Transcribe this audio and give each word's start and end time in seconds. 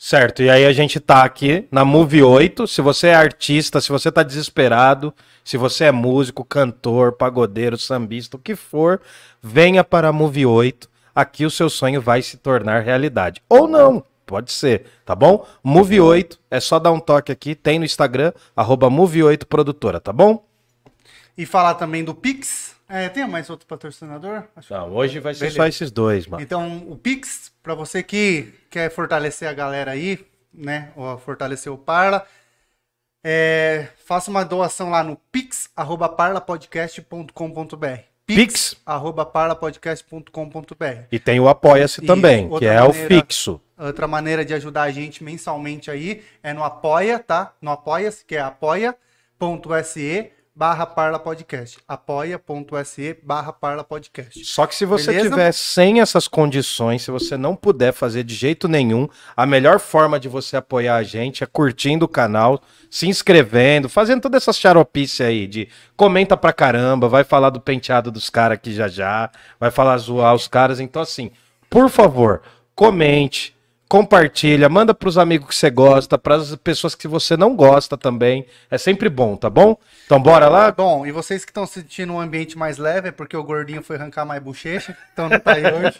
Certo, 0.00 0.44
e 0.44 0.48
aí 0.48 0.64
a 0.64 0.72
gente 0.72 1.00
tá 1.00 1.24
aqui 1.24 1.66
na 1.72 1.84
Move 1.84 2.22
8. 2.22 2.68
Se 2.68 2.80
você 2.80 3.08
é 3.08 3.14
artista, 3.16 3.80
se 3.80 3.88
você 3.88 4.12
tá 4.12 4.22
desesperado, 4.22 5.12
se 5.44 5.56
você 5.56 5.86
é 5.86 5.92
músico, 5.92 6.44
cantor, 6.44 7.14
pagodeiro, 7.14 7.76
sambista, 7.76 8.36
o 8.36 8.40
que 8.40 8.54
for, 8.54 9.00
venha 9.42 9.82
para 9.82 10.06
a 10.06 10.12
Move 10.12 10.46
8. 10.46 10.88
Aqui 11.12 11.44
o 11.44 11.50
seu 11.50 11.68
sonho 11.68 12.00
vai 12.00 12.22
se 12.22 12.36
tornar 12.36 12.84
realidade. 12.84 13.42
Ou 13.48 13.66
não, 13.66 14.04
pode 14.24 14.52
ser, 14.52 14.84
tá 15.04 15.16
bom? 15.16 15.44
Move 15.64 16.00
8, 16.00 16.38
é 16.48 16.60
só 16.60 16.78
dar 16.78 16.92
um 16.92 17.00
toque 17.00 17.32
aqui, 17.32 17.56
tem 17.56 17.80
no 17.80 17.84
Instagram, 17.84 18.32
arroba 18.54 18.88
Move 18.88 19.24
8 19.24 19.48
Produtora, 19.48 19.98
tá 19.98 20.12
bom? 20.12 20.46
E 21.36 21.44
falar 21.44 21.74
também 21.74 22.04
do 22.04 22.14
Pix. 22.14 22.76
É, 22.88 23.08
tem 23.08 23.26
mais 23.28 23.50
outro 23.50 23.66
patrocinador? 23.66 24.44
Acho 24.56 24.72
Não, 24.72 24.92
hoje 24.94 25.18
vai 25.20 25.34
ser 25.34 25.40
Beleza. 25.40 25.56
só 25.56 25.66
esses 25.66 25.90
dois, 25.90 26.26
mano. 26.26 26.42
Então, 26.42 26.86
o 26.88 26.96
Pix, 26.96 27.52
para 27.68 27.74
você 27.74 28.02
que 28.02 28.54
quer 28.70 28.90
fortalecer 28.90 29.46
a 29.46 29.52
galera 29.52 29.90
aí, 29.90 30.18
né? 30.54 30.90
Ou 30.96 31.18
fortalecer 31.18 31.70
o 31.70 31.76
Parla, 31.76 32.24
é, 33.22 33.88
faça 34.06 34.30
uma 34.30 34.42
doação 34.42 34.88
lá 34.88 35.04
no 35.04 35.16
pix@parlapodcast.com.br. 35.30 38.00
Pix. 38.24 38.74
arroba 38.86 39.26
parlapodcast.com.br. 39.26 41.02
E 41.12 41.18
tem 41.18 41.38
o 41.38 41.46
Apoia-se 41.46 42.00
também, 42.00 42.48
que 42.58 42.64
é 42.64 42.82
o 42.82 42.88
maneira- 42.88 43.08
fixo. 43.08 43.60
Outra 43.76 44.08
maneira 44.08 44.46
de 44.46 44.54
ajudar 44.54 44.84
a 44.84 44.90
gente 44.90 45.22
mensalmente 45.22 45.90
aí 45.90 46.24
é 46.42 46.54
no 46.54 46.64
Apoia, 46.64 47.18
tá? 47.18 47.52
No 47.60 47.70
Apoia-se, 47.70 48.24
que 48.24 48.34
é 48.34 48.40
apoia.se 48.40 50.32
barra 50.58 50.84
parlapodcast. 50.84 51.78
apoia.se 51.86 53.16
barra 53.22 53.52
parlapodcast. 53.52 54.44
Só 54.44 54.66
que 54.66 54.74
se 54.74 54.84
você 54.84 55.12
Beleza? 55.12 55.30
tiver 55.30 55.52
sem 55.52 56.00
essas 56.00 56.26
condições, 56.26 57.02
se 57.02 57.12
você 57.12 57.36
não 57.36 57.54
puder 57.54 57.92
fazer 57.92 58.24
de 58.24 58.34
jeito 58.34 58.66
nenhum, 58.66 59.08
a 59.36 59.46
melhor 59.46 59.78
forma 59.78 60.18
de 60.18 60.28
você 60.28 60.56
apoiar 60.56 60.96
a 60.96 61.04
gente 61.04 61.44
é 61.44 61.46
curtindo 61.46 62.06
o 62.06 62.08
canal, 62.08 62.60
se 62.90 63.06
inscrevendo, 63.06 63.88
fazendo 63.88 64.22
toda 64.22 64.36
essa 64.36 64.52
xaropice 64.52 65.22
aí 65.22 65.46
de 65.46 65.68
comenta 65.96 66.36
pra 66.36 66.52
caramba, 66.52 67.08
vai 67.08 67.22
falar 67.22 67.50
do 67.50 67.60
penteado 67.60 68.10
dos 68.10 68.28
caras 68.28 68.56
aqui 68.56 68.74
já 68.74 68.88
já, 68.88 69.30
vai 69.60 69.70
falar 69.70 69.96
zoar 69.98 70.34
os 70.34 70.48
caras. 70.48 70.80
Então, 70.80 71.00
assim, 71.00 71.30
por 71.70 71.88
favor, 71.88 72.42
comente, 72.74 73.56
compartilha, 73.88 74.68
manda 74.68 74.92
pros 74.92 75.16
amigos 75.16 75.48
que 75.48 75.54
você 75.54 75.70
gosta, 75.70 76.18
pras 76.18 76.54
pessoas 76.56 76.94
que 76.94 77.08
você 77.08 77.36
não 77.36 77.56
gosta 77.56 77.96
também. 77.96 78.46
É 78.70 78.76
sempre 78.76 79.08
bom, 79.08 79.36
tá 79.36 79.48
bom? 79.48 79.76
Então, 80.04 80.20
bora 80.20 80.48
lá? 80.48 80.70
Bom, 80.70 81.06
e 81.06 81.12
vocês 81.12 81.44
que 81.44 81.50
estão 81.50 81.66
sentindo 81.66 82.12
um 82.12 82.20
ambiente 82.20 82.56
mais 82.58 82.76
leve 82.76 83.08
é 83.08 83.12
porque 83.12 83.36
o 83.36 83.42
gordinho 83.42 83.82
foi 83.82 83.96
arrancar 83.96 84.24
mais 84.26 84.42
bochecha, 84.42 84.96
então 85.12 85.28
não 85.28 85.40
tá 85.40 85.54
aí 85.54 85.64
hoje. 85.64 85.98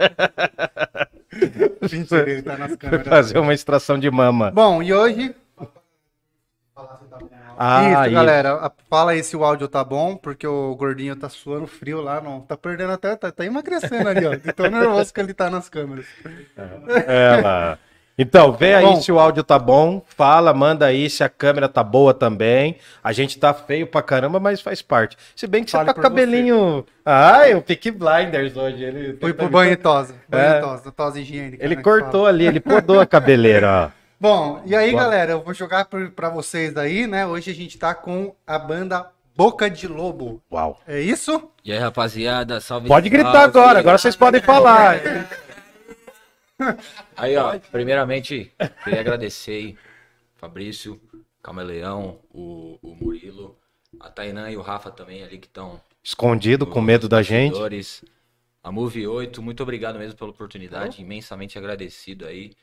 Mentira, 1.91 2.31
ele 2.31 2.43
tá 2.43 2.57
nas 2.57 2.69
Foi 2.69 2.77
câmeras. 2.77 3.09
fazer 3.09 3.39
uma 3.39 3.55
extração 3.55 3.99
de 3.99 4.11
mama. 4.11 4.51
Bom, 4.51 4.83
e 4.83 4.93
hoje. 4.93 5.35
Ah, 7.59 8.05
isso, 8.05 8.15
galera. 8.15 8.73
Fala 8.89 9.13
aí 9.13 9.23
se 9.23 9.37
o 9.37 9.45
áudio 9.45 9.67
tá 9.67 9.83
bom, 9.83 10.17
porque 10.17 10.47
o 10.47 10.75
gordinho 10.77 11.17
tá 11.17 11.29
suando 11.29 11.67
frio 11.67 12.01
lá, 12.01 12.21
não. 12.21 12.41
Tá 12.41 12.57
perdendo 12.57 12.93
até. 12.93 13.17
Tá, 13.17 13.33
tá 13.33 13.45
emagrecendo 13.45 14.09
ali, 14.09 14.25
ó. 14.27 14.35
De 14.35 14.53
tão 14.53 14.71
nervoso 14.71 15.13
que 15.13 15.21
ele 15.21 15.35
tá 15.35 15.51
nas 15.51 15.69
câmeras. 15.69 16.07
É, 17.07 17.41
lá. 17.43 17.79
Então, 18.21 18.51
vê 18.53 18.75
aí 18.75 18.85
Bom. 18.85 19.01
se 19.01 19.13
o 19.13 19.19
áudio 19.21 19.45
tá 19.45 19.57
bom, 19.61 20.03
fala, 20.09 20.53
manda 20.53 20.85
aí 20.85 21.09
se 21.09 21.23
a 21.23 21.29
câmera 21.29 21.69
tá 21.69 21.85
boa 21.85 22.13
também. 22.13 22.77
A 23.03 23.13
gente 23.13 23.39
tá 23.39 23.55
feio 23.55 23.87
pra 23.87 24.03
caramba, 24.03 24.41
mas 24.41 24.61
faz 24.61 24.83
parte. 24.83 25.17
Se 25.37 25.47
bem 25.47 25.63
que 25.63 25.71
você 25.71 25.77
Fale 25.77 25.87
tá 25.87 25.95
por 25.95 26.03
com 26.03 26.09
cabelinho. 26.09 26.85
Ai, 27.05 27.55
o 27.55 27.63
Peaky 27.63 27.93
Blinders 27.93 28.57
hoje. 28.57 28.83
Ele, 28.83 29.17
Foi 29.21 29.33
pro 29.33 29.49
banho 29.49 29.73
e 29.73 29.77
tosa. 29.77 30.17
Banho 30.29 30.43
É. 30.43 30.59
e 30.59 30.61
tosa, 30.61 30.91
tosa 30.91 31.21
higiênica. 31.21 31.65
Ele 31.65 31.77
né, 31.77 31.83
cortou 31.83 32.27
ali, 32.27 32.45
ele 32.45 32.59
podou 32.59 32.99
a 32.99 33.07
cabeleira, 33.07 33.93
ó. 33.95 33.98
Bom, 34.21 34.61
e 34.67 34.75
aí, 34.75 34.91
Bora. 34.91 35.05
galera, 35.05 35.33
eu 35.33 35.43
vou 35.43 35.55
jogar 35.55 35.85
pra 35.87 36.29
vocês 36.29 36.77
aí, 36.77 37.07
né? 37.07 37.25
Hoje 37.25 37.53
a 37.53 37.55
gente 37.55 37.79
tá 37.79 37.95
com 37.95 38.35
a 38.45 38.59
banda 38.59 39.13
Boca 39.37 39.71
de 39.71 39.87
Lobo. 39.87 40.43
Uau. 40.51 40.81
É 40.89 41.01
isso? 41.01 41.49
E 41.65 41.73
aí, 41.73 41.79
rapaziada, 41.79 42.61
salve. 42.61 42.89
Pode 42.89 43.09
gritar 43.09 43.31
salve. 43.31 43.47
agora, 43.47 43.79
agora 43.79 43.97
vocês 43.97 44.17
podem 44.17 44.41
falar. 44.41 44.97
Aí, 47.17 47.37
ó, 47.37 47.57
primeiramente, 47.71 48.53
queria 48.83 48.99
agradecer 48.99 49.53
aí, 49.53 49.79
Fabrício, 50.35 51.01
Camaleão, 51.41 52.19
o, 52.31 52.77
o 52.83 52.97
Murilo, 52.97 53.57
a 54.01 54.11
Tainã 54.11 54.51
e 54.51 54.57
o 54.57 54.61
Rafa 54.61 54.91
também 54.91 55.23
ali 55.23 55.39
que 55.39 55.47
estão. 55.47 55.81
Escondido, 56.03 56.67
com 56.67 56.81
medo 56.81 57.09
da 57.09 57.23
gente. 57.23 57.57
A 58.61 58.73
Move 58.73 59.07
8, 59.07 59.41
muito 59.41 59.63
obrigado 59.63 60.01
mesmo 60.01 60.19
pela 60.19 60.31
oportunidade, 60.31 61.01
imensamente 61.01 61.57
agradecido 61.57 62.27
aí. 62.27 62.57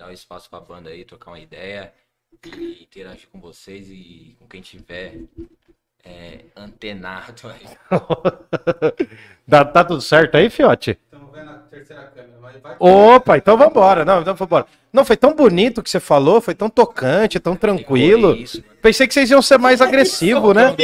Dar 0.00 0.08
o 0.08 0.12
espaço 0.12 0.48
pra 0.48 0.60
banda 0.60 0.88
aí, 0.88 1.04
trocar 1.04 1.30
uma 1.30 1.38
ideia 1.38 1.92
e 2.46 2.84
interagir 2.84 3.28
com 3.30 3.38
vocês 3.38 3.86
e 3.90 4.34
com 4.38 4.46
quem 4.46 4.62
tiver 4.62 5.14
é, 6.02 6.40
antenado 6.56 7.42
aí. 7.44 7.66
Tá, 9.46 9.64
tá 9.64 9.84
tudo 9.84 10.00
certo 10.00 10.36
aí, 10.36 10.48
fiote? 10.48 10.96
Estamos 11.04 11.34
vendo 11.34 11.50
a 11.50 11.54
terceira 11.54 12.04
câmera, 12.04 12.38
mas 12.40 12.56
vai. 12.62 12.76
Opa, 12.78 13.36
então 13.36 13.58
vambora. 13.58 14.04
Não, 14.04 14.22
então 14.22 14.34
vambora. 14.34 14.64
Não, 14.92 15.04
foi 15.04 15.16
tão 15.16 15.34
bonito 15.34 15.78
o 15.78 15.82
que 15.82 15.90
você 15.90 15.98
falou, 15.98 16.40
foi 16.40 16.54
tão 16.54 16.70
tocante, 16.70 17.40
tão 17.40 17.56
tranquilo. 17.56 18.36
Isso. 18.36 18.62
Pensei 18.80 19.08
que 19.08 19.12
vocês 19.12 19.28
iam 19.30 19.42
ser 19.42 19.58
mais 19.58 19.82
agressivos, 19.82 20.54
né? 20.54 20.74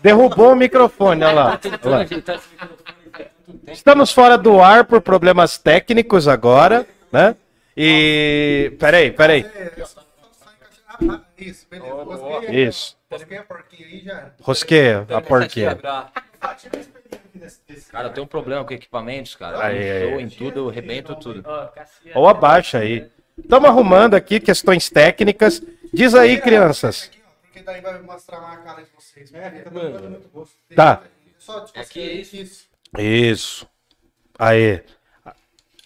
Derrubou 0.00 0.52
o 0.52 0.56
microfone, 0.56 1.24
olha 1.24 1.34
lá. 1.34 1.60
Olha 1.84 1.90
lá. 1.90 2.06
faz 2.06 2.42
tanto 2.56 2.82
tempo. 3.12 3.72
Estamos 3.72 4.12
fora 4.12 4.38
do 4.38 4.58
ar 4.62 4.84
por 4.84 5.00
problemas 5.00 5.58
técnicos 5.58 6.28
agora, 6.28 6.86
né? 7.12 7.36
E. 7.80 8.72
Peraí, 8.76 9.12
peraí. 9.12 9.46
É, 9.54 9.72
Isso, 11.38 11.64
beleza. 11.70 11.94
Rosqueia, 11.94 12.68
Isso. 12.68 12.98
Rosqueia 13.08 13.40
a 13.40 13.44
porquinha 13.44 13.86
aí 13.86 14.00
já. 14.00 14.30
Rosqueia, 14.42 15.06
a 15.08 15.20
porquinha. 15.20 15.78
Cara, 17.90 18.10
tem 18.10 18.24
um 18.24 18.26
problema 18.26 18.64
com 18.64 18.74
equipamentos, 18.74 19.36
cara. 19.36 19.64
Aí, 19.64 19.78
aí. 19.78 20.20
em 20.20 20.28
tudo, 20.28 20.58
eu 20.58 20.68
rebento 20.68 21.14
tudo. 21.14 21.44
Ou 22.16 22.28
abaixa 22.28 22.78
aí. 22.78 23.08
Estamos 23.38 23.68
arrumando 23.70 24.14
aqui 24.14 24.40
questões 24.40 24.90
técnicas. 24.90 25.62
Diz 25.94 26.16
aí, 26.16 26.40
crianças. 26.40 27.12
Porque 27.42 27.62
daí 27.62 27.80
vai 27.80 28.02
mostrar 28.02 28.38
a 28.38 28.56
cara 28.56 28.82
de 28.82 28.88
vocês. 28.90 29.32
É, 29.32 29.64
tá. 30.74 31.02
Só 31.38 31.64
é 31.76 32.00
isso. 32.00 32.36
isso. 32.36 32.68
Isso. 32.98 33.68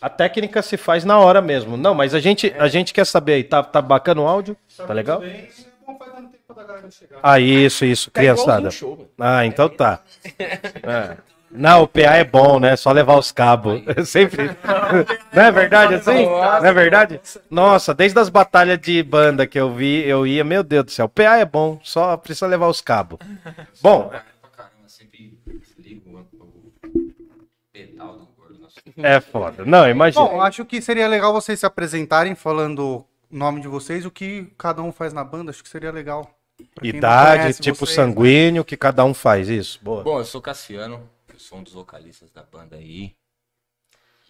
A 0.02 0.10
técnica 0.10 0.60
se 0.62 0.76
faz 0.76 1.04
na 1.04 1.18
hora 1.18 1.40
mesmo. 1.40 1.76
Não, 1.76 1.94
mas 1.94 2.12
a 2.14 2.20
gente, 2.20 2.52
a 2.58 2.66
gente 2.66 2.92
quer 2.92 3.06
saber 3.06 3.34
aí, 3.34 3.44
tá, 3.44 3.62
tá 3.62 3.80
bacana 3.80 4.20
o 4.20 4.26
áudio? 4.26 4.56
Tá 4.76 4.92
legal? 4.92 5.22
É. 5.22 5.46
Ah, 7.22 7.38
isso, 7.38 7.84
isso, 7.84 8.10
criançada. 8.10 8.68
Ah, 9.18 9.46
então 9.46 9.68
tá. 9.68 10.00
É. 10.82 11.16
Não, 11.54 11.82
o 11.82 11.86
PA 11.86 12.16
é 12.16 12.24
bom, 12.24 12.58
né? 12.58 12.74
Só 12.76 12.90
levar 12.90 13.18
os 13.18 13.30
cabos. 13.30 13.82
Sempre. 14.08 14.56
Não 15.32 15.42
é 15.42 15.52
verdade 15.52 15.94
assim? 15.94 16.24
Não 16.24 16.64
é 16.64 16.72
verdade? 16.72 17.20
Nossa, 17.50 17.92
desde 17.92 18.18
as 18.18 18.30
batalhas 18.30 18.78
de 18.80 19.02
banda 19.02 19.46
que 19.46 19.60
eu 19.60 19.70
vi, 19.72 20.02
eu 20.08 20.26
ia, 20.26 20.42
meu 20.42 20.62
Deus 20.62 20.86
do 20.86 20.90
céu. 20.90 21.04
O 21.06 21.08
PA 21.10 21.36
é 21.36 21.44
bom, 21.44 21.78
só 21.82 22.16
precisa 22.16 22.46
levar 22.46 22.68
os 22.68 22.80
cabos. 22.80 23.18
Bom, 23.82 24.08
Pra 24.08 24.22
caramba, 24.50 24.88
sempre 24.88 25.38
desligo 25.46 26.10
o, 26.10 26.42
o 26.42 26.72
pedal 27.70 28.14
do 28.14 28.28
gordo. 28.34 28.58
Nossa. 28.58 28.71
É 28.96 29.20
foda. 29.20 29.64
Não, 29.64 29.88
imagina. 29.88 30.24
Bom, 30.24 30.40
acho 30.40 30.64
que 30.64 30.80
seria 30.80 31.06
legal 31.08 31.32
vocês 31.32 31.60
se 31.60 31.66
apresentarem 31.66 32.34
falando 32.34 33.06
o 33.30 33.36
nome 33.36 33.60
de 33.60 33.68
vocês, 33.68 34.04
o 34.04 34.10
que 34.10 34.52
cada 34.58 34.82
um 34.82 34.92
faz 34.92 35.12
na 35.12 35.24
banda, 35.24 35.50
acho 35.50 35.62
que 35.62 35.68
seria 35.68 35.90
legal. 35.90 36.38
Idade, 36.82 37.54
tipo 37.54 37.78
vocês, 37.78 37.96
né? 37.96 38.04
sanguíneo, 38.04 38.64
que 38.64 38.76
cada 38.76 39.04
um 39.04 39.14
faz 39.14 39.48
isso. 39.48 39.80
Boa. 39.82 40.02
Bom, 40.02 40.18
eu 40.18 40.24
sou 40.24 40.40
Cassiano, 40.40 41.08
eu 41.32 41.38
sou 41.38 41.58
um 41.58 41.62
dos 41.62 41.72
vocalistas 41.72 42.30
da 42.30 42.42
banda 42.42 42.76
aí. 42.76 43.14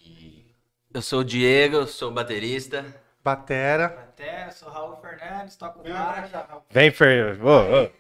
E 0.04 0.44
Eu 0.92 1.02
sou 1.02 1.20
o 1.20 1.24
Diego, 1.24 1.76
eu 1.76 1.86
sou 1.86 2.10
baterista. 2.10 2.84
Batera. 3.24 3.88
Batera, 3.88 4.50
sou 4.50 4.68
Raul 4.68 4.96
Fernandes, 4.96 5.56
toco 5.56 5.82
baixo. 5.82 6.32
Vem, 6.70 6.90
Fer. 6.90 7.40
Ô, 7.42 7.84
ô. 7.84 7.90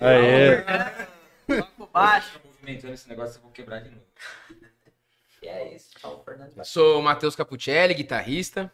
Aê. 0.00 0.62
Toco 1.46 1.90
baixo. 1.92 2.40
Movimentando 2.44 2.94
esse 2.94 3.08
negócio, 3.08 3.38
eu 3.38 3.42
vou 3.42 3.50
quebrar 3.50 3.80
de 3.80 3.90
novo. 3.90 4.02
E 5.42 5.48
é 5.48 5.74
isso, 5.74 5.88
Raul 6.02 6.22
Fernandes. 6.22 6.68
Sou 6.68 7.00
o 7.00 7.02
Matheus 7.02 7.34
Capuccelli, 7.34 7.94
guitarrista. 7.94 8.70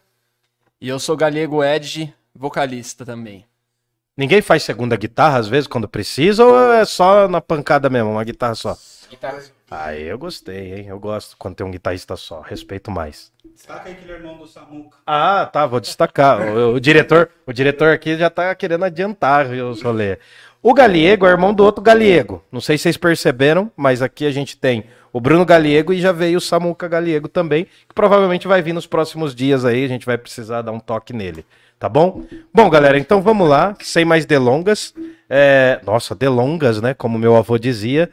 E 0.81 0.89
eu 0.89 0.99
sou 0.99 1.15
Galego 1.15 1.63
Edge, 1.63 2.13
vocalista 2.35 3.05
também. 3.05 3.45
Ninguém 4.17 4.41
faz 4.41 4.63
segunda 4.63 4.97
guitarra 4.97 5.37
às 5.37 5.47
vezes 5.47 5.67
quando 5.67 5.87
precisa 5.87 6.43
ou 6.43 6.73
é 6.73 6.83
só 6.83 7.27
na 7.27 7.39
pancada 7.39 7.89
mesmo, 7.89 8.11
uma 8.11 8.23
guitarra 8.23 8.55
só? 8.55 8.77
Guitarra. 9.09 9.41
Aí 9.69 10.03
eu 10.03 10.17
gostei, 10.17 10.73
hein? 10.73 10.87
Eu 10.87 10.99
gosto 10.99 11.37
quando 11.37 11.55
tem 11.55 11.65
um 11.65 11.71
guitarrista 11.71 12.15
só, 12.17 12.41
respeito 12.41 12.91
mais. 12.91 13.31
Destaca 13.53 13.87
aí 13.87 13.93
aquele 13.93 14.11
irmão 14.11 14.37
do 14.37 14.47
Samuca. 14.47 14.97
Ah, 15.05 15.45
tá, 15.45 15.65
vou 15.65 15.79
destacar. 15.79 16.41
O, 16.41 16.73
o 16.73 16.79
diretor, 16.79 17.29
o 17.45 17.53
diretor 17.53 17.93
aqui 17.93 18.17
já 18.17 18.29
tá 18.29 18.53
querendo 18.55 18.85
adiantar 18.85 19.47
os 19.47 19.81
rolê. 19.81 20.19
O 20.61 20.73
Galiego 20.73 21.25
é 21.25 21.29
irmão 21.29 21.53
do 21.53 21.63
outro 21.63 21.81
Galiego. 21.81 22.43
Não 22.51 22.59
sei 22.59 22.77
se 22.77 22.83
vocês 22.83 22.97
perceberam, 22.97 23.71
mas 23.75 24.01
aqui 24.01 24.25
a 24.25 24.31
gente 24.31 24.57
tem 24.57 24.85
o 25.13 25.19
Bruno 25.21 25.45
Galiego 25.45 25.93
e 25.93 25.99
já 26.01 26.11
veio 26.11 26.37
o 26.37 26.41
Samuca 26.41 26.87
Galiego 26.87 27.27
também, 27.27 27.65
que 27.65 27.93
provavelmente 27.95 28.47
vai 28.47 28.61
vir 28.61 28.73
nos 28.73 28.85
próximos 28.87 29.33
dias 29.33 29.65
aí, 29.65 29.83
a 29.83 29.87
gente 29.87 30.05
vai 30.05 30.17
precisar 30.17 30.61
dar 30.61 30.71
um 30.71 30.79
toque 30.79 31.13
nele, 31.13 31.45
tá 31.79 31.87
bom? 31.89 32.23
Bom, 32.53 32.69
galera, 32.69 32.97
então 32.97 33.21
vamos 33.21 33.47
lá, 33.49 33.75
sem 33.81 34.03
mais 34.05 34.25
delongas. 34.25 34.93
É, 35.29 35.79
Nossa, 35.83 36.13
delongas, 36.15 36.81
né? 36.81 36.93
Como 36.93 37.17
meu 37.19 37.35
avô 37.35 37.57
dizia. 37.57 38.09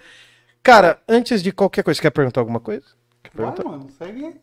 Cara, 0.62 0.98
antes 1.08 1.42
de 1.42 1.52
qualquer 1.52 1.82
coisa, 1.84 2.00
quer 2.00 2.10
perguntar 2.10 2.40
alguma 2.40 2.60
coisa? 2.60 2.84
Quer 3.22 3.30
Vai, 3.34 3.52
perguntar? 3.52 3.64
mano, 3.68 3.88
segue. 3.98 4.34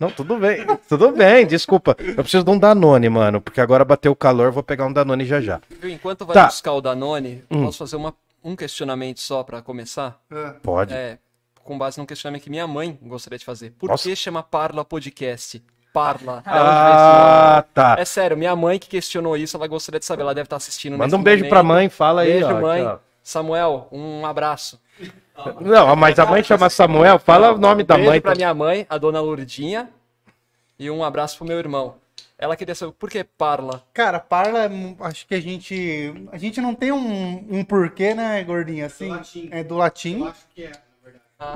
Não, 0.00 0.10
tudo 0.10 0.36
bem. 0.38 0.64
Tudo 0.88 1.10
bem, 1.10 1.44
desculpa. 1.46 1.96
Eu 1.98 2.14
preciso 2.22 2.44
de 2.44 2.50
um 2.50 2.58
Danone, 2.58 3.08
mano, 3.08 3.40
porque 3.40 3.60
agora 3.60 3.84
bateu 3.84 4.12
o 4.12 4.16
calor, 4.16 4.52
vou 4.52 4.62
pegar 4.62 4.86
um 4.86 4.92
Danone 4.92 5.24
já 5.24 5.40
já. 5.40 5.60
Enquanto 5.82 6.24
vai 6.24 6.34
Tá. 6.34 6.46
buscar 6.46 6.72
o 6.72 6.80
Danone, 6.80 7.42
Hum. 7.50 7.64
posso 7.64 7.78
fazer 7.78 7.96
uma- 7.96 8.14
um 8.44 8.54
questionamento 8.54 9.18
só 9.20 9.42
pra 9.42 9.60
começar? 9.60 10.20
Ah, 10.30 10.54
Pode. 10.62 10.94
É, 10.94 11.18
com 11.68 11.76
base 11.76 11.98
num 11.98 12.06
questionamento 12.06 12.42
que 12.42 12.48
minha 12.48 12.66
mãe 12.66 12.98
gostaria 13.02 13.38
de 13.38 13.44
fazer. 13.44 13.72
Por 13.78 13.90
Nossa. 13.90 14.08
que 14.08 14.16
chama 14.16 14.42
Parla 14.42 14.86
Podcast? 14.86 15.62
Parla. 15.92 16.42
Ah, 16.46 17.62
tá. 17.74 17.96
É 17.98 18.06
sério, 18.06 18.38
minha 18.38 18.56
mãe 18.56 18.78
que 18.78 18.88
questionou 18.88 19.36
isso, 19.36 19.54
ela 19.54 19.66
gostaria 19.66 20.00
de 20.00 20.06
saber, 20.06 20.22
ela 20.22 20.34
deve 20.34 20.46
estar 20.46 20.56
assistindo 20.56 20.92
Manda 20.92 21.04
nesse 21.04 21.16
um 21.16 21.22
beijo 21.22 21.40
momento. 21.44 21.50
pra 21.50 21.62
mãe, 21.62 21.88
fala 21.90 22.22
aí, 22.22 22.32
Beijo, 22.32 22.46
ó, 22.46 22.60
mãe. 22.60 22.86
aqui. 22.86 23.00
Samuel, 23.22 23.86
um 23.92 24.24
abraço. 24.24 24.80
Não, 25.60 25.94
mas 25.94 26.18
a 26.18 26.24
mãe 26.24 26.42
chama 26.42 26.70
Samuel, 26.70 27.18
fala 27.18 27.52
o 27.52 27.58
nome 27.58 27.84
da 27.84 27.96
beijo 27.96 28.10
mãe. 28.10 28.20
pra 28.20 28.34
minha 28.34 28.54
mãe, 28.54 28.86
a 28.88 28.96
dona 28.96 29.20
Lourdinha. 29.20 29.90
E 30.78 30.90
um 30.90 31.04
abraço 31.04 31.36
pro 31.36 31.46
meu 31.46 31.58
irmão. 31.58 31.96
Ela 32.38 32.56
queria 32.56 32.74
saber 32.74 32.92
por 32.92 33.10
que 33.10 33.22
Parla. 33.24 33.82
Cara, 33.92 34.18
parla, 34.20 34.70
acho 35.00 35.26
que 35.26 35.34
a 35.34 35.40
gente. 35.40 36.14
A 36.32 36.38
gente 36.38 36.60
não 36.60 36.74
tem 36.74 36.92
um, 36.92 37.46
um 37.50 37.64
porquê, 37.64 38.14
né, 38.14 38.42
gordinho? 38.44 38.86
Assim, 38.86 39.10
é 39.50 39.62
do 39.64 39.76
latim. 39.76 40.26
acho 40.26 40.46
que 40.54 40.64
é. 40.64 40.72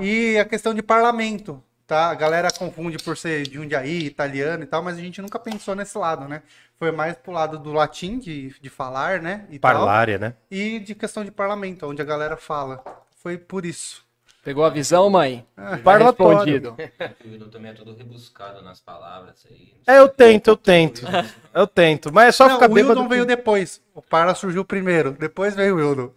E 0.00 0.38
a 0.38 0.44
questão 0.44 0.72
de 0.72 0.82
parlamento, 0.82 1.62
tá? 1.86 2.10
A 2.10 2.14
galera 2.14 2.50
confunde 2.50 2.98
por 2.98 3.16
ser 3.16 3.42
de 3.42 3.54
Jundiaí, 3.54 4.06
italiano 4.06 4.62
e 4.62 4.66
tal, 4.66 4.82
mas 4.82 4.96
a 4.96 5.00
gente 5.00 5.20
nunca 5.20 5.38
pensou 5.38 5.74
nesse 5.74 5.98
lado, 5.98 6.28
né? 6.28 6.42
Foi 6.78 6.92
mais 6.92 7.16
pro 7.16 7.32
lado 7.32 7.58
do 7.58 7.72
latim, 7.72 8.18
de, 8.18 8.54
de 8.60 8.70
falar, 8.70 9.20
né? 9.20 9.46
E, 9.50 9.58
tal, 9.58 9.72
Parlária, 9.72 10.18
né? 10.18 10.34
e 10.50 10.78
de 10.78 10.94
questão 10.94 11.24
de 11.24 11.30
parlamento, 11.30 11.86
onde 11.86 12.00
a 12.00 12.04
galera 12.04 12.36
fala. 12.36 12.82
Foi 13.22 13.36
por 13.36 13.64
isso. 13.64 14.04
Pegou 14.44 14.64
a 14.64 14.70
visão, 14.70 15.08
mãe? 15.08 15.46
Tá 15.54 15.78
Parlatório. 15.78 16.38
respondido. 16.38 16.76
O 17.24 17.28
Wildo 17.28 17.46
também 17.50 17.70
é 17.70 17.74
todo 17.74 17.94
rebuscado 17.94 18.60
nas 18.62 18.80
palavras 18.80 19.46
aí. 19.48 19.72
É, 19.86 19.98
eu 19.98 20.08
tento, 20.08 20.48
eu 20.48 20.56
tento. 20.56 21.02
Eu 21.54 21.66
tento. 21.66 22.12
Mas 22.12 22.28
é 22.28 22.32
só 22.32 22.48
Não, 22.48 22.54
ficar 22.54 22.70
o 22.70 22.74
bêbado. 22.74 22.94
Wildon 22.94 23.08
veio 23.08 23.26
depois. 23.26 23.80
O 23.94 24.00
Parla 24.00 24.34
surgiu 24.34 24.64
primeiro, 24.64 25.12
depois 25.12 25.54
veio 25.54 25.74
o 25.74 25.78
Wildon. 25.78 26.10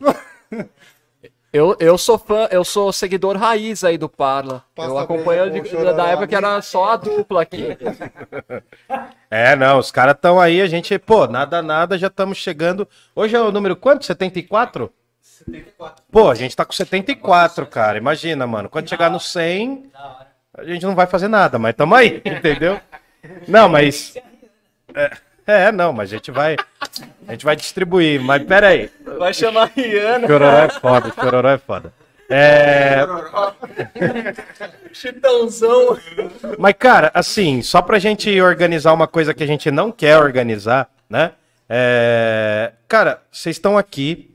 Eu, 1.56 1.74
eu 1.80 1.98
sou 1.98 2.18
fã, 2.18 2.50
eu 2.52 2.66
sou 2.66 2.92
seguidor 2.92 3.38
raiz 3.38 3.82
aí 3.86 3.98
do 3.98 4.10
Parla. 4.10 4.62
Posso 4.76 4.90
eu 4.90 4.98
acompanho 4.98 5.50
de- 5.50 5.70
chororó, 5.70 5.94
da 5.94 6.08
época 6.08 6.28
que 6.28 6.36
era 6.36 6.62
só 6.62 6.92
a 6.92 6.98
dupla 6.98 7.44
aqui. 7.44 7.78
É, 9.32 9.56
não, 9.56 9.80
os 9.80 9.92
caras 9.92 10.16
estão 10.16 10.40
aí, 10.40 10.62
a 10.62 10.68
gente, 10.68 10.98
pô, 11.00 11.28
nada, 11.28 11.62
nada, 11.62 11.98
já 11.98 12.08
estamos 12.08 12.38
chegando. 12.38 12.88
Hoje 13.16 13.36
é 13.36 13.42
o 13.42 13.52
número 13.52 13.76
quanto? 13.76 14.06
74? 14.06 14.92
74. 15.22 16.04
Pô, 16.12 16.30
a 16.30 16.36
gente 16.36 16.56
tá 16.56 16.64
com 16.64 16.72
74, 16.72 17.66
cara. 17.68 17.98
Imagina, 17.98 18.46
mano. 18.48 18.70
Quando 18.70 18.88
chegar 18.90 19.10
no 19.10 19.20
100, 19.20 19.90
Da 19.92 20.00
hora. 20.06 20.28
a 20.58 20.64
gente 20.66 20.86
não 20.86 20.96
vai 20.96 21.06
fazer 21.08 21.28
nada, 21.28 21.58
mas 21.60 21.74
tamo 21.76 21.96
aí, 21.96 22.22
entendeu? 22.26 22.80
Não, 23.48 23.68
mas. 23.68 24.16
É, 24.94 25.12
é, 25.48 25.72
não, 25.72 25.94
mas 25.94 26.12
a 26.12 26.16
gente 26.16 26.32
vai. 26.32 26.56
A 27.28 27.32
gente 27.32 27.46
vai 27.46 27.56
distribuir, 27.56 28.20
mas 28.22 28.44
pera 28.44 28.70
aí. 28.70 28.90
Vai 29.18 29.34
chamar 29.34 29.72
Rihanna. 29.76 30.28
Chororó 30.28 30.58
é 30.58 30.70
foda, 30.70 31.14
chororó 31.14 31.50
é 31.50 31.58
foda. 31.58 31.94
É. 32.30 33.06
Chitãozão. 34.92 35.98
Mas, 36.58 36.74
cara, 36.80 37.12
assim, 37.14 37.62
só 37.62 37.82
pra 37.82 38.00
gente 38.00 38.42
organizar 38.42 38.94
uma 38.94 39.08
coisa 39.08 39.34
que 39.34 39.44
a 39.44 39.48
gente 39.48 39.70
não 39.70 39.92
quer 39.92 40.18
organizar, 40.18 40.90
né? 41.10 41.34
É... 41.70 42.74
Cara, 42.88 43.22
vocês 43.32 43.56
estão 43.56 43.78
aqui. 43.78 44.32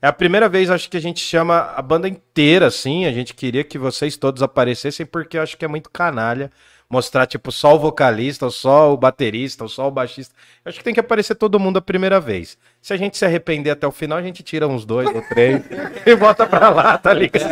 É 0.00 0.08
a 0.08 0.12
primeira 0.12 0.48
vez, 0.48 0.70
acho 0.70 0.88
que 0.88 0.96
a 0.96 1.00
gente 1.00 1.20
chama 1.20 1.72
a 1.76 1.82
banda 1.82 2.08
inteira, 2.08 2.66
assim. 2.66 3.06
A 3.06 3.12
gente 3.12 3.34
queria 3.34 3.64
que 3.64 3.78
vocês 3.78 4.16
todos 4.16 4.42
aparecessem, 4.42 5.04
porque 5.04 5.36
eu 5.36 5.42
acho 5.42 5.56
que 5.56 5.64
é 5.64 5.68
muito 5.68 5.90
canalha 5.90 6.50
mostrar, 6.88 7.26
tipo, 7.26 7.50
só 7.50 7.74
o 7.74 7.78
vocalista, 7.78 8.44
ou 8.44 8.50
só 8.50 8.92
o 8.92 8.96
baterista, 8.96 9.64
ou 9.64 9.68
só 9.68 9.88
o 9.88 9.90
baixista. 9.90 10.34
Eu 10.64 10.68
acho 10.68 10.78
que 10.78 10.84
tem 10.84 10.94
que 10.94 11.00
aparecer 11.00 11.34
todo 11.34 11.58
mundo 11.60 11.78
a 11.78 11.82
primeira 11.82 12.20
vez. 12.20 12.56
Se 12.80 12.92
a 12.92 12.96
gente 12.96 13.16
se 13.18 13.24
arrepender 13.24 13.70
até 13.70 13.86
o 13.86 13.92
final, 13.92 14.18
a 14.18 14.22
gente 14.22 14.42
tira 14.42 14.68
uns 14.68 14.84
dois 14.84 15.12
ou 15.14 15.22
três 15.22 15.62
e 16.06 16.14
volta 16.14 16.46
pra 16.46 16.68
lá, 16.70 16.96
tá 16.98 17.12
ligado? 17.12 17.46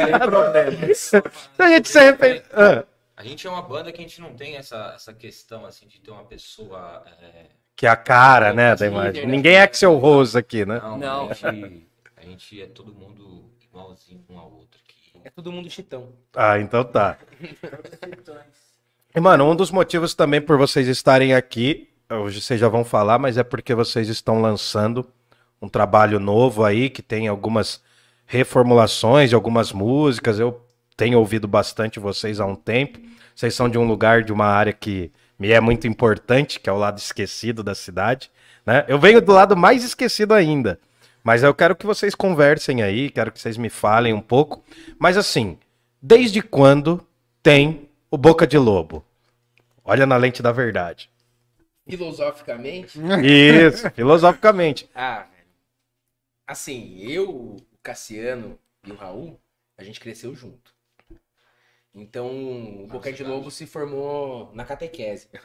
Se 0.95 1.23
a 1.59 1.69
gente 1.69 1.89
se 1.89 1.99
arrepender. 1.99 2.45
Ah. 2.53 2.85
A 3.17 3.23
gente 3.23 3.47
é 3.47 3.51
uma 3.51 3.63
banda 3.63 3.93
que 3.93 4.01
a 4.01 4.03
gente 4.03 4.21
não 4.21 4.35
tem 4.35 4.57
essa, 4.57 4.93
essa 4.97 5.13
questão 5.13 5.65
assim 5.65 5.87
de 5.87 6.01
ter 6.01 6.11
uma 6.11 6.25
pessoa. 6.25 7.05
é, 7.23 7.47
Que 7.77 7.87
é 7.87 7.89
a 7.89 7.97
cara, 7.97 8.53
né, 8.53 8.75
da 8.75 8.87
imagem. 8.87 9.27
Ninguém 9.27 9.55
é 9.55 9.63
Axel 9.63 9.97
Rose 9.97 10.37
aqui, 10.37 10.67
né? 10.67 10.81
Não, 10.81 10.99
Não. 10.99 11.31
A, 11.31 11.33
gente, 11.35 11.87
a 12.17 12.23
gente 12.23 12.63
é 12.63 12.67
todo 12.67 12.93
mundo 12.93 13.45
igualzinho 13.63 14.25
um 14.29 14.39
ao 14.39 14.53
outro 14.53 14.81
aqui. 14.85 15.21
É 15.25 15.31
todo 15.31 15.53
mundo 15.53 15.71
chitão. 15.71 16.13
Ah, 16.35 16.59
então 16.59 16.85
tá. 16.85 17.17
E, 19.17 19.21
mano, 19.21 19.49
um 19.49 19.55
dos 19.55 19.71
motivos 19.71 20.13
também 20.13 20.41
por 20.41 20.59
vocês 20.59 20.89
estarem 20.89 21.35
aqui, 21.35 21.89
hoje 22.11 22.41
vocês 22.41 22.59
já 22.59 22.69
vão 22.69 22.85
falar, 22.85 23.17
mas 23.17 23.39
é 23.39 23.45
porque 23.45 23.73
vocês 23.73 24.09
estão 24.09 24.41
lançando 24.41 25.07
um 25.63 25.69
trabalho 25.69 26.19
novo 26.19 26.65
aí, 26.65 26.91
que 26.91 27.01
tem 27.01 27.29
algumas 27.29 27.81
reformulações 28.27 29.29
de 29.29 29.37
algumas 29.37 29.73
músicas. 29.73 30.41
Eu 30.41 30.61
tenho 30.97 31.21
ouvido 31.21 31.47
bastante 31.47 32.01
vocês 32.01 32.41
há 32.41 32.47
um 32.47 32.57
tempo. 32.57 32.99
Vocês 33.37 33.55
são 33.55 33.69
de 33.69 33.79
um 33.79 33.87
lugar, 33.87 34.25
de 34.25 34.33
uma 34.33 34.47
área 34.47 34.73
que 34.73 35.13
me 35.39 35.53
é 35.53 35.61
muito 35.61 35.87
importante, 35.87 36.59
que 36.59 36.69
é 36.69 36.73
o 36.73 36.79
lado 36.79 36.99
esquecido 36.99 37.63
da 37.63 37.73
cidade. 37.73 38.33
Né? 38.67 38.85
Eu 38.89 38.99
venho 38.99 39.23
do 39.23 39.33
lado 39.33 39.57
mais 39.57 39.85
esquecido 39.85 40.35
ainda. 40.35 40.77
Mas 41.23 41.45
eu 41.45 41.55
quero 41.55 41.77
que 41.77 41.87
vocês 41.87 42.17
conversem 42.17 42.83
aí, 42.83 43.11
quero 43.11 43.31
que 43.31 43.41
vocês 43.41 43.57
me 43.57 43.71
falem 43.71 44.13
um 44.13 44.21
pouco. 44.21 44.65
Mas 44.99 45.17
assim, 45.17 45.57
desde 46.03 46.43
quando 46.43 47.01
tem 47.45 47.84
o 48.15 48.17
Boca 48.17 48.47
de 48.47 48.57
Lobo? 48.57 49.05
Olha 49.85 50.07
na 50.07 50.17
lente 50.17 50.41
da 50.41 50.53
verdade. 50.53 51.11
Filosoficamente, 51.87 52.99
Isso, 53.23 53.91
filosoficamente. 53.91 54.89
ah. 54.95 55.27
Assim, 56.47 56.97
eu, 57.01 57.29
o 57.29 57.57
Cassiano 57.83 58.57
e 58.87 58.93
o 58.93 58.95
Raul, 58.95 59.39
a 59.77 59.83
gente 59.83 59.99
cresceu 59.99 60.33
junto. 60.35 60.73
Então, 61.93 62.85
o 62.85 62.87
Boca 62.87 63.13
de 63.13 63.25
Lobo 63.25 63.51
se 63.51 63.67
formou 63.67 64.51
na 64.55 64.65
catequese. 64.65 65.29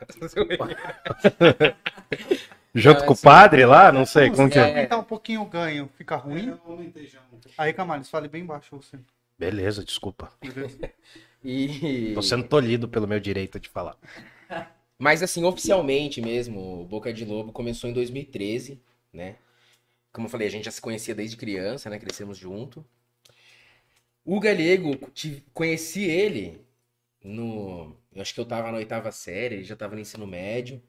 Junto 2.73 3.01
Ah, 3.03 3.05
com 3.05 3.13
o 3.13 3.17
padre 3.17 3.65
lá, 3.65 3.91
não 3.91 4.05
sei 4.05 4.29
como 4.29 4.47
que 4.47 4.53
Se 4.53 4.59
é. 4.59 4.63
aumentar 4.69 4.97
um 4.97 5.03
pouquinho 5.03 5.41
o 5.41 5.45
ganho, 5.45 5.89
fica 5.95 6.15
ruim. 6.15 6.55
Aí, 7.57 7.73
Camales, 7.73 8.09
fale 8.09 8.27
bem 8.27 8.45
baixo 8.45 8.75
você. 8.77 8.99
Beleza, 9.37 9.83
desculpa. 9.83 10.31
E... 11.43 12.13
Tô 12.13 12.21
sendo 12.21 12.47
tolhido 12.47 12.87
pelo 12.87 13.07
meu 13.07 13.19
direito 13.19 13.59
de 13.59 13.69
falar. 13.69 13.97
Mas 14.97 15.23
assim, 15.23 15.43
oficialmente 15.43 16.21
mesmo, 16.21 16.81
o 16.81 16.85
Boca 16.85 17.13
de 17.13 17.25
Lobo 17.25 17.51
começou 17.51 17.89
em 17.89 17.93
2013, 17.93 18.81
né? 19.13 19.37
Como 20.13 20.27
eu 20.27 20.31
falei, 20.31 20.47
a 20.47 20.51
gente 20.51 20.65
já 20.65 20.71
se 20.71 20.81
conhecia 20.81 21.15
desde 21.15 21.37
criança, 21.37 21.89
né? 21.89 21.99
Crescemos 21.99 22.37
junto. 22.37 22.85
O 24.25 24.39
Galego, 24.39 24.95
te- 25.11 25.43
conheci 25.53 26.03
ele 26.03 26.61
no. 27.23 27.95
Eu 28.13 28.21
acho 28.21 28.33
que 28.33 28.41
eu 28.41 28.45
tava 28.45 28.71
na 28.71 28.77
oitava 28.79 29.11
série, 29.11 29.55
ele 29.57 29.63
já 29.65 29.75
tava 29.75 29.95
no 29.95 30.01
ensino 30.01 30.27
médio. 30.27 30.81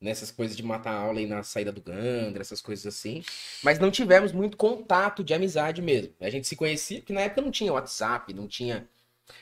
nessas 0.00 0.30
coisas 0.32 0.56
de 0.56 0.62
matar 0.64 0.94
aula 0.94 1.20
aí 1.20 1.26
na 1.26 1.42
saída 1.44 1.72
do 1.72 1.82
Gandra, 1.82 2.42
essas 2.42 2.60
coisas 2.62 2.86
assim. 2.86 3.22
Mas 3.62 3.78
não 3.80 3.90
tivemos 3.90 4.32
muito 4.32 4.56
contato 4.56 5.24
de 5.24 5.34
amizade 5.34 5.82
mesmo. 5.82 6.14
A 6.20 6.30
gente 6.30 6.46
se 6.48 6.56
conhecia, 6.56 7.00
porque 7.00 7.12
na 7.14 7.22
época 7.22 7.42
não 7.42 7.50
tinha 7.52 7.72
WhatsApp, 7.72 8.34
não 8.34 8.48
tinha. 8.48 8.88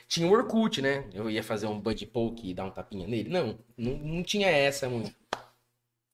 Tinha 0.07 0.27
o 0.27 0.31
Orkut, 0.31 0.81
né? 0.81 1.05
Eu 1.13 1.29
ia 1.29 1.43
fazer 1.43 1.67
um 1.67 1.79
buddy 1.79 2.05
poke 2.05 2.49
e 2.49 2.53
dar 2.53 2.65
um 2.65 2.71
tapinha 2.71 3.07
nele. 3.07 3.29
Não, 3.29 3.57
não, 3.77 3.97
não 3.97 4.23
tinha 4.23 4.49
essa 4.49 4.87
muito. 4.89 5.13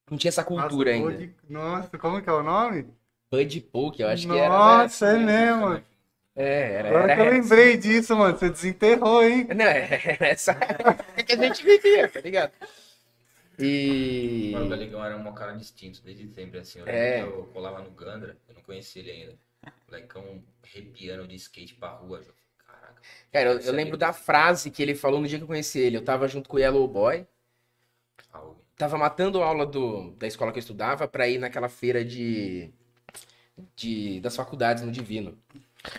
Não 0.09 0.17
tinha 0.17 0.29
essa 0.29 0.43
cultura 0.43 0.91
Nossa, 0.97 1.07
ainda. 1.11 1.17
de- 1.27 1.35
Nossa, 1.49 1.97
como 1.97 2.21
que 2.21 2.29
é 2.29 2.33
o 2.33 2.43
nome? 2.43 2.87
Buddy 3.31 3.61
poke, 3.61 4.01
eu 4.01 4.07
acho 4.09 4.27
que 4.27 4.33
era. 4.37 4.49
né? 4.49 4.55
Nossa, 4.83 5.07
é 5.07 5.17
mesmo. 5.17 5.83
É, 6.35 6.73
era. 6.73 6.89
Agora 6.89 7.03
era 7.03 7.15
que 7.15 7.21
eu 7.21 7.33
lembrei 7.41 7.77
disso, 7.77 8.15
mano. 8.15 8.37
Você 8.37 8.49
desenterrou, 8.49 9.23
hein? 9.23 9.47
Não, 9.55 9.65
é 9.65 10.17
essa 10.21 10.51
época 10.51 11.23
que 11.23 11.33
a 11.33 11.37
gente 11.37 11.63
vivia, 11.63 12.07
tá 12.09 12.19
ligado? 12.21 12.51
E. 13.59 14.49
Mano, 14.53 14.65
o 14.65 14.69
Galegão 14.69 15.05
era 15.05 15.15
um 15.15 15.33
cara 15.33 15.53
distinto 15.53 16.01
desde 16.03 16.27
sempre, 16.33 16.59
assim. 16.59 16.79
Eu 16.79 16.87
É. 16.87 17.21
eu 17.21 17.49
colava 17.53 17.81
no 17.81 17.91
Gandra, 17.91 18.35
eu 18.49 18.55
não 18.55 18.61
conhecia 18.63 19.01
ele 19.01 19.11
ainda. 19.11 19.33
O 19.65 19.91
molecão 19.91 20.43
arrepiando 20.63 21.27
de 21.27 21.35
skate 21.35 21.75
pra 21.75 21.89
rua. 21.89 22.21
Cara, 23.31 23.45
eu, 23.45 23.53
eu 23.53 23.59
Esse 23.59 23.71
lembro 23.71 23.97
da 23.97 24.13
frase 24.13 24.69
que 24.71 24.81
ele 24.81 24.95
falou 24.95 25.19
no 25.19 25.27
dia 25.27 25.37
que 25.37 25.43
eu 25.43 25.47
conheci 25.47 25.79
ele. 25.79 25.97
Eu 25.97 26.03
tava 26.03 26.27
junto 26.27 26.49
com 26.49 26.57
o 26.57 26.59
Yellow 26.59 26.87
Boy, 26.87 27.25
tava 28.77 28.97
matando 28.97 29.41
a 29.41 29.45
aula 29.45 29.65
do, 29.65 30.11
da 30.11 30.27
escola 30.27 30.51
que 30.51 30.57
eu 30.57 30.61
estudava 30.61 31.07
pra 31.07 31.27
ir 31.27 31.37
naquela 31.37 31.69
feira 31.69 32.03
de, 32.03 32.69
de 33.75 34.19
das 34.19 34.35
faculdades 34.35 34.83
no 34.83 34.91
Divino. 34.91 35.37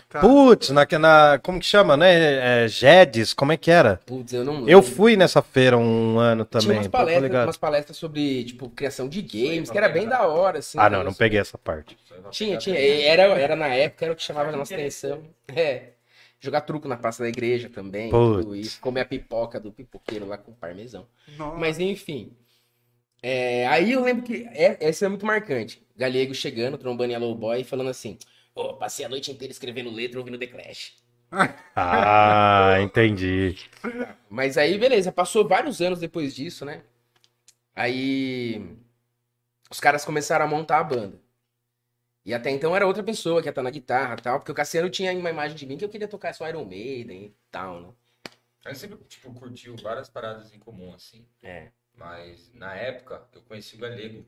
Tá. 0.09 0.19
Putz, 0.19 0.69
na, 0.71 0.87
na, 0.99 1.39
como 1.43 1.59
que 1.59 1.65
chama, 1.65 1.95
né? 1.95 2.63
É, 2.63 2.67
Jedes, 2.67 3.33
como 3.33 3.51
é 3.51 3.57
que 3.57 3.69
era? 3.69 3.99
Putz, 4.03 4.33
eu 4.33 4.43
não 4.43 4.67
Eu 4.67 4.81
fui 4.81 5.15
nessa 5.15 5.43
feira 5.43 5.77
um 5.77 6.17
ano 6.17 6.43
Tinha 6.43 6.61
também. 6.61 6.77
umas 6.77 6.87
tô 6.87 6.91
palestras, 6.91 7.43
umas 7.43 7.57
palestras 7.57 7.97
sobre, 7.97 8.45
tipo, 8.45 8.67
criação 8.71 9.07
de 9.07 9.21
games, 9.21 9.69
que 9.69 9.77
era 9.77 9.87
bem 9.87 10.07
da 10.07 10.25
hora, 10.25 10.57
assim. 10.57 10.79
Ah, 10.79 10.89
não, 10.89 11.03
não 11.03 11.13
peguei 11.13 11.39
essa 11.39 11.57
parte. 11.57 11.95
Tinha, 12.31 12.57
tinha. 12.57 12.79
Era, 12.79 13.23
era 13.39 13.55
na 13.55 13.67
época, 13.67 14.05
era 14.05 14.13
o 14.13 14.15
que 14.15 14.23
chamava 14.23 14.49
a 14.49 14.57
nossa 14.57 14.73
atenção. 14.73 15.21
É. 15.55 15.94
Jogar 16.39 16.61
truco 16.61 16.87
na 16.87 16.97
praça 16.97 17.23
da 17.23 17.29
igreja 17.29 17.69
também. 17.69 18.09
Putz. 18.09 18.43
tudo 18.43 18.55
isso. 18.55 18.79
Comer 18.79 19.01
a 19.01 19.05
pipoca 19.05 19.59
do 19.59 19.71
pipoqueiro 19.71 20.27
lá 20.27 20.37
com 20.37 20.53
parmesão. 20.53 21.07
Nossa. 21.37 21.57
Mas 21.57 21.79
enfim. 21.79 22.35
É, 23.21 23.65
aí 23.67 23.91
eu 23.93 24.03
lembro 24.03 24.23
que. 24.23 24.45
É, 24.51 24.77
esse 24.81 25.03
é 25.03 25.07
muito 25.09 25.25
marcante. 25.25 25.81
Galego 25.95 26.33
chegando, 26.33 26.77
trombando 26.77 27.11
Yellow 27.11 27.33
Boy 27.33 27.61
e 27.61 27.63
falando 27.63 27.89
assim: 27.89 28.17
Pô, 28.53 28.73
passei 28.75 29.05
a 29.05 29.09
noite 29.09 29.31
inteira 29.31 29.51
escrevendo 29.51 29.89
letra 29.89 30.19
ouvindo 30.19 30.37
The 30.37 30.47
Clash. 30.47 30.93
Ah, 31.75 32.77
entendi. 32.81 33.57
Mas 34.29 34.57
aí, 34.57 34.77
beleza, 34.77 35.11
passou 35.11 35.45
vários 35.45 35.81
anos 35.81 35.99
depois 35.99 36.33
disso, 36.33 36.63
né? 36.63 36.83
Aí. 37.75 38.77
Os 39.69 39.79
caras 39.79 40.05
começaram 40.05 40.45
a 40.45 40.47
montar 40.47 40.79
a 40.79 40.83
banda. 40.83 41.19
E 42.25 42.33
até 42.33 42.49
então 42.49 42.75
era 42.75 42.87
outra 42.87 43.03
pessoa 43.03 43.39
que 43.39 43.47
ia 43.47 43.51
estar 43.51 43.61
na 43.61 43.69
guitarra 43.69 44.15
e 44.17 44.21
tal, 44.21 44.39
porque 44.39 44.51
o 44.51 44.55
Cassiano 44.55 44.89
tinha 44.89 45.13
uma 45.13 45.29
imagem 45.29 45.55
de 45.55 45.65
mim 45.67 45.77
que 45.77 45.85
eu 45.85 45.89
queria 45.89 46.07
tocar 46.07 46.33
só 46.33 46.49
Iron 46.49 46.65
Maiden 46.65 47.25
e 47.25 47.35
tal, 47.51 47.79
né? 47.79 47.93
A 48.65 48.69
gente 48.69 48.79
sempre, 48.79 48.97
tipo, 49.07 49.31
curtiu 49.31 49.75
várias 49.77 50.09
paradas 50.09 50.51
em 50.51 50.57
comum, 50.57 50.91
assim. 50.95 51.23
É. 51.43 51.71
Mas 51.93 52.51
na 52.53 52.75
época 52.75 53.23
eu 53.31 53.43
conheci 53.43 53.75
o 53.75 53.79
Galego. 53.79 54.25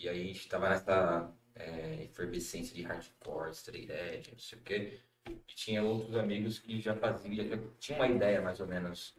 E 0.00 0.08
aí 0.08 0.20
a 0.20 0.24
gente 0.24 0.48
tava 0.48 0.68
nessa 0.68 1.32
é, 1.54 2.02
efervescência 2.02 2.74
de 2.74 2.82
hardcore, 2.82 3.52
straight 3.52 3.92
edge, 3.92 4.32
não 4.32 4.38
sei 4.40 4.58
o 4.58 4.62
quê. 4.62 5.00
E 5.30 5.54
tinha 5.54 5.82
outros 5.84 6.16
amigos 6.16 6.58
que 6.58 6.80
já 6.80 6.96
faziam, 6.96 7.46
já 7.46 7.56
tinham 7.78 8.00
uma 8.00 8.08
ideia 8.08 8.40
mais 8.40 8.58
ou 8.58 8.66
menos 8.66 9.14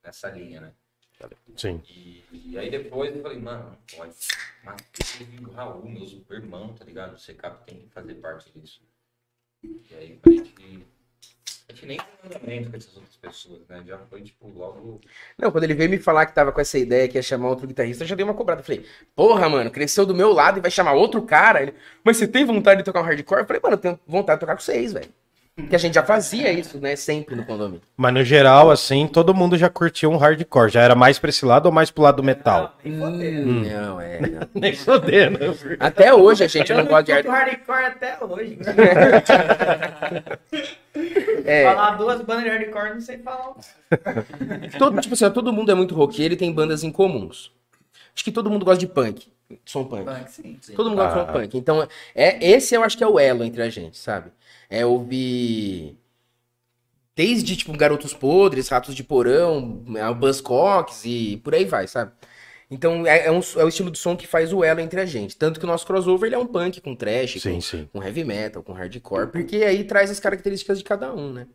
nessa 0.00 0.30
linha, 0.30 0.60
né? 0.60 0.72
Sim. 1.56 1.82
E, 1.88 2.24
e 2.32 2.58
aí 2.58 2.70
depois 2.70 3.14
eu 3.14 3.22
falei, 3.22 3.38
mano, 3.38 3.64
não 3.70 3.96
pode. 3.96 4.14
Mas 4.64 4.80
o 5.40 5.50
Raul, 5.52 5.88
meus 5.88 6.16
irmãos, 6.30 6.78
tá 6.78 6.84
ligado? 6.84 7.14
O 7.14 7.18
CCAP 7.18 7.66
tem 7.66 7.80
que 7.80 7.88
fazer 7.88 8.14
parte 8.14 8.50
disso. 8.54 8.80
E 9.62 9.94
aí 9.94 10.20
a 10.24 10.30
gente. 10.30 10.86
A 11.68 11.74
gente 11.74 11.86
nem 11.86 11.96
tem 11.96 12.06
andamento 12.26 12.70
com 12.70 12.76
essas 12.76 12.94
outras 12.96 13.16
pessoas, 13.16 13.66
né? 13.66 13.82
Já 13.86 13.96
foi, 13.98 14.20
tipo, 14.20 14.46
logo. 14.48 15.00
Não, 15.38 15.50
quando 15.50 15.64
ele 15.64 15.72
veio 15.74 15.88
me 15.88 15.98
falar 15.98 16.26
que 16.26 16.34
tava 16.34 16.52
com 16.52 16.60
essa 16.60 16.78
ideia 16.78 17.08
que 17.08 17.16
ia 17.16 17.22
chamar 17.22 17.48
outro 17.48 17.66
guitarrista, 17.66 18.04
eu 18.04 18.08
já 18.08 18.14
dei 18.14 18.24
uma 18.24 18.34
cobrada. 18.34 18.60
Eu 18.60 18.64
falei, 18.64 18.84
porra, 19.16 19.48
mano, 19.48 19.70
cresceu 19.70 20.04
do 20.04 20.14
meu 20.14 20.32
lado 20.32 20.58
e 20.58 20.60
vai 20.60 20.70
chamar 20.70 20.92
outro 20.92 21.22
cara. 21.22 21.62
Ele, 21.62 21.74
mas 22.04 22.18
você 22.18 22.28
tem 22.28 22.44
vontade 22.44 22.80
de 22.80 22.84
tocar 22.84 23.00
um 23.00 23.04
hardcore? 23.04 23.40
Eu 23.40 23.46
falei, 23.46 23.62
mano, 23.62 23.74
eu 23.76 23.80
tenho 23.80 24.00
vontade 24.06 24.38
de 24.38 24.40
tocar 24.40 24.54
com 24.54 24.60
vocês, 24.62 24.92
velho. 24.92 25.08
Porque 25.54 25.76
a 25.76 25.78
gente 25.78 25.94
já 25.94 26.02
fazia 26.02 26.50
isso, 26.50 26.78
né? 26.78 26.96
Sempre 26.96 27.36
no 27.36 27.44
condomínio. 27.44 27.82
Mas 27.94 28.14
no 28.14 28.24
geral, 28.24 28.70
assim, 28.70 29.06
todo 29.06 29.34
mundo 29.34 29.58
já 29.58 29.68
curtia 29.68 30.08
um 30.08 30.16
hardcore. 30.16 30.70
Já 30.70 30.80
era 30.80 30.94
mais 30.94 31.18
pra 31.18 31.28
esse 31.28 31.44
lado 31.44 31.66
ou 31.66 31.72
mais 31.72 31.90
pro 31.90 32.02
lado 32.04 32.16
do 32.16 32.22
metal? 32.22 32.74
Hum, 32.84 33.62
Não, 33.70 34.00
é. 34.00 34.18
não. 34.20 34.48
Nem 34.54 34.74
fodendo. 34.74 35.38
Até 35.78 36.14
hoje 36.14 36.42
a 36.44 36.48
gente 36.48 36.72
não 36.72 36.86
gosta 36.86 37.02
de 37.04 37.12
hardcore. 37.12 37.36
hardcore 37.36 37.84
até 37.84 38.24
hoje. 38.24 38.58
É, 41.44 41.64
Falar 41.64 41.96
duas 41.96 42.20
bandas 42.20 42.44
de 42.44 42.50
hardcore, 42.50 42.94
não 42.94 43.00
sei 43.00 43.18
falar. 43.18 43.54
todo, 44.78 45.00
tipo 45.00 45.14
assim, 45.14 45.30
todo 45.30 45.52
mundo 45.52 45.72
é 45.72 45.74
muito 45.74 45.94
roqueiro 45.94 46.34
e 46.34 46.36
tem 46.36 46.52
bandas 46.52 46.84
em 46.84 46.92
comuns. 46.92 47.50
Acho 48.14 48.24
que 48.24 48.30
todo 48.32 48.50
mundo 48.50 48.64
gosta 48.64 48.78
de 48.80 48.86
punk. 48.86 49.32
Som 49.64 49.84
punk. 49.84 50.04
Punk, 50.04 50.30
sim. 50.30 50.58
Todo 50.76 50.90
mundo 50.90 50.98
gosta 50.98 51.14
de 51.14 51.20
Ah. 51.22 51.26
som 51.26 51.32
punk. 51.32 51.56
Então, 51.58 51.88
é, 52.14 52.46
esse 52.46 52.74
eu 52.74 52.84
acho 52.84 52.96
que 52.98 53.04
é 53.04 53.06
o 53.06 53.18
elo 53.18 53.42
entre 53.42 53.62
a 53.62 53.70
gente, 53.70 53.96
sabe? 53.96 54.30
É 54.72 54.86
ouvir. 54.86 55.98
Desde, 57.14 57.54
tipo, 57.54 57.76
Garotos 57.76 58.14
Podres, 58.14 58.70
Ratos 58.70 58.94
de 58.94 59.04
Porão, 59.04 59.84
é, 59.94 60.14
Buzzcocks 60.14 61.02
e 61.04 61.36
por 61.44 61.54
aí 61.54 61.66
vai, 61.66 61.86
sabe? 61.86 62.10
Então, 62.70 63.06
é, 63.06 63.26
é, 63.26 63.30
um, 63.30 63.40
é 63.56 63.64
o 63.64 63.68
estilo 63.68 63.90
de 63.90 63.98
som 63.98 64.16
que 64.16 64.26
faz 64.26 64.50
o 64.50 64.64
elo 64.64 64.80
entre 64.80 64.98
a 64.98 65.04
gente. 65.04 65.36
Tanto 65.36 65.60
que 65.60 65.66
o 65.66 65.68
nosso 65.68 65.86
crossover 65.86 66.28
ele 66.28 66.36
é 66.36 66.38
um 66.38 66.46
punk 66.46 66.80
com 66.80 66.96
trash, 66.96 67.42
Sim, 67.42 67.56
com, 67.56 67.60
sim. 67.60 67.88
com 67.92 68.02
heavy 68.02 68.24
metal, 68.24 68.62
com 68.62 68.72
hardcore, 68.72 69.30
porque 69.30 69.56
aí 69.56 69.84
traz 69.84 70.10
as 70.10 70.18
características 70.18 70.78
de 70.78 70.84
cada 70.84 71.12
um, 71.12 71.34
né? 71.34 71.46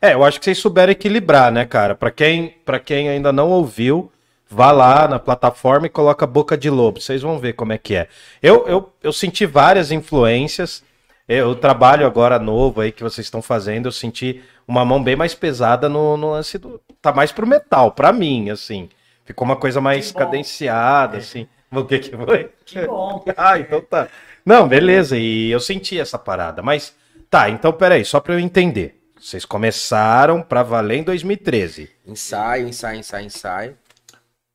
É, 0.00 0.14
eu 0.14 0.24
acho 0.24 0.38
que 0.38 0.46
vocês 0.46 0.56
souberam 0.56 0.92
equilibrar, 0.92 1.52
né, 1.52 1.66
cara? 1.66 1.94
Pra 1.94 2.10
quem, 2.10 2.54
pra 2.64 2.80
quem 2.80 3.10
ainda 3.10 3.30
não 3.30 3.50
ouviu, 3.50 4.10
vá 4.48 4.72
lá 4.72 5.06
na 5.06 5.18
plataforma 5.18 5.88
e 5.88 5.90
coloca 5.90 6.26
Boca 6.26 6.56
de 6.56 6.70
Lobo. 6.70 7.02
Vocês 7.02 7.20
vão 7.20 7.38
ver 7.38 7.52
como 7.52 7.74
é 7.74 7.78
que 7.78 7.94
é. 7.94 8.08
Eu, 8.42 8.66
eu, 8.66 8.90
eu 9.02 9.12
senti 9.12 9.44
várias 9.44 9.92
influências. 9.92 10.82
Eu 11.28 11.54
trabalho 11.56 12.06
agora 12.06 12.38
novo 12.38 12.80
aí 12.80 12.92
que 12.92 13.02
vocês 13.02 13.26
estão 13.26 13.42
fazendo, 13.42 13.86
eu 13.86 13.92
senti 13.92 14.42
uma 14.66 14.84
mão 14.84 15.02
bem 15.02 15.16
mais 15.16 15.34
pesada 15.34 15.88
no, 15.88 16.16
no 16.16 16.30
lance 16.30 16.56
do. 16.58 16.80
Tá 17.02 17.12
mais 17.12 17.32
pro 17.32 17.46
metal, 17.46 17.92
pra 17.92 18.12
mim, 18.12 18.50
assim. 18.50 18.88
Ficou 19.24 19.44
uma 19.44 19.56
coisa 19.56 19.80
mais 19.80 20.12
cadenciada, 20.12 21.18
assim. 21.18 21.48
O 21.70 21.84
que 21.84 21.98
que 21.98 22.16
foi? 22.16 22.50
Que 22.64 22.86
bom. 22.86 23.24
Ah, 23.36 23.58
então 23.58 23.80
tá. 23.80 24.08
Não, 24.44 24.68
beleza, 24.68 25.18
e 25.18 25.50
eu 25.50 25.58
senti 25.58 25.98
essa 25.98 26.16
parada, 26.16 26.62
mas 26.62 26.94
tá, 27.28 27.50
então 27.50 27.72
peraí, 27.72 28.04
só 28.04 28.20
pra 28.20 28.34
eu 28.34 28.38
entender. 28.38 28.96
Vocês 29.20 29.44
começaram 29.44 30.42
pra 30.42 30.62
valer 30.62 30.98
em 30.98 31.02
2013. 31.02 31.90
Ensaio, 32.06 32.68
ensaio, 32.68 33.00
ensaio, 33.00 33.26
ensaio. 33.26 33.76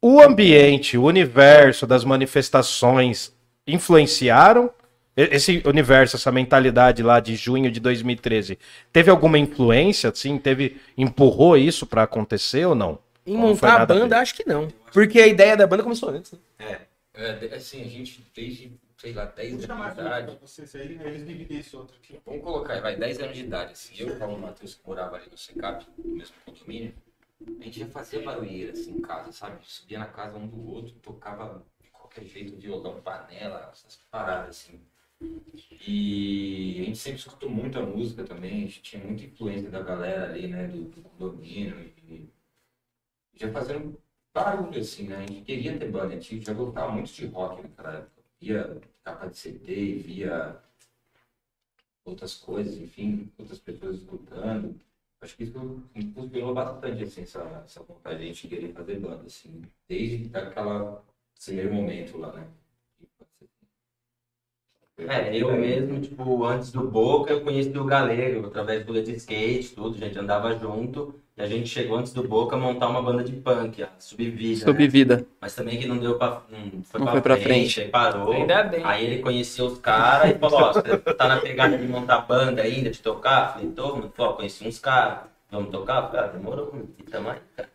O 0.01 0.21
ambiente, 0.21 0.97
o 0.97 1.03
universo 1.03 1.85
das 1.85 2.05
manifestações 2.05 3.33
influenciaram? 3.67 4.71
Esse 5.15 5.61
universo, 5.65 6.15
essa 6.15 6.31
mentalidade 6.31 7.03
lá 7.03 7.19
de 7.19 7.35
junho 7.35 7.69
de 7.69 7.79
2013, 7.79 8.57
teve 8.93 9.09
alguma 9.11 9.37
influência, 9.37 10.09
assim? 10.09 10.37
Teve, 10.37 10.77
empurrou 10.97 11.57
isso 11.57 11.85
pra 11.85 12.03
acontecer 12.03 12.65
ou 12.65 12.73
não? 12.75 12.97
Em 13.25 13.35
montar 13.35 13.81
a 13.81 13.85
banda, 13.85 14.17
acho 14.19 14.33
que 14.35 14.47
não. 14.47 14.67
Porque 14.93 15.19
a 15.19 15.27
ideia 15.27 15.55
da 15.57 15.67
banda 15.67 15.83
começou 15.83 16.09
antes. 16.09 16.31
Né? 16.31 16.39
É, 17.13 17.33
de- 17.33 17.53
assim, 17.53 17.83
a 17.83 17.87
gente 17.87 18.25
desde, 18.33 18.71
sei 18.97 19.13
lá, 19.13 19.25
10 19.25 19.69
anos 19.69 19.85
de 19.93 19.99
idade. 19.99 20.37
Vocês 20.41 20.73
aí, 20.75 20.97
eles 21.03 21.27
dividem 21.27 21.59
esse 21.59 21.75
outro 21.75 21.95
aqui. 22.01 22.17
Vamos 22.25 22.41
colocar, 22.41 22.73
aí, 22.73 22.81
vai, 22.81 22.95
10 22.95 23.19
anos 23.19 23.37
de 23.37 23.43
idade. 23.43 23.73
Assim, 23.73 23.93
eu 23.99 24.15
com 24.15 24.33
o 24.33 24.39
Matheus, 24.39 24.75
que 24.75 24.87
morava 24.87 25.17
ali 25.17 25.25
no 25.29 25.37
Secap, 25.37 25.85
no 25.97 26.15
mesmo 26.15 26.35
condomínio, 26.45 26.93
a 27.59 27.63
gente 27.63 27.79
já 27.79 27.87
fazia 27.87 28.21
barulheira 28.21 28.71
assim 28.71 28.93
em 28.93 29.01
casa, 29.01 29.31
sabe? 29.31 29.57
Subia 29.63 29.99
na 29.99 30.05
casa 30.05 30.37
um 30.37 30.47
do 30.47 30.69
outro, 30.71 30.93
tocava 31.03 31.63
de 31.81 31.89
qualquer 31.89 32.23
jeito 32.25 32.55
violão, 32.55 33.01
panela, 33.01 33.69
essas 33.73 33.99
paradas 34.09 34.49
assim. 34.49 34.79
E 35.87 36.79
a 36.81 36.85
gente 36.85 36.97
sempre 36.97 37.19
escutou 37.19 37.49
muita 37.49 37.81
música 37.81 38.23
também, 38.23 38.51
a 38.51 38.59
gente 38.67 38.81
tinha 38.81 39.03
muita 39.03 39.23
influência 39.23 39.69
da 39.69 39.81
galera 39.81 40.29
ali, 40.31 40.47
né, 40.47 40.67
do, 40.67 40.83
do 40.85 41.01
condomínio. 41.01 41.79
E 41.79 42.29
já 43.33 43.51
fazendo 43.51 43.99
barulho 44.33 44.79
assim, 44.79 45.07
né? 45.07 45.17
A 45.17 45.19
gente 45.21 45.41
queria 45.41 45.77
ter 45.77 45.89
banda, 45.91 46.07
a 46.15 46.19
gente 46.19 46.45
já 46.45 46.53
gostava 46.53 46.91
muito 46.91 47.11
de 47.11 47.25
rock 47.27 47.61
naquela 47.61 47.93
época. 47.97 48.21
Via 48.39 48.81
capa 49.03 49.27
de 49.27 49.37
CD, 49.37 49.95
via 49.95 50.59
outras 52.05 52.35
coisas, 52.35 52.77
enfim, 52.77 53.31
outras 53.37 53.59
pessoas 53.59 53.97
escutando. 53.97 54.79
Acho 55.21 55.37
que 55.37 55.43
isso 55.43 55.83
impulsionou 55.95 56.53
bastante, 56.53 57.03
assim, 57.03 57.21
essa, 57.21 57.41
essa 57.63 57.83
vontade 57.83 58.17
de 58.17 58.23
a 58.23 58.27
gente 58.27 58.47
querer 58.47 58.73
fazer 58.73 58.99
banda, 58.99 59.23
assim, 59.25 59.61
desde 59.87 60.35
aquela 60.35 61.03
primeiro 61.45 61.73
momento 61.73 62.17
lá, 62.17 62.33
né? 62.33 62.47
É, 65.07 65.35
eu 65.35 65.51
mesmo, 65.55 65.99
tipo, 65.99 66.43
antes 66.45 66.71
do 66.71 66.81
Boca, 66.87 67.31
eu 67.33 67.41
conheci 67.41 67.77
o 67.77 67.83
Galego, 67.85 68.47
através 68.47 68.85
do 68.85 68.93
Let's 68.93 69.09
Skate, 69.09 69.69
tudo, 69.75 69.95
a 69.95 69.99
gente 70.07 70.17
andava 70.19 70.57
junto. 70.57 71.15
E 71.37 71.41
a 71.41 71.47
gente 71.47 71.69
chegou 71.69 71.97
antes 71.97 72.11
do 72.13 72.27
Boca 72.27 72.55
a 72.55 72.59
montar 72.59 72.89
uma 72.89 73.01
banda 73.01 73.23
de 73.23 73.31
punk, 73.31 73.81
a 73.81 73.89
Subvida. 73.97 74.59
né? 74.59 74.71
Subvida. 74.71 75.25
Mas 75.39 75.55
também 75.55 75.79
que 75.79 75.87
não 75.87 75.97
deu 75.97 76.17
pra. 76.17 76.41
Não 76.51 76.83
foi, 76.83 76.99
Não 76.99 77.05
pra, 77.05 77.11
foi 77.13 77.21
pra 77.21 77.37
frente, 77.37 77.47
frente. 77.75 77.81
aí 77.81 77.87
parou. 77.87 78.33
Ainda 78.33 78.63
bem. 78.63 78.81
Aí 78.83 79.05
ele 79.05 79.21
conheceu 79.21 79.67
os 79.67 79.79
caras 79.79 80.35
e 80.35 80.37
falou, 80.37 80.59
ó, 80.59 80.73
você 80.73 80.97
tá 80.97 81.27
na 81.27 81.37
pegada 81.39 81.77
de 81.77 81.87
montar 81.87 82.19
banda 82.21 82.61
ainda, 82.61 82.89
de 82.91 82.99
tocar? 82.99 83.53
Falei, 83.53 83.69
tô, 83.69 83.95
mano, 83.95 84.11
Falei, 84.15 84.31
ó, 84.31 84.35
conheci 84.35 84.67
uns 84.67 84.77
caras, 84.77 85.19
vamos 85.49 85.69
tocar? 85.71 86.03
Falei, 86.09 86.19
ah, 86.19 86.27
demorou, 86.27 86.73
e 86.99 87.03
tamo 87.03 87.29
aí, 87.29 87.39
cara. 87.55 87.69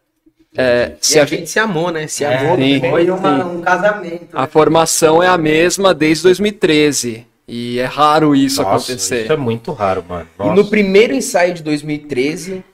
É, 0.56 0.92
E 1.00 1.06
se 1.06 1.18
a 1.18 1.22
a, 1.22 1.26
gente 1.26 1.48
se 1.50 1.58
amou, 1.58 1.90
né? 1.90 2.06
Se 2.06 2.24
É, 2.24 2.36
amou. 2.38 2.56
sim. 2.56 2.80
Foi 2.80 3.10
uma- 3.10 3.44
um 3.46 3.60
casamento. 3.60 4.28
a 4.32 4.46
formação 4.46 5.22
é 5.22 5.26
a 5.28 5.36
mesma 5.38 5.92
desde 5.94 6.22
2013. 6.24 7.26
E 7.48 7.78
é 7.78 7.84
raro 7.84 8.34
isso 8.34 8.60
Nossa, 8.62 8.92
acontecer. 8.92 9.22
Isso 9.24 9.32
é 9.32 9.36
muito 9.36 9.72
raro, 9.72 10.04
mano. 10.08 10.26
E 10.34 10.42
Nossa. 10.42 10.54
no 10.54 10.64
primeiro 10.68 11.14
ensaio 11.14 11.54
de 11.54 11.62
2013, 11.62 12.64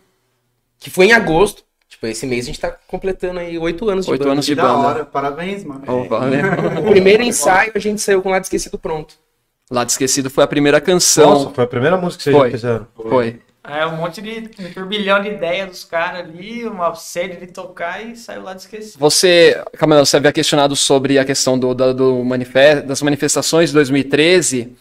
que 0.79 0.89
foi 0.89 1.07
em 1.07 1.13
agosto, 1.13 1.63
tipo, 1.89 2.07
esse 2.07 2.27
mês 2.27 2.45
a 2.45 2.47
gente 2.47 2.59
tá 2.61 2.75
completando 2.89 3.39
aí 3.41 3.59
oito 3.59 3.89
anos 3.91 4.07
de 4.07 4.13
Oito 4.13 4.21
banda. 4.21 4.33
anos 4.33 4.47
de 4.47 4.55
Da 4.55 4.63
banda. 4.63 4.89
hora, 4.89 5.05
parabéns, 5.05 5.63
mano. 5.65 5.83
Oh, 5.87 6.05
valeu. 6.05 6.41
O 6.87 6.91
primeiro 6.91 7.23
ensaio 7.23 7.73
a 7.75 7.79
gente 7.79 8.01
saiu 8.01 8.23
com 8.23 8.29
o 8.31 8.33
Lado 8.33 8.45
Esquecido 8.45 8.79
pronto. 8.79 9.15
Lado 9.71 9.91
Esquecido 9.91 10.31
foi 10.31 10.43
a 10.45 10.47
primeira 10.47 10.81
canção. 10.81 11.31
Nossa, 11.35 11.51
foi 11.51 11.65
a 11.65 11.67
primeira 11.67 11.97
música 11.99 12.19
que 12.25 12.31
vocês 12.31 12.37
Foi. 12.37 12.51
fizeram. 12.51 12.87
Foi. 12.95 13.41
É 13.65 13.87
um 13.87 13.97
monte 13.97 14.21
de 14.21 14.51
um 14.59 14.73
turbilhão 14.73 15.23
de 15.23 15.29
ideias 15.29 15.69
dos 15.69 15.85
caras 15.85 16.21
ali, 16.21 16.67
uma 16.67 16.95
sede 16.97 17.37
de 17.37 17.47
tocar 17.47 18.05
e 18.05 18.17
saiu 18.17 18.43
lá 18.43 18.55
de 18.55 18.63
esquecer. 18.63 18.99
Você, 18.99 19.63
Camila, 19.79 20.05
você 20.05 20.17
havia 20.17 20.33
questionado 20.33 20.75
sobre 20.75 21.17
a 21.19 21.25
questão 21.25 21.57
do, 21.57 21.73
do 21.73 22.25
manife- 22.25 22.81
das 22.83 23.01
manifestações 23.03 23.69
de 23.71 23.75
2013. 23.75 24.73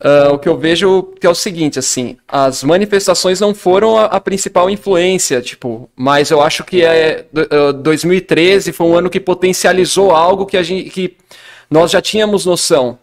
Ah, 0.00 0.32
o 0.32 0.38
que 0.38 0.48
eu 0.48 0.58
vejo 0.58 1.04
que 1.20 1.26
é 1.26 1.30
o 1.30 1.34
seguinte, 1.36 1.78
assim, 1.78 2.16
as 2.26 2.64
manifestações 2.64 3.40
não 3.40 3.54
foram 3.54 3.96
a, 3.96 4.06
a 4.06 4.20
principal 4.20 4.68
influência, 4.68 5.40
tipo, 5.40 5.88
mas 5.94 6.30
eu 6.32 6.42
acho 6.42 6.64
que 6.64 6.82
é, 6.84 7.24
do- 7.32 7.48
ah, 7.48 7.72
2013 7.72 8.72
foi 8.72 8.86
um 8.88 8.96
ano 8.98 9.08
que 9.08 9.20
potencializou 9.20 10.10
algo 10.10 10.46
que, 10.46 10.56
a 10.56 10.62
gente, 10.64 10.90
que 10.90 11.16
nós 11.70 11.92
já 11.92 12.02
tínhamos 12.02 12.44
noção. 12.44 12.98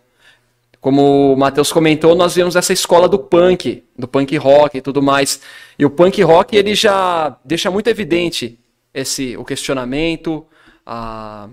Como 0.81 1.33
o 1.33 1.37
Matheus 1.37 1.71
comentou, 1.71 2.15
nós 2.15 2.33
vimos 2.33 2.55
essa 2.55 2.73
escola 2.73 3.07
do 3.07 3.19
punk, 3.19 3.83
do 3.95 4.07
punk 4.07 4.35
rock 4.35 4.79
e 4.79 4.81
tudo 4.81 4.99
mais. 4.99 5.39
E 5.77 5.85
o 5.85 5.91
punk 5.91 6.19
rock 6.23 6.57
ele 6.57 6.73
já 6.73 7.37
deixa 7.45 7.69
muito 7.69 7.87
evidente 7.87 8.59
esse 8.91 9.37
o 9.37 9.45
questionamento, 9.45 10.43
a, 10.83 11.47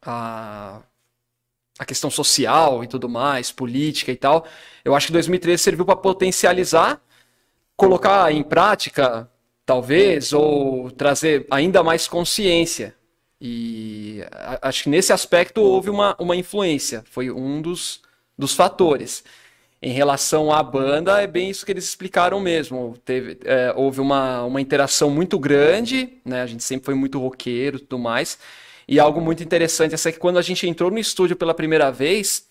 a, 0.00 0.80
a 1.80 1.84
questão 1.84 2.08
social 2.08 2.84
e 2.84 2.86
tudo 2.86 3.08
mais, 3.08 3.50
política 3.50 4.12
e 4.12 4.16
tal. 4.16 4.46
Eu 4.84 4.94
acho 4.94 5.08
que 5.08 5.12
2013 5.14 5.60
serviu 5.60 5.84
para 5.84 5.96
potencializar, 5.96 7.02
colocar 7.76 8.32
em 8.32 8.44
prática, 8.44 9.28
talvez, 9.66 10.32
ou 10.32 10.92
trazer 10.92 11.44
ainda 11.50 11.82
mais 11.82 12.06
consciência. 12.06 12.94
E 13.40 14.22
acho 14.62 14.84
que 14.84 14.90
nesse 14.90 15.12
aspecto 15.12 15.60
houve 15.60 15.90
uma, 15.90 16.14
uma 16.20 16.36
influência, 16.36 17.04
foi 17.10 17.30
um 17.30 17.60
dos, 17.60 18.00
dos 18.38 18.54
fatores. 18.54 19.24
Em 19.80 19.92
relação 19.92 20.52
à 20.52 20.62
banda, 20.62 21.20
é 21.20 21.26
bem 21.26 21.50
isso 21.50 21.64
que 21.64 21.72
eles 21.72 21.84
explicaram 21.84 22.40
mesmo. 22.40 22.96
Teve, 23.04 23.38
é, 23.44 23.72
houve 23.76 24.00
uma, 24.00 24.42
uma 24.44 24.60
interação 24.60 25.08
muito 25.10 25.38
grande, 25.38 26.14
né? 26.24 26.42
A 26.42 26.46
gente 26.46 26.64
sempre 26.64 26.86
foi 26.86 26.94
muito 26.94 27.18
roqueiro 27.18 27.76
e 27.76 27.80
tudo 27.80 27.98
mais. 27.98 28.38
E 28.88 28.98
algo 28.98 29.20
muito 29.20 29.42
interessante 29.42 29.94
é 29.94 30.12
que 30.12 30.18
quando 30.18 30.38
a 30.38 30.42
gente 30.42 30.66
entrou 30.66 30.90
no 30.90 30.98
estúdio 30.98 31.36
pela 31.36 31.54
primeira 31.54 31.92
vez, 31.92 32.48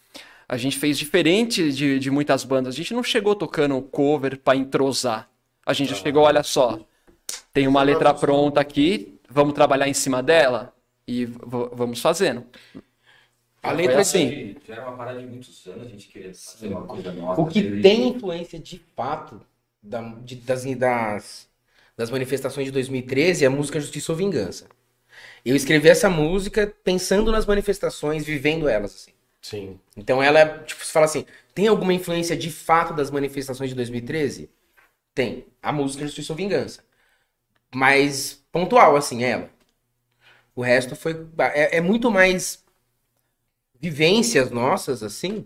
a 0.48 0.56
gente 0.56 0.78
fez 0.78 0.98
diferente 0.98 1.72
de, 1.72 2.00
de 2.00 2.10
muitas 2.10 2.44
bandas. 2.44 2.74
A 2.74 2.78
gente 2.78 2.94
não 2.94 3.04
chegou 3.04 3.36
tocando 3.36 3.82
cover 3.82 4.38
para 4.38 4.58
entrosar. 4.58 5.28
A 5.66 5.74
gente 5.74 5.90
já 5.90 5.96
chegou, 5.96 6.24
olha 6.24 6.44
só, 6.44 6.80
tem 7.52 7.68
uma 7.68 7.84
letra 7.84 8.14
pronta 8.14 8.62
aqui, 8.62 9.20
vamos 9.30 9.54
trabalhar 9.54 9.90
em 9.90 9.94
cima 9.94 10.24
dela 10.24 10.74
e 11.06 11.26
vamos 11.26 12.00
fazendo. 12.00 12.46
A 13.64 13.72
letra 13.72 14.02
assim. 14.02 14.56
Já 14.68 14.76
era 14.76 14.88
uma 14.88 14.98
parada 14.98 15.20
de 15.20 15.26
muitos 15.28 15.66
anos 15.68 15.88
a 15.88 15.90
gente 15.90 16.08
queria 16.08 16.34
fazer 16.34 16.68
uma 16.68 16.86
coisa 16.88 17.12
nova. 17.14 17.42
O 17.42 17.46
que 17.48 17.62
tem 17.62 18.10
influência 18.10 18.60
de 18.60 18.80
fato 18.96 19.42
da- 19.82 20.02
de- 20.24 20.36
das, 20.36 20.64
das, 20.76 21.48
das 21.96 22.10
manifestações 22.10 22.66
de 22.66 22.72
2013 22.72 23.44
é 23.44 23.48
a 23.48 23.52
música 23.52 23.80
Justiça 23.80 24.12
ou 24.12 24.18
Vingança. 24.18 24.68
Eu 25.46 25.56
escrevi 25.56 25.90
essa 25.90 26.10
música 26.10 26.74
pensando 26.84 27.32
nas 27.32 27.46
manifestações, 27.46 28.26
vivendo 28.26 28.68
elas, 28.68 28.96
assim. 28.96 29.12
Sim. 29.42 29.80
Então 29.96 30.22
ela, 30.22 30.40
é, 30.40 30.60
tipo, 30.64 30.84
você 30.84 30.92
fala 30.92 31.06
assim, 31.06 31.26
tem 31.54 31.68
alguma 31.68 31.94
influência 31.94 32.36
de 32.36 32.52
fato 32.52 32.94
das 32.94 33.12
manifestações 33.12 33.70
de 33.70 33.76
2013? 33.76 34.50
Tem. 35.16 35.46
A 35.62 35.72
música 35.72 36.06
Justiça 36.06 36.34
ou 36.34 36.38
Vingança. 36.38 36.84
Mas 37.74 38.44
pontual, 38.52 38.96
assim, 38.98 39.24
ela. 39.24 39.50
O 40.56 40.62
resto 40.62 40.96
foi. 40.96 41.28
É, 41.54 41.78
é 41.78 41.82
muito 41.82 42.10
mais 42.10 42.64
vivências 43.82 44.52
nossas, 44.52 45.04
assim, 45.04 45.46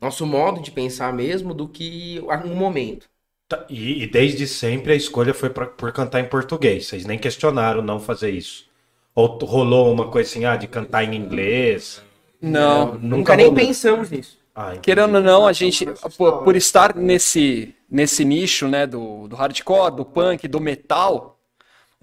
nosso 0.00 0.26
modo 0.26 0.60
de 0.62 0.70
pensar 0.70 1.12
mesmo, 1.12 1.54
do 1.54 1.68
que 1.68 2.20
um 2.46 2.54
momento. 2.54 3.08
Tá, 3.48 3.66
E, 3.68 4.02
e 4.02 4.06
desde 4.06 4.46
sempre 4.46 4.92
a 4.92 4.96
escolha 4.96 5.34
foi 5.34 5.50
pra- 5.50 5.66
por 5.66 5.92
cantar 5.92 6.20
em 6.20 6.28
português. 6.28 6.86
Vocês 6.86 7.04
nem 7.04 7.18
questionaram 7.18 7.82
não 7.82 8.00
fazer 8.00 8.30
isso. 8.30 8.66
Ou 9.14 9.38
rolou 9.44 9.92
uma 9.92 10.10
coisa 10.10 10.30
assim, 10.30 10.44
ah, 10.44 10.56
de 10.56 10.66
cantar 10.66 11.04
em 11.04 11.14
inglês? 11.16 12.02
Não, 12.40 12.94
Nunca, 12.98 13.36
nem 13.36 13.46
rolou. 13.46 13.60
pensamos 13.60 14.10
nisso. 14.10 14.38
Ah. 14.54 14.76
Querendo 14.76 15.16
ou 15.16 15.22
não, 15.22 15.46
a 15.46 15.52
gente, 15.52 15.86
por, 16.16 16.42
por 16.42 16.56
estar 16.56 16.94
nesse, 16.94 17.74
nesse 17.90 18.24
nicho, 18.24 18.68
né, 18.68 18.86
do, 18.86 19.26
do 19.28 19.34
hardcore, 19.36 19.96
do 19.96 20.04
punk, 20.04 20.46
do 20.46 20.60
metal, 20.60 21.33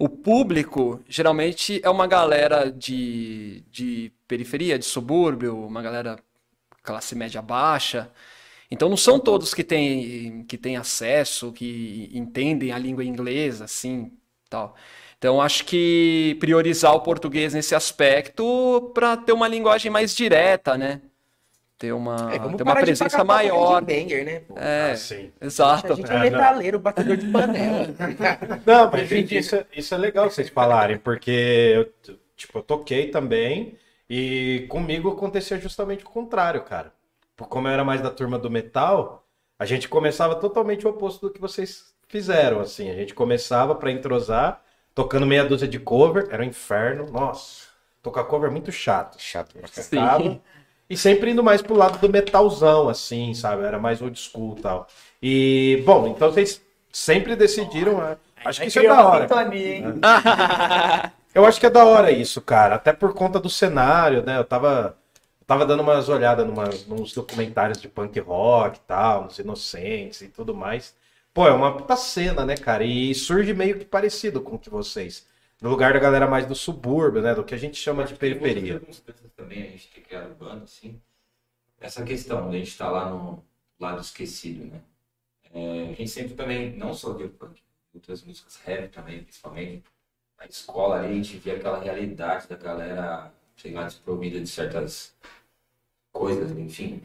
o 0.02 0.08
público 0.08 1.00
geralmente 1.08 1.80
é 1.84 1.88
uma 1.88 2.08
galera 2.08 2.72
de, 2.72 3.62
de 3.70 4.12
periferia, 4.26 4.76
de 4.76 4.84
subúrbio, 4.84 5.64
uma 5.64 5.80
galera 5.80 6.18
classe 6.82 7.14
média 7.14 7.40
baixa. 7.40 8.10
Então 8.68 8.88
não 8.88 8.96
são 8.96 9.20
todos 9.20 9.54
que 9.54 9.62
têm, 9.62 10.44
que 10.46 10.58
têm 10.58 10.76
acesso, 10.76 11.52
que 11.52 12.10
entendem 12.12 12.72
a 12.72 12.78
língua 12.78 13.04
inglesa, 13.04 13.66
assim, 13.66 14.10
tal. 14.50 14.74
Então 15.18 15.40
acho 15.40 15.64
que 15.64 16.36
priorizar 16.40 16.92
o 16.96 17.02
português 17.02 17.54
nesse 17.54 17.72
aspecto 17.72 18.90
para 18.92 19.16
ter 19.16 19.32
uma 19.32 19.46
linguagem 19.46 19.88
mais 19.88 20.16
direta, 20.16 20.76
né? 20.76 21.00
Ter 21.82 21.92
uma, 21.92 22.14
É, 22.32 22.38
vamos 22.38 22.56
ter 22.58 22.62
uma 22.62 22.74
parar 22.74 22.80
de 22.82 22.86
presença 22.86 23.10
pra 23.16 23.24
maior. 23.24 23.82
Banger, 23.82 24.24
né? 24.24 24.38
pô? 24.46 24.54
É, 24.56 24.92
Ah, 24.92 24.96
sim. 24.96 25.32
exato. 25.40 25.92
A 25.92 25.96
gente 25.96 26.08
é, 26.08 26.14
É, 26.14 26.16
não. 26.16 26.22
metaleiro, 26.30 26.78
batedor 26.78 27.16
de 27.16 27.26
panela. 27.26 27.88
Não, 28.64 28.88
mas 28.88 29.08
gente, 29.08 29.36
isso, 29.36 29.56
é- 29.56 29.66
isso 29.76 29.92
é 29.92 29.98
legal 29.98 30.30
vocês 30.30 30.48
falarem, 30.48 30.96
porque 30.96 31.30
eu, 31.74 32.14
tipo, 32.36 32.58
eu 32.58 32.62
toquei 32.62 33.10
também 33.10 33.76
e 34.08 34.64
comigo 34.68 35.10
acontecia 35.10 35.58
justamente 35.58 36.04
o 36.04 36.08
contrário, 36.08 36.62
cara. 36.62 36.92
Por 37.36 37.48
Como 37.48 37.66
eu 37.66 37.72
era 37.72 37.82
mais 37.82 38.00
da 38.00 38.10
turma 38.10 38.38
do 38.38 38.48
metal, 38.48 39.26
a 39.58 39.64
gente 39.66 39.88
começava 39.88 40.36
totalmente 40.36 40.86
o 40.86 40.90
oposto 40.90 41.26
do 41.26 41.32
que 41.34 41.40
vocês 41.40 41.92
fizeram, 42.06 42.60
assim. 42.60 42.90
A 42.90 42.94
gente 42.94 43.12
começava 43.12 43.74
pra 43.74 43.90
entrosar, 43.90 44.62
tocando 44.94 45.26
meia 45.26 45.44
dúzia 45.44 45.66
de 45.66 45.80
cover, 45.80 46.28
era 46.30 46.42
um 46.44 46.46
inferno. 46.46 47.06
Nossa, 47.10 47.66
tocar 48.00 48.22
cover 48.24 48.50
é 48.50 48.52
muito 48.52 48.70
chato. 48.70 49.16
Chato. 49.20 49.56
Sim. 49.72 50.40
E 50.90 50.96
sempre 50.96 51.30
indo 51.30 51.42
mais 51.42 51.62
pro 51.62 51.74
lado 51.74 51.98
do 51.98 52.08
metalzão, 52.08 52.88
assim, 52.88 53.32
sabe? 53.34 53.62
Era 53.64 53.78
mais 53.78 54.02
old 54.02 54.18
school 54.18 54.56
e 54.58 54.62
tal. 54.62 54.86
E, 55.22 55.82
bom, 55.86 56.08
então 56.08 56.30
vocês 56.30 56.60
sempre 56.92 57.34
decidiram. 57.36 57.98
né? 57.98 58.16
Acho 58.44 58.60
que 58.60 58.66
isso 58.68 58.78
é 58.78 58.82
da 58.88 59.06
hora. 59.06 59.26
Eu 61.34 61.46
acho 61.46 61.58
que 61.58 61.66
é 61.66 61.70
da 61.70 61.84
hora 61.84 62.10
isso, 62.10 62.42
cara. 62.42 62.74
Até 62.74 62.92
por 62.92 63.14
conta 63.14 63.40
do 63.40 63.48
cenário, 63.48 64.22
né? 64.22 64.36
Eu 64.38 64.44
tava, 64.44 64.98
tava 65.46 65.64
dando 65.64 65.80
umas 65.82 66.08
olhadas 66.10 66.46
numa, 66.46 66.64
nos 66.86 67.14
documentários 67.14 67.80
de 67.80 67.88
punk 67.88 68.18
rock 68.20 68.76
e 68.78 68.80
tal, 68.86 69.24
nos 69.24 69.38
Inocentes 69.38 70.20
e 70.20 70.28
tudo 70.28 70.54
mais. 70.54 70.94
Pô, 71.32 71.46
é 71.48 71.52
uma 71.52 71.74
puta 71.74 71.96
cena, 71.96 72.44
né, 72.44 72.54
cara? 72.56 72.84
E 72.84 73.14
surge 73.14 73.54
meio 73.54 73.78
que 73.78 73.84
parecido 73.86 74.42
com 74.42 74.56
o 74.56 74.58
que 74.58 74.68
vocês. 74.68 75.26
No 75.62 75.70
lugar 75.70 75.94
da 75.94 75.98
galera 76.00 76.26
mais 76.26 76.44
do 76.44 76.54
subúrbio, 76.54 77.22
né? 77.22 77.34
Do 77.34 77.44
que 77.44 77.54
a 77.54 77.58
gente 77.58 77.76
chama 77.78 78.04
de 78.04 78.14
periferia. 78.14 78.82
Também, 79.42 79.64
a 79.64 79.70
gente 79.70 79.88
ter 79.88 80.02
criado 80.02 80.36
banda, 80.36 80.62
assim. 80.62 81.00
Essa 81.80 82.04
questão, 82.04 82.48
de 82.48 82.56
a 82.56 82.58
gente 82.60 82.78
tá 82.78 82.88
lá 82.88 83.10
no 83.10 83.42
lado 83.80 84.00
esquecido, 84.00 84.66
né? 84.66 84.80
É, 85.52 85.90
a 85.90 85.94
gente 85.94 86.08
sempre 86.08 86.34
também, 86.34 86.76
não 86.76 86.94
só 86.94 87.12
via 87.12 87.28
punk, 87.28 87.60
outras 87.92 88.22
músicas 88.22 88.60
rap 88.64 88.88
também, 88.92 89.24
principalmente. 89.24 89.82
Na 90.38 90.46
escola 90.46 91.00
ali, 91.00 91.08
a 91.08 91.14
gente 91.14 91.38
via 91.38 91.56
aquela 91.56 91.80
realidade 91.80 92.46
da 92.46 92.54
galera, 92.54 93.34
sei 93.56 93.72
lá, 93.72 93.82
desprovida 93.82 94.40
de 94.40 94.46
certas 94.46 95.12
coisas, 96.12 96.56
enfim. 96.56 97.02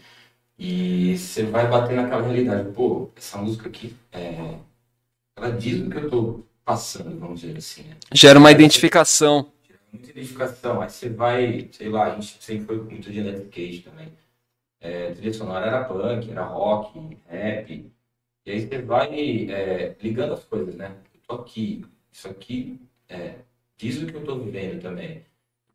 E 0.59 1.17
você 1.17 1.43
vai 1.43 1.67
bater 1.67 1.95
naquela 1.95 2.21
realidade. 2.21 2.71
Pô, 2.71 3.09
essa 3.15 3.39
música 3.39 3.67
aqui, 3.67 3.95
é, 4.11 4.59
ela 5.35 5.51
diz 5.53 5.81
o 5.81 5.89
que 5.89 5.97
eu 5.97 6.09
tô 6.09 6.43
passando, 6.63 7.19
vamos 7.19 7.41
dizer 7.41 7.57
assim, 7.57 7.81
né? 7.81 7.97
Gera 8.13 8.37
uma 8.37 8.51
identificação. 8.51 9.51
Muita 9.91 10.09
identificação. 10.11 10.81
Aí 10.81 10.89
você 10.89 11.09
vai, 11.09 11.69
sei 11.71 11.89
lá, 11.89 12.05
a 12.05 12.15
gente 12.15 12.43
sempre 12.43 12.65
foi 12.65 12.77
muito 12.81 13.11
de 13.11 13.19
Electric 13.19 13.49
Cage 13.49 13.81
também. 13.81 14.11
é, 14.81 15.13
trilha 15.13 15.33
sonora 15.33 15.65
era 15.67 15.85
punk, 15.85 16.31
era 16.31 16.43
rock, 16.45 17.17
rap. 17.27 17.91
E 18.45 18.51
aí 18.51 18.61
você 18.67 18.81
vai 18.81 19.49
é, 19.51 19.95
ligando 20.01 20.33
as 20.33 20.43
coisas, 20.45 20.75
né? 20.75 20.95
Eu 21.13 21.21
tô 21.27 21.35
aqui, 21.43 21.85
isso 22.11 22.27
aqui 22.27 22.79
é, 23.09 23.35
diz 23.77 24.01
o 24.01 24.07
que 24.07 24.15
eu 24.15 24.23
tô 24.25 24.39
vivendo 24.39 24.81
também. 24.81 25.25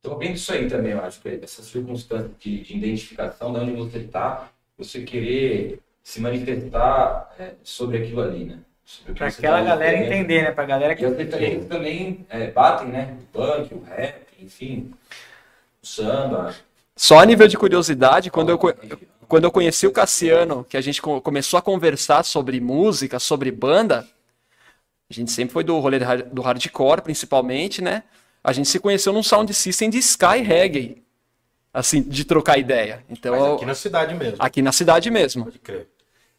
Então, 0.00 0.18
vendo 0.18 0.34
isso 0.36 0.52
aí 0.52 0.68
também, 0.68 0.92
eu 0.92 1.02
acho 1.02 1.20
que 1.22 1.28
essa 1.28 1.62
circunstância 1.62 2.30
de, 2.38 2.62
de 2.62 2.76
identificação 2.76 3.52
de 3.52 3.60
onde 3.60 3.72
você 3.72 3.98
está, 3.98 4.52
você 4.76 5.04
querer 5.04 5.80
se 6.02 6.20
manifestar 6.20 7.34
é, 7.38 7.54
sobre 7.62 7.98
aquilo 7.98 8.22
ali, 8.22 8.44
né? 8.46 8.64
Pra 9.14 9.28
aquela 9.28 9.58
tá 9.58 9.64
galera 9.64 9.96
vivendo. 9.98 10.12
entender, 10.12 10.42
né? 10.42 10.50
Pra 10.52 10.64
galera 10.64 10.94
que. 10.94 11.02
E 11.02 11.06
as 11.06 11.16
referências 11.16 11.66
também 11.66 12.26
é, 12.28 12.50
batem, 12.50 12.88
né? 12.88 13.16
O 13.20 13.38
punk, 13.38 13.74
o 13.74 13.82
rap, 13.82 14.26
enfim, 14.40 14.92
o 15.82 15.86
samba. 15.86 16.54
Só 16.96 17.18
a 17.18 17.24
nível 17.24 17.48
de 17.48 17.56
curiosidade, 17.56 18.30
quando 18.30 18.50
eu, 18.50 18.58
quando 19.26 19.44
eu 19.44 19.50
conheci 19.50 19.86
o 19.86 19.92
Cassiano, 19.92 20.64
que 20.68 20.76
a 20.76 20.80
gente 20.80 21.00
co- 21.00 21.20
começou 21.20 21.58
a 21.58 21.62
conversar 21.62 22.22
sobre 22.24 22.60
música, 22.60 23.18
sobre 23.18 23.50
banda, 23.50 24.06
a 25.10 25.14
gente 25.14 25.30
sempre 25.32 25.52
foi 25.54 25.64
do 25.64 25.78
rolê 25.78 25.98
do 26.30 26.42
hardcore, 26.42 27.00
principalmente, 27.02 27.80
né? 27.82 28.02
A 28.44 28.52
gente 28.52 28.68
se 28.68 28.78
conheceu 28.78 29.12
num 29.12 29.22
sound 29.22 29.52
system 29.54 29.88
de 29.88 29.98
Sky 29.98 30.42
Reggae, 30.44 31.02
assim, 31.72 32.02
de 32.02 32.24
trocar 32.24 32.58
ideia. 32.58 33.02
Então, 33.08 33.32
Mas 33.40 33.54
aqui 33.54 33.64
na 33.66 33.74
cidade 33.74 34.14
mesmo. 34.14 34.36
aqui 34.38 34.60
na 34.62 34.72
cidade 34.72 35.10
mesmo. 35.10 35.44
Pode 35.44 35.58
crer. 35.60 35.88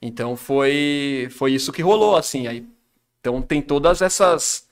Então 0.04 0.36
foi 0.36 1.30
foi 1.32 1.54
isso 1.54 1.72
que 1.72 1.82
rolou 1.82 2.16
assim. 2.18 2.48
Aí, 2.48 2.66
então 3.22 3.42
tem 3.42 3.62
todas 3.62 4.02
essas 4.02 4.68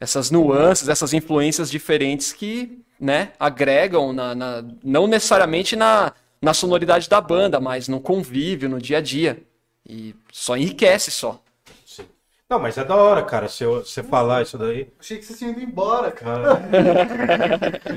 essas 0.00 0.30
nuances, 0.30 0.88
essas 0.88 1.14
influências 1.14 1.70
diferentes 1.70 2.32
que, 2.32 2.80
né, 3.00 3.32
agregam 3.40 4.12
na, 4.12 4.34
na- 4.34 4.64
não 4.84 5.06
necessariamente 5.06 5.76
na, 5.76 6.12
na 6.42 6.54
sonoridade 6.54 7.08
da 7.08 7.20
banda, 7.20 7.60
mas 7.60 7.88
no 7.88 8.00
convívio, 8.00 8.68
no 8.68 8.80
dia 8.80 8.98
a 8.98 9.00
dia. 9.02 9.42
E 9.88 10.14
só 10.32 10.56
enriquece 10.56 11.10
só. 11.10 11.40
Sim. 11.86 12.06
Não, 12.50 12.58
mas 12.58 12.78
é 12.78 12.84
da 12.84 12.96
hora, 12.96 13.22
cara, 13.24 13.48
se 13.48 13.64
você 13.66 14.02
falar 14.02 14.42
isso 14.42 14.58
daí. 14.58 14.88
Achei 15.00 15.18
que 15.18 15.24
vocês 15.24 15.38
tinham 15.38 15.52
ido 15.52 15.62
embora, 15.62 16.10
cara. 16.12 16.60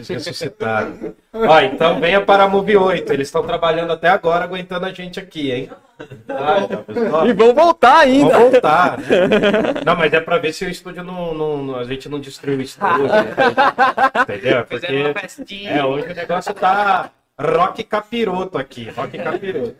Ressuscitaram. 0.07 1.15
Ó, 1.33 1.59
então 1.61 1.99
venha 1.99 2.21
para 2.25 2.43
a 2.43 2.47
Move 2.47 2.77
8. 2.77 3.11
Eles 3.13 3.27
estão 3.27 3.43
trabalhando 3.45 3.91
até 3.93 4.09
agora, 4.09 4.43
aguentando 4.45 4.85
a 4.85 4.93
gente 4.93 5.19
aqui, 5.19 5.51
hein? 5.51 5.69
Ah, 6.29 6.59
então, 6.63 6.83
pessoal, 6.83 7.27
E 7.27 7.33
vão 7.33 7.53
voltar 7.53 7.99
ainda. 7.99 8.29
Vamos 8.31 8.51
voltar, 8.51 8.97
né? 8.99 9.05
Não, 9.85 9.95
mas 9.95 10.13
é 10.13 10.19
pra 10.19 10.37
ver 10.37 10.53
se 10.53 10.65
o 10.65 10.69
estúdio 10.69 11.03
não. 11.03 11.33
não- 11.33 11.63
não- 11.63 11.75
a 11.75 11.83
gente 11.83 12.07
não 12.09 12.19
destruiu 12.19 12.57
o 12.59 12.61
estúdio. 12.61 13.03
né? 13.07 13.23
Entendeu? 14.23 14.65
Porque. 14.65 15.65
É, 15.67 15.83
hoje 15.85 16.11
o 16.11 16.15
negócio 16.15 16.53
tá 16.53 17.11
rock 17.39 17.83
capiroto 17.83 18.57
aqui. 18.57 18.89
Rock 18.89 19.17
capiroto. 19.17 19.75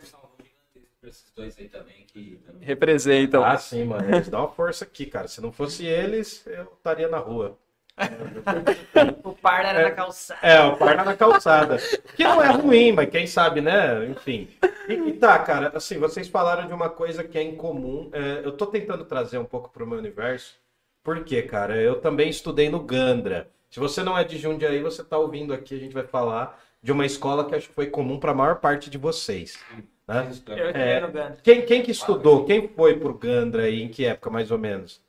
Pra 1.00 1.10
esses 1.10 1.32
dois 1.36 1.56
aí 1.58 1.68
também 1.68 2.04
que. 2.12 2.40
Representam. 2.60 3.44
Ah, 3.44 3.58
sim, 3.58 3.84
mano. 3.84 4.14
Eles 4.14 4.28
dão 4.28 4.40
uma 4.40 4.48
força 4.48 4.84
aqui, 4.84 5.06
cara. 5.06 5.28
Se 5.28 5.40
não 5.40 5.52
fosse 5.52 5.84
eles, 5.86 6.42
eu 6.46 6.64
estaria 6.76 7.08
na 7.08 7.18
rua. 7.18 7.58
O 9.24 9.32
par 9.32 9.64
era 9.64 9.82
na 9.82 9.90
calçada. 9.90 10.40
É, 10.42 10.60
o 10.62 10.76
par 10.76 11.04
na 11.04 11.16
calçada. 11.16 11.76
Que 12.16 12.24
não 12.24 12.42
é 12.42 12.50
ruim, 12.50 12.92
mas 12.92 13.10
quem 13.10 13.26
sabe, 13.26 13.60
né? 13.60 14.06
Enfim. 14.06 14.48
E, 14.88 14.92
e 14.92 15.12
tá, 15.14 15.38
cara, 15.38 15.72
assim, 15.74 15.98
vocês 15.98 16.28
falaram 16.28 16.66
de 16.66 16.72
uma 16.72 16.88
coisa 16.88 17.24
que 17.24 17.38
é 17.38 17.42
incomum. 17.42 18.10
É, 18.12 18.42
eu 18.44 18.52
tô 18.52 18.66
tentando 18.66 19.04
trazer 19.04 19.38
um 19.38 19.44
pouco 19.44 19.70
pro 19.70 19.86
meu 19.86 19.98
universo. 19.98 20.54
Por 21.02 21.24
quê, 21.24 21.42
cara? 21.42 21.76
Eu 21.76 22.00
também 22.00 22.28
estudei 22.28 22.68
no 22.68 22.80
Gandra. 22.80 23.50
Se 23.70 23.80
você 23.80 24.02
não 24.02 24.16
é 24.16 24.24
de 24.24 24.38
Jundiaí, 24.38 24.80
você 24.82 25.02
tá 25.02 25.18
ouvindo 25.18 25.52
aqui, 25.52 25.74
a 25.74 25.78
gente 25.78 25.92
vai 25.92 26.06
falar 26.06 26.60
de 26.82 26.92
uma 26.92 27.04
escola 27.04 27.44
que 27.44 27.54
acho 27.54 27.68
que 27.68 27.74
foi 27.74 27.86
comum 27.86 28.18
para 28.18 28.30
a 28.30 28.34
maior 28.34 28.56
parte 28.56 28.88
de 28.88 28.98
vocês. 28.98 29.58
Né? 30.06 30.30
Eu 30.46 30.56
É. 30.56 30.92
é. 30.92 31.00
no 31.00 31.08
Gandra. 31.08 31.38
Quem, 31.42 31.62
quem 31.62 31.82
que 31.82 31.90
estudou? 31.90 32.44
Quem 32.44 32.68
foi 32.68 32.98
pro 32.98 33.14
Gandra 33.14 33.62
aí? 33.62 33.82
Em 33.82 33.88
que 33.88 34.04
época, 34.04 34.30
mais 34.30 34.50
ou 34.50 34.58
menos? 34.58 35.00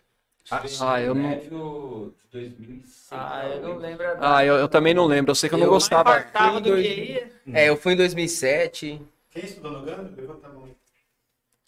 Ah, 0.82 1.02
eu 1.02 1.16
não- 1.16 1.24
Médio 1.30 2.14
de 2.32 2.40
2006. 2.40 3.08
Ah, 3.12 3.46
eu 3.48 3.62
não 3.62 3.78
lembro. 3.78 4.06
a 4.08 4.38
Ah, 4.38 4.46
eu, 4.46 4.56
eu 4.56 4.68
também 4.68 4.94
não 4.94 5.06
lembro. 5.06 5.32
Eu 5.32 5.36
sei 5.36 5.50
que 5.50 5.56
eu 5.56 5.60
não 5.60 5.66
Eu- 5.66 5.72
gostava. 5.72 6.20
Importava 6.20 6.62
do 6.62 6.70
dois- 6.70 6.86
que 6.88 6.94
ia. 7.14 7.32
É, 7.54 7.70
eu 7.70 7.76
fui 7.78 7.94
em 7.94 7.98
2007. 7.98 9.02
Quem 9.32 9.44
estudou 9.44 9.72
no 9.72 9.82
Gandra? 9.82 10.12
Levanta 10.16 10.48
a 10.48 10.50
mão. 10.52 10.66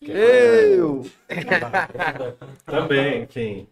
Eu! 0.02 1.06
Também, 2.66 3.24
enfim. 3.24 3.68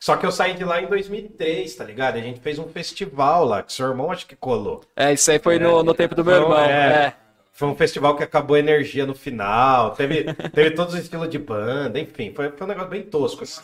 Só 0.00 0.16
que 0.16 0.24
eu 0.24 0.30
saí 0.32 0.54
de 0.54 0.64
lá 0.64 0.80
em 0.80 0.86
2003, 0.86 1.74
tá 1.74 1.84
ligado? 1.84 2.16
A 2.16 2.20
gente 2.20 2.40
fez 2.40 2.58
um 2.58 2.68
festival 2.68 3.44
lá, 3.44 3.62
que 3.62 3.72
seu 3.72 3.88
irmão 3.88 4.10
acho 4.10 4.26
que 4.26 4.36
colou. 4.36 4.82
É, 4.96 5.12
isso 5.12 5.30
aí 5.30 5.38
foi 5.38 5.58
no, 5.58 5.82
no 5.82 5.92
tempo 5.92 6.14
do 6.14 6.24
meu 6.24 6.34
Não, 6.36 6.42
irmão. 6.44 6.58
é. 6.60 7.06
É. 7.06 7.14
Foi 7.52 7.66
um 7.68 7.74
festival 7.74 8.16
que 8.16 8.22
acabou 8.22 8.54
a 8.54 8.60
energia 8.60 9.04
no 9.04 9.14
final, 9.16 9.90
teve, 9.90 10.32
teve 10.54 10.70
todos 10.70 10.94
os 10.94 11.00
estilos 11.00 11.28
de 11.28 11.38
banda, 11.40 11.98
enfim, 11.98 12.32
foi, 12.32 12.50
foi 12.52 12.64
um 12.64 12.68
negócio 12.68 12.88
bem 12.90 13.02
tosco. 13.02 13.42
assim. 13.42 13.60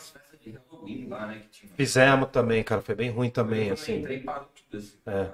Halloween 0.85 1.07
lá, 1.09 1.27
né? 1.27 1.39
Que 1.41 1.47
tinha. 1.59 1.71
Fizemos 1.75 2.29
também, 2.29 2.63
cara, 2.63 2.81
foi 2.81 2.95
bem 2.95 3.09
ruim 3.09 3.29
também, 3.29 3.67
Eu 3.67 3.73
assim. 3.73 3.97
entrei 3.99 4.19
parou 4.19 4.47
tudo 4.69 4.79
assim. 4.81 4.93
É. 5.05 5.27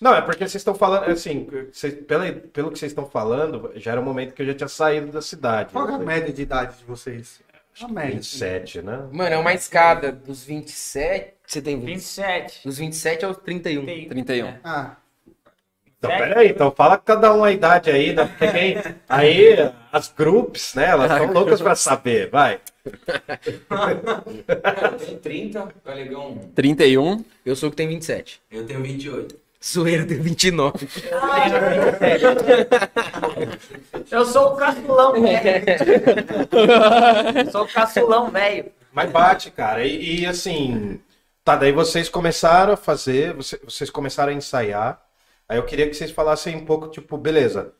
Não, 0.00 0.12
é 0.14 0.20
porque 0.20 0.38
vocês 0.40 0.56
estão 0.56 0.74
falando, 0.74 1.04
assim, 1.10 1.46
vocês- 1.72 1.94
pela, 2.04 2.30
pelo 2.32 2.72
que 2.72 2.78
vocês 2.78 2.90
estão 2.90 3.06
falando, 3.06 3.70
já 3.76 3.92
era 3.92 4.00
o 4.00 4.04
momento 4.04 4.34
que 4.34 4.42
eu 4.42 4.46
já 4.46 4.54
tinha 4.54 4.68
saído 4.68 5.12
da 5.12 5.22
cidade. 5.22 5.70
Qual 5.72 5.88
é 5.88 5.94
a 5.94 5.98
média 5.98 6.32
de 6.32 6.42
idade 6.42 6.78
de 6.78 6.84
vocês? 6.84 7.40
A 7.80 7.88
média. 7.88 8.12
27, 8.14 8.82
né? 8.82 9.08
Mano, 9.12 9.34
é 9.34 9.38
uma 9.38 9.52
escada 9.54 10.10
dos 10.12 10.44
27. 10.44 11.34
Você 11.46 11.62
tem 11.62 11.76
20? 11.78 11.86
27. 11.86 12.64
Dos 12.66 12.78
27 12.78 13.24
aos 13.24 13.36
31. 13.38 13.84
31. 14.08 14.46
É. 14.46 14.60
Ah, 14.64 14.96
Então, 16.04 16.18
Sério? 16.18 16.34
peraí, 16.34 16.48
então 16.50 16.70
fala 16.70 16.98
cada 16.98 17.32
um 17.32 17.42
a 17.42 17.50
idade 17.50 17.90
aí, 17.90 18.12
né? 18.12 18.26
Porque 18.26 18.48
quem, 18.48 18.76
aí 19.08 19.56
as 19.90 20.12
groups, 20.16 20.74
né, 20.74 20.84
elas 20.86 21.10
estão 21.10 21.26
loucas 21.32 21.60
pra 21.62 21.74
saber, 21.74 22.28
vai. 22.30 22.60
Eu 22.84 22.92
tenho 24.98 25.18
30, 25.18 25.68
Galegão. 25.84 26.38
31. 26.54 27.24
Eu 27.46 27.56
sou 27.56 27.68
o 27.68 27.70
que 27.70 27.76
tem 27.76 27.88
27. 27.88 28.40
Eu 28.50 28.66
tenho 28.66 28.82
28. 28.82 29.42
Zoeira, 29.64 30.02
eu 30.02 30.06
tenho 30.06 30.22
29. 30.22 30.86
Eu 34.10 34.24
sou 34.26 34.52
o 34.52 34.56
caçulão, 34.56 35.12
velho. 35.22 35.64
sou 37.50 37.62
o 37.62 37.68
caçulão, 37.68 38.30
velho. 38.30 38.66
Mas 38.92 39.10
bate, 39.10 39.50
cara. 39.50 39.82
E, 39.84 40.20
e, 40.20 40.26
assim, 40.26 41.00
tá, 41.42 41.56
daí 41.56 41.72
vocês 41.72 42.08
começaram 42.10 42.74
a 42.74 42.76
fazer, 42.76 43.32
você- 43.32 43.58
vocês 43.64 43.88
começaram 43.90 44.32
a 44.32 44.36
ensaiar. 44.36 45.00
Aí 45.48 45.58
eu 45.58 45.64
queria 45.64 45.88
que 45.88 45.94
vocês 45.94 46.10
falassem 46.10 46.56
um 46.56 46.64
pouco, 46.64 46.88
tipo, 46.88 47.16
beleza, 47.18 47.72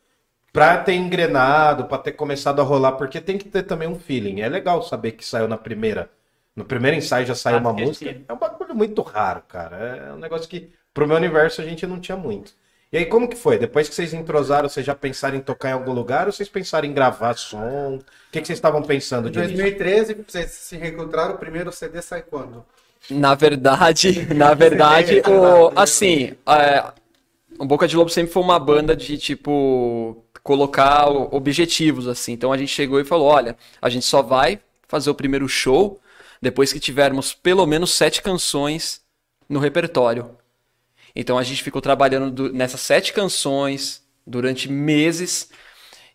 pra 0.52 0.78
ter 0.78 0.94
engrenado, 0.94 1.86
pra 1.86 1.98
ter 1.98 2.12
começado 2.12 2.60
a 2.60 2.64
rolar, 2.64 2.92
porque 2.92 3.20
tem 3.20 3.38
que 3.38 3.48
ter 3.48 3.62
também 3.64 3.88
um 3.88 3.98
feeling. 3.98 4.40
É 4.40 4.48
legal 4.48 4.82
saber 4.82 5.12
que 5.12 5.24
saiu 5.24 5.48
na 5.48 5.58
primeira, 5.58 6.10
no 6.54 6.64
primeiro 6.64 6.96
ensaio 6.96 7.26
já 7.26 7.34
saiu 7.34 7.56
Ah, 7.56 7.60
uma 7.60 7.72
música. 7.72 8.20
É 8.28 8.32
um 8.32 8.38
bagulho 8.38 8.74
muito 8.74 9.02
raro, 9.02 9.42
cara. 9.48 9.76
É 10.08 10.12
um 10.12 10.18
negócio 10.18 10.48
que 10.48 10.70
pro 10.92 11.06
meu 11.06 11.16
universo 11.16 11.60
a 11.60 11.64
gente 11.64 11.86
não 11.86 11.98
tinha 12.00 12.16
muito. 12.16 12.52
E 12.92 12.96
aí, 12.96 13.06
como 13.06 13.28
que 13.28 13.34
foi? 13.36 13.58
Depois 13.58 13.88
que 13.88 13.94
vocês 13.94 14.14
entrosaram, 14.14 14.68
vocês 14.68 14.86
já 14.86 14.94
pensaram 14.94 15.36
em 15.36 15.40
tocar 15.40 15.70
em 15.70 15.72
algum 15.72 15.92
lugar 15.92 16.26
ou 16.26 16.32
vocês 16.32 16.48
pensaram 16.48 16.86
em 16.86 16.92
gravar 16.94 17.34
som? 17.34 17.96
O 17.96 18.04
que, 18.30 18.40
que 18.40 18.46
vocês 18.46 18.58
estavam 18.58 18.82
pensando 18.82 19.28
em 19.28 19.32
de 19.32 19.38
início? 19.40 19.56
2013, 19.56 20.14
vocês 20.28 20.50
se 20.52 20.76
reencontraram, 20.76 21.34
o 21.34 21.38
primeiro 21.38 21.72
CD 21.72 22.00
sai 22.00 22.22
quando? 22.22 22.64
Na 23.10 23.34
verdade, 23.34 24.26
na 24.32 24.54
verdade, 24.54 25.22
o, 25.26 25.72
assim, 25.74 26.34
é, 26.46 26.84
o 27.58 27.64
Boca 27.64 27.86
de 27.86 27.96
Lobo 27.96 28.10
sempre 28.10 28.32
foi 28.32 28.42
uma 28.42 28.58
banda 28.58 28.96
de, 28.96 29.16
tipo, 29.18 30.24
colocar 30.42 31.08
objetivos, 31.08 32.06
assim. 32.06 32.32
Então 32.32 32.52
a 32.52 32.58
gente 32.58 32.70
chegou 32.70 33.00
e 33.00 33.04
falou, 33.04 33.26
olha, 33.26 33.56
a 33.80 33.88
gente 33.88 34.04
só 34.04 34.22
vai 34.22 34.60
fazer 34.86 35.10
o 35.10 35.14
primeiro 35.14 35.48
show 35.48 36.00
depois 36.40 36.72
que 36.72 36.78
tivermos 36.78 37.32
pelo 37.32 37.66
menos 37.66 37.90
sete 37.90 38.22
canções 38.22 39.00
no 39.48 39.58
repertório. 39.58 40.36
Então 41.16 41.38
a 41.38 41.42
gente 41.42 41.62
ficou 41.62 41.80
trabalhando 41.80 42.52
nessas 42.52 42.80
sete 42.80 43.12
canções 43.12 44.02
durante 44.26 44.70
meses 44.70 45.48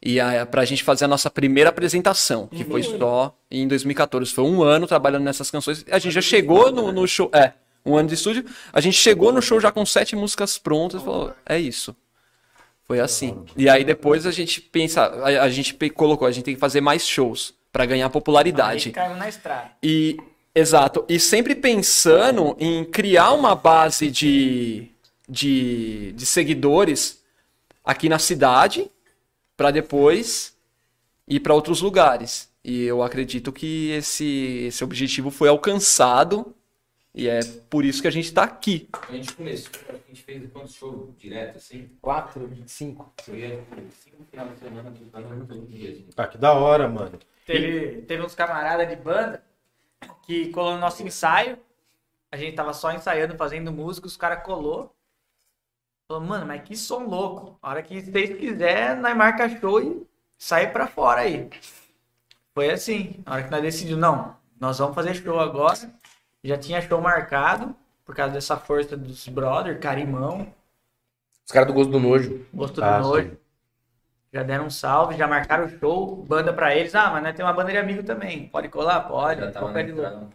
e 0.02 0.20
a, 0.20 0.46
pra 0.46 0.66
gente 0.66 0.84
fazer 0.84 1.06
a 1.06 1.08
nossa 1.08 1.30
primeira 1.30 1.70
apresentação, 1.70 2.48
que 2.48 2.64
foi 2.64 2.84
só 2.84 3.36
em 3.50 3.68
2014. 3.68 4.32
Foi 4.32 4.44
um 4.44 4.62
ano 4.62 4.88
trabalhando 4.88 5.24
nessas 5.24 5.50
canções. 5.50 5.86
A 5.90 6.00
gente 6.00 6.14
já 6.14 6.22
chegou 6.22 6.72
no, 6.72 6.92
no 6.92 7.08
show. 7.08 7.30
É, 7.34 7.54
um 7.86 7.96
ano 7.98 8.10
de 8.10 8.16
estúdio. 8.16 8.46
A 8.72 8.82
gente 8.82 8.98
chegou 8.98 9.32
no 9.32 9.42
show 9.42 9.60
já 9.60 9.72
com 9.72 9.86
sete 9.86 10.16
músicas 10.16 10.58
prontas 10.58 11.02
e 11.02 11.06
falou: 11.06 11.34
é 11.46 11.60
isso. 11.60 11.96
Foi 12.84 13.00
assim. 13.00 13.46
E 13.56 13.70
aí 13.70 13.84
depois 13.84 14.26
a 14.26 14.32
gente 14.32 14.60
pensa, 14.60 15.04
a, 15.04 15.44
a 15.44 15.50
gente 15.50 15.76
colocou, 15.92 16.28
a 16.28 16.32
gente 16.32 16.46
tem 16.46 16.56
que 16.56 16.60
fazer 16.60 16.82
mais 16.82 17.08
shows 17.08 17.54
pra 17.72 17.86
ganhar 17.86 18.08
Aí 18.08 18.12
popularidade. 18.12 18.92
caiu 18.92 19.16
na 19.16 19.30
estrada. 19.30 19.72
E 19.84 20.18
exato, 20.56 21.06
e 21.08 21.20
sempre 21.20 21.54
pensando 21.56 22.56
em 22.60 22.84
criar 22.84 23.34
uma 23.34 23.54
base 23.54 24.10
de, 24.10 24.88
de, 25.28 26.14
de 26.14 26.26
seguidores 26.26 27.22
aqui 27.86 28.10
na 28.10 28.18
cidade 28.18 28.90
para 29.56 29.70
depois 29.72 30.56
ir 31.28 31.40
para 31.42 31.54
outros 31.54 31.82
lugares. 31.82 32.50
E 32.64 32.84
eu 32.84 33.04
acredito 33.04 33.52
que 33.52 33.92
esse, 33.92 34.66
esse 34.68 34.84
objetivo 34.84 35.30
foi 35.30 35.48
alcançado 35.48 36.56
E 37.14 37.28
é 37.28 37.40
por 37.70 37.84
isso 37.84 38.02
que 38.02 38.08
a 38.08 38.12
gente 38.12 38.32
tá 38.32 38.44
aqui. 38.44 38.88
A 39.10 39.12
gente 39.12 39.34
começou, 39.34 39.72
a 39.90 40.08
gente 40.08 40.24
fez 40.24 40.52
quantos 40.52 40.76
shows 40.76 41.18
direto, 41.18 41.58
assim? 41.58 41.90
Quatro, 42.02 42.50
cinco. 42.68 43.12
Eu 43.28 43.36
ia 43.36 43.64
cinco 44.04 44.24
final 44.30 44.48
de 44.48 44.60
semana 44.60 44.94
tocando 45.12 45.48
todo 45.48 45.68
dia. 45.68 46.06
Ah, 46.16 46.28
que 46.28 46.38
da 46.38 46.54
hora, 46.54 46.88
mano. 46.88 47.18
Teve, 47.46 48.04
teve 48.04 48.24
uns 48.24 48.36
camaradas 48.36 48.88
de 48.88 48.96
banda 48.96 49.44
que 50.24 50.50
colou 50.52 50.74
no 50.74 50.80
nosso 50.80 51.02
ensaio. 51.02 51.58
A 52.32 52.38
gente 52.38 52.56
tava 52.56 52.74
só 52.74 52.92
ensaiando, 52.94 53.36
fazendo 53.36 53.72
música, 53.72 54.06
os 54.06 54.16
caras 54.16 54.44
colou. 54.44 54.96
Falou, 56.08 56.24
mano, 56.24 56.46
mas 56.46 56.62
que 56.62 56.76
som 56.76 57.06
louco. 57.06 57.58
A 57.62 57.70
hora 57.70 57.84
que 57.84 58.02
vocês 58.02 58.38
quiserem, 58.38 59.02
nós 59.02 59.18
marca 59.18 59.50
show 59.60 59.82
e 59.82 60.06
sai 60.38 60.72
pra 60.72 60.86
fora 60.86 61.22
aí. 61.22 61.50
Foi 62.54 62.70
assim. 62.70 63.16
A 63.26 63.34
hora 63.34 63.44
que 63.44 63.52
nós 63.52 63.62
decidimos, 63.64 64.00
não, 64.00 64.38
nós 64.60 64.78
vamos 64.78 64.94
fazer 64.94 65.16
show 65.16 65.40
agora. 65.40 65.92
Já 66.44 66.58
tinha 66.58 66.82
show 66.82 67.02
marcado, 67.02 67.76
por 68.06 68.16
causa 68.16 68.34
dessa 68.34 68.58
força 68.58 68.96
dos 68.96 69.28
brother, 69.28 69.80
Carimão, 69.80 70.48
Os 71.46 71.52
caras 71.52 71.68
do 71.68 71.74
gosto 71.74 71.92
do 71.92 72.00
nojo. 72.00 72.46
Gosto 72.54 72.84
Ah, 72.84 73.00
do 73.00 73.08
Nojo. 73.08 73.38
Já 74.32 74.44
deram 74.44 74.66
um 74.68 74.70
salve, 74.70 75.18
já 75.18 75.28
marcaram 75.28 75.66
o 75.66 75.70
show, 75.80 76.18
banda 76.18 76.54
pra 76.54 76.76
eles. 76.76 76.94
Ah, 76.94 77.10
mas 77.10 77.24
nós 77.24 77.36
tem 77.36 77.44
uma 77.44 77.52
banda 77.52 77.72
de 77.72 77.78
amigo 77.80 78.04
também. 78.04 78.48
Pode 78.48 78.70
colar? 78.70 79.02
Pode. 79.02 79.42
Já 79.42 79.52
tava 79.52 79.84
de 79.84 79.92
louco. 79.92 80.30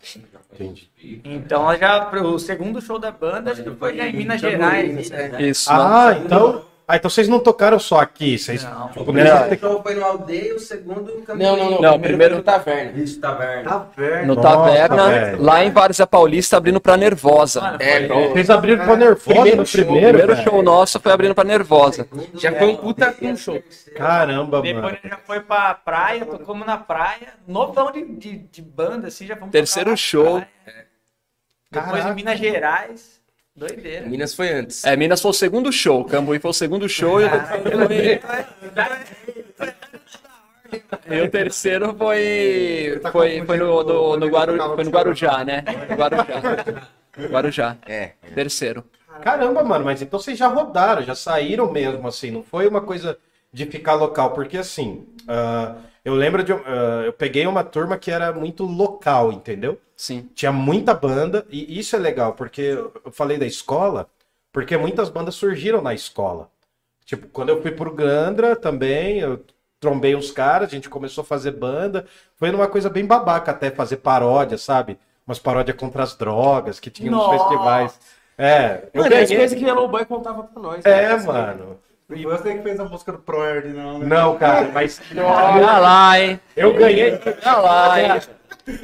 Entendi. 0.52 0.90
Então, 1.24 1.76
já, 1.76 2.10
o 2.10 2.38
segundo 2.38 2.82
show 2.82 2.98
da 2.98 3.12
banda, 3.12 3.52
acho 3.52 3.62
que 3.62 3.70
foi 3.70 3.96
já 3.96 4.06
em 4.08 4.12
Minas 4.16 4.40
Gerais. 4.40 5.10
né? 5.10 5.42
Isso. 5.42 5.70
Ah, 5.72 6.12
então. 6.18 6.64
Ah, 6.86 6.96
então 6.96 7.08
vocês 7.08 7.26
não 7.28 7.38
tocaram 7.40 7.78
só 7.78 7.98
aqui. 8.00 8.38
Vocês. 8.38 8.62
Não. 8.62 8.86
O 8.94 9.04
primeiro- 9.04 9.30
Então 9.54 9.82
foi 9.82 9.94
no 9.94 10.04
aldeia, 10.04 10.54
o 10.54 10.58
segundo 10.58 11.14
no 11.14 11.22
Campo 11.22 11.42
Não, 11.42 11.56
não, 11.56 11.64
não. 11.70 11.70
Não, 11.70 11.78
primeiro, 11.92 12.02
primeiro- 12.02 12.36
no 12.36 12.42
Taverna. 12.42 12.92
Isso, 13.00 13.18
taverna. 13.20 13.88
No 14.26 14.34
Nossa, 14.34 14.48
Taverna, 14.48 15.08
velho. 15.08 15.42
lá 15.42 15.64
em 15.64 15.70
Várzea 15.70 16.06
Paulista, 16.06 16.58
abrindo 16.58 16.78
pra 16.78 16.96
Nervosa. 16.98 17.62
Mano, 17.62 17.78
É, 17.80 18.06
foi- 18.06 18.28
Vocês 18.28 18.50
abriram 18.50 18.84
pra 18.84 18.96
nervosa 18.96 19.30
Primeiro 19.30 19.56
no 19.56 19.66
show, 19.66 19.80
O 19.80 19.84
primeiro. 19.84 20.08
primeiro 20.18 20.34
velho? 20.36 20.50
show 20.50 20.62
nosso 20.62 21.00
foi 21.00 21.12
abrindo 21.12 21.34
pra 21.34 21.44
Nervosa. 21.44 22.06
Já 22.34 22.52
foi 22.52 22.68
um 22.68 22.76
puta 22.76 23.14
um 23.22 23.34
show. 23.36 23.62
Caramba, 23.96 24.60
Depois 24.60 24.74
mano. 24.84 24.98
nós 25.02 25.10
já 25.10 25.18
foi 25.24 25.40
pra 25.40 25.72
praia, 25.72 26.26
tocamos 26.26 26.66
na 26.66 26.76
praia, 26.76 27.28
novão 27.48 27.90
de, 27.92 28.04
de, 28.14 28.36
de 28.38 28.60
banda, 28.60 29.08
assim, 29.08 29.26
já 29.26 29.36
fomos 29.36 29.52
Terceiro 29.52 29.96
show. 29.96 30.42
Depois 31.70 32.04
em 32.04 32.14
Minas 32.14 32.38
Gerais, 32.38 33.20
doideira. 33.54 34.06
Minas 34.06 34.34
foi 34.34 34.52
antes. 34.52 34.84
É, 34.84 34.96
Minas 34.96 35.20
foi 35.20 35.30
o 35.30 35.34
segundo 35.34 35.72
show. 35.72 36.04
Cambuí 36.04 36.38
foi 36.38 36.50
o 36.50 36.54
segundo 36.54 36.88
show 36.88 37.20
e 37.20 37.24
o, 37.24 37.28
e 41.14 41.20
o 41.20 41.30
terceiro 41.30 41.94
foi, 41.94 42.98
Tá 43.02 43.12
foi, 43.12 43.44
foi, 43.44 43.56
no, 43.56 43.84
confundindo 43.84 44.18
no, 44.18 44.26
Guaru, 44.26 44.56
foi 44.74 44.84
no 44.84 44.90
Guarujá, 44.90 45.44
né? 45.44 45.64
Guarujá. 45.96 46.64
Guarujá. 47.30 47.76
É. 47.86 48.12
Terceiro. 48.34 48.84
Caramba, 49.22 49.62
mano, 49.62 49.84
mas 49.84 50.02
então 50.02 50.18
vocês 50.18 50.36
já 50.36 50.48
rodaram, 50.48 51.02
já 51.02 51.14
saíram 51.14 51.70
mesmo, 51.70 52.06
assim, 52.08 52.30
não 52.30 52.42
foi 52.42 52.66
uma 52.66 52.80
coisa 52.80 53.16
de 53.52 53.64
ficar 53.66 53.94
local, 53.94 54.32
porque 54.32 54.58
assim, 54.58 55.06
ah, 55.28 55.76
eu 56.04 56.14
lembro 56.14 56.42
de. 56.42 56.52
ah, 56.52 57.02
eu 57.06 57.12
peguei 57.12 57.46
uma 57.46 57.62
turma 57.62 57.96
que 57.96 58.10
era 58.10 58.32
muito 58.32 58.64
local, 58.64 59.32
entendeu? 59.32 59.78
Sim. 59.96 60.28
Tinha 60.34 60.52
muita 60.52 60.92
banda, 60.94 61.46
e 61.48 61.78
isso 61.78 61.94
é 61.96 61.98
legal, 61.98 62.32
porque 62.34 62.60
eu 62.62 62.92
falei 63.12 63.38
da 63.38 63.46
escola, 63.46 64.08
porque 64.52 64.76
muitas 64.76 65.08
bandas 65.08 65.34
surgiram 65.34 65.80
na 65.80 65.94
escola. 65.94 66.48
Tipo, 67.04 67.28
quando 67.28 67.50
eu 67.50 67.60
fui 67.62 67.70
pro 67.70 67.92
Gandra 67.94 68.56
também, 68.56 69.18
eu 69.20 69.44
trombei 69.78 70.14
uns 70.16 70.30
caras, 70.30 70.68
a 70.68 70.70
gente 70.70 70.88
começou 70.88 71.22
a 71.22 71.24
fazer 71.26 71.50
banda. 71.52 72.06
Foi 72.36 72.50
numa 72.50 72.66
coisa 72.66 72.88
bem 72.88 73.04
babaca 73.04 73.50
até 73.50 73.70
fazer 73.70 73.98
paródia, 73.98 74.56
sabe? 74.56 74.98
Umas 75.26 75.38
paródias 75.38 75.76
contra 75.76 76.02
as 76.02 76.14
drogas 76.16 76.80
que 76.80 76.90
tinha 76.90 77.10
nos 77.10 77.20
Nossa! 77.20 77.38
festivais. 77.38 77.98
É, 78.36 78.88
eu 78.92 79.02
Mano, 79.02 79.14
as 79.14 79.20
ganhei. 79.20 79.36
coisas 79.36 79.58
que 79.58 79.64
Yellow 79.64 79.88
Boy 79.88 80.04
contava 80.06 80.44
pra 80.44 80.62
nós. 80.62 80.84
É, 80.84 81.08
cara. 81.08 81.22
mano. 81.22 81.78
Não 82.08 82.16
foi 82.16 82.22
você 82.24 82.54
que 82.54 82.62
fez 82.62 82.78
a 82.80 82.84
música 82.84 83.12
do 83.12 83.18
Proerd, 83.18 83.68
não, 83.68 83.98
né? 83.98 84.06
Não, 84.06 84.36
cara, 84.36 84.68
mas 84.72 85.00
Olha 85.16 85.78
lá, 85.78 86.20
hein? 86.20 86.40
eu 86.56 86.74
ganhei. 86.74 87.18
Olha 87.44 87.56
lá, 87.58 88.00
hein? 88.00 88.20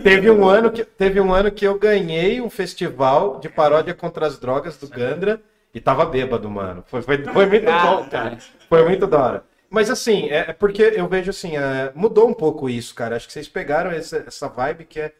Teve 0.03 0.31
um 0.31 0.47
ano 0.47 0.71
que 0.71 0.85
teve 0.85 1.21
um 1.21 1.33
ano 1.33 1.51
que 1.51 1.66
eu 1.66 1.79
ganhei 1.79 2.40
um 2.40 2.51
festival 2.51 3.38
de 3.40 3.49
paródia 3.49 3.95
contra 3.95 4.27
as 4.27 4.38
drogas 4.38 4.77
do 4.77 4.88
Gandra 4.88 5.40
e 5.75 5.81
tava 5.81 6.05
bêbado, 6.05 6.51
mano. 6.51 6.85
Foi, 6.87 7.01
foi, 7.01 7.25
foi 7.25 7.47
muito 7.47 7.64
bom, 7.64 8.09
cara. 8.09 8.38
Foi 8.69 8.85
muito 8.85 9.07
da 9.07 9.19
hora. 9.19 9.45
Mas 9.71 9.88
assim, 9.88 10.29
é 10.29 10.51
é 10.51 10.53
porque 10.53 10.83
eu 10.83 11.07
vejo 11.09 11.31
assim, 11.31 11.57
é, 11.57 11.93
mudou 11.95 12.29
um 12.29 12.35
pouco 12.35 12.69
isso, 12.69 12.95
cara. 12.95 13.16
Acho 13.16 13.27
que 13.27 13.33
vocês 13.33 13.49
pegaram 13.49 13.90
essa, 13.90 14.25
essa 14.27 14.49
vibe 14.49 14.85
que 14.85 15.01
é, 15.01 15.12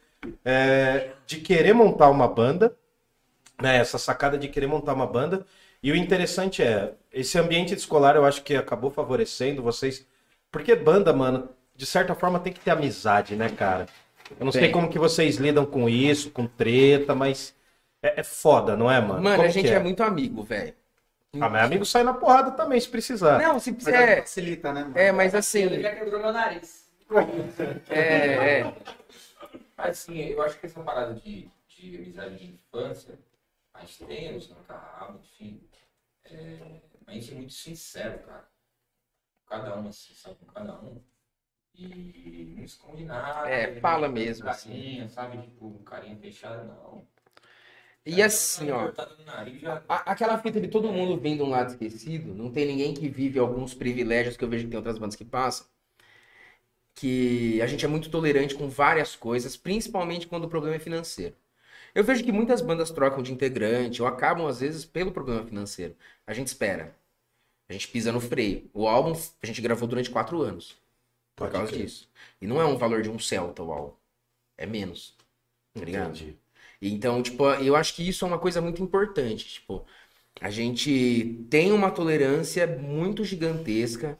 é, 0.45 1.11
de 1.27 1.39
querer 1.39 1.73
montar 1.73 2.11
uma 2.11 2.29
banda, 2.29 2.77
né? 3.63 3.77
Essa 3.77 3.97
sacada 3.97 4.37
de 4.37 4.49
querer 4.49 4.67
montar 4.67 4.93
uma 4.93 5.07
banda. 5.07 5.47
E 5.83 5.91
o 5.91 5.97
interessante 5.97 6.63
é, 6.63 6.93
esse 7.13 7.39
ambiente 7.39 7.75
escolar 7.75 8.17
eu 8.17 8.25
acho 8.25 8.43
que 8.43 8.55
acabou 8.55 8.91
favorecendo 8.91 9.63
vocês. 9.63 10.07
Porque 10.51 10.75
banda, 10.75 11.13
mano, 11.13 11.49
de 11.77 11.87
certa 11.87 12.15
forma 12.15 12.41
tem 12.41 12.53
que 12.53 12.61
ter 12.61 12.73
amizade, 12.73 13.37
né, 13.37 13.49
cara? 13.49 13.87
Eu 14.39 14.45
não 14.45 14.53
sei 14.53 14.63
Tem. 14.63 14.73
como 14.73 14.89
que 14.89 14.99
vocês 14.99 15.37
lidam 15.37 15.67
com 15.67 15.89
isso, 15.89 16.31
com 16.31 16.47
treta, 16.47 17.15
mas 17.15 17.55
é, 18.03 18.21
é 18.21 18.23
foda, 18.23 18.77
não 18.77 18.91
é, 18.91 19.01
mano? 19.01 19.23
Mano, 19.23 19.37
Como 19.37 19.49
a 19.49 19.51
gente 19.51 19.69
que 19.69 19.75
é? 19.75 19.79
muito 19.79 20.03
amigo, 20.03 20.43
velho. 20.43 20.75
Ah, 21.35 21.49
mas 21.49 21.65
amigo 21.65 21.85
sai 21.85 22.03
na 22.03 22.13
porrada 22.15 22.51
também, 22.53 22.81
se 22.81 22.89
precisar. 22.89 23.39
Não, 23.39 23.61
se 23.61 23.71
Mas 23.71 23.87
é, 23.87 24.19
é, 24.19 24.21
facilita, 24.23 24.73
né? 24.73 24.83
mano? 24.83 24.99
é, 24.99 25.13
mas 25.13 25.35
assim, 25.35 25.63
Ele 25.63 25.83
já 25.83 25.95
quebrou 25.95 26.21
meu 26.21 26.33
nariz. 26.33 26.91
é, 27.89 28.61
é. 28.61 28.75
Mas 29.77 29.91
assim, 29.91 30.19
eu 30.19 30.43
acho 30.43 30.59
que 30.59 30.67
essa 30.67 30.83
parada 30.83 31.15
de, 31.15 31.49
de 31.69 31.97
amizade 31.97 32.37
de 32.37 32.47
infância, 32.47 33.19
a 33.75 33.81
gente 33.81 34.05
tem 34.05 34.37
os 34.37 34.49
macarrão, 34.49 35.21
enfim. 35.23 35.61
É, 36.25 36.81
a 37.07 37.13
gente 37.13 37.33
é 37.33 37.35
muito 37.37 37.53
sincero, 37.53 38.19
cara. 38.21 38.49
Cada 39.49 39.79
um, 39.79 39.89
assim, 39.89 40.15
sabe? 40.15 40.37
Com 40.37 40.47
cada 40.53 40.75
um. 40.81 41.01
E 41.81 42.45
não 42.57 42.65
esconde 42.65 43.05
nada. 43.05 43.49
É, 43.49 43.69
fala 43.81 44.09
mesmo, 44.09 44.45
Carinha, 44.47 45.09
sabe? 45.09 45.39
Tipo, 45.39 45.67
um 45.67 45.85
carinha 45.85 46.17
fechado, 46.17 46.65
não. 46.67 47.07
E 48.05 48.23
assim, 48.23 48.71
ó, 48.71 48.91
dando 48.91 49.25
nariz, 49.25 49.61
já... 49.61 49.83
a- 49.89 50.13
aquela 50.13 50.39
fita 50.39 50.61
de 50.61 50.69
todo 50.69 50.93
mundo 50.93 51.19
vindo 51.21 51.39
de 51.39 51.43
um 51.45 51.51
lado 51.51 51.71
esquecido, 51.71 52.35
não 52.35 52.51
tem 52.51 52.67
ninguém 52.67 52.93
que 52.95 53.09
vive 53.09 53.39
alguns 53.39 53.75
privilégios 53.75 54.37
que 54.37 54.45
eu 54.45 54.49
vejo 54.49 54.65
que 54.65 54.71
tem 54.71 54.79
outras 54.79 54.99
bandas 54.99 55.17
que 55.17 55.25
passam. 55.25 55.67
Que 56.95 57.61
a 57.63 57.67
gente 57.67 57.85
é 57.85 57.89
muito 57.89 58.11
tolerante 58.11 58.55
com 58.55 58.69
várias 58.69 59.17
coisas, 59.17 59.57
principalmente 59.57 60.27
quando 60.27 60.45
o 60.45 60.49
problema 60.49 60.77
é 60.77 60.79
financeiro. 60.79 61.35
Eu 61.95 62.05
vejo 62.05 62.25
que 62.25 62.33
muitas 62.33 62.61
bandas 62.63 62.91
trocam 62.91 63.23
de 63.23 63.33
integrante 63.33 64.03
ou 64.03 64.09
acabam, 64.09 64.47
às 64.47 64.61
vezes, 64.61 64.85
pelo 64.85 65.13
problema 65.13 65.45
financeiro. 65.47 65.97
A 66.27 66.35
gente 66.35 66.49
espera. 66.49 66.95
A 67.69 67.73
gente 67.73 67.89
pisa 67.89 68.13
no 68.13 68.21
freio. 68.21 68.71
O 68.75 68.89
álbum 68.89 69.13
a 69.43 69.47
gente 69.47 69.63
gravou 69.63 69.89
durante 69.89 70.11
quatro 70.11 70.43
anos. 70.43 70.77
Por 71.41 71.47
Pode 71.47 71.53
causa 71.53 71.73
crer. 71.73 71.87
disso. 71.87 72.07
E 72.39 72.47
não 72.47 72.61
é 72.61 72.67
um 72.67 72.77
valor 72.77 73.01
de 73.01 73.09
um 73.09 73.19
Celta 73.19 73.63
álbum. 73.63 73.95
É 74.59 74.67
menos. 74.67 75.17
Tá 75.73 75.83
ligado? 75.83 76.15
Entendi. 76.15 76.37
Então, 76.83 77.23
tipo, 77.23 77.49
eu 77.49 77.75
acho 77.75 77.95
que 77.95 78.07
isso 78.07 78.27
é 78.27 78.29
uma 78.29 78.39
coisa 78.39 78.61
muito 78.61 78.83
importante. 78.83 79.49
Tipo, 79.49 79.87
a 80.39 80.51
gente 80.51 81.47
tem 81.49 81.73
uma 81.73 81.91
tolerância 81.91 82.67
muito 82.67 83.25
gigantesca. 83.25 84.19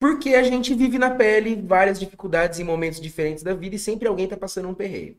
Porque 0.00 0.30
a 0.30 0.42
gente 0.42 0.74
vive 0.74 0.98
na 0.98 1.10
pele 1.14 1.54
várias 1.54 2.00
dificuldades 2.00 2.58
em 2.58 2.64
momentos 2.64 3.00
diferentes 3.00 3.44
da 3.44 3.54
vida 3.54 3.76
e 3.76 3.78
sempre 3.78 4.08
alguém 4.08 4.26
tá 4.26 4.36
passando 4.36 4.68
um 4.68 4.74
perreio. 4.74 5.16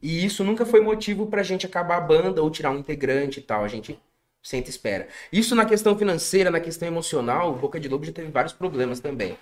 E 0.00 0.24
isso 0.24 0.44
nunca 0.44 0.64
foi 0.64 0.80
motivo 0.80 1.26
pra 1.26 1.42
gente 1.42 1.66
acabar 1.66 1.96
a 1.96 2.00
banda 2.00 2.40
ou 2.40 2.50
tirar 2.50 2.70
um 2.70 2.78
integrante 2.78 3.40
e 3.40 3.42
tal. 3.42 3.64
A 3.64 3.68
gente 3.68 3.98
senta 4.40 4.68
e 4.68 4.70
espera. 4.70 5.08
Isso 5.32 5.56
na 5.56 5.64
questão 5.64 5.98
financeira, 5.98 6.52
na 6.52 6.60
questão 6.60 6.86
emocional, 6.86 7.52
o 7.52 7.56
Boca 7.56 7.80
de 7.80 7.88
Lobo 7.88 8.04
já 8.04 8.12
teve 8.12 8.30
vários 8.30 8.52
problemas 8.52 9.00
também. 9.00 9.36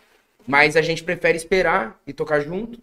Mas 0.47 0.77
a 0.77 0.83
gente 0.83 1.05
prefere 1.05 1.37
esperar 1.37 2.01
e 2.07 2.13
tocar 2.13 2.41
junto. 2.41 2.81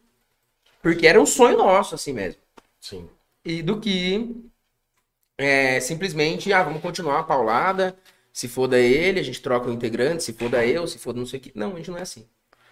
Porque 0.81 1.07
era 1.07 1.21
um 1.21 1.25
sonho 1.25 1.57
nosso, 1.57 1.95
assim 1.95 2.13
mesmo 2.13 2.41
Sim. 2.79 3.09
e 3.45 3.61
do 3.61 3.79
que 3.79 4.35
é, 5.37 5.79
simplesmente, 5.79 6.51
ah, 6.51 6.63
vamos 6.63 6.81
continuar 6.81 7.19
a 7.19 7.23
paulada. 7.23 7.95
Se 8.31 8.47
foda 8.47 8.77
ele, 8.79 9.19
a 9.19 9.23
gente 9.23 9.41
troca 9.41 9.69
o 9.69 9.73
integrante. 9.73 10.23
Se 10.23 10.33
foda 10.33 10.65
eu, 10.65 10.87
se 10.87 10.99
foda 10.99 11.19
não 11.19 11.25
sei 11.25 11.39
o 11.39 11.41
que. 11.41 11.51
Não, 11.55 11.73
a 11.73 11.77
gente 11.77 11.89
não 11.91 11.97
é 11.97 12.01
assim. 12.01 12.25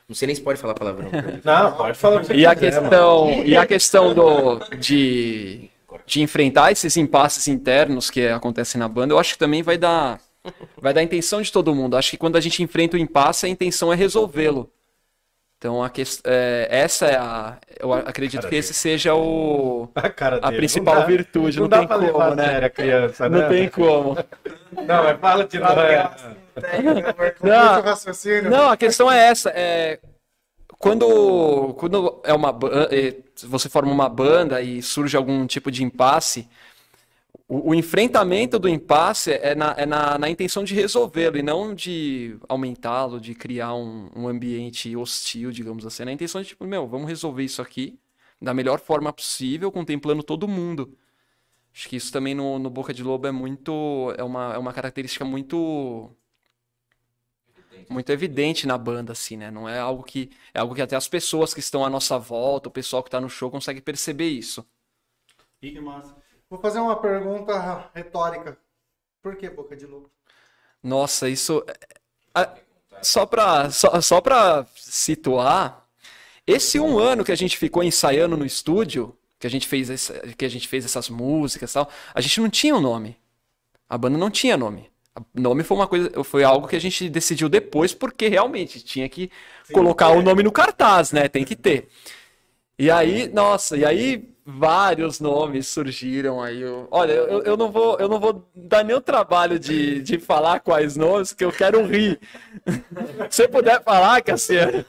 Não 0.07 0.15
sei 0.15 0.27
nem 0.27 0.35
se 0.35 0.41
pode 0.41 0.59
falar 0.59 0.73
palavrão. 0.73 1.09
Não, 1.43 1.75
pode 1.75 1.97
falar 1.97 2.17
o 2.17 2.19
que 2.21 2.27
você 2.27 2.33
E 2.33 2.45
a 2.45 2.55
quiser, 2.55 2.81
mano. 2.81 2.89
questão, 2.89 3.43
e 3.45 3.57
a 3.57 3.65
questão 3.65 4.13
do, 4.13 4.59
de, 4.77 5.69
de 6.05 6.21
enfrentar 6.21 6.71
esses 6.71 6.95
impasses 6.95 7.47
internos 7.49 8.09
que 8.09 8.25
acontecem 8.27 8.79
na 8.79 8.87
banda, 8.87 9.13
eu 9.13 9.19
acho 9.19 9.33
que 9.33 9.39
também 9.39 9.61
vai 9.61 9.77
dar, 9.77 10.21
vai 10.81 10.93
dar 10.93 11.01
a 11.01 11.03
intenção 11.03 11.41
de 11.41 11.51
todo 11.51 11.75
mundo. 11.75 11.97
Acho 11.97 12.11
que 12.11 12.17
quando 12.17 12.37
a 12.37 12.39
gente 12.41 12.63
enfrenta 12.63 12.95
o 12.95 12.99
impasse, 12.99 13.45
a 13.45 13.49
intenção 13.49 13.91
é 13.91 13.97
resolvê-lo. 13.97 14.71
Então, 15.57 15.83
a 15.83 15.89
quest... 15.89 16.21
é, 16.23 16.67
essa 16.69 17.07
é 17.07 17.17
a. 17.17 17.57
Eu 17.79 17.91
acredito 17.91 18.41
Cara 18.41 18.49
que 18.49 18.55
esse 18.57 18.73
seja 18.75 19.15
o, 19.15 19.89
A, 19.95 20.07
cara 20.09 20.37
a 20.37 20.39
dele. 20.49 20.57
principal 20.57 20.93
Não 20.95 21.01
dá- 21.01 21.07
virtude. 21.07 21.57
Não, 21.57 21.63
Não 21.63 21.69
dá 21.69 21.77
tem 21.79 21.87
pra 21.87 21.95
como, 21.97 22.07
levar 22.07 22.35
né? 22.35 22.69
criança, 22.69 23.27
Não 23.27 23.39
né? 23.39 23.47
tem 23.49 23.67
como. 23.69 24.15
Não, 24.85 25.03
mas 25.03 25.19
fala 25.19 25.45
de 25.47 25.57
novo. 25.59 25.79
é. 25.79 26.09
Não. 27.41 28.49
Não, 28.49 28.69
a 28.69 28.77
questão 28.77 29.11
é 29.11 29.27
essa. 29.27 29.49
É... 29.49 29.99
quando, 30.79 31.73
quando 31.75 32.21
é 32.23 32.33
uma 32.33 32.51
você 33.47 33.67
forma 33.69 33.91
uma 33.91 34.09
banda 34.09 34.61
e 34.61 34.81
surge 34.81 35.17
algum 35.17 35.45
tipo 35.47 35.71
de 35.71 35.83
impasse, 35.83 36.47
o, 37.47 37.69
o 37.71 37.75
enfrentamento 37.75 38.59
do 38.59 38.67
impasse 38.67 39.31
é, 39.31 39.55
na, 39.55 39.73
é 39.77 39.85
na, 39.85 40.17
na 40.17 40.29
intenção 40.29 40.63
de 40.63 40.73
resolvê-lo 40.73 41.37
e 41.37 41.43
não 41.43 41.73
de 41.73 42.37
aumentá-lo, 42.47 43.19
de 43.21 43.33
criar 43.33 43.73
um, 43.73 44.09
um 44.15 44.27
ambiente 44.27 44.95
hostil, 44.95 45.51
digamos 45.51 45.85
assim. 45.85 46.03
É 46.03 46.05
na 46.05 46.11
intenção 46.11 46.41
de, 46.41 46.49
tipo, 46.49 46.65
meu, 46.65 46.87
vamos 46.87 47.07
resolver 47.07 47.43
isso 47.43 47.61
aqui 47.61 47.97
da 48.41 48.53
melhor 48.53 48.79
forma 48.79 49.11
possível, 49.13 49.71
contemplando 49.71 50.21
todo 50.23 50.47
mundo. 50.47 50.95
Acho 51.73 51.89
que 51.89 51.95
isso 51.95 52.11
também 52.11 52.35
no, 52.35 52.59
no 52.59 52.69
Boca 52.69 52.93
de 52.93 53.03
Lobo 53.03 53.27
é 53.27 53.31
muito. 53.31 54.13
É 54.17 54.23
uma, 54.23 54.53
é 54.53 54.57
uma 54.57 54.73
característica 54.73 55.23
muito. 55.23 56.11
Muito 57.89 58.11
evidente 58.11 58.67
na 58.67 58.77
banda, 58.77 59.13
assim, 59.13 59.37
né? 59.37 59.49
Não 59.49 59.69
é 59.69 59.79
algo 59.79 60.03
que. 60.03 60.29
É 60.53 60.59
algo 60.59 60.75
que 60.75 60.81
até 60.81 60.95
as 60.95 61.07
pessoas 61.07 61.53
que 61.53 61.59
estão 61.59 61.85
à 61.85 61.89
nossa 61.89 62.17
volta, 62.17 62.67
o 62.67 62.71
pessoal 62.71 63.01
que 63.03 63.09
tá 63.09 63.21
no 63.21 63.29
show, 63.29 63.49
consegue 63.49 63.79
perceber 63.79 64.27
isso. 64.27 64.67
Que 65.61 65.79
massa. 65.79 66.15
Vou 66.49 66.59
fazer 66.59 66.79
uma 66.79 66.95
pergunta 66.95 67.89
retórica. 67.93 68.57
Por 69.21 69.35
que 69.35 69.49
Boca 69.49 69.75
de 69.75 69.85
Lobo? 69.85 70.09
Nossa, 70.81 71.29
isso. 71.29 71.63
a- 72.33 72.53
Só 73.01 73.25
pra, 73.27 73.69
só, 73.69 74.01
só 74.01 74.19
pra 74.21 74.65
situar, 74.75 75.85
esse 76.47 76.79
um 76.79 76.97
ano 76.97 77.23
que 77.23 77.31
a 77.31 77.35
gente 77.35 77.55
ficou 77.55 77.83
ensaiando 77.83 78.35
no 78.35 78.43
estúdio, 78.45 79.15
que 79.37 79.45
a 79.45 79.49
gente 79.49 79.67
fez, 79.67 79.89
essa- 79.91 80.19
que 80.35 80.43
a 80.45 80.49
gente 80.49 80.67
fez 80.67 80.83
essas 80.83 81.07
músicas 81.09 81.69
e 81.69 81.73
tal, 81.75 81.89
a 82.13 82.21
gente 82.21 82.41
não 82.41 82.49
tinha 82.49 82.75
um 82.75 82.81
nome. 82.81 83.15
A 83.87 83.97
banda 83.99 84.17
não 84.17 84.31
tinha 84.31 84.57
nome. 84.57 84.89
O 85.15 85.39
nome 85.39 85.63
foi 85.63 85.77
uma 85.77 85.87
coisa, 85.87 86.23
foi 86.23 86.43
algo 86.43 86.67
que 86.67 86.75
a 86.75 86.81
gente 86.81 87.07
decidiu 87.09 87.47
depois, 87.49 87.93
porque 87.93 88.27
realmente 88.27 88.81
tinha 88.83 89.07
que 89.07 89.29
colocar 89.71 90.09
o 90.09 90.21
nome 90.23 90.41
no 90.41 90.51
cartaz, 90.51 91.11
né? 91.11 91.27
Tem 91.27 91.43
que 91.45 91.55
ter. 91.55 91.89
E 92.79 92.91
aí, 92.91 93.27
nossa, 93.29 93.75
e 93.75 93.83
aí 93.85 94.29
vários 94.45 95.19
nomes 95.19 95.67
surgiram 95.67 96.41
aí. 96.41 96.61
eu- 96.61 96.87
olha, 96.91 97.11
eu, 97.13 97.41
eu 97.43 97.57
não 97.57 97.71
vou, 97.71 97.97
eu 97.99 98.07
não 98.07 98.19
vou 98.19 98.47
dar 98.55 98.83
nem 98.83 98.95
o 98.95 99.01
trabalho 99.01 99.59
de, 99.59 100.01
de 100.01 100.19
falar 100.19 100.59
quais 100.59 100.95
nomes, 100.95 101.33
que 101.33 101.43
eu 101.43 101.51
quero 101.51 101.83
rir. 101.85 102.19
Se 103.29 103.43
você 103.43 103.47
puder 103.47 103.83
falar, 103.83 104.21
Cassiano. 104.21 104.85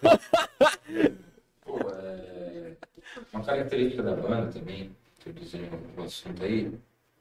Pô, 1.65 1.79
é... 1.91 2.77
Uma 3.33 3.45
característica 3.45 4.03
da 4.03 4.15
banda 4.17 4.51
também, 4.53 4.91
introduzindo 5.19 5.69
o 5.97 6.03
assunto 6.03 6.43
aí, 6.45 6.71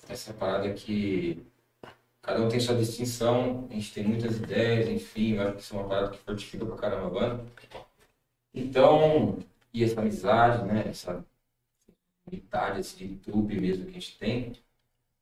essa 0.09 0.33
parada 0.33 0.69
que 0.73 1.43
cada 2.21 2.41
um 2.41 2.49
tem 2.49 2.59
sua 2.59 2.75
distinção, 2.75 3.67
a 3.69 3.73
gente 3.73 3.93
tem 3.93 4.03
muitas 4.03 4.37
ideias, 4.37 4.89
enfim, 4.89 5.33
eu 5.35 5.43
acho 5.43 5.53
que 5.53 5.61
isso 5.61 5.75
é 5.75 5.79
uma 5.79 5.87
parada 5.87 6.09
que 6.11 6.19
fortifica 6.19 6.65
pra 6.65 6.77
caramba 6.77 7.07
a 7.07 7.09
banda. 7.11 7.45
Então, 8.53 9.39
e 9.77 9.83
essa 9.83 10.01
amizade, 10.01 10.65
né, 10.65 10.85
essa 10.89 11.23
unidade, 12.25 12.79
esse 12.79 13.03
YouTube 13.03 13.61
mesmo 13.61 13.85
que 13.85 13.91
a 13.91 13.93
gente 13.93 14.17
tem, 14.17 14.53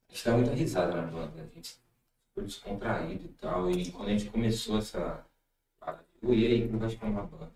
a 0.10 0.13
gente 0.13 0.26
dá 0.26 0.32
muita 0.32 0.54
risada 0.54 0.96
na 0.96 1.02
banda, 1.02 1.41
a 1.41 1.56
gente 1.56 1.76
foi 2.34 2.46
descontraído 2.46 3.26
e 3.26 3.34
tal, 3.34 3.70
e 3.70 3.91
quando 3.91 4.08
a 4.08 4.12
gente 4.12 4.30
começou 4.30 4.78
essa 4.78 5.26
parada, 5.78 6.06
eu 6.24 6.34
e 6.34 6.48
aí, 6.48 6.68
como 6.68 6.80
vai 6.80 6.89
chamar 6.89 7.10
uma 7.12 7.24
banda? 7.24 7.52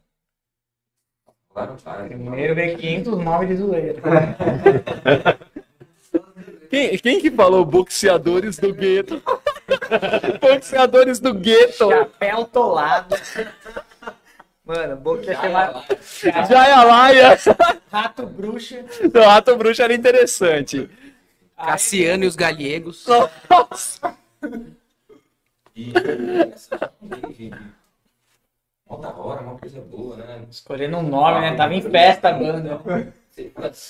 Claro, 1.48 1.78
tá. 1.82 2.04
Primeiro 2.04 2.54
veio 2.54 2.78
500 2.78 3.18
nomes 3.18 3.50
de 3.50 3.56
zoeira. 3.56 4.02
Quem, 6.70 6.96
quem 7.00 7.20
que 7.20 7.32
falou 7.32 7.66
boxeadores 7.66 8.60
do 8.60 8.72
gueto? 8.72 9.20
boxeadores 10.40 11.20
do 11.20 11.34
gueto. 11.34 11.90
Chapéu 11.90 12.46
tolado. 12.46 13.16
Mano, 14.70 14.98
boca 14.98 15.26
ia 15.26 15.34
chamar 15.36 15.84
Jaialaia. 16.48 17.40
Rato 17.92 18.28
Bruxa. 18.28 18.86
O 19.12 19.20
Rato 19.20 19.58
Bruxo 19.58 19.82
era 19.82 19.96
interessante. 19.96 20.88
Cassiano 21.58 22.24
e 22.24 22.28
os 22.28 22.36
Gallegos. 22.36 23.04
Nossa. 23.50 24.16
E 25.76 25.92
mó 28.88 28.98
da 28.98 29.10
hora, 29.10 29.42
uma 29.42 29.58
coisa 29.58 29.82
boa, 29.82 30.18
né? 30.18 30.44
Escolhendo 30.52 30.98
um 30.98 31.02
nome, 31.02 31.42
né? 31.42 31.56
Tava 31.56 31.74
em 31.74 31.82
festa 31.82 32.30
a 32.30 32.34
banda. 32.34 32.80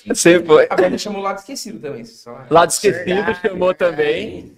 Você 0.08 0.42
foi. 0.42 0.66
A 0.70 0.78
banda 0.78 0.98
chamou 0.98 1.22
Lado 1.22 1.40
Esquecido 1.40 1.80
também. 1.82 2.06
Só... 2.06 2.46
Lado 2.50 2.70
Esquecido 2.70 3.36
chamou 3.42 3.76
também. 3.76 4.56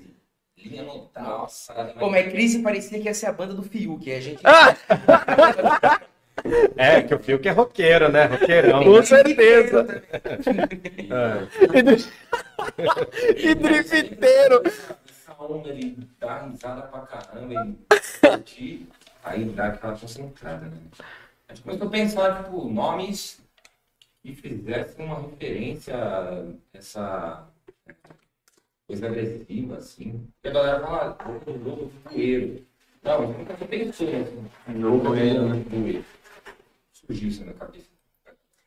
linha 0.56 0.84
no 0.84 1.10
Nossa, 1.20 1.74
Pô, 1.98 2.12
mas 2.12 2.32
Crise 2.32 2.60
parecia 2.62 3.00
que 3.00 3.06
ia 3.06 3.14
ser 3.16 3.26
a 3.26 3.34
banda 3.34 3.56
do 3.56 3.64
Fiuk. 3.64 4.14
A 4.14 4.22
gente... 4.22 4.44
É, 6.76 7.02
que 7.02 7.14
o 7.14 7.20
Fiuk 7.20 7.48
é 7.48 7.52
roqueiro, 7.52 8.12
né? 8.12 8.26
Roqueirão. 8.26 8.84
Com 8.84 9.04
certeza. 9.04 10.04
É. 11.10 11.48
E 13.38 13.54
drifteiro. 13.56 14.64
essa 14.66 15.36
onda 15.40 15.70
ele 15.70 15.98
dá 16.20 16.44
risada 16.44 16.82
pra 16.84 17.02
caramba 17.02 17.54
e 17.54 18.28
curtir, 18.28 18.88
aí 19.24 19.46
dá 19.46 19.68
aquela 19.68 19.98
concentrada, 19.98 20.66
né? 20.66 20.78
A 21.48 21.54
gente 21.54 21.64
começou 21.64 21.88
a 21.88 21.92
pensar, 21.92 22.44
tipo, 22.44 22.70
nomes 22.70 23.42
que 24.24 24.34
fizessem 24.34 25.06
uma 25.06 25.20
referência 25.22 25.96
a 25.96 26.46
essa 26.74 27.48
coisa 28.88 29.08
agressiva, 29.08 29.78
assim. 29.78 30.28
E 30.44 30.48
a 30.48 30.52
galera 30.52 30.80
fala, 30.80 31.18
ah, 31.20 31.30
o 31.30 31.52
lobo 31.58 31.92
fueiro. 32.04 32.66
Não, 33.04 33.24
a 33.24 33.26
gente 33.26 33.38
nunca 33.38 33.66
pensou 33.66 34.08
assim, 34.08 34.82
lobo 34.82 35.06
fueiro, 35.06 35.50
né? 35.50 35.64
Surgiu 37.12 37.30
isso 37.30 37.46
na 37.46 37.54
cabeça. 37.54 37.88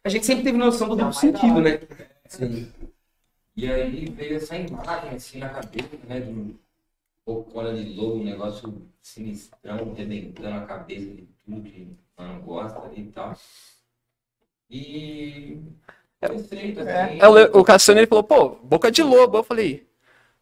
A 0.04 0.08
gente 0.10 0.26
sempre 0.26 0.44
teve 0.44 0.58
noção 0.58 0.88
do 0.88 0.96
duplo 0.96 1.14
sentido, 1.14 1.60
né? 1.62 1.80
E 3.56 3.70
aí 3.70 4.04
veio 4.10 4.36
essa 4.36 4.56
imagem 4.56 5.10
assim 5.10 5.38
na 5.38 5.48
cabeça, 5.48 5.88
né? 6.06 6.20
De 6.20 6.30
um 6.30 6.54
bocona 7.26 7.74
de 7.74 7.94
lobo, 7.94 8.16
um 8.16 8.24
negócio 8.24 8.82
sinistrão, 9.00 9.94
rebentando 9.94 10.58
a 10.58 10.66
cabeça 10.66 11.06
de 11.06 11.26
tudo 11.44 11.62
que 11.62 11.88
não 12.18 12.40
gosta 12.40 12.90
e 12.94 13.04
tal. 13.04 13.34
E. 14.68 15.58
Foi 16.20 16.38
feito 16.38 16.80
assim. 16.80 17.18
É, 17.18 17.28
o 17.28 17.60
o 17.60 17.64
Cassiano 17.64 18.00
ele 18.00 18.06
falou, 18.06 18.24
pô, 18.24 18.50
boca 18.56 18.90
de 18.90 19.02
lobo. 19.02 19.38
Eu 19.38 19.44
falei, 19.44 19.86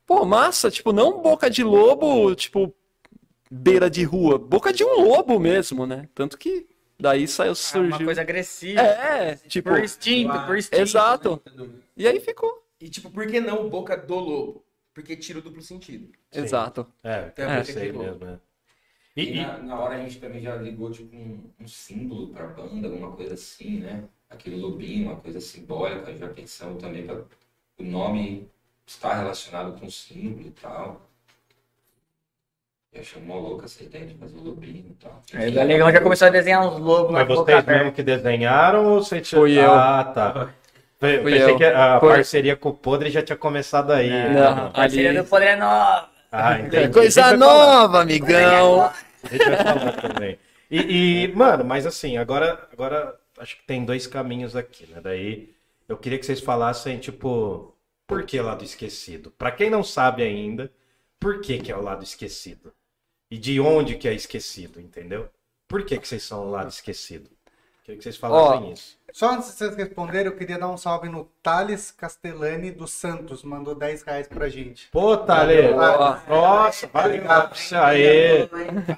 pô, 0.04 0.24
massa, 0.24 0.70
tipo, 0.72 0.92
não 0.92 1.22
boca 1.22 1.48
de 1.48 1.62
lobo, 1.62 2.34
tipo, 2.34 2.74
beira 3.48 3.88
de 3.88 4.02
rua, 4.02 4.38
boca 4.38 4.72
de 4.72 4.82
um 4.82 5.02
lobo 5.02 5.38
mesmo, 5.38 5.86
né? 5.86 6.08
Tanto 6.14 6.36
que 6.36 6.71
daí 7.02 7.26
saiu, 7.28 7.50
É 7.50 7.54
uma 7.54 7.56
surgiu. 7.56 8.06
coisa 8.06 8.20
agressiva. 8.22 8.80
É, 8.82 9.34
tipo, 9.36 9.68
Por 9.70 9.84
instinto, 9.84 10.40
por 10.40 10.56
instinto. 10.56 10.80
exato. 10.80 11.42
E 11.96 12.06
aí 12.08 12.20
ficou. 12.20 12.62
E 12.80 12.88
tipo, 12.88 13.10
por 13.10 13.26
que 13.26 13.40
não 13.40 13.68
Boca 13.68 13.96
do 13.96 14.14
Lobo? 14.14 14.64
Porque 14.94 15.16
tira 15.16 15.38
o 15.38 15.42
duplo 15.42 15.62
sentido. 15.62 16.10
Exato. 16.32 16.86
É, 17.02 17.32
É, 17.36 17.60
eu 17.60 17.64
sei 17.64 17.86
ficou. 17.88 18.02
mesmo, 18.02 18.24
né? 18.24 18.40
E, 19.16 19.22
E, 19.22 19.42
e- 19.42 19.46
na, 19.46 19.58
na 19.62 19.76
hora 19.76 19.94
a 19.96 19.98
gente 19.98 20.18
também 20.20 20.40
já 20.42 20.56
ligou 20.56 20.90
tipo 20.90 21.14
um, 21.14 21.50
um 21.60 21.68
símbolo 21.68 22.28
pra 22.28 22.46
banda, 22.46 22.88
alguma 22.88 23.12
coisa 23.12 23.34
assim, 23.34 23.78
né? 23.78 24.08
Aquele 24.30 24.56
lobinho, 24.56 25.06
uma 25.10 25.20
coisa 25.20 25.40
simbólica, 25.40 26.14
já 26.16 26.28
pensamos 26.28 26.82
também 26.82 27.06
para 27.06 27.26
o 27.78 27.82
nome 27.84 28.48
estar 28.86 29.14
relacionado 29.14 29.78
com 29.78 29.86
o 29.86 29.90
símbolo 29.90 30.46
e 30.48 30.50
tal. 30.52 31.00
E 32.92 33.00
achei 33.00 33.22
mó 33.22 33.38
louca 33.38 33.64
essa 33.64 33.82
ideia 33.82 34.06
de 34.06 34.14
fazer 34.14 34.36
o 34.36 34.42
lobinho 34.42 34.84
e 34.90 34.94
tal. 35.02 35.22
Aí 35.34 35.50
o 35.50 35.54
Galegão 35.54 35.90
já 35.90 36.00
começou 36.00 36.28
a 36.28 36.30
desenhar 36.30 36.66
uns 36.66 36.78
lobos 36.78 37.12
lá 37.12 37.24
mas 37.24 37.28
vocês 37.38 37.64
mesmo 37.64 37.92
que 37.92 38.02
desenharam 38.02 38.84
ou 38.86 39.02
você 39.02 39.20
tinha... 39.20 39.40
Fui 39.40 39.58
eu. 39.58 39.72
Ah, 39.72 40.04
tá. 40.04 40.50
Pe- 41.00 41.20
Fui 41.22 41.32
Pensei 41.32 41.50
eu. 41.52 41.56
que 41.56 41.64
a 41.64 41.98
Foi. 41.98 42.14
parceria 42.14 42.54
com 42.54 42.68
o 42.68 42.74
Podre 42.74 43.10
já 43.10 43.22
tinha 43.22 43.36
começado 43.36 43.92
aí. 43.92 44.10
Não, 44.32 44.66
A 44.66 44.70
parceria 44.70 45.08
ali- 45.10 45.18
do 45.22 45.24
Poder 45.24 45.46
é 45.46 45.56
nova. 45.56 46.08
Ah, 46.30 46.60
entendi. 46.60 46.92
Coisa 46.92 47.24
A 47.24 47.30
gente 47.30 47.38
vai 47.38 47.48
falar. 47.48 47.76
nova, 47.82 48.02
amigão. 48.02 48.82
A 48.82 49.28
gente 49.30 49.44
vai 49.44 49.56
falar 49.56 49.92
também. 49.92 50.38
E, 50.70 51.24
e, 51.24 51.34
mano, 51.34 51.64
mas 51.64 51.86
assim, 51.86 52.16
agora, 52.18 52.68
agora 52.72 53.14
acho 53.38 53.56
que 53.56 53.62
tem 53.66 53.84
dois 53.84 54.06
caminhos 54.06 54.54
aqui, 54.54 54.86
né? 54.90 55.00
Daí 55.02 55.50
eu 55.88 55.96
queria 55.96 56.18
que 56.18 56.24
vocês 56.26 56.40
falassem, 56.40 56.98
tipo, 56.98 57.74
por 58.06 58.22
que 58.24 58.40
lado 58.40 58.64
esquecido? 58.64 59.30
Pra 59.32 59.50
quem 59.50 59.68
não 59.70 59.82
sabe 59.82 60.22
ainda, 60.22 60.70
por 61.20 61.40
que, 61.40 61.58
que 61.58 61.70
é 61.72 61.76
o 61.76 61.82
lado 61.82 62.02
esquecido? 62.04 62.72
E 63.32 63.38
de 63.38 63.58
onde 63.58 63.94
que 63.94 64.06
é 64.06 64.12
esquecido, 64.12 64.78
entendeu? 64.78 65.26
Por 65.66 65.86
que, 65.86 65.96
que 65.96 66.06
vocês 66.06 66.22
são 66.22 66.46
o 66.46 66.50
lado 66.50 66.68
esquecido? 66.68 67.30
Queria 67.82 67.96
que 67.96 68.04
vocês 68.04 68.18
falassem 68.18 68.72
isso. 68.72 68.98
Só 69.10 69.32
antes 69.32 69.48
de 69.48 69.54
vocês 69.54 69.74
responderem, 69.74 70.26
eu 70.26 70.36
queria 70.36 70.58
dar 70.58 70.68
um 70.68 70.76
salve 70.76 71.08
no 71.08 71.24
Thales 71.42 71.90
Castellani 71.90 72.70
dos 72.70 72.90
Santos. 72.90 73.42
Mandou 73.42 73.74
10 73.74 74.02
reais 74.02 74.28
pra 74.28 74.50
gente. 74.50 74.90
Pô, 74.90 75.16
Thales! 75.16 75.74
Ó. 75.74 76.18
Nossa, 76.28 76.86
valeu. 76.88 77.24
Isso 77.54 77.74
aí. 77.74 78.46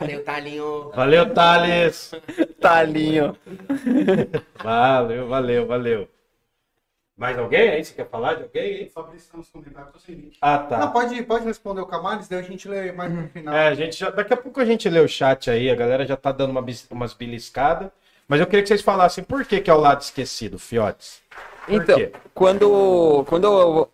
Valeu, 0.01 0.25
Talinho. 0.25 0.91
Valeu, 0.91 1.33
Thales! 1.33 2.11
Talinho. 2.61 3.37
Valeu, 4.61 5.29
valeu, 5.29 5.65
valeu. 5.65 6.09
Mais 7.17 7.39
alguém 7.39 7.69
aí? 7.71 7.85
Você 7.85 7.95
quer 7.95 8.09
falar 8.09 8.35
de 8.35 8.43
alguém 8.43 8.63
aí? 8.63 8.89
Fabrício 8.89 9.31
tá 9.31 9.39
nos 9.39 9.49
comentários, 9.49 9.93
tô 9.93 9.99
sem 10.01 10.15
link. 10.17 10.37
Ah, 10.41 10.59
Não, 10.59 10.69
tá. 10.69 10.87
pode, 10.89 11.23
pode 11.23 11.45
responder 11.45 11.81
o 11.81 11.87
Camales, 11.87 12.27
daí 12.29 12.41
a 12.41 12.43
gente 12.43 12.69
lê 12.69 12.91
mais 12.93 13.13
no 13.13 13.29
final. 13.29 13.55
É, 13.55 13.69
a 13.69 13.75
gente 13.75 13.97
já, 13.97 14.11
daqui 14.11 14.35
a 14.35 14.37
pouco 14.37 14.61
a 14.61 14.65
gente 14.65 14.89
lê 14.89 14.99
o 15.01 15.09
chat 15.09 15.49
aí, 15.51 15.71
a 15.71 15.75
galera 15.77 16.05
já 16.05 16.17
tá 16.17 16.33
dando 16.33 16.51
uma, 16.51 16.65
umas 16.91 17.15
beliscadas. 17.15 17.91
Mas 18.27 18.41
eu 18.41 18.47
queria 18.47 18.63
que 18.63 18.69
vocês 18.69 18.83
falassem 18.83 19.23
por 19.23 19.45
que, 19.45 19.61
que 19.61 19.71
é 19.71 19.75
o 19.75 19.79
lado 19.81 20.01
esquecido, 20.01 20.59
Fiotes. 20.59 21.23
Por 21.67 21.83
Então, 21.83 21.97
quê? 21.97 22.13
quando, 22.35 23.25
quando 23.29 23.45
eu, 23.47 23.91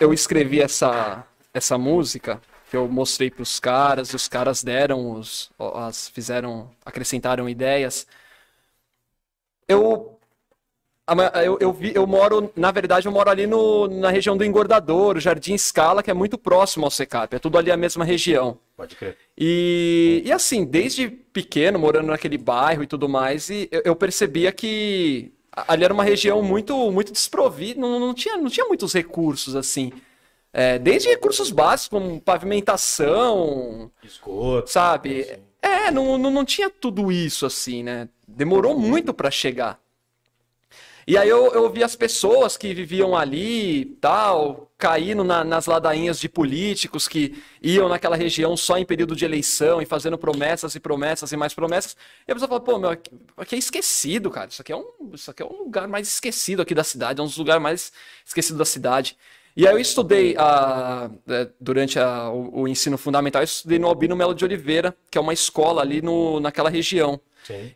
eu 0.00 0.12
escrevi 0.14 0.60
essa, 0.60 1.24
essa 1.54 1.78
música, 1.78 2.40
que 2.70 2.76
eu 2.76 2.88
mostrei 2.88 3.30
para 3.30 3.42
os 3.42 3.60
caras, 3.60 4.10
e 4.10 4.16
os 4.16 4.28
caras 4.28 4.64
deram, 4.64 5.12
os, 5.12 5.50
as, 5.74 6.08
fizeram, 6.08 6.70
acrescentaram 6.84 7.48
ideias, 7.48 8.06
eu, 9.68 10.15
eu, 11.44 11.56
eu, 11.60 11.72
vi, 11.72 11.92
eu 11.94 12.06
moro, 12.06 12.50
na 12.56 12.72
verdade, 12.72 13.06
eu 13.06 13.12
moro 13.12 13.30
ali 13.30 13.46
no, 13.46 13.86
na 13.86 14.10
região 14.10 14.36
do 14.36 14.44
Engordador, 14.44 15.16
o 15.16 15.20
Jardim 15.20 15.56
Scala, 15.56 16.02
que 16.02 16.10
é 16.10 16.14
muito 16.14 16.36
próximo 16.36 16.84
ao 16.84 16.90
Secap, 16.90 17.34
é 17.34 17.38
tudo 17.38 17.56
ali 17.56 17.70
a 17.70 17.76
mesma 17.76 18.04
região. 18.04 18.58
Pode 18.76 18.96
crer. 18.96 19.16
E, 19.38 20.22
e 20.24 20.32
assim, 20.32 20.64
desde 20.64 21.08
pequeno, 21.08 21.78
morando 21.78 22.08
naquele 22.08 22.36
bairro 22.36 22.82
e 22.82 22.86
tudo 22.86 23.08
mais, 23.08 23.48
e 23.50 23.68
eu, 23.70 23.82
eu 23.84 23.96
percebia 23.96 24.50
que 24.50 25.32
ali 25.52 25.84
era 25.84 25.94
uma 25.94 26.04
região 26.04 26.42
muito, 26.42 26.90
muito 26.90 27.12
desprovida, 27.12 27.80
não, 27.80 28.00
não 28.00 28.12
tinha, 28.12 28.36
não 28.36 28.50
tinha 28.50 28.66
muitos 28.66 28.92
recursos 28.92 29.54
assim. 29.54 29.92
É, 30.52 30.78
desde 30.78 31.08
recursos 31.08 31.50
básicos, 31.50 31.88
como 31.88 32.20
pavimentação, 32.20 33.90
Esgoto. 34.02 34.70
sabe? 34.70 35.20
assim. 35.20 35.40
É, 35.62 35.90
não, 35.90 36.16
não, 36.18 36.30
não 36.30 36.44
tinha 36.44 36.70
tudo 36.70 37.12
isso 37.12 37.46
assim, 37.46 37.82
né? 37.82 38.08
Demorou 38.26 38.78
muito 38.78 39.12
para 39.12 39.30
chegar. 39.30 39.78
E 41.06 41.16
aí 41.16 41.28
eu, 41.28 41.52
eu 41.54 41.70
vi 41.70 41.84
as 41.84 41.94
pessoas 41.94 42.56
que 42.56 42.74
viviam 42.74 43.16
ali, 43.16 43.84
tal, 44.00 44.68
caindo 44.76 45.22
na- 45.22 45.44
nas 45.44 45.66
ladainhas 45.66 46.18
de 46.18 46.28
políticos 46.28 47.06
que 47.06 47.40
iam 47.62 47.88
naquela 47.88 48.16
região 48.16 48.56
só 48.56 48.76
em 48.76 48.84
período 48.84 49.14
de 49.14 49.24
eleição 49.24 49.80
e 49.80 49.86
fazendo 49.86 50.18
promessas 50.18 50.74
e 50.74 50.80
promessas 50.80 51.30
e 51.30 51.36
mais 51.36 51.54
promessas. 51.54 51.96
E 52.26 52.32
a 52.32 52.34
pessoa 52.34 52.48
fala, 52.48 52.60
pô, 52.60 52.78
meu, 52.78 52.90
aqui 52.90 53.54
é 53.54 53.58
esquecido, 53.58 54.30
cara. 54.32 54.48
Isso 54.50 54.60
aqui 54.60 54.72
é 54.72 54.76
um, 54.76 54.84
isso 55.14 55.30
aqui 55.30 55.44
é 55.44 55.46
um 55.46 55.58
lugar 55.64 55.86
mais 55.86 56.08
esquecido 56.08 56.60
aqui 56.62 56.74
da 56.74 56.82
cidade, 56.82 57.20
é 57.20 57.22
um 57.22 57.26
dos 57.26 57.36
lugares 57.36 57.62
mais 57.62 57.92
esquecidos 58.24 58.58
da 58.58 58.64
cidade. 58.64 59.16
E 59.56 59.66
aí 59.66 59.72
eu 59.72 59.78
estudei 59.78 60.34
ah, 60.36 61.08
eh, 61.28 61.48
durante 61.60 61.98
a- 62.00 62.30
o, 62.30 62.62
o 62.62 62.68
ensino 62.68 62.98
fundamental, 62.98 63.40
eu 63.42 63.44
estudei 63.44 63.78
no 63.78 63.86
Albino 63.86 64.16
Melo 64.16 64.34
de 64.34 64.44
Oliveira, 64.44 64.94
que 65.10 65.16
é 65.16 65.20
uma 65.20 65.32
escola 65.32 65.80
ali 65.82 66.02
no, 66.02 66.40
naquela 66.40 66.68
região. 66.68 67.20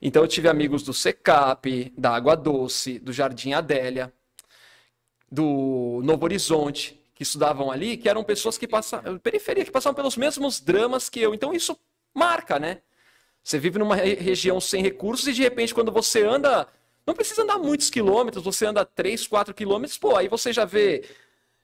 Então 0.01 0.23
eu 0.23 0.29
tive 0.29 0.49
amigos 0.49 0.83
do 0.83 0.93
Secap, 0.93 1.93
da 1.97 2.11
Água 2.15 2.35
Doce, 2.37 2.99
do 2.99 3.13
Jardim 3.13 3.53
Adélia, 3.53 4.13
do 5.31 6.01
Novo 6.03 6.25
Horizonte, 6.25 7.01
que 7.15 7.23
estudavam 7.23 7.71
ali, 7.71 7.97
que 7.97 8.09
eram 8.09 8.25
pessoas 8.25 8.57
que 8.59 8.67
passavam, 8.67 9.19
periferia, 9.19 9.65
que 9.65 9.71
passavam 9.71 9.95
pelos 9.95 10.17
mesmos 10.17 10.61
dramas 10.61 11.09
que 11.09 11.21
eu. 11.21 11.35
Então 11.35 11.53
isso 11.55 11.79
marca, 12.15 12.59
né? 12.59 12.79
Você 13.43 13.59
vive 13.59 13.79
numa 13.79 13.95
re- 13.95 14.15
região 14.15 14.61
sem 14.61 14.83
recursos 14.83 15.27
e 15.29 15.33
de 15.33 15.43
repente 15.43 15.75
quando 15.75 15.93
você 15.93 16.23
anda, 16.25 16.67
não 17.07 17.15
precisa 17.15 17.43
andar 17.43 17.59
muitos 17.59 17.91
quilômetros, 17.91 18.43
você 18.45 18.67
anda 18.67 18.85
3, 18.85 19.27
4 19.27 19.55
quilômetros, 19.55 19.99
pô, 19.99 20.17
aí 20.17 20.29
você 20.29 20.53
já 20.53 20.65
vê 20.65 21.05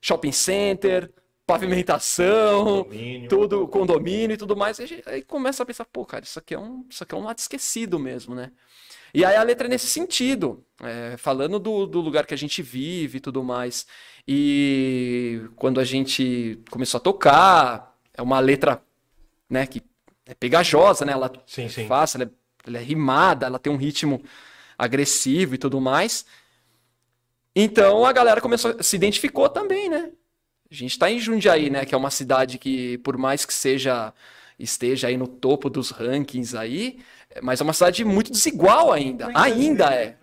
shopping 0.01 0.33
center, 0.33 1.11
pavimentação, 1.47 2.85
Condomínio. 2.85 3.29
tudo, 3.29 3.69
condomínio 3.69 4.35
e 4.35 4.37
tudo 4.37 4.57
mais. 4.57 4.81
Aí, 4.81 5.03
aí 5.07 5.23
começa 5.23 5.63
a 5.63 5.67
pensar, 5.67 5.85
pô, 5.85 6.05
cara, 6.05 6.25
isso 6.25 6.39
aqui 6.39 6.55
é 6.55 6.59
um, 6.59 6.85
isso 6.91 7.03
aqui 7.05 7.15
é 7.15 7.19
um 7.19 7.25
lado 7.25 7.39
esquecido 7.39 7.99
mesmo, 7.99 8.35
né? 8.35 8.51
E 9.15 9.25
aí 9.25 9.37
a 9.37 9.43
letra 9.43 9.67
é 9.67 9.71
nesse 9.71 9.87
sentido, 9.87 10.65
é, 10.83 11.17
falando 11.17 11.59
do, 11.59 11.87
do 11.87 12.01
lugar 12.01 12.27
que 12.27 12.35
a 12.35 12.37
gente 12.37 12.63
vive 12.63 13.19
e 13.19 13.21
tudo 13.21 13.43
mais. 13.43 13.87
E 14.29 15.41
quando 15.57 15.81
a 15.81 15.85
gente 15.85 16.61
começou 16.71 16.99
a 16.99 17.01
tocar, 17.01 17.97
é 18.13 18.21
uma 18.21 18.41
letra, 18.41 18.83
né, 19.49 19.67
que 19.67 19.83
é 20.27 20.35
pegajosa, 20.35 21.05
né? 21.05 21.13
Ela 21.13 21.33
Sim, 21.47 21.69
sim. 21.69 21.85
é 21.85 21.87
fácil, 21.87 22.21
ela 22.23 22.31
é, 22.31 22.69
ela 22.69 22.79
é 22.79 22.83
rimada, 22.83 23.47
ela 23.47 23.59
tem 23.59 23.73
um 23.73 23.77
ritmo 23.77 24.21
agressivo 24.77 25.55
e 25.55 25.59
tudo 25.59 25.81
mais. 25.81 26.27
Então 27.55 28.05
a 28.05 28.13
galera 28.13 28.41
começou, 28.41 28.83
se 28.83 28.97
identificou 28.97 29.49
também, 29.49 29.89
né? 29.89 30.11
A 30.71 30.75
gente 30.75 30.99
tá 30.99 31.11
em 31.11 31.19
Jundiaí, 31.19 31.71
né? 31.71 31.85
Que 31.85 31.95
é 31.95 31.99
uma 31.99 32.11
cidade 32.11 32.59
que, 32.59 32.99
por 32.99 33.17
mais 33.17 33.45
que 33.45 33.55
seja 33.55 34.13
esteja 34.59 35.09
aí 35.09 35.19
no 35.19 35.27
topo 35.29 35.69
dos 35.69 35.91
rankings 35.91 36.57
aí, 36.57 36.99
é- 37.31 37.43
mas 37.43 37.61
é 37.61 37.65
uma 37.65 37.75
cidade 37.75 38.03
muito 38.07 38.33
desigual 38.33 38.91
ainda. 38.91 39.29
Ainda 39.35 39.93
é. 39.95 40.17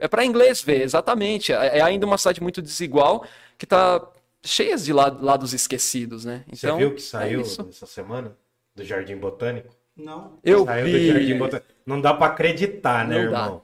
É 0.00 0.08
para 0.08 0.24
inglês 0.24 0.60
ver, 0.60 0.82
exatamente. 0.82 1.52
É 1.52 1.78
é 1.78 1.80
ainda 1.80 2.04
uma 2.04 2.18
cidade 2.18 2.40
muito 2.42 2.60
desigual 2.60 3.24
que 3.56 3.64
tá 3.66 4.04
cheia 4.44 4.76
de 4.76 4.92
la- 4.92 5.16
lados 5.20 5.52
esquecidos, 5.54 6.24
né? 6.24 6.44
Você 6.52 6.66
Então, 6.66 6.78
viu 6.78 6.90
que 6.90 6.96
é 7.00 7.04
saiu 7.04 7.40
isso. 7.42 7.64
essa 7.70 7.86
semana 7.86 8.36
do 8.74 8.84
Jardim 8.84 9.16
Botânico? 9.16 9.72
Não. 9.96 10.38
Eu 10.42 10.64
Saiu 10.64 10.86
do 10.86 11.06
Jardim 11.06 11.26
vi. 11.26 11.34
Botânico. 11.38 11.66
Não 11.86 12.00
dá 12.00 12.14
pra 12.14 12.26
acreditar, 12.28 13.06
né, 13.06 13.22
Não 13.24 13.30
dá. 13.30 13.44
irmão? 13.44 13.62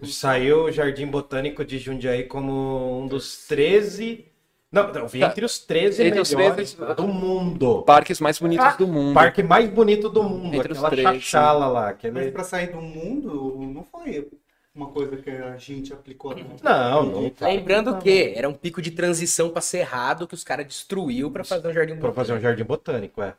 Que 0.00 0.06
Saiu 0.06 0.64
o 0.64 0.70
Jardim 0.72 1.06
Botânico 1.06 1.64
de 1.64 1.78
Jundiaí 1.78 2.24
como 2.24 3.00
um 3.02 3.08
dos 3.08 3.46
13. 3.46 4.27
Não, 4.70 4.88
eu 4.90 5.08
vi 5.08 5.20
Tá. 5.20 5.28
entre 5.28 5.44
os 5.44 5.58
13 5.58 6.04
Entre 6.04 6.20
os 6.20 6.34
melhores 6.34 6.74
13 6.74 6.94
do 6.94 7.08
mundo. 7.08 7.82
Parques 7.84 8.20
mais 8.20 8.38
bonitos 8.38 8.76
do 8.76 8.86
mundo. 8.86 9.14
Parque 9.14 9.42
mais 9.42 9.68
bonito 9.70 10.10
do 10.10 10.22
mundo. 10.22 10.54
Entre 10.54 10.72
os 10.72 10.78
aquela 10.84 10.90
13, 10.90 11.20
chachala 11.20 11.68
lá. 11.68 11.86
Mas 11.86 11.90
Aquele... 11.94 12.30
pra 12.32 12.44
sair 12.44 12.70
do 12.70 12.80
mundo, 12.80 13.56
não 13.60 13.82
foi 13.90 14.28
uma 14.74 14.88
coisa 14.88 15.16
que 15.16 15.30
a 15.30 15.56
gente 15.56 15.92
aplicou. 15.92 16.34
Não, 16.62 17.02
Não, 17.02 17.22
não. 17.22 17.32
Lembrando 17.40 17.96
que 17.98 18.34
era 18.36 18.48
um 18.48 18.52
pico 18.52 18.82
de 18.82 18.90
transição 18.90 19.48
pra 19.48 19.62
Cerrado 19.62 20.28
que 20.28 20.34
os 20.34 20.44
caras 20.44 20.66
destruiu 20.66 21.30
pra 21.30 21.44
fazer 21.44 21.68
um 21.68 21.72
jardim 21.72 21.96
Pra 21.96 22.12
fazer 22.12 22.34
um 22.34 22.40
jardim 22.40 22.64
botânico, 22.64 23.22
é. 23.22 23.34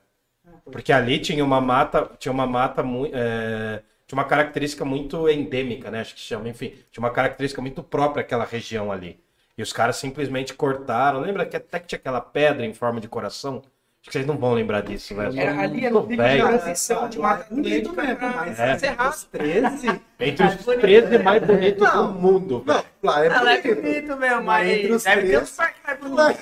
Porque 0.72 0.92
ali 0.92 1.20
tinha 1.20 1.46
uma 1.46 1.62
mata, 1.62 2.10
tinha 2.18 2.32
uma 2.32 2.48
mata 2.48 2.82
muito. 2.82 3.12
tinha 3.12 4.18
uma 4.18 4.26
característica 4.26 4.84
muito 4.84 5.30
endêmica, 5.30 5.92
né? 5.92 6.02
Acho 6.02 6.16
que 6.16 6.22
chama, 6.22 6.50
enfim. 6.50 6.74
Tinha 6.92 7.04
uma 7.04 7.12
característica 7.12 7.62
muito 7.62 7.84
própria 7.84 8.22
aquela 8.22 8.46
região 8.46 8.92
ali. 8.92 9.20
E 9.60 9.62
os 9.62 9.74
caras 9.74 9.98
simplesmente 9.98 10.54
cortaram. 10.54 11.20
Lembra 11.20 11.46
que 11.46 11.58
até 11.58 11.82
que 11.82 11.88
tinha 11.88 12.00
aquela 12.00 12.22
pedra 12.22 12.66
em 12.66 12.74
forma 12.74 13.02
de 13.02 13.10
coração? 13.10 13.56
Acho 13.58 14.06
que 14.06 14.14
vocês 14.14 14.26
não 14.26 14.38
vão 14.38 14.54
lembrar 14.54 14.80
disso, 14.80 15.14
velho. 15.14 15.38
Era 15.38 15.60
ali, 15.60 15.86
era 15.86 15.98
um 15.98 16.04
pico 16.04 16.12
de 16.12 16.16
velho. 16.16 16.48
transição 16.48 17.10
de 17.10 17.20
mata 17.20 17.46
bonito 17.54 17.92
mesmo, 17.94 18.18
mas 18.22 18.58
É. 18.58 18.78
Os 19.10 19.26
13. 19.26 20.02
Entre 20.18 20.46
os 20.46 20.56
13 20.66 21.18
mais 21.20 21.44
bonitos 21.44 21.92
do 21.92 22.08
mundo. 22.14 22.64
Não, 22.66 22.86
lá 23.04 23.26
é 23.26 23.28
Ela 23.28 23.54
é 23.54 23.62
bonito. 23.62 23.82
bonito 23.82 24.16
mesmo, 24.16 24.44
Mas 24.44 24.70
entre 24.70 24.92
os 24.94 25.04
deve 25.04 25.28
ter 25.28 25.42
uns 25.42 25.52
parques 25.52 25.82
mais 25.86 26.00
bonitos. 26.00 26.42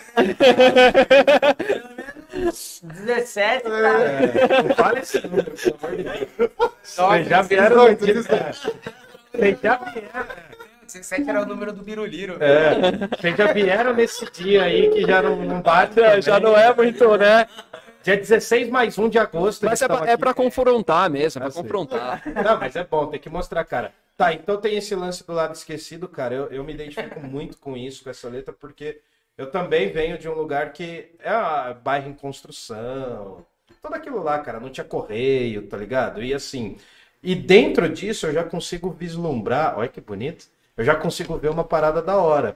Pelo 1.58 1.90
menos 2.38 2.82
17, 2.84 3.64
tá? 3.64 4.62
Não 4.62 4.76
fala 4.76 5.00
esse 5.00 5.28
número, 5.28 5.52
pelo 5.56 5.76
amor 5.82 5.98
de 5.98 6.04
Deus. 6.04 6.52
Vocês 6.84 7.28
já 7.28 7.42
vieram 7.42 7.76
cara. 7.78 8.54
Vocês 9.34 9.60
já 9.60 9.76
vieram. 9.78 10.48
17 10.88 11.30
era 11.30 11.42
o 11.42 11.46
número 11.46 11.72
do 11.72 11.84
Biruliro. 11.84 12.38
É, 12.42 13.08
vocês 13.16 13.38
já 13.38 13.54
vieram 13.54 13.94
nesse 13.94 14.30
dia 14.32 14.64
aí 14.64 14.90
que 14.90 15.02
já 15.06 15.22
não, 15.22 15.36
não 15.36 15.62
bate. 15.62 16.00
É, 16.00 16.22
já 16.22 16.40
não 16.40 16.58
é 16.58 16.74
muito, 16.74 17.18
né? 17.18 17.46
Dia 18.04 18.16
16 18.16 18.70
mais 18.70 18.98
1 18.98 19.10
de 19.10 19.20
agosto. 19.20 19.66
Mas 19.66 19.82
é 19.82 19.88
pra, 19.88 20.10
é 20.10 20.18
pra 20.18 20.34
confrontar 20.34 21.10
mesmo, 21.10 21.40
é 21.40 21.44
pra 21.44 21.52
sei. 21.52 21.62
confrontar. 21.62 22.24
Não, 22.44 22.58
mas 22.58 22.76
é 22.76 22.84
bom, 22.84 23.08
tem 23.08 23.20
que 23.20 23.30
mostrar, 23.30 23.64
cara. 23.66 23.94
Tá, 24.16 24.34
então 24.34 24.60
tem 24.60 24.78
esse 24.78 24.96
lance 24.96 25.28
do 25.28 25.34
lado 25.34 25.54
esquecido, 25.54 26.08
cara. 26.08 26.34
Eu, 26.34 26.46
eu 26.48 26.64
me 26.64 26.74
identifico 26.74 27.20
muito 27.20 27.58
com 27.58 27.76
isso, 27.76 28.04
com 28.04 28.10
essa 28.10 28.30
letra, 28.30 28.54
porque 28.54 29.02
eu 29.38 29.52
também 29.52 29.92
venho 29.92 30.18
de 30.18 30.28
um 30.28 30.34
lugar 30.34 30.72
que 30.72 31.12
é 31.20 31.30
a 31.30 31.74
bairro 31.74 32.10
em 32.10 32.14
construção. 32.14 33.46
Tudo 33.82 33.94
aquilo 33.94 34.24
lá, 34.24 34.40
cara. 34.40 34.60
Não 34.60 34.70
tinha 34.70 34.86
correio, 34.86 35.68
tá 35.68 35.78
ligado? 35.78 36.24
E 36.24 36.34
assim. 36.34 36.78
E 37.22 37.36
dentro 37.36 37.90
disso 37.90 38.26
eu 38.26 38.34
já 38.34 38.44
consigo 38.44 38.90
vislumbrar. 38.90 39.78
Olha 39.78 39.88
que 39.90 40.02
bonito. 40.02 40.48
Eu 40.78 40.84
já 40.86 40.96
consigo 40.96 41.36
ver 41.38 41.50
uma 41.50 41.64
parada 41.64 42.02
da 42.02 42.18
hora. 42.18 42.56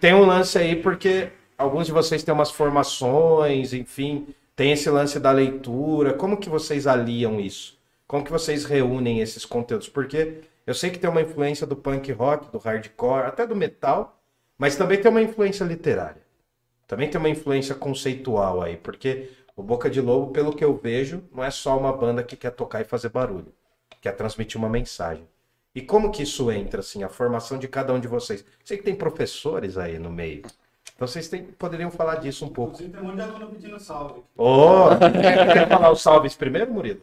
Tem 0.00 0.14
um 0.14 0.24
lance 0.24 0.56
aí, 0.56 0.76
porque 0.76 1.30
alguns 1.58 1.86
de 1.86 1.92
vocês 1.92 2.22
têm 2.22 2.32
umas 2.32 2.50
formações, 2.50 3.72
enfim, 3.72 4.28
tem 4.54 4.72
esse 4.72 4.88
lance 4.88 5.18
da 5.18 5.32
leitura. 5.32 6.14
Como 6.14 6.36
que 6.36 6.48
vocês 6.48 6.86
aliam 6.86 7.40
isso? 7.40 7.76
Como 8.06 8.24
que 8.24 8.30
vocês 8.30 8.64
reúnem 8.64 9.20
esses 9.20 9.44
conteúdos? 9.44 9.88
Porque 9.88 10.42
eu 10.66 10.74
sei 10.74 10.90
que 10.90 10.98
tem 10.98 11.10
uma 11.10 11.22
influência 11.22 11.66
do 11.66 11.74
punk 11.74 12.12
rock, 12.12 12.50
do 12.52 12.58
hardcore, 12.58 13.26
até 13.26 13.46
do 13.46 13.56
metal, 13.56 14.16
mas 14.56 14.76
também 14.76 15.00
tem 15.00 15.10
uma 15.10 15.22
influência 15.22 15.64
literária. 15.64 16.22
Também 16.86 17.08
tem 17.08 17.18
uma 17.18 17.28
influência 17.28 17.74
conceitual 17.74 18.62
aí, 18.62 18.76
porque 18.76 19.30
o 19.56 19.62
Boca 19.62 19.90
de 19.90 20.00
Lobo, 20.00 20.32
pelo 20.32 20.54
que 20.54 20.64
eu 20.64 20.76
vejo, 20.76 21.22
não 21.32 21.44
é 21.44 21.50
só 21.50 21.78
uma 21.78 21.92
banda 21.92 22.22
que 22.22 22.36
quer 22.36 22.50
tocar 22.50 22.80
e 22.80 22.84
fazer 22.84 23.10
barulho, 23.10 23.52
quer 24.00 24.12
transmitir 24.12 24.58
uma 24.58 24.68
mensagem. 24.68 25.26
E 25.74 25.80
como 25.80 26.10
que 26.10 26.22
isso 26.24 26.50
entra, 26.50 26.80
assim, 26.80 27.02
a 27.04 27.08
formação 27.08 27.58
de 27.58 27.68
cada 27.68 27.92
um 27.92 28.00
de 28.00 28.08
vocês? 28.08 28.44
Sei 28.64 28.76
que 28.76 28.82
tem 28.82 28.94
professores 28.94 29.78
aí 29.78 29.98
no 29.98 30.10
meio. 30.10 30.42
Então 30.94 31.06
vocês 31.06 31.28
têm- 31.28 31.44
poderiam 31.44 31.90
falar 31.90 32.16
disso 32.16 32.44
um 32.44 32.48
pouco. 32.48 32.72
Inclusive, 32.72 32.92
tem 32.92 33.00
um 33.00 33.04
monte 33.06 33.16
de 33.16 33.22
aluno 33.22 33.46
pedindo 33.48 33.78
salve. 33.80 34.20
Ô, 34.36 34.88
quer 35.52 35.68
falar 35.68 35.90
os 35.92 36.02
salves 36.02 36.34
primeiro, 36.34 36.72
Murilo? 36.72 37.00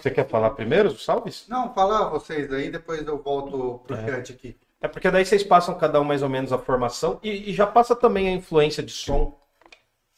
Você 0.00 0.10
quer 0.10 0.28
falar 0.28 0.50
primeiro 0.50 0.88
os 0.88 1.04
salves? 1.04 1.44
Não, 1.48 1.74
fala 1.74 2.08
vocês 2.08 2.52
aí, 2.52 2.70
depois 2.70 3.04
eu 3.06 3.20
volto 3.20 3.80
pro 3.86 3.96
chat 3.96 4.32
aqui. 4.32 4.56
É 4.80 4.86
porque 4.88 5.10
daí 5.10 5.24
vocês 5.24 5.42
passam 5.42 5.74
cada 5.76 6.00
um 6.00 6.04
mais 6.04 6.22
ou 6.22 6.28
menos 6.28 6.52
a 6.52 6.58
formação 6.58 7.18
e, 7.22 7.50
e 7.50 7.52
já 7.52 7.66
passa 7.66 7.94
também 7.94 8.28
a 8.28 8.32
influência 8.32 8.82
de 8.82 8.92
som. 8.92 9.36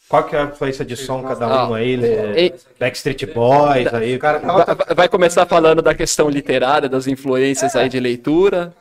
Qual 0.08 0.28
que 0.28 0.36
é 0.36 0.40
a 0.40 0.44
influência 0.44 0.84
de 0.84 0.96
som 0.96 1.22
cada 1.22 1.48
um 1.48 1.74
Ah, 1.74 1.76
aí? 1.76 1.96
né? 1.96 2.50
Backstreet 2.78 3.26
Boys 3.26 3.92
aí. 3.92 4.16
O 4.16 4.18
cara 4.18 4.38
tava 4.40 4.74
vai, 4.74 4.94
vai 4.94 5.08
começar 5.08 5.46
falando 5.46 5.80
da 5.80 5.94
questão 5.94 6.28
literária, 6.28 6.88
das 6.88 7.06
influências 7.06 7.74
aí 7.74 7.88
de 7.88 7.98
leitura. 7.98 8.74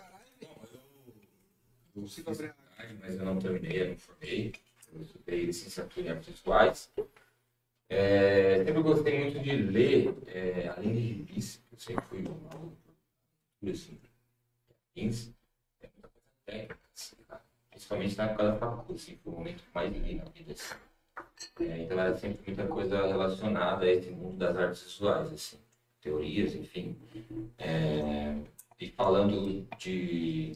Eu 1.96 2.04
mas 3.00 3.20
eu 3.20 3.26
não 3.26 3.40
terminei, 3.40 3.82
eu 3.84 3.90
não 3.90 3.98
formei. 3.98 4.54
Eu 4.94 5.02
estudei 5.02 5.46
licenciatura 5.46 6.08
em 6.08 6.10
artes 6.12 6.30
visuais. 6.30 6.90
É, 7.90 8.64
sempre 8.66 8.82
gostei 8.82 9.20
muito 9.20 9.40
de 9.40 9.56
ler, 9.56 10.16
é, 10.28 10.74
além 10.76 10.96
de 10.96 11.14
revista, 11.14 11.62
eu 11.72 11.78
sempre 11.78 12.04
fui 12.06 12.20
um 12.20 12.50
aluno 12.50 12.78
assim, 13.72 14.00
15, 14.96 15.36
é 15.82 15.88
muita 15.94 16.08
coisa 16.08 16.28
técnica, 16.46 16.80
assim, 16.96 17.16
cara. 17.28 17.42
principalmente 17.70 18.18
na 18.18 18.24
época 18.26 18.44
da 18.44 18.56
faculdade, 18.58 18.94
assim, 18.94 19.20
foi 19.24 19.34
o 19.34 19.36
momento 19.36 19.58
que 19.58 19.70
mais 19.76 19.94
li 19.94 20.16
na 20.16 20.24
vida. 20.26 20.54
Assim. 20.54 20.76
É, 21.60 21.84
então 21.84 22.00
era 22.00 22.16
sempre 22.18 22.44
muita 22.48 22.68
coisa 22.68 23.06
relacionada 23.06 23.86
a 23.86 23.92
esse 23.92 24.10
mundo 24.10 24.38
das 24.38 24.56
artes 24.56 24.84
visuais, 24.84 25.32
assim, 25.32 25.58
teorias, 26.02 26.56
enfim. 26.56 26.98
É, 27.58 28.36
e 28.80 28.90
falando 28.92 29.66
de, 29.78 30.56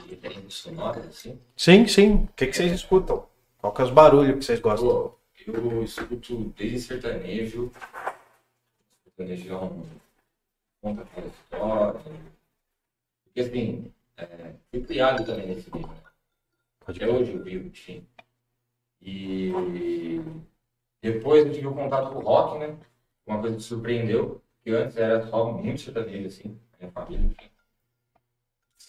de 0.00 0.06
referências 0.08 0.54
sonoras, 0.54 1.06
assim, 1.06 1.40
Sim, 1.56 1.86
sim. 1.86 2.14
O 2.14 2.28
que, 2.34 2.46
que 2.46 2.56
vocês 2.56 2.72
escutam? 2.72 3.26
Qual 3.58 3.72
que 3.72 3.82
é 3.82 3.84
os 3.84 3.90
barulhos 3.90 4.36
que 4.36 4.44
vocês 4.44 4.60
gostam? 4.60 4.88
Pô, 4.88 5.18
eu 5.46 5.82
escuto 5.82 6.52
desde 6.56 6.80
sertanejo, 6.80 7.70
sertanejão, 9.04 9.86
conta 10.80 11.02
aquela 11.02 11.26
história. 11.26 12.00
Porque 13.24 13.40
assim, 13.40 13.92
é, 14.16 14.54
fui 14.70 14.82
criado 14.82 15.24
também 15.24 15.46
nesse 15.48 15.72
meio, 15.72 15.86
né? 15.86 15.96
Até 16.86 17.08
hoje 17.08 17.32
eu 17.32 17.42
vivo, 17.42 17.66
enfim. 17.66 18.06
E 19.00 19.50
depois 21.02 21.46
eu 21.46 21.52
tive 21.52 21.66
o 21.66 21.74
contato 21.74 22.12
com 22.12 22.18
o 22.18 22.22
rock, 22.22 22.58
né? 22.58 22.78
Uma 23.26 23.40
coisa 23.40 23.56
que 23.56 23.62
surpreendeu, 23.62 24.42
que 24.62 24.70
antes 24.70 24.96
era 24.96 25.26
só 25.28 25.52
muito 25.52 25.80
sertanejo, 25.80 26.26
assim, 26.26 26.60
a 26.72 26.78
minha 26.78 26.92
família, 26.92 27.26
enfim. 27.26 27.50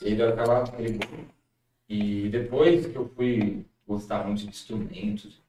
E 0.02 0.16
deu 0.16 0.30
aquela. 0.30 0.64
E 1.90 2.30
depois 2.30 2.86
que 2.86 2.96
eu 2.96 3.08
fui 3.10 3.66
gostar 3.88 4.26
muito 4.26 4.42
de 4.42 4.50
instrumentos 4.50 5.42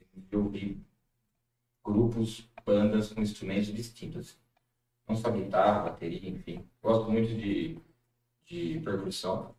assim, 0.00 0.24
eu 0.30 0.48
vi 0.48 0.80
grupos, 1.84 2.48
bandas 2.64 3.12
com 3.12 3.20
instrumentos 3.20 3.72
distintos. 3.72 4.36
Não 5.08 5.16
só 5.16 5.30
guitarra, 5.30 5.90
bateria, 5.90 6.30
enfim. 6.30 6.64
Gosto 6.82 7.10
muito 7.10 7.34
de, 7.34 7.78
de 8.46 8.80
percussão. 8.80 9.54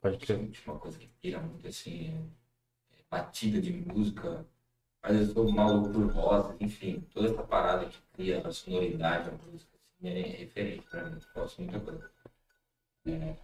Pode. 0.00 0.16
Principalmente 0.16 0.62
uma 0.66 0.78
coisa 0.78 0.98
que 0.98 1.06
pira 1.20 1.40
muito 1.40 1.66
assim, 1.66 2.08
é 2.08 2.41
batida 3.12 3.60
de 3.60 3.70
música. 3.70 4.46
Mas 5.02 5.16
eu 5.16 5.34
sou 5.34 5.52
maluco 5.52 5.92
por 5.92 6.06
vozes, 6.06 6.56
enfim, 6.60 7.00
toda 7.12 7.28
essa 7.28 7.42
parada 7.42 7.86
que 7.86 7.98
cria 8.14 8.40
a 8.46 8.52
sonoridade 8.52 9.30
da 9.30 9.36
música 9.36 9.70
assim, 9.76 10.08
é 10.08 10.22
referente 10.38 10.86
pra 10.88 11.04
mim. 11.04 11.20
Gosto 11.34 11.60
muita 11.60 11.80
coisa. 11.80 12.10
É, 13.06 13.36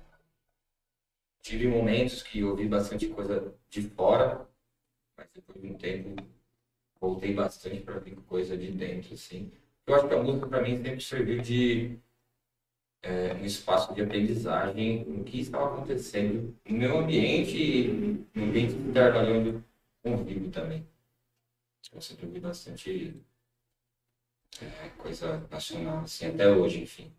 tive 1.43 1.69
momentos 1.69 2.23
que 2.23 2.43
ouvi 2.45 2.67
bastante 2.67 3.09
coisa 3.09 3.55
de 3.69 3.83
fora, 3.83 4.49
mas 5.17 5.29
depois 5.35 5.61
de 5.61 5.67
um 5.67 5.77
tempo 5.77 6.17
voltei 7.01 7.35
bastante 7.35 7.81
para 7.81 7.99
vir 7.99 8.17
coisa 8.23 8.57
de 8.57 8.71
dentro, 8.71 9.15
assim. 9.15 9.53
Eu 9.85 9.97
acho 9.97 10.09
que 10.09 10.15
a 10.15 10.23
música 10.23 10.47
para 10.47 10.63
mim 10.63 10.77
sempre 10.77 11.01
serviu 11.01 11.43
de 11.43 11.99
é, 13.03 13.35
um 13.35 13.45
espaço 13.45 13.95
de 13.95 14.03
aprendizagem 14.03 15.05
no 15.05 15.25
que 15.25 15.41
estava 15.41 15.75
acontecendo 15.75 16.57
no 16.69 16.79
meu 16.79 16.99
ambiente 16.99 17.57
e 17.57 18.27
no 18.35 18.45
ambiente 18.45 18.75
interno 18.75 19.19
ali 19.19 19.33
onde 19.33 19.49
eu 19.51 19.65
convivo 20.03 20.51
também. 20.51 20.87
Eu 21.93 22.01
sempre 22.01 22.27
ouvi 22.27 22.41
bastante 22.41 23.17
é, 24.61 24.89
coisa 24.99 25.47
nacional, 25.51 26.01
assim, 26.01 26.27
até 26.27 26.51
hoje, 26.51 26.83
enfim. 26.83 27.13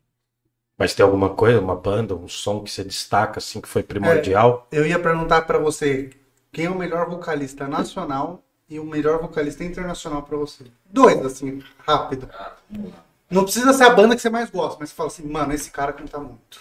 Mas 0.77 0.93
tem 0.93 1.03
alguma 1.03 1.35
coisa, 1.35 1.59
uma 1.59 1.75
banda, 1.75 2.15
um 2.15 2.27
som 2.27 2.63
que 2.63 2.71
você 2.71 2.83
destaca 2.83 3.39
assim 3.39 3.59
que 3.59 3.67
foi 3.67 3.83
primordial? 3.83 4.67
Eu 4.71 4.85
ia 4.85 4.97
perguntar 4.99 5.41
pra 5.41 5.57
você 5.57 6.11
quem 6.51 6.65
é 6.65 6.69
o 6.69 6.77
melhor 6.77 7.09
vocalista 7.09 7.67
nacional 7.67 8.43
e 8.69 8.79
o 8.79 8.85
melhor 8.85 9.19
vocalista 9.19 9.63
internacional 9.63 10.23
pra 10.23 10.37
você. 10.37 10.65
Dois, 10.85 11.25
assim, 11.25 11.61
rápido. 11.79 12.29
Ah, 12.31 12.55
vamos 12.69 12.91
lá. 12.91 13.08
Não 13.31 13.43
precisa 13.43 13.73
ser 13.73 13.83
a 13.83 13.89
banda 13.91 14.15
que 14.15 14.21
você 14.21 14.29
mais 14.29 14.49
gosta, 14.49 14.77
mas 14.79 14.89
você 14.89 14.95
fala 14.95 15.07
assim, 15.07 15.23
mano, 15.27 15.53
esse 15.53 15.71
cara 15.71 15.93
canta 15.93 16.19
muito. 16.19 16.59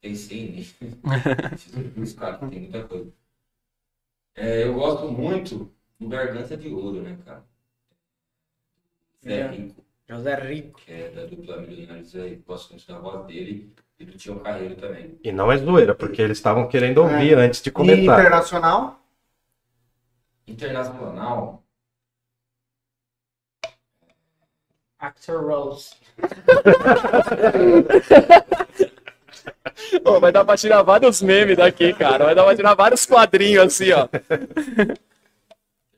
pensei 0.00 0.50
nisso. 0.50 0.74
Preciso 1.50 1.82
buscar, 1.96 2.38
tem 2.38 2.60
muita 2.60 2.84
coisa. 2.86 3.12
É, 4.34 4.64
eu 4.64 4.74
gosto 4.74 5.10
muito 5.10 5.70
do 5.98 6.08
Garganta 6.08 6.56
de 6.56 6.68
Ouro, 6.68 7.02
né, 7.02 7.18
cara? 7.24 7.44
Zé 9.24 9.30
É. 9.30 9.48
Rico, 9.48 9.84
José 10.08 10.34
Rico. 10.34 10.80
que 10.80 10.92
é 10.92 11.10
da 11.10 11.24
dupla 11.24 11.56
Milionários 11.58 12.14
aí, 12.16 12.36
gosto 12.46 12.70
muito 12.70 12.86
da 12.86 12.98
voz 12.98 13.26
dele 13.26 13.72
e 13.98 14.04
do 14.04 14.16
Tião 14.18 14.38
Carreiro 14.40 14.76
também. 14.76 15.18
E 15.24 15.30
não 15.32 15.50
é 15.52 15.56
zoeira, 15.56 15.94
porque 15.94 16.20
eles 16.20 16.38
estavam 16.38 16.68
querendo 16.68 16.98
ouvir 16.98 17.36
antes 17.38 17.62
de 17.62 17.70
E 17.70 17.72
comentar. 17.72 18.20
internacional? 18.20 19.00
Internacional, 20.46 21.61
Axel 25.02 25.42
Rose. 25.42 25.96
Vai 30.20 30.30
dar 30.30 30.44
pra 30.44 30.56
tirar 30.56 30.82
vários 30.82 31.20
memes 31.20 31.56
daqui, 31.56 31.92
cara. 31.92 32.26
Vai 32.26 32.34
dar 32.34 32.44
pra 32.44 32.54
tirar 32.54 32.74
vários 32.74 33.04
quadrinhos 33.04 33.64
assim, 33.64 33.90
ó. 33.92 34.06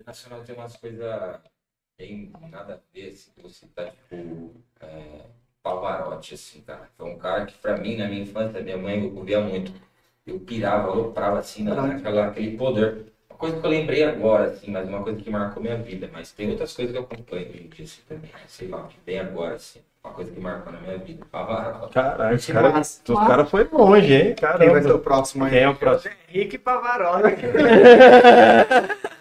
internacional 0.01 0.43
tem 0.45 0.55
umas 0.55 0.77
coisas 0.77 1.39
bem 1.99 2.33
nada 2.51 2.75
a 2.75 2.79
ver, 2.95 3.09
assim, 3.11 3.31
que 3.37 3.43
você 3.43 3.67
tá 3.75 3.85
tipo 3.91 4.55
é, 4.81 5.27
Pavarotti, 5.63 6.35
assim, 6.35 6.63
cara. 6.63 6.89
Foi 6.97 7.11
um 7.11 7.19
cara 7.19 7.45
que 7.45 7.59
pra 7.59 7.77
mim, 7.77 7.97
na 7.97 8.09
minha 8.09 8.23
infância, 8.23 8.63
minha 8.63 8.79
mãe 8.79 9.13
ouvia 9.15 9.41
muito. 9.41 9.73
Eu 10.27 10.41
pirava, 10.41 10.89
eu 10.89 10.93
aloprava 10.93 11.39
assim, 11.41 11.65
na- 11.65 11.75
naquela, 11.75 12.29
aquele 12.29 12.57
poder. 12.57 13.13
Uma 13.35 13.39
coisa 13.39 13.59
que 13.61 13.67
eu 13.67 13.71
lembrei 13.71 14.05
agora, 14.05 14.45
assim, 14.45 14.71
mas 14.71 14.89
uma 14.89 15.03
coisa 15.03 15.21
que 15.21 15.29
marcou 15.29 15.61
minha 15.61 15.77
vida. 15.77 16.09
Mas 16.13 16.31
tem 16.31 16.51
outras 16.51 16.73
coisas 16.73 16.93
que 16.93 16.99
eu 16.99 17.03
acompanho 17.03 17.49
hoje 17.49 17.65
em 17.65 17.69
dia, 17.69 17.85
assim, 17.85 18.01
também. 18.09 18.31
Sei 18.47 18.69
lá, 18.69 18.87
que 18.87 18.97
vem 19.05 19.19
agora, 19.19 19.57
assim. 19.57 19.81
Uma 20.05 20.13
coisa 20.15 20.31
que 20.31 20.41
marcou 20.41 20.73
na 20.73 20.81
minha 20.81 20.99
vida. 20.99 21.27
Pavarotti. 21.33 21.95
Caralho, 21.95 22.37
os 22.37 22.43
Gente, 22.43 22.55
caras 22.55 22.73
massa. 22.73 23.03
os 23.13 23.19
cara 23.27 23.45
foi 23.45 23.69
longe, 23.73 24.15
hein? 24.15 24.35
Quem 24.35 24.47
vai 24.47 24.59
ser 24.59 24.69
Caramba. 24.69 24.95
o 24.95 24.99
próximo 25.01 25.45
aí? 25.45 25.51
Quem 25.51 25.61
é 25.61 25.69
o 25.69 25.75
próximo? 25.75 26.15
Rick 26.29 26.59
Pavarotti. 26.59 27.43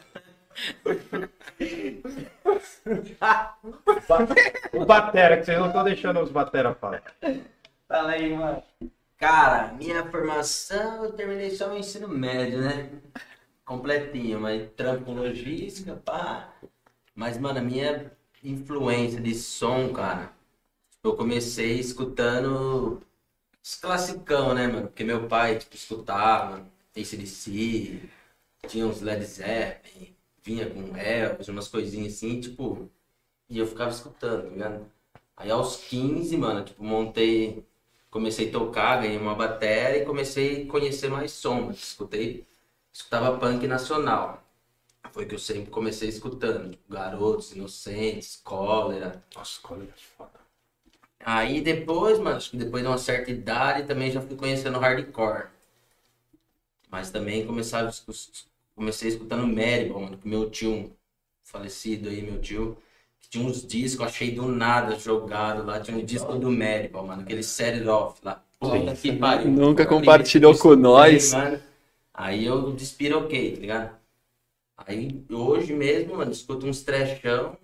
O 4.73 4.85
Batera, 4.85 5.37
que 5.37 5.45
vocês 5.45 5.57
não 5.57 5.67
estão 5.67 5.83
deixando 5.83 6.19
os 6.21 6.29
Batera 6.31 6.75
falar. 6.75 7.01
Fala 7.87 8.11
aí, 8.11 8.35
mano. 8.35 8.61
Cara, 9.17 9.73
minha 9.73 10.03
formação 10.05 11.05
eu 11.05 11.13
terminei 11.13 11.49
só 11.51 11.71
o 11.71 11.77
ensino 11.77 12.07
médio, 12.09 12.59
né? 12.59 12.89
Completinho, 13.65 14.39
mas 14.41 14.69
trampo 14.75 15.05
com 15.05 15.15
logística, 15.15 15.95
pá. 15.95 16.53
Mas, 17.15 17.37
mano, 17.37 17.59
a 17.59 17.61
minha 17.61 18.11
influência 18.43 19.21
de 19.21 19.33
som, 19.35 19.93
cara, 19.93 20.33
eu 21.03 21.15
comecei 21.15 21.79
escutando 21.79 23.01
os 23.63 23.75
classicão, 23.75 24.53
né, 24.53 24.67
mano? 24.67 24.87
Porque 24.87 25.03
meu 25.03 25.27
pai, 25.27 25.59
tipo, 25.59 25.75
escutava 25.75 26.65
ACDC, 26.95 28.01
tinha 28.67 28.85
uns 28.87 29.01
Led 29.01 29.25
Zeppelin, 29.25 30.15
vinha 30.43 30.69
com 30.69 30.95
Elvis, 30.97 31.47
umas 31.47 31.67
coisinhas 31.67 32.15
assim, 32.15 32.41
tipo, 32.41 32.89
e 33.49 33.59
eu 33.59 33.67
ficava 33.67 33.91
escutando, 33.91 34.43
tá 34.43 34.49
ligado? 34.49 34.91
Aí 35.37 35.51
aos 35.51 35.77
15, 35.77 36.37
mano, 36.37 36.63
tipo, 36.65 36.83
montei 36.83 37.65
comecei 38.13 38.49
a 38.49 38.51
tocar, 38.51 39.01
ganhei 39.01 39.17
uma 39.17 39.33
bateria 39.35 40.03
e 40.03 40.05
comecei 40.05 40.63
a 40.63 40.67
conhecer 40.71 41.09
mais 41.09 41.31
som. 41.31 41.71
Escutei, 41.71 42.45
escutava 42.93 43.37
punk 43.37 43.67
nacional. 43.67 44.43
Foi 45.11 45.25
que 45.25 45.35
eu 45.35 45.39
sempre 45.39 45.69
comecei 45.69 46.09
escutando. 46.09 46.77
Garotos, 46.89 47.51
Inocentes, 47.51 48.39
Cólera. 48.43 49.23
Nossa, 49.35 49.59
colega 49.61 49.93
foda. 50.17 50.31
Aí 51.25 51.61
depois, 51.61 52.19
mano, 52.19 52.37
acho 52.37 52.51
que 52.51 52.57
depois 52.57 52.83
de 52.83 52.89
uma 52.89 52.97
certa 52.97 53.31
idade 53.31 53.87
também 53.87 54.11
já 54.11 54.21
fui 54.21 54.35
conhecendo 54.35 54.79
hardcore. 54.79 55.47
Mas 56.89 57.09
também 57.09 57.45
começava, 57.45 57.91
comecei 58.75 59.09
escutando 59.09 59.47
Maribel, 59.47 59.99
mano, 59.99 60.17
com 60.17 60.29
meu 60.29 60.49
tio, 60.49 60.91
falecido 61.43 62.09
aí, 62.09 62.21
meu 62.21 62.39
tio. 62.39 62.77
que 63.21 63.29
Tinha 63.29 63.47
uns 63.47 63.65
discos, 63.65 64.05
achei 64.05 64.31
do 64.31 64.47
nada 64.47 64.97
jogado 64.99 65.65
lá. 65.65 65.79
Tinha 65.79 65.97
um 65.97 66.05
disco 66.05 66.33
do 66.33 66.51
Maribel, 66.51 67.03
mano, 67.03 67.21
aquele 67.21 67.43
Set 67.43 67.85
Off 67.87 68.19
lá. 68.23 68.43
Puta 68.59 68.95
que 68.95 69.13
pariu. 69.13 69.49
Nunca 69.49 69.85
compartilhou 69.85 70.57
com 70.57 70.75
nós. 70.75 71.33
mano. 71.33 71.72
Aí 72.13 72.45
eu 72.45 72.73
despiroquei, 72.73 73.53
tá 73.55 73.59
ligado? 73.61 73.99
Aí 74.77 75.25
hoje 75.31 75.73
mesmo, 75.73 76.17
mano, 76.17 76.31
escuto 76.31 76.67
uns 76.67 76.83
trechão. 76.83 77.57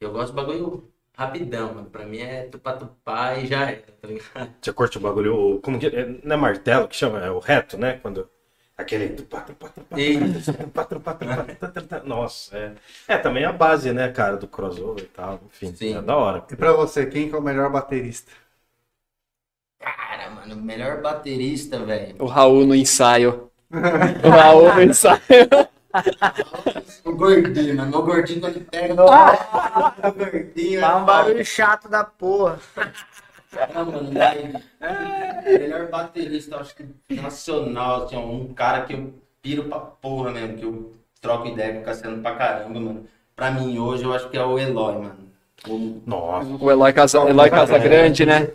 Eu 0.00 0.12
gosto 0.12 0.30
de 0.30 0.36
bagulho 0.36 0.92
rapidão, 1.16 1.74
mano. 1.74 1.90
Pra 1.90 2.06
mim 2.06 2.18
é 2.18 2.48
tupá-tupá 2.48 3.36
e 3.38 3.46
já 3.46 3.70
era, 3.70 3.92
tá 3.92 4.08
ligado? 4.08 4.54
Você 4.60 4.72
curte 4.72 4.98
o 4.98 5.00
bagulho, 5.00 5.60
como 5.62 5.78
que, 5.78 5.86
é, 5.86 6.06
não 6.24 6.34
é 6.34 6.38
martelo 6.38 6.88
que 6.88 6.96
chama? 6.96 7.20
É 7.24 7.30
o 7.30 7.38
reto, 7.38 7.76
né? 7.78 7.98
Quando 7.98 8.28
Aquele. 8.76 9.08
tupá, 9.10 9.40
tupá, 9.40 9.68
tupá, 9.68 9.98
Isso. 9.98 10.52
tupá, 10.54 10.84
tupá, 10.84 11.14
tupá, 11.14 11.44
tupá, 11.44 11.68
tupá. 11.68 12.00
Nossa, 12.04 12.56
é. 12.56 12.74
É 13.08 13.18
também 13.18 13.44
a 13.44 13.52
base, 13.52 13.92
né, 13.92 14.10
cara, 14.12 14.36
do 14.36 14.46
crossover 14.46 15.04
e 15.04 15.08
tal. 15.08 15.40
Enfim, 15.46 15.74
Sim. 15.74 15.96
é 15.96 16.02
da 16.02 16.16
hora. 16.16 16.44
E 16.50 16.56
pra 16.56 16.72
você, 16.72 17.06
quem 17.06 17.28
que 17.28 17.34
é 17.34 17.38
o 17.38 17.42
melhor 17.42 17.70
baterista? 17.70 18.30
Cara, 19.80 20.30
mano, 20.30 20.54
o 20.54 20.62
melhor 20.62 21.02
baterista, 21.02 21.84
velho. 21.84 22.16
O 22.22 22.26
Raul 22.26 22.64
no 22.66 22.74
ensaio. 22.74 23.47
O 23.70 24.28
Raul 24.28 24.74
no 24.74 24.82
ensaio. 24.82 25.20
O 27.04 27.12
gordinho, 27.12 27.76
mano. 27.76 27.98
O 27.98 28.02
gordinho 28.02 28.46
ele 28.46 28.60
pega. 28.60 28.94
O 28.94 30.12
gordinho. 30.12 30.80
Faz 30.80 31.02
um 31.02 31.04
barulho 31.04 31.44
chato 31.44 31.88
da 31.88 32.04
porra. 32.04 32.58
Não, 33.74 33.86
mano, 33.86 34.10
daí, 34.10 34.52
melhor 35.58 35.88
baterista, 35.88 36.54
eu 36.54 36.60
acho 36.60 36.76
que 36.76 36.84
nacional, 37.14 38.04
assim, 38.04 38.16
um 38.16 38.52
cara 38.52 38.82
que 38.82 38.92
eu 38.92 39.14
piro 39.40 39.64
pra 39.64 39.78
porra 39.78 40.30
mesmo, 40.30 40.58
que 40.58 40.64
eu 40.66 40.92
troco 41.20 41.48
ideia 41.48 41.72
com 41.72 41.80
o 41.80 41.84
Cassiano 41.84 42.22
pra 42.22 42.34
caramba, 42.34 42.78
mano. 42.78 43.06
Pra 43.34 43.50
mim, 43.50 43.78
hoje, 43.78 44.04
eu 44.04 44.12
acho 44.12 44.28
que 44.28 44.36
é 44.36 44.44
o 44.44 44.58
Eloy, 44.58 44.98
mano. 44.98 45.28
O, 45.66 46.02
Nossa. 46.06 46.48
O 46.60 46.70
Eloy, 46.70 46.92
Casa, 46.92 47.18
Eloy 47.28 47.48
Casagrande, 47.48 48.26
né? 48.26 48.48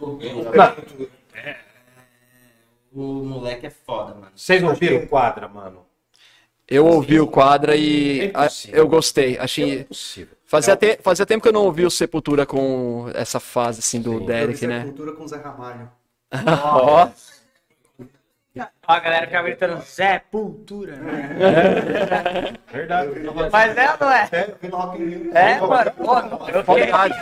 O 2.94 3.24
moleque 3.26 3.66
é 3.66 3.70
foda, 3.70 4.14
mano. 4.14 4.32
Vocês 4.36 4.62
não 4.62 4.74
viram 4.76 4.98
o 4.98 5.08
quadra, 5.08 5.48
mano? 5.48 5.86
Eu 6.68 6.86
ouvi 6.86 7.20
o 7.20 7.28
quadra 7.28 7.76
É 7.76 7.80
e 7.80 8.26
impossível. 8.28 8.78
eu 8.80 8.88
gostei. 8.88 9.36
É 9.36 9.42
Achei. 9.42 9.80
impossível. 9.82 10.38
Fazia, 10.46 10.76
te- 10.78 11.00
fazia 11.02 11.26
tempo 11.26 11.42
que 11.42 11.50
eu 11.50 11.54
não 11.54 11.66
ouvi 11.66 11.86
o 11.86 11.92
Sepultura 11.92 12.46
com 12.46 13.10
essa 13.16 13.40
fase 13.40 13.80
assim 13.80 14.02
do 14.02 14.20
Sim. 14.20 14.26
Derek, 14.26 14.68
né? 14.68 14.84
Cultura 14.84 15.14
com 15.14 15.28
Zé 15.28 15.38
Ramalho. 15.38 15.90
Ó, 16.74 17.10
a 18.88 19.00
galera 19.00 19.26
ficava 19.26 19.48
gritando 19.48 19.82
Zé 19.82 20.20
Pultura, 20.30 20.96
né? 20.98 22.54
Verdade. 22.72 23.10
Mas 23.52 23.76
é 23.78 23.92
ou 23.92 23.98
não 24.00 24.12
é? 24.12 24.30
É, 24.32 24.44
eu 24.50 24.58
vi 24.62 24.68
no 24.68 24.78
Rock 24.78 25.02
in 25.02 25.06
Rio. 25.10 25.36
É, 25.36 25.60
mano. 25.60 25.92
Pô, 25.92 26.20
eu 26.50 26.64
fiquei... 26.64 26.86
Zé 26.86 26.92
Ramalho. 26.92 27.16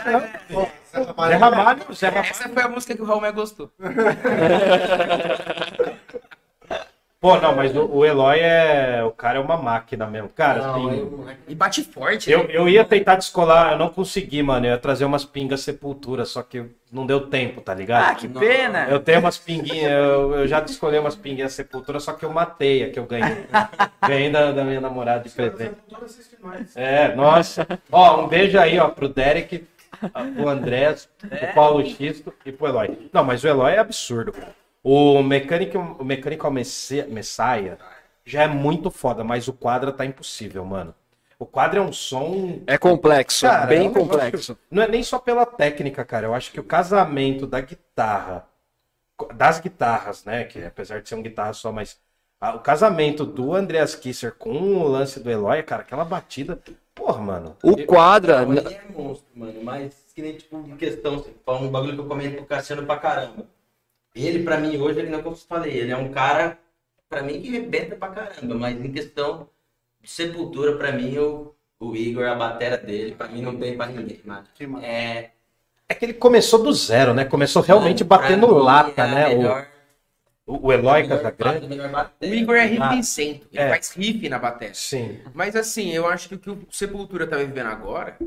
Zé 0.90 1.36
Ramalho, 1.36 1.94
Zé 1.94 2.08
Ramalho. 2.08 2.30
Essa 2.30 2.48
foi 2.50 2.62
a 2.62 2.68
música 2.68 2.94
que 2.94 3.00
o 3.00 3.06
Raul 3.06 3.22
mais 3.22 3.34
gostou. 3.34 3.70
Pô, 7.22 7.38
não, 7.38 7.54
mas 7.54 7.72
o, 7.76 7.84
o 7.86 8.04
Eloy 8.04 8.40
é. 8.40 9.00
O 9.04 9.12
cara 9.12 9.38
é 9.38 9.40
uma 9.40 9.56
máquina 9.56 10.08
mesmo. 10.08 10.28
Cara, 10.30 10.66
Não, 10.66 10.78
o 10.80 11.18
moleque- 11.18 11.40
E 11.46 11.54
bate 11.54 11.84
forte, 11.84 12.28
Eu, 12.28 12.40
né? 12.40 12.46
eu 12.50 12.68
ia 12.68 12.84
tentar 12.84 13.14
descolar, 13.14 13.72
eu 13.72 13.78
não 13.78 13.88
consegui, 13.90 14.42
mano. 14.42 14.66
Eu 14.66 14.70
ia 14.72 14.78
trazer 14.78 15.04
umas 15.04 15.24
pingas 15.24 15.60
sepultura, 15.60 16.24
só 16.24 16.42
que 16.42 16.64
não 16.90 17.06
deu 17.06 17.28
tempo, 17.28 17.60
tá 17.60 17.72
ligado? 17.72 18.10
Ah, 18.10 18.14
que 18.16 18.26
pena. 18.26 18.88
Eu 18.90 18.98
tenho 18.98 19.20
umas 19.20 19.38
pinguinhas, 19.38 19.92
eu, 19.92 20.34
eu 20.34 20.48
já 20.48 20.58
descolei 20.58 20.98
umas 20.98 21.14
pinguinhas 21.14 21.52
sepultura, 21.52 22.00
só 22.00 22.12
que 22.12 22.24
eu 22.24 22.30
matei 22.32 22.82
a 22.82 22.90
que 22.90 22.98
eu 22.98 23.06
ganhei. 23.06 23.46
ganhei 24.04 24.28
da, 24.28 24.50
da 24.50 24.64
minha 24.64 24.80
namorada 24.80 25.22
de 25.22 25.30
presente. 25.30 25.76
É, 26.74 27.14
nossa. 27.14 27.66
Ó, 27.92 28.24
um 28.24 28.26
beijo 28.26 28.58
aí, 28.58 28.80
ó, 28.80 28.88
pro 28.88 29.08
Derek, 29.08 29.64
pro 30.34 30.48
André, 30.48 30.96
pro 31.20 31.54
Paulo 31.54 31.86
Xisto 31.86 32.34
e 32.44 32.50
pro 32.50 32.66
Eloy. 32.66 33.08
Não, 33.12 33.22
mas 33.22 33.44
o 33.44 33.46
Eloy 33.46 33.74
é 33.74 33.78
absurdo, 33.78 34.32
cara. 34.32 34.60
O 34.82 35.22
mecânico, 35.22 35.78
o 35.78 36.04
mecânico 36.04 36.50
Messiah 36.50 37.78
já 38.24 38.42
é 38.42 38.48
muito 38.48 38.90
foda, 38.90 39.22
mas 39.22 39.46
o 39.48 39.52
quadra 39.52 39.92
tá 39.92 40.04
impossível, 40.04 40.64
mano. 40.64 40.94
O 41.38 41.46
quadra 41.46 41.80
é 41.80 41.82
um 41.82 41.92
som 41.92 42.60
é 42.66 42.78
complexo, 42.78 43.46
Cara, 43.46 43.66
bem 43.66 43.78
é 43.78 43.80
um 43.82 43.84
negócio- 43.88 44.10
complexo. 44.10 44.58
Não 44.70 44.82
é 44.82 44.88
nem 44.88 45.02
só 45.02 45.18
pela 45.18 45.44
técnica, 45.44 46.04
cara. 46.04 46.26
Eu 46.26 46.34
acho 46.34 46.52
que 46.52 46.60
o 46.60 46.64
casamento 46.64 47.46
da 47.46 47.60
guitarra, 47.60 48.46
das 49.34 49.60
guitarras, 49.60 50.24
né? 50.24 50.44
Que 50.44 50.64
apesar 50.64 51.00
de 51.00 51.08
ser 51.08 51.14
uma 51.16 51.22
guitarra 51.22 51.52
só, 51.52 51.72
mas 51.72 51.98
o 52.40 52.58
casamento 52.60 53.24
do 53.24 53.54
Andreas 53.54 53.94
Kisser 53.94 54.34
com 54.34 54.52
o 54.52 54.88
lance 54.88 55.20
do 55.20 55.30
Eloy, 55.30 55.62
cara, 55.62 55.82
aquela 55.82 56.04
batida. 56.04 56.60
Porra, 56.94 57.20
mano. 57.20 57.56
O 57.62 57.76
quadra, 57.86 58.44
Não, 58.44 58.52
ele 58.52 58.74
é 58.74 58.84
monstro, 58.90 59.26
mano. 59.34 59.62
Mas 59.64 59.94
que 60.14 60.22
nem, 60.22 60.36
tipo, 60.36 60.62
questão, 60.76 61.16
assim, 61.16 61.34
foi 61.44 61.54
um 61.56 61.70
bagulho 61.70 61.94
que 61.94 62.00
eu 62.00 62.06
comento 62.08 62.36
com 62.36 62.42
o 62.42 62.46
Cassiano 62.46 62.84
pra 62.84 62.98
caramba. 62.98 63.46
Ele, 64.14 64.42
pra 64.44 64.58
mim, 64.58 64.76
hoje, 64.76 64.98
ele 65.00 65.10
não 65.10 65.22
como 65.22 65.34
eu 65.34 65.40
falei, 65.40 65.72
ele 65.76 65.90
é 65.90 65.96
um 65.96 66.10
cara, 66.12 66.58
pra 67.08 67.22
mim, 67.22 67.40
que 67.40 67.50
rebenta 67.50 67.96
pra 67.96 68.08
caramba. 68.08 68.54
Mas 68.54 68.78
em 68.84 68.92
questão 68.92 69.48
de 70.00 70.10
sepultura, 70.10 70.76
pra 70.76 70.92
mim, 70.92 71.16
o, 71.18 71.54
o 71.80 71.96
Igor, 71.96 72.26
a 72.26 72.34
batera 72.34 72.76
dele, 72.76 73.14
pra 73.14 73.28
mim, 73.28 73.40
não 73.40 73.56
tem 73.58 73.76
pra 73.76 73.86
ninguém, 73.86 74.20
mano. 74.24 74.46
É. 74.82 75.30
É 75.88 75.94
que 75.94 76.04
ele 76.04 76.14
começou 76.14 76.62
do 76.62 76.72
zero, 76.72 77.14
né? 77.14 77.24
Começou 77.24 77.62
realmente 77.62 78.04
batendo 78.04 78.48
mim, 78.48 78.62
lata, 78.62 79.02
é 79.02 79.10
né? 79.14 79.28
melhor- 79.34 79.66
O, 80.46 80.66
o 80.68 80.72
Eloy 80.72 81.06
Casagrande. 81.06 81.66
O. 82.20 82.24
Igor 82.26 82.56
é 82.56 82.62
Ah. 82.62 82.90
rifficento. 82.90 83.46
Ele 83.52 83.62
É. 83.62 83.68
faz 83.70 83.92
riff 83.92 84.28
na 84.28 84.38
bateria. 84.38 84.74
Sim. 84.74 85.20
Mas 85.32 85.54
assim, 85.54 85.90
eu 85.92 86.06
acho 86.08 86.28
que 86.28 86.34
o 86.34 86.38
que 86.38 86.50
o 86.50 86.66
Sepultura 86.70 87.26
tá 87.26 87.36
vivendo 87.36 87.68
agora 87.68 88.18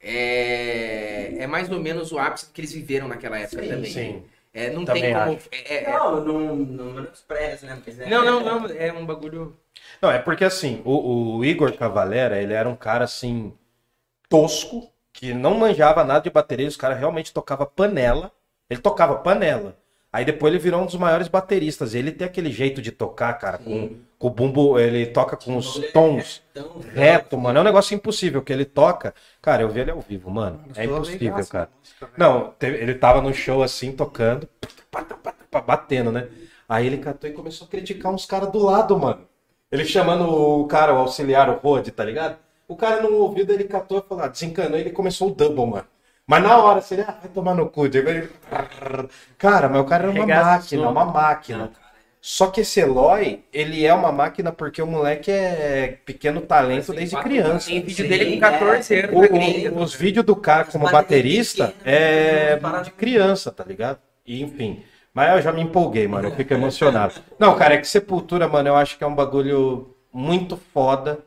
é, 0.00 1.34
é 1.38 1.46
mais 1.46 1.70
ou 1.70 1.80
menos 1.80 2.12
o 2.12 2.18
ápice 2.18 2.46
que 2.52 2.60
eles 2.60 2.72
viveram 2.72 3.08
naquela 3.08 3.38
época 3.38 3.62
Sim, 3.62 3.68
também. 3.68 3.90
Sim. 3.90 4.22
É, 4.56 4.70
não 4.70 4.84
Também 4.86 5.02
tem 5.02 5.12
como. 5.12 5.36
acho. 5.36 5.48
é- 5.52 5.74
é- 5.84 5.90
Não, 5.90 6.24
não, 6.24 6.56
não 6.56 6.84
menospreza, 6.92 7.66
né? 7.66 7.82
Mas 7.84 8.00
é- 8.00 8.08
não, 8.08 8.24
não, 8.24 8.40
não. 8.40 8.66
É 8.70 8.92
um 8.92 9.04
bagulho. 9.04 9.54
Não, 10.00 10.10
é 10.10 10.18
porque 10.18 10.44
assim, 10.44 10.80
o, 10.84 11.36
o 11.36 11.44
Igor 11.44 11.76
Cavalera, 11.76 12.40
ele 12.40 12.54
era 12.54 12.68
um 12.68 12.74
cara 12.76 13.04
assim, 13.04 13.52
tosco, 14.28 14.90
que 15.12 15.34
não 15.34 15.54
manjava 15.58 16.04
nada 16.04 16.20
de 16.20 16.30
bateria, 16.30 16.68
os 16.68 16.76
caras 16.76 16.98
realmente 16.98 17.32
tocava 17.32 17.66
panela. 17.66 18.32
Ele 18.70 18.80
tocava 18.80 19.16
panela. 19.16 19.76
Aí 20.16 20.24
depois 20.24 20.50
ele 20.50 20.62
virou 20.62 20.80
um 20.80 20.86
dos 20.86 20.94
maiores 20.94 21.28
bateristas. 21.28 21.94
Ele 21.94 22.10
tem 22.10 22.26
aquele 22.26 22.50
jeito 22.50 22.80
de 22.80 22.90
tocar, 22.90 23.34
cara, 23.34 23.58
com, 23.58 23.96
com 24.18 24.26
o 24.28 24.30
bumbo, 24.30 24.78
ele 24.78 25.04
toca 25.04 25.36
com 25.36 25.58
os 25.58 25.78
tons 25.92 26.42
Então, 26.52 26.80
reto, 26.94 27.36
mano. 27.36 27.58
É 27.58 27.60
um 27.60 27.64
negócio 27.64 27.94
impossível 27.94 28.40
que 28.40 28.50
ele 28.50 28.64
toca. 28.64 29.14
Cara, 29.42 29.60
eu 29.60 29.68
vi 29.68 29.80
ele 29.80 29.90
ao 29.90 30.00
vivo, 30.00 30.30
mano. 30.30 30.64
É 30.74 30.86
impossível, 30.86 31.32
cara. 31.32 31.36
música, 31.36 31.68
velho. 32.00 32.12
Não, 32.16 32.54
ele 32.62 32.94
tava 32.94 33.20
no 33.20 33.34
show 33.34 33.62
assim, 33.62 33.92
tocando, 33.92 34.48
batendo, 35.66 36.10
né? 36.10 36.28
Aí 36.66 36.86
ele 36.86 36.96
catou 36.96 37.28
e 37.28 37.34
começou 37.34 37.66
a 37.66 37.70
criticar 37.70 38.10
uns 38.10 38.24
caras 38.24 38.50
do 38.50 38.58
lado, 38.58 38.98
mano. 38.98 39.20
Ele 39.70 39.84
chamando 39.84 40.30
o 40.30 40.66
cara, 40.66 40.94
o 40.94 40.96
auxiliar, 40.96 41.50
o 41.50 41.58
Rod, 41.58 41.88
tá 41.90 42.02
ligado? 42.02 42.38
O 42.66 42.74
cara 42.74 43.02
no 43.02 43.14
ouvido, 43.16 43.52
ele 43.52 43.64
catou 43.64 43.98
e 43.98 44.08
falou, 44.08 44.24
ah, 44.24 44.28
desencanou 44.28 44.78
e 44.78 44.80
ele 44.80 44.92
começou 44.92 45.28
o 45.28 45.34
double, 45.34 45.66
mano. 45.66 45.86
Mas 46.26 46.42
na 46.42 46.56
hora, 46.58 46.80
assim, 46.80 46.94
ele, 46.96 47.04
ah, 47.06 47.16
vai 47.22 47.30
tomar 47.30 47.54
no 47.54 47.68
cu. 47.70 47.82
Cara, 49.38 49.68
mas 49.68 49.80
o 49.80 49.84
cara 49.84 50.04
era 50.04 50.12
uma 50.12 50.20
Regaçou. 50.24 50.44
máquina, 50.52 50.88
uma 50.88 51.04
máquina. 51.04 51.70
Só 52.20 52.48
que 52.48 52.62
esse 52.62 52.80
Eloy, 52.80 53.44
ele 53.52 53.86
é 53.86 53.94
uma 53.94 54.10
máquina 54.10 54.50
porque 54.50 54.82
o 54.82 54.86
moleque 54.86 55.30
é 55.30 55.98
pequeno 56.04 56.40
talento 56.40 56.92
desde 56.92 57.16
criança. 57.22 57.68
Tem 57.68 57.80
vídeo 57.80 58.08
dele 58.08 58.32
com 58.34 58.40
14 58.40 58.94
anos. 58.98 59.12
O- 59.16 59.20
na 59.20 59.26
o- 59.26 59.30
gringa. 59.30 59.74
os 59.80 59.94
vídeos 59.94 60.26
do 60.26 60.34
cara 60.34 60.64
como 60.64 60.90
baterista 60.90 61.72
ele 61.84 61.94
é 61.96 62.52
é 62.54 62.60
né? 62.60 62.82
de 62.82 62.90
criança, 62.90 63.52
tá 63.52 63.62
ligado? 63.62 64.00
E, 64.26 64.42
enfim. 64.42 64.82
Mas 65.14 65.36
eu 65.36 65.42
já 65.42 65.52
me 65.52 65.62
empolguei, 65.62 66.08
mano. 66.08 66.26
Eu 66.28 66.34
fico 66.34 66.52
emocionado. 66.52 67.14
Não, 67.38 67.54
cara, 67.56 67.74
é 67.74 67.78
que 67.78 67.86
Sepultura, 67.86 68.48
mano, 68.48 68.68
eu 68.70 68.74
acho 68.76 68.98
que 68.98 69.04
é 69.04 69.06
um 69.06 69.14
bagulho 69.14 69.94
muito 70.12 70.56
foda. 70.74 71.20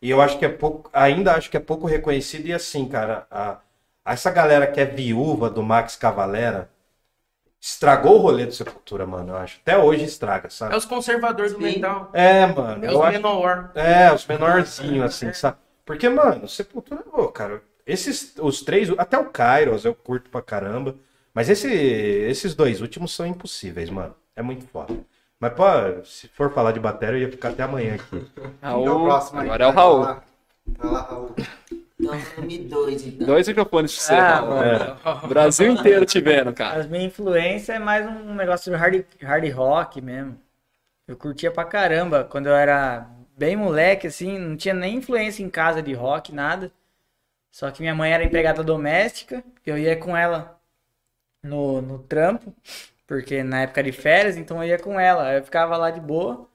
E 0.00 0.08
eu 0.08 0.22
acho 0.22 0.38
que 0.38 0.44
é 0.44 0.48
pouco. 0.48 0.88
Ainda 0.92 1.34
acho 1.34 1.50
que 1.50 1.56
é 1.56 1.60
pouco 1.60 1.88
reconhecido. 1.88 2.46
E 2.46 2.52
assim, 2.52 2.86
cara, 2.86 3.26
a- 3.30 3.58
essa 4.04 4.30
galera 4.30 4.66
que 4.66 4.80
é 4.80 4.84
viúva 4.84 5.48
do 5.50 5.62
Max 5.62 5.96
Cavalera 5.96 6.70
estragou 7.60 8.16
o 8.16 8.18
rolê 8.18 8.46
do 8.46 8.52
Sepultura, 8.52 9.06
mano. 9.06 9.32
Eu 9.32 9.36
acho. 9.36 9.58
Até 9.62 9.76
hoje 9.78 10.04
estraga, 10.04 10.46
É 10.46 10.50
sabe? 10.50 10.76
os 10.76 10.84
conservadores 10.84 11.52
do 11.52 11.58
Sim. 11.58 11.64
metal. 11.64 12.10
É, 12.12 12.46
mano. 12.46 12.84
É 12.84 12.88
eu 12.88 12.98
os 12.98 13.00
acho- 13.04 13.12
menor. 13.12 13.70
é, 13.74 14.12
os 14.12 14.26
menorzinhos, 14.26 15.04
assim, 15.04 15.32
sabe? 15.32 15.58
Porque, 15.84 16.08
mano, 16.08 16.48
Sepultura, 16.48 17.02
ô, 17.12 17.28
cara, 17.28 17.62
esses, 17.86 18.34
os 18.40 18.62
três, 18.62 18.88
até 18.98 19.18
o 19.18 19.26
Kairos 19.26 19.84
eu 19.84 19.94
curto 19.94 20.30
pra 20.30 20.40
caramba, 20.42 20.94
mas 21.34 21.48
esse, 21.48 21.68
esses 21.70 22.54
dois 22.54 22.80
últimos 22.80 23.14
são 23.14 23.26
impossíveis, 23.26 23.90
mano. 23.90 24.14
É 24.36 24.42
muito 24.42 24.66
foda. 24.68 24.94
Mas, 25.38 25.52
pô, 25.54 25.64
se 26.04 26.28
for 26.28 26.52
falar 26.52 26.72
de 26.72 26.80
bateria, 26.80 27.18
eu 27.18 27.22
ia 27.22 27.30
ficar 27.30 27.50
até 27.50 27.62
amanhã 27.62 27.94
aqui. 27.96 28.26
É 28.62 28.68
o 28.72 28.84
Raul, 28.84 29.04
próximo 29.04 29.40
aí? 29.40 29.46
agora 29.46 29.64
é 29.64 29.66
o 29.66 29.70
Raul. 29.72 30.04
Vai 30.66 30.90
lá, 30.90 31.02
Raul. 31.02 31.34
Então, 32.00 32.18
nome 32.38 32.58
dois, 32.60 33.06
então. 33.06 33.26
Dois 33.26 33.46
microfones 33.46 33.94
pra 33.94 34.04
você. 34.04 34.14
Ah, 34.14 34.42
mano. 34.42 35.24
O 35.24 35.28
Brasil 35.28 35.70
inteiro 35.70 36.06
te 36.06 36.20
vendo, 36.20 36.52
cara. 36.52 36.80
As 36.80 36.86
minhas 36.86 37.04
influências 37.04 37.68
é 37.68 37.78
mais 37.78 38.06
um 38.06 38.34
negócio 38.34 38.72
de 38.72 38.78
hard, 38.78 39.04
hard 39.22 39.52
rock 39.52 40.00
mesmo. 40.00 40.40
Eu 41.06 41.16
curtia 41.16 41.50
pra 41.50 41.64
caramba. 41.64 42.24
Quando 42.24 42.46
eu 42.46 42.54
era 42.54 43.06
bem 43.36 43.54
moleque, 43.54 44.06
assim, 44.06 44.38
não 44.38 44.56
tinha 44.56 44.72
nem 44.74 44.96
influência 44.96 45.42
em 45.42 45.50
casa 45.50 45.82
de 45.82 45.92
rock, 45.92 46.34
nada. 46.34 46.72
Só 47.50 47.70
que 47.70 47.82
minha 47.82 47.94
mãe 47.94 48.12
era 48.12 48.24
empregada 48.24 48.62
doméstica, 48.62 49.44
eu 49.66 49.76
ia 49.76 49.96
com 49.96 50.16
ela 50.16 50.58
no, 51.42 51.82
no 51.82 51.98
trampo, 51.98 52.54
porque 53.06 53.42
na 53.42 53.62
época 53.62 53.82
de 53.82 53.92
férias, 53.92 54.36
então 54.36 54.62
eu 54.62 54.68
ia 54.68 54.78
com 54.78 54.98
ela. 54.98 55.28
Aí 55.28 55.38
Eu 55.38 55.44
ficava 55.44 55.76
lá 55.76 55.90
de 55.90 56.00
boa. 56.00 56.48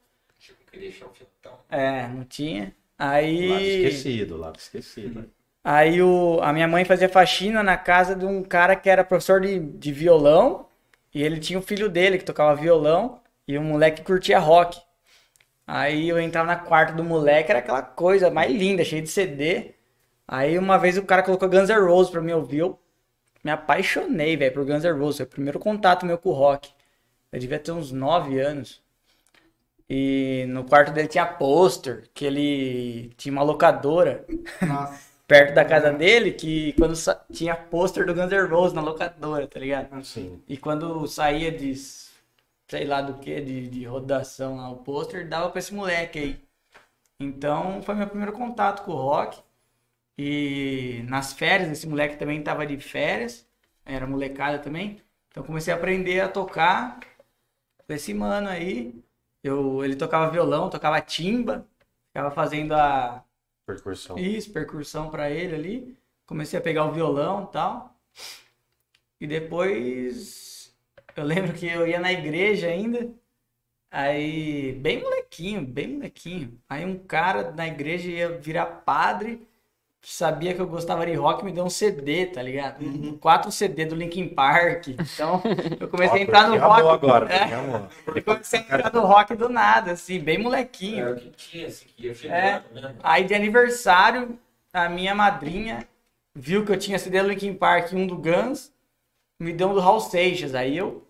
É, 1.70 2.08
não 2.08 2.24
tinha. 2.24 2.74
Lado 2.98 3.14
Aí. 3.14 3.86
esquecido, 3.86 4.38
lado 4.38 4.58
esquecido. 4.58 5.30
Aí 5.68 6.00
o, 6.00 6.40
a 6.44 6.54
minha 6.54 6.68
mãe 6.68 6.86
fazia 6.86 7.10
faxina 7.10 7.64
na 7.64 7.76
casa 7.76 8.16
de 8.16 8.24
um 8.24 8.44
cara 8.44 8.76
que 8.76 8.88
era 8.88 9.04
professor 9.04 9.42
de, 9.42 9.60
de 9.60 9.92
violão. 9.92 10.68
E 11.12 11.24
ele 11.24 11.40
tinha 11.40 11.58
um 11.58 11.62
filho 11.62 11.90
dele 11.90 12.20
que 12.20 12.24
tocava 12.24 12.56
violão. 12.56 13.20
E 13.48 13.58
o 13.58 13.64
moleque 13.64 14.04
curtia 14.04 14.38
rock. 14.38 14.80
Aí 15.66 16.08
eu 16.08 16.20
entrava 16.20 16.46
na 16.48 16.56
quarta 16.56 16.94
do 16.94 17.04
moleque, 17.04 17.50
era 17.50 17.60
aquela 17.60 17.82
coisa 17.82 18.30
mais 18.30 18.52
linda, 18.52 18.84
cheia 18.84 19.02
de 19.02 19.10
CD. 19.10 19.74
Aí 20.28 20.60
uma 20.60 20.78
vez 20.78 20.98
o 20.98 21.04
cara 21.04 21.24
colocou 21.24 21.50
Guns 21.50 21.70
N' 21.70 21.80
Roses 21.80 22.12
pra 22.12 22.22
mim 22.22 22.34
ouvir, 22.34 22.60
eu 22.60 22.80
me 23.44 23.52
apaixonei, 23.52 24.38
velho, 24.38 24.54
por 24.54 24.66
Guns 24.66 24.84
N' 24.84 24.92
Roses. 25.00 25.18
Foi 25.18 25.26
o 25.26 25.30
primeiro 25.30 25.60
contato 25.60 26.06
meu 26.06 26.18
com 26.20 26.30
o 26.30 26.34
rock. 26.34 26.70
Eu 27.32 27.40
devia 27.40 27.60
ter 27.60 27.72
uns 27.72 27.92
9 27.92 28.40
anos. 28.40 28.84
E 29.90 30.46
no 30.50 30.64
quarto 30.64 30.92
dele 30.94 31.08
tinha 31.08 31.26
pôster, 31.26 32.10
que 32.14 32.26
ele 32.26 33.10
tinha 33.18 33.32
uma 33.32 33.44
locadora 33.44 34.26
Nossa. 34.62 35.15
Perto 35.28 35.54
da 35.54 35.66
casa 35.66 35.92
dele, 35.92 36.32
que 36.32 36.74
quando 36.74 36.96
tinha 37.32 37.56
pôster 37.56 38.06
do 38.06 38.14
Guns 38.14 38.32
N' 38.32 38.48
Roses 38.48 38.74
na 38.74 38.82
locadora, 38.82 39.48
tá 39.48 39.60
ligado? 39.60 40.04
Sim. 40.04 40.42
E 40.48 40.58
quando 40.58 41.08
saía 41.08 41.52
de, 41.52 41.74
sei 42.68 42.86
lá 42.86 43.02
do 43.02 43.16
que, 43.20 43.42
de, 43.42 43.68
de 43.70 43.86
rodação 43.86 44.58
lá, 44.58 44.70
o 44.70 44.78
pôster, 44.78 45.28
dava 45.28 45.50
pra 45.50 45.60
esse 45.60 45.74
moleque 45.74 46.20
aí. 46.20 46.46
Então, 47.20 47.82
foi 47.84 47.96
meu 47.96 48.08
primeiro 48.08 48.34
contato 48.34 48.84
com 48.86 48.92
o 48.92 48.96
rock. 48.96 49.42
E 50.18 51.04
nas 51.10 51.34
férias, 51.34 51.70
esse 51.72 51.88
moleque 51.88 52.18
também 52.18 52.42
tava 52.44 52.66
de 52.66 52.78
férias, 52.80 53.48
era 53.86 54.08
molecada 54.08 54.60
também. 54.60 55.02
Então, 55.30 55.44
comecei 55.44 55.74
a 55.74 55.78
aprender 55.78 56.22
a 56.22 56.30
tocar 56.30 57.00
com 57.88 57.94
esse 57.94 58.14
mano 58.14 58.50
aí. 58.50 58.96
Eu, 59.44 59.84
ele 59.86 59.96
tocava 59.98 60.32
violão, 60.32 60.70
tocava 60.70 61.02
timba, 61.02 61.68
ficava 62.10 62.32
fazendo 62.32 62.74
a, 62.76 63.25
Percussão. 63.66 64.18
isso, 64.18 64.52
percussão 64.52 65.10
pra 65.10 65.30
ele 65.30 65.56
ali. 65.56 65.98
Comecei 66.26 66.58
a 66.58 66.62
pegar 66.62 66.86
o 66.86 66.92
violão 66.92 67.46
e 67.46 67.52
tal. 67.52 68.00
E 69.20 69.28
depois 69.28 70.76
eu 71.16 71.24
lembro 71.24 71.54
que 71.54 71.66
eu 71.68 71.88
ia 71.88 72.00
na 72.00 72.12
igreja 72.12 72.68
ainda. 72.68 73.10
Aí, 73.90 74.74
bem 74.74 75.02
molequinho, 75.02 75.66
bem 75.66 75.88
molequinho. 75.88 76.60
Aí 76.68 76.86
um 76.86 76.98
cara 76.98 77.52
na 77.52 77.66
igreja 77.68 78.12
ia 78.12 78.38
virar 78.38 78.66
padre, 78.66 79.48
sabia 80.06 80.54
que 80.54 80.62
eu 80.62 80.68
gostava 80.68 81.06
de 81.06 81.14
rock, 81.14 81.44
me 81.44 81.52
deu 81.52 81.66
um 81.66 81.70
CD, 81.70 82.28
tá 82.28 82.42
ligado? 82.42 82.86
Um 82.86 83.18
Quatro 83.18 83.52
CD 83.52 83.86
do 83.86 83.96
Linkin 83.96 84.28
Park. 84.30 84.90
Então, 84.90 85.42
eu 85.80 85.88
comecei 85.88 86.20
a 86.20 86.24
entrar 86.24 86.48
no 86.48 86.58
rock. 86.58 86.82
agora, 86.88 87.32
É, 87.32 87.54
amou. 87.54 87.88
eu 88.16 88.24
comecei 88.24 88.60
a 88.60 88.64
entrar 88.64 88.94
no 88.94 89.02
rock 89.02 89.36
do 89.36 89.50
nada, 89.50 89.92
assim, 89.92 90.20
bem 90.20 90.38
molequinho. 90.38 91.06
Era 91.06 91.16
o 91.16 91.20
que 91.20 91.30
tinha, 91.32 91.68
assim, 91.68 91.86
que 91.88 92.08
ia 92.08 92.14
É. 92.32 92.64
né? 92.72 92.96
Aí 93.02 93.24
de 93.24 93.34
aniversário, 93.34 94.38
a 94.72 94.88
minha 94.88 95.16
madrinha 95.16 95.88
viu 96.34 96.66
que 96.66 96.72
eu 96.72 96.78
tinha 96.78 97.00
CD 97.00 97.22
do 97.22 97.30
Linkin 97.30 97.54
Park 97.54 97.92
e 97.92 97.96
um 97.96 98.06
do 98.06 98.16
Guns, 98.16 98.72
me 99.40 99.52
deu 99.54 99.70
um 99.70 99.74
do 99.74 99.80
Raul 99.80 100.00
Seixas. 100.00 100.54
Aí 100.56 100.78
eu, 100.78 101.06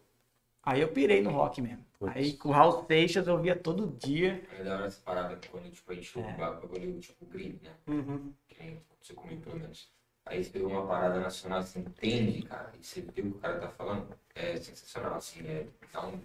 aí 0.64 0.82
eu 0.82 0.88
pirei 0.88 1.22
no 1.22 1.32
rock 1.32 1.62
mesmo. 1.62 1.85
Putz. 2.06 2.18
Aí 2.18 2.34
com 2.34 2.50
o 2.50 2.52
Raul 2.52 2.86
Seixas 2.88 3.28
eu 3.28 3.38
via 3.40 3.56
todo 3.56 3.88
dia. 4.00 4.42
Aí 4.58 4.64
da 4.64 4.76
hora 4.76 4.86
essa 4.88 5.02
parada 5.04 5.40
quando 5.52 5.70
tipo, 5.72 5.92
a 5.92 5.96
gente 5.96 6.20
É. 6.20 6.22
o 6.22 6.38
bagulho 6.38 7.00
tipo 7.00 7.26
green, 7.26 7.60
né? 7.64 7.72
Uhum. 7.88 8.32
Que 8.48 8.64
nem 8.64 8.82
você 9.02 9.14
comigo 9.14 9.42
pelo 9.42 9.60
menos. 9.60 9.90
Aí 10.26 10.44
você 10.44 10.50
pegou 10.50 10.72
uma 10.72 10.88
parada 10.88 11.20
nacional, 11.20 11.62
você 11.62 11.80
entende, 11.80 12.42
cara, 12.44 12.72
e 12.80 12.84
você 12.84 13.02
vê 13.02 13.10
o 13.10 13.14
que 13.14 13.22
o 13.22 13.34
cara 13.34 13.60
tá 13.60 13.68
falando, 13.70 14.08
é 14.34 14.56
sensacional, 14.58 15.16
assim, 15.16 15.46
é 15.48 15.68
dá 15.94 16.02
um 16.08 16.20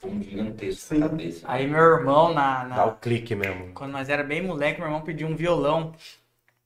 pum 0.00 0.22
gigantesco 0.22 0.80
Sim. 0.94 0.98
na 1.00 1.08
cabeça. 1.10 1.44
Aí 1.50 1.66
meu 1.66 1.78
irmão, 1.80 2.32
na, 2.32 2.64
na- 2.64 2.76
Dá 2.76 2.86
o 2.86 2.96
clique 2.96 3.34
mesmo. 3.34 3.74
quando 3.74 3.92
nós 3.92 4.08
era 4.08 4.24
bem 4.24 4.40
moleque, 4.42 4.80
meu 4.80 4.88
irmão 4.88 5.02
pediu 5.02 5.28
um 5.28 5.36
violão 5.36 5.92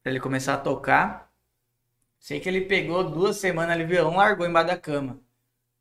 pra 0.03 0.12
ele 0.12 0.20
começar 0.20 0.55
a 0.55 0.59
tocar. 0.59 1.28
Sei 2.20 2.38
que 2.38 2.48
ele 2.48 2.61
pegou 2.61 3.03
duas 3.03 3.36
semanas 3.38 3.72
ali 3.74 3.84
o 3.84 3.88
violão, 3.88 4.16
largou 4.16 4.46
embaixo 4.46 4.68
da 4.68 4.76
cama. 4.76 5.18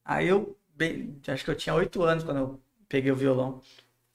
Aí 0.04 0.28
eu, 0.28 0.58
bem- 0.80 1.22
acho 1.28 1.44
que 1.44 1.52
eu 1.52 1.56
tinha 1.56 1.76
oito 1.76 2.02
anos 2.04 2.24
quando 2.24 2.38
eu 2.38 2.60
peguei 2.88 3.12
o 3.12 3.16
violão. 3.16 3.62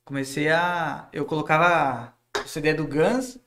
Comecei 0.04 0.50
a. 0.50 1.08
Eu 1.12 1.24
colocava 1.24 2.12
o 2.44 2.48
CD 2.48 2.74
do 2.74 2.86
Guns 2.86 3.38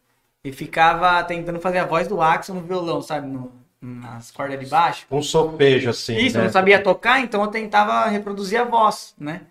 e 0.43 0.51
ficava 0.51 1.23
tentando 1.23 1.59
fazer 1.59 1.79
a 1.79 1.85
voz 1.85 2.07
do 2.07 2.21
Axel 2.21 2.55
no 2.55 2.61
violão, 2.61 3.01
sabe? 3.01 3.27
No- 3.27 3.51
nas 3.81 4.31
cordas 4.31 4.59
de 4.59 4.65
baixo. 4.65 5.05
Um 5.11 5.21
sopejo 5.21 5.89
assim. 5.89 6.15
Isso, 6.17 6.37
eu 6.37 6.41
né? 6.41 6.45
não 6.47 6.51
sabia 6.53 6.81
tocar, 6.81 7.19
então 7.19 7.41
eu 7.43 7.47
tentava 7.47 8.05
reproduzir 8.07 8.59
a 8.59 8.63
voz, 8.63 9.13
né? 9.19 9.41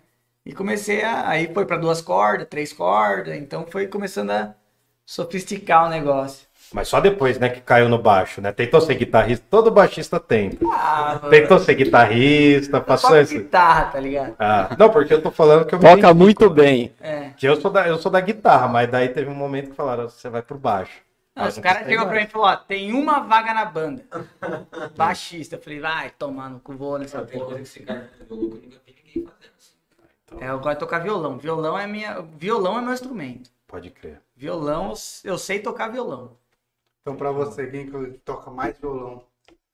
E 0.45 0.53
comecei 0.53 1.03
a. 1.03 1.27
Aí 1.29 1.53
foi 1.53 1.65
pra 1.65 1.77
duas 1.77 2.01
cordas, 2.01 2.47
três 2.49 2.73
cordas, 2.73 3.37
então 3.37 3.65
foi 3.67 3.87
começando 3.87 4.31
a 4.31 4.53
sofisticar 5.05 5.85
o 5.85 5.89
negócio. 5.89 6.46
Mas 6.73 6.87
só 6.89 6.99
depois, 6.99 7.39
né, 7.39 7.47
que 7.49 7.61
caiu 7.61 7.87
no 7.87 7.97
baixo, 7.97 8.41
né? 8.41 8.51
Tentou 8.51 8.81
ser 8.81 8.95
guitarrista, 8.95 9.45
todo 9.49 9.71
baixista 9.71 10.19
tenta. 10.19 10.65
Ah, 10.71 11.19
Tentou 11.29 11.57
ser 11.59 11.75
guitarrista, 11.75 12.81
passou 12.81 13.11
toca 13.11 13.21
esse. 13.21 13.37
guitarra, 13.37 13.85
tá 13.85 13.99
ligado? 13.99 14.35
Ah, 14.37 14.75
não, 14.77 14.89
porque 14.89 15.13
eu 15.13 15.21
tô 15.21 15.31
falando 15.31 15.65
que 15.65 15.73
eu 15.75 15.79
me 15.79 15.85
Toca 15.85 15.97
identifico, 15.99 16.23
muito 16.23 16.49
né? 16.49 16.55
bem. 16.55 16.93
É. 16.99 17.29
Que 17.37 17.47
eu 17.47 17.59
sou 17.61 17.71
da, 17.71 17.87
eu 17.87 17.97
sou 17.97 18.11
da 18.11 18.19
guitarra, 18.19 18.67
mas 18.67 18.89
daí 18.91 19.07
teve 19.09 19.29
um 19.29 19.35
momento 19.35 19.69
que 19.69 19.75
falaram, 19.75 20.09
você 20.09 20.29
vai 20.29 20.41
pro 20.41 20.57
baixo. 20.57 21.01
Não, 21.35 21.47
os 21.47 21.59
caras 21.59 21.87
chegou 21.87 22.05
pra 22.07 22.15
mim 22.15 22.23
e 22.23 22.27
falou, 22.27 22.47
ó, 22.47 22.55
tem 22.55 22.91
uma 22.93 23.19
vaga 23.19 23.53
na 23.53 23.63
banda. 23.65 24.03
Baixista. 24.95 25.55
Eu 25.55 25.61
falei, 25.61 25.79
vai 25.79 26.09
tomar 26.17 26.49
no 26.49 26.59
cu, 26.59 26.73
vou 26.75 26.97
nessa 26.97 27.21
Tem 27.21 27.39
porra. 27.39 27.59
esse 27.61 27.81
cara 27.81 28.09
que 28.17 28.31
eu 28.33 28.37
nunca 28.37 28.55
vi 28.55 28.67
ninguém 29.05 29.23
fazendo 29.23 29.53
assim. 29.55 30.43
É, 30.43 30.49
eu 30.49 30.57
gosto 30.59 30.73
de 30.73 30.79
tocar 30.79 30.99
violão. 30.99 31.37
Violão 31.37 31.77
é 31.77 31.85
minha. 31.87 32.21
Violão 32.37 32.79
é 32.79 32.81
meu 32.81 32.93
instrumento. 32.93 33.49
Pode 33.67 33.89
crer. 33.91 34.19
Violão, 34.35 34.93
eu 35.23 35.37
sei 35.37 35.59
tocar 35.59 35.89
violão. 35.89 36.31
Então, 37.07 37.15
pra 37.15 37.31
você, 37.31 37.65
quem 37.67 37.89
que 37.89 38.19
toca 38.25 38.51
mais 38.51 38.77
violão? 38.77 39.23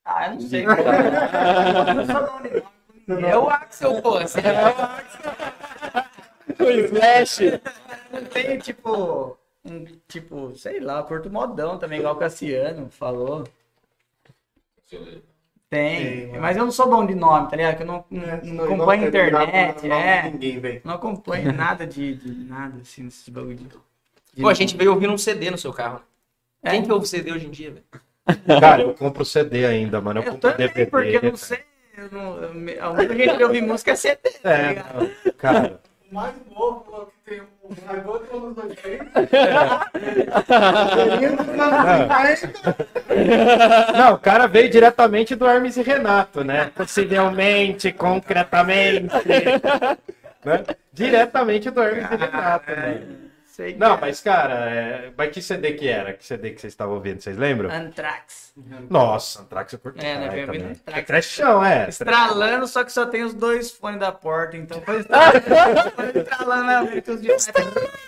Ah, 0.05 0.27
eu 0.27 0.33
não 0.33 0.41
sei. 0.41 0.63
Eu 0.63 1.93
não 1.95 2.05
sou 2.05 2.27
bom 2.27 2.41
de 2.43 3.07
nome. 3.07 3.25
É 3.27 3.35
o 3.35 3.49
Axel, 3.49 4.01
pô. 4.03 4.19
Você 4.19 4.39
O 6.59 6.69
Slash. 6.69 7.59
Não 8.11 8.23
tem, 8.25 8.59
tipo, 8.59 9.35
um, 9.65 9.85
tipo, 10.07 10.55
sei 10.55 10.79
lá, 10.79 11.01
curto 11.01 11.27
modão 11.27 11.79
também, 11.79 11.97
igual 11.97 12.13
o 12.13 12.19
Cassiano 12.19 12.87
falou. 12.91 13.45
Tem, 15.71 16.29
Tem, 16.29 16.39
mas 16.39 16.55
eu 16.55 16.65
não 16.65 16.71
sou 16.71 16.87
bom 16.87 17.03
de 17.03 17.15
nome, 17.15 17.49
tá 17.49 17.55
ligado? 17.55 17.77
Que 17.77 17.81
eu 17.81 17.87
não, 17.87 18.05
não, 18.11 18.23
É, 18.23 18.41
não 18.43 18.63
acompanho 18.65 19.07
internet, 19.07 19.89
é. 19.89 20.29
Ninguém. 20.29 20.81
Não 20.83 20.93
acompanho 20.93 21.51
nada 21.51 21.87
de, 21.87 22.13
de 22.13 22.31
nada, 22.45 22.79
assim, 22.79 23.01
nesses 23.01 23.27
bagulho 23.27 23.55
de... 23.55 23.63
de 24.35 24.41
Pô, 24.43 24.49
a 24.49 24.53
gente 24.53 24.77
veio 24.77 24.91
ouvindo 24.91 25.13
um 25.13 25.17
CD 25.17 25.49
no 25.49 25.57
seu 25.57 25.73
carro. 25.73 25.99
É. 26.63 26.71
Quem 26.71 26.83
que 26.83 26.91
ouve 26.91 27.07
CD 27.07 27.31
hoje 27.31 27.45
em 27.47 27.51
dia, 27.51 27.71
velho? 27.71 28.59
Cara, 28.59 28.81
eu 28.83 28.93
compro 28.93 29.25
CD 29.25 29.65
ainda, 29.65 29.99
mano. 29.99 30.19
Eu, 30.21 30.23
Eu 30.23 30.31
compro 30.31 30.51
também, 30.51 30.67
DVD. 30.67 30.85
porque 30.89 31.17
eu 31.17 31.23
não 31.23 31.35
sei, 31.37 31.59
eu 31.97 32.09
não, 32.11 32.41
eu, 32.41 32.53
me- 32.53 32.79
a 32.79 32.89
única 32.89 33.13
gente 33.15 33.35
que 33.37 33.43
ouvir 33.43 33.61
música 33.61 33.91
é 33.91 33.95
CD, 33.95 34.29
tá 34.41 34.49
É, 34.49 34.67
ligado? 34.69 34.93
não, 35.25 35.33
cara. 35.33 35.79
O 36.09 36.15
mais 36.15 36.33
novo 36.55 36.85
falou 36.89 37.07
que 37.25 37.31
tem 37.31 37.41
um 37.63 37.73
dragão 37.73 38.21
de 38.23 38.37
anos 38.37 38.57
80. 38.57 39.05
Não, 43.97 44.13
o 44.13 44.17
cara 44.19 44.47
veio 44.47 44.69
diretamente 44.69 45.35
do 45.35 45.45
Hermes 45.47 45.77
e 45.77 45.81
Renato, 45.81 46.43
né? 46.43 46.71
Possivelmente, 46.75 47.91
concretamente. 47.91 49.13
né? 50.45 50.63
Diretamente 50.91 51.69
do 51.69 51.81
Hermes 51.81 52.05
e 52.11 52.15
Renato, 52.15 52.71
né? 52.71 53.01
Sei 53.53 53.75
Não, 53.75 53.93
é 53.93 54.01
mas, 54.01 54.19
cara, 54.19 54.67
é... 54.67 55.13
mas 55.15 55.29
que 55.29 55.39
CD 55.39 55.73
que 55.73 55.87
era? 55.87 56.11
Que 56.11 56.25
CD 56.25 56.49
que 56.49 56.59
vocês 56.59 56.73
estavam 56.73 56.95
ouvindo? 56.95 57.21
Vocês 57.21 57.37
lembram? 57.37 57.69
Anthrax. 57.69 58.51
Nossa, 58.89 59.43
Anthrax 59.43 59.73
eu 59.73 59.77
curto 59.77 60.03
É, 60.03 60.17
né, 60.17 60.45
também. 60.47 60.63
Anthrax. 60.63 60.99
É 60.99 61.01
trechão, 61.03 61.63
é. 61.63 61.87
Estralando, 61.87 62.65
só 62.65 62.83
que 62.83 62.91
só 62.91 63.05
tem 63.05 63.21
os 63.21 63.35
dois 63.35 63.69
fones 63.69 63.99
da 63.99 64.11
porta, 64.11 64.57
então 64.57 64.81
foi 64.81 64.97
estralando, 65.01 65.91
foi 65.91 66.19
estralando 66.19 66.71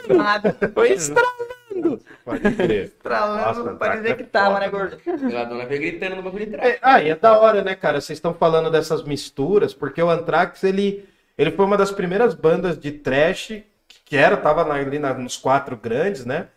a 0.09 0.13
nada. 0.15 0.57
Foi 0.73 0.93
estralando. 0.93 2.01
Pode 2.25 2.55
crer. 2.55 2.85
Estralando, 2.85 3.77
parecia 3.77 3.99
Anthrax 3.99 4.15
que 4.15 4.23
é 4.23 4.25
tava, 4.25 4.59
né, 4.59 4.67
gordo? 4.67 4.97
A 5.07 5.43
dona 5.43 5.65
veio 5.67 5.81
gritando 5.81 6.15
no 6.15 6.23
bagulho 6.23 6.45
de 6.47 6.51
trás. 6.53 6.69
É, 6.73 6.79
ah, 6.81 6.99
e 7.03 7.09
é 7.09 7.15
da 7.15 7.37
hora, 7.37 7.63
né, 7.63 7.75
cara? 7.75 8.01
Vocês 8.01 8.17
estão 8.17 8.33
falando 8.33 8.71
dessas 8.71 9.03
misturas, 9.03 9.75
porque 9.75 10.01
o 10.01 10.09
Anthrax, 10.09 10.63
ele, 10.63 11.07
ele 11.37 11.51
foi 11.51 11.65
uma 11.65 11.77
das 11.77 11.91
primeiras 11.91 12.33
bandas 12.33 12.79
de 12.79 12.91
trash, 12.91 13.61
que 14.05 14.15
era, 14.15 14.37
tava 14.37 14.63
na- 14.63 14.75
ali 14.75 14.99
na- 14.99 15.13
nos 15.13 15.35
quatro 15.37 15.75
grandes, 15.75 16.25
né? 16.25 16.47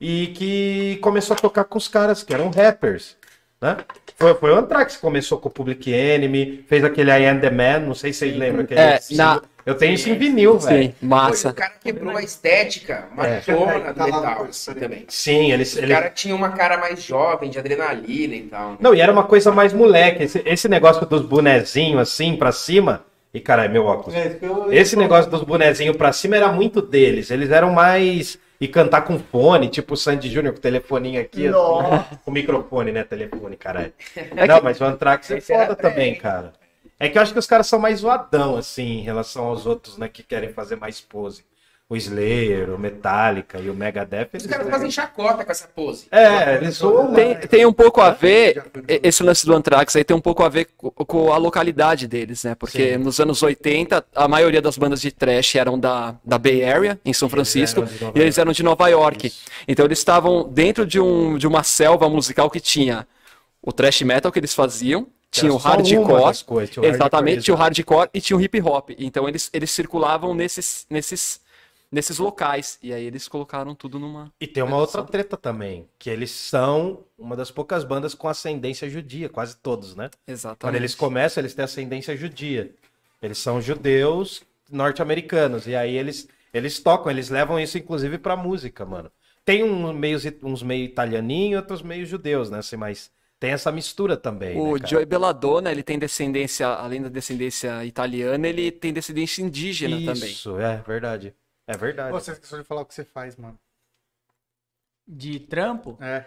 E 0.00 0.28
que 0.28 0.98
começou 1.00 1.34
a 1.34 1.38
tocar 1.38 1.64
com 1.64 1.78
os 1.78 1.88
caras 1.88 2.22
que 2.22 2.34
eram 2.34 2.50
rappers, 2.50 3.16
né? 3.60 3.78
Foi, 4.18 4.34
foi 4.34 4.50
o 4.52 4.56
Anthrax 4.56 4.96
que 4.96 5.00
começou 5.02 5.38
com 5.38 5.48
o 5.48 5.52
Public 5.52 5.90
Enemy, 5.92 6.64
fez 6.68 6.84
aquele 6.84 7.10
I 7.10 7.26
Am 7.26 7.40
The 7.40 7.50
Man, 7.50 7.78
não 7.80 7.94
sei 7.94 8.12
se 8.12 8.20
vocês 8.20 8.36
lembram. 8.36 8.64
Aquele 8.64 8.80
É, 8.80 8.98
single. 8.98 9.24
na- 9.26 9.42
Eu 9.64 9.74
tenho 9.74 9.94
isso 9.94 10.08
em 10.08 10.16
vinil, 10.16 10.58
velho. 10.60 10.84
Sim, 10.84 10.94
massa. 11.02 11.48
o 11.50 11.54
cara 11.54 11.72
quebrou 11.82 12.16
a 12.16 12.22
estética 12.22 13.08
machona 13.12 13.92
do 13.92 13.94
Tá 13.94 14.06
lá, 14.06 14.20
metal, 14.20 14.44
assim, 14.44 14.74
também. 14.74 15.04
Sim, 15.08 15.50
eles... 15.50 15.74
O 15.74 15.78
eles... 15.80 15.90
cara 15.90 16.08
tinha 16.10 16.36
uma 16.36 16.50
cara 16.50 16.76
mais 16.78 17.02
jovem, 17.02 17.50
de 17.50 17.58
adrenalina 17.58 18.34
e 18.36 18.42
tal. 18.42 18.76
Não, 18.78 18.94
e 18.94 19.00
era 19.00 19.10
uma 19.12 19.24
coisa 19.24 19.50
mais 19.50 19.72
moleque. 19.72 20.22
Esse, 20.22 20.40
esse 20.46 20.68
negócio 20.68 21.04
dos 21.04 21.22
bonezinhos 21.22 22.00
assim 22.00 22.36
pra 22.36 22.52
cima. 22.52 23.04
E 23.36 23.40
caralho, 23.40 23.70
meu 23.70 23.84
óculos. 23.84 24.14
É, 24.14 24.30
que 24.30 24.46
eu- 24.46 24.72
Esse 24.72 24.96
negócio 24.96 25.30
dos 25.30 25.42
bonezinhos 25.42 25.94
pra 25.94 26.10
cima 26.10 26.36
era 26.36 26.50
muito 26.50 26.80
deles. 26.80 27.30
Eles 27.30 27.50
eram 27.50 27.70
mais. 27.70 28.38
E 28.58 28.66
cantar 28.66 29.02
com 29.02 29.18
fone, 29.18 29.68
tipo 29.68 29.92
o 29.92 29.96
Sandy 29.98 30.30
Júnior 30.30 30.54
com 30.54 30.58
o 30.58 30.62
telefoninho 30.62 31.20
aqui, 31.20 31.46
assim. 31.46 32.18
Com 32.24 32.30
o 32.30 32.32
microfone, 32.32 32.90
né? 32.92 33.04
Telefone, 33.04 33.54
caralho. 33.54 33.92
Não, 34.48 34.62
mas 34.62 34.80
o 34.80 34.84
Anthrax 34.84 35.30
é 35.30 35.40
foda 35.42 35.76
também, 35.76 36.14
cara. 36.14 36.54
É 36.98 37.10
que 37.10 37.18
eu 37.18 37.22
acho 37.22 37.34
que 37.34 37.38
os 37.38 37.46
caras 37.46 37.66
são 37.66 37.78
mais 37.78 37.98
zoadão, 38.00 38.56
assim, 38.56 39.00
em 39.00 39.02
relação 39.02 39.44
aos 39.44 39.66
outros, 39.66 39.98
né? 39.98 40.08
Que 40.08 40.22
querem 40.22 40.48
fazer 40.54 40.76
mais 40.76 40.98
pose. 40.98 41.44
O 41.88 41.96
Slayer, 41.96 42.68
o 42.74 42.78
Metallica 42.78 43.60
e 43.60 43.70
o 43.70 43.74
Megadeth. 43.74 44.30
Os 44.34 44.42
Eles... 44.42 44.46
caras 44.46 44.68
fazem 44.68 44.90
chacota 44.90 45.44
com 45.44 45.52
essa 45.52 45.68
pose. 45.68 46.06
É, 46.10 46.56
eles 46.56 46.74
zoam. 46.74 47.14
Tem, 47.14 47.36
tem 47.36 47.64
um 47.64 47.72
pouco 47.72 48.00
a 48.00 48.10
ver, 48.10 48.64
esse 48.88 49.22
lance 49.22 49.46
do 49.46 49.54
Anthrax 49.54 49.94
aí 49.94 50.02
tem 50.02 50.16
um 50.16 50.20
pouco 50.20 50.42
a 50.42 50.48
ver 50.48 50.66
co- 50.76 50.90
com 50.90 51.32
a 51.32 51.36
localidade 51.36 52.08
deles, 52.08 52.42
né? 52.42 52.56
Porque 52.56 52.94
Sim. 52.94 52.98
nos 52.98 53.20
anos 53.20 53.40
80, 53.40 54.04
a 54.14 54.26
maioria 54.26 54.60
das 54.60 54.76
bandas 54.76 55.00
de 55.00 55.12
thrash 55.12 55.54
eram 55.54 55.78
da, 55.78 56.16
da 56.24 56.38
Bay 56.38 56.64
Area, 56.64 56.98
em 57.04 57.12
São 57.12 57.28
Francisco, 57.28 57.82
Nova 57.82 58.12
e 58.16 58.20
eles 58.20 58.36
eram 58.36 58.50
de 58.50 58.64
Nova 58.64 58.88
York. 58.88 59.32
Então 59.68 59.84
eles 59.84 59.98
estavam 59.98 60.48
dentro 60.48 60.84
de, 60.84 60.98
um, 60.98 61.38
de 61.38 61.46
uma 61.46 61.62
selva 61.62 62.08
musical 62.08 62.50
que 62.50 62.58
tinha 62.58 63.06
o 63.62 63.70
thrash 63.72 64.02
metal 64.02 64.32
que 64.32 64.40
eles 64.40 64.54
faziam, 64.54 65.06
tinha 65.30 65.52
o 65.52 65.56
hardcore, 65.56 66.44
coisas, 66.44 66.70
tinha 66.70 66.82
o 66.82 66.86
exatamente, 66.86 67.34
hardcore, 67.36 67.44
tinha 67.44 67.54
o 67.54 67.58
hardcore 67.58 68.10
e 68.14 68.20
tinha 68.20 68.36
o 68.36 68.40
hip 68.40 68.60
hop. 68.60 68.90
Então 68.98 69.28
eles, 69.28 69.50
eles 69.52 69.70
circulavam 69.70 70.34
nesses, 70.34 70.86
nesses, 70.88 71.40
nesses 71.90 72.18
locais. 72.18 72.78
E 72.82 72.92
aí 72.92 73.04
eles 73.04 73.28
colocaram 73.28 73.74
tudo 73.74 73.98
numa. 73.98 74.32
E 74.40 74.46
tem 74.46 74.62
uma 74.62 74.76
outra 74.76 75.02
treta 75.02 75.36
também, 75.36 75.88
que 75.98 76.10
eles 76.10 76.30
são 76.30 77.04
uma 77.18 77.36
das 77.36 77.50
poucas 77.50 77.84
bandas 77.84 78.14
com 78.14 78.28
ascendência 78.28 78.88
judia, 78.88 79.28
quase 79.28 79.56
todos, 79.56 79.94
né? 79.94 80.10
Exatamente. 80.26 80.60
Quando 80.60 80.76
eles 80.76 80.94
começam, 80.94 81.40
eles 81.40 81.54
têm 81.54 81.64
ascendência 81.64 82.16
judia. 82.16 82.70
Eles 83.22 83.38
são 83.38 83.60
judeus 83.60 84.42
norte-americanos. 84.70 85.66
E 85.66 85.74
aí 85.74 85.96
eles, 85.96 86.28
eles 86.52 86.78
tocam, 86.78 87.10
eles 87.10 87.30
levam 87.30 87.58
isso 87.58 87.78
inclusive 87.78 88.18
pra 88.18 88.36
música, 88.36 88.84
mano. 88.84 89.10
Tem 89.44 89.62
um 89.62 89.92
meios, 89.92 90.24
uns 90.42 90.62
meio 90.62 90.84
italianinho 90.84 91.52
e 91.52 91.56
outros 91.56 91.80
meio 91.80 92.04
judeus, 92.04 92.50
né? 92.50 92.58
Assim, 92.58 92.76
mas 92.76 93.10
tem 93.38 93.50
essa 93.50 93.70
mistura 93.70 94.16
também. 94.16 94.58
O 94.58 94.76
né? 94.76 94.86
Joey 94.86 95.04
Belladonna, 95.04 95.70
ele 95.70 95.82
tem 95.82 95.98
descendência, 95.98 96.66
além 96.66 97.02
da 97.02 97.08
descendência 97.08 97.84
italiana, 97.84 98.48
ele 98.48 98.72
tem 98.72 98.92
descendência 98.92 99.42
indígena 99.42 99.96
também. 99.98 100.30
Isso, 100.30 100.58
é 100.58 100.82
verdade. 100.86 101.34
É 101.66 101.76
verdade. 101.76 102.12
Você 102.12 102.32
esqueceu 102.32 102.58
de 102.58 102.64
falar 102.64 102.82
o 102.82 102.86
que 102.86 102.94
você 102.94 103.04
faz, 103.04 103.36
mano. 103.36 103.58
De 105.06 105.40
trampo? 105.40 105.96
É, 106.00 106.24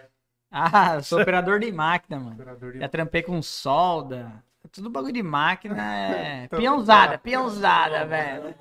Ah, 0.50 0.96
eu 0.96 1.02
sou 1.02 1.20
operador 1.20 1.60
de 1.60 1.70
máquina, 1.70 2.18
mano. 2.18 2.34
operador 2.34 2.72
de... 2.72 2.78
Já 2.80 2.88
trampei 2.88 3.22
com 3.22 3.40
solda. 3.42 4.42
Tudo 4.72 4.90
bagulho 4.90 5.12
de 5.12 5.22
máquina 5.22 5.82
é. 5.96 6.48
Peãozada, 6.54 7.18
peãozada, 7.18 8.04
velho. 8.06 8.54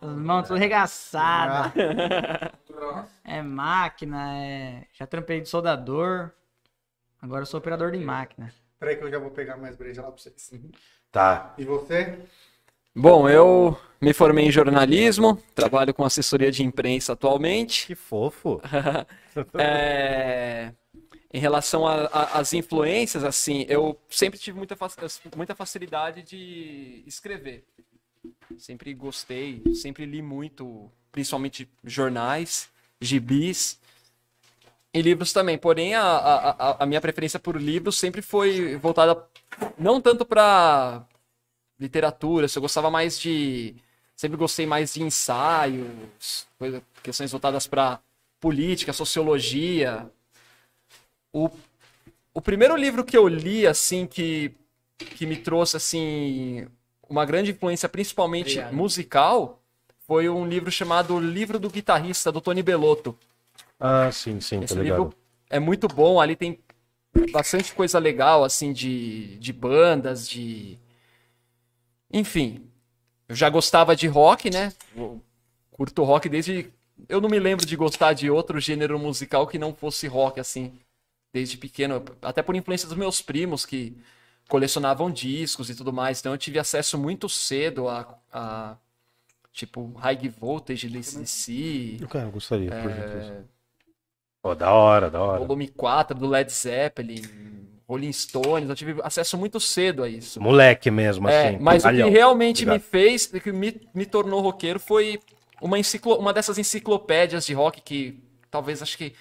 As 0.00 0.08
mãos 0.10 0.42
tudo 0.48 0.56
arregaçadas. 0.56 1.72
É 3.24 3.40
máquina, 3.42 4.34
é. 4.38 4.86
Já 4.92 5.06
trampei 5.06 5.40
de 5.40 5.48
soldador. 5.48 6.30
Agora 7.20 7.42
eu 7.42 7.46
sou 7.46 7.58
operador 7.58 7.92
de 7.92 7.98
máquina. 7.98 8.52
Peraí 8.78 8.96
que 8.96 9.04
eu 9.04 9.10
já 9.10 9.18
vou 9.18 9.30
pegar 9.30 9.56
mais 9.56 9.76
breja 9.76 10.02
lá 10.02 10.08
pra 10.10 10.16
vocês. 10.20 10.50
Tá. 11.12 11.54
E 11.56 11.64
você? 11.64 12.18
Bom, 12.94 13.28
eu 13.28 13.78
me 14.00 14.12
formei 14.12 14.46
em 14.46 14.50
jornalismo, 14.52 15.36
trabalho 15.54 15.94
com 15.94 16.04
assessoria 16.04 16.50
de 16.50 16.62
imprensa 16.62 17.12
atualmente. 17.12 17.86
Que 17.86 17.94
fofo. 17.94 18.60
É, 19.58 20.72
Em 21.32 21.40
relação 21.40 21.86
às 21.86 22.52
influências, 22.52 23.24
assim, 23.24 23.64
eu 23.68 23.98
sempre 24.10 24.38
tive 24.38 24.58
muita, 24.58 24.76
muita 25.34 25.54
facilidade 25.54 26.22
de 26.22 27.02
escrever. 27.06 27.64
Sempre 28.58 28.92
gostei, 28.94 29.62
sempre 29.74 30.04
li 30.06 30.20
muito, 30.22 30.90
principalmente 31.10 31.68
jornais, 31.84 32.68
gibis 33.00 33.80
e 34.92 35.00
livros 35.02 35.32
também. 35.32 35.56
Porém, 35.58 35.94
a, 35.94 36.02
a- 36.04 36.76
a 36.80 36.86
minha 36.86 37.00
preferência 37.00 37.38
por 37.40 37.56
livros 37.60 37.98
sempre 37.98 38.22
foi 38.22 38.76
voltada 38.76 39.26
não 39.78 40.00
tanto 40.00 40.24
para 40.24 41.04
literatura, 41.82 42.46
eu 42.54 42.62
gostava 42.62 42.90
mais 42.90 43.18
de. 43.18 43.74
Sempre 44.16 44.36
gostei 44.38 44.66
mais 44.66 44.94
de 44.94 45.02
ensaios, 45.02 46.46
coisa- 46.58 46.82
questões 47.02 47.30
voltadas 47.32 47.66
para 47.66 48.00
política, 48.40 48.92
sociologia. 48.92 50.10
O, 51.32 51.50
o 52.34 52.40
primeiro 52.40 52.76
livro 52.76 53.04
que 53.04 53.16
eu 53.16 53.26
li, 53.28 53.66
assim, 53.66 54.06
que, 54.06 54.54
que 54.98 55.26
me 55.26 55.36
trouxe, 55.36 55.76
assim, 55.76 56.66
uma 57.08 57.24
grande 57.24 57.52
influência, 57.52 57.88
principalmente 57.88 58.58
Obrigado. 58.58 58.74
musical, 58.74 59.60
foi 60.06 60.28
um 60.28 60.46
livro 60.46 60.70
chamado 60.70 61.18
Livro 61.18 61.58
do 61.58 61.70
Guitarrista, 61.70 62.30
do 62.32 62.40
Tony 62.40 62.62
Bellotto. 62.62 63.16
Ah, 63.78 64.10
sim, 64.10 64.40
sim, 64.40 64.60
Esse 64.62 64.74
tá 64.74 64.80
ligado. 64.82 65.02
livro 65.02 65.14
é 65.50 65.58
muito 65.58 65.88
bom, 65.88 66.20
ali 66.20 66.36
tem 66.36 66.58
bastante 67.32 67.74
coisa 67.74 67.98
legal, 67.98 68.44
assim, 68.44 68.72
de, 68.72 69.38
de 69.38 69.52
bandas, 69.52 70.28
de... 70.28 70.78
Enfim, 72.12 72.68
eu 73.28 73.34
já 73.34 73.48
gostava 73.48 73.96
de 73.96 74.06
rock, 74.06 74.50
né? 74.50 74.72
Eu 74.94 75.20
curto 75.70 76.04
rock 76.04 76.28
desde... 76.28 76.70
Eu 77.08 77.20
não 77.20 77.28
me 77.28 77.38
lembro 77.38 77.64
de 77.64 77.74
gostar 77.74 78.12
de 78.12 78.30
outro 78.30 78.60
gênero 78.60 78.98
musical 78.98 79.46
que 79.46 79.58
não 79.58 79.74
fosse 79.74 80.06
rock, 80.06 80.38
assim, 80.38 80.72
desde 81.32 81.56
pequeno. 81.56 82.04
Até 82.20 82.42
por 82.42 82.54
influência 82.54 82.86
dos 82.86 82.96
meus 82.96 83.22
primos, 83.22 83.64
que 83.64 83.96
colecionavam 84.48 85.10
discos 85.10 85.70
e 85.70 85.74
tudo 85.74 85.92
mais. 85.92 86.20
Então 86.20 86.32
eu 86.32 86.38
tive 86.38 86.58
acesso 86.58 86.98
muito 86.98 87.28
cedo 87.28 87.88
a... 87.88 88.18
a 88.32 88.76
tipo, 89.52 89.92
High 89.94 90.28
Voltage, 90.28 90.88
DC... 90.88 91.98
Cara, 92.08 92.26
eu 92.26 92.32
gostaria, 92.32 92.70
por 92.70 92.90
É. 92.90 92.94
gentileza. 92.94 93.44
Pô, 94.42 94.54
da 94.54 94.72
hora, 94.72 95.10
da 95.10 95.20
hora. 95.20 95.38
volume 95.38 95.68
4 95.68 96.18
do 96.18 96.26
Led 96.26 96.50
Zeppelin, 96.52 97.22
Rolling 97.92 98.12
Stones, 98.12 98.68
eu 98.68 98.74
tive 98.74 98.96
acesso 99.02 99.36
muito 99.38 99.60
cedo 99.60 100.02
a 100.02 100.08
isso. 100.08 100.40
Moleque 100.40 100.90
mesmo, 100.90 101.28
É, 101.28 101.48
assim. 101.48 101.58
mas 101.60 101.84
o 101.84 101.88
que 101.90 102.08
realmente 102.08 102.64
me 102.64 102.72
Obrigado. 102.72 102.90
fez, 102.90 103.30
o 103.32 103.40
que 103.40 103.52
me, 103.52 103.80
me 103.94 104.06
tornou 104.06 104.40
roqueiro 104.40 104.80
foi 104.80 105.20
uma, 105.60 105.78
enciclo, 105.78 106.16
uma 106.18 106.32
dessas 106.32 106.58
enciclopédias 106.58 107.46
de 107.46 107.54
rock 107.54 107.80
que 107.80 108.18
talvez 108.50 108.82
acho 108.82 108.96
que 108.98 109.12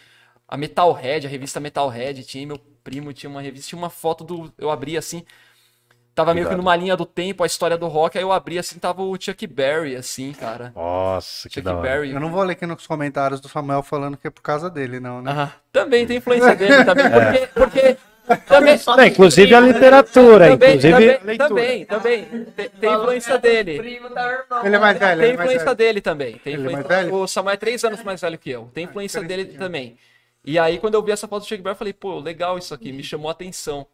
a 0.47 0.57
Metalhead, 0.57 1.27
a 1.27 1.29
revista 1.29 1.59
Metalhead, 1.59 2.23
tinha 2.25 2.45
meu 2.47 2.59
primo, 2.83 3.13
tinha 3.13 3.29
uma 3.29 3.41
revista, 3.41 3.69
tinha 3.69 3.79
uma 3.79 3.89
foto 3.89 4.23
do. 4.23 4.51
Eu 4.57 4.69
abri 4.71 4.97
assim. 4.97 5.23
Tava 6.13 6.33
meio 6.33 6.49
que 6.49 6.55
numa 6.55 6.75
linha 6.75 6.97
do 6.97 7.05
tempo, 7.05 7.41
a 7.41 7.47
história 7.47 7.77
do 7.77 7.87
rock, 7.87 8.17
aí 8.17 8.23
eu 8.23 8.33
abri 8.33 8.59
assim, 8.59 8.77
tava 8.77 9.01
o 9.01 9.15
Chuck 9.17 9.47
Berry, 9.47 9.95
assim, 9.95 10.33
cara. 10.33 10.73
Nossa, 10.75 11.47
que 11.47 11.55
Chuck 11.55 11.61
da 11.63 11.73
hora. 11.73 11.81
Berry. 11.81 12.11
Eu 12.11 12.19
não 12.19 12.29
vou 12.29 12.43
ler 12.43 12.51
aqui 12.51 12.65
nos 12.65 12.85
comentários 12.85 13.39
do 13.39 13.47
Samuel 13.47 13.81
falando 13.81 14.17
que 14.17 14.27
é 14.27 14.29
por 14.29 14.41
causa 14.41 14.69
dele, 14.69 14.99
não, 14.99 15.21
né? 15.21 15.31
Ah, 15.33 15.51
também 15.71 16.05
tem 16.05 16.17
influência 16.17 16.53
dele 16.57 16.83
também, 16.83 17.05
porque, 17.09 17.47
porque 17.53 17.97
também, 18.37 18.79
É, 18.99 19.07
inclusive 19.07 19.53
a 19.55 19.59
literatura, 19.59 20.49
também, 20.49 20.69
inclusive 20.69 20.93
a 20.93 20.97
também, 20.97 21.25
leitura. 21.25 21.47
também, 21.49 21.85
também, 21.85 22.45
tem, 22.55 22.69
tem 22.69 22.93
influência 22.93 23.37
dele. 23.37 23.71
Ele 24.63 24.75
é 24.75 24.79
mais 24.79 24.97
velho, 24.99 25.21
Tem 25.21 25.29
é 25.29 25.33
influência 25.33 25.65
velho. 25.65 25.75
dele 25.75 26.01
também. 26.01 26.37
Tem 26.37 26.53
Ele 26.53 26.61
é 26.61 26.65
influência... 26.65 26.87
mais 26.89 27.05
velho? 27.05 27.15
O 27.15 27.27
Samuel 27.27 27.53
é 27.53 27.57
três 27.57 27.83
anos 27.83 28.03
mais 28.03 28.21
velho 28.21 28.37
que 28.37 28.49
eu. 28.49 28.69
Tem 28.73 28.85
influência 28.85 29.21
dele 29.21 29.45
também. 29.45 29.97
E 30.43 30.57
aí, 30.57 30.79
quando 30.79 30.95
eu 30.95 31.03
vi 31.03 31.11
essa 31.11 31.27
foto 31.27 31.43
do 31.43 31.49
Berry, 31.49 31.69
eu 31.69 31.75
falei, 31.75 31.93
pô, 31.93 32.19
legal 32.19 32.57
isso 32.57 32.73
aqui, 32.73 32.91
me 32.91 33.03
chamou 33.03 33.29
a 33.29 33.31
atenção. 33.31 33.85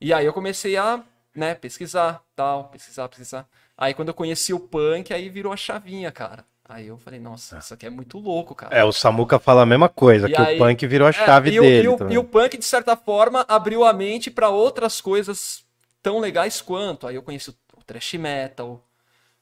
E 0.00 0.12
aí 0.12 0.26
eu 0.26 0.32
comecei 0.32 0.76
a, 0.76 1.02
né, 1.34 1.54
pesquisar, 1.54 2.22
tal, 2.34 2.64
pesquisar, 2.64 3.08
pesquisar. 3.08 3.46
Aí 3.78 3.94
quando 3.94 4.08
eu 4.08 4.14
conheci 4.14 4.52
o 4.52 4.60
punk, 4.60 5.12
aí 5.12 5.28
virou 5.28 5.52
a 5.52 5.56
chavinha, 5.56 6.10
cara. 6.12 6.44
Aí 6.68 6.88
eu 6.88 6.98
falei, 6.98 7.20
nossa, 7.20 7.58
isso 7.58 7.72
aqui 7.74 7.86
é 7.86 7.90
muito 7.90 8.18
louco, 8.18 8.54
cara. 8.54 8.74
É, 8.76 8.84
o 8.84 8.92
Samuca 8.92 9.38
fala 9.38 9.62
a 9.62 9.66
mesma 9.66 9.88
coisa, 9.88 10.28
E 10.28 10.32
que 10.32 10.40
aí- 10.42 10.56
o 10.56 10.58
punk 10.58 10.86
virou 10.86 11.06
a 11.06 11.10
É, 11.10 11.12
chave 11.12 11.50
e 11.50 11.60
o- 11.60 11.62
dele. 11.62 11.84
E 11.84 11.88
o, 11.88 12.12
e 12.12 12.18
o 12.18 12.24
punk, 12.24 12.56
de 12.58 12.64
certa 12.64 12.96
forma, 12.96 13.44
abriu 13.48 13.84
a 13.84 13.92
mente 13.92 14.30
para 14.30 14.48
outras 14.48 15.00
coisas 15.00 15.64
tão 16.02 16.18
legais 16.18 16.60
quanto. 16.60 17.06
Aí 17.06 17.14
eu 17.14 17.22
conheci 17.22 17.50
o, 17.50 17.54
o 17.76 17.82
thrash 17.84 18.14
metal, 18.14 18.82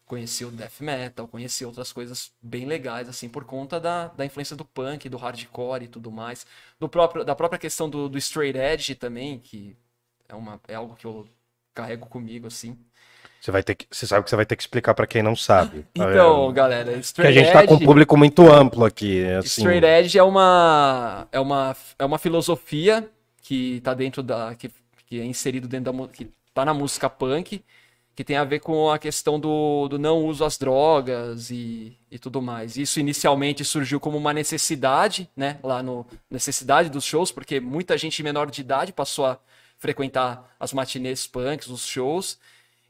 conheci 0.07 0.45
o 0.45 0.51
death 0.51 0.81
metal, 0.81 1.29
conheci 1.29 1.64
outras 1.64 1.93
coisas 1.93 2.33
bem 2.43 2.66
legais, 2.66 3.09
assim, 3.09 3.29
por 3.29 3.45
conta 3.45 3.81
da, 3.81 4.09
da 4.09 4.25
influência 4.27 4.57
do 4.57 4.64
punk, 4.64 5.09
do 5.09 5.16
hardcore 5.16 5.85
e 5.85 5.89
tudo 5.89 6.11
mais. 6.12 6.47
Do 6.79 6.89
próprio, 6.89 7.25
da 7.25 7.35
própria 7.35 7.59
questão 7.59 7.89
do, 7.89 8.09
do 8.09 8.18
straight 8.18 8.59
edge 8.59 8.95
também, 8.95 9.39
que 9.39 9.77
é, 10.29 10.35
uma, 10.35 10.61
é 10.68 10.75
algo 10.75 10.95
que 10.97 11.07
eu 11.07 11.27
carrego 11.75 12.07
comigo, 12.07 12.47
assim. 12.47 12.79
Você, 13.45 13.51
vai 13.51 13.63
ter 13.63 13.75
que, 13.75 13.87
você 13.91 14.07
sabe 14.07 14.25
que 14.25 14.31
você 14.31 14.37
vai 14.37 14.47
ter 14.47 14.57
que 14.57 14.63
explicar 14.63 14.95
pra 14.95 15.07
quem 15.07 15.23
não 15.23 15.37
sabe. 15.37 15.85
Então, 15.95 16.49
É, 16.49 16.53
galera, 16.55 16.93
que 16.93 16.97
a 16.97 17.01
straight 17.01 17.35
gente 17.35 17.53
tá 17.53 17.67
com 17.67 17.75
um 17.75 17.77
edge- 17.77 17.85
público 17.85 18.17
muito 18.17 18.51
amplo 18.51 18.87
aqui. 18.87 19.23
Assim, 19.35 19.61
Straight 19.61 19.85
Edge 19.85 20.19
é 20.19 20.23
uma, 20.23 21.29
é 21.31 21.39
uma, 21.39 21.77
é 21.99 22.05
uma 22.07 22.17
filosofia 22.17 23.07
que 23.43 23.83
tá 23.83 23.93
dentro 23.93 24.23
da. 24.23 24.55
que, 24.55 24.71
que 25.07 25.21
é 25.21 25.25
inserido 25.27 25.69
dentro 25.69 25.93
da. 25.93 26.09
que 26.09 26.31
tá 26.55 26.65
na 26.65 26.73
música 26.73 27.11
punk, 27.11 27.63
que 28.17 28.25
tem 28.25 28.39
a 28.39 28.45
ver 28.45 28.61
com 28.61 28.91
a 28.91 28.99
questão 28.99 29.39
do, 29.39 29.89
do 29.89 29.99
não 29.99 30.25
uso 30.25 30.43
às 30.43 30.57
drogas 30.57 31.51
e, 31.51 31.99
e 32.11 32.19
tudo 32.19 32.41
mais. 32.41 32.79
Isso 32.79 32.99
inicialmente 32.99 33.63
surgiu 33.63 34.01
como 34.01 34.17
uma 34.17 34.33
necessidade, 34.33 35.29
né? 35.37 35.59
Lá 35.63 35.83
no. 35.83 36.07
necessidade 36.31 36.89
dos 36.89 37.05
shows, 37.05 37.31
porque 37.31 37.61
muita 37.61 37.99
gente 37.99 38.23
menor 38.23 38.51
de 38.51 38.63
idade 38.63 38.91
passou 38.91 39.27
a 39.27 39.39
frequentar 39.79 40.51
as 40.59 40.73
matinês 40.73 41.27
punks, 41.27 41.69
os 41.69 41.87
shows. 41.87 42.39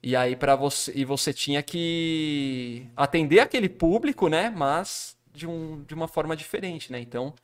E 0.07 0.15
aí 0.15 0.37
para 0.37 0.55
você 0.55 0.93
e 0.95 1.03
você 1.03 1.33
tinha 1.33 1.63
que 1.63 2.87
atender 2.95 3.41
aquele 3.41 3.71
público, 3.71 4.29
né? 4.29 4.51
Mas 4.51 5.17
de, 5.33 5.47
um, 5.47 5.83
de 5.85 5.95
uma 5.95 6.07
forma 6.07 6.37
diferente, 6.37 6.93
né? 6.93 7.01
Então, 7.01 7.29
o 7.29 7.35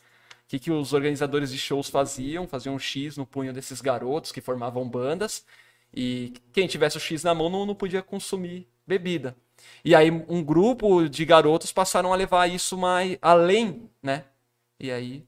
que, 0.47 0.59
que 0.59 0.71
os 0.71 0.93
organizadores 0.93 1.51
de 1.51 1.57
shows 1.59 1.89
faziam? 1.89 2.47
Faziam 2.47 2.75
um 2.75 2.79
X 2.79 3.17
no 3.17 3.25
punho 3.25 3.51
desses 3.51 3.81
garotos 3.81 4.31
que 4.31 4.43
formavam 4.43 4.87
bandas. 4.87 5.47
E 5.95 6.35
quem 6.53 6.67
tivesse 6.67 6.99
o 6.99 7.01
X 7.01 7.25
na 7.25 7.35
mão 7.35 7.49
não, 7.49 7.65
não 7.65 7.75
podia 7.75 8.03
consumir 8.03 8.69
bebida. 8.87 9.35
E 9.83 9.95
aí 9.95 10.11
um 10.11 10.45
grupo 10.45 11.09
de 11.09 11.25
garotos 11.25 11.73
passaram 11.73 12.13
a 12.13 12.17
levar 12.17 12.47
isso 12.47 12.77
mais 12.77 13.17
além, 13.23 13.89
né? 14.03 14.27
E 14.79 14.91
aí 14.91 15.25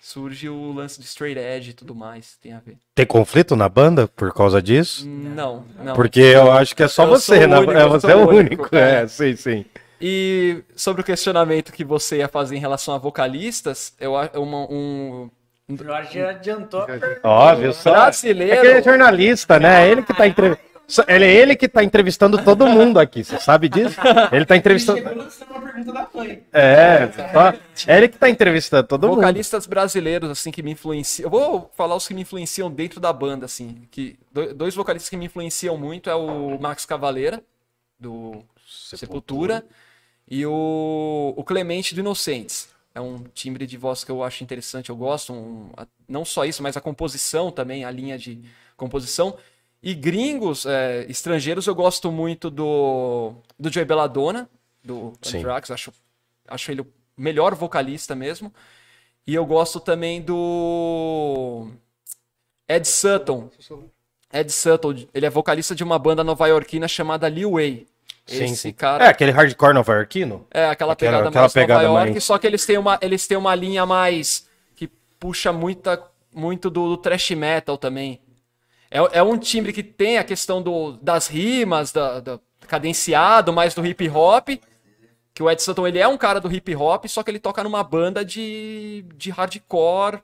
surge 0.00 0.48
o 0.48 0.72
lance 0.72 0.98
de 0.98 1.06
straight 1.06 1.38
edge 1.38 1.70
e 1.70 1.74
tudo 1.74 1.94
mais, 1.94 2.36
tem 2.42 2.52
a 2.52 2.58
ver. 2.58 2.76
Tem 2.94 3.06
conflito 3.06 3.54
na 3.54 3.68
banda 3.68 4.08
por 4.08 4.32
causa 4.32 4.60
disso? 4.62 5.06
Não, 5.08 5.64
não. 5.78 5.94
Porque 5.94 6.20
eu 6.20 6.50
acho 6.50 6.74
que 6.74 6.82
é 6.82 6.88
só 6.88 7.04
Eu 7.04 7.08
você, 7.10 7.46
né? 7.46 7.58
único, 7.58 7.72
É, 7.72 7.86
você 7.86 8.10
é 8.10 8.16
o 8.16 8.28
único, 8.28 8.62
único. 8.62 8.76
é. 8.76 9.06
Sim, 9.06 9.36
sim. 9.36 9.64
E 10.00 10.62
sobre 10.74 11.02
o 11.02 11.04
questionamento 11.04 11.72
que 11.72 11.84
você 11.84 12.18
ia 12.18 12.28
fazer 12.28 12.56
em 12.56 12.60
relação 12.60 12.94
a 12.94 12.98
vocalistas, 12.98 13.92
eu 14.00 14.16
acho 14.16 14.40
uma, 14.40 14.66
um 14.70 15.30
O 15.68 15.76
Jorge 15.76 16.18
já 16.18 16.30
adiantou. 16.30 16.86
Ó, 17.22 17.54
viu 17.54 17.72
só? 17.74 17.92
brasileiro. 17.92 18.52
É 18.54 18.60
que 18.60 18.66
ele 18.66 18.78
é 18.78 18.82
jornalista, 18.82 19.58
né? 19.60 19.86
É 19.86 19.90
ele 19.92 20.02
que 20.02 20.14
tá 20.14 20.26
entrevistando. 20.26 20.69
Ele 21.06 21.24
é 21.24 21.32
ele 21.34 21.56
que 21.56 21.68
tá 21.68 21.82
entrevistando 21.84 22.42
todo 22.42 22.66
mundo 22.66 22.98
aqui, 22.98 23.22
você 23.24 23.38
sabe 23.38 23.68
disso? 23.68 23.96
Ele 24.32 24.44
tá 24.44 24.56
entrevistando. 24.56 25.00
É, 26.52 27.10
só- 27.32 27.90
é 27.92 27.96
ele 27.96 28.08
que 28.08 28.18
tá 28.18 28.28
entrevistando 28.28 28.86
todo 28.86 29.06
mundo. 29.08 29.16
vocalistas 29.16 29.66
brasileiros 29.66 30.30
assim 30.30 30.50
que 30.50 30.62
me 30.62 30.72
influenciam. 30.72 31.26
Eu 31.26 31.30
vou 31.30 31.70
falar 31.76 31.94
os 31.96 32.06
que 32.08 32.14
me 32.14 32.22
influenciam 32.22 32.70
dentro 32.70 33.00
da 33.00 33.12
banda 33.12 33.46
assim, 33.46 33.82
que 33.90 34.18
do- 34.32 34.54
dois 34.54 34.74
vocalistas 34.74 35.08
que 35.08 35.16
me 35.16 35.26
influenciam 35.26 35.76
muito 35.76 36.10
é 36.10 36.14
o 36.14 36.58
Max 36.60 36.84
Cavaleira 36.84 37.42
do 37.98 38.42
Sepultura, 38.66 39.64
e 40.28 40.46
o, 40.46 41.34
o 41.36 41.44
Clemente 41.44 41.94
do 41.94 42.00
Inocentes. 42.00 42.68
É 42.94 43.00
um 43.00 43.22
timbre 43.34 43.66
de 43.66 43.76
voz 43.76 44.02
que 44.02 44.10
eu 44.10 44.22
acho 44.22 44.42
interessante, 44.42 44.90
eu 44.90 44.96
gosto, 44.96 45.32
um- 45.32 45.70
não 46.08 46.24
só 46.24 46.44
isso, 46.44 46.62
mas 46.62 46.76
a 46.76 46.80
composição 46.80 47.50
também, 47.50 47.84
a 47.84 47.90
linha 47.90 48.18
de 48.18 48.40
composição. 48.76 49.36
E 49.82 49.94
gringos, 49.94 50.66
é, 50.66 51.06
estrangeiros, 51.08 51.66
eu 51.66 51.74
gosto 51.74 52.12
muito 52.12 52.50
do, 52.50 53.32
do 53.58 53.72
Joey 53.72 53.84
Belladonna, 53.86 54.48
do. 54.84 55.12
Anthrax, 55.26 55.70
acho, 55.70 55.92
acho 56.46 56.70
ele 56.70 56.82
o 56.82 56.86
melhor 57.16 57.54
vocalista 57.54 58.14
mesmo. 58.14 58.52
E 59.26 59.34
eu 59.34 59.44
gosto 59.46 59.80
também 59.80 60.20
do 60.20 61.68
Ed 62.68 62.86
Sutton. 62.86 63.50
Ed 64.32 64.50
Sutton, 64.52 65.06
ele 65.14 65.26
é 65.26 65.30
vocalista 65.30 65.74
de 65.74 65.82
uma 65.82 65.98
banda 65.98 66.22
nova-iorquina 66.22 66.86
chamada 66.86 67.28
Lil 67.28 67.52
Way. 67.52 67.86
Sim, 68.26 68.44
Esse 68.44 68.56
sim. 68.56 68.72
cara 68.72 69.06
É 69.06 69.08
aquele 69.08 69.32
hardcore 69.32 69.74
nova-iorquino? 69.74 70.46
é, 70.50 70.66
aquela 70.66 70.92
Aquela- 70.92 70.96
pegada 70.96 71.28
aquela 71.28 71.42
mais 71.42 71.52
pegada 71.52 71.82
Nova 71.84 71.98
York, 72.00 72.10
mais- 72.12 72.24
só 72.24 72.38
que 72.38 72.46
eles 72.46 72.64
têm 72.64 72.78
uma, 72.78 72.98
eles 73.02 73.26
têm 73.26 73.36
uma 73.36 73.54
linha 73.54 73.84
mais 73.86 74.46
que 74.76 74.86
puxa 75.18 75.52
muita, 75.52 76.00
muito 76.32 76.70
do, 76.70 76.90
do 76.90 76.96
thrash 76.96 77.30
metal 77.30 77.76
também. 77.76 78.20
É, 78.90 79.18
é 79.18 79.22
um 79.22 79.38
timbre 79.38 79.72
que 79.72 79.82
tem 79.82 80.18
a 80.18 80.24
questão 80.24 80.60
do, 80.62 80.92
das 81.00 81.26
rimas, 81.28 81.92
da, 81.92 82.20
da- 82.20 82.40
cadenciado, 82.66 83.52
mais 83.52 83.74
do 83.74 83.84
hip 83.86 84.08
hop. 84.08 84.48
Que 85.32 85.42
o 85.42 85.50
Ed 85.50 85.62
Sutton, 85.62 85.86
ele 85.86 85.98
é 85.98 86.08
um 86.08 86.18
cara 86.18 86.40
do 86.40 86.52
hip 86.52 86.74
hop, 86.74 87.06
só 87.06 87.22
que 87.22 87.30
ele 87.30 87.38
toca 87.38 87.62
numa 87.62 87.82
banda 87.84 88.24
de, 88.24 89.04
de 89.14 89.30
hardcore 89.30 90.20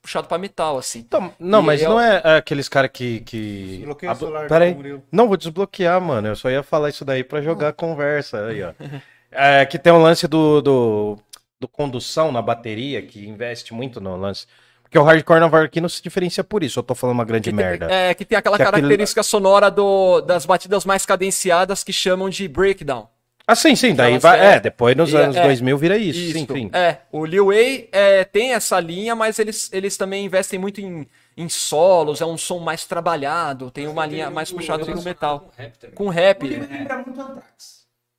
puxado 0.00 0.28
pra 0.28 0.38
metal, 0.38 0.78
assim. 0.78 1.00
Então, 1.00 1.32
não, 1.38 1.60
E 1.60 1.66
mas 1.66 1.82
eu- 1.82 1.90
não 1.90 2.00
é 2.00 2.20
é 2.24 2.36
aqueles 2.36 2.68
caras 2.68 2.90
que. 2.92 3.20
que... 3.20 3.76
Desbloqueia 3.78 4.12
o 4.12 4.16
celular 4.16 4.42
do 4.44 4.48
Pera 4.48 4.64
aí. 4.64 4.74
Murilo. 4.74 5.02
Não, 5.12 5.26
vou 5.28 5.36
desbloquear, 5.36 6.00
mano. 6.00 6.28
Eu 6.28 6.36
só 6.36 6.48
ia 6.48 6.62
falar 6.62 6.88
isso 6.90 7.04
daí 7.04 7.22
pra 7.24 7.42
jogar 7.42 7.72
conversa 7.72 8.46
aí, 8.46 8.62
ó. 8.62 8.72
É, 9.38 9.66
que 9.66 9.78
tem 9.78 9.92
um 9.92 10.00
lance 10.00 10.26
do, 10.26 10.62
do, 10.62 11.18
do 11.60 11.68
condução 11.68 12.32
na 12.32 12.40
bateria, 12.40 13.02
que 13.02 13.26
investe 13.28 13.74
muito 13.74 14.00
no 14.00 14.16
lance. 14.16 14.46
Porque 14.86 14.98
o 14.98 15.02
hardcore 15.02 15.40
nova-iorquino 15.40 15.88
se 15.88 16.00
diferencia 16.00 16.44
por 16.44 16.62
isso. 16.62 16.78
Eu 16.78 16.82
tô 16.84 16.94
falando 16.94 17.14
uma 17.14 17.24
grande 17.24 17.50
Que 17.50 17.56
tem- 17.56 17.64
merda. 17.66 17.86
é, 17.90 18.14
que 18.14 18.24
tem 18.24 18.38
aquela 18.38 18.56
Que 18.56 18.62
aquele- 18.62 18.82
característica 18.82 19.22
sonora 19.22 19.68
do, 19.70 20.20
das 20.20 20.46
batidas 20.46 20.84
mais 20.84 21.04
cadenciadas 21.04 21.82
que 21.82 21.92
chamam 21.92 22.30
de 22.30 22.46
breakdown. 22.46 23.08
Ah, 23.48 23.54
sim, 23.54 23.74
sim. 23.76 23.94
Daí 23.94 24.18
vai. 24.18 24.40
é- 24.40 24.54
É, 24.54 24.60
depois 24.60 24.96
nos 24.96 25.12
e- 25.12 25.16
anos 25.16 25.36
é, 25.36 25.42
2000 25.42 25.76
vira 25.76 25.96
isso. 25.98 26.32
Sim, 26.32 26.46
sim. 26.52 26.70
É, 26.72 26.98
o 27.12 27.24
Lil 27.24 27.46
Way 27.46 27.88
é, 27.92 28.24
tem 28.24 28.54
essa 28.54 28.78
linha, 28.80 29.14
mas 29.14 29.38
eles, 29.38 29.68
eles 29.72 29.96
também 29.96 30.24
investem 30.24 30.58
muito 30.58 30.80
em, 30.80 31.06
em 31.36 31.48
solos, 31.48 32.20
é 32.20 32.26
um 32.26 32.36
som 32.38 32.58
mais 32.60 32.84
trabalhado, 32.86 33.70
tem 33.70 33.86
uma 33.88 34.06
linha 34.06 34.30
mais 34.30 34.50
puxada 34.50 34.84
pro 34.84 35.02
metal. 35.02 35.50
Com 35.94 36.08
rap. 36.08 36.38
Porque 36.40 36.56
me 36.58 36.66
lembra 36.66 36.96
muito 36.96 37.20
Anthrax. 37.20 37.76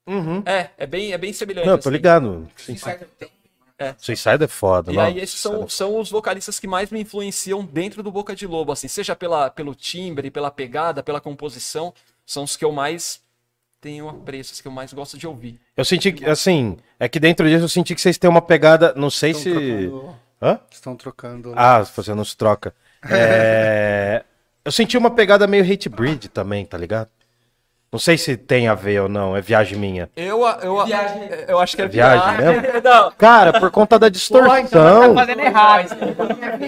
Uhum. 0.07 0.41
É, 0.45 0.70
é 0.78 0.86
bem, 0.86 1.11
é 1.11 1.18
bem 1.18 1.34
semelhante. 1.34 1.65
Não, 1.65 1.74
eu 1.74 1.78
tô 1.78 1.89
assim. 1.89 1.97
ligado. 1.97 2.47
Sim, 2.55 2.78
sim. 2.78 2.89
Suicide 3.78 3.93
tem. 3.93 3.95
Suicide 3.97 4.43
é 4.43 4.47
foda, 4.47 4.91
E 4.91 4.95
não. 4.95 5.03
aí 5.03 5.19
esses 5.19 5.39
são, 5.39 5.67
são 5.69 5.99
os 5.99 6.09
vocalistas 6.09 6.59
que 6.59 6.67
mais 6.67 6.89
me 6.89 7.01
influenciam 7.01 7.63
dentro 7.63 8.01
do 8.01 8.11
Boca 8.11 8.36
de 8.36 8.47
Lobo, 8.47 8.71
assim, 8.71 8.88
seja 8.88 9.15
pela, 9.15 9.49
pelo 9.49 9.75
timbre, 9.75 10.32
pela 10.32 10.49
pegada, 10.51 11.03
pela 11.03 11.21
composição, 11.21 11.93
são 12.25 12.43
os 12.43 12.55
que 12.57 12.65
eu 12.65 12.71
mais 12.71 13.21
tenho 13.80 14.09
apreço, 14.09 14.53
os 14.53 14.61
que 14.61 14.67
eu 14.67 14.71
mais 14.71 14.91
gosto 14.91 15.17
de 15.17 15.28
ouvir. 15.28 15.59
Eu 15.75 15.86
senti 15.86 16.11
que, 16.11 16.25
assim, 16.25 16.78
é 16.99 17.07
que 17.07 17.19
dentro 17.19 17.47
disso 17.47 17.63
eu 17.65 17.69
senti 17.69 17.93
que 17.93 18.01
vocês 18.01 18.17
têm 18.17 18.30
uma 18.30 18.41
pegada, 18.41 18.93
não 18.95 19.09
sei 19.09 19.32
Estão 19.32 19.43
se... 19.43 19.51
trocando- 19.51 20.15
Hã? 20.41 20.59
Estão 20.71 20.95
trocando. 20.95 21.53
Ah, 21.55 21.84
fazendo 21.86 22.21
os 22.21 22.36
troca. 22.36 22.73
É... 23.09 24.23
eu 24.65 24.71
senti 24.71 24.97
uma 24.97 25.09
pegada 25.11 25.47
meio 25.47 25.63
hate 25.63 25.89
breed 25.89 26.28
também, 26.28 26.65
tá 26.65 26.78
ligado? 26.78 27.09
Não 27.92 27.98
sei 28.00 28.18
se 28.18 28.36
tem 28.36 28.68
a 28.68 28.76
ver 28.76 29.02
ou 29.02 29.08
não, 29.10 29.36
é 29.36 29.42
viagem 29.42 29.78
minha. 29.80 30.10
Eu, 30.16 30.42
eu, 30.62 30.86
Viagem. 30.86 31.30
eu 31.48 31.58
acho 31.58 31.74
que 31.76 31.82
é, 31.82 31.86
É 31.86 31.88
viagem 31.88 32.38
viagem. 32.38 32.82
Não, 32.84 33.12
Cara, 33.18 33.60
por 33.60 33.72
conta 33.72 33.98
da 33.98 34.10
distorção. 34.10 34.66
Tá 35.16 35.22
fazendo 35.22 35.40
errado. 35.40 35.90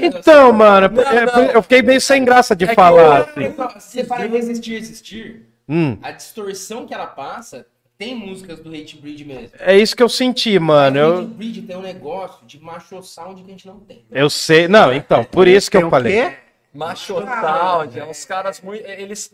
Então, 0.01 0.53
mano, 0.53 0.87
é- 1.01 1.25
não. 1.25 1.43
eu 1.51 1.61
fiquei 1.61 1.81
meio 1.81 1.99
sem 1.99 2.23
graça 2.23 2.55
de 2.55 2.63
É 2.65 2.67
que 2.69 2.75
falar. 2.75 3.29
eu- 3.35 3.53
assim. 3.63 3.79
Se 3.79 4.03
para 4.05 4.25
resistir, 4.27 4.75
existir, 4.75 5.45
Hum, 5.67 5.97
a 6.01 6.11
distorção 6.11 6.87
que 6.87 6.93
ela 6.93 7.05
passa 7.07 7.65
tem 7.97 8.15
músicas 8.15 8.59
do 8.61 8.69
Hate 8.73 8.95
Breed 8.97 9.23
mesmo. 9.25 9.49
é 9.59 9.77
isso 9.77 9.95
que 9.95 10.01
eu 10.01 10.09
senti, 10.09 10.57
mano. 10.57 10.97
O 10.97 11.01
Eu, 11.03 11.17
Hate 11.19 11.27
Breed 11.27 11.67
tem 11.67 11.75
um 11.75 11.81
negócio 11.81 12.45
de 12.47 12.59
macho 12.63 13.03
sound 13.03 13.43
que 13.43 13.47
a 13.49 13.51
gente 13.51 13.67
não 13.67 13.79
tem. 13.81 14.05
eu 14.09 14.29
sei. 14.29 14.67
Não, 14.69 14.93
então, 14.93 15.23
por 15.25 15.47
isso 15.49 15.69
que 15.69 15.77
eu 15.77 15.89
falei. 15.89 16.13
quê? 16.29 16.33
Macho 16.73 17.15
Sound, 17.15 17.99
é 17.99 18.05
uns 18.05 18.23
caras 18.25 18.61
muito. 18.61 18.85
Eles. 18.87 19.33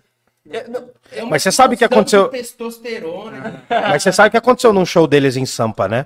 É, 0.49 0.67
não, 0.67 0.89
É 1.11 1.21
Mas 1.23 1.43
você 1.43 1.51
sabe 1.51 1.75
o 1.75 1.77
que 1.77 1.83
aconteceu- 1.85 2.29
testosterona. 2.29 3.63
Mas 3.69 4.03
você 4.03 4.11
sabe 4.11 4.27
o 4.29 4.31
que 4.31 4.37
aconteceu 4.37 4.71
num 4.73 4.85
show 4.85 5.07
deles 5.07 5.35
em 5.37 5.45
Sampa, 5.45 5.87
né? 5.87 6.05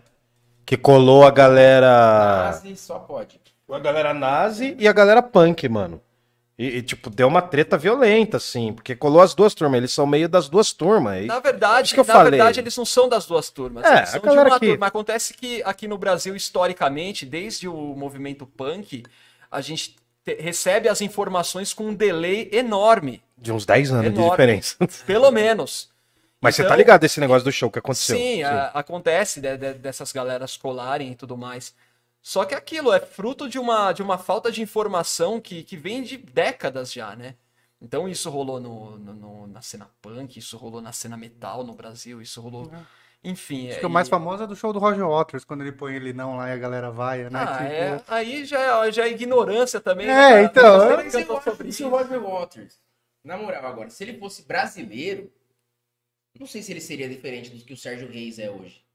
Que 0.66 0.78
colou 0.78 1.26
a 1.26 1.32
galera. 1.32 1.88
Nazi 2.52 2.76
só 2.76 3.00
pode. 3.00 3.40
A 3.72 3.80
galera 3.80 4.14
nazi 4.14 4.76
e 4.80 4.88
a 4.88 4.94
galera 4.94 5.22
punk, 5.22 5.68
mano. 5.70 6.02
E, 6.58 6.78
e, 6.78 6.82
tipo, 6.82 7.10
deu 7.10 7.28
uma 7.28 7.42
treta 7.42 7.78
violenta, 7.78 8.38
assim, 8.38 8.74
porque 8.74 8.94
colou 8.96 9.22
as 9.22 9.34
duas 9.34 9.54
turmas. 9.54 9.78
Eles 9.78 9.94
são 9.94 10.06
meio 10.06 10.28
das 10.28 10.50
duas 10.50 10.74
turmas. 10.74 11.14
aí- 11.14 11.26
Na 11.28 11.40
verdade, 11.40 11.94
eu 11.96 12.04
na 12.04 12.14
falei. 12.14 12.32
verdade, 12.32 12.60
eles 12.60 12.76
não 12.76 12.84
são 12.86 13.08
das 13.08 13.26
duas 13.26 13.50
turmas. 13.50 13.86
É, 13.86 13.98
eles 14.00 14.10
são 14.10 14.20
de 14.22 14.28
uma 14.30 14.60
que- 14.60 14.68
turma. 14.68 14.88
Acontece 14.88 15.34
que 15.34 15.62
aqui 15.64 15.88
no 15.88 15.98
Brasil, 15.98 16.36
historicamente, 16.36 17.26
desde 17.26 17.68
o 17.68 17.74
movimento 17.96 18.46
punk, 18.46 19.04
a 19.50 19.62
gente 19.62 19.92
te- 19.92 19.99
recebe 20.28 20.88
as 20.90 21.02
informações 21.02 21.74
com 21.74 21.88
um 21.88 21.94
delay 21.94 22.50
enorme. 22.52 23.22
De 23.38 23.52
uns 23.52 23.66
10 23.66 23.92
anos 23.92 24.04
de 24.04 24.10
Enorme. 24.10 24.32
diferença. 24.32 24.76
Pelo 25.06 25.32
menos. 25.32 25.90
Mas 26.42 26.56
você 26.56 26.62
Então- 26.62 26.72
tá 26.72 26.76
ligado 26.78 27.02
desse 27.02 27.20
negócio 27.20 27.44
do 27.44 27.52
show 27.52 27.70
que 27.72 27.80
aconteceu? 27.80 28.16
Sim, 28.18 28.44
a- 28.44 28.68
acontece 28.74 29.42
de- 29.42 29.58
de- 29.58 29.74
dessas 29.74 30.12
galeras 30.12 30.56
colarem 30.58 31.12
e 31.12 31.16
tudo 31.16 31.38
mais. 31.38 31.74
Só 32.22 32.44
que 32.46 32.54
aquilo 32.54 32.92
é 32.94 33.00
fruto 33.00 33.48
de 33.50 33.58
uma, 33.58 33.92
de 33.94 34.02
uma 34.02 34.18
falta 34.18 34.52
de 34.52 34.62
informação 34.62 35.40
que, 35.40 35.64
que 35.64 35.78
vem 35.78 36.02
de 36.04 36.18
décadas 36.18 36.92
já, 36.92 37.16
né? 37.16 37.36
Então 37.82 38.08
isso 38.10 38.30
rolou 38.30 38.60
no, 38.60 38.98
no- 39.00 39.14
no- 39.14 39.48
na 39.48 39.62
cena 39.62 39.90
punk, 40.02 40.38
isso 40.38 40.58
rolou 40.58 40.82
na 40.82 40.92
cena 40.92 41.16
metal 41.16 41.64
no 41.64 41.74
Brasil, 41.74 42.22
isso 42.22 42.42
rolou. 42.42 42.70
Enfim. 43.24 43.68
Acho 43.70 43.78
é- 43.78 43.80
que 43.82 43.86
o 43.86 43.90
mais 43.90 44.08
e- 44.08 44.10
famoso 44.10 44.44
é 44.44 44.48
do 44.48 44.56
show 44.56 44.72
do 44.72 44.80
Roger 44.80 45.08
Waters, 45.08 45.44
quando 45.44 45.62
ele 45.62 45.72
põe 45.74 45.96
ele 45.96 46.14
não 46.14 46.38
lá 46.38 46.50
e 46.50 46.54
a 46.54 46.58
galera 46.58 46.90
vai, 46.90 47.30
né? 47.30 47.40
Ah, 47.40 47.58
Tipo, 47.58 47.64
é, 47.64 48.04
aí 48.08 48.46
já 48.46 48.86
é, 48.86 48.92
já 48.92 49.06
é 49.06 49.10
ignorância 49.12 49.82
também. 49.82 50.06
É, 50.08 50.10
né, 50.10 50.44
então, 50.44 50.84
eu- 50.90 50.98
nem 50.98 51.06
Mas 51.06 51.14
eu 51.14 51.38
acho 51.38 51.44
sobre 51.52 51.68
isso. 51.70 51.86
o 51.86 51.90
Roger 51.90 52.22
Waters, 52.22 52.82
na 53.24 53.38
moral 53.38 53.66
agora, 53.66 53.90
se 53.90 54.04
ele 54.04 54.18
fosse 54.18 54.44
brasileiro, 54.48 55.32
não 56.40 56.48
sei 56.48 56.62
se 56.62 56.72
ele 56.72 56.80
seria 56.82 57.10
diferente 57.10 57.50
do 57.50 57.64
que 57.66 57.74
o 57.74 57.78
Sérgio 57.78 58.10
Reis 58.10 58.40
é 58.40 58.50
hoje. 58.50 58.86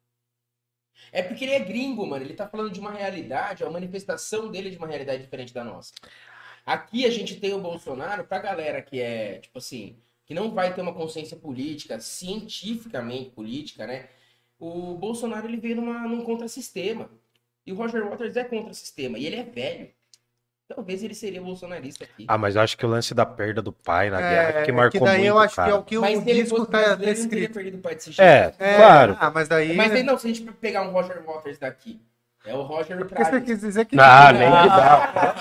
É 1.12 1.22
porque 1.22 1.44
ele 1.44 1.52
é 1.52 1.58
gringo, 1.60 2.06
mano. 2.06 2.24
Ele 2.24 2.34
tá 2.34 2.48
falando 2.48 2.70
de 2.72 2.80
uma 2.80 2.92
realidade, 2.92 3.62
a 3.64 3.70
manifestação 3.70 4.50
dele 4.50 4.68
é 4.68 4.70
de 4.70 4.78
uma 4.78 4.86
realidade 4.86 5.22
diferente 5.22 5.52
da 5.52 5.62
nossa. 5.64 5.92
Aqui 6.64 7.04
a 7.04 7.10
gente 7.10 7.38
tem 7.38 7.52
o 7.52 7.60
Bolsonaro 7.60 8.24
pra 8.24 8.38
galera 8.38 8.80
que 8.80 9.00
é, 9.00 9.38
tipo 9.38 9.58
assim, 9.58 9.98
que 10.26 10.34
não 10.34 10.50
vai 10.52 10.74
ter 10.74 10.80
uma 10.80 10.94
consciência 10.94 11.36
política, 11.36 12.00
cientificamente 12.00 13.30
política, 13.30 13.86
né? 13.86 14.08
O 14.58 14.94
Bolsonaro 14.94 15.46
ele 15.46 15.58
veio 15.58 15.76
numa, 15.76 16.06
num 16.08 16.22
contrassistema. 16.24 17.10
E 17.66 17.72
o 17.72 17.76
Roger 17.76 18.08
Waters 18.08 18.36
é 18.36 18.44
contra-sistema. 18.44 19.18
E 19.18 19.26
ele 19.26 19.36
é 19.36 19.42
velho. 19.42 19.90
Talvez 20.66 21.02
ele 21.02 21.14
seria 21.14 21.42
bolsonarista 21.42 22.04
aqui. 22.04 22.24
Ah, 22.26 22.38
mas 22.38 22.56
eu 22.56 22.62
acho 22.62 22.76
que 22.76 22.86
o 22.86 22.88
lance 22.88 23.12
da 23.14 23.26
perda 23.26 23.60
do 23.60 23.70
pai 23.70 24.08
na 24.08 24.18
guerra 24.18 24.60
é, 24.60 24.64
que 24.64 24.70
é 24.70 24.74
marcou 24.74 24.98
que 24.98 25.04
daí 25.04 25.18
muito, 25.18 25.28
eu 25.28 25.38
acho 25.38 25.56
cara. 25.56 25.68
que 25.68 25.74
é 25.74 25.78
o 25.78 25.82
que 25.84 25.98
Mas 25.98 26.18
o 26.18 26.22
ele 26.28 26.42
disco 26.42 26.64
tá 26.64 26.78
brasileiro, 26.78 27.02
ele 27.02 27.22
não 27.22 27.28
teria 27.28 27.48
descrito. 27.48 27.52
perdido 27.54 27.78
o 27.78 27.80
pai 27.80 27.94
desse 27.94 28.12
jeito. 28.12 28.26
É, 28.26 28.54
É, 28.58 28.76
claro. 28.76 29.16
Ah, 29.20 29.30
mas 29.30 29.46
daí. 29.46 29.76
Mas 29.76 29.92
aí 29.92 30.02
não, 30.02 30.16
se 30.16 30.26
a 30.26 30.32
gente 30.32 30.50
pegar 30.52 30.82
um 30.82 30.90
Roger 30.90 31.22
Waters 31.22 31.58
daqui, 31.58 32.00
É 32.46 32.52
o 32.52 32.60
Roger 32.60 32.98
Porque 32.98 33.14
você 33.14 33.30
Praga. 33.30 33.40
quis 33.40 33.60
dizer 33.60 33.86
que. 33.86 33.96
Ah, 33.98 34.30
nem 34.30 34.50
que 34.50 34.68
dá. 34.68 35.34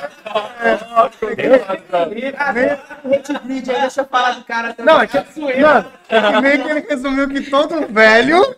Hate 3.05 3.39
Breed 3.43 3.69
aí, 3.69 3.81
deixa 3.81 4.01
eu 4.01 4.05
falar 4.05 4.31
do 4.31 4.43
cara 4.45 4.73
também. 4.73 4.93
Não, 4.93 5.01
é 5.01 5.07
que, 5.07 5.17
mano, 5.61 5.85
É 6.07 6.21
que 6.21 6.41
nem 6.41 6.61
que 6.61 6.69
ele 6.69 6.79
resumiu 6.89 7.27
que 7.27 7.41
todo 7.49 7.87
velho. 7.91 8.55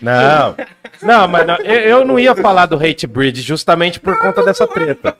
Não, 0.00 0.54
não, 1.02 1.26
mas 1.26 1.46
não, 1.46 1.56
eu, 1.56 1.80
eu 1.80 2.04
não 2.04 2.18
ia 2.18 2.34
falar 2.36 2.66
do 2.66 2.76
Hate 2.76 3.06
Breed 3.06 3.38
justamente 3.40 3.98
por 3.98 4.16
conta 4.18 4.44
dessa 4.44 4.66
treta. 4.68 5.16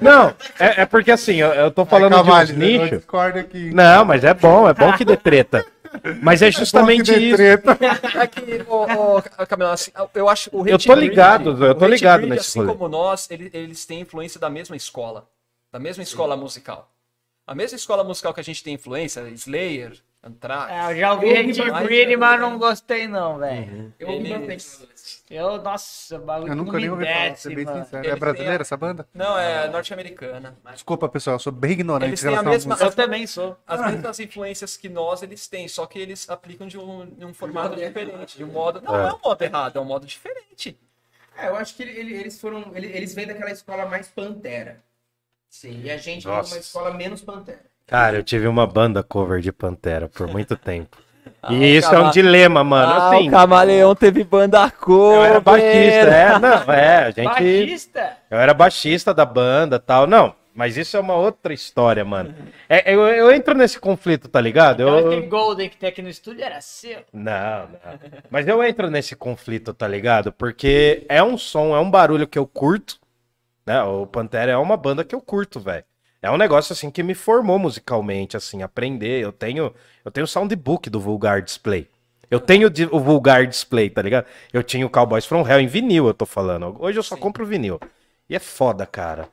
Não, 0.00 0.34
é, 0.58 0.82
é 0.82 0.86
porque 0.86 1.12
assim, 1.12 1.36
eu, 1.36 1.48
eu 1.48 1.70
tô 1.70 1.84
falando 1.84 2.14
de 2.22 2.30
uns 2.30 2.50
eu 2.50 2.56
nichos. 2.56 2.90
discordo 2.98 3.38
aqui. 3.38 3.70
Não, 3.72 4.04
mas 4.04 4.24
é 4.24 4.34
bom, 4.34 4.68
é 4.68 4.74
bom 4.74 4.92
que 4.94 5.04
dê 5.04 5.16
treta. 5.16 5.64
Mas 6.22 6.42
é 6.42 6.50
justamente 6.50 7.12
isso. 7.12 7.36
treta. 7.36 7.78
É 8.20 8.26
que, 8.26 8.64
ô, 8.68 9.16
ô, 9.18 9.46
Camila, 9.46 9.72
assim, 9.72 9.90
eu 10.14 10.28
acho 10.28 10.50
o 10.52 10.66
Eu 10.66 10.78
tô 10.78 10.94
Breed- 10.94 11.10
ligado, 11.10 11.64
eu 11.64 11.74
tô 11.74 11.86
ligado 11.86 12.20
Breed, 12.20 12.30
nesse 12.34 12.48
Assim 12.50 12.58
rolê. 12.60 12.72
como 12.72 12.88
nós, 12.88 13.30
ele- 13.30 13.50
eles 13.52 13.84
têm 13.86 14.00
influência 14.00 14.38
da 14.40 14.48
mesma 14.50 14.76
escola, 14.76 15.28
da 15.72 15.78
mesma 15.78 16.02
escola 16.02 16.36
musical. 16.36 16.90
A 17.46 17.54
mesma 17.54 17.76
escola 17.76 18.04
musical 18.04 18.34
que 18.34 18.40
a 18.40 18.44
gente 18.44 18.62
tem 18.62 18.74
influência, 18.74 19.20
Slayer, 19.30 19.96
Anthrax. 20.22 20.70
É, 20.72 20.92
eu 20.92 20.96
já 20.98 21.12
ouvi 21.14 21.30
Hate 21.36 21.84
Breed, 21.84 22.16
mas 22.18 22.40
não 22.40 22.58
gostei 22.58 23.06
não, 23.08 23.38
velho. 23.38 23.92
Eu 23.98 24.08
ouvi 24.08 24.32
Eles- 24.32 24.46
bastante. 24.80 24.97
Eu, 25.30 25.60
nossa, 25.62 26.16
o 26.16 26.20
bagulho 26.20 26.52
Eu 26.52 26.56
nunca 26.56 26.72
não 26.72 26.78
nem 26.80 26.90
ouvi 26.90 27.04
falar, 27.04 27.26
pra 27.26 27.34
ser 27.36 27.54
bem 27.54 27.64
mano. 27.64 27.84
sincero. 27.84 28.04
Eles 28.04 28.16
É 28.16 28.18
brasileira 28.18 28.62
essa 28.62 28.76
banda? 28.76 29.06
Não, 29.12 29.38
é 29.38 29.68
norte-americana. 29.68 30.56
Desculpa, 30.72 31.08
pessoal, 31.08 31.36
eu 31.36 31.40
sou 31.40 31.52
bem 31.52 31.72
ignorante 31.72 32.10
Eles 32.10 32.20
têm 32.22 32.34
a 32.36 32.42
mesma-. 32.42 32.76
Eu 32.80 32.92
também 32.92 33.26
sou. 33.26 33.56
As 33.66 33.80
mesmas 33.92 34.18
influências 34.20 34.76
que 34.76 34.88
nós, 34.88 35.22
eles 35.22 35.46
têm, 35.46 35.68
só 35.68 35.84
que 35.86 35.98
eles 35.98 36.28
aplicam 36.30 36.66
de 36.66 36.78
um, 36.78 37.04
de 37.06 37.24
um 37.26 37.34
formato 37.34 37.76
diferente, 37.76 38.38
de 38.38 38.44
um 38.44 38.48
modo... 38.48 38.80
Não 38.80 38.96
é. 38.96 39.12
um 39.12 39.18
modo 39.22 39.42
errado, 39.42 39.76
é 39.76 39.80
um 39.80 39.84
modo 39.84 40.06
diferente. 40.06 40.78
É, 41.36 41.48
eu 41.48 41.56
acho 41.56 41.76
que 41.76 41.82
ele- 41.82 41.98
ele- 41.98 42.14
eles 42.16 42.40
foram. 42.40 42.72
ele- 42.74 42.88
Eles 42.88 43.14
vêm 43.14 43.26
daquela 43.26 43.50
escola 43.50 43.86
mais 43.86 44.08
pantera. 44.08 44.80
Sim. 45.48 45.82
E 45.84 45.90
a 45.90 45.96
gente 45.96 46.22
de 46.22 46.26
Nossa. 46.26 46.54
uma 46.54 46.60
escola 46.60 46.92
menos 46.94 47.22
pantera. 47.22 47.60
Cara, 47.86 48.16
eu 48.16 48.22
tive 48.22 48.46
uma 48.46 48.66
banda 48.66 49.02
cover 49.02 49.40
de 49.40 49.50
Pantera 49.52 50.08
por 50.08 50.26
muito 50.26 50.56
tempo. 50.58 50.98
Ah, 51.42 51.52
E 51.52 51.76
isso 51.76 51.94
é 51.94 51.98
um 51.98 52.10
dilema, 52.10 52.64
mano. 52.64 52.92
Assim, 52.92 53.30
Camaleão 53.30 53.94
teve 53.94 54.24
banda 54.24 54.70
cor. 54.70 55.14
eu 55.14 55.24
era 55.24 55.40
baixista, 55.40 55.70
é, 55.70 56.38
não, 56.38 56.72
é, 56.72 56.96
a 57.04 57.10
gente. 57.10 57.24
Baixista? 57.24 58.16
Eu 58.30 58.38
era 58.38 58.52
baixista 58.54 59.14
da 59.14 59.24
banda 59.24 59.78
tal. 59.78 60.06
Não, 60.06 60.34
mas 60.52 60.76
isso 60.76 60.96
é 60.96 61.00
uma 61.00 61.14
outra 61.14 61.54
história, 61.54 62.04
mano. 62.04 62.34
É, 62.68 62.92
eu, 62.92 63.06
eu 63.06 63.30
entro 63.30 63.54
nesse 63.54 63.78
conflito, 63.78 64.28
tá 64.28 64.40
ligado? 64.40 64.82
Então, 64.82 64.98
Eu, 64.98 65.06
Aquele 65.06 65.26
Golden 65.28 65.68
que 65.68 65.76
tem 65.76 65.88
aqui 65.88 66.02
no 66.02 66.08
estúdio 66.08 66.42
era 66.42 66.60
seu. 66.60 66.98
Não, 67.12 67.68
não. 67.68 67.98
Mas 68.28 68.48
eu 68.48 68.62
entro 68.64 68.90
nesse 68.90 69.14
conflito, 69.14 69.72
tá 69.72 69.86
ligado? 69.86 70.32
Porque 70.32 71.06
é 71.08 71.22
um 71.22 71.38
som, 71.38 71.76
é 71.76 71.78
um 71.78 71.88
barulho 71.88 72.26
que 72.26 72.38
eu 72.38 72.46
curto, 72.46 72.98
né? 73.64 73.80
O 73.84 74.04
Pantera 74.06 74.50
é 74.50 74.56
uma 74.56 74.76
banda 74.76 75.04
que 75.04 75.14
eu 75.14 75.20
curto, 75.20 75.60
velho. 75.60 75.84
É 76.20 76.30
um 76.30 76.36
negócio 76.36 76.72
assim 76.72 76.90
que 76.90 77.02
me 77.02 77.14
formou 77.14 77.58
musicalmente, 77.58 78.36
assim, 78.36 78.62
aprender. 78.62 79.22
Eu 79.22 79.32
tenho, 79.32 79.72
eu 80.04 80.10
tenho 80.10 80.24
o 80.24 80.28
soundbook 80.28 80.90
do 80.90 81.00
Vulgar 81.00 81.42
Display. 81.42 81.88
Eu 82.30 82.40
tenho 82.40 82.70
o 82.90 83.00
Vulgar 83.00 83.46
Display, 83.46 83.88
tá 83.88 84.02
ligado? 84.02 84.26
Eu 84.52 84.62
tinha 84.62 84.84
o 84.84 84.90
Cowboys 84.90 85.24
From 85.24 85.46
Hell 85.48 85.60
em 85.60 85.66
vinil, 85.66 86.06
eu 86.06 86.14
tô 86.14 86.26
falando. 86.26 86.76
Hoje 86.80 86.98
eu 86.98 87.02
só 87.02 87.16
compro 87.16 87.46
vinil. 87.46 87.80
E 88.28 88.34
é 88.36 88.38
foda, 88.38 88.84
cara. 88.84 89.28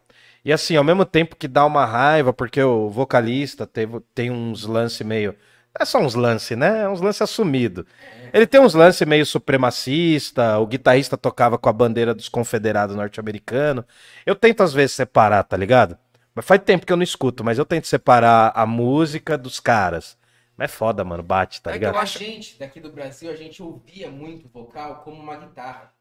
E 0.45 0.53
assim, 0.53 0.75
ao 0.75 0.83
mesmo 0.83 1.03
tempo 1.05 1.35
que 1.35 1.47
dá 1.47 1.65
uma 1.65 1.85
raiva, 1.85 2.31
porque 2.31 2.61
o 2.61 2.87
vocalista 2.89 3.65
teve, 3.65 3.99
tem 4.13 4.29
uns 4.29 4.65
lances 4.65 5.05
meio. 5.05 5.35
É 5.77 5.83
só 5.83 5.99
uns 5.99 6.15
lances, 6.15 6.57
né? 6.57 6.83
É 6.83 6.89
uns 6.89 7.01
lances 7.01 7.23
assumidos. 7.23 7.83
Ele 8.31 8.45
tem 8.45 8.61
uns 8.61 8.75
lances 8.75 9.05
meio 9.07 9.25
supremacista, 9.25 10.59
o 10.59 10.67
guitarrista 10.67 11.17
tocava 11.17 11.57
com 11.57 11.67
a 11.67 11.73
bandeira 11.73 12.13
dos 12.13 12.29
confederados 12.29 12.95
norte-americanos. 12.95 13.83
Eu 14.25 14.35
tento 14.35 14.61
às 14.61 14.71
vezes 14.71 14.95
separar, 14.95 15.43
tá 15.43 15.57
ligado? 15.57 15.97
Mas 16.35 16.45
faz 16.45 16.61
tempo 16.61 16.85
que 16.85 16.91
eu 16.91 16.97
não 16.97 17.03
escuto, 17.03 17.43
mas 17.45 17.57
eu 17.57 17.65
tento 17.65 17.87
separar 17.87 18.51
a 18.53 18.65
música 18.65 19.37
dos 19.37 19.61
caras. 19.61 20.17
Mas 20.57 20.69
é 20.69 20.73
foda, 20.73 21.03
mano, 21.03 21.23
bate, 21.23 21.61
tá 21.61 21.71
é 21.71 21.73
que 21.73 21.79
ligado? 21.79 21.97
a 21.97 22.05
gente, 22.05 22.59
daqui 22.59 22.79
do 22.79 22.91
Brasil, 22.91 23.31
a 23.31 23.35
gente 23.35 23.63
ouvia 23.63 24.11
muito 24.11 24.47
vocal 24.49 25.01
como 25.03 25.21
uma 25.21 25.37
guitarra. 25.37 25.93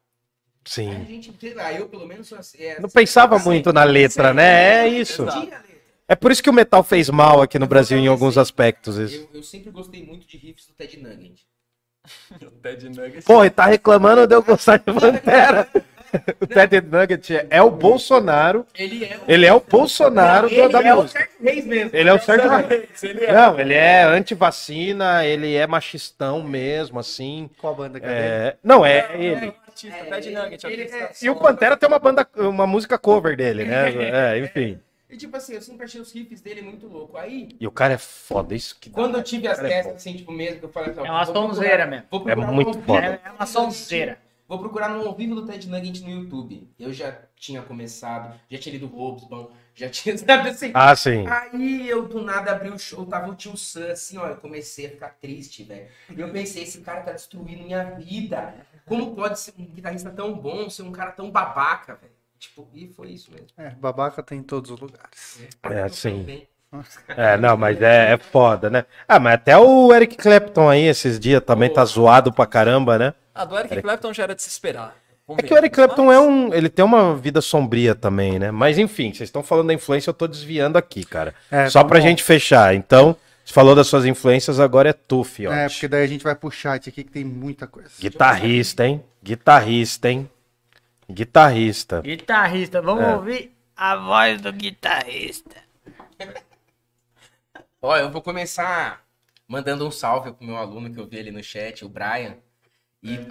Aí 0.76 0.86
a 0.88 0.94
Sim. 0.94 1.04
gente, 1.06 1.34
sei 1.38 1.54
lá, 1.54 1.72
eu 1.72 1.88
pelo 1.88 2.06
menos. 2.06 2.32
É, 2.58 2.80
Não 2.80 2.88
pensava 2.88 3.38
muito 3.38 3.72
na 3.72 3.84
letra, 3.84 4.32
né? 4.32 4.84
É 4.84 4.88
isso. 4.88 5.26
É 6.08 6.14
por 6.16 6.32
isso 6.32 6.42
que 6.42 6.50
o 6.50 6.54
metal 6.54 6.82
fez 6.82 7.08
mal 7.08 7.40
aqui 7.40 7.58
no 7.58 7.66
Brasil 7.66 7.98
em 7.98 8.06
alguns 8.06 8.36
aspectos. 8.36 8.96
Isso. 8.96 9.28
Eu, 9.32 9.38
eu 9.38 9.42
sempre 9.42 9.70
gostei 9.70 10.04
muito 10.04 10.26
de 10.26 10.36
riffs 10.36 10.66
do 10.66 10.74
Ted 10.74 10.98
Nugget. 11.00 11.46
Ted 12.62 12.88
Nuggets. 12.88 13.24
Pô, 13.24 13.44
e 13.44 13.50
tá 13.50 13.66
reclamando 13.66 14.26
de 14.26 14.34
eu 14.34 14.42
gostar 14.42 14.78
de 14.78 14.84
Pantera. 14.84 15.68
O 16.40 16.46
Ted 16.46 16.80
Nugget 16.80 17.46
é 17.50 17.62
o 17.62 17.70
Bolsonaro. 17.70 18.66
Ele 18.74 19.04
é 19.04 19.16
o. 19.16 19.20
Ele 19.26 19.46
é 19.46 19.52
o 19.52 19.60
Bolsonaro 19.60 20.48
ele 20.48 20.68
da, 20.68 20.80
da 20.80 20.88
é 20.88 20.94
o 20.94 21.02
música. 21.02 21.20
Sérgio 21.20 21.36
Reis 21.42 21.66
mesmo. 21.66 21.90
Ele 21.92 22.08
é 22.08 22.12
o 22.12 22.18
Sérgio 22.20 22.50
Não, 23.32 23.60
ele 23.60 23.74
é 23.74 24.02
anti-vacina, 24.04 25.24
ele 25.24 25.54
é 25.54 25.66
machistão 25.66 26.42
mesmo, 26.42 26.98
assim. 26.98 27.50
Qual 27.60 27.74
banda 27.74 27.98
que 28.00 28.06
é 28.06 28.08
dele? 28.08 28.20
É... 28.22 28.56
Não, 28.62 28.84
é. 28.84 29.00
Artista, 29.66 30.04
Ted 30.04 30.30
Nugget. 30.30 30.64
ele 30.66 30.82
artista 30.82 30.96
é- 30.96 31.26
E 31.26 31.30
o 31.30 31.36
Pantera 31.36 31.76
tem 31.76 31.88
uma 31.88 31.98
banda, 31.98 32.26
uma 32.36 32.66
música 32.66 32.96
cover 32.98 33.36
dele, 33.36 33.64
né? 33.64 34.34
É, 34.34 34.38
enfim. 34.44 34.78
E 35.10 35.16
tipo 35.16 35.36
assim, 35.36 35.54
eu 35.54 35.62
sempre 35.62 35.84
achei 35.84 36.00
os 36.00 36.12
riffs 36.12 36.40
dele 36.40 36.60
muito 36.62 36.88
louco. 36.88 37.16
Aí, 37.16 37.48
E 37.60 37.66
o 37.66 37.70
cara 37.70 37.94
é 37.94 37.98
foda, 37.98 38.54
isso 38.54 38.76
que 38.80 38.88
dá. 38.88 38.94
quando 38.94 39.16
eu 39.16 39.22
tive 39.22 39.46
as 39.46 39.56
Cara, 39.58 39.72
é 39.72 39.80
assim, 39.80 40.14
tipo, 40.14 40.32
mesmo, 40.32 40.58
que 40.58 40.64
eu 40.64 40.68
falei 40.68 40.90
assim, 40.90 41.06
É 41.06 41.10
uma 41.10 41.24
sonzeira 41.24 41.86
mesmo. 41.86 42.06
É 42.28 42.34
um 42.36 42.52
muito 42.52 42.80
foda. 42.80 43.06
É, 43.06 43.20
é 43.28 43.30
uma 43.30 43.46
sonzeira. 43.46 44.18
Vou 44.54 44.60
procurar 44.60 44.88
no 44.88 45.04
ao 45.04 45.16
vivo 45.16 45.34
do 45.34 45.44
Ted 45.44 45.68
Nugget 45.68 46.00
no 46.04 46.10
YouTube. 46.10 46.70
Eu 46.78 46.92
já 46.92 47.12
tinha 47.34 47.60
começado, 47.60 48.38
já 48.48 48.56
tinha 48.56 48.72
lido 48.74 48.86
Robson, 48.86 49.50
já 49.74 49.88
tinha, 49.88 50.14
sabe 50.16 50.48
assim? 50.50 50.70
Ah, 50.72 50.94
sim. 50.94 51.26
Aí 51.26 51.88
eu 51.88 52.06
do 52.06 52.22
nada 52.22 52.52
abri 52.52 52.70
o 52.70 52.78
show, 52.78 53.04
tava 53.04 53.32
o 53.32 53.34
tio 53.34 53.56
Sam, 53.56 53.90
assim, 53.90 54.16
ó, 54.16 54.28
eu 54.28 54.36
comecei 54.36 54.86
a 54.86 54.90
ficar 54.90 55.08
triste, 55.20 55.64
velho. 55.64 55.88
E 56.16 56.20
eu 56.20 56.28
pensei, 56.30 56.62
esse 56.62 56.82
cara 56.82 57.00
tá 57.00 57.10
destruindo 57.10 57.64
minha 57.64 57.82
vida. 57.96 58.54
Como 58.86 59.12
pode 59.16 59.40
ser 59.40 59.54
um 59.58 59.64
guitarrista 59.64 60.10
tão 60.10 60.32
bom, 60.34 60.70
ser 60.70 60.82
um 60.82 60.92
cara 60.92 61.10
tão 61.10 61.32
babaca, 61.32 61.96
velho? 61.96 62.12
Tipo, 62.38 62.68
e 62.72 62.86
foi 62.86 63.08
isso 63.08 63.32
mesmo. 63.32 63.48
É, 63.56 63.70
babaca 63.70 64.22
tem 64.22 64.38
em 64.38 64.42
todos 64.44 64.70
os 64.70 64.78
lugares. 64.78 65.48
É, 65.64 65.84
Eu 65.86 65.88
sim. 65.90 66.46
É, 67.08 67.36
não, 67.36 67.56
mas 67.56 67.82
é, 67.82 68.12
é 68.12 68.18
foda, 68.18 68.70
né? 68.70 68.84
Ah, 69.08 69.18
mas 69.18 69.34
até 69.34 69.58
o 69.58 69.92
Eric 69.92 70.16
Clapton 70.16 70.68
aí 70.68 70.82
esses 70.82 71.18
dias 71.18 71.42
também 71.44 71.70
tá 71.72 71.84
zoado 71.84 72.32
pra 72.32 72.46
caramba, 72.46 72.98
né? 72.98 73.14
Ah, 73.34 73.44
do 73.44 73.58
Eric 73.58 73.82
Clapton 73.82 74.12
já 74.12 74.22
era 74.22 74.34
de 74.34 74.42
se 74.42 74.48
esperar. 74.48 74.94
Vamos 75.26 75.38
É 75.38 75.42
ver. 75.42 75.48
que 75.48 75.54
o 75.54 75.56
Eric 75.56 75.74
Clapton 75.74 76.06
Mas- 76.06 76.16
é 76.16 76.20
um. 76.20 76.54
Ele 76.54 76.68
tem 76.68 76.84
uma 76.84 77.16
vida 77.16 77.40
sombria 77.40 77.94
também, 77.94 78.38
né? 78.38 78.50
Mas 78.50 78.78
enfim, 78.78 79.12
vocês 79.12 79.28
estão 79.28 79.42
falando 79.42 79.68
da 79.68 79.74
influência, 79.74 80.10
eu 80.10 80.14
tô 80.14 80.26
desviando 80.26 80.76
aqui, 80.76 81.02
cara. 81.04 81.34
É, 81.50 81.68
Só 81.70 81.82
tá 81.82 81.88
pra 81.88 81.98
bom. 81.98 82.06
gente 82.06 82.22
fechar. 82.22 82.74
Então, 82.74 83.16
você 83.44 83.52
falou 83.52 83.74
das 83.74 83.86
suas 83.86 84.04
influências, 84.04 84.60
agora 84.60 84.90
é 84.90 84.92
tu, 84.92 85.24
fiote. 85.24 85.56
É, 85.56 85.68
porque 85.68 85.88
daí 85.88 86.04
a 86.04 86.06
gente 86.06 86.22
vai 86.22 86.34
pro 86.34 86.50
chat 86.50 86.88
aqui 86.88 87.02
que 87.02 87.10
tem 87.10 87.24
muita 87.24 87.66
coisa. 87.66 87.90
Guitarrista, 87.98 88.86
hein? 88.86 89.02
Guitarrista, 89.22 90.10
hein? 90.10 90.30
Guitarrista. 91.10 92.02
Guitarrista, 92.02 92.80
vamos 92.82 93.04
É. 93.04 93.14
ouvir 93.16 93.50
a 93.76 93.96
voz 93.96 94.40
do 94.40 94.52
guitarrista. 94.52 95.56
Ó, 97.80 97.96
eu 97.96 98.10
vou 98.10 98.22
começar 98.22 99.02
mandando 99.48 99.86
um 99.86 99.90
salve 99.90 100.32
pro 100.32 100.46
meu 100.46 100.56
aluno 100.56 100.92
que 100.92 100.98
eu 100.98 101.06
vi 101.06 101.18
ali 101.18 101.30
no 101.30 101.42
chat, 101.42 101.84
o 101.84 101.88
Brian. 101.88 102.36
E, 103.04 103.28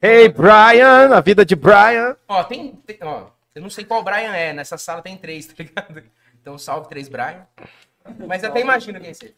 Hey, 0.00 0.28
Brian! 0.28 1.14
A 1.16 1.20
vida 1.20 1.44
de 1.44 1.56
Brian. 1.56 2.16
ó, 2.28 2.44
tem, 2.44 2.72
tem- 2.86 2.98
ó, 3.02 3.28
eu 3.54 3.62
não 3.62 3.70
sei 3.70 3.84
qual 3.84 4.02
Brian 4.02 4.34
é, 4.34 4.52
nessa 4.52 4.76
sala 4.78 5.00
tem 5.02 5.16
três, 5.16 5.46
tá 5.48 5.54
ligado? 5.58 6.02
Então 6.40 6.58
salve 6.58 6.88
três 6.88 7.08
Brian. 7.08 7.46
Mas 8.26 8.42
até 8.44 8.60
imagino 8.60 9.00
quem 9.00 9.12
seja. 9.12 9.34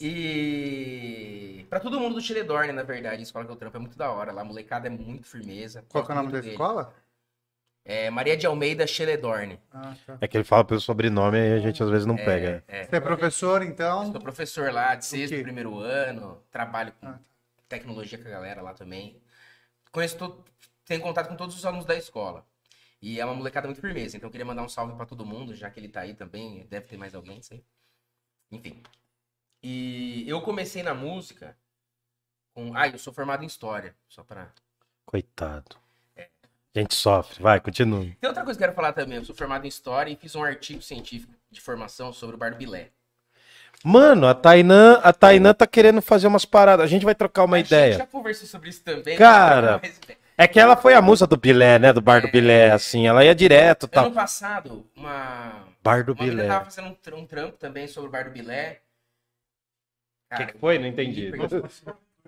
E 0.00 1.64
pra 1.70 1.80
todo 1.80 1.98
mundo 1.98 2.14
do 2.16 2.20
Chiledorne, 2.20 2.72
na 2.72 2.82
verdade, 2.82 3.16
a 3.20 3.22
escola 3.22 3.44
que 3.46 3.50
eu 3.52 3.56
trampo 3.56 3.76
é 3.76 3.80
muito 3.80 3.96
da 3.96 4.10
hora. 4.10 4.32
Lá 4.32 4.42
a 4.42 4.44
molecada 4.44 4.88
é 4.88 4.90
muito 4.90 5.26
firmeza. 5.26 5.84
Qual 5.88 6.04
que 6.04 6.10
é 6.10 6.14
o 6.14 6.16
nome 6.18 6.32
da 6.32 6.40
dele. 6.40 6.52
escola? 6.52 6.92
É 7.82 8.10
Maria 8.10 8.36
de 8.36 8.46
Almeida 8.46 8.86
Cheledorne. 8.86 9.58
Ah, 9.72 9.94
tá. 10.06 10.18
É 10.20 10.28
que 10.28 10.36
ele 10.36 10.44
fala 10.44 10.64
pelo 10.64 10.80
sobrenome 10.80 11.38
e 11.38 11.52
a 11.54 11.58
gente 11.60 11.82
às 11.82 11.88
vezes 11.88 12.04
não 12.06 12.14
pega. 12.16 12.62
É, 12.68 12.84
Você 12.84 12.96
é 12.96 13.00
professor, 13.00 13.62
então? 13.62 14.12
Sou 14.12 14.20
professor 14.20 14.70
lá 14.72 14.94
de 14.94 15.06
sexto, 15.06 15.40
primeiro 15.42 15.78
ano, 15.78 16.42
trabalho 16.50 16.92
com 17.00 17.06
Ah, 17.08 17.12
tá. 17.12 17.18
Tecnologia 17.70 18.18
com 18.18 18.28
a 18.28 18.30
galera 18.30 18.60
lá 18.60 18.74
também. 18.74 19.22
Conheço 19.90 20.18
todo, 20.18 20.44
tenho 20.84 21.00
contato 21.00 21.28
com 21.28 21.36
todos 21.36 21.56
os 21.56 21.64
alunos 21.64 21.86
da 21.86 21.96
escola. 21.96 22.46
E 23.00 23.18
é 23.18 23.24
uma 23.24 23.34
molecada 23.34 23.66
muito 23.66 23.80
firmeza, 23.80 24.16
então 24.16 24.28
eu 24.28 24.30
queria 24.30 24.44
mandar 24.44 24.62
um 24.62 24.68
salve 24.68 24.94
pra 24.94 25.06
todo 25.06 25.24
mundo, 25.24 25.54
já 25.54 25.70
que 25.70 25.80
ele 25.80 25.88
tá 25.88 26.00
aí 26.00 26.12
também, 26.14 26.66
deve 26.66 26.86
ter 26.86 26.98
mais 26.98 27.14
alguém, 27.14 27.40
sei. 27.40 27.64
Enfim. 28.52 28.82
E 29.62 30.28
eu 30.28 30.42
comecei 30.42 30.82
na 30.82 30.92
música 30.94 31.56
com, 32.52 32.76
ah, 32.76 32.88
eu 32.88 32.98
sou 32.98 33.12
formado 33.12 33.42
em 33.42 33.46
história, 33.46 33.96
só 34.06 34.22
pra 34.22 34.52
Coitado. 35.06 35.76
A 36.74 36.78
gente 36.78 36.94
sofre. 36.94 37.42
Vai, 37.42 37.60
continue. 37.60 38.14
Tem 38.20 38.28
outra 38.28 38.44
coisa 38.44 38.56
que 38.56 38.62
eu 38.62 38.68
quero 38.68 38.76
falar 38.76 38.92
também. 38.92 39.16
Eu 39.16 39.24
sou 39.24 39.34
formado 39.34 39.64
em 39.64 39.68
História 39.68 40.12
e 40.12 40.16
fiz 40.16 40.36
um 40.36 40.44
artigo 40.44 40.80
científico 40.80 41.34
de 41.50 41.60
formação 41.60 42.12
sobre 42.12 42.36
o 42.36 42.38
Barbilé. 42.38 42.92
Mano, 43.84 44.26
a 44.26 44.34
Tainã, 44.34 45.00
a 45.02 45.12
Tainã 45.12 45.54
tá 45.54 45.66
querendo 45.66 46.02
fazer 46.02 46.26
umas 46.26 46.44
paradas. 46.44 46.84
A 46.84 46.88
gente 46.88 47.04
vai 47.04 47.14
trocar 47.14 47.44
uma 47.44 47.56
A 47.56 47.58
gente 47.60 47.68
ideia. 47.68 47.94
já 47.98 48.06
conversou 48.06 48.46
sobre 48.46 48.68
isso 48.68 48.82
também. 48.84 49.16
Cara, 49.16 49.80
mas- 49.82 50.00
É 50.36 50.48
que 50.48 50.58
ela 50.58 50.74
foi 50.76 50.94
a 50.94 51.02
musa 51.02 51.26
do 51.26 51.36
Bilé, 51.36 51.78
né? 51.78 51.92
Do 51.92 52.00
bar 52.00 52.22
do 52.22 52.30
Bilé, 52.30 52.70
assim. 52.70 53.06
Ela 53.06 53.24
ia 53.24 53.34
direto 53.34 53.84
e 53.84 53.88
tal. 53.88 54.06
Ano 54.06 54.14
passado, 54.14 54.86
uma. 54.96 55.66
Bar 55.82 56.04
do 56.04 56.12
Uma 56.12 56.24
Bilé. 56.24 56.46
tava 56.46 56.64
fazendo 56.64 56.88
um, 56.88 56.94
tr- 56.94 57.14
um 57.14 57.26
trampo 57.26 57.56
também 57.58 57.86
sobre 57.86 58.08
o 58.08 58.12
bar 58.12 58.24
do 58.24 58.30
Bilé. 58.30 58.70
O 58.72 60.36
que, 60.36 60.36
Cara, 60.38 60.52
que 60.52 60.58
foi? 60.58 60.78
Não 60.78 60.86
entendi. 60.86 61.30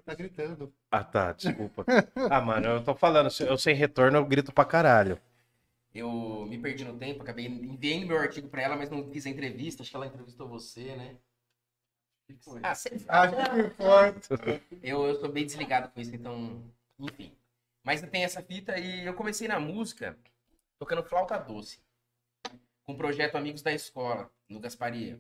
Tá 0.05 0.15
gritando. 0.15 0.73
Ah, 0.91 1.05
tá, 1.05 1.33
desculpa. 1.33 1.85
Ah, 2.29 2.41
mano, 2.41 2.67
eu 2.67 2.83
tô 2.83 2.93
falando, 2.95 3.29
eu 3.47 3.57
sem 3.57 3.75
retorno 3.75 4.19
eu 4.19 4.25
grito 4.27 4.53
pra 4.53 4.65
caralho. 4.65 5.17
Eu 5.95 6.45
me 6.49 6.59
perdi 6.59 6.85
no 6.85 6.95
tempo, 6.99 7.23
acabei 7.23 7.47
enviando 7.47 8.07
meu 8.09 8.19
artigo 8.19 8.49
pra 8.49 8.63
ela, 8.63 8.75
mas 8.77 8.91
não 8.91 9.09
fiz 9.11 9.25
a 9.27 9.31
entrevista. 9.31 9.83
Acho 9.83 9.91
que 9.91 9.97
ela 9.97 10.07
entrevistou 10.07 10.49
você, 10.49 10.97
né? 10.97 11.15
Ah, 12.63 12.75
sempre. 12.75 13.05
Acho 13.09 13.35
que 13.35 14.37
foi. 14.37 14.63
Eu, 14.83 15.07
eu 15.07 15.15
sou 15.21 15.31
bem 15.31 15.45
desligado 15.47 15.89
com 15.91 16.01
isso, 16.01 16.15
então. 16.15 16.63
Enfim. 16.99 17.33
Mas 17.85 18.03
eu 18.03 18.09
tenho 18.09 18.25
essa 18.25 18.43
fita 18.43 18.79
e 18.79 19.05
eu 19.07 19.15
comecei 19.15 19.49
na 19.49 19.59
música 19.59 20.17
tocando 20.79 21.03
flauta 21.03 21.37
doce. 21.39 21.81
Com 22.85 22.93
o 22.93 22.97
projeto 22.97 23.37
Amigos 23.37 23.63
da 23.63 23.73
Escola, 23.73 24.31
no 24.49 24.59
Gasparia. 24.61 25.19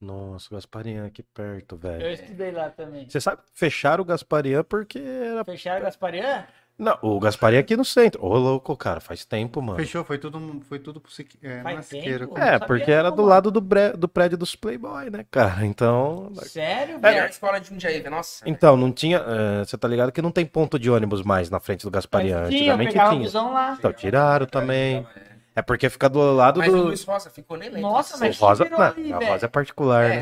Nossa, 0.00 0.48
o 0.52 0.56
Gasparian 0.56 1.06
aqui 1.06 1.22
perto, 1.22 1.74
Eu 1.76 1.78
velho. 1.78 2.10
estudei 2.10 2.50
lá 2.50 2.68
também. 2.70 3.08
Você 3.08 3.20
sabe, 3.20 3.42
fecharam 3.54 4.02
o 4.02 4.04
Gasparian 4.06 4.62
porque 4.64 4.98
era. 4.98 5.44
Fecharam 5.44 5.80
o 5.80 5.84
Gasparian? 5.84 6.46
Não, 6.76 6.98
o 7.02 7.20
Gasparian 7.20 7.60
aqui 7.60 7.76
no 7.76 7.84
centro. 7.84 8.24
Ô, 8.24 8.36
louco, 8.36 8.76
cara, 8.76 8.98
faz 8.98 9.24
tempo, 9.24 9.62
mano. 9.62 9.78
Fechou, 9.78 10.02
foi 10.04 10.18
tudo, 10.18 10.60
foi 10.68 10.80
tudo 10.80 11.00
pro 11.00 11.10
Sique- 11.12 11.38
é, 11.40 11.62
Faz 11.62 11.76
na 11.76 11.82
tempo? 11.82 12.02
Siqueira. 12.02 12.28
É, 12.36 12.58
porque 12.58 12.90
era 12.90 13.10
do 13.10 13.18
mano. 13.18 13.28
lado 13.28 13.50
do, 13.52 13.60
bre- 13.60 13.92
do 13.92 14.08
prédio 14.08 14.36
dos 14.36 14.56
Playboy, 14.56 15.08
né, 15.08 15.24
cara? 15.30 15.64
Então. 15.64 16.32
Sério, 16.42 16.98
Melhor 16.98 17.14
velho? 17.20 17.30
escola 17.30 17.60
de 17.60 17.68
Jundiaí, 17.68 18.02
nossa. 18.10 18.42
Então, 18.48 18.76
não 18.76 18.90
tinha. 18.90 19.18
eh, 19.18 19.64
Você 19.64 19.78
tá 19.78 19.86
ligado 19.86 20.10
que 20.10 20.20
não 20.20 20.32
tem 20.32 20.44
ponto 20.44 20.76
de 20.76 20.90
ônibus 20.90 21.22
mais 21.22 21.48
na 21.48 21.60
frente 21.60 21.84
do 21.84 21.90
Gasparian. 21.92 22.40
Mas 22.40 22.48
tinha, 22.48 22.72
eu 22.72 22.74
Antigamente 22.74 22.92
tinha. 23.10 23.22
busão 23.22 23.52
lá. 23.52 23.76
Então, 23.78 23.92
tiraram 23.92 24.46
também. 24.46 25.06
É 25.54 25.62
porque 25.62 25.88
fica 25.88 26.08
do 26.08 26.18
lado 26.34 26.58
Mas 26.58 26.72
o 26.72 26.76
do. 26.76 26.82
Luiz 26.86 27.04
Rosa 27.04 27.30
ficou 27.30 27.56
nem 27.56 27.68
lembro. 27.68 27.82
Nossa, 27.82 28.16
O 28.16 28.20
mas 28.20 28.36
Rosa, 28.36 28.64
virou 28.64 28.80
não, 28.80 28.86
ali, 28.86 29.12
a 29.12 29.18
velho. 29.20 29.30
Rosa 29.30 29.46
é 29.46 29.48
particular, 29.48 30.08
né? 30.08 30.16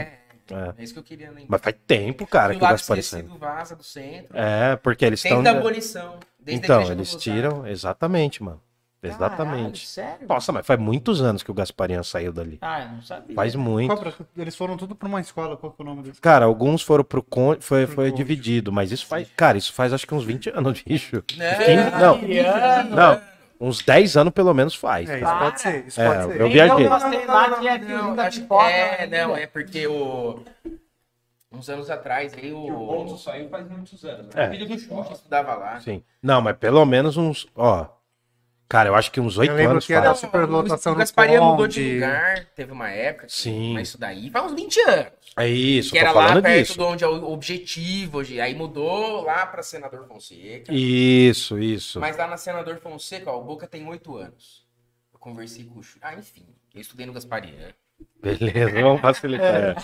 É, 0.51 0.55
É. 0.55 0.74
é 0.77 0.85
isso 0.85 0.93
que 0.93 0.99
eu 0.99 1.03
queria 1.03 1.29
lembrar. 1.29 1.47
Mas 1.49 1.61
faz 1.62 1.77
tempo, 1.87 2.27
cara, 2.27 2.53
o 2.55 2.59
que 2.59 2.62
o 2.66 2.74
esquecido 2.74 3.29
saiu. 3.29 3.39
vaza 3.39 3.74
do 3.74 3.83
centro. 3.83 4.37
É, 4.37 4.77
porque 4.77 5.03
eles 5.07 5.23
Tem 5.23 5.31
estão. 5.33 5.43
da 5.43 5.53
abolição. 5.59 6.16
Desde 6.44 6.64
Então, 6.64 6.82
eles 6.90 7.14
tiram. 7.16 7.66
Exatamente, 7.66 8.43
mano. 8.43 8.60
Caralho, 9.01 9.16
Exatamente. 9.16 9.85
sério? 9.89 10.28
Nossa, 10.28 10.52
mas 10.52 10.64
faz 10.64 10.78
muitos 10.78 11.20
anos 11.20 11.43
que 11.43 11.51
o 11.51 11.55
Gasparian 11.55 12.05
saiu 12.05 12.32
dali. 12.32 12.59
Ah, 12.62 12.82
eu 12.85 12.89
não 12.90 13.02
sabia. 13.02 13.35
Faz 13.35 13.52
muito. 13.56 13.93
Qual 13.97 14.12
Eles 14.36 14.55
foram 14.55 14.77
tudo 14.77 14.94
pra 14.94 15.09
uma 15.09 15.20
escola, 15.20 15.56
qual 15.56 15.73
que 15.73 15.82
é 15.82 15.85
o 15.85 15.89
nome 15.89 16.02
desse? 16.05 16.20
Cara, 16.20 16.44
alguns 16.44 16.82
foram 16.82 17.02
pro 17.02 17.20
con... 17.20 17.56
foi, 17.59 17.85
foi 17.89 18.10
Conde. 18.10 18.23
dividido, 18.23 18.70
mas 18.70 18.93
isso 18.93 19.05
faz. 19.06 19.27
Cara, 19.36 19.59
isso 19.59 19.73
faz 19.73 19.93
acho 19.93 20.06
que 20.06 20.14
uns 20.14 20.23
20 20.23 20.51
anos, 20.51 20.81
bicho. 20.86 21.16
Não, 21.36 21.64
Quem- 21.64 22.01
não. 22.01 22.19
Piano. 22.20 22.94
Não, 22.94 23.20
uns 23.60 23.82
10 23.82 24.16
anos 24.16 24.32
pelo 24.32 24.55
menos 24.55 24.77
faz. 24.77 25.10
É, 25.10 25.16
isso 25.20 25.36
pode 25.36 25.60
ser, 25.60 25.85
isso 25.89 26.01
É, 26.01 26.06
pode 26.09 26.23
ser. 26.23 26.28
eu 26.40 26.47
Então, 26.47 26.48
viajei. 26.51 26.86
lá, 27.27 27.51
tinha 27.59 27.74
aqui 27.74 27.85
Não, 27.86 28.12
o 28.12 28.16
da 28.16 28.23
acho 28.27 28.40
é, 28.62 29.06
né? 29.09 29.27
não, 29.27 29.36
é 29.36 29.47
porque 29.48 29.85
o. 29.89 30.44
Uns 31.53 31.69
anos 31.69 31.91
atrás 31.91 32.33
aí 32.35 32.53
O 32.53 32.59
o. 32.66 32.87
Bolso 32.87 33.19
saiu 33.23 33.49
faz 33.49 33.69
muitos 33.69 34.05
anos. 34.05 34.35
É. 34.35 34.49
O 34.49 34.51
filho 34.51 34.66
do 34.69 34.79
Xuxa 34.79 35.12
estudava 35.12 35.55
lá. 35.55 35.81
Sim. 35.81 36.03
Não, 36.23 36.41
mas 36.41 36.57
pelo 36.57 36.85
menos 36.85 37.16
uns. 37.16 37.47
Ó. 37.55 37.87
Cara, 38.69 38.89
eu 38.89 38.95
acho 38.95 39.12
que 39.12 39.20
uns 39.20 39.37
8 39.37 39.51
Eu 39.51 39.57
lembro 39.57 39.73
anos 39.73 39.87
que 39.87 39.93
era 39.93 40.07
faz. 40.07 40.19
superlotação 40.20 40.93
o 40.93 40.95
no 40.95 40.99
Gasparia 41.01 41.43
mudou 41.43 41.66
de 41.69 41.93
lugar, 41.95 42.47
teve 42.57 42.73
uma 42.73 42.89
época. 42.89 43.27
que- 43.27 43.33
Sim. 43.35 43.74
Mas 43.74 43.89
isso 43.89 43.99
daí 44.01 44.31
faz 44.31 44.47
uns 44.47 44.55
20 44.55 44.81
anos. 44.81 45.12
É 45.37 45.47
isso, 45.47 45.93
que 45.93 45.99
tô 45.99 46.07
era 46.07 46.12
lá 46.12 46.41
perto 46.41 46.59
disso. 46.69 46.74
de 46.79 46.81
onde 46.83 47.05
é 47.05 47.07
o 47.07 47.31
objetivo. 47.31 48.19
hoje. 48.19 48.41
Aí 48.41 48.55
mudou 48.55 49.20
lá 49.24 49.45
pra 49.45 49.62
Senador 49.62 50.07
Fonseca. 50.09 50.73
Isso, 50.73 51.59
isso. 51.59 52.01
Mas 52.01 52.16
lá 52.16 52.27
na 52.27 52.39
Senador 52.39 52.79
Fonseca, 52.79 53.31
ó, 53.31 53.39
o 53.41 53.45
Boca 53.45 53.66
tem 53.66 53.87
8 53.87 54.16
anos. 54.16 54.66
Eu 55.12 55.19
conversei 55.19 55.65
com 55.65 55.79
o 55.79 55.83
Xuxa. 55.83 55.99
Ah, 56.01 56.15
enfim. 56.15 56.47
Eu 56.74 56.81
estudei 56.81 57.05
no 57.05 57.12
Gasparia. 57.12 57.74
Beleza, 58.20 58.81
vamos 58.81 59.01
facilitar. 59.01 59.77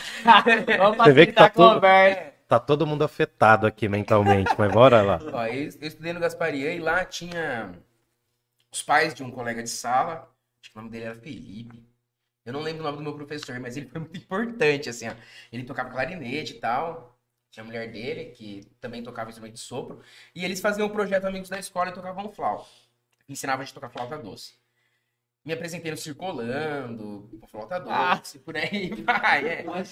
Vamos 0.78 0.96
Você 0.98 1.12
vê 1.12 1.26
que 1.26 1.32
tá 1.32 1.44
facilitar 1.44 1.46
a 1.46 1.50
conversa. 1.50 2.32
Tá 2.48 2.58
todo 2.58 2.86
mundo 2.86 3.04
afetado 3.04 3.66
aqui 3.66 3.88
mentalmente, 3.88 4.50
mas 4.56 4.72
bora 4.72 5.02
lá. 5.02 5.20
Ó, 5.32 5.46
eu, 5.46 5.64
eu 5.64 5.88
estudei 5.88 6.12
no 6.14 6.20
Gasparia 6.20 6.72
e 6.72 6.78
lá 6.78 7.04
tinha 7.04 7.74
os 8.72 8.82
pais 8.82 9.12
de 9.12 9.22
um 9.22 9.30
colega 9.30 9.62
de 9.62 9.68
sala. 9.68 10.30
Acho 10.60 10.70
que 10.70 10.78
o 10.78 10.80
nome 10.80 10.90
dele 10.90 11.04
era 11.04 11.14
Felipe. 11.14 11.86
Eu 12.46 12.52
não 12.54 12.62
lembro 12.62 12.80
o 12.82 12.84
nome 12.84 12.96
do 12.96 13.02
meu 13.02 13.14
professor, 13.14 13.60
mas 13.60 13.76
ele 13.76 13.86
foi 13.86 14.00
muito 14.00 14.16
importante, 14.16 14.88
assim, 14.88 15.08
ó. 15.08 15.12
Ele 15.52 15.64
tocava 15.64 15.90
clarinete 15.90 16.54
e 16.54 16.58
tal. 16.58 17.18
Tinha 17.50 17.62
a 17.62 17.66
mulher 17.66 17.90
dele, 17.92 18.26
que 18.26 18.66
também 18.80 19.02
tocava 19.02 19.28
instrumento 19.28 19.54
de 19.54 19.60
sopro. 19.60 20.00
E 20.34 20.44
eles 20.44 20.60
faziam 20.60 20.86
um 20.86 20.90
projeto 20.90 21.26
Amigos 21.26 21.50
da 21.50 21.58
Escola 21.58 21.90
e 21.90 21.94
tocavam 21.94 22.30
flauta. 22.30 22.66
Ensinavam 23.28 23.62
a 23.62 23.64
gente 23.64 23.72
a 23.72 23.80
tocar 23.80 23.90
flauta 23.90 24.16
doce. 24.16 24.54
Me 25.48 25.54
apresentei 25.54 25.90
no 25.90 25.96
Circolando, 25.96 27.26
com 27.40 27.46
flauta 27.48 27.80
doce, 27.80 28.38
por 28.40 28.54
aí 28.54 28.90
vai, 29.02 29.48
é. 29.48 29.64
Mas 29.64 29.90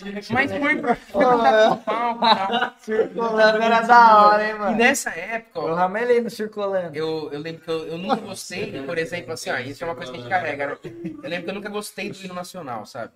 foi 0.53 0.77
pra 0.77 0.95
foi 0.95 1.25
pra 1.25 1.69
pro 1.69 1.77
palco 1.79 2.27
e 2.27 2.35
tal. 2.35 2.75
Circulando 2.79 3.63
era 3.63 3.81
da 3.81 4.27
hora, 4.27 4.45
hein, 4.47 4.55
E 4.55 4.59
mano? 4.59 4.77
nessa 4.77 5.09
época, 5.11 5.61
ó, 5.61 5.69
Eu 5.69 5.75
ramelei 5.75 6.21
no 6.21 6.29
circulando. 6.29 6.95
eu, 6.95 7.31
eu 7.33 7.41
lembro 7.41 7.63
que 7.63 7.71
eu, 7.71 7.87
eu 7.89 7.97
nunca 7.97 8.17
gostei, 8.17 8.83
por 8.83 8.99
exemplo, 8.99 9.33
assim, 9.33 9.49
ó, 9.49 9.57
isso 9.59 9.83
é 9.83 9.87
uma 9.87 9.95
coisa 9.97 10.13
que 10.13 10.19
a 10.19 10.21
gente 10.21 10.29
carrega, 10.31 10.67
né? 10.67 10.77
Eu 11.23 11.31
lembro 11.31 11.45
que 11.45 11.51
eu 11.51 11.55
nunca 11.55 11.69
gostei 11.71 12.11
do 12.11 12.23
hino 12.23 12.35
nacional, 12.35 12.85
sabe? 12.85 13.13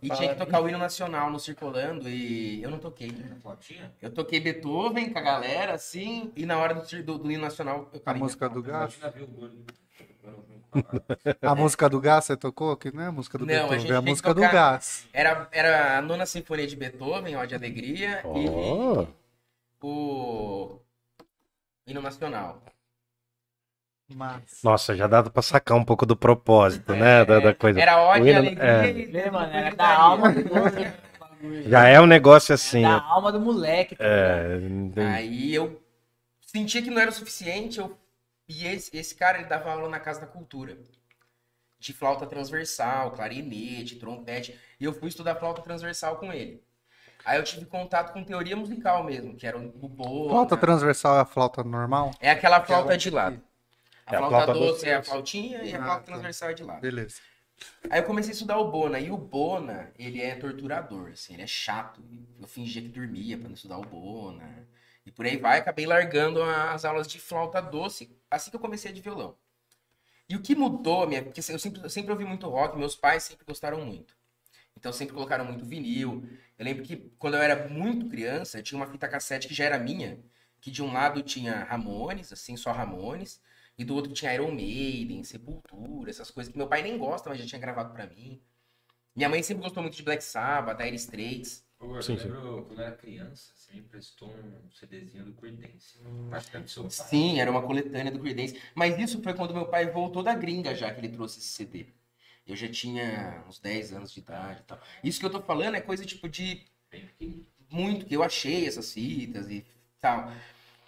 E 0.00 0.08
tinha 0.08 0.30
que 0.32 0.36
tocar 0.36 0.62
o 0.62 0.68
hino 0.68 0.78
nacional 0.78 1.30
no 1.30 1.38
Circulando 1.38 2.08
e 2.08 2.62
eu 2.62 2.70
não 2.70 2.78
toquei. 2.78 3.12
Eu 4.00 4.10
toquei 4.10 4.40
Beethoven 4.40 5.10
com 5.10 5.18
a 5.18 5.22
galera, 5.22 5.74
assim, 5.74 6.32
e 6.34 6.46
na 6.46 6.56
hora 6.56 6.72
do, 6.76 7.02
do, 7.02 7.18
do 7.18 7.30
hino 7.30 7.42
nacional 7.42 7.90
eu 7.92 7.98
A 8.00 8.04
parei. 8.04 8.22
música 8.22 8.48
do 8.48 8.62
gás. 8.62 8.98
A 11.42 11.54
música 11.54 11.88
do 11.88 12.00
gás 12.00 12.24
você 12.24 12.36
tocou? 12.36 12.76
Que 12.76 12.90
não 12.94 13.02
é 13.02 13.06
a 13.06 13.12
música 13.12 13.38
do 13.38 13.46
Não, 13.46 13.52
a 13.54 13.56
Beethoven, 13.58 13.80
gente 13.80 13.92
é 13.92 13.96
a 13.96 14.02
música 14.02 14.34
do 14.34 14.40
tocar- 14.40 14.52
gás. 14.52 15.06
Era, 15.12 15.48
era 15.52 15.98
a 15.98 16.02
nona 16.02 16.26
sinfonia 16.26 16.66
de 16.66 16.76
Beethoven, 16.76 17.36
ó, 17.36 17.44
de 17.44 17.54
alegria, 17.54 18.20
Ó. 18.24 18.36
e 18.38 18.48
o 19.82 20.80
hino 21.86 22.00
nacional. 22.02 22.62
Mas... 24.14 24.60
Nossa, 24.62 24.94
já 24.94 25.06
dá 25.06 25.22
pra 25.22 25.42
sacar 25.42 25.76
um 25.76 25.84
pouco 25.84 26.04
do 26.04 26.14
propósito, 26.16 26.92
né? 26.94 27.24
Da, 27.24 27.40
da 27.40 27.54
coisa. 27.54 27.80
Era 27.80 27.98
ódio 28.02 28.26
e 28.26 28.30
hino- 28.30 28.38
alegria. 28.38 28.64
é, 28.64 29.26
e- 29.26 29.30
mano, 29.30 29.52
era 29.52 29.74
da 29.74 29.96
alma 29.96 30.30
do 30.32 30.40
já 31.68 31.86
é 31.88 32.00
um 32.00 32.06
negócio 32.06 32.54
assim. 32.54 32.82
Da 32.82 33.02
alma 33.02 33.30
do 33.30 33.38
moleque. 33.40 33.96
tá? 33.96 34.04
É. 34.04 34.58
Aí 35.14 35.54
eu 35.54 35.82
sentia 36.40 36.80
que 36.80 36.90
não 36.90 37.00
era 37.00 37.10
o 37.10 37.14
suficiente, 37.14 37.78
eu... 37.78 37.96
e 38.48 38.66
esse, 38.66 38.94
esse 38.96 39.14
cara 39.14 39.38
ele 39.38 39.46
dava 39.48 39.70
aula 39.70 39.88
na 39.88 40.00
Casa 40.00 40.20
da 40.20 40.26
Cultura. 40.26 40.78
De 41.78 41.92
flauta 41.92 42.26
transversal, 42.26 43.10
clarinete, 43.12 43.96
trompete. 43.96 44.58
E 44.80 44.84
eu 44.84 44.92
fui 44.92 45.08
estudar 45.08 45.34
flauta 45.36 45.60
transversal 45.62 46.16
com 46.16 46.32
ele. 46.32 46.62
Aí 47.24 47.38
eu 47.38 47.44
tive 47.44 47.66
contato 47.66 48.12
com 48.12 48.22
teoria 48.24 48.56
musical 48.56 49.02
mesmo, 49.04 49.34
que 49.34 49.46
era 49.46 49.58
o 49.58 49.88
bolo. 49.88 50.30
Flauta 50.30 50.56
transversal 50.56 51.16
é 51.16 51.20
a 51.20 51.24
flauta 51.26 51.62
normal? 51.64 52.10
É 52.20 52.30
aquela 52.30 52.62
flauta 52.62 52.96
de 52.96 53.10
lado. 53.10 53.42
A 54.06 54.12
É 54.12 54.16
a 54.16 54.18
flauta, 54.18 54.36
flauta 54.36 54.52
doce, 54.52 54.72
doce. 54.72 54.88
é 54.88 54.94
a 54.94 55.02
flautinha 55.02 55.62
e 55.62 55.74
a 55.74 55.78
Ah, 55.78 55.84
flauta 55.84 56.00
tá. 56.00 56.06
transversal 56.12 56.50
é 56.50 56.54
de 56.54 56.62
lado. 56.62 56.80
Beleza. 56.80 57.16
Aí 57.88 58.00
eu 58.00 58.04
comecei 58.04 58.32
a 58.32 58.34
estudar 58.34 58.58
o 58.58 58.70
Bona, 58.70 58.98
e 58.98 59.10
o 59.10 59.16
Bona, 59.16 59.90
ele 59.98 60.20
é 60.20 60.34
torturador, 60.34 61.10
assim, 61.12 61.34
ele 61.34 61.42
é 61.42 61.46
chato. 61.46 62.02
Eu 62.40 62.46
fingia 62.48 62.82
que 62.82 62.88
dormia 62.88 63.38
pra 63.38 63.48
não 63.48 63.54
estudar 63.54 63.78
o 63.78 63.84
Bona. 63.84 64.68
E 65.06 65.10
por 65.10 65.24
aí 65.24 65.36
vai, 65.36 65.58
acabei 65.58 65.86
largando 65.86 66.42
as 66.42 66.84
aulas 66.84 67.06
de 67.06 67.18
flauta 67.18 67.60
doce 67.62 68.06
assim 68.36 68.50
que 68.50 68.56
eu 68.56 68.60
comecei 68.60 68.90
a 68.90 68.94
de 68.94 69.00
violão. 69.00 69.36
E 70.28 70.36
o 70.36 70.42
que 70.42 70.54
mudou, 70.54 71.06
minha, 71.06 71.22
porque 71.22 71.40
assim, 71.40 71.52
eu 71.52 71.58
sempre, 71.58 71.82
eu 71.82 71.90
sempre 71.90 72.12
ouvi 72.12 72.24
muito 72.24 72.48
rock, 72.48 72.76
meus 72.78 72.96
pais 72.96 73.22
sempre 73.24 73.44
gostaram 73.46 73.84
muito. 73.84 74.16
Então 74.76 74.92
sempre 74.92 75.14
colocaram 75.14 75.44
muito 75.44 75.64
vinil. 75.66 76.28
Eu 76.58 76.64
lembro 76.64 76.84
que 76.84 76.96
quando 77.18 77.34
eu 77.36 77.42
era 77.42 77.68
muito 77.68 78.08
criança, 78.08 78.62
tinha 78.62 78.78
uma 78.78 78.86
fita 78.86 79.08
cassete 79.08 79.48
que 79.48 79.54
já 79.54 79.64
era 79.66 79.78
minha, 79.78 80.20
que 80.60 80.70
de 80.70 80.82
um 80.82 80.92
lado 80.92 81.22
tinha 81.22 81.64
Ramones, 81.64 82.32
assim, 82.32 82.56
só 82.56 82.72
Ramones, 82.72 83.40
e 83.78 83.84
do 83.84 83.94
outro 83.94 84.12
tinha 84.12 84.34
Iron 84.34 84.52
Maiden, 84.52 85.24
Sepultura, 85.24 86.10
essas 86.10 86.30
coisas 86.30 86.52
que 86.52 86.58
meu 86.58 86.68
pai 86.68 86.82
nem 86.82 86.98
gosta, 86.98 87.28
mas 87.30 87.38
já 87.40 87.46
tinha 87.46 87.60
gravado 87.60 87.92
pra 87.94 88.06
mim. 88.06 88.42
Minha 89.16 89.28
mãe 89.28 89.42
sempre 89.42 89.62
gostou 89.64 89.82
muito 89.82 89.96
de 89.96 90.02
Black 90.02 90.22
Sabbath, 90.24 90.78
Dire 90.78 90.96
Straits. 90.96 91.64
Pô, 91.78 91.96
eu 91.96 92.02
Sim, 92.02 92.18
sim. 92.18 92.28
lembro 92.28 92.64
quando 92.66 92.80
eu 92.80 92.86
era 92.86 92.96
criança, 92.96 93.52
me 93.74 93.80
emprestou 93.80 94.28
um 94.30 94.70
CDzinho 94.72 95.24
do 95.24 95.32
Creedence. 95.34 95.98
Sim, 96.88 97.40
era 97.40 97.50
uma 97.50 97.62
coletânea 97.62 98.12
do 98.12 98.18
Creedence. 98.20 98.60
Mas 98.74 98.98
isso 98.98 99.22
foi 99.22 99.34
quando 99.34 99.54
meu 99.54 99.66
pai 99.68 99.90
voltou 99.90 100.22
da 100.22 100.34
gringa 100.34 100.74
já 100.74 100.92
que 100.92 101.00
ele 101.00 101.08
trouxe 101.08 101.38
esse 101.38 101.48
CD. 101.48 101.86
Eu 102.46 102.56
já 102.56 102.68
tinha 102.70 103.42
uns 103.48 103.58
10 103.58 103.92
anos 103.92 104.12
de 104.12 104.20
idade 104.20 104.60
e 104.60 104.64
tal. 104.64 104.80
Isso 105.02 105.18
que 105.20 105.26
eu 105.26 105.30
tô 105.30 105.40
falando 105.42 105.76
é 105.76 105.80
coisa 105.80 106.04
tipo 106.04 106.28
de 106.28 106.64
muito 107.70 108.06
que 108.06 108.14
eu 108.14 108.22
achei 108.22 108.66
essas 108.66 108.92
fitas 108.92 109.50
e 109.50 109.64
tal. 110.00 110.30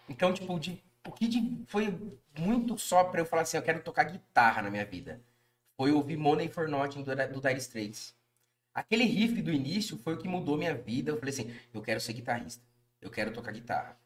Então, 0.08 0.32
tipo, 0.32 0.58
de, 0.60 0.82
o 1.06 1.12
que 1.12 1.28
de- 1.28 1.64
foi 1.66 1.94
muito 2.38 2.78
só 2.78 3.04
pra 3.04 3.20
eu 3.20 3.26
falar 3.26 3.42
assim, 3.42 3.56
eu 3.56 3.62
quero 3.62 3.82
tocar 3.82 4.04
guitarra 4.04 4.62
na 4.62 4.70
minha 4.70 4.84
vida. 4.84 5.20
Foi 5.76 5.92
ouvir 5.92 6.16
Money 6.16 6.48
for 6.48 6.68
Nothing 6.68 7.02
do, 7.04 7.14
do 7.14 7.40
Dire 7.40 7.58
Straits. 7.60 8.14
Aquele 8.74 9.04
riff 9.04 9.42
do 9.42 9.52
início 9.52 9.98
foi 9.98 10.14
o 10.14 10.18
que 10.18 10.28
mudou 10.28 10.58
minha 10.58 10.74
vida. 10.74 11.10
Eu 11.12 11.18
falei 11.18 11.34
assim, 11.34 11.54
eu 11.74 11.82
quero 11.82 12.00
ser 12.00 12.14
guitarrista. 12.14 12.62
Eu 13.00 13.10
quero 13.10 13.32
tocar 13.32 13.52
guitarra. 13.52 13.96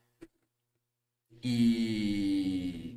E 1.42 2.96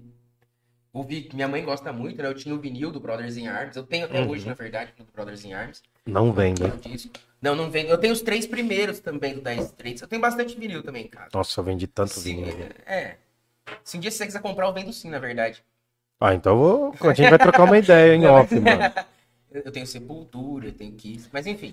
ouvi 0.92 1.24
que 1.24 1.36
minha 1.36 1.48
mãe 1.48 1.64
gosta 1.64 1.94
muito, 1.94 2.22
né? 2.22 2.28
Eu 2.28 2.34
tinha 2.36 2.54
o 2.54 2.60
vinil 2.60 2.92
do 2.92 3.00
Brothers 3.00 3.38
in 3.38 3.48
Arms. 3.48 3.76
Eu 3.76 3.84
tenho 3.84 4.06
até 4.06 4.22
Uhum. 4.22 4.30
hoje, 4.30 4.46
na 4.46 4.54
verdade, 4.54 4.94
do 4.98 5.06
Brothers 5.06 5.46
in 5.46 5.54
Arms. 5.54 5.82
Não 6.06 6.32
disco. 6.34 7.12
Não, 7.42 7.56
não 7.56 7.70
vendo. 7.70 7.90
Eu 7.90 7.98
tenho 7.98 8.14
os 8.14 8.22
três 8.22 8.46
primeiros 8.46 9.00
também 9.00 9.36
do 9.36 9.42
Dire 9.42 9.62
Straits. 9.62 10.02
Eu 10.02 10.08
tenho 10.08 10.22
bastante 10.22 10.58
vinil 10.58 10.84
também 10.84 11.06
em 11.06 11.10
casa. 11.10 11.30
Nossa, 11.34 11.60
eu 11.60 11.64
vendi 11.64 11.88
tanto 11.88 12.12
Sim, 12.20 12.44
vinho. 12.44 12.70
é. 12.86 13.18
Se 13.84 13.98
um 13.98 14.00
dia 14.00 14.12
você 14.12 14.26
quiser 14.26 14.42
comprar, 14.42 14.68
eu 14.68 14.74
vendo 14.74 14.92
sim, 14.94 15.10
na 15.10 15.20
verdade. 15.20 15.64
Ah, 16.20 16.34
então 16.34 16.54
eu 16.54 16.58
vou... 16.58 17.10
a 17.10 17.14
gente 17.14 17.30
vai 17.30 17.40
trocar 17.40 17.64
uma 17.64 17.78
ideia 17.80 18.14
em 18.16 18.26
off, 18.26 18.54
mano. 18.60 18.82
Eu 19.52 19.72
tenho 19.72 19.86
Sepultura, 19.86 20.66
eu 20.66 20.74
tenho 20.74 20.94
Kiss, 20.94 21.30
mas 21.32 21.46
enfim. 21.46 21.72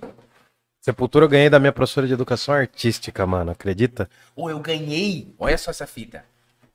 Sepultura 0.81 1.25
eu 1.27 1.29
ganhei 1.29 1.51
da 1.51 1.59
minha 1.59 1.73
professora 1.73 2.07
de 2.07 2.13
educação 2.15 2.55
artística, 2.55 3.27
mano, 3.27 3.51
acredita? 3.51 4.09
Ou 4.35 4.51
eu 4.51 4.59
ganhei, 4.61 5.35
olha 5.39 5.59
só 5.59 5.71
essa 5.71 5.87
fita. 5.87 6.25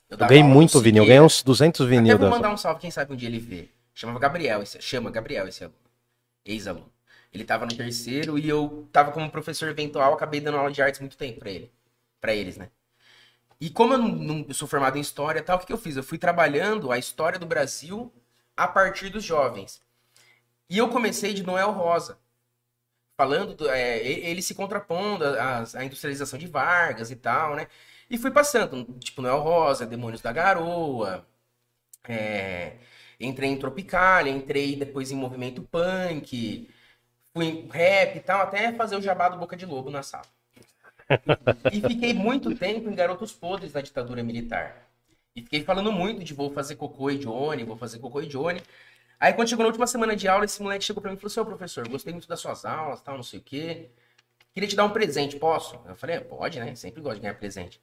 Eu 0.09 0.17
dava 0.17 0.29
ganhei 0.29 0.43
muito 0.43 0.79
vinil, 0.79 1.03
eu 1.03 1.07
ganhei 1.07 1.21
uns 1.21 1.41
200 1.41 1.81
Até 1.81 1.89
vinil 1.89 2.17
vou 2.17 2.29
da... 2.29 2.29
mandar 2.29 2.53
um 2.53 2.57
salve, 2.57 2.81
quem 2.81 2.91
sabe 2.91 3.13
um 3.13 3.15
dia 3.15 3.27
ele 3.27 3.39
vê. 3.39 3.69
Chamava 3.93 4.19
Gabriel, 4.19 4.61
esse, 4.61 4.79
chama 4.81 5.09
Gabriel 5.09 5.47
esse 5.47 5.63
aluno. 5.63 5.79
Ex-aluno. 6.45 6.91
Ele 7.33 7.43
tava 7.43 7.65
no 7.65 7.75
terceiro 7.75 8.37
e 8.37 8.47
eu 8.47 8.87
tava 8.91 9.11
como 9.11 9.29
professor 9.31 9.69
eventual, 9.69 10.13
acabei 10.13 10.39
dando 10.39 10.57
aula 10.57 10.71
de 10.71 10.81
artes 10.81 10.99
muito 10.99 11.17
tempo 11.17 11.39
pra 11.39 11.49
ele. 11.49 11.71
Pra 12.21 12.33
eles, 12.35 12.57
né? 12.57 12.69
E 13.59 13.69
como 13.69 13.93
eu 13.93 13.97
não, 13.97 14.09
não- 14.09 14.45
eu 14.47 14.53
sou 14.53 14.67
formado 14.67 14.97
em 14.97 15.01
história 15.01 15.41
tal, 15.41 15.57
o 15.57 15.59
que, 15.59 15.67
que 15.67 15.73
eu 15.73 15.77
fiz? 15.77 15.95
Eu 15.97 16.03
fui 16.03 16.17
trabalhando 16.17 16.91
a 16.91 16.97
história 16.97 17.39
do 17.39 17.45
Brasil 17.45 18.11
a 18.55 18.67
partir 18.67 19.09
dos 19.09 19.23
jovens. 19.23 19.81
E 20.69 20.77
eu 20.77 20.89
comecei 20.89 21.33
de 21.33 21.43
Noel 21.43 21.71
Rosa. 21.71 22.17
Falando, 23.17 23.55
do- 23.55 23.69
é, 23.69 23.99
ele 24.05 24.41
se 24.41 24.53
contrapondo 24.55 25.23
à, 25.25 25.63
industrialização 25.85 26.37
de 26.37 26.47
Vargas 26.47 27.11
e 27.11 27.15
tal, 27.15 27.55
né? 27.55 27.67
E 28.09 28.17
fui 28.17 28.29
passando, 28.31 28.85
tipo, 28.99 29.21
Noel 29.21 29.39
Rosa, 29.41 29.85
Demônios 29.85 30.21
da 30.21 30.31
Garoa, 30.33 31.25
é, 32.07 32.77
entrei 33.19 33.49
em 33.49 33.57
Tropicália, 33.59 34.31
entrei 34.31 34.75
depois 34.75 35.11
em 35.11 35.15
movimento 35.15 35.61
punk, 35.63 36.69
fui 37.33 37.45
em 37.47 37.67
rap 37.69 38.17
e 38.17 38.21
tal, 38.21 38.41
até 38.41 38.73
fazer 38.73 38.97
o 38.97 39.01
jabá 39.01 39.29
do 39.29 39.37
Boca 39.39 39.57
de 39.57 39.65
Lobo 39.65 39.89
na 39.91 40.03
sala. 40.03 40.25
e 41.69 41.81
fiquei 41.81 42.13
muito 42.13 42.51
tempo 42.51 42.89
em 42.89 42.95
Garotos 42.95 43.33
Podres 43.33 43.71
da 43.73 43.81
ditadura 43.81 44.23
militar. 44.23 44.87
E 45.35 45.41
fiquei 45.41 45.63
falando 45.63 45.91
muito 45.91 46.23
de 46.23 46.33
vou 46.33 46.51
fazer 46.51 46.75
cocô 46.75 47.09
e 47.11 47.17
Johnny, 47.17 47.63
vou 47.63 47.75
fazer 47.77 47.99
cocô 47.99 48.21
e 48.21 48.27
Johnny. 48.27 48.61
Aí 49.19 49.33
quando 49.33 49.47
chegou 49.49 49.63
na 49.63 49.67
última 49.67 49.87
semana 49.87 50.15
de 50.15 50.27
aula, 50.27 50.45
esse 50.45 50.61
moleque 50.61 50.83
chegou 50.83 51.01
pra 51.01 51.09
mim 51.11 51.17
e 51.17 51.19
falou 51.19 51.31
assim, 51.31 51.39
ô 51.39 51.45
professor, 51.45 51.87
gostei 51.87 52.13
muito 52.13 52.27
das 52.27 52.39
suas 52.39 52.65
aulas, 52.65 53.01
tal, 53.01 53.15
não 53.15 53.23
sei 53.23 53.39
o 53.39 53.43
quê. 53.43 53.89
Queria 54.53 54.69
te 54.69 54.75
dar 54.75 54.85
um 54.85 54.89
presente, 54.89 55.35
posso? 55.37 55.79
Eu 55.87 55.95
falei, 55.95 56.17
é, 56.17 56.19
pode, 56.19 56.59
né? 56.59 56.75
Sempre 56.75 57.01
gosto 57.01 57.15
de 57.15 57.21
ganhar 57.21 57.33
presente. 57.35 57.81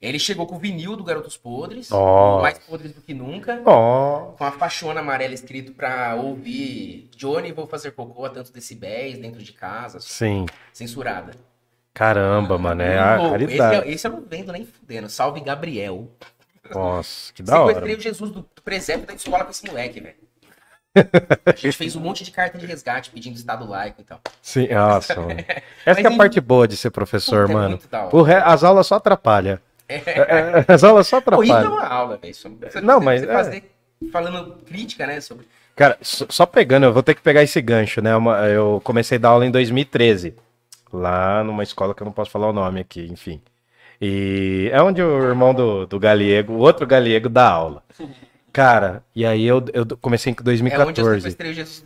Ele 0.00 0.18
chegou 0.18 0.46
com 0.46 0.56
o 0.56 0.58
vinil 0.58 0.96
do 0.96 1.04
Garotos 1.04 1.36
Podres, 1.36 1.88
Nossa. 1.88 2.42
mais 2.42 2.58
podres 2.58 2.92
do 2.92 3.00
que 3.00 3.14
nunca 3.14 3.62
Ó, 3.64 4.32
com 4.32 4.44
a 4.44 4.50
faixona 4.50 5.00
amarela 5.00 5.32
escrito 5.32 5.72
pra 5.72 6.14
ouvir 6.16 7.08
Johnny, 7.16 7.52
vou 7.52 7.66
fazer 7.66 7.92
cocô 7.92 8.24
a 8.26 8.30
tantos 8.30 8.50
decibéis 8.50 9.18
dentro 9.18 9.42
de 9.42 9.52
casa, 9.52 10.00
sim. 10.00 10.44
censurada. 10.72 11.32
Caramba, 11.94 12.58
mano, 12.58 12.82
é 12.82 12.98
a 12.98 13.16
esse, 13.16 13.30
caridade. 13.30 13.88
é- 13.88 13.92
esse 13.92 14.06
eu 14.06 14.12
não 14.12 14.20
vendo 14.22 14.52
nem 14.52 14.66
fudendo. 14.66 15.08
Salve 15.08 15.40
Gabriel. 15.40 16.10
Nossa, 16.70 17.32
que 17.32 17.40
da 17.42 17.60
hora. 17.62 17.74
Sequestrei 17.74 17.96
o 17.96 18.00
Jesus 18.00 18.30
do, 18.30 18.40
do 18.40 18.62
presépio 18.62 19.06
da 19.06 19.14
escola 19.14 19.44
com 19.44 19.50
esse 19.52 19.64
moleque, 19.66 20.00
velho. 20.00 20.16
A 21.46 21.50
gente 21.56 21.72
fez 21.72 21.96
um 21.96 22.00
monte 22.00 22.22
de 22.24 22.30
carta 22.30 22.56
de 22.56 22.66
resgate 22.66 23.10
pedindo 23.10 23.36
estado 23.36 23.68
laico 23.68 24.00
e 24.00 24.04
tal. 24.04 24.20
Sim, 24.40 24.68
nossa. 24.68 25.14
Essa 25.84 26.00
é 26.00 26.06
a 26.06 26.16
parte 26.16 26.40
boa 26.40 26.68
de 26.68 26.76
ser 26.76 26.90
professor, 26.90 27.46
Puta, 27.46 27.52
é 27.52 27.54
mano. 27.54 27.78
O 28.12 28.22
re- 28.22 28.34
As 28.44 28.62
aulas 28.62 28.86
só 28.86 28.96
atrapalham. 28.96 29.58
É, 29.88 29.96
é, 29.96 30.64
As 30.68 30.82
aulas 30.84 31.06
só 31.06 31.20
Pô, 31.20 31.42
isso 31.42 31.52
é 31.52 31.56
atrapalham. 31.56 31.72
uma 31.72 31.86
aula, 31.86 32.16
velho. 32.16 32.34
Não, 32.82 33.00
mas 33.00 33.20
você 33.22 33.28
é. 33.30 33.32
fazer, 33.32 33.70
falando 34.12 34.56
crítica, 34.66 35.06
né, 35.06 35.20
sobre... 35.20 35.46
Cara, 35.76 35.98
só 36.00 36.46
pegando, 36.46 36.84
eu 36.86 36.92
vou 36.92 37.02
ter 37.02 37.14
que 37.14 37.20
pegar 37.20 37.42
esse 37.42 37.60
gancho, 37.60 38.00
né? 38.00 38.12
Eu 38.54 38.80
comecei 38.84 39.18
a 39.18 39.20
dar 39.20 39.30
aula 39.30 39.44
em 39.44 39.50
2013, 39.50 40.34
lá 40.92 41.42
numa 41.42 41.64
escola 41.64 41.92
que 41.94 42.00
eu 42.00 42.04
não 42.04 42.12
posso 42.12 42.30
falar 42.30 42.48
o 42.48 42.52
nome 42.52 42.80
aqui, 42.80 43.08
enfim. 43.10 43.42
E 44.00 44.70
é 44.72 44.80
onde 44.80 45.02
o 45.02 45.22
irmão 45.24 45.52
do, 45.52 45.84
do 45.86 45.98
Galego, 45.98 46.52
o 46.52 46.58
outro 46.58 46.86
Galego, 46.86 47.28
dá 47.28 47.48
aula. 47.48 47.82
Cara, 48.54 49.02
e 49.16 49.26
aí 49.26 49.44
eu, 49.44 49.64
eu 49.72 49.84
comecei 50.00 50.30
em 50.32 50.36
É 50.36 50.38
onde 50.38 51.00
eu 51.00 51.04
2014. 51.04 51.20
sequestrei 51.22 51.50
o 51.50 51.54
Jesus. 51.54 51.84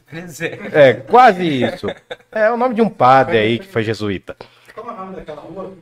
É, 0.70 0.92
quase 0.92 1.64
isso. 1.64 1.86
É 2.30 2.50
o 2.50 2.58
nome 2.58 2.74
de 2.74 2.82
um 2.82 2.90
padre 2.90 3.38
aí 3.38 3.58
que 3.58 3.66
foi 3.66 3.82
jesuíta. 3.82 4.36
Qual 4.74 4.86
é 4.86 4.92
o 4.92 4.96
nome 4.96 5.16
daquela 5.16 5.40
rua? 5.40 5.72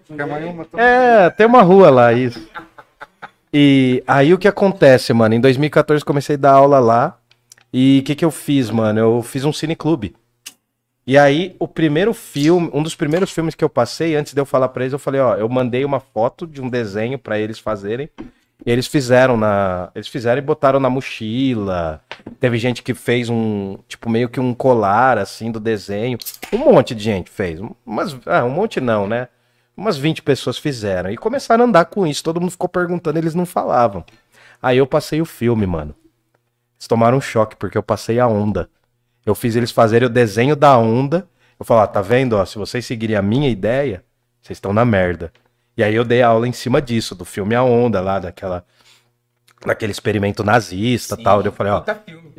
É, 0.76 1.28
tem 1.30 1.44
uma 1.44 1.62
rua 1.62 1.90
lá, 1.90 2.12
isso. 2.12 2.48
E 3.52 4.00
aí 4.06 4.32
o 4.32 4.38
que 4.38 4.46
acontece, 4.46 5.12
mano? 5.12 5.34
Em 5.34 5.40
2014 5.40 6.04
comecei 6.04 6.36
a 6.36 6.38
dar 6.38 6.52
aula 6.52 6.78
lá. 6.78 7.18
E 7.72 7.98
o 8.00 8.04
que 8.04 8.14
que 8.14 8.24
eu 8.24 8.30
fiz, 8.30 8.70
mano? 8.70 9.00
Eu 9.00 9.22
fiz 9.24 9.44
um 9.44 9.52
cineclube. 9.52 10.14
E 11.04 11.18
aí 11.18 11.56
o 11.58 11.66
primeiro 11.66 12.14
filme, 12.14 12.70
um 12.72 12.80
dos 12.80 12.94
primeiros 12.94 13.32
filmes 13.32 13.56
que 13.56 13.64
eu 13.64 13.68
passei, 13.68 14.14
antes 14.14 14.32
de 14.32 14.40
eu 14.40 14.46
falar 14.46 14.68
pra 14.68 14.84
eles, 14.84 14.92
eu 14.92 15.00
falei, 15.00 15.20
ó, 15.20 15.34
eu 15.34 15.48
mandei 15.48 15.84
uma 15.84 15.98
foto 15.98 16.46
de 16.46 16.62
um 16.62 16.68
desenho 16.70 17.18
pra 17.18 17.40
eles 17.40 17.58
fazerem. 17.58 18.08
Eles 18.64 18.86
fizeram 18.86 19.36
na, 19.36 19.90
eles 19.94 20.08
fizeram 20.08 20.38
e 20.38 20.44
botaram 20.44 20.80
na 20.80 20.88
mochila. 20.88 22.00
Teve 22.40 22.58
gente 22.58 22.82
que 22.82 22.94
fez 22.94 23.28
um, 23.28 23.78
tipo 23.86 24.08
meio 24.08 24.28
que 24.28 24.40
um 24.40 24.54
colar 24.54 25.18
assim 25.18 25.52
do 25.52 25.60
desenho. 25.60 26.18
Um 26.52 26.58
monte 26.58 26.94
de 26.94 27.04
gente 27.04 27.30
fez. 27.30 27.60
Mas 27.84 28.16
ah, 28.26 28.44
um 28.44 28.50
monte 28.50 28.80
não, 28.80 29.06
né? 29.06 29.28
Umas 29.76 29.98
20 29.98 30.22
pessoas 30.22 30.56
fizeram. 30.56 31.10
E 31.10 31.16
começaram 31.16 31.64
a 31.64 31.68
andar 31.68 31.84
com 31.86 32.06
isso. 32.06 32.24
Todo 32.24 32.40
mundo 32.40 32.50
ficou 32.50 32.68
perguntando, 32.68 33.18
eles 33.18 33.34
não 33.34 33.44
falavam. 33.44 34.04
Aí 34.62 34.78
eu 34.78 34.86
passei 34.86 35.20
o 35.20 35.26
filme, 35.26 35.66
mano. 35.66 35.94
Eles 36.78 36.88
tomaram 36.88 37.18
um 37.18 37.20
choque, 37.20 37.56
porque 37.56 37.76
eu 37.76 37.82
passei 37.82 38.18
a 38.18 38.26
onda. 38.26 38.70
Eu 39.24 39.34
fiz 39.34 39.54
eles 39.54 39.70
fazerem 39.70 40.06
o 40.06 40.10
desenho 40.10 40.56
da 40.56 40.76
onda. 40.78 41.28
Eu 41.58 41.64
falei, 41.64 41.84
ó, 41.84 41.86
tá 41.86 42.00
vendo? 42.00 42.36
Ó, 42.36 42.44
se 42.44 42.56
vocês 42.56 42.86
seguirem 42.86 43.16
a 43.16 43.22
minha 43.22 43.48
ideia, 43.48 44.02
vocês 44.40 44.56
estão 44.56 44.72
na 44.72 44.84
merda. 44.84 45.32
E 45.76 45.82
aí 45.84 45.94
eu 45.94 46.04
dei 46.04 46.22
aula 46.22 46.48
em 46.48 46.52
cima 46.52 46.80
disso, 46.80 47.14
do 47.14 47.24
filme 47.24 47.54
A 47.54 47.62
Onda, 47.62 48.00
lá, 48.00 48.18
daquela. 48.18 48.64
Daquele 49.64 49.90
experimento 49.92 50.44
nazista 50.44 51.16
e 51.18 51.22
tal. 51.22 51.42
Eu 51.42 51.52
falei, 51.52 51.72
ó. 51.72 51.82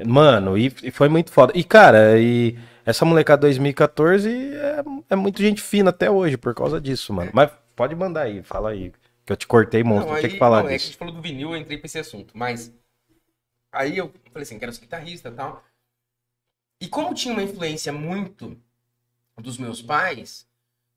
Mano, 0.06 0.58
e, 0.58 0.68
e 0.84 0.92
foi 0.92 1.10
muito 1.10 1.32
foda. 1.32 1.52
E, 1.56 1.64
cara, 1.64 2.18
e 2.20 2.58
essa 2.86 3.04
molecada 3.04 3.42
2014 3.42 4.30
é, 4.54 4.84
é 5.10 5.16
muito 5.16 5.42
gente 5.42 5.62
fina 5.62 5.90
até 5.90 6.10
hoje 6.10 6.38
por 6.38 6.54
causa 6.56 6.80
disso, 6.80 7.12
mano. 7.14 7.32
Mas 7.34 7.52
pode 7.76 7.96
mandar 7.96 8.22
aí, 8.24 8.44
fala 8.44 8.70
aí. 8.70 8.94
Que 9.26 9.34
eu 9.34 9.38
te 9.38 9.46
cortei, 9.46 9.84
monstro, 9.84 10.12
Não, 10.14 10.20
tinha 10.20 10.30
que 10.30 10.36
aí- 10.36 10.40
falar 10.40 10.60
não, 10.64 10.66
É 10.66 10.70
que 10.70 10.74
a 10.74 10.78
disso. 10.78 10.88
gente 10.90 10.98
falou 10.98 11.14
do 11.14 11.22
vinil, 11.22 11.50
eu 11.52 11.58
entrei 11.58 11.78
pra 11.78 11.88
esse 11.88 12.00
assunto. 12.00 12.38
Mas 12.38 12.72
aí 13.72 13.98
eu 13.98 14.14
falei 14.32 14.44
assim, 14.44 14.58
quero 14.58 14.72
ser 14.72 14.82
guitarrista 14.82 15.28
e 15.30 15.32
tal. 15.34 15.64
E 16.80 16.88
como 16.88 17.14
tinha 17.14 17.34
uma 17.34 17.44
influência 17.44 17.92
muito 17.92 18.56
dos 19.38 19.58
meus 19.58 19.82
pais, 19.82 20.48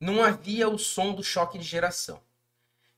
não 0.01 0.23
havia 0.23 0.69
o 0.69 0.79
som 0.79 1.13
do 1.13 1.25
choque 1.25 1.59
de 1.59 1.65
geração. 1.65 2.21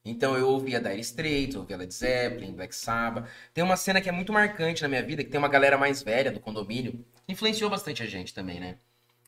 Então 0.05 0.37
eu 0.37 0.49
ouvia 0.49 0.81
Dire 0.81 1.01
Straits, 1.01 1.55
eu 1.55 1.61
ouvia 1.61 1.77
Led 1.77 1.95
Zeppelin, 1.95 2.53
Black 2.53 2.75
Sabbath. 2.75 3.27
Tem 3.55 3.63
uma 3.63 3.77
cena 3.77 4.01
que 4.01 4.09
é 4.09 4.13
muito 4.13 4.33
marcante 4.33 4.83
na 4.83 4.89
minha 4.89 5.03
vida, 5.03 5.23
que 5.23 5.31
tem 5.31 5.39
uma 5.39 5.49
galera 5.49 5.79
mais 5.79 6.03
velha 6.03 6.33
do 6.33 6.41
condomínio, 6.41 7.05
influenciou 7.29 7.71
bastante 7.71 8.03
a 8.03 8.07
gente 8.07 8.35
também, 8.35 8.59
né? 8.59 8.77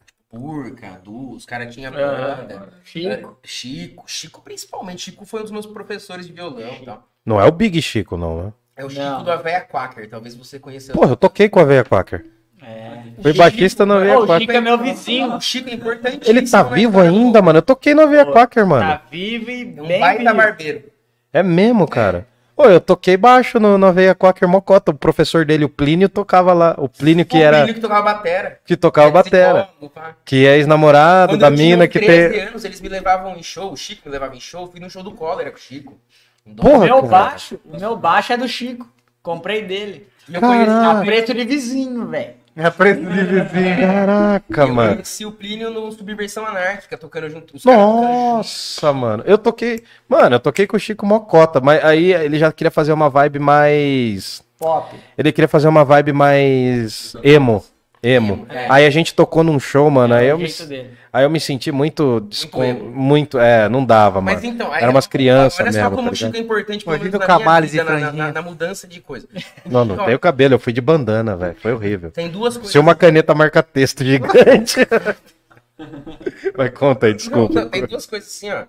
Tipo, 0.05 0.41
Purca, 0.41 1.01
Du, 1.03 1.33
os 1.33 1.47
caras 1.47 1.73
tinham 1.73 1.93
banda. 1.93 2.73
Chico. 2.85 3.09
É, 3.09 3.47
Chico, 3.47 4.05
Chico 4.07 4.43
principalmente. 4.43 5.03
Chico 5.03 5.25
foi 5.25 5.41
um 5.41 5.45
dos 5.45 5.53
meus 5.53 5.67
professores 5.67 6.27
de 6.27 6.33
violão 6.33 6.75
e 6.75 6.85
tal. 6.85 7.09
Não 7.25 7.41
é 7.41 7.45
o 7.45 7.53
Big 7.53 7.81
Chico, 7.81 8.17
não, 8.17 8.47
né? 8.47 8.53
É 8.77 8.85
o 8.85 8.91
Chico 8.91 9.03
Não. 9.03 9.23
do 9.23 9.31
Aveia 9.31 9.61
Quaker, 9.61 10.11
talvez 10.11 10.35
você 10.35 10.59
conheça. 10.59 10.93
Porra, 10.93 11.13
eu 11.13 11.17
toquei 11.17 11.49
com 11.49 11.61
a 11.61 11.65
Veia 11.65 11.85
Quaker. 11.85 12.27
É. 12.67 13.23
Fui 13.23 13.33
baixista 13.33 13.85
na 13.87 13.99
Veia 13.99 14.19
Ô, 14.19 14.23
o 14.23 14.27
Quaker. 14.27 14.41
Chico 14.41 14.53
é 14.53 14.61
meu 14.61 14.79
vizinho. 14.79 15.35
O 15.37 15.41
Chico 15.41 15.69
é 15.71 15.75
importante. 15.75 16.29
Ele 16.29 16.43
tá 16.49 16.63
vivo 16.63 17.01
ainda, 17.01 17.41
mano? 17.43 17.59
Eu 17.59 17.63
toquei 17.63 17.95
na 17.95 18.07
Veia 18.07 18.25
Pô, 18.27 18.33
Quaker, 18.33 18.67
mano. 18.67 18.87
Tá 18.89 19.03
vivo 19.11 19.51
e 19.51 19.63
É 19.63 19.65
bem 19.65 20.01
baita 20.01 20.23
vivo. 20.25 20.35
barbeiro. 20.37 20.85
É 21.33 21.43
mesmo, 21.43 21.87
cara. 21.89 22.27
Ô, 22.57 22.65
eu 22.67 22.81
toquei 22.81 23.17
baixo 23.17 23.59
no, 23.59 23.77
na 23.77 23.91
Veia 23.91 24.15
Quaker 24.15 24.49
Mocota. 24.49 24.93
O 24.93 24.95
professor 24.95 25.45
dele, 25.45 25.65
o 25.65 25.69
Plínio, 25.69 26.09
tocava 26.09 26.53
lá. 26.53 26.75
O 26.79 26.89
Plínio 26.89 27.25
que 27.27 27.37
o 27.37 27.43
era. 27.43 27.59
Plínio 27.59 27.75
que 27.75 27.81
tocava 27.81 28.03
batera. 28.03 28.59
Que 28.65 28.77
tocava 28.77 29.09
É, 29.09 29.11
batera. 29.13 29.69
pá. 29.93 30.15
Que 30.25 30.47
é 30.47 30.57
ex-namorado 30.57 31.37
da 31.37 31.49
eu 31.49 31.55
tinha 31.57 31.67
mina 31.69 31.89
que 31.89 31.99
13 31.99 32.31
tem. 32.35 32.41
anos, 32.49 32.65
eles 32.65 32.81
me 32.81 32.89
levavam 32.89 33.37
em 33.37 33.43
show. 33.43 33.73
O 33.73 33.77
Chico 33.77 34.03
me 34.07 34.13
levava 34.13 34.37
em 34.37 34.41
show. 34.41 34.69
Fui 34.71 34.79
no 34.81 34.89
show 34.89 35.03
do 35.03 35.11
Cólera 35.13 35.51
com 35.51 35.57
o 35.57 35.61
Chico. 35.61 35.99
Um 36.47 36.55
Porra, 36.55 36.77
O 36.79 36.85
meu 36.85 36.97
cara. 37.03 37.09
baixo, 37.09 37.61
o 37.65 37.79
meu 37.81 37.97
baixo 37.97 38.33
é 38.33 38.37
do 38.37 38.47
Chico. 38.47 38.89
Comprei 39.23 39.63
dele. 39.63 40.07
E 40.29 40.35
eu 40.35 40.41
Caralho. 40.41 40.65
conheci, 40.67 40.87
A 40.87 41.05
preço 41.05 41.35
de 41.35 41.45
vizinho, 41.45 42.07
velho. 42.07 42.35
É 42.57 42.71
preço 42.71 43.01
de 43.01 43.25
vizinho. 43.25 43.81
Caraca, 43.81 44.63
eu 44.63 44.69
mano. 44.75 44.93
conheci 44.95 45.27
o 45.27 45.33
Plínio 45.33 45.71
no 45.71 45.91
Subversão 45.91 46.47
Anárquica, 46.47 46.97
tocando 46.97 47.29
junto. 47.29 47.57
Os 47.57 47.65
caras 47.65 47.81
tocando 47.81 48.03
junto. 48.03 48.37
Nossa, 48.37 48.93
mano. 48.93 49.25
Eu 49.27 49.37
toquei. 49.37 49.83
Mano, 50.09 50.37
eu 50.37 50.41
toquei 50.41 50.67
com 50.67 50.77
o 50.77 50.81
Chico 50.81 51.05
Mocota, 51.05 51.61
mas 51.61 51.85
aí 51.85 52.13
ele 52.13 52.39
já 52.39 52.53
queria 52.53 52.71
fazer 52.71 52.93
uma 52.93 53.11
vibe 53.11 53.41
mais. 53.41 54.45
Pop. 54.59 54.95
Ele 55.19 55.33
queria 55.33 55.49
fazer 55.49 55.67
uma 55.67 55.85
vibe 55.85 56.13
mais 56.13 57.17
emo. 57.25 57.65
Emo. 58.01 58.47
É. 58.51 58.67
Aí 58.71 58.87
a 58.87 58.91
gente 58.91 59.15
tocou 59.15 59.43
num 59.43 59.59
show, 59.59 59.91
mano. 59.91 60.15
Aí 60.15 60.27
É 60.27 60.33
eu, 60.33 60.37
o 60.37 60.39
me, 60.39 60.49
dele. 60.49 60.91
Aí 61.15 61.25
eu 61.25 61.31
me 61.31 61.39
senti 61.39 61.71
muito. 61.71 62.29
emo. 62.55 62.91
Muito, 62.91 63.39
é, 63.39 63.69
não 63.69 63.85
dava, 63.85 64.21
mano. 64.21 64.37
Mas 64.37 64.45
então, 64.45 64.73
aí, 64.73 64.83
Era 64.83 64.91
umas 64.91 65.07
crianças 65.07 65.61
olha 65.61 65.71
mesmo, 65.71 65.89
só 65.89 65.91
como 65.95 66.09
tá 66.09 66.13
o 66.13 66.17
Chico 66.17 66.37
é 66.37 66.41
importante 66.41 66.89
menos 66.89 67.15
o 67.15 67.19
na 67.19 67.67
e 67.67 68.13
na, 68.13 68.33
na, 68.33 68.43
mudança 68.43 68.89
de 68.89 69.01
coisa. 69.01 69.29
Não, 69.65 69.85
não 69.85 69.97
Ó, 69.97 70.07
tenho 70.07 70.19
cabelo, 70.19 70.55
eu 70.55 70.59
fui 70.59 70.73
de 70.73 70.81
bandana, 70.81 71.37
velho. 71.37 71.55
Foi 71.55 71.73
horrível. 71.73 72.11
Tem 72.11 72.29
duas 72.29 72.55
coisas. 72.55 72.73
Se 72.73 72.79
uma 72.79 72.97
caneta 72.97 73.33
marca-texto 73.35 74.05
gigante. 74.05 74.81
Vai, 76.57 76.71
conta 76.71 77.07
aí, 77.07 77.13
Não, 77.13 77.17
desculpa. 77.17 77.61
não, 77.61 77.69
tem 77.69 77.87
duas 77.87 78.07
coisas 78.07 78.29
assim, 78.29 78.51
ó. 78.51 78.65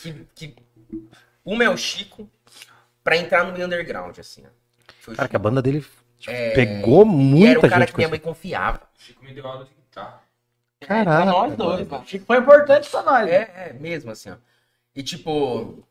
Que, 0.00 0.26
que... 0.34 0.56
Uma 1.44 1.64
é 1.64 1.70
o 1.70 1.76
Chico 1.76 2.28
pra 3.04 3.16
entrar 3.16 3.44
no 3.44 3.52
meio 3.52 3.66
underground, 3.66 4.18
assim, 4.18 4.42
ó. 4.44 4.50
Foi 5.00 5.14
o 5.14 5.16
Cara, 5.16 5.28
que 5.28 5.36
a 5.36 5.38
banda 5.38 5.62
dele 5.62 5.84
tipo, 6.18 6.32
É, 6.32 6.50
pegou 6.50 7.04
E 7.04 7.08
era 7.08 7.14
muita 7.14 7.66
o 7.66 7.70
cara 7.70 7.80
gente 7.80 7.92
que 7.92 7.96
minha 7.98 8.08
mãe 8.08 8.18
confiava. 8.18 8.80
O 8.98 9.02
Chico 9.02 9.24
me 9.24 9.32
deu 9.32 9.46
aula 9.46 9.64
de 9.64 9.70
guitarra. 9.70 10.27
Pra 10.80 11.04
Caraca. 11.04 11.24
nós 11.24 11.56
dois, 11.56 11.88
mano. 11.88 12.04
Foi 12.26 12.38
importante 12.38 12.88
pra 12.88 13.02
nós. 13.02 13.28
É, 13.28 13.50
é, 13.70 13.72
mesmo, 13.78 14.10
assim, 14.10 14.30
ó. 14.30 14.34
E 14.94 15.02
tipo. 15.02 15.30
o 15.30 15.84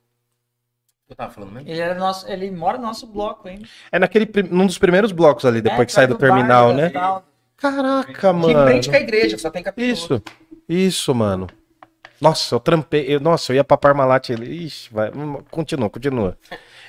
que 1.06 1.12
Eu 1.12 1.16
tava 1.16 1.32
falando 1.32 1.52
mesmo? 1.52 1.70
Ele, 1.70 1.80
era 1.80 1.94
nosso, 1.96 2.28
ele 2.30 2.50
mora 2.52 2.78
no 2.78 2.84
nosso 2.84 3.06
bloco 3.08 3.48
ainda. 3.48 3.68
É 3.92 4.00
naquele, 4.00 4.30
num 4.50 4.66
dos 4.66 4.78
primeiros 4.78 5.12
blocos 5.12 5.46
ali, 5.46 5.62
depois 5.62 5.82
É, 5.82 5.86
que 5.86 5.92
sai 5.92 6.08
do 6.08 6.14
bar, 6.18 6.20
terminal, 6.20 6.74
né? 6.74 6.90
tal. 6.90 7.26
Caraca, 7.58 8.28
De 8.34 8.34
mano. 8.34 8.64
frente 8.68 8.90
com 8.90 8.96
a 8.96 9.00
igreja, 9.00 9.38
só 9.38 9.50
tem 9.50 9.64
capítulo. 9.64 9.92
Isso, 9.92 10.24
isso, 10.70 11.16
mano. 11.16 11.48
Nossa, 12.22 12.56
eu 12.56 12.60
trampei. 12.60 13.06
eu- 13.08 13.20
nossa, 13.20 13.52
eu 13.52 13.58
ia 13.58 13.64
pra 13.64 13.78
Parmalat. 13.78 14.30
Ele, 14.30 14.46
ixi, 14.66 14.92
vai. 14.94 15.10
hum, 15.12 15.42
Continua, 15.52 15.90
continua. 15.90 16.38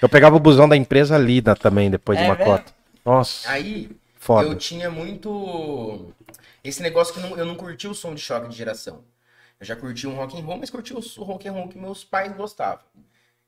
Eu 0.01 0.09
pegava 0.09 0.37
o 0.37 0.41
busão 0.41 0.69
da 0.69 0.77
empresa 0.77 1.16
ali 1.16 1.41
na- 1.43 1.55
também, 1.57 1.91
depois 1.91 2.16
de 2.19 2.25
É 2.25 2.29
uma 2.29 2.37
mesmo? 2.37 2.51
cota. 2.53 2.73
Nossa, 3.05 3.51
Aí, 3.51 3.91
foda. 4.19 4.47
eu 4.49 4.55
tinha 4.57 4.91
muito. 4.91 6.12
Esse 6.62 6.82
negócio 6.82 7.14
que 7.14 7.20
não- 7.20 7.36
eu 7.36 7.44
não 7.47 7.55
curti 7.56 7.86
o 7.89 7.94
som 7.94 8.14
de 8.14 8.20
choque 8.20 8.48
de 8.48 8.56
geração. 8.56 9.05
Eu 9.60 9.66
já 9.66 9.74
curti 9.76 10.06
um 10.06 10.14
rock 10.14 10.39
and 10.39 10.44
roll, 10.44 10.59
mas 10.59 10.70
curti 10.70 10.93
o 10.94 10.98
o 10.98 11.22
rock 11.24 11.48
and 11.48 11.52
roll 11.52 11.68
que 11.68 11.78
meus 11.78 12.05
pais 12.05 12.35
gostavam. 12.36 12.85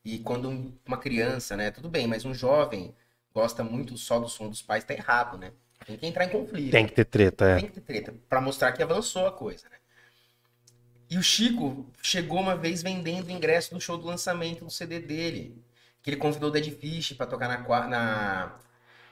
E 0.03 0.19
quando 0.19 0.49
um- 0.49 0.73
uma 0.85 0.97
criança, 0.97 1.55
né, 1.55 1.71
tudo 1.71 1.89
bem, 1.89 2.07
mas 2.07 2.25
um 2.25 2.33
jovem 2.33 2.93
gosta 3.33 3.63
muito 3.63 3.97
só 3.97 4.19
do 4.19 4.27
som 4.27 4.49
dos 4.49 4.61
pais, 4.61 4.83
tá 4.83 4.93
errado, 4.93 5.37
né? 5.37 5.51
Tem 5.85 5.97
que 5.97 6.05
entrar 6.05 6.25
em 6.25 6.29
conflito. 6.29 6.71
Tem 6.71 6.85
que 6.87 6.93
ter 6.93 7.05
treta, 7.05 7.45
é. 7.45 7.55
Tem 7.59 7.67
que 7.69 7.73
ter 7.73 7.81
treta, 7.81 8.15
pra 8.29 8.41
mostrar 8.41 8.71
que 8.71 8.83
avançou 8.83 9.25
a 9.27 9.31
coisa, 9.31 9.69
né? 9.69 9.77
E 11.09 11.17
o 11.17 11.23
Chico 11.23 11.85
chegou 12.01 12.39
uma 12.39 12.55
vez 12.55 12.81
vendendo 12.81 13.29
ingresso 13.29 13.73
do 13.73 13.81
show 13.81 13.97
do 13.97 14.07
lançamento 14.07 14.63
do 14.65 14.71
CD 14.71 14.99
dele. 14.99 15.61
Que 16.01 16.09
ele 16.09 16.17
convidou 16.17 16.49
o 16.49 16.51
Dead 16.51 16.71
Fish 16.73 17.13
pra 17.13 17.27
tocar 17.27 17.47
na, 17.47 17.87
na, 17.87 18.59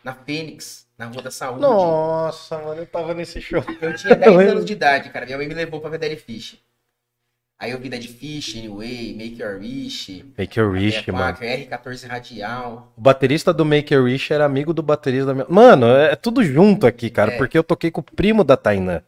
na 0.03 0.13
Fênix, 0.15 0.87
na 0.99 1.05
Rua 1.07 1.21
da 1.23 1.31
Saúde. 1.31 1.61
Nossa, 1.61 2.57
mano, 2.59 2.81
eu 2.81 2.85
tava 2.85 3.13
nesse 3.13 3.41
show. 3.41 3.63
Eu 3.81 3.95
tinha 3.95 4.15
10 4.15 4.31
lembro. 4.35 4.51
anos 4.51 4.65
de 4.65 4.73
idade, 4.73 5.09
cara. 5.09 5.25
Minha 5.25 5.37
mãe 5.37 5.47
me 5.47 5.53
levou 5.55 5.79
pra 5.79 5.89
ver 5.89 5.97
Dead 5.97 6.17
Fish. 6.19 6.59
Aí 7.57 7.71
eu 7.71 7.79
vi 7.79 7.89
Dead 7.89 8.05
Fish, 8.07 8.55
Anyway, 8.57 9.13
Make 9.17 9.41
Your 9.41 9.59
Wish, 9.59 10.25
Make 10.37 10.57
Your 10.59 10.71
Wish, 10.71 11.09
é, 11.09 11.11
mano. 11.11 11.37
R14 11.37 12.07
Radial. 12.07 12.93
O 12.95 13.01
baterista 13.01 13.53
do 13.53 13.65
Make 13.65 13.93
Your 13.93 14.03
Wish 14.05 14.31
era 14.31 14.45
amigo 14.45 14.73
do 14.73 14.81
baterista 14.83 15.25
da 15.27 15.33
minha. 15.33 15.45
Mano, 15.49 15.87
é 15.87 16.15
tudo 16.15 16.41
junto 16.43 16.85
aqui, 16.87 17.09
cara, 17.09 17.33
É. 17.33 17.37
porque 17.37 17.57
eu 17.57 17.63
toquei 17.63 17.91
com 17.91 17.99
o 17.99 18.03
primo 18.03 18.43
da 18.45 18.55
Tainã. 18.55 19.01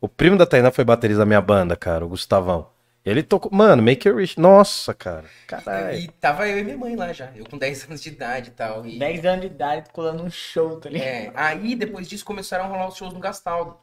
O 0.00 0.08
primo 0.08 0.36
da 0.36 0.44
Tainã 0.46 0.70
foi 0.72 0.84
baterista 0.84 1.20
da 1.20 1.26
minha 1.26 1.40
banda, 1.40 1.76
cara, 1.76 2.04
o 2.04 2.08
Gustavão. 2.08 2.66
Ele 3.06 3.22
tocou. 3.22 3.52
Mano, 3.52 3.80
Make 3.84 4.08
Your 4.08 4.18
Wish. 4.18 4.36
Nossa, 4.36 4.92
cara. 4.92 5.24
Caralho. 5.46 5.96
E 5.96 6.08
tava 6.08 6.48
eu 6.48 6.58
e 6.58 6.64
minha 6.64 6.76
mãe 6.76 6.96
lá 6.96 7.12
já. 7.12 7.30
Eu 7.36 7.44
com 7.48 7.56
10 7.56 7.84
anos 7.88 8.02
de 8.02 8.08
idade 8.08 8.48
e 8.48 8.52
tal. 8.52 8.84
E... 8.84 8.98
10 8.98 9.24
anos 9.24 9.40
de 9.42 9.46
idade 9.46 9.90
colando 9.92 10.24
um 10.24 10.30
show, 10.30 10.80
tá 10.80 10.90
ligado? 10.90 11.06
É, 11.06 11.32
aí 11.36 11.76
depois 11.76 12.08
disso 12.08 12.24
começaram 12.24 12.64
a 12.64 12.66
rolar 12.66 12.88
os 12.88 12.96
shows 12.96 13.14
no 13.14 13.20
Gastaldo. 13.20 13.78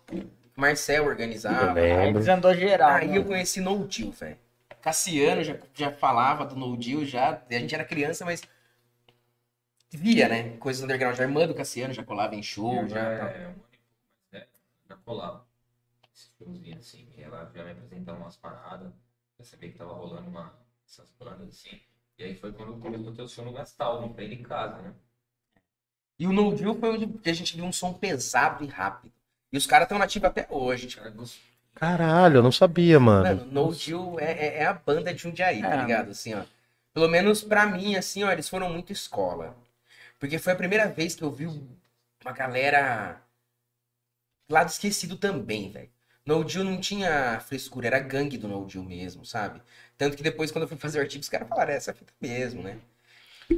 Marcel 0.58 1.06
organizava. 1.06 1.80
Aí 1.80 2.12
desandou 2.12 2.54
geral. 2.54 2.90
Aí 2.91 3.08
mano. 3.08 3.20
eu 3.22 3.26
conheci 3.26 3.62
No 3.62 3.88
Deal, 3.88 4.12
velho. 4.12 4.38
Cassiano 4.82 5.41
já, 5.41 5.56
já 5.74 5.90
falava 5.94 6.45
do 6.45 6.58
No 6.58 6.76
Deal, 6.76 7.06
já. 7.06 7.41
A 7.50 7.54
gente 7.54 7.74
era 7.74 7.86
criança, 7.86 8.26
mas 8.26 8.41
via, 9.90 10.28
né? 10.28 10.58
Coisas 10.58 10.84
underground. 10.84 11.18
A 11.18 11.24
irmã 11.24 11.48
do 11.48 11.56
Cassiano 11.56 11.94
já 11.94 12.04
colava 12.04 12.36
em 12.36 12.44
show, 12.44 12.82
Eu 12.82 12.90
já. 12.90 13.16
já, 13.16 13.20
tal. 13.20 13.54
é, 14.34 14.48
já 14.90 14.98
colava. 14.98 15.45
Esses 16.14 16.30
showzinhos 16.38 16.80
assim. 16.86 17.08
E 17.18 17.24
ela 17.24 17.50
já 17.56 17.64
me 17.64 17.72
apresentava 17.72 18.20
umas 18.20 18.36
paradas. 18.36 18.91
Sabia 19.44 19.72
que 19.72 19.78
tava 19.78 19.94
rolando 19.94 20.30
uma, 20.30 20.53
essas 20.88 21.11
bandas 21.20 21.49
assim. 21.49 21.80
E 22.18 22.24
aí 22.24 22.36
foi 22.36 22.52
quando 22.52 22.80
começou 22.80 23.11
a 23.11 23.15
ter 23.15 23.22
o 23.22 23.28
show 23.28 23.44
no 23.45 23.52
Gastaldo, 23.53 24.06
em 24.07 24.14
frente 24.14 24.36
de 24.38 24.44
casa, 24.44 24.82
né? 24.82 24.94
E 26.20 26.28
o 26.28 26.32
No 26.34 26.53
Deal 26.56 26.76
foi 26.76 26.90
onde 26.91 27.30
a 27.30 27.34
gente 27.34 27.56
viu 27.56 27.65
um 27.65 27.74
som 27.74 27.91
pesado 27.94 28.64
e 28.64 28.68
rápido. 28.68 29.11
E 29.52 29.57
os 29.57 29.65
caras 29.68 29.86
estão 29.86 29.98
nativos 29.98 30.30
até 30.30 30.48
hoje. 30.49 30.88
Tipo, 30.88 31.03
Caralho, 31.76 32.38
eu 32.38 32.44
não 32.44 32.52
sabia, 32.52 32.99
mano. 32.99 33.24
mano, 33.45 33.52
No 33.52 33.74
Deal 33.76 34.20
é, 34.20 34.32
é, 34.32 34.57
é 34.60 34.65
a 34.65 34.74
banda 34.74 35.14
de 35.14 35.22
Jundiaí, 35.22 35.61
tá 35.61 35.74
É. 35.74 35.82
ligado? 35.82 36.11
Assim, 36.11 36.34
ó. 36.34 36.44
Pelo 36.94 37.07
menos 37.10 37.44
pra 37.44 37.65
mim, 37.65 37.95
assim, 37.95 38.24
ó, 38.24 38.32
eles 38.32 38.48
foram 38.48 38.70
muito 38.70 38.94
escola. 38.94 39.56
Porque 40.20 40.38
foi 40.40 40.53
a 40.53 40.57
primeira 40.57 40.88
vez 40.88 41.15
que 41.15 41.24
eu 41.24 41.32
vi 41.32 41.48
uma 41.48 42.32
galera 42.32 43.22
lado 44.49 44.70
esquecido 44.70 45.18
também, 45.18 45.72
velho. 45.72 45.90
No 46.26 46.44
Deal 46.44 46.64
não 46.64 46.80
tinha 46.80 47.40
frescura, 47.41 47.88
era 47.88 48.00
gangue 48.00 48.38
do 48.38 48.48
No 48.48 48.66
Deal 48.66 48.84
mesmo, 48.84 49.26
sabe? 49.26 49.62
Tanto 49.98 50.16
que 50.16 50.24
depois, 50.24 50.52
quando 50.52 50.64
eu 50.64 50.68
fui 50.68 50.78
fazer 50.78 51.00
o 51.00 51.02
artigo, 51.02 51.22
os 51.22 51.30
caras 51.30 51.48
falaram, 51.48 51.74
"É, 51.74 51.76
essa 51.76 51.94
fita 51.94 52.14
mesmo, 52.22 52.64
né? 52.64 52.78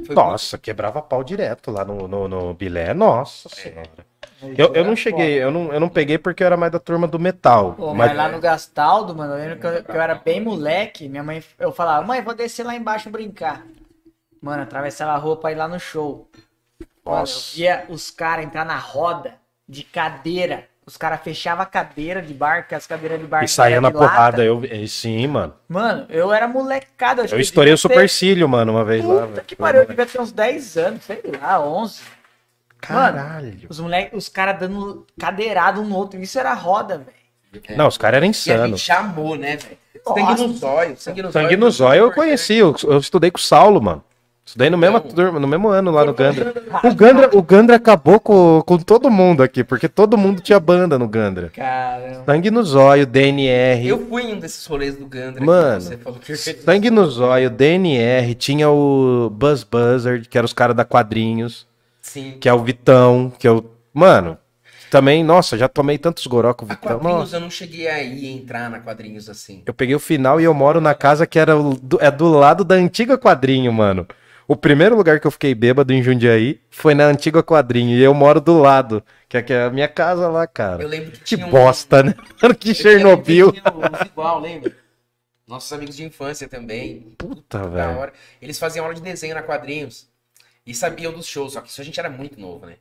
Foi 0.04 0.14
Nossa, 0.14 0.58
quebrava 0.58 1.00
pau 1.00 1.22
direto 1.22 1.70
lá 1.70 1.84
no, 1.84 2.08
no, 2.08 2.28
no 2.28 2.54
Bilé. 2.54 2.92
Nossa 2.92 3.48
senhora. 3.48 4.04
Eu, 4.56 4.74
eu 4.74 4.84
não 4.84 4.96
cheguei, 4.96 5.42
eu 5.42 5.50
não, 5.50 5.72
eu 5.72 5.80
não 5.80 5.88
peguei 5.88 6.18
porque 6.18 6.42
eu 6.42 6.46
era 6.46 6.56
mais 6.56 6.72
da 6.72 6.78
turma 6.78 7.06
do 7.06 7.18
metal. 7.18 7.74
Pô, 7.74 7.94
mas 7.94 8.08
mas 8.08 8.16
lá 8.16 8.28
no 8.28 8.40
Gastaldo, 8.40 9.14
mano, 9.14 9.34
eu 9.34 9.38
lembro 9.38 9.60
que 9.60 9.66
eu, 9.66 9.84
que 9.84 9.90
eu 9.90 10.00
era 10.00 10.14
bem 10.14 10.40
moleque, 10.40 11.08
minha 11.08 11.22
mãe, 11.22 11.42
eu 11.58 11.72
falava, 11.72 12.06
mãe, 12.06 12.20
vou 12.20 12.34
descer 12.34 12.64
lá 12.64 12.74
embaixo 12.74 13.10
brincar. 13.10 13.64
Mano, 14.40 14.62
atravessava 14.62 15.12
a 15.12 15.16
rua 15.16 15.36
pra 15.36 15.52
ir 15.52 15.56
lá 15.56 15.66
no 15.66 15.80
show. 15.80 16.28
Mano, 17.04 17.18
eu 17.18 17.20
Nossa. 17.20 17.56
via 17.56 17.86
os 17.88 18.10
caras 18.10 18.44
entrar 18.44 18.64
na 18.64 18.76
roda 18.78 19.34
de 19.68 19.82
cadeira. 19.82 20.68
Os 20.86 20.96
caras 20.96 21.20
fechavam 21.22 21.64
a 21.64 21.66
cadeira 21.66 22.22
de 22.22 22.32
bar, 22.32 22.68
que 22.68 22.74
as 22.74 22.86
cadeiras 22.86 23.18
de 23.18 23.26
bar 23.26 23.42
E 23.42 23.48
saía 23.48 23.80
na 23.80 23.88
lata. 23.88 23.98
porrada. 23.98 24.44
Eu, 24.44 24.62
sim, 24.86 25.26
mano. 25.26 25.52
Mano, 25.68 26.06
eu 26.08 26.32
era 26.32 26.46
molecada. 26.46 27.22
Eu 27.22 27.28
que 27.28 27.40
estourei 27.40 27.72
o 27.72 27.76
devia 27.76 27.88
ter- 27.88 27.94
supercílio, 27.94 28.48
mano, 28.48 28.72
uma 28.72 28.84
vez 28.84 29.04
lá. 29.04 29.26
Puta 29.26 29.40
que 29.40 29.56
pariu, 29.56 29.82
eu 29.82 29.88
devia 29.88 30.06
ter 30.06 30.20
uns 30.20 30.30
10 30.30 30.76
anos, 30.76 31.02
sei 31.04 31.20
lá, 31.42 31.60
11. 31.60 32.02
Caralho. 32.80 33.66
Os 33.68 33.80
moleques, 33.80 34.16
os 34.16 34.28
caras 34.28 34.60
dando 34.60 35.06
cadeirada 35.18 35.80
um 35.80 35.84
no 35.86 35.96
outro. 35.96 36.20
Isso 36.20 36.38
era 36.38 36.52
roda, 36.54 36.98
velho. 36.98 37.76
Não, 37.76 37.88
os 37.88 37.96
caras 37.98 38.18
eram 38.18 38.26
E 38.26 38.28
a 38.28 38.30
insanos. 38.30 38.68
gente 38.80 38.86
chamou, 38.86 39.36
né, 39.36 39.56
velho? 39.56 39.78
Sangue 40.06 40.20
Nossa. 40.22 40.46
no 40.46 40.52
zóio, 40.54 40.96
sangue 40.98 41.22
no 41.22 41.32
Sangue 41.32 41.46
zóio. 41.48 41.58
no 41.58 41.70
zóio 41.70 41.98
eu 42.04 42.12
conheci, 42.12 42.54
eu, 42.54 42.76
eu 42.84 42.98
estudei 42.98 43.28
com 43.30 43.38
o 43.38 43.42
Saulo, 43.42 43.82
mano. 43.82 44.04
Estudei 44.46 44.70
no 44.70 44.78
mesmo, 44.78 45.00
turma, 45.00 45.40
no 45.40 45.48
mesmo 45.48 45.68
ano 45.68 45.90
lá 45.90 46.04
no 46.04 46.14
Gandra. 46.14 46.54
O 46.84 46.94
Gandra, 46.94 47.30
o 47.36 47.42
Gandra 47.42 47.76
acabou 47.76 48.20
com, 48.20 48.62
com 48.64 48.78
todo 48.78 49.10
mundo 49.10 49.42
aqui, 49.42 49.64
porque 49.64 49.88
todo 49.88 50.16
mundo 50.16 50.40
tinha 50.40 50.60
banda 50.60 50.96
no 50.96 51.08
Gandra. 51.08 51.50
Caramba. 51.52 52.22
Sangue 52.24 52.50
no 52.50 52.62
zóio, 52.62 53.04
DNR. 53.06 53.88
Eu 53.88 54.06
fui 54.06 54.22
em 54.22 54.34
um 54.34 54.38
desses 54.38 54.64
rolês 54.66 54.94
do 54.96 55.04
Gandra. 55.06 55.40
que 55.40 55.44
Mano, 55.46 55.80
você 55.80 55.96
falou 55.96 56.20
que 56.20 56.36
Sangue 56.36 56.90
no 56.90 57.04
zóio, 57.10 57.50
DNR, 57.50 58.34
tinha 58.36 58.70
o 58.70 59.28
Buzz 59.30 59.64
Buzzard, 59.64 60.28
que 60.28 60.38
era 60.38 60.44
os 60.44 60.52
caras 60.52 60.76
da 60.76 60.84
quadrinhos, 60.84 61.66
Sim. 62.00 62.36
que 62.40 62.48
é 62.48 62.52
o 62.52 62.62
Vitão, 62.62 63.32
que 63.36 63.48
eu. 63.48 63.68
Mano, 63.92 64.38
também, 64.90 65.24
nossa, 65.24 65.58
já 65.58 65.66
tomei 65.68 65.98
tantos 65.98 66.24
goró 66.28 66.54
com 66.54 66.66
o 66.66 66.68
A 66.70 66.74
Vitão. 66.74 66.98
quadrinhos 66.98 67.18
Nossa. 67.20 67.36
eu 67.36 67.40
não 67.40 67.50
cheguei 67.50 67.88
aí 67.88 68.26
a 68.26 68.30
entrar 68.30 68.70
na 68.70 68.78
quadrinhos 68.78 69.28
assim. 69.28 69.62
Eu 69.66 69.74
peguei 69.74 69.94
o 69.96 70.00
final 70.00 70.40
e 70.40 70.44
eu 70.44 70.54
moro 70.54 70.80
na 70.80 70.94
casa 70.94 71.26
que 71.26 71.38
era 71.38 71.56
o- 71.56 71.74
do, 71.82 71.98
é 72.00 72.10
do 72.12 72.28
lado 72.28 72.62
da 72.64 72.76
antiga 72.76 73.18
quadrinho, 73.18 73.72
mano. 73.72 74.06
O 74.48 74.54
primeiro 74.54 74.94
lugar 74.96 75.18
que 75.18 75.26
eu 75.26 75.30
fiquei 75.30 75.54
bêbado 75.54 75.92
em 75.92 76.02
Jundiaí 76.02 76.60
foi 76.70 76.94
na 76.94 77.04
antiga 77.06 77.42
quadrinho. 77.42 77.96
E 77.96 78.02
eu 78.02 78.14
moro 78.14 78.40
do 78.40 78.58
lado, 78.58 79.02
que 79.28 79.36
é, 79.36 79.44
é 79.48 79.62
a 79.64 79.70
minha 79.70 79.88
casa 79.88 80.28
lá, 80.28 80.46
cara. 80.46 80.82
Eu 80.82 80.88
lembro 80.88 81.10
que 81.10 81.18
Que 81.18 81.24
tinha 81.36 81.46
um- 81.46 81.50
bosta, 81.50 82.02
né? 82.02 82.14
que 82.60 82.70
eu 82.70 82.74
Chernobyl. 82.74 83.50
tinha- 83.52 83.62
igual, 84.06 84.40
lembra? 84.40 84.72
Nossos 85.48 85.72
amigos 85.72 85.96
de 85.96 86.04
infância 86.04 86.48
também. 86.48 87.14
Puta, 87.18 87.58
Da 87.58 87.66
velho. 87.66 87.98
hora. 87.98 88.12
Eles 88.40 88.58
faziam 88.58 88.84
aula 88.84 88.94
de 88.94 89.00
desenho 89.00 89.34
na 89.34 89.42
quadrinhos 89.42 90.08
e 90.64 90.74
sabiam 90.74 91.12
dos 91.12 91.26
shows, 91.26 91.52
só 91.54 91.60
que 91.60 91.68
isso 91.68 91.80
a 91.80 91.84
gente 91.84 91.98
era 91.98 92.10
muito 92.10 92.40
novo, 92.40 92.66
né? 92.66 92.74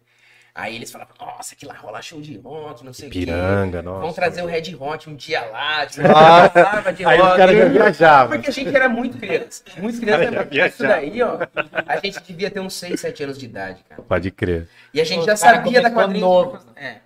Aí 0.57 0.73
eles 0.77 0.89
falavam, 0.89 1.13
nossa, 1.19 1.53
que 1.53 1.65
lá 1.65 1.73
rola 1.73 2.01
show 2.01 2.21
de 2.21 2.37
rock, 2.37 2.85
não 2.85 2.93
sei 2.93 3.09
o 3.09 3.11
quê. 3.11 3.19
Piranga, 3.25 3.81
nossa. 3.81 3.99
Vamos 3.99 4.15
trazer 4.15 4.41
o 4.41 4.45
Red 4.45 4.73
Hot 4.79 5.09
um 5.09 5.15
dia 5.17 5.43
lá. 5.47 5.85
Tipo, 5.85 6.07
Ah, 6.07 6.91
de 6.93 7.05
Aí 7.05 7.21
os 7.21 7.35
caras 7.35 7.57
já 7.57 7.65
viajavam. 7.65 8.29
Porque 8.37 8.49
a 8.49 8.53
gente 8.53 8.73
era 8.73 8.87
muito 8.87 9.17
criança. 9.17 9.63
Muito 9.77 9.99
criança. 9.99 10.31
Cara, 10.31 10.47
já 10.49 10.67
Isso 10.67 10.83
daí, 10.83 11.21
ó. 11.21 11.39
A 11.85 11.97
gente 11.97 12.23
devia 12.23 12.49
ter 12.49 12.61
uns 12.61 12.73
6, 12.75 13.01
7 13.01 13.23
anos 13.25 13.37
de 13.37 13.43
idade, 13.45 13.83
cara. 13.83 14.01
Pode 14.01 14.31
crer. 14.31 14.69
E 14.93 15.01
a 15.01 15.03
gente 15.03 15.25
já 15.25 15.35
sabia 15.35 15.81
da 15.81 15.91
quadrinha. 15.91 16.21
novo. 16.25 16.57
É. 16.77 16.99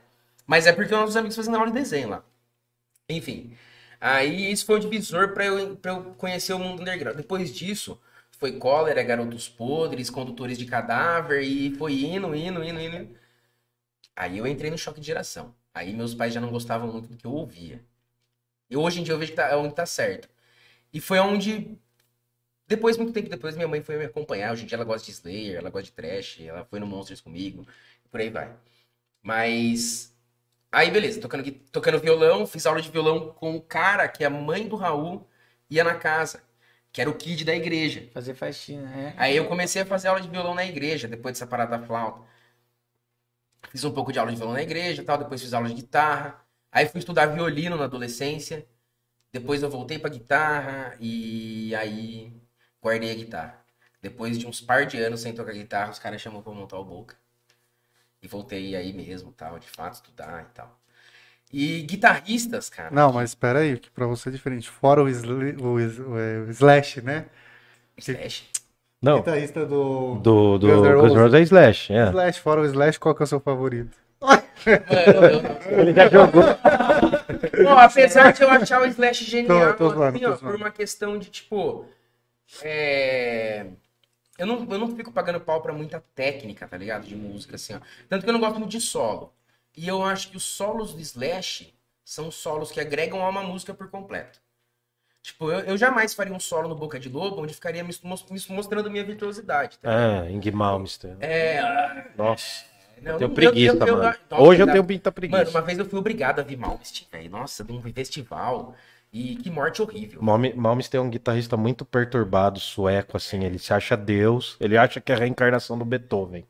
Mas 0.45 0.67
é 0.67 0.71
porque 0.71 0.93
nossos 0.93 1.17
amigos 1.17 1.35
faziam 1.35 1.55
aula 1.55 1.71
de 1.71 1.73
desenho 1.73 2.09
lá. 2.09 2.23
Enfim. 3.09 3.53
Aí 3.99 4.51
isso 4.51 4.63
foi 4.63 4.75
o 4.75 4.79
divisor 4.79 5.29
pra 5.29 5.45
eu, 5.45 5.75
pra 5.75 5.93
eu 5.93 6.03
conhecer 6.19 6.53
o 6.53 6.59
mundo 6.59 6.81
underground. 6.83 7.17
Depois 7.17 7.51
disso, 7.51 7.99
foi 8.39 8.51
cólera, 8.51 9.01
garotos 9.01 9.49
podres, 9.49 10.11
condutores 10.11 10.55
de 10.57 10.67
cadáver, 10.67 11.41
e 11.41 11.75
foi 11.77 11.93
indo, 12.05 12.35
indo, 12.35 12.63
indo, 12.63 12.79
indo. 12.79 13.09
Aí 14.19 14.37
eu 14.37 14.45
entrei 14.45 14.69
no 14.69 14.77
choque 14.77 14.99
de 14.99 15.07
geração. 15.07 15.55
Aí 15.73 15.93
meus 15.93 16.13
pais 16.13 16.33
já 16.33 16.41
não 16.41 16.51
gostavam 16.51 16.91
muito 16.91 17.07
do 17.07 17.15
que 17.15 17.25
eu 17.25 17.31
ouvia. 17.31 17.81
E 18.69 18.75
hoje 18.75 18.99
em 18.99 19.03
dia 19.03 19.13
eu 19.13 19.17
vejo 19.17 19.31
que 19.31 19.37
tá, 19.37 19.47
é 19.47 19.55
onde 19.55 19.73
tá 19.73 19.85
certo. 19.85 20.27
E 20.91 20.99
foi 20.99 21.19
onde. 21.19 21.79
Depois, 22.67 22.97
muito 22.97 23.13
tempo 23.13 23.29
depois, 23.29 23.55
minha 23.55 23.67
mãe 23.67 23.81
foi 23.81 23.97
me 23.97 24.03
acompanhar. 24.05 24.51
Hoje 24.51 24.63
em 24.63 24.65
dia 24.67 24.75
ela 24.75 24.83
gosta 24.83 25.05
de 25.05 25.11
Slayer, 25.13 25.55
ela 25.55 25.69
gosta 25.69 25.85
de 25.85 25.93
Trash, 25.93 26.41
ela 26.41 26.65
foi 26.65 26.81
no 26.81 26.85
Monsters 26.85 27.21
comigo, 27.21 27.65
por 28.11 28.19
aí 28.19 28.29
vai. 28.29 28.53
Mas. 29.23 30.13
Aí, 30.71 30.91
beleza, 30.91 31.21
tocando, 31.21 31.49
tocando 31.71 31.99
violão, 31.99 32.45
fiz 32.45 32.65
aula 32.65 32.81
de 32.81 32.91
violão 32.91 33.31
com 33.31 33.55
o 33.55 33.61
cara 33.61 34.07
que 34.09 34.25
a 34.25 34.29
mãe 34.29 34.67
do 34.67 34.75
Raul 34.75 35.25
ia 35.69 35.83
na 35.83 35.95
casa, 35.95 36.43
que 36.91 36.99
era 36.99 37.09
o 37.09 37.15
kid 37.15 37.45
da 37.45 37.55
igreja. 37.55 38.09
Fazer 38.13 38.35
faxina, 38.35 38.93
é. 38.95 39.13
Aí 39.17 39.37
eu 39.37 39.47
comecei 39.47 39.81
a 39.81 39.85
fazer 39.85 40.09
aula 40.09 40.19
de 40.19 40.27
violão 40.27 40.53
na 40.53 40.65
igreja, 40.65 41.07
depois 41.07 41.35
dessa 41.35 41.47
parada 41.47 41.77
da 41.77 41.87
flauta. 41.87 42.27
Fiz 43.71 43.83
um 43.83 43.91
pouco 43.91 44.11
de 44.11 44.19
aula 44.19 44.31
de 44.31 44.37
violão 44.37 44.53
na 44.53 44.61
igreja 44.61 45.01
e 45.01 45.05
tal, 45.05 45.17
depois 45.17 45.41
fiz 45.41 45.53
aula 45.53 45.67
de 45.67 45.75
guitarra. 45.75 46.39
Aí 46.71 46.87
fui 46.87 46.99
estudar 46.99 47.27
violino 47.27 47.77
na 47.77 47.85
adolescência. 47.85 48.65
Depois 49.31 49.61
eu 49.61 49.69
voltei 49.69 49.99
pra 49.99 50.09
guitarra 50.09 50.95
e 50.99 51.73
aí 51.75 52.33
guardei 52.81 53.11
a 53.11 53.15
guitarra. 53.15 53.65
Depois 54.01 54.39
de 54.39 54.47
uns 54.47 54.61
par 54.61 54.85
de 54.85 54.97
anos 54.97 55.21
sem 55.21 55.33
tocar 55.33 55.53
guitarra, 55.53 55.91
os 55.91 55.99
caras 55.99 56.21
chamam 56.21 56.41
pra 56.41 56.53
montar 56.53 56.79
o 56.79 56.85
Boca. 56.85 57.15
E 58.21 58.27
voltei 58.27 58.75
aí 58.75 58.91
mesmo, 58.93 59.31
tal, 59.31 59.59
de 59.59 59.69
fato, 59.69 59.95
estudar 59.95 60.43
e 60.43 60.53
tal. 60.53 60.79
E 61.51 61.81
guitarristas, 61.81 62.69
cara. 62.69 62.91
Não, 62.91 63.11
mas 63.11 63.31
espera 63.31 63.59
aí, 63.59 63.77
que 63.77 63.89
pra 63.89 64.05
você 64.05 64.29
é 64.29 64.31
diferente. 64.31 64.69
Fora 64.69 65.01
o, 65.03 65.05
o, 65.05 65.73
o 65.75 66.49
Slash, 66.51 67.01
né? 67.01 67.25
Slash. 67.97 68.49
Não, 69.01 69.19
Guitarrista 69.19 69.65
do... 69.65 70.15
do, 70.15 70.57
do 70.57 70.67
Guns 70.67 70.87
N' 71.13 71.17
Roses 71.17 71.33
é 71.33 71.41
Slash, 71.41 71.93
é. 71.93 72.09
Slash, 72.09 72.39
fora 72.41 72.61
o 72.61 72.65
Slash, 72.65 72.99
qual 72.99 73.15
que 73.15 73.23
é 73.23 73.25
o 73.25 73.27
seu 73.27 73.39
favorito? 73.39 73.97
Eu, 75.71 75.79
Ele 75.79 75.93
já 75.93 76.09
jogou. 76.09 76.43
Pô, 77.63 77.69
apesar 77.69 78.33
de 78.33 78.41
eu 78.41 78.49
achar 78.49 78.81
o 78.81 78.85
Slash 78.85 79.23
genial, 79.23 79.73
Tô- 79.73 79.89
tô 79.89 79.95
zoando, 79.95 80.17
assim, 80.17 80.25
ó, 80.25 80.35
por 80.35 80.55
uma 80.55 80.69
questão 80.71 81.17
de, 81.17 81.29
tipo... 81.29 81.85
É... 82.61 83.67
Eu 84.37 84.45
não, 84.47 84.67
eu 84.69 84.79
não 84.79 84.95
fico 84.95 85.11
pagando 85.11 85.39
pau 85.39 85.61
pra 85.61 85.73
muita 85.73 86.03
técnica, 86.15 86.67
tá 86.67 86.77
ligado? 86.77 87.05
De 87.05 87.15
música, 87.15 87.55
assim, 87.55 87.75
ó. 87.75 87.79
Tanto 88.07 88.23
que 88.23 88.29
eu 88.29 88.33
não 88.33 88.39
gosto 88.39 88.57
muito 88.59 88.71
de 88.71 88.81
solo. 88.81 89.33
E 89.75 89.87
eu 89.87 90.03
acho 90.03 90.29
que 90.31 90.37
os 90.37 90.43
solos 90.43 90.93
do 90.93 91.01
Slash 91.01 91.73
são 92.03 92.31
solos 92.31 92.71
que 92.71 92.79
agregam 92.79 93.21
a 93.23 93.29
uma 93.29 93.43
música 93.43 93.73
por 93.73 93.89
completo. 93.89 94.39
Tipo, 95.21 95.51
eu, 95.51 95.59
eu 95.61 95.77
jamais 95.77 96.13
faria 96.13 96.33
um 96.33 96.39
solo 96.39 96.69
no 96.69 96.75
Boca 96.75 96.99
de 96.99 97.09
Lobo 97.09 97.41
onde 97.41 97.53
ficaria 97.53 97.83
me, 97.83 97.93
mos- 98.03 98.25
me 98.29 98.55
mostrando 98.55 98.89
minha 98.89 99.03
virtuosidade, 99.03 99.77
tá 99.79 99.89
ligado? 99.89 100.25
É, 100.25 100.31
Ing 100.31 100.51
Malmsteen. 100.51 101.17
É... 101.19 101.61
Nossa, 102.17 102.63
não, 103.01 103.11
eu 103.13 103.17
tenho 103.19 103.29
preguiça, 103.31 103.75
eu- 103.77 103.87
eu- 103.87 103.97
mano. 103.97 104.15
nossa, 104.29 104.43
Hoje 104.43 104.61
eu 104.61 104.67
tenho 104.67 104.83
muita 104.83 105.09
Mano, 105.09 105.15
preguiça. 105.15 105.49
uma 105.51 105.61
vez 105.61 105.77
eu 105.77 105.85
fui 105.85 105.99
obrigado 105.99 106.39
a 106.39 106.43
ver 106.43 106.57
Malmsteen, 106.57 107.07
velho. 107.11 107.29
Nossa, 107.29 107.63
de 107.63 107.71
um 107.71 107.81
festival. 107.81 108.73
E 109.11 109.35
que 109.37 109.49
morte 109.49 109.81
horrível. 109.81 110.21
Malm- 110.21 110.53
Malmsteen 110.55 110.99
é 111.01 111.03
um 111.03 111.09
guitarrista 111.09 111.57
muito 111.57 111.83
perturbado, 111.83 112.59
sueco, 112.59 113.17
assim. 113.17 113.43
Ele 113.43 113.57
se 113.57 113.73
acha 113.73 113.97
Deus, 113.97 114.55
ele 114.59 114.77
acha 114.77 115.01
que 115.01 115.11
é 115.11 115.15
a 115.15 115.17
reencarnação 115.17 115.77
do 115.79 115.83
Beethoven. 115.83 116.45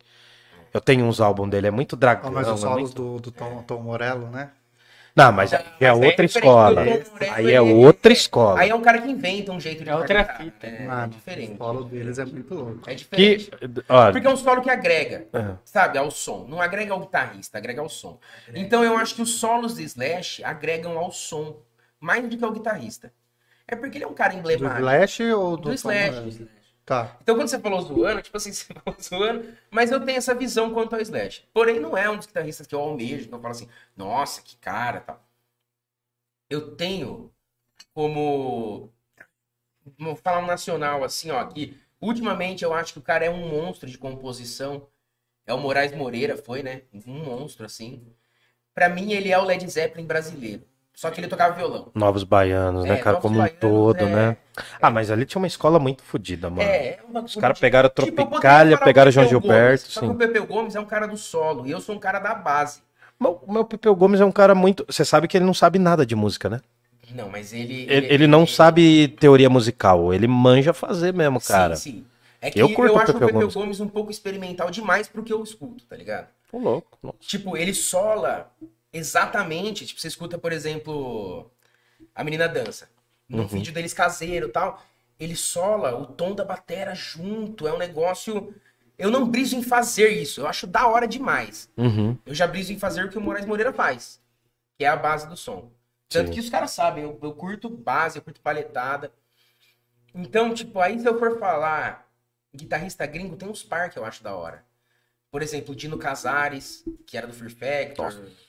Eu 0.73 0.81
tenho 0.81 1.05
uns 1.05 1.21
álbuns 1.21 1.49
dele, 1.49 1.67
é 1.67 1.71
muito 1.71 1.95
dragão. 1.95 2.29
Ah, 2.29 2.31
mas 2.31 2.47
os 2.49 2.55
é 2.59 2.61
solos 2.61 2.81
muito- 2.81 2.95
do, 3.01 3.19
do 3.19 3.31
Tom, 3.31 3.63
Tom 3.63 3.79
Morello, 3.81 4.27
né? 4.29 4.51
Não, 5.19 5.31
mas 5.31 5.53
aí 5.53 5.65
é 5.79 5.91
Mas 5.91 6.05
outra 6.05 6.25
escola. 6.25 6.83
do 6.83 6.89
Morello, 6.89 7.05
Aí 7.33 7.51
é 7.53 7.61
outra 7.61 8.13
escola. 8.13 8.59
Aí 8.59 8.69
é 8.69 8.75
um 8.75 8.81
cara 8.81 9.01
que 9.01 9.09
inventa 9.09 9.51
um 9.51 9.59
jeito 9.59 9.83
de 9.83 9.89
É 9.89 9.95
outra 9.95 10.23
fita. 10.23 10.67
É, 10.67 10.85
Mano, 10.87 11.03
é 11.03 11.07
diferente. 11.07 11.53
O 11.53 11.57
solo 11.57 11.83
deles 11.83 12.19
é 12.19 12.25
muito 12.25 12.53
louco. 12.55 12.79
É 12.85 12.91
Que, 12.91 12.95
diferente. 12.95 13.51
ó, 13.89 14.11
Porque 14.11 14.27
é 14.27 14.29
um 14.29 14.37
solo 14.37 14.61
que 14.61 14.69
agrega, 14.69 15.27
É. 15.33 15.55
sabe, 15.65 15.97
ao 15.97 16.09
som. 16.09 16.45
Não 16.47 16.61
agrega 16.61 16.93
ao 16.93 16.99
guitarrista, 17.01 17.57
agrega 17.57 17.81
ao 17.81 17.89
som. 17.89 18.17
Então 18.53 18.83
eu 18.83 18.97
acho 18.97 19.15
que 19.15 19.21
os 19.21 19.35
solos 19.39 19.75
de 19.75 19.83
Slash 19.83 20.43
agregam 20.43 20.97
ao 20.97 21.11
som 21.11 21.57
mais 21.99 22.27
do 22.27 22.37
que 22.37 22.43
ao 22.43 22.51
guitarrista. 22.51 23.11
É 23.67 23.75
porque 23.75 23.97
ele 23.97 24.05
é 24.05 24.07
um 24.07 24.13
cara 24.13 24.33
Do 24.33 24.39
emblemático. 24.39 24.79
Slash 24.79 25.23
ou 25.33 25.51
do, 25.57 25.57
Do 25.57 25.63
Tom 25.69 25.73
Slash. 25.73 26.47
Tá. 26.89 27.15
Então, 27.21 27.35
quando 27.35 27.47
você 27.47 27.59
falou 27.59 27.79
zoando, 27.83 28.19
tipo 28.19 28.35
assim, 28.35 28.49
você 28.51 28.73
falou 28.73 28.99
zoando, 28.99 29.55
mas 29.69 29.91
eu 29.91 30.03
tenho 30.03 30.17
essa 30.17 30.33
visão 30.33 30.73
quanto 30.73 30.95
ao 30.95 31.01
Slash. 31.01 31.47
Porém, 31.53 31.79
não 31.79 31.95
é 31.95 32.09
um 32.09 32.17
dos 32.17 32.25
guitarristas 32.25 32.65
que 32.65 32.73
eu 32.73 32.79
almejo, 32.79 33.27
que 33.27 33.35
eu 33.35 33.39
falo 33.39 33.51
assim, 33.51 33.69
nossa, 33.95 34.41
que 34.41 34.57
cara, 34.57 35.01
tal. 35.01 35.23
Eu 36.49 36.75
tenho 36.75 37.31
como. 37.93 38.91
Vou 39.99 40.15
falar 40.15 40.39
um 40.39 40.47
nacional, 40.47 41.03
assim, 41.03 41.29
ó, 41.29 41.45
que 41.45 41.79
ultimamente 42.01 42.63
eu 42.63 42.73
acho 42.73 42.93
que 42.93 42.99
o 42.99 43.03
cara 43.03 43.23
é 43.25 43.29
um 43.29 43.47
monstro 43.47 43.87
de 43.87 43.97
composição. 43.97 44.87
É 45.45 45.53
o 45.53 45.59
Moraes 45.59 45.91
Moreira, 45.95 46.37
foi, 46.37 46.63
né? 46.63 46.83
Um 47.05 47.23
monstro, 47.23 47.67
assim. 47.67 48.03
Pra 48.73 48.89
mim, 48.89 49.13
ele 49.13 49.31
é 49.31 49.37
o 49.37 49.43
Led 49.45 49.67
Zeppelin 49.69 50.07
brasileiro. 50.07 50.68
Só 50.99 51.09
que 51.09 51.21
ele 51.21 51.29
tocava 51.29 51.55
violão. 51.55 51.87
Novos 51.95 52.25
Baianos, 52.25 52.83
né, 52.83 52.95
É, 52.95 52.97
cara? 52.97 53.11
Novos 53.15 53.21
Como 53.21 53.35
um 53.35 53.37
Baianos, 53.37 53.59
todo, 53.61 54.01
é. 54.01 54.05
né? 54.05 54.37
Ah, 54.81 54.89
mas 54.89 55.09
ali 55.09 55.25
tinha 55.25 55.39
uma 55.39 55.47
escola 55.47 55.79
muito 55.79 56.03
fodida, 56.03 56.49
mano. 56.49 56.61
É, 56.61 56.99
uma 57.07 57.21
Os 57.23 57.37
caras 57.37 57.57
pegaram 57.57 57.87
Tipo, 57.87 58.01
Tropicália, 58.01 58.75
falar 58.75 58.81
o 58.81 58.85
pegaram 58.85 59.09
João 59.09 59.25
Gilberto, 59.25 59.83
Gomes, 59.83 59.93
Só 59.93 60.01
que 60.01 60.07
sim. 60.07 60.11
o 60.11 60.15
Pepeu 60.15 60.45
Gomes 60.45 60.75
é 60.75 60.79
um 60.81 60.85
cara 60.85 61.07
do 61.07 61.15
solo 61.15 61.65
e 61.65 61.71
eu 61.71 61.79
sou 61.79 61.95
um 61.95 61.99
cara 61.99 62.19
da 62.19 62.35
base. 62.35 62.81
O 63.17 63.49
meu 63.53 63.63
Pepeu 63.63 63.95
Gomes 63.95 64.19
é 64.19 64.25
um 64.25 64.31
cara 64.31 64.53
muito. 64.53 64.85
Você 64.89 65.05
sabe 65.05 65.29
que 65.29 65.37
ele 65.37 65.45
não 65.45 65.53
sabe 65.53 65.79
nada 65.79 66.05
de 66.05 66.17
música, 66.17 66.49
né? 66.49 66.59
Não, 67.15 67.29
mas 67.29 67.53
ele. 67.53 67.87
Ele, 67.89 68.07
ele 68.13 68.27
não 68.27 68.45
sabe 68.45 69.07
teoria 69.07 69.49
musical, 69.49 70.13
ele 70.13 70.27
manja 70.27 70.73
fazer 70.73 71.13
mesmo, 71.13 71.39
cara. 71.39 71.77
Sim, 71.77 71.91
sim. 71.91 72.05
É 72.41 72.51
que 72.51 72.59
Eu 72.59 72.67
eu, 72.67 72.97
acho 72.97 73.13
Pepeu 73.13 73.15
o 73.15 73.19
Pepeu 73.21 73.39
Gomes. 73.39 73.53
Gomes. 73.55 73.79
um 73.79 73.87
pouco 73.87 74.11
experimental 74.11 74.69
demais 74.69 75.07
pro 75.07 75.23
que 75.23 75.31
eu 75.31 75.41
escuto, 75.41 75.85
tá 75.85 75.95
ligado? 75.95 76.27
Tô 76.51 76.57
louco. 76.57 76.97
nossa. 77.01 77.17
Tipo, 77.21 77.55
ele 77.55 77.73
sola 77.73 78.51
exatamente. 78.91 79.85
Tipo, 79.85 79.99
você 79.99 80.07
escuta, 80.07 80.37
por 80.37 80.51
exemplo, 80.51 81.49
a 82.13 82.23
menina 82.23 82.47
dança. 82.47 82.89
Num 83.27 83.39
Uhum. 83.41 83.47
vídeo 83.47 83.73
deles 83.73 83.93
caseiro 83.93 84.47
e 84.47 84.51
tal. 84.51 84.81
Ele 85.19 85.35
sola 85.35 85.95
o 85.95 86.05
tom 86.05 86.33
da 86.33 86.43
batera 86.45 86.95
junto. 86.95 87.67
É 87.67 87.73
um 87.73 87.77
negócio. 87.77 88.53
Eu 88.97 89.11
não 89.11 89.27
briso 89.27 89.55
em 89.55 89.63
fazer 89.63 90.09
isso. 90.09 90.41
Eu 90.41 90.47
acho 90.47 90.65
da 90.67 90.87
hora 90.87 91.07
demais. 91.07 91.69
Uhum. 91.77 92.17
Eu 92.25 92.33
já 92.33 92.47
briso 92.47 92.73
em 92.73 92.79
fazer 92.79 93.05
o 93.05 93.09
que 93.09 93.17
o 93.17 93.21
Moraes 93.21 93.45
Moreira 93.45 93.71
faz, 93.71 94.21
que 94.77 94.83
é 94.83 94.87
a 94.87 94.95
base 94.95 95.27
do 95.27 95.37
som. 95.37 95.71
Tanto 96.09 96.27
Sim. 96.29 96.33
que 96.33 96.39
os 96.39 96.49
caras 96.49 96.71
sabem, 96.71 97.03
eu, 97.03 97.17
eu 97.21 97.33
curto 97.33 97.69
base, 97.69 98.17
eu 98.17 98.21
curto 98.23 98.41
paletada. 98.41 99.11
Então, 100.13 100.53
tipo, 100.53 100.79
aí 100.79 100.99
se 100.99 101.07
eu 101.07 101.19
for 101.19 101.37
falar 101.37 102.09
guitarrista 102.55 103.05
gringo, 103.05 103.35
tem 103.37 103.47
uns 103.47 103.61
par 103.61 103.89
que 103.91 103.99
eu 103.99 104.03
acho 104.03 104.23
da 104.23 104.33
hora. 104.35 104.65
Por 105.31 105.43
exemplo, 105.43 105.71
o 105.73 105.75
Dino 105.75 105.97
Casares, 105.99 106.83
que 107.05 107.15
era 107.15 107.27
do 107.27 107.33
Fear 107.33 107.51
Factor, 107.51 108.11
e 108.11 108.48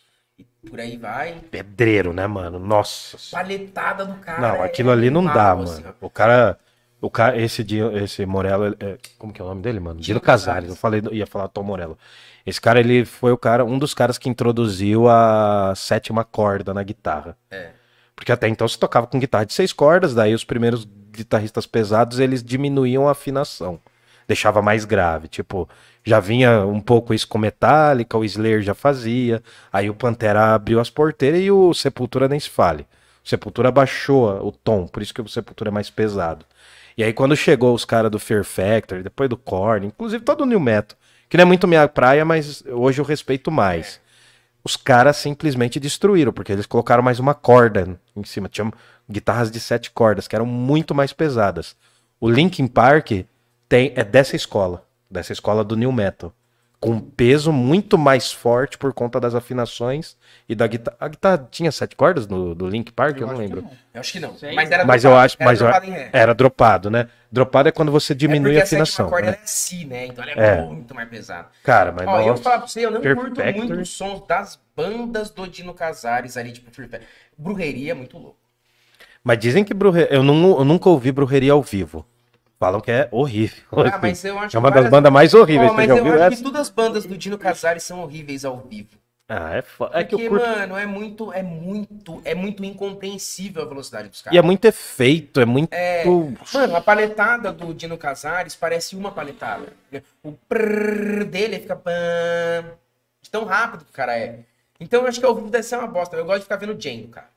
por 0.68 0.78
aí 0.80 0.96
vai. 0.96 1.34
Pedreiro, 1.50 2.12
né, 2.12 2.26
mano? 2.26 2.58
Nossa. 2.58 3.16
Paletada 3.30 4.04
do 4.04 4.14
cara. 4.14 4.40
Não, 4.40 4.54
é 4.56 4.64
aquilo 4.66 4.90
ali 4.90 5.10
não 5.10 5.24
dá, 5.24 5.52
assim, 5.52 5.82
mano. 5.82 5.94
ó. 6.00 6.06
O 6.06 6.10
cara. 6.10 6.58
O 7.02 7.10
cara, 7.10 7.40
esse, 7.40 7.64
Di- 7.64 7.78
esse 7.78 8.26
Morello, 8.26 8.76
é, 8.78 8.98
como 9.16 9.32
que 9.32 9.40
é 9.40 9.44
o 9.44 9.48
nome 9.48 9.62
dele, 9.62 9.80
mano? 9.80 9.98
Dino 9.98 10.20
Casares. 10.20 10.68
Eu 10.68 10.76
falei, 10.76 11.00
ia 11.12 11.26
falar 11.26 11.48
Tom 11.48 11.62
Morello. 11.62 11.96
Esse 12.44 12.60
cara, 12.60 12.78
ele 12.78 13.06
foi 13.06 13.32
o 13.32 13.38
cara, 13.38 13.64
um 13.64 13.78
dos 13.78 13.94
caras 13.94 14.18
que 14.18 14.28
introduziu 14.28 15.08
a 15.08 15.72
sétima 15.74 16.24
corda 16.24 16.74
na 16.74 16.82
guitarra. 16.82 17.38
É. 17.50 17.70
Porque 18.14 18.30
até 18.30 18.48
então 18.48 18.68
se 18.68 18.78
tocava 18.78 19.06
com 19.06 19.18
guitarra 19.18 19.46
de 19.46 19.54
seis 19.54 19.72
cordas, 19.72 20.14
daí 20.14 20.34
os 20.34 20.44
primeiros 20.44 20.86
guitarristas 21.10 21.66
pesados, 21.66 22.18
eles 22.18 22.42
diminuíam 22.44 23.08
a 23.08 23.12
afinação. 23.12 23.80
Deixava 24.30 24.62
mais 24.62 24.84
grave, 24.84 25.26
tipo, 25.26 25.68
já 26.04 26.20
vinha 26.20 26.64
um 26.64 26.80
pouco 26.80 27.12
isso 27.12 27.26
com 27.26 27.36
Metallica, 27.36 28.16
o 28.16 28.24
Slayer 28.24 28.62
já 28.62 28.74
fazia, 28.74 29.42
aí 29.72 29.90
o 29.90 29.94
Pantera 29.94 30.54
abriu 30.54 30.78
as 30.78 30.88
porteiras 30.88 31.40
e 31.40 31.50
o 31.50 31.74
Sepultura 31.74 32.28
nem 32.28 32.38
se 32.38 32.48
fale. 32.48 32.86
O 33.24 33.28
Sepultura 33.28 33.72
baixou 33.72 34.46
o 34.46 34.52
tom, 34.52 34.86
por 34.86 35.02
isso 35.02 35.12
que 35.12 35.20
o 35.20 35.28
Sepultura 35.28 35.70
é 35.70 35.72
mais 35.72 35.90
pesado. 35.90 36.46
E 36.96 37.02
aí 37.02 37.12
quando 37.12 37.34
chegou 37.34 37.74
os 37.74 37.84
caras 37.84 38.08
do 38.08 38.20
Fear 38.20 38.44
Factory, 38.44 39.02
depois 39.02 39.28
do 39.28 39.36
Korn, 39.36 39.88
inclusive 39.88 40.24
todo 40.24 40.42
o 40.42 40.46
New 40.46 40.60
Metal, 40.60 40.96
que 41.28 41.36
não 41.36 41.42
é 41.42 41.44
muito 41.44 41.66
minha 41.66 41.88
praia, 41.88 42.24
mas 42.24 42.62
hoje 42.68 43.00
eu 43.00 43.04
respeito 43.04 43.50
mais 43.50 44.00
os 44.62 44.76
caras 44.76 45.16
simplesmente 45.16 45.80
destruíram, 45.80 46.32
porque 46.32 46.52
eles 46.52 46.66
colocaram 46.66 47.02
mais 47.02 47.18
uma 47.18 47.34
corda 47.34 47.98
em 48.14 48.24
cima. 48.24 48.48
Tinham 48.48 48.72
guitarras 49.08 49.50
de 49.50 49.58
sete 49.58 49.90
cordas, 49.90 50.28
que 50.28 50.36
eram 50.36 50.46
muito 50.46 50.94
mais 50.94 51.12
pesadas. 51.12 51.74
O 52.20 52.28
Linkin 52.28 52.66
Park 52.66 53.24
tem, 53.70 53.92
é 53.94 54.02
dessa 54.02 54.34
escola, 54.34 54.84
dessa 55.08 55.32
escola 55.32 55.62
do 55.64 55.76
New 55.76 55.92
Metal. 55.92 56.32
Com 56.80 56.92
um 56.92 57.00
peso 57.00 57.52
muito 57.52 57.98
mais 57.98 58.32
forte 58.32 58.78
por 58.78 58.92
conta 58.94 59.20
das 59.20 59.34
afinações 59.34 60.16
e 60.48 60.54
da 60.54 60.66
guitarra. 60.66 60.96
A 60.98 61.08
guitarra 61.08 61.46
tinha 61.50 61.70
sete 61.70 61.94
cordas 61.94 62.26
no, 62.26 62.54
do 62.54 62.66
Link 62.66 62.90
Park? 62.90 63.18
Eu, 63.18 63.26
não 63.26 63.34
acho 63.34 63.36
que 63.36 63.46
lembro. 63.46 63.62
não. 63.62 63.70
Eu 63.92 64.00
acho 64.00 64.12
que 64.12 64.18
não. 64.20 64.34
Mas 64.54 64.70
era 64.70 64.84
Mas 64.86 65.04
eu 65.04 65.10
dropado, 65.10 65.24
acho. 65.26 65.36
era 65.38 65.44
Mas 65.50 65.60
eu- 65.60 65.66
dropado 65.66 65.86
em 65.86 65.90
ré. 65.90 66.10
era 66.10 66.34
dropado, 66.34 66.90
né? 66.90 67.08
Dropado 67.30 67.68
é 67.68 67.72
quando 67.72 67.92
você 67.92 68.14
diminui 68.14 68.56
é 68.56 68.60
a 68.60 68.62
afinação. 68.64 69.10
corda 69.10 69.30
né? 69.32 69.38
é 69.42 69.46
si, 69.46 69.84
né? 69.84 70.06
Então 70.06 70.24
ela 70.24 70.32
é, 70.42 70.56
É. 70.56 70.62
muito 70.62 70.94
mais 70.94 71.06
pesada. 71.08 71.48
Cara, 71.62 71.92
mas 71.92 72.08
Ó, 72.08 72.12
eu 72.12 72.16
vou 72.18 72.26
nossa. 72.30 72.42
falar 72.42 72.58
pra 72.58 72.66
você, 72.66 72.84
eu 72.86 72.90
não 72.90 73.02
curto 73.02 73.42
muito 73.54 73.74
os 73.74 73.90
sons 73.90 74.26
das 74.26 74.58
bandas 74.74 75.28
do 75.30 75.46
Dino 75.46 75.74
Casares 75.74 76.36
ali, 76.38 76.50
tipo. 76.52 76.70
Brujeria 77.36 77.92
é 77.92 77.94
muito 77.94 78.16
louco. 78.16 78.38
Mas 79.22 79.38
dizem 79.38 79.64
que 79.64 79.74
brujeria. 79.74 80.08
Eu, 80.14 80.22
não, 80.22 80.58
eu 80.58 80.64
nunca 80.64 80.88
ouvi 80.88 81.12
brujeria 81.12 81.52
ao 81.52 81.62
vivo. 81.62 82.06
Falam 82.60 82.78
que 82.78 82.90
é 82.90 83.08
horrível. 83.10 83.56
Ah, 83.90 83.98
mas 84.02 84.22
eu 84.22 84.38
acho 84.38 84.54
É 84.54 84.58
uma 84.60 84.68
várias- 84.68 84.84
das 84.84 84.90
bandas 84.90 85.10
mais 85.10 85.32
horríveis. 85.32 85.70
Você 85.70 85.76
mas 85.78 85.86
já 85.88 85.94
eu 85.94 85.96
ouviu 86.04 86.12
acho 86.14 86.22
essa? 86.24 86.36
que 86.36 86.42
todas 86.42 86.60
as 86.60 86.68
bandas 86.68 87.06
do 87.06 87.16
Dino 87.16 87.38
Casares 87.38 87.82
são 87.82 88.00
horríveis 88.00 88.44
ao 88.44 88.58
vivo. 88.58 88.90
Ah, 89.26 89.56
é 89.56 89.62
foda. 89.62 89.98
É 89.98 90.04
que 90.04 90.14
eu 90.14 90.28
curto. 90.28 90.44
mano, 90.46 90.76
é 90.76 90.84
muito, 90.84 91.32
é 91.32 91.42
muito, 91.42 92.20
é 92.22 92.34
muito 92.34 92.62
incompreensível 92.62 93.62
a 93.62 93.64
velocidade 93.64 94.08
dos 94.10 94.20
caras. 94.20 94.34
E 94.34 94.38
é 94.38 94.42
muito 94.42 94.64
efeito, 94.66 95.40
é 95.40 95.46
muito. 95.46 95.72
É, 95.72 96.04
Mano, 96.04 96.76
a 96.76 96.80
paletada 96.82 97.50
do 97.50 97.72
Dino 97.72 97.96
Casares 97.96 98.54
parece 98.54 98.94
uma 98.94 99.10
paletada. 99.10 99.68
O 100.22 100.32
prrr 100.32 101.24
dele 101.24 101.60
fica 101.60 101.80
de 103.22 103.30
tão 103.30 103.44
rápido 103.44 103.84
que 103.86 103.90
o 103.90 103.94
cara 103.94 104.18
é. 104.18 104.40
Então 104.78 105.02
eu 105.02 105.08
acho 105.08 105.18
que 105.20 105.24
ao 105.26 105.34
vivo 105.34 105.48
deve 105.48 105.62
ser 105.64 105.76
uma 105.76 105.86
bosta. 105.86 106.14
Eu 106.16 106.24
gosto 106.26 106.38
de 106.40 106.44
ficar 106.44 106.56
vendo 106.56 106.74
Django, 106.74 107.08
cara. 107.08 107.28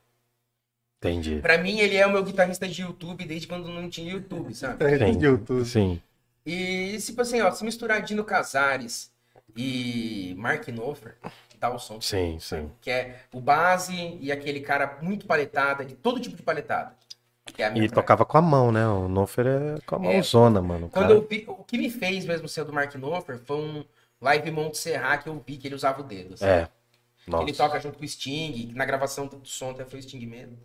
Entendi. 1.08 1.40
Pra 1.40 1.58
mim, 1.58 1.78
ele 1.78 1.96
é 1.96 2.06
o 2.06 2.12
meu 2.12 2.22
guitarrista 2.24 2.66
de 2.66 2.82
YouTube 2.82 3.24
desde 3.24 3.46
quando 3.46 3.68
não 3.68 3.88
tinha 3.90 4.12
YouTube, 4.12 4.54
sabe? 4.54 4.84
Sim. 4.98 5.20
YouTube. 5.20 5.64
Sim. 5.64 6.00
E, 6.46 6.96
tipo 7.00 7.20
assim, 7.22 7.40
ó, 7.40 7.50
se 7.50 7.64
misturar 7.64 8.02
Dino 8.02 8.24
Casares 8.24 9.10
e 9.56 10.34
Mark 10.38 10.66
Knopfler, 10.68 11.16
dá 11.58 11.70
o 11.74 11.78
som. 11.78 12.00
Sim, 12.00 12.38
sim. 12.40 12.70
Que 12.80 12.90
é 12.90 13.16
o 13.32 13.40
base 13.40 14.18
e 14.20 14.30
aquele 14.32 14.60
cara 14.60 14.98
muito 15.02 15.26
paletada, 15.26 15.84
de 15.84 15.94
todo 15.94 16.20
tipo 16.20 16.36
de 16.36 16.42
paletada. 16.42 16.94
Que 17.46 17.62
é 17.62 17.66
a 17.66 17.70
minha 17.70 17.84
E 17.84 17.88
tocava 17.90 18.24
com 18.24 18.38
a 18.38 18.42
mão, 18.42 18.72
né? 18.72 18.86
O 18.86 19.06
Nofer 19.08 19.46
é 19.46 19.80
com 19.86 19.96
a 19.96 19.98
É. 19.98 20.12
mãozona, 20.14 20.62
mano. 20.62 20.86
O 20.86 20.90
Quando 20.90 21.02
cara- 21.08 21.14
eu 21.14 21.26
vi, 21.28 21.44
o 21.46 21.62
que 21.62 21.76
me 21.76 21.90
fez 21.90 22.24
mesmo 22.24 22.48
ser 22.48 22.64
do 22.64 22.72
Mark 22.72 22.94
Knopfler 22.94 23.38
foi 23.38 23.56
um 23.58 23.84
live 24.20 24.50
Monte 24.50 24.78
Serra 24.78 25.18
que 25.18 25.28
eu 25.28 25.42
vi 25.46 25.58
que 25.58 25.68
ele 25.68 25.74
usava 25.74 26.00
o 26.00 26.04
dedo. 26.04 26.34
assim. 26.34 26.44
É. 26.46 26.68
Nossa. 27.26 27.42
Ele 27.44 27.52
toca 27.52 27.78
junto 27.80 27.98
com 27.98 28.04
o 28.04 28.08
Sting, 28.08 28.72
na 28.74 28.84
gravação 28.84 29.26
do 29.26 29.40
som 29.44 29.70
até 29.70 29.84
foi 29.84 29.98
o 29.98 30.02
Sting 30.02 30.26
mesmo. 30.26 30.58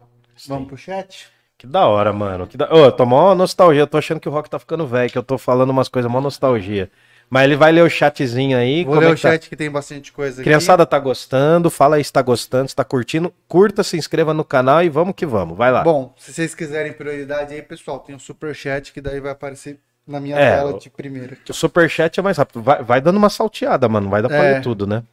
Vamos 0.48 0.68
pro 0.68 0.78
chat? 0.78 1.28
Que 1.58 1.68
da 1.68 1.86
hora, 1.88 2.14
mano. 2.14 2.48
Que 2.48 2.58
da... 2.58 2.74
Ô, 2.74 2.92
tô 2.92 3.06
mó 3.06 3.36
nostalgia. 3.36 3.82
Eu 3.82 3.88
tô 3.88 3.98
achando 3.98 4.20
que 4.20 4.30
o 4.30 4.32
Rock 4.32 4.50
tá 4.50 4.58
ficando 4.58 4.88
velho, 4.88 5.12
que 5.12 5.18
eu 5.18 5.24
tô 5.24 5.38
falando 5.38 5.70
umas 5.72 5.90
coisas 5.90 6.10
mó 6.10 6.22
nostalgia. 6.22 6.90
Mas 7.30 7.44
ele 7.44 7.56
vai 7.56 7.72
ler 7.72 7.84
o 7.84 7.90
chatzinho 7.90 8.58
aí. 8.58 8.84
Vou 8.84 8.96
ler 8.96 9.06
é 9.06 9.10
o 9.10 9.12
tá? 9.12 9.18
chat 9.18 9.50
que 9.50 9.56
tem 9.56 9.70
bastante 9.70 10.12
coisa 10.12 10.42
aqui. 10.42 10.44
Criançada 10.50 10.86
tá 10.86 10.98
gostando, 10.98 11.70
fala 11.70 11.98
aí 11.98 12.04
se 12.04 12.12
tá 12.12 12.22
gostando, 12.22 12.70
se 12.70 12.76
tá 12.76 12.84
curtindo. 12.84 13.32
Curta, 13.48 13.84
se 13.84 13.98
inscreva 13.98 14.34
no 14.34 14.44
canal 14.44 14.82
e 14.84 14.90
vamos 14.90 15.14
que 15.14 15.26
vamos. 15.28 15.56
Vai 15.56 15.72
lá. 15.72 15.84
Bom, 15.84 16.14
se 16.18 16.34
vocês 16.34 16.56
quiserem 16.56 16.92
prioridade 16.94 17.54
aí, 17.54 17.62
pessoal, 17.62 18.00
tem 18.00 18.16
o 18.16 18.20
superchat 18.20 18.92
que 18.92 19.00
daí 19.02 19.20
vai 19.20 19.32
aparecer 19.32 19.80
na 20.08 20.20
minha 20.20 20.36
É, 20.40 20.56
tela 20.56 20.80
de 20.80 20.90
primeira. 20.90 21.38
O 21.48 21.54
superchat 21.54 22.20
é 22.20 22.24
mais 22.24 22.38
rápido. 22.38 22.64
Vai, 22.64 22.82
vai 22.82 23.00
dando 23.02 23.18
uma 23.18 23.30
salteada, 23.30 23.88
mano. 23.88 24.10
Vai 24.10 24.24
dar 24.24 24.30
pra 24.30 24.44
É. 24.44 24.54
ler 24.54 24.62
tudo, 24.64 24.88
né? 24.88 25.04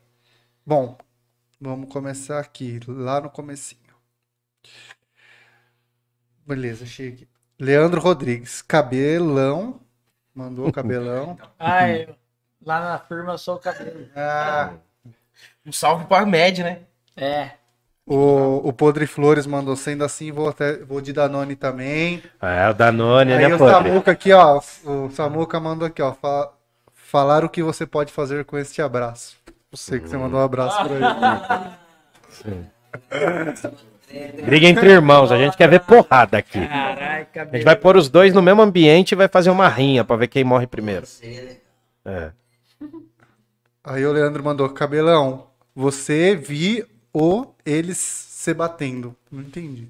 Bom, 0.64 0.96
vamos 1.60 1.90
começar 1.90 2.38
aqui, 2.38 2.80
lá 2.88 3.20
no 3.20 3.28
comecinho. 3.28 3.80
Beleza, 6.46 6.84
achei 6.84 7.08
aqui. 7.10 7.28
Leandro 7.58 8.00
Rodrigues, 8.00 8.62
cabelão. 8.62 9.80
Mandou 10.34 10.70
cabelão. 10.72 11.38
Ah, 11.58 11.88
eu, 11.90 12.14
lá 12.64 12.80
na 12.80 12.98
firma 12.98 13.32
eu 13.32 13.38
sou 13.38 13.56
o 13.56 13.58
cabelo. 13.58 14.06
Ah, 14.14 14.74
Um 15.64 15.72
salve 15.72 16.04
para 16.06 16.22
a 16.22 16.26
Med, 16.26 16.62
né? 16.62 16.80
É. 17.16 17.52
o, 18.06 18.68
o 18.68 18.72
Podre 18.72 19.06
Flores 19.06 19.46
mandou, 19.46 19.74
sendo 19.74 20.04
assim, 20.04 20.30
vou, 20.30 20.48
até, 20.48 20.76
vou 20.84 21.00
de 21.00 21.12
Danone 21.12 21.56
também. 21.56 22.22
É, 22.40 22.68
o 22.68 22.74
Danone, 22.74 23.32
Aí 23.32 23.48
né, 23.48 23.54
o 23.54 23.58
Podre? 23.58 23.74
Samuca 23.88 24.10
aqui, 24.12 24.32
ó. 24.32 24.60
O 24.84 25.10
Samuca 25.10 25.58
mandou 25.58 25.86
aqui, 25.88 26.02
ó. 26.02 26.12
fa- 26.12 26.52
falar 26.94 27.44
o 27.44 27.48
que 27.48 27.62
você 27.62 27.86
pode 27.86 28.12
fazer 28.12 28.44
com 28.44 28.58
este 28.58 28.82
abraço. 28.82 29.36
Você 29.72 29.98
que 29.98 30.08
você 30.08 30.16
mandou 30.16 30.38
um 30.40 30.44
abraço 30.44 30.76
pra 30.84 30.94
ele. 30.94 32.66
Briga 34.44 34.66
entre 34.68 34.90
irmãos, 34.90 35.32
a 35.32 35.38
gente 35.38 35.56
quer 35.56 35.68
ver 35.68 35.80
porrada 35.80 36.38
aqui. 36.38 36.66
Caralho, 36.66 37.26
A 37.34 37.44
gente 37.56 37.64
vai 37.64 37.76
pôr 37.76 37.96
os 37.96 38.08
dois 38.08 38.32
no 38.32 38.42
mesmo 38.42 38.62
ambiente 38.62 39.12
e 39.12 39.16
vai 39.16 39.28
fazer 39.28 39.50
uma 39.50 39.68
rinha 39.68 40.04
pra 40.04 40.16
ver 40.16 40.28
quem 40.28 40.44
morre 40.44 40.66
primeiro. 40.66 41.06
É. 42.04 42.30
Aí 43.84 44.04
o 44.04 44.12
Leandro 44.12 44.42
mandou, 44.42 44.68
cabelão, 44.70 45.48
você 45.74 46.34
vi 46.34 46.84
o 47.12 47.46
eles 47.64 47.98
se 47.98 48.54
batendo. 48.54 49.14
Não 49.30 49.42
entendi. 49.42 49.88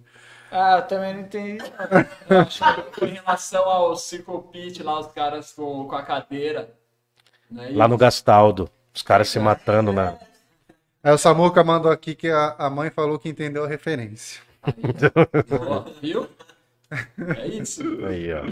Ah, 0.51 0.79
eu 0.79 0.83
também 0.87 1.15
não 1.15 1.21
entendi. 1.21 1.63
Eu 2.29 2.41
acho 2.41 2.63
que 2.63 3.01
com 3.01 3.07
relação 3.07 3.65
ao 3.65 3.93
Psicopit 3.93 4.83
lá, 4.83 5.01
os 5.01 5.09
caras 5.13 5.53
com, 5.53 5.87
com 5.87 5.95
a 5.95 6.03
cadeira. 6.03 6.73
Né? 7.51 7.71
Lá 7.73 7.87
no 7.87 7.97
Gastaldo, 7.97 8.71
os 8.95 9.03
caras 9.03 9.29
se 9.29 9.39
matando 9.39 9.93
na. 9.93 10.17
Aí 11.07 11.13
o 11.13 11.19
Samuca 11.19 11.63
mandou 11.63 11.93
aqui 11.93 12.17
que 12.17 12.29
a, 12.29 12.57
a 12.59 12.69
mãe 12.69 12.91
falou 12.91 13.17
que 13.17 13.29
entendeu 13.29 13.63
a 13.63 13.69
referência. 13.69 14.43
Ó, 15.61 15.85
viu? 16.03 16.29
É 17.37 17.47
isso. 17.47 18.05
Aí, 18.05 18.33
ó. 18.33 18.43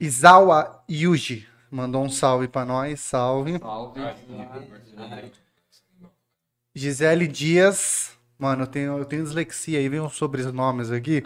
Izawa 0.00 0.82
Yuji 0.90 1.46
mandou 1.70 2.02
um 2.02 2.08
salve 2.08 2.48
pra 2.48 2.64
nós, 2.64 2.98
salve. 3.00 3.58
Salve. 3.58 4.00
Gisele 6.74 7.28
Dias, 7.28 8.16
mano, 8.38 8.62
eu 8.62 8.66
tenho, 8.66 8.96
eu 8.96 9.04
tenho 9.04 9.22
dislexia 9.22 9.78
aí, 9.78 9.86
vem 9.86 10.00
uns 10.00 10.16
sobrenomes 10.16 10.90
aqui. 10.90 11.22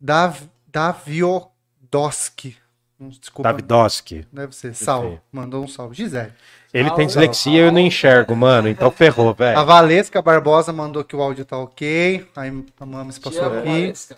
Dav, 0.00 0.40
Daviodoski. 0.66 2.56
Desculpa, 2.98 3.50
Davidoski. 3.50 4.26
deve 4.32 4.52
ser. 4.52 4.74
Salve. 4.74 5.20
Mandou 5.30 5.62
um 5.62 5.68
salve. 5.68 5.94
Gisele. 5.94 6.32
Ele 6.74 6.90
tem 6.90 7.06
dislexia 7.06 7.52
e 7.52 7.66
eu 7.66 7.70
não 7.70 7.78
enxergo, 7.78 8.34
mano. 8.34 8.68
Então 8.68 8.90
ferrou, 8.90 9.30
A 9.30 9.32
velho. 9.32 9.64
Valesca 9.64 10.20
Barbosa 10.20 10.72
mandou 10.72 11.04
que 11.04 11.14
o 11.14 11.22
áudio 11.22 11.44
tá 11.44 11.56
ok. 11.56 12.28
Aí 12.34 12.64
a 12.80 12.84
Mames 12.84 13.16
passou 13.16 13.44
amo, 13.44 13.60
aqui. 13.60 13.68
Valesca. 13.68 14.16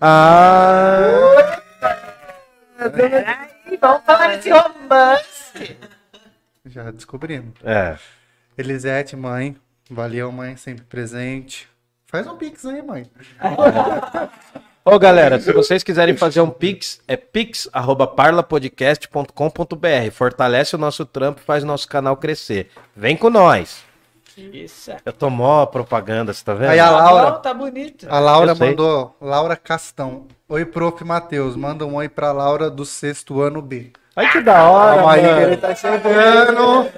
Ah! 0.00 1.60
Vamos 3.78 4.04
falar 4.04 4.28
desse 4.28 4.50
romance. 4.50 5.76
Já 6.64 6.90
descobrimos. 6.90 7.52
É. 7.62 7.98
Elisete, 8.56 9.14
mãe. 9.14 9.54
Valeu, 9.90 10.32
mãe, 10.32 10.56
sempre 10.56 10.84
presente. 10.86 11.68
Faz 12.06 12.26
um 12.26 12.38
pix 12.38 12.64
aí, 12.64 12.80
mãe. 12.80 13.06
Ô, 14.84 14.98
galera, 14.98 15.40
se 15.40 15.50
vocês 15.52 15.82
quiserem 15.82 16.14
fazer 16.16 16.40
um 16.42 16.50
pix, 16.50 17.00
é 17.08 17.16
pix@parlapodcast.com.br. 17.16 20.10
Fortalece 20.12 20.76
o 20.76 20.78
nosso 20.78 21.06
trampo 21.06 21.40
e 21.40 21.44
faz 21.44 21.64
o 21.64 21.66
nosso 21.66 21.88
canal 21.88 22.16
crescer. 22.18 22.68
Vem 22.94 23.16
com 23.16 23.30
nós. 23.30 23.82
Isso. 24.36 24.90
Eu 25.06 25.12
tô 25.12 25.30
mó 25.30 25.64
propaganda, 25.64 26.34
você 26.34 26.44
tá 26.44 26.52
vendo? 26.54 26.70
Aí 26.70 26.78
a 26.80 26.86
Tá 26.88 26.90
Laura, 26.90 27.32
tá 27.32 27.54
bonito. 27.54 28.06
a 28.10 28.18
Laura 28.18 28.50
Eu 28.52 28.56
sei. 28.56 28.68
mandou, 28.70 29.16
Laura 29.20 29.56
Castão. 29.56 30.26
Oi, 30.48 30.64
prof. 30.66 31.02
Matheus, 31.04 31.54
manda 31.56 31.86
um 31.86 31.94
oi 31.94 32.08
pra 32.08 32.32
Laura 32.32 32.68
do 32.68 32.84
sexto 32.84 33.40
ano 33.40 33.62
B. 33.62 33.92
Ai, 34.16 34.30
que 34.30 34.40
da 34.42 34.68
hora, 34.68 34.96
Calma 34.96 35.12
aí 35.14 35.20
que 35.20 35.26
ele 35.26 35.40
mano. 35.46 35.56
tá 35.56 35.74
chegando. 35.74 36.88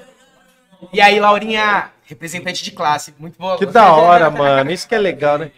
E 0.91 0.99
aí, 0.99 1.19
Laurinha, 1.19 1.89
representante 2.05 2.63
de 2.63 2.71
classe. 2.71 3.13
Muito 3.17 3.37
boa. 3.37 3.57
Que 3.57 3.65
da 3.65 3.93
hora, 3.95 4.29
mano. 4.29 4.71
Isso 4.71 4.87
que 4.87 4.95
é 4.95 4.99
legal, 4.99 5.37
né? 5.37 5.51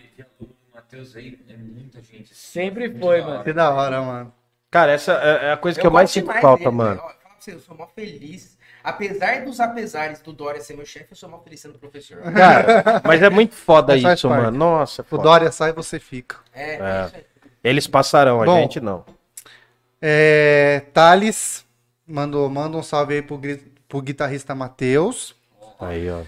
O 0.91 0.95
Matheus 0.95 1.15
aí 1.15 1.39
é 1.47 1.55
muita 1.55 2.01
gente. 2.01 2.33
Sempre 2.33 2.91
foi, 2.99 3.21
mano. 3.21 3.43
Que 3.43 3.53
da 3.53 3.69
hora, 3.71 4.01
mano. 4.01 4.33
Cara, 4.71 4.91
essa 4.91 5.13
é 5.13 5.47
é 5.47 5.51
a 5.51 5.57
coisa 5.57 5.79
que 5.79 5.85
eu, 5.85 5.91
mais 5.91 6.09
sinto 6.09 6.31
falta, 6.41 6.63
dele, 6.65 6.75
mano. 6.75 6.99
Ó, 6.99 7.07
fala 7.09 7.13
pra 7.13 7.31
você, 7.39 7.53
eu 7.53 7.59
sou 7.59 7.75
mó 7.77 7.87
feliz. 7.87 8.57
Apesar 8.83 9.43
dos 9.45 9.59
apesares 9.59 10.19
do 10.21 10.33
Dória 10.33 10.61
ser 10.61 10.75
meu 10.75 10.85
chefe, 10.85 11.07
eu 11.11 11.15
sou 11.17 11.29
mó 11.29 11.37
feliz 11.39 11.59
sendo 11.59 11.77
professor. 11.77 12.21
Cara, 12.33 13.01
mas 13.05 13.21
é 13.21 13.29
muito 13.29 13.53
foda 13.53 13.95
Mas 13.97 14.19
isso, 14.19 14.29
mano. 14.29 14.57
Nossa, 14.57 15.01
O 15.03 15.05
foda. 15.05 15.23
Dória 15.23 15.51
sai, 15.51 15.73
você 15.73 15.99
fica. 15.99 16.37
É, 16.53 16.75
É. 16.75 16.79
é 16.79 17.05
isso 17.05 17.15
aí. 17.15 17.25
Eles 17.63 17.87
passarão, 17.87 18.41
a 18.41 18.45
Bom. 18.45 18.57
gente 18.61 18.79
não. 18.79 19.05
É, 20.01 20.83
Thales 20.93 21.65
mandou, 22.07 22.49
manda 22.49 22.77
um 22.77 22.83
salve 22.83 23.15
aí 23.15 23.21
pro, 23.21 23.39
pro 23.87 24.01
guitarrista 24.01 24.55
Matheus. 24.55 25.35
Aí, 25.79 26.09
ó. 26.09 26.21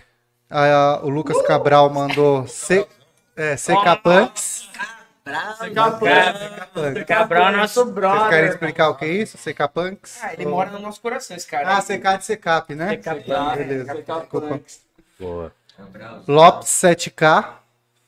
Ah, 0.50 1.00
o 1.04 1.10
Lucas 1.10 1.42
Cabral 1.44 1.90
mandou 1.90 2.46
C, 2.48 2.86
é, 3.36 3.56
CK 3.56 4.02
Punks. 4.03 4.70
Cabral 7.08 7.49
é 7.49 7.58
nosso 7.58 7.86
Vocês 7.86 7.94
querem 7.94 7.94
brother. 7.94 8.49
explicar 8.49 8.90
o 8.90 8.95
que 8.95 9.06
é 9.06 9.10
isso? 9.10 9.38
CK 9.38 9.68
Punks? 9.74 10.20
Ah, 10.24 10.34
ele 10.34 10.45
mora 10.45 10.72
no 10.72 10.80
nosso 10.80 10.99
coração, 11.02 11.38
esse 11.38 11.48
cara. 11.48 11.78
Ah, 11.78 11.82
CK 11.82 12.18
de 12.18 12.38
CK, 12.38 12.76
né? 12.76 12.98
CK 12.98 13.58
Beleza. 13.58 13.94
Desculpa. 13.95 14.62
Boa. 15.20 15.53
Lopes 16.28 16.70
7K. 16.70 17.56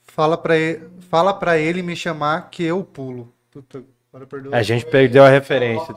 Fala 0.04 0.38
pra, 0.38 0.56
ele, 0.56 0.90
fala 1.10 1.34
pra 1.34 1.58
ele 1.58 1.82
me 1.82 1.96
chamar 1.96 2.50
que 2.52 2.64
eu 2.64 2.84
pulo. 2.84 3.34
Puta, 3.50 3.84
agora 4.12 4.28
perdoa. 4.28 4.56
A 4.56 4.62
gente 4.62 4.86
perdeu 4.86 5.24
a 5.24 5.30
referência. 5.30 5.96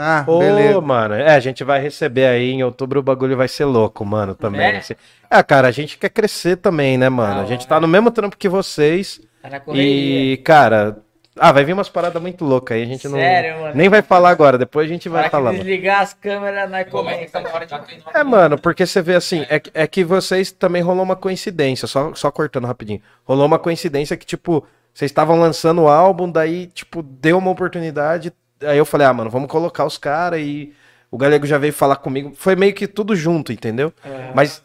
Ah, 0.00 0.22
Ô, 0.28 0.38
beleza. 0.38 0.80
mano, 0.80 1.14
é, 1.14 1.34
a 1.34 1.40
gente 1.40 1.64
vai 1.64 1.80
receber 1.80 2.26
aí 2.26 2.50
em 2.52 2.62
outubro 2.62 3.00
o 3.00 3.02
bagulho 3.02 3.36
vai 3.36 3.48
ser 3.48 3.64
louco, 3.64 4.04
mano, 4.04 4.32
também. 4.34 4.60
É? 4.60 4.76
assim. 4.76 4.94
É, 5.28 5.42
cara, 5.42 5.66
a 5.66 5.72
gente 5.72 5.98
quer 5.98 6.08
crescer 6.10 6.56
também, 6.56 6.96
né, 6.96 7.08
mano? 7.08 7.40
A 7.40 7.44
gente 7.44 7.66
tá 7.66 7.80
no 7.80 7.88
mesmo 7.88 8.10
trampo 8.12 8.36
que 8.36 8.48
vocês 8.48 9.20
Tá 9.42 9.60
e, 9.74 10.40
cara, 10.44 10.98
ah, 11.36 11.50
vai 11.52 11.64
vir 11.64 11.72
umas 11.72 11.88
paradas 11.88 12.20
muito 12.22 12.44
loucas 12.44 12.76
aí, 12.76 12.82
a 12.82 12.86
gente 12.86 13.08
não 13.08 13.18
Sério, 13.18 13.60
mano? 13.60 13.74
nem 13.74 13.88
vai 13.88 14.00
falar 14.02 14.30
agora, 14.30 14.56
depois 14.56 14.86
a 14.86 14.92
gente 14.92 15.08
vai 15.08 15.22
Para 15.22 15.30
falar. 15.30 15.50
que 15.50 15.56
mano. 15.58 15.64
desligar 15.64 16.00
as 16.02 16.14
câmeras, 16.14 16.70
nós 16.70 16.88
começa. 16.88 17.40
na 17.40 17.48
hora 17.50 17.66
de 17.66 17.74
É, 18.14 18.22
mano, 18.24 18.56
porque 18.58 18.86
você 18.86 19.02
vê 19.02 19.14
assim, 19.16 19.46
é, 19.48 19.58
que- 19.58 19.70
é 19.74 19.86
que 19.86 20.04
vocês 20.04 20.52
também 20.52 20.80
rolou 20.82 21.02
uma 21.02 21.16
coincidência, 21.16 21.88
só, 21.88 22.14
só 22.14 22.30
cortando 22.30 22.66
rapidinho. 22.66 23.00
Rolou 23.24 23.46
uma 23.46 23.58
coincidência 23.58 24.16
que, 24.16 24.26
tipo, 24.26 24.64
vocês 24.94 25.10
estavam 25.10 25.38
lançando 25.40 25.82
o 25.82 25.88
álbum, 25.88 26.30
daí, 26.30 26.66
tipo, 26.68 27.02
deu 27.02 27.38
uma 27.38 27.50
oportunidade. 27.50 28.32
Aí 28.62 28.78
eu 28.78 28.84
falei, 28.84 29.06
ah, 29.06 29.12
mano, 29.12 29.30
vamos 29.30 29.48
colocar 29.50 29.84
os 29.84 29.96
caras 29.98 30.40
e 30.40 30.72
O 31.10 31.16
Galego 31.18 31.46
já 31.46 31.56
veio 31.58 31.72
falar 31.72 31.96
comigo. 31.96 32.32
Foi 32.36 32.54
meio 32.56 32.74
que 32.74 32.86
tudo 32.86 33.14
junto, 33.16 33.52
entendeu? 33.52 33.92
Mas. 34.34 34.62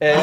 É. 0.00 0.14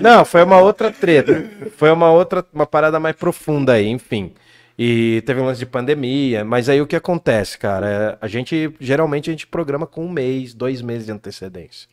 Não, 0.00 0.24
foi 0.24 0.42
uma 0.42 0.58
outra 0.58 0.90
treta. 0.90 1.44
Foi 1.76 1.90
uma 1.90 2.10
outra, 2.10 2.44
uma 2.52 2.66
parada 2.66 2.98
mais 2.98 3.14
profunda 3.16 3.74
aí, 3.74 3.86
enfim. 3.88 4.32
E 4.80 5.22
teve 5.26 5.40
um 5.40 5.44
lance 5.44 5.58
de 5.58 5.66
pandemia, 5.66 6.44
mas 6.44 6.68
aí 6.68 6.80
o 6.80 6.86
que 6.86 6.94
acontece, 6.94 7.58
cara? 7.58 7.86
É, 8.20 8.24
A 8.24 8.28
gente, 8.28 8.72
geralmente, 8.78 9.28
a 9.28 9.32
gente 9.32 9.44
programa 9.46 9.86
com 9.88 10.04
um 10.04 10.08
mês, 10.08 10.54
dois 10.54 10.80
meses 10.80 11.06
de 11.06 11.12
antecedência. 11.12 11.88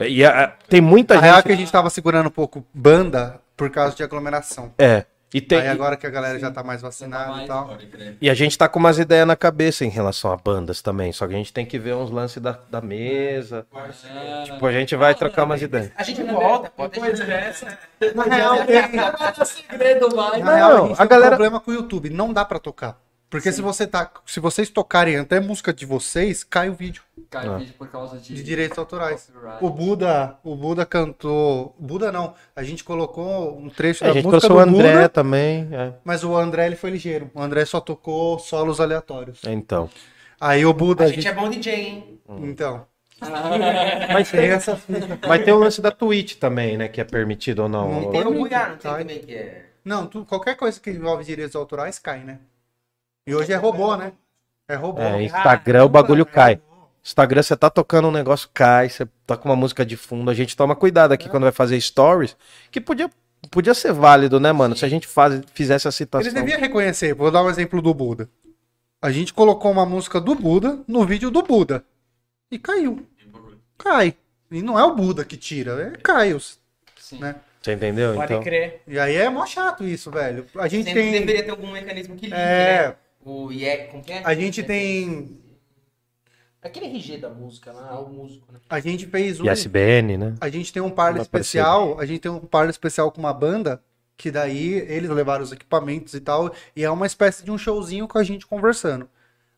E 0.00 0.24
a- 0.24 0.52
tem 0.68 0.80
muita 0.80 1.16
A 1.18 1.20
real 1.20 1.34
é 1.34 1.36
gente... 1.38 1.46
que 1.46 1.52
a 1.52 1.56
gente 1.56 1.72
tava 1.72 1.90
segurando 1.90 2.28
um 2.28 2.30
pouco 2.30 2.64
banda 2.72 3.40
por 3.56 3.68
causa 3.68 3.96
de 3.96 4.02
aglomeração. 4.04 4.72
É, 4.78 5.04
e 5.34 5.40
tem... 5.40 5.58
Aí 5.58 5.68
agora 5.68 5.96
que 5.96 6.06
a 6.06 6.10
galera 6.10 6.38
já 6.38 6.50
tá 6.50 6.62
mais 6.62 6.80
vacinada 6.80 7.30
Mais, 7.32 7.44
e 7.44 7.46
tal. 7.48 7.66
pode. 7.68 7.88
E 8.20 8.30
a 8.30 8.34
gente 8.34 8.56
tá 8.56 8.68
com 8.68 8.78
umas 8.78 8.98
ideias 8.98 9.26
na 9.26 9.34
cabeça 9.36 9.84
em 9.84 9.88
relação 9.88 10.32
a 10.32 10.36
bandas 10.36 10.80
também. 10.80 11.12
Só 11.12 11.26
que 11.26 11.34
a 11.34 11.36
gente 11.36 11.52
tem 11.52 11.66
que 11.66 11.78
ver 11.78 11.94
uns 11.94 12.10
lances 12.10 12.40
da, 12.40 12.58
da 12.70 12.80
mesa. 12.80 13.66
É, 13.74 14.42
Tipo, 14.44 14.64
a 14.66 14.72
gente 14.72 14.94
vai 14.96 15.14
trocar 15.14 15.44
umas 15.44 15.60
ideias. 15.60 15.90
A 15.96 16.02
gente 16.02 16.22
volta, 16.22 16.70
pode 16.70 16.92
Depois 16.94 17.18
deixar. 17.18 17.26
dessa. 17.40 17.78
Na 18.14 18.22
real, 18.24 18.64
tem, 18.64 18.92
Não 18.92 19.04
é 19.04 19.44
segredo 19.44 20.14
mais. 20.16 20.44
na 20.44 20.54
real, 20.54 20.70
Não, 20.86 20.92
a 20.92 20.96
tem 20.96 21.06
galera- 21.08 21.26
um 21.26 21.30
problema 21.30 21.60
com 21.60 21.70
o 21.70 21.74
YouTube. 21.74 22.10
Não 22.10 22.32
dá 22.32 22.44
pra 22.44 22.58
tocar. 22.58 22.96
Porque 23.34 23.52
se 23.52 23.60
você 23.60 23.86
tá, 23.86 24.10
se 24.26 24.38
vocês 24.40 24.68
tocarem 24.70 25.16
até 25.16 25.40
música 25.40 25.72
de 25.72 25.84
vocês, 25.84 26.44
cai 26.44 26.68
o 26.68 26.74
vídeo 26.74 27.02
Cai 27.30 27.48
Ah. 27.48 27.56
vídeo 27.56 27.74
por 27.76 27.88
causa 27.88 28.16
de, 28.18 28.32
de 28.34 28.42
direitos 28.44 28.78
autorais. 28.78 29.28
copyright. 29.32 29.64
O 29.64 29.70
Buda, 29.70 30.38
o 30.44 30.54
Buda 30.54 30.86
cantou, 30.86 31.74
Buda 31.78 32.12
não, 32.12 32.34
a 32.54 32.62
gente 32.62 32.84
colocou 32.84 33.58
um 33.58 33.68
trecho 33.68 34.04
A 34.04 34.08
da 34.08 34.12
gente 34.12 34.24
música 34.24 34.40
trouxe 34.46 34.48
do 34.48 34.72
o 34.72 34.76
André 34.78 34.92
Buda, 34.92 35.08
também. 35.08 35.68
é. 35.72 35.94
mas 36.04 36.22
o 36.22 36.36
André 36.36 36.66
ele 36.66 36.76
foi 36.76 36.90
ligeiro. 36.90 37.30
O 37.34 37.40
André 37.42 37.64
só 37.64 37.80
tocou 37.80 38.38
solos 38.38 38.80
aleatórios. 38.80 39.40
Então. 39.46 39.90
Aí 40.40 40.64
o 40.64 40.72
Buda, 40.72 41.02
A 41.02 41.06
a 41.06 41.08
gente 41.08 41.22
gente, 41.22 41.28
é 41.28 41.34
bom 41.34 41.48
DJ, 41.50 41.74
hein? 41.74 42.20
então, 42.42 42.86
Mas 44.12 44.30
tem 44.30 44.46
essa 44.50 44.78
mas 45.26 45.44
tem 45.44 45.52
o 45.54 45.58
lance 45.58 45.80
da 45.80 45.90
Twitch 45.90 46.34
também, 46.36 46.76
né? 46.76 46.88
Que 46.88 47.00
é 47.00 47.04
permitido 47.04 47.60
ou 47.60 47.68
não. 47.68 48.02
Não 48.02 48.10
Tem 48.10 48.20
o 48.20 48.24
não 48.24 48.48
tem 48.48 48.78
também 48.78 49.18
que 49.20 49.34
é. 49.34 49.66
Não, 49.84 50.06
tu- 50.06 50.24
qualquer 50.24 50.56
coisa 50.56 50.78
que 50.80 50.90
envolve 50.90 51.24
direitos 51.24 51.54
autorais 51.56 51.98
cai, 51.98 52.20
né? 52.20 52.38
E 53.26 53.34
hoje 53.34 53.52
é 53.52 53.56
robô, 53.56 53.96
né? 53.96 54.12
É 54.68 54.74
robô. 54.74 55.00
É, 55.00 55.22
Instagram 55.22 55.84
o 55.84 55.88
bagulho 55.88 56.26
cai. 56.26 56.60
Instagram, 57.02 57.42
você 57.42 57.56
tá 57.56 57.68
tocando 57.68 58.08
um 58.08 58.12
negócio, 58.12 58.48
cai, 58.52 58.88
você 58.88 59.06
tá 59.26 59.36
com 59.36 59.48
uma 59.48 59.56
música 59.56 59.84
de 59.84 59.96
fundo, 59.96 60.30
a 60.30 60.34
gente 60.34 60.56
toma 60.56 60.74
cuidado 60.74 61.12
aqui 61.12 61.28
quando 61.28 61.42
vai 61.42 61.52
fazer 61.52 61.78
stories, 61.78 62.34
que 62.70 62.80
podia, 62.80 63.10
podia 63.50 63.74
ser 63.74 63.92
válido, 63.92 64.40
né, 64.40 64.52
mano? 64.52 64.74
Se 64.74 64.86
a 64.86 64.88
gente 64.88 65.06
faz, 65.06 65.40
fizesse 65.52 65.86
a 65.86 65.92
citação. 65.92 66.22
Eles 66.22 66.32
deviam 66.32 66.58
reconhecer. 66.58 67.14
Vou 67.14 67.30
dar 67.30 67.42
um 67.42 67.50
exemplo 67.50 67.82
do 67.82 67.92
Buda. 67.92 68.28
A 69.02 69.10
gente 69.10 69.34
colocou 69.34 69.70
uma 69.70 69.84
música 69.84 70.18
do 70.18 70.34
Buda 70.34 70.80
no 70.88 71.04
vídeo 71.04 71.30
do 71.30 71.42
Buda. 71.42 71.84
E 72.50 72.58
caiu. 72.58 73.06
Cai. 73.76 74.14
E 74.50 74.62
não 74.62 74.78
é 74.78 74.84
o 74.84 74.94
Buda 74.94 75.24
que 75.26 75.36
tira, 75.36 75.72
é. 75.94 75.98
Sim. 76.98 77.18
Né? 77.18 77.34
Você 77.60 77.72
entendeu? 77.72 78.14
Pode 78.14 78.32
Então, 78.32 78.42
crer. 78.42 78.82
E 78.86 78.98
aí 78.98 79.16
é 79.16 79.28
mó 79.28 79.44
chato 79.44 79.84
isso, 79.84 80.10
velho. 80.10 80.46
A 80.56 80.68
gente 80.68 80.84
Sempre 80.86 81.02
tem. 81.02 81.12
deveria 81.12 81.42
ter 81.42 81.50
algum 81.50 81.70
mecanismo 81.70 82.14
que 82.16 82.26
ligue, 82.26 82.36
É. 82.38 82.88
né? 82.88 82.96
O 83.24 83.50
IE, 83.50 83.88
como 83.90 84.02
que 84.04 84.12
é? 84.12 84.22
A 84.24 84.34
gente 84.34 84.62
tem. 84.62 85.40
Aquele 86.60 86.86
RG 86.86 87.18
da 87.18 87.30
música 87.30 87.72
lá, 87.72 88.00
o 88.00 88.08
músico, 88.08 88.52
né? 88.52 88.58
A 88.68 88.80
gente 88.80 89.06
fez 89.06 89.40
um. 89.40 89.50
ISBN, 89.50 90.16
né? 90.16 90.34
A 90.40 90.48
gente 90.48 90.72
tem 90.72 90.82
um 90.82 90.90
par 90.90 91.16
especial. 91.16 91.98
A 91.98 92.06
gente 92.06 92.20
tem 92.20 92.30
um 92.30 92.40
par 92.40 92.68
especial 92.68 93.10
com 93.10 93.20
uma 93.20 93.32
banda. 93.32 93.82
Que 94.16 94.30
daí 94.30 94.74
eles 94.74 95.10
levaram 95.10 95.42
os 95.42 95.50
equipamentos 95.50 96.14
e 96.14 96.20
tal. 96.20 96.54
E 96.76 96.84
é 96.84 96.90
uma 96.90 97.06
espécie 97.06 97.44
de 97.44 97.50
um 97.50 97.58
showzinho 97.58 98.06
com 98.06 98.16
a 98.16 98.22
gente 98.22 98.46
conversando. 98.46 99.08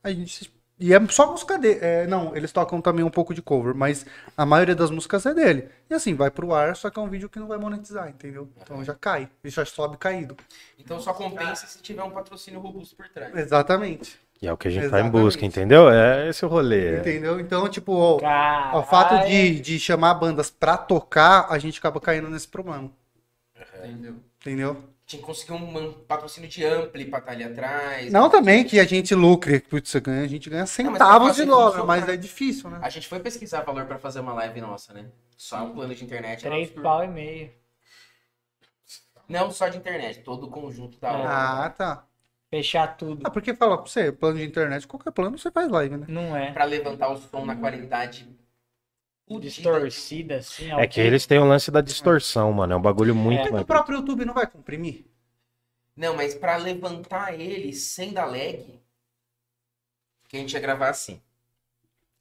A 0.02 0.10
gente. 0.10 0.50
E 0.78 0.92
é 0.92 1.08
só 1.08 1.30
música 1.30 1.58
dele. 1.58 1.78
É, 1.80 2.06
não, 2.06 2.36
eles 2.36 2.52
tocam 2.52 2.80
também 2.80 3.04
um 3.04 3.10
pouco 3.10 3.32
de 3.32 3.40
cover, 3.40 3.74
mas 3.74 4.04
a 4.36 4.44
maioria 4.44 4.74
das 4.74 4.90
músicas 4.90 5.24
é 5.24 5.32
dele. 5.32 5.68
E 5.88 5.94
assim, 5.94 6.14
vai 6.14 6.30
pro 6.30 6.52
ar, 6.54 6.76
só 6.76 6.90
que 6.90 6.98
é 6.98 7.02
um 7.02 7.08
vídeo 7.08 7.28
que 7.30 7.38
não 7.38 7.46
vai 7.46 7.58
monetizar, 7.58 8.08
entendeu? 8.08 8.48
Então 8.60 8.84
já 8.84 8.94
cai. 8.94 9.28
E 9.42 9.48
já 9.48 9.64
sobe 9.64 9.96
caído. 9.96 10.36
Então 10.78 11.00
só 11.00 11.14
compensa 11.14 11.66
se 11.66 11.80
tiver 11.80 12.02
um 12.02 12.10
patrocínio 12.10 12.60
robusto 12.60 12.94
por 12.94 13.08
trás. 13.08 13.34
Exatamente. 13.34 14.20
E 14.40 14.46
é 14.46 14.52
o 14.52 14.56
que 14.56 14.68
a 14.68 14.70
gente 14.70 14.88
vai 14.88 15.00
em 15.00 15.04
Exatamente. 15.04 15.24
busca, 15.24 15.46
entendeu? 15.46 15.88
É 15.88 16.28
esse 16.28 16.44
o 16.44 16.48
rolê. 16.48 16.98
Entendeu? 16.98 17.40
Então, 17.40 17.66
tipo, 17.70 17.92
o, 17.92 18.16
o 18.16 18.82
fato 18.82 19.26
de, 19.26 19.60
de 19.60 19.80
chamar 19.80 20.12
bandas 20.14 20.50
pra 20.50 20.76
tocar, 20.76 21.46
a 21.48 21.58
gente 21.58 21.78
acaba 21.78 21.98
caindo 22.00 22.28
nesse 22.28 22.46
problema. 22.46 22.90
Entendeu? 23.82 24.16
Entendeu? 24.40 24.95
Tinha 25.06 25.20
que 25.20 25.26
conseguir 25.26 25.52
um 25.52 25.92
patrocínio 25.92 26.50
de 26.50 26.64
ampli 26.64 27.04
pra 27.04 27.20
estar 27.20 27.30
ali 27.30 27.44
atrás. 27.44 28.10
Não 28.10 28.28
também 28.28 28.64
que 28.64 28.80
a 28.80 28.84
gente 28.84 29.14
lucre, 29.14 29.60
putz, 29.60 29.88
você 29.88 30.00
ganha, 30.00 30.24
a 30.24 30.26
gente 30.26 30.50
ganha 30.50 30.62
mas 30.62 30.70
centavos 30.70 31.38
é 31.38 31.44
de 31.44 31.48
dólar, 31.48 31.86
mas 31.86 32.08
é 32.08 32.16
difícil, 32.16 32.68
né? 32.68 32.80
A 32.82 32.90
gente 32.90 33.06
foi 33.06 33.20
pesquisar 33.20 33.62
valor 33.62 33.86
pra 33.86 33.98
fazer 33.98 34.18
uma 34.18 34.32
live 34.34 34.60
nossa, 34.60 34.92
né? 34.92 35.06
Só 35.36 35.62
um 35.62 35.72
plano 35.72 35.94
de 35.94 36.04
internet. 36.04 36.40
Três 36.42 36.68
absurdo. 36.68 36.82
pau 36.82 37.04
e 37.04 37.08
meio. 37.08 37.52
Não 39.28 39.50
só 39.52 39.68
de 39.68 39.78
internet, 39.78 40.22
todo 40.22 40.46
o 40.46 40.50
conjunto 40.50 40.98
da 40.98 41.12
obra. 41.12 41.28
Ah, 41.28 41.70
tá. 41.70 42.04
Fechar 42.50 42.96
tudo. 42.96 43.22
Ah, 43.24 43.30
porque 43.30 43.54
falar 43.54 43.78
pra 43.78 43.86
você, 43.86 44.10
plano 44.10 44.38
de 44.38 44.44
internet, 44.44 44.88
qualquer 44.88 45.12
plano 45.12 45.38
você 45.38 45.52
faz 45.52 45.68
live, 45.68 45.96
né? 45.98 46.06
Não 46.08 46.36
é. 46.36 46.52
Pra 46.52 46.64
levantar 46.64 47.10
o 47.10 47.16
som 47.16 47.44
na 47.44 47.54
qualidade. 47.54 48.28
Distorcida, 49.40 50.36
assim. 50.36 50.72
É 50.72 50.86
que 50.86 51.00
eles 51.00 51.26
têm 51.26 51.38
o 51.38 51.44
lance 51.44 51.70
da 51.70 51.80
distorção, 51.80 52.52
mano. 52.52 52.74
É 52.74 52.76
um 52.76 52.82
bagulho 52.82 53.14
muito 53.14 53.42
Mas 53.42 53.50
mais. 53.50 53.62
o 53.64 53.66
próprio 53.66 53.98
YouTube 53.98 54.24
não 54.24 54.34
vai 54.34 54.46
comprimir? 54.46 55.04
Não, 55.96 56.14
mas 56.14 56.34
pra 56.34 56.56
levantar 56.56 57.34
ele 57.38 57.72
sem 57.72 58.12
dar 58.12 58.26
lag, 58.26 58.80
que 60.28 60.36
a 60.36 60.40
gente 60.40 60.52
ia 60.52 60.60
gravar 60.60 60.90
assim. 60.90 61.20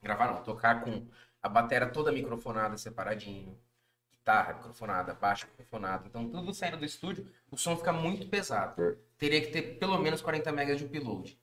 Gravar 0.01 0.33
não, 0.33 0.43
tocar 0.43 0.83
com 0.83 1.05
a 1.41 1.49
bateria 1.49 1.87
toda 1.89 2.11
microfonada 2.11 2.77
separadinho. 2.77 3.55
Guitarra 4.11 4.53
microfonada, 4.53 5.13
baixo 5.13 5.45
microfonado. 5.51 6.07
Então 6.07 6.27
tudo 6.27 6.53
saindo 6.53 6.77
do 6.77 6.85
estúdio, 6.85 7.31
o 7.51 7.57
som 7.57 7.77
fica 7.77 7.93
muito 7.93 8.27
pesado. 8.27 8.97
Teria 9.17 9.41
que 9.41 9.51
ter 9.51 9.77
pelo 9.77 9.99
menos 9.99 10.21
40 10.21 10.51
megas 10.51 10.79
de 10.79 10.85
upload. 10.85 11.39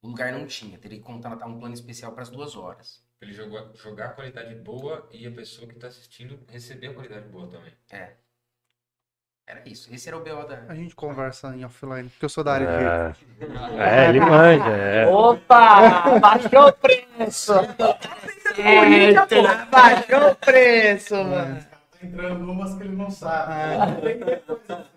O 0.00 0.08
lugar 0.08 0.32
não 0.32 0.46
tinha, 0.46 0.78
teria 0.78 0.98
que 0.98 1.04
contratar 1.04 1.46
um 1.48 1.58
plano 1.58 1.74
especial 1.74 2.12
para 2.12 2.22
as 2.22 2.30
duas 2.30 2.56
horas. 2.56 3.05
Pra 3.18 3.28
ele 3.28 3.36
jogar, 3.36 3.66
jogar 3.74 4.06
a 4.06 4.10
qualidade 4.10 4.54
boa 4.56 5.08
e 5.10 5.26
a 5.26 5.30
pessoa 5.30 5.66
que 5.66 5.74
tá 5.74 5.86
assistindo 5.86 6.38
receber 6.48 6.88
a 6.88 6.94
qualidade 6.94 7.26
boa 7.28 7.48
também. 7.48 7.72
Era 9.48 9.62
isso, 9.64 9.88
esse 9.94 10.08
era 10.08 10.18
o 10.18 10.24
BO 10.24 10.44
da... 10.46 10.64
A 10.68 10.74
gente 10.74 10.94
conversa 10.94 11.56
em 11.56 11.64
offline, 11.64 12.08
porque 12.08 12.24
eu 12.24 12.28
sou 12.28 12.42
da 12.42 12.54
área 12.54 12.66
de... 12.66 13.44
É, 13.80 14.04
é 14.04 14.08
ele 14.08 14.18
manja. 14.18 14.68
É. 14.68 15.06
Opa! 15.06 16.18
Baixou 16.18 16.68
o 16.68 16.72
preço! 16.72 17.54
Certo! 18.56 19.70
Baixou 19.70 20.30
o 20.32 20.34
preço, 20.34 21.14
mano. 21.14 21.64
entrando 22.02 22.40
numas 22.40 22.74
que 22.74 22.82
ele 22.82 22.96
não 22.96 23.08
sabe. 23.08 23.54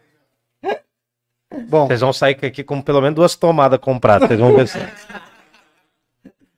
Bom, 1.70 1.88
Vocês 1.88 2.02
vão 2.02 2.12
sair 2.12 2.38
aqui 2.44 2.64
com 2.64 2.82
pelo 2.82 3.02
menos 3.02 3.16
duas 3.16 3.36
tomadas 3.36 3.80
compradas. 3.80 4.28
Vocês 4.28 4.40
vão 4.40 4.56
ver 4.56 4.68
se. 4.68 4.80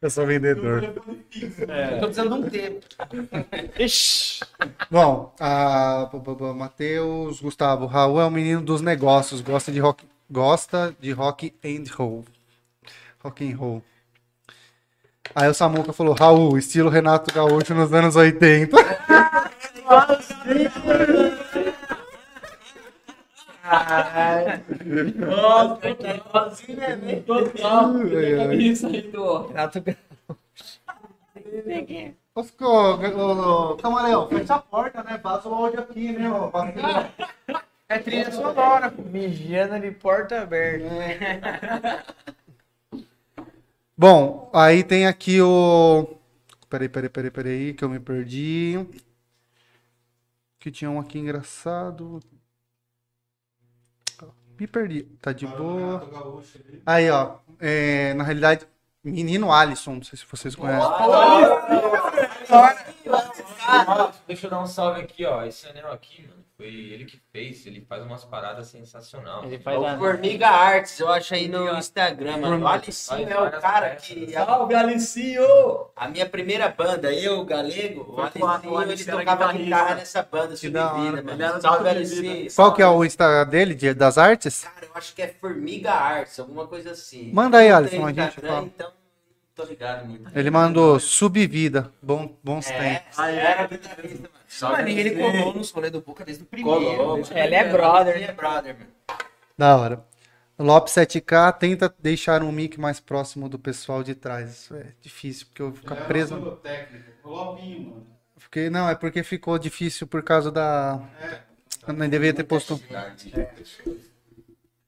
eu 0.01 0.09
sou 0.09 0.25
vendedor. 0.25 0.83
Eu 0.83 1.99
tô 1.99 2.05
precisando 2.07 2.29
de 2.29 2.33
um 2.33 2.49
tempo. 2.49 2.85
Ixi. 3.77 4.43
Bom, 4.89 5.33
a 5.39 6.09
Matheus, 6.55 7.39
Gustavo, 7.39 7.85
Raul 7.85 8.19
é 8.19 8.25
um 8.25 8.31
menino 8.31 8.61
dos 8.61 8.81
negócios, 8.81 9.41
gosta 9.41 9.71
de 9.71 9.79
rock, 9.79 10.03
gosta 10.29 10.95
de 10.99 11.11
rock 11.11 11.53
and 11.63 11.83
roll. 11.95 12.25
Rock 13.23 13.47
and 13.47 13.55
roll. 13.55 13.83
Aí 15.35 15.47
o 15.47 15.53
Samuca 15.53 15.93
falou, 15.93 16.13
Raul, 16.13 16.57
estilo 16.57 16.89
Renato 16.89 17.33
Gaúcho 17.33 17.73
nos 17.73 17.93
anos 17.93 18.15
80. 18.15 18.75
Isso 28.53 28.87
aí, 28.87 29.01
do. 29.03 29.51
Ô, 32.33 32.41
ô, 32.41 33.71
ô, 33.71 33.77
Camaleão, 33.77 34.27
fecha 34.29 34.55
a 34.55 34.59
porta, 34.59 35.03
né? 35.03 35.17
Vaza 35.17 35.49
o 35.49 35.53
áudio 35.53 35.81
aqui, 35.81 36.11
né? 36.13 36.29
É 37.89 37.99
trilha 37.99 38.31
sonora. 38.31 38.93
Mijando 38.97 39.79
de 39.79 39.91
porta 39.91 40.41
aberta. 40.41 40.85
Bom, 43.97 44.49
aí 44.53 44.83
tem 44.83 45.05
aqui 45.07 45.41
o. 45.41 46.17
Peraí, 46.69 46.87
peraí, 46.89 47.09
peraí, 47.09 47.31
peraí, 47.31 47.73
que 47.73 47.83
eu 47.83 47.89
me 47.89 47.99
perdi. 47.99 48.79
Que 50.59 50.71
tinha 50.71 50.89
um 50.89 50.99
aqui 50.99 51.19
engraçado. 51.19 52.21
Me 54.61 54.67
perdi. 54.67 55.01
Tá 55.19 55.33
de 55.33 55.47
boa. 55.47 56.07
Aí, 56.85 57.09
ó. 57.09 57.37
é, 57.59 58.13
na 58.13 58.23
realidade, 58.23 58.67
menino 59.03 59.51
Alisson, 59.51 59.95
não 59.95 60.03
sei 60.03 60.19
se 60.19 60.25
vocês 60.29 60.55
conhecem. 60.55 60.87
Deixa 64.27 64.45
eu 64.45 64.51
dar 64.51 64.61
um 64.61 64.67
salve 64.67 65.01
aqui, 65.01 65.25
ó. 65.25 65.43
Esse 65.43 65.67
anel 65.67 65.91
aqui, 65.91 66.27
mano, 66.27 66.40
Foi 66.61 66.69
ele 66.69 67.05
que 67.05 67.19
fez, 67.31 67.65
ele 67.65 67.83
faz 67.89 68.03
umas 68.03 68.23
paradas 68.23 68.67
sensacional. 68.67 69.43
Ele 69.43 69.55
É 69.55 69.59
faz 69.59 69.79
o 69.79 69.83
a... 69.83 69.97
Formiga 69.97 70.47
Arts, 70.47 70.99
eu 70.99 71.09
acho 71.09 71.33
aí 71.33 71.47
no 71.47 71.67
Instagram, 71.75 72.37
mano. 72.37 72.63
O 72.63 72.67
Alicinho 72.67 73.27
é 73.27 73.41
o 73.47 73.49
cara 73.59 73.95
que. 73.95 74.31
Salve, 74.31 74.75
Alicinho! 74.75 75.43
A 75.95 76.07
minha 76.07 76.29
primeira 76.29 76.69
banda, 76.69 77.11
eu, 77.11 77.39
o 77.39 77.45
Galego, 77.45 78.13
o 78.15 78.21
Alicinho, 78.21 78.71
o 78.73 78.81
ele 78.83 79.01
era 79.01 79.17
tocava 79.17 79.53
guitarra 79.53 79.95
nessa 79.95 80.21
banda. 80.21 80.55
Subvida, 80.55 80.79
era 80.79 81.23
mano. 81.23 81.61
Salve. 81.61 81.89
Alicinho. 81.89 82.47
Qual 82.55 82.73
que 82.75 82.81
é 82.83 82.87
o 82.87 83.03
Insta 83.03 83.43
dele, 83.45 83.73
de- 83.73 83.95
das 83.95 84.19
artes? 84.19 84.63
Cara, 84.63 84.85
eu 84.85 84.91
acho 84.93 85.15
que 85.15 85.21
é 85.23 85.29
Formiga 85.29 85.91
Arts, 85.91 86.39
alguma 86.39 86.67
coisa 86.67 86.91
assim. 86.91 87.31
Manda 87.33 87.57
aí, 87.57 87.71
Alisson, 87.71 88.05
a 88.05 88.13
gente 88.13 88.27
Instagram, 88.27 88.49
fala. 88.53 88.65
Então, 88.67 88.91
tô 89.55 89.63
ligado 89.63 90.05
muito. 90.07 90.29
Ele 90.37 90.51
mandou 90.51 90.99
subvida. 90.99 91.91
Bom, 92.03 92.37
bons 92.43 92.69
É, 92.69 92.77
tempos. 92.99 93.17
Aí, 93.17 93.35
era 93.35 93.65
guitarrista, 93.65 94.29
mano. 94.59 94.77
Mano, 94.77 94.89
e 94.89 94.99
ele 94.99 95.11
colou 95.11 95.53
nos 95.53 95.71
rolês 95.71 95.91
do 95.91 96.01
Boca 96.01 96.25
desde 96.25 96.43
o 96.43 96.45
primeiro. 96.45 96.79
Colou, 96.97 97.15
desde 97.15 97.33
o 97.33 97.37
Ele 97.37 97.55
é 97.55 97.63
brother. 97.71 98.15
Ele 98.15 98.25
é 98.25 98.31
brother, 98.33 98.77
mano. 98.77 98.91
Da 99.57 99.77
hora. 99.77 100.05
Lopes 100.59 100.93
7K 100.93 101.53
tenta 101.57 101.93
deixar 101.99 102.43
um 102.43 102.51
mic 102.51 102.79
mais 102.79 102.99
próximo 102.99 103.49
do 103.49 103.57
pessoal 103.57 104.03
de 104.03 104.13
trás. 104.13 104.51
Isso 104.51 104.75
é 104.75 104.93
difícil, 105.01 105.47
porque 105.47 105.61
eu 105.61 105.67
vou 105.71 105.75
ficar 105.77 105.95
preso. 106.07 106.59
Fiquei, 108.37 108.69
não, 108.69 108.89
é 108.89 108.95
porque 108.95 109.23
ficou 109.23 109.57
difícil 109.57 110.05
por 110.07 110.21
causa 110.23 110.51
da. 110.51 110.99
Eu 111.87 111.93
nem 111.93 112.09
devia 112.09 112.33
ter 112.33 112.43
posto. 112.43 112.79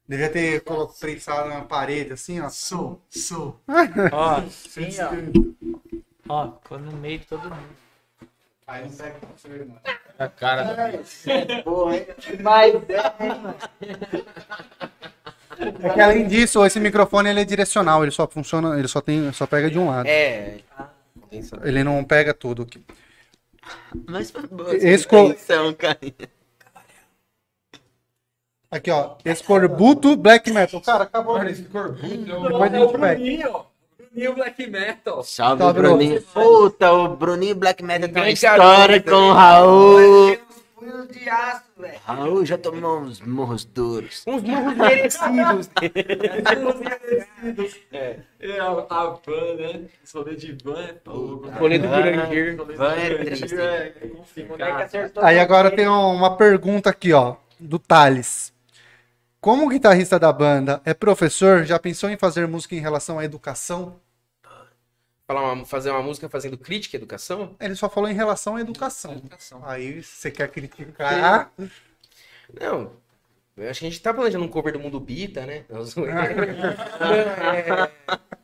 Devia 0.08 0.30
ter 0.30 0.62
colo- 0.62 0.94
prensado 1.00 1.50
na 1.50 1.62
parede, 1.62 2.14
assim, 2.14 2.40
ó. 2.40 2.50
Sou, 2.50 3.02
sou. 3.10 3.60
Ó, 4.12 4.42
sim, 4.50 4.90
ó. 5.00 6.30
Ó, 6.30 6.52
ficou 6.62 6.78
no 6.80 6.92
meio 6.98 7.20
de 7.20 7.26
todo 7.26 7.44
mundo. 7.50 7.84
Aí 8.66 8.84
não 8.84 8.90
pega 8.92 9.16
com 9.20 9.38
seu 9.38 9.56
irmão. 9.56 9.78
A 10.18 10.28
cara 10.28 10.64
da 10.64 10.90
Mas, 12.42 12.74
É 15.84 15.90
que 15.90 16.00
além 16.02 16.28
disso, 16.28 16.66
esse 16.66 16.80
microfone 16.80 17.30
ele 17.30 17.42
é 17.42 17.46
direcional, 17.46 18.04
ele 18.04 18.12
só 18.12 18.28
funciona, 18.28 18.78
ele 18.80 18.88
só 18.88 19.02
tem, 19.02 19.32
só 19.34 19.46
pega 19.46 19.70
de 19.70 19.78
um 19.78 19.90
lado. 19.90 20.08
É. 20.08 20.60
Ele 21.64 21.84
não 21.84 22.04
pega 22.04 22.34
tudo 22.34 22.64
aqui. 22.64 22.84
Mas 24.08 24.32
boa 24.32 24.76
Esse 24.76 25.08
co- 25.08 25.26
intenção, 25.26 25.74
cara. 25.74 25.98
Aqui, 28.70 28.90
ó. 28.92 29.16
Escorbuto 29.24 30.16
Black 30.16 30.52
Metal. 30.52 30.82
Cara, 30.82 31.04
acabou. 31.04 31.42
esse 31.44 31.64
corbuto. 31.64 32.02
Depois 32.08 32.74
a 32.74 32.78
É 32.78 32.80
o 32.84 32.88
gente 32.90 33.00
pega. 33.00 33.66
Bruninho! 34.14 34.36
Black 34.36 34.68
Metal. 34.68 35.24
Salve, 35.24 35.64
Salve, 35.64 35.80
Bruninho. 35.80 36.22
Puta, 36.22 36.92
o 36.92 37.16
Bruninho 37.16 37.56
Black 37.56 37.84
Metal 37.84 38.10
tem 38.10 38.24
uma 38.24 38.30
história 38.30 39.02
com 39.02 39.12
o 39.12 39.34
Raul. 39.34 40.38
Raul 42.06 42.46
já 42.46 42.58
tomou 42.58 43.00
uns 43.00 43.22
murros 43.22 43.64
duros. 43.64 44.24
Uns 44.28 44.44
murros 44.44 44.76
merecidos. 44.76 45.70
É, 47.92 48.60
a, 48.60 48.68
a 48.68 49.10
van, 49.26 49.54
né? 49.58 49.86
Esse 50.04 50.18
rolê 50.18 50.36
de 50.36 50.58
van 50.64 50.80
é 50.82 50.96
fogo. 51.06 51.50
Rolê 51.58 51.80
do 51.80 51.88
de 51.88 52.74
Van 52.76 52.94
é 52.96 53.16
triste. 53.24 53.56
é 53.56 53.94
acertou. 54.84 55.24
Aí 55.24 55.40
agora 55.40 55.72
tem 55.72 55.88
um- 55.88 56.14
uma 56.14 56.36
pergunta 56.36 56.90
aqui, 56.90 57.14
ó, 57.14 57.36
do 57.58 57.80
Thales. 57.80 58.52
Como 59.40 59.70
guitarrista 59.70 60.20
da 60.20 60.32
banda 60.34 60.82
é 60.86 60.94
professor, 60.94 61.64
já 61.64 61.80
pensou 61.80 62.10
em 62.10 62.18
fazer 62.18 62.48
música 62.48 62.76
em 62.76 62.80
relação 62.80 63.20
à 63.20 63.24
educação? 63.26 63.96
Falar 65.28 65.54
uma- 65.54 65.66
fazer 65.66 65.90
uma 65.90 66.02
música 66.02 66.28
fazendo 66.30 66.58
crítica 66.58 66.98
à 66.98 67.00
educação? 67.00 67.56
Ele 67.60 67.76
só 67.76 67.90
falou 67.90 68.10
em 68.10 68.14
relação 68.14 68.56
à 68.58 68.62
educação. 68.62 69.14
Educação. 69.14 69.62
Aí 69.66 70.04
você 70.04 70.30
quer 70.30 70.50
criticar? 70.52 71.52
Não. 72.60 72.92
Eu 73.56 73.70
acho 73.70 73.82
que 73.82 73.86
a 73.88 73.90
gente 73.90 74.02
tá 74.02 74.14
planejando 74.14 74.46
um 74.46 74.50
cover 74.50 74.74
do 74.74 74.80
Mundo 74.80 75.00
Bita, 75.00 75.46
né? 75.46 75.66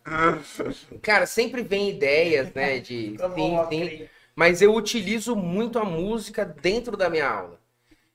É. 0.10 0.98
Cara, 1.02 1.26
sempre 1.26 1.62
vem 1.62 1.90
ideias, 1.90 2.52
né? 2.54 2.80
De. 2.80 3.16
Sim, 3.36 3.60
sim. 3.70 4.10
Mas 4.36 4.62
eu 4.62 4.74
utilizo 4.74 5.36
muito 5.36 5.78
a 5.78 5.86
música 5.86 6.46
dentro 6.46 6.96
da 6.96 7.10
minha 7.10 7.28
aula. 7.30 7.60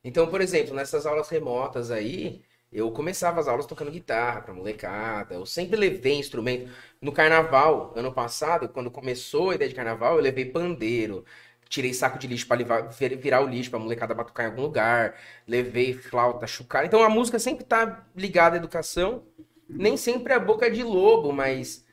Então, 0.05 0.27
por 0.29 0.41
exemplo, 0.41 0.75
nessas 0.75 1.07
aulas 1.07 1.29
remotas 1.29 1.91
aí, 1.91 2.43
eu 2.75 2.91
começava 2.91 3.41
as 3.41 3.49
aulas 3.49 3.67
tocando 3.67 3.91
guitarra 3.91 4.43
pra 4.43 4.53
molecada. 4.55 5.35
Eu 5.35 5.47
sempre 5.47 5.77
levei 5.77 6.15
instrumento. 6.19 6.71
No 7.01 7.13
carnaval, 7.13 7.93
ano 7.97 8.13
passado, 8.13 8.69
quando 8.69 8.91
começou 8.91 9.51
a 9.51 9.55
ideia 9.55 9.69
de 9.69 9.75
carnaval, 9.77 10.17
eu 10.17 10.23
levei 10.23 10.45
pandeiro. 10.47 11.25
Tirei 11.69 11.95
saco 11.95 12.19
de 12.19 12.27
lixo 12.27 12.47
pra 12.47 12.57
levar- 12.57 12.89
vir- 12.91 13.17
virar 13.17 13.41
o 13.43 13.47
lixo 13.49 13.71
pra 13.71 13.79
molecada 13.79 14.15
batucar 14.15 14.47
em 14.47 14.51
algum 14.51 14.63
lugar. 14.63 15.15
Levei 15.47 15.95
flauta, 15.95 16.47
chucar. 16.47 16.85
Então 16.85 17.03
a 17.03 17.09
música 17.09 17.39
sempre 17.39 17.65
tá 17.65 18.07
ligada 18.17 18.57
à 18.57 18.59
educação. 18.59 19.25
Nem 19.69 19.97
sempre 19.97 20.33
é 20.33 20.37
a 20.37 20.41
boca 20.41 20.71
de 20.71 20.83
lobo, 20.83 21.33
mas 21.33 21.85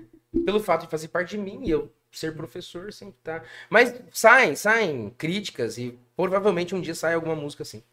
pelo 0.45 0.59
fato 0.59 0.81
de 0.81 0.87
fazer 0.91 1.07
parte 1.09 1.31
de 1.31 1.37
mim, 1.37 1.67
eu 1.67 1.91
ser 2.11 2.35
professor 2.35 2.91
sempre 2.91 3.15
tá. 3.23 3.41
Mas 3.69 3.93
saem, 4.11 4.55
saem 4.55 5.09
críticas 5.17 5.77
e 5.77 5.97
provavelmente 6.15 6.75
um 6.75 6.81
dia 6.81 6.93
sai 6.95 7.13
alguma 7.13 7.35
música 7.35 7.63
assim. 7.63 7.83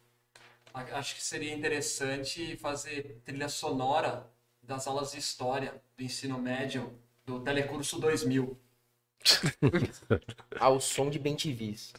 Acho 0.93 1.15
que 1.15 1.23
seria 1.23 1.55
interessante 1.55 2.57
fazer 2.57 3.21
trilha 3.25 3.49
sonora 3.49 4.27
das 4.63 4.87
aulas 4.87 5.13
de 5.13 5.19
história 5.19 5.75
do 5.97 6.03
ensino 6.05 6.39
médio 6.39 6.93
do 7.27 7.41
Telecurso 7.41 7.99
2000. 8.01 8.59
Ao 10.61 10.81
som 10.81 11.11
de 11.11 11.19
BenTVs. 11.19 11.93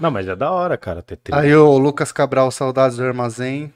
Não, 0.00 0.10
mas 0.10 0.26
é 0.26 0.34
da 0.34 0.50
hora, 0.50 0.78
cara, 0.78 1.02
ter 1.02 1.16
trilha. 1.16 1.40
Aí 1.40 1.54
o 1.54 1.76
Lucas 1.76 2.10
Cabral, 2.10 2.50
saudades 2.50 2.96
do 2.96 3.04
armazém. 3.04 3.72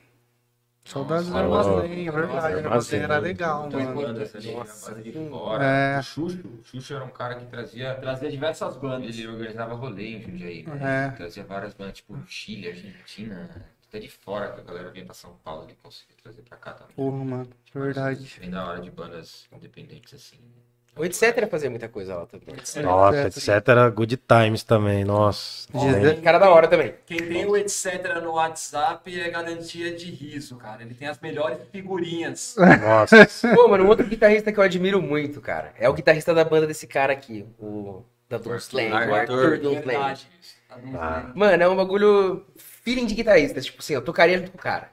Saudades 0.89 1.27
do 1.29 1.33
Nossa, 1.35 1.71
armazém, 1.71 2.09
é 2.09 2.11
verdade. 2.11 2.35
Nossa, 2.35 2.49
O 2.57 2.67
armazém 2.69 3.01
era 3.01 3.19
legal, 3.19 3.71
mano. 3.71 3.95
bandas 3.95 4.35
a 4.35 4.41
banda 4.87 5.03
de 5.03 5.13
fora. 5.29 5.65
É. 5.65 5.99
O 5.99 6.03
Xuxo, 6.03 6.39
o 6.49 6.65
Xuxo 6.65 6.95
era 6.95 7.05
um 7.05 7.11
cara 7.11 7.35
que 7.35 7.45
trazia. 7.47 7.95
Trazia 7.97 8.31
diversas 8.31 8.77
bandas. 8.77 9.19
Ele 9.19 9.29
organizava 9.29 9.75
rolê 9.75 10.17
em 10.17 10.23
Jundiaí, 10.23 10.65
É. 10.67 10.71
né? 10.75 11.15
Trazia 11.17 11.45
várias 11.45 11.75
bandas, 11.75 11.95
tipo 11.99 12.17
Chile, 12.27 12.69
Argentina, 12.69 13.51
até 13.87 13.99
de 13.99 14.09
fora 14.09 14.53
que 14.53 14.61
a 14.61 14.65
galera 14.65 14.91
vinha 14.91 15.05
pra 15.05 15.15
São 15.15 15.35
Paulo 15.45 15.65
ele 15.65 15.77
conseguia 15.83 16.17
trazer 16.23 16.43
pra 16.43 16.57
cá 16.57 16.73
também. 16.73 16.97
Porra, 16.97 17.25
mano, 17.25 17.51
verdade. 17.75 18.37
Bem 18.41 18.51
da 18.51 18.67
hora 18.67 18.81
de 18.81 18.91
bandas 18.91 19.47
independentes 19.53 20.15
assim. 20.15 20.39
O 20.99 21.05
etc. 21.05 21.47
fazia 21.49 21.71
muita 21.71 21.89
coisa 21.89 22.15
lá 22.17 22.27
também. 22.27 22.55
Nossa, 22.83 23.17
É, 23.17 23.27
etc. 23.27 23.49
era 23.69 23.89
good 23.91 24.17
times 24.17 24.63
também, 24.65 25.05
nossa. 25.05 25.69
Diz- 25.73 26.21
Cara 26.21 26.39
da 26.39 26.51
hora 26.51 26.67
também. 26.69 26.95
Quem 27.07 27.19
tem 27.19 27.47
o 27.47 27.57
etc 27.57 28.21
no 28.23 28.33
WhatsApp 28.33 29.21
é 29.21 29.31
garantia 29.31 29.95
de 29.95 30.11
riso, 30.11 30.57
cara. 30.57 30.83
Ele 30.83 30.95
tem 30.95 31.07
as 31.09 31.19
melhores 31.21 31.59
figurinhas. 31.71 32.57
Nossa. 32.81 33.27
Pô, 33.55 33.69
mano, 33.69 33.85
um 33.85 33.89
outro 33.89 34.07
guitarrista 34.07 34.53
que 34.53 34.59
eu 34.59 34.65
admiro 34.65 35.01
muito, 35.01 35.41
cara. 35.41 35.73
É 35.79 35.89
o 35.89 35.95
guitarrista 35.95 36.35
da 36.35 36.45
banda 36.45 36.67
desse 36.67 36.87
cara 36.87 37.13
aqui, 37.13 37.47
o 37.59 38.03
da 38.29 38.39
Doom 38.39 38.57
Slang, 38.57 38.91
o 38.91 39.15
Arthur. 39.15 39.15
Arthur 39.15 39.59
Doom. 39.61 39.75
Verdade. 39.81 40.29
Ah. 40.95 41.31
Mano, 41.35 41.63
é 41.63 41.69
um 41.69 41.77
bagulho 41.77 42.45
feeling 42.57 43.07
de 43.07 43.15
guitarrista. 43.15 43.61
Tipo 43.61 43.79
assim, 43.81 43.95
eu 43.95 44.03
tocaria 44.03 44.39
junto 44.39 44.51
com 44.51 44.59
o 44.59 44.61
cara. 44.61 44.91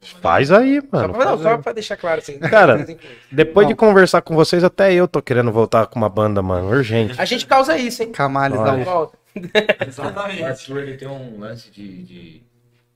Faz 0.00 0.50
aí, 0.50 0.80
Só, 0.80 0.86
mano. 0.96 1.12
pra, 1.14 1.24
não, 1.26 1.38
só 1.42 1.58
pra 1.58 1.72
deixar 1.72 1.96
claro 1.96 2.20
assim. 2.20 2.38
Cara, 2.40 2.86
Depois 3.30 3.68
de 3.68 3.74
conversar 3.74 4.22
com 4.22 4.34
vocês, 4.34 4.64
até 4.64 4.92
eu 4.94 5.06
tô 5.06 5.20
querendo 5.20 5.52
voltar 5.52 5.86
com 5.86 5.98
uma 5.98 6.08
banda, 6.08 6.40
mano. 6.42 6.68
Urgente. 6.70 7.20
A 7.20 7.24
gente 7.26 7.46
causa 7.46 7.76
isso, 7.76 8.02
hein? 8.02 8.10
Camales 8.12 8.58
Olha. 8.58 8.70
da 8.72 8.76
Não 8.78 8.84
volta. 8.84 9.18
O 9.36 9.84
Exatamente. 9.86 10.42
Arthur 10.42 10.78
ele 10.78 10.96
tem 10.96 11.06
um 11.06 11.38
lance 11.38 11.70
de, 11.70 12.02
de 12.02 12.42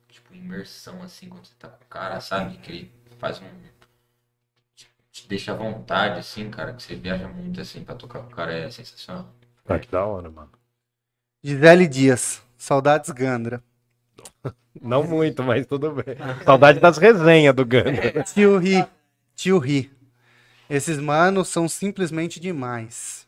tipo 0.09 0.35
imersão 0.35 1.01
assim 1.02 1.28
quando 1.28 1.44
você 1.47 1.52
tá 1.59 1.68
com 1.68 1.85
o 1.85 1.89
cara, 1.89 2.20
sabe? 2.20 2.56
Que 2.56 2.72
ele 2.72 2.93
faz 3.20 3.39
um 3.40 3.44
te- 4.74 4.89
te 5.12 5.28
deixa 5.28 5.52
à 5.52 5.55
vontade 5.55 6.18
assim, 6.18 6.51
cara, 6.51 6.72
que 6.72 6.82
você 6.82 6.94
viaja 6.97 7.28
muito 7.28 7.60
assim 7.60 7.85
pra 7.85 7.94
tocar 7.94 8.20
com 8.20 8.32
o 8.32 8.35
cara 8.35 8.52
é 8.52 8.68
sensacional. 8.70 9.28
Ah, 9.68 9.78
que 9.78 9.86
da 9.89 10.05
hora, 10.05 10.28
mano. 10.31 10.51
Gisele 11.43 11.86
Dias, 11.86 12.43
saudades 12.59 13.10
Gandra. 13.10 13.62
Não 14.80 15.05
muito, 15.05 15.42
mas 15.42 15.66
tudo 15.66 15.92
bem. 15.92 16.16
Saudade 16.44 16.80
das 16.80 16.98
resenhas 16.98 17.55
do 17.55 17.64
Gandra. 17.64 18.22
Tio 18.24 18.59
Ri, 18.59 18.84
tio 19.34 19.59
Ri. 19.59 19.90
Esses 20.68 20.98
manos 20.98 21.48
são 21.48 21.68
simplesmente 21.68 22.40
demais. 22.40 23.26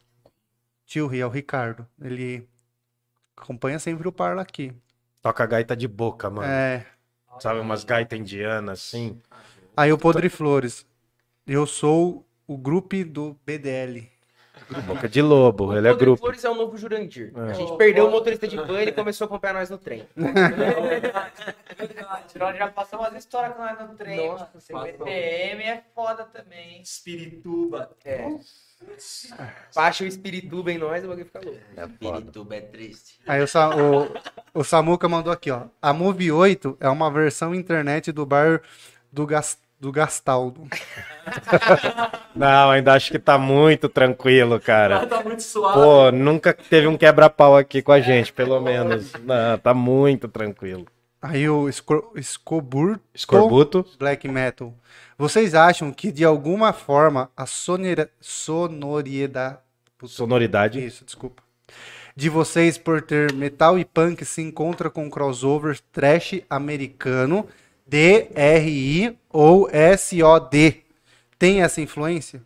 Tio 0.85 1.07
Ri 1.07 1.21
é 1.21 1.27
o 1.27 1.31
Ricardo. 1.31 1.87
Ele 2.01 2.49
acompanha 3.37 3.79
sempre 3.79 4.09
o 4.09 4.13
Parla 4.13 4.43
aqui. 4.43 4.73
Toca 5.23 5.47
gaita 5.47 5.77
de 5.77 5.87
boca, 5.87 6.31
mano. 6.31 6.49
É. 6.49 6.87
Sabe, 7.41 7.61
umas 7.61 7.85
gaitas 7.85 8.19
indianas, 8.19 8.81
assim. 8.81 9.21
Aí 9.77 9.93
o 9.93 9.99
Podre 9.99 10.29
Flores. 10.29 10.87
Eu 11.47 11.67
sou 11.67 12.27
o 12.47 12.57
grupo 12.57 13.05
do 13.05 13.37
BDL. 13.45 14.09
Boca 14.87 15.09
de 15.09 15.23
Lobo, 15.23 15.77
ele 15.77 15.87
é 15.89 15.95
grupo. 15.95 16.21
Flores 16.21 16.45
é 16.45 16.51
o 16.51 16.55
novo 16.55 16.77
Jurandir. 16.77 17.33
É. 17.37 17.51
A 17.51 17.53
gente 17.53 17.77
perdeu 17.77 18.09
o 18.09 18.11
motorista 18.11 18.49
de 18.49 18.57
van 18.57 18.79
e 18.79 18.83
ele 18.83 18.93
começou 18.93 19.25
a 19.25 19.27
acompanhar 19.27 19.55
nós 19.55 19.71
no 19.71 19.79
trem. 19.79 20.07
Nós 22.39 22.57
já 22.57 22.69
passamos 22.69 23.07
umas 23.09 23.19
histórias 23.19 23.55
com 23.55 23.63
nós 23.63 23.79
no 23.79 23.95
trem, 23.95 24.29
Nossa, 24.29 24.49
mano. 24.73 24.87
É 25.09 25.83
foda 25.95 26.25
também. 26.25 26.81
Espirituba. 26.81 27.91
É. 28.05 28.29
Baixa 29.75 30.05
o 30.05 30.07
espirituba 30.07 30.71
em 30.71 30.79
nós 30.79 31.03
o 31.05 31.09
bagulho 31.09 31.25
fica 31.27 31.41
louco. 31.43 31.61
Pirituba 31.99 32.57
é 32.57 32.61
triste. 32.61 33.19
Aí 33.27 33.43
o, 33.43 33.47
Sa- 33.49 33.71
o, 33.75 34.61
o 34.61 34.63
Samuca 34.65 35.09
mandou 35.09 35.33
aqui, 35.33 35.51
ó. 35.51 35.63
A 35.81 35.93
Move 35.93 36.31
8 36.31 36.77
é 36.81 36.89
uma 36.89 37.11
versão 37.11 37.55
internet 37.55 38.13
do 38.13 38.27
bar 38.27 38.61
do, 39.11 39.27
Gas, 39.27 39.59
do 39.79 39.93
Gastaldo. 39.93 40.67
Não, 42.35 42.71
ainda 42.71 42.93
acho 42.95 43.11
que 43.11 43.19
tá 43.19 43.37
muito 43.39 43.89
tranquilo, 43.89 44.61
cara. 44.61 45.07
Tá 45.07 45.23
muito 45.23 45.43
suave. 45.43 45.75
Pô, 45.79 46.11
nunca 46.13 46.53
teve 46.55 46.87
um 46.87 46.97
quebra-pau 46.97 47.57
aqui 47.57 47.83
com 47.83 47.93
a 47.93 48.01
gente, 48.01 48.33
pelo 48.33 48.61
menos. 48.61 49.13
Não, 49.23 49.59
tá 49.59 49.73
muito 49.75 50.29
tranquilo. 50.29 50.87
Aí 51.21 51.49
o 51.49 51.69
Escor- 51.69 52.13
Escoburto 52.15 53.01
Escorbuto. 53.15 53.87
Black 53.99 54.29
Metal. 54.29 54.73
Vocês 55.19 55.55
acham 55.55 55.91
que 55.93 56.13
de 56.13 56.25
alguma 56.25 56.73
forma 56.73 57.31
a 57.37 57.47
sonora, 57.47 58.11
sonoriedade. 58.21 59.59
Sonoridade. 60.05 60.85
Isso, 60.85 61.05
desculpa. 61.05 61.43
De 62.15 62.29
vocês 62.29 62.79
por 62.79 63.03
ter 63.03 63.33
metal 63.33 63.79
e 63.79 63.85
punk 63.85 64.25
se 64.25 64.41
encontra 64.43 64.89
com 64.89 65.11
crossover 65.11 65.79
trash 65.93 66.41
americano, 66.49 67.47
DRI 67.87 69.17
ou 69.31 69.69
SOD. 69.99 70.83
Tem 71.39 71.63
essa 71.63 71.81
influência? 71.81 72.43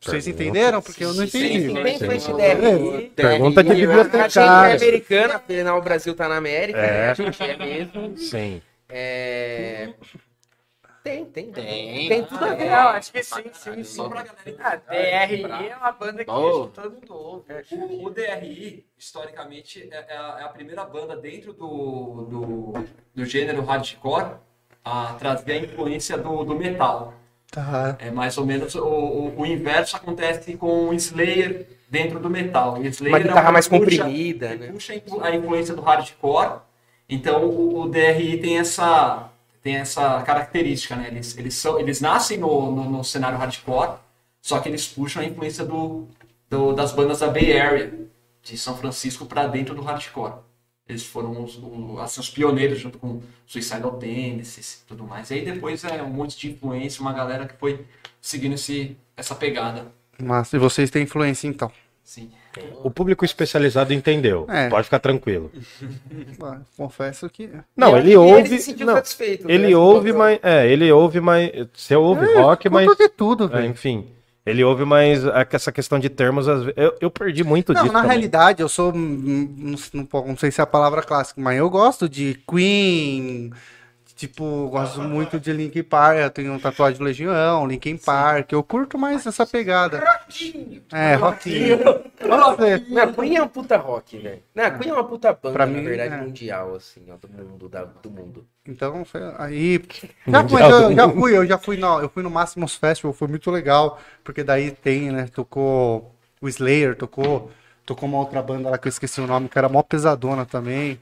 Vocês 0.00 0.28
entenderam? 0.28 0.80
Porque 0.82 1.04
eu 1.04 1.14
não 1.14 1.24
entendi. 1.24 1.72
Tem 1.72 1.96
influência 1.96 2.34
DRI. 2.34 3.12
Pergunta 3.16 3.64
de 3.64 3.70
A 3.70 3.74
gente 3.74 3.86
bibliotecário. 3.86 4.72
é 4.72 4.76
americano, 4.76 5.32
afinal 5.34 5.78
o 5.78 5.82
Brasil 5.82 6.14
tá 6.14 6.28
na 6.28 6.36
América. 6.36 6.78
É. 6.78 6.90
né? 6.90 7.10
A 7.10 7.14
gente 7.14 7.42
é 7.42 7.56
mesmo. 7.56 8.16
Sim. 8.16 8.62
É... 8.88 9.88
Tem, 11.06 11.24
tem. 11.24 11.52
Tem. 11.52 12.08
Tem 12.08 12.24
tudo 12.24 12.44
a 12.44 12.54
ver. 12.54 12.68
Não, 12.68 12.88
acho 12.88 13.12
que 13.12 13.22
sim, 13.22 13.42
sim, 13.52 13.74
sim. 13.74 13.84
Só 13.84 14.08
pra 14.08 14.24
galera 14.24 14.82
Ah, 14.88 14.92
DRI 15.26 15.68
é 15.68 15.76
uma 15.76 15.92
banda 15.92 16.24
que 16.24 16.30
Oh. 16.30 16.66
todo 16.66 16.90
mundo 16.90 17.14
ouve. 17.14 17.44
O, 17.70 18.06
o 18.06 18.10
DRI, 18.10 18.84
historicamente, 18.98 19.88
é, 19.92 20.04
é 20.08 20.16
a, 20.16 20.36
é 20.40 20.42
a 20.42 20.48
primeira 20.48 20.84
banda 20.84 21.16
dentro 21.16 21.52
do, 21.52 22.26
do, 22.28 22.84
do 23.14 23.24
gênero 23.24 23.62
hardcore 23.64 24.32
a 24.84 25.14
trazer 25.14 25.52
a 25.52 25.56
influência 25.58 26.18
do, 26.18 26.42
do 26.44 26.56
metal. 26.56 27.14
Tá. 27.52 27.96
É 28.00 28.10
mais 28.10 28.36
ou 28.36 28.44
menos 28.44 28.74
o, 28.74 28.84
o, 28.84 29.40
o 29.40 29.46
inverso 29.46 29.94
acontece 29.96 30.56
com 30.56 30.88
o 30.88 30.94
Slayer 30.94 31.68
dentro 31.88 32.18
do 32.18 32.28
metal. 32.28 32.74
O 32.80 32.84
Slayer 32.84 33.14
Uma 33.14 33.20
é 33.20 33.22
guitarra 33.28 33.50
um 33.50 33.52
mais 33.52 33.68
puxa- 33.68 34.02
comprimida, 34.02 34.56
né? 34.56 34.72
puxa 34.72 34.92
a 34.92 35.26
a 35.28 35.34
influência 35.36 35.72
do 35.72 35.82
hardcore. 35.82 36.60
Então 37.08 37.44
o, 37.44 37.82
o 37.82 37.88
DRI 37.88 38.38
tem 38.38 38.58
essa, 38.58 39.30
tem 39.66 39.76
essa 39.78 40.22
característica, 40.22 40.94
né? 40.94 41.08
Eles, 41.08 41.36
eles, 41.36 41.54
são, 41.54 41.80
eles 41.80 42.00
nascem 42.00 42.38
no, 42.38 42.70
no, 42.70 42.88
no 42.88 43.02
cenário 43.02 43.36
hardcore, 43.36 43.98
só 44.40 44.60
que 44.60 44.68
eles 44.68 44.86
puxam 44.86 45.22
a 45.22 45.26
influência 45.26 45.64
do, 45.64 46.06
do- 46.48 46.72
das 46.72 46.92
bandas 46.92 47.18
da 47.18 47.26
Bay 47.26 47.58
Area, 47.58 47.92
de 48.44 48.56
São 48.56 48.76
Francisco, 48.76 49.26
para 49.26 49.48
dentro 49.48 49.74
do 49.74 49.82
hardcore. 49.82 50.34
Eles 50.88 51.04
foram 51.04 51.42
os, 51.42 51.56
o- 51.60 51.98
assim, 51.98 52.20
os 52.20 52.30
pioneiros 52.30 52.78
junto 52.78 52.96
com 52.96 53.20
Suicidal 53.44 53.98
Tendencies 53.98 54.82
e 54.84 54.86
tudo 54.86 55.02
mais. 55.02 55.32
E 55.32 55.34
aí 55.34 55.44
depois 55.44 55.82
é 55.82 56.00
um 56.00 56.10
monte 56.10 56.38
de 56.38 56.52
influência, 56.52 57.02
uma 57.02 57.12
galera 57.12 57.44
que 57.48 57.56
foi 57.56 57.84
seguindo 58.20 58.54
esse, 58.54 58.96
essa 59.16 59.34
pegada. 59.34 59.88
Mas 60.16 60.52
e 60.52 60.58
vocês 60.58 60.90
têm 60.92 61.02
influência 61.02 61.48
então. 61.48 61.72
Sim. 62.04 62.30
O 62.82 62.90
público 62.90 63.24
especializado 63.24 63.92
entendeu. 63.92 64.46
É. 64.48 64.68
Pode 64.68 64.84
ficar 64.84 64.98
tranquilo. 64.98 65.50
Confesso 66.76 67.28
que. 67.28 67.50
Não, 67.76 67.96
ele 67.96 68.16
ouve. 68.16 68.48
se 68.48 68.58
sentiu 68.60 68.86
Não, 68.86 68.94
satisfeito, 68.94 69.50
ele 69.50 69.68
né? 69.68 69.76
ouve, 69.76 70.12
mas. 70.12 70.38
É, 70.42 70.66
ele 70.70 70.90
ouve, 70.92 71.20
mas. 71.20 71.50
Você 71.74 71.94
ouve 71.96 72.26
rock, 72.34 72.68
mas. 72.68 72.86
De 72.96 73.08
tudo, 73.08 73.44
é, 73.44 73.48
velho. 73.48 73.66
enfim. 73.70 74.06
Ele 74.44 74.62
ouve, 74.62 74.84
mas 74.84 75.22
essa 75.50 75.72
questão 75.72 75.98
de 75.98 76.08
termos, 76.08 76.46
eu, 76.46 76.94
eu 77.00 77.10
perdi 77.10 77.42
muito 77.42 77.72
Não, 77.72 77.82
disso. 77.82 77.92
na 77.92 78.02
também. 78.02 78.16
realidade, 78.16 78.62
eu 78.62 78.68
sou. 78.68 78.92
hum, 78.94 79.52
Não, 79.58 80.06
não, 80.12 80.26
não 80.28 80.36
sei 80.36 80.52
se 80.52 80.60
é 80.60 80.64
a 80.64 80.66
palavra 80.66 81.02
clássica, 81.02 81.40
mas 81.40 81.58
eu 81.58 81.68
gosto 81.68 82.08
de 82.08 82.40
Queen. 82.48 83.50
Tipo, 84.16 84.68
gosto 84.70 85.02
muito 85.02 85.38
de 85.38 85.52
Linkin 85.52 85.82
Park. 85.82 86.16
Eu 86.18 86.30
tenho 86.30 86.58
tatuagem 86.58 86.96
de 86.96 87.04
Legião, 87.04 87.66
Linkin 87.66 87.98
Park. 87.98 88.50
Eu 88.50 88.62
curto 88.62 88.96
mais 88.96 89.26
essa 89.26 89.46
pegada. 89.46 89.98
É, 90.90 91.14
rockinho. 91.16 91.78
Não, 92.88 93.12
Queen 93.12 93.36
é 93.36 93.40
uma 93.42 93.48
puta 93.48 93.76
rock, 93.76 94.16
velho. 94.18 94.42
Não, 94.54 94.78
Queen 94.78 94.90
é 94.90 94.92
uma 94.94 95.04
puta 95.04 95.32
banda, 95.34 95.52
Pra 95.52 95.66
na 95.66 95.72
mim, 95.72 95.84
verdade, 95.84 96.14
é. 96.14 96.16
mundial, 96.16 96.74
assim, 96.76 97.02
ó, 97.10 97.16
do 97.16 97.28
mundo, 97.28 97.68
da- 97.68 97.84
do 97.84 98.10
mundo. 98.10 98.46
Então, 98.66 99.04
foi- 99.04 99.20
aí. 99.36 99.84
Já, 100.26 100.48
fui, 100.48 100.62
eu, 100.62 100.94
já 100.94 101.08
fui, 101.10 101.36
eu 101.36 101.46
já 101.46 101.58
fui 101.58 101.76
no, 101.76 102.00
eu 102.00 102.08
fui 102.08 102.22
no 102.22 102.30
Máximos 102.30 102.74
Festival, 102.74 103.12
foi 103.12 103.28
muito 103.28 103.50
legal. 103.50 104.00
Porque 104.24 104.42
daí 104.42 104.70
tem, 104.70 105.10
né? 105.12 105.28
Tocou 105.32 106.10
o 106.40 106.48
Slayer, 106.48 106.96
tocou. 106.96 107.50
Tocou 107.84 108.08
uma 108.08 108.18
outra 108.18 108.42
banda 108.42 108.68
lá 108.70 108.78
que 108.78 108.88
eu 108.88 108.90
esqueci 108.90 109.20
o 109.20 109.28
nome, 109.28 109.48
que 109.48 109.56
era 109.56 109.68
mó 109.68 109.80
pesadona 109.82 110.44
também. 110.44 110.98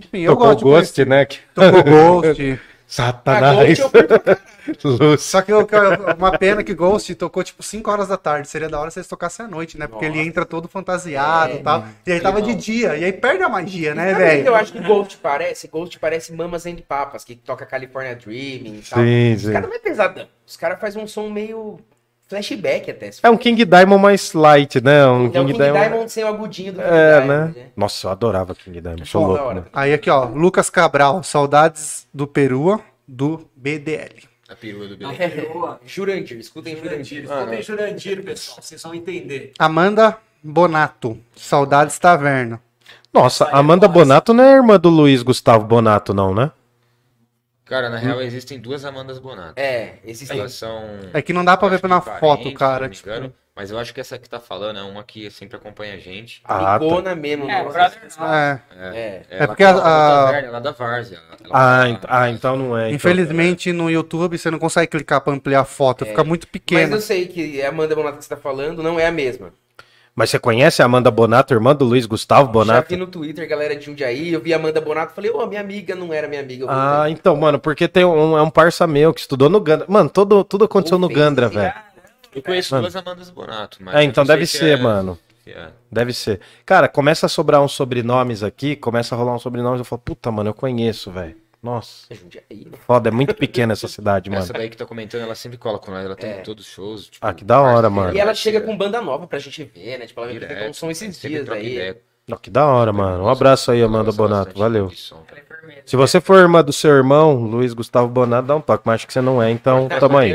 Enfim, 0.00 0.20
eu 0.22 0.32
Tocou 0.32 0.46
gosto 0.48 0.58
de 0.58 0.64
Ghost, 0.64 1.04
né? 1.04 1.24
que- 1.26 1.38
Tocou 1.54 1.82
Ghost. 2.22 2.60
Satanás. 2.90 3.78
Ah, 3.80 4.36
Luz. 4.84 5.22
Só 5.22 5.42
que 5.42 5.52
eu- 5.52 5.64
uma 6.18 6.36
pena 6.36 6.64
que 6.64 6.74
Ghost 6.74 7.14
tocou 7.14 7.42
tipo 7.44 7.62
5 7.62 7.88
horas 7.88 8.08
da 8.08 8.16
tarde. 8.16 8.48
Seria 8.48 8.68
da 8.68 8.80
hora 8.80 8.90
se 8.90 8.98
eles 8.98 9.06
tocassem 9.08 9.46
à 9.46 9.48
noite, 9.48 9.78
né? 9.78 9.86
Porque 9.86 10.04
ele 10.04 10.18
entra 10.20 10.44
todo 10.44 10.66
fantasiado 10.68 11.54
e 11.54 11.58
tal. 11.60 11.84
E 12.04 12.10
aí 12.12 12.20
tava 12.20 12.42
de 12.42 12.52
dia. 12.54 12.96
E 12.96 13.04
aí 13.04 13.12
perde 13.12 13.44
a 13.44 13.48
magia, 13.48 13.94
né, 13.94 14.10
Sabe 14.12 14.24
o 14.24 14.26
que 14.26 14.32
Eu 14.32 14.36
velho? 14.44 14.54
acho 14.56 14.72
que 14.72 14.80
Ghost 14.80 15.18
parece, 15.18 15.68
Ghost 15.68 15.98
parece 16.00 16.32
Mamas 16.32 16.66
and 16.66 16.78
Papas, 16.88 17.22
que 17.24 17.36
toca 17.36 17.64
California 17.64 18.16
Dreaming 18.16 18.78
e 18.78 18.82
tal. 18.82 18.98
Sim, 19.04 19.34
Os 19.34 19.44
caras 19.50 19.68
não 19.68 19.76
é 19.76 19.78
pesadão. 19.78 20.26
Os 20.44 20.56
caras 20.56 20.80
fazem 20.80 21.00
um 21.02 21.06
som 21.06 21.28
meio 21.30 21.78
flashback 22.30 22.90
até. 22.90 23.10
É 23.22 23.28
um 23.28 23.36
King 23.36 23.64
Diamond 23.64 24.00
mais 24.02 24.32
light, 24.32 24.80
né? 24.80 25.04
Um 25.06 25.24
É 25.26 25.28
o 25.28 25.30
King, 25.32 25.46
King 25.46 25.58
Diamond. 25.58 25.80
Diamond 25.88 26.12
sem 26.12 26.24
o 26.24 26.28
agudinho 26.28 26.72
do 26.72 26.80
King 26.80 26.88
É, 26.90 27.20
Diamond, 27.20 27.58
né? 27.58 27.66
Nossa, 27.76 28.06
eu 28.06 28.10
adorava 28.10 28.54
King 28.54 28.80
Diamond. 28.80 29.06
Sou 29.08 29.26
louco, 29.26 29.44
hora. 29.44 29.54
né? 29.60 29.64
Aí 29.72 29.92
aqui, 29.92 30.08
ó. 30.08 30.24
Lucas 30.24 30.70
Cabral, 30.70 31.22
saudades 31.22 32.06
do 32.14 32.26
Perua, 32.26 32.80
do 33.06 33.46
BDL. 33.56 34.30
A 34.48 34.56
perua 34.56 34.88
do 34.88 34.96
Belém. 34.96 35.16
perua, 35.16 35.80
Jurandir, 35.86 36.38
escutem 36.38 36.76
Jurandir. 36.76 37.22
Jurandir. 37.24 37.60
Escutem 37.60 37.62
Jurandir, 37.62 38.24
pessoal. 38.24 38.58
Vocês 38.60 38.82
vão 38.82 38.94
entender. 38.94 39.52
Amanda 39.58 40.16
Bonato, 40.42 41.16
saudades 41.36 41.98
taverna. 41.98 42.60
Nossa, 43.12 43.44
Amanda 43.52 43.86
Bonato 43.86 44.32
não 44.34 44.42
é 44.44 44.54
irmã 44.54 44.78
do 44.78 44.88
Luiz 44.88 45.22
Gustavo 45.22 45.64
Bonato, 45.66 46.12
não, 46.14 46.34
né? 46.34 46.50
Cara, 47.70 47.88
na 47.88 47.98
real 47.98 48.20
existem 48.20 48.58
duas 48.58 48.84
Amandas 48.84 49.20
Bonato. 49.20 49.54
É, 49.56 49.94
existem. 50.04 50.40
Elas 50.40 50.54
são. 50.54 50.82
É 51.14 51.22
que 51.22 51.32
não 51.32 51.44
dá 51.44 51.56
pra 51.56 51.68
ver 51.68 51.80
que 51.80 51.88
foto, 52.18 52.52
cara. 52.52 52.80
não 52.80 52.88
me 52.88 52.94
tipo, 52.96 53.08
engano, 53.08 53.32
mas 53.54 53.70
eu 53.70 53.78
acho 53.78 53.94
que 53.94 54.00
essa 54.00 54.18
que 54.18 54.28
tá 54.28 54.40
falando 54.40 54.80
é 54.80 54.82
uma 54.82 55.04
que 55.04 55.30
sempre 55.30 55.56
acompanha 55.56 55.94
a 55.94 55.96
gente. 55.98 56.42
Ah, 56.44 56.76
tá. 56.80 56.84
Icona 56.84 57.14
mesmo. 57.14 57.48
É, 57.48 57.62
nossa. 57.62 57.72
brother 57.78 57.98
nosso. 58.02 58.24
é. 58.24 58.62
É. 58.76 59.22
É 59.30 59.46
porque 59.46 59.62
a- 59.62 59.68
ela, 59.68 59.80
a- 59.82 60.24
da 60.26 60.30
Verna, 60.32 60.48
ela 60.48 60.58
é 60.58 60.60
da 60.62 60.70
Várzea. 60.72 61.18
Ela 61.44 61.48
Ah, 61.52 61.78
tá- 61.82 61.88
ent- 61.88 62.04
ah, 62.08 62.28
então 62.30 62.56
não 62.56 62.76
é. 62.76 62.86
então. 62.86 62.96
Infelizmente 62.96 63.72
no 63.72 63.88
YouTube 63.88 64.36
você 64.36 64.50
não 64.50 64.58
consegue 64.58 64.88
clicar 64.88 65.20
pra 65.20 65.32
ampliar 65.32 65.60
a 65.60 65.64
foto, 65.64 66.04
fica 66.04 66.24
muito 66.24 66.48
Mas 66.48 66.50
pequena. 66.50 66.96
eu 66.96 67.00
sei 67.00 67.28
que 67.28 67.62
a 67.62 67.68
Amanda 67.68 67.94
Bonato 67.94 68.18
que 68.18 68.24
você 68.24 68.30
tá 68.30 68.36
falando 68.36 68.82
não 68.82 68.98
é 68.98 69.06
a 69.06 69.12
mesma. 69.12 69.52
Mas 70.20 70.28
você 70.28 70.38
conhece 70.38 70.82
a 70.82 70.84
Amanda 70.84 71.10
Bonato, 71.10 71.54
irmã 71.54 71.74
do 71.74 71.86
Luiz 71.86 72.04
Gustavo 72.04 72.48
Já 72.48 72.52
Bonato? 72.52 72.88
vi 72.90 72.96
no 72.98 73.06
Twitter, 73.06 73.48
galera 73.48 73.74
de 73.74 73.86
Jundiaí, 73.86 74.30
eu 74.30 74.38
vi 74.38 74.52
a 74.52 74.56
Amanda 74.56 74.78
Bonato, 74.78 75.14
falei, 75.14 75.30
ô, 75.30 75.46
minha 75.46 75.62
amiga 75.62 75.94
não 75.94 76.12
era 76.12 76.28
minha 76.28 76.42
amiga. 76.42 76.66
Ah, 76.68 76.96
voltei. 76.96 77.12
então, 77.14 77.34
mano, 77.36 77.58
porque 77.58 77.88
tem 77.88 78.04
um, 78.04 78.36
é 78.36 78.42
um 78.42 78.50
parça 78.50 78.86
meu 78.86 79.14
que 79.14 79.20
estudou 79.22 79.48
no 79.48 79.58
Gandra. 79.58 79.86
Mano, 79.88 80.10
todo, 80.10 80.44
tudo 80.44 80.66
aconteceu 80.66 80.98
no. 80.98 81.08
Gandra, 81.08 81.48
velho. 81.48 81.72
Eu 82.34 82.42
conheço 82.42 82.74
Mano. 82.74 82.82
duas 82.82 82.96
Amandas 82.96 83.30
Bonato, 83.30 83.78
mas. 83.80 83.94
É, 83.94 84.02
então 84.02 84.22
deve 84.22 84.44
ser, 84.44 84.78
é- 84.78 84.82
mano. 84.82 85.18
é. 85.46 85.68
Deve 85.90 86.12
ser. 86.12 86.40
Cara, 86.66 86.86
começa 86.86 87.24
a 87.24 87.28
sobrar 87.30 87.62
uns 87.62 87.72
sobrenomes 87.72 88.42
aqui, 88.42 88.76
começa 88.76 89.14
a 89.14 89.18
rolar 89.18 89.34
uns 89.34 89.40
sobrenomes, 89.40 89.78
eu 89.78 89.86
falo, 89.86 90.02
puta, 90.04 90.30
mano, 90.30 90.50
eu 90.50 90.54
conheço, 90.54 91.10
velho. 91.10 91.34
Nossa, 91.62 92.06
É 92.08 92.14
Jundiaí, 92.14 92.66
né? 92.70 92.78
foda, 92.86 93.08
é 93.08 93.12
muito 93.12 93.34
pequena 93.34 93.72
essa 93.74 93.86
cidade, 93.86 94.30
mano. 94.30 94.42
Essa 94.42 94.52
daí 94.52 94.70
que 94.70 94.76
tá 94.76 94.86
comentando, 94.86 95.20
ela 95.22 95.34
sempre 95.34 95.58
cola 95.58 95.78
com 95.78 95.90
nós, 95.90 96.04
ela 96.04 96.16
tem 96.16 96.30
É. 96.30 96.34
todos 96.38 96.66
os 96.66 96.72
shows. 96.72 97.08
Tipo, 97.08 97.26
Ah, 97.26 97.34
que 97.34 97.44
da 97.44 97.60
hora, 97.60 97.90
mano. 97.90 98.14
E 98.16 98.18
ela 98.20 98.34
chega 98.34 98.60
com 98.62 98.74
banda 98.76 99.00
nova 99.02 99.26
pra 99.26 99.38
gente 99.38 99.62
ver, 99.64 99.98
né? 99.98 100.06
Tipo, 100.06 100.20
ela 100.20 100.28
vai 100.28 100.36
apresentar 100.38 100.68
um 100.70 100.72
som 100.72 100.90
esses 100.90 101.20
dias 101.20 101.48
aí. 101.50 101.72
ideia. 101.74 102.00
Que 102.42 102.48
da 102.48 102.64
hora, 102.64 102.92
mano. 102.92 103.24
Um 103.24 103.28
abraço 103.28 103.72
aí, 103.72 103.82
Amanda 103.82 104.12
Bonato. 104.12 104.56
Valeu. 104.56 104.86
é 104.86 105.40
enfermeira. 105.40 105.82
Se 105.84 105.96
você 105.96 106.20
for 106.20 106.38
irmã 106.38 106.62
do 106.62 106.72
seu 106.72 106.92
irmão, 106.92 107.34
Luiz 107.42 107.72
Gustavo 107.74 108.06
Bonato, 108.08 108.46
dá 108.46 108.54
um 108.56 108.60
toque, 108.60 108.84
mas 108.86 108.94
acho 108.96 109.06
que 109.08 109.12
você 109.12 109.20
não 109.20 109.42
é, 109.42 109.50
então 109.50 109.88
tamo 109.98 110.16
aí. 110.16 110.32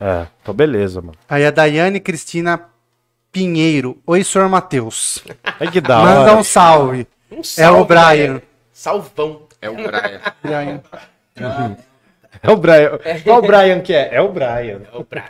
É, 0.00 0.26
então 0.42 0.52
beleza, 0.52 1.00
mano. 1.00 1.14
Aí 1.28 1.46
a 1.46 1.50
Daiane 1.52 2.00
Cristina 2.00 2.60
Pinheiro. 3.30 3.98
Oi, 4.06 4.24
senhor 4.24 4.48
Matheus. 4.48 5.22
Ai, 5.60 5.70
que 5.70 5.80
da 5.80 5.98
Manda 5.98 6.20
hora. 6.22 6.36
um 6.36 6.42
salve. 6.44 7.06
Um 7.30 7.38
É 7.40 7.42
salve, 7.44 7.80
o 7.80 7.84
Brian. 7.84 8.02
galera. 8.04 8.42
Salvão. 8.72 9.42
É 9.62 9.70
o 9.70 9.74
Brian. 9.74 10.20
Brian. 10.42 10.82
É 12.42 12.50
o 12.50 12.56
Brian. 12.56 12.98
Qual 13.22 13.38
o 13.38 13.42
Brian 13.42 13.80
que 13.80 13.94
é? 13.94 14.14
É 14.14 14.20
o 14.20 14.28
Brian. 14.32 14.80
É 14.92 14.96
o 14.96 15.04
Brian. 15.08 15.22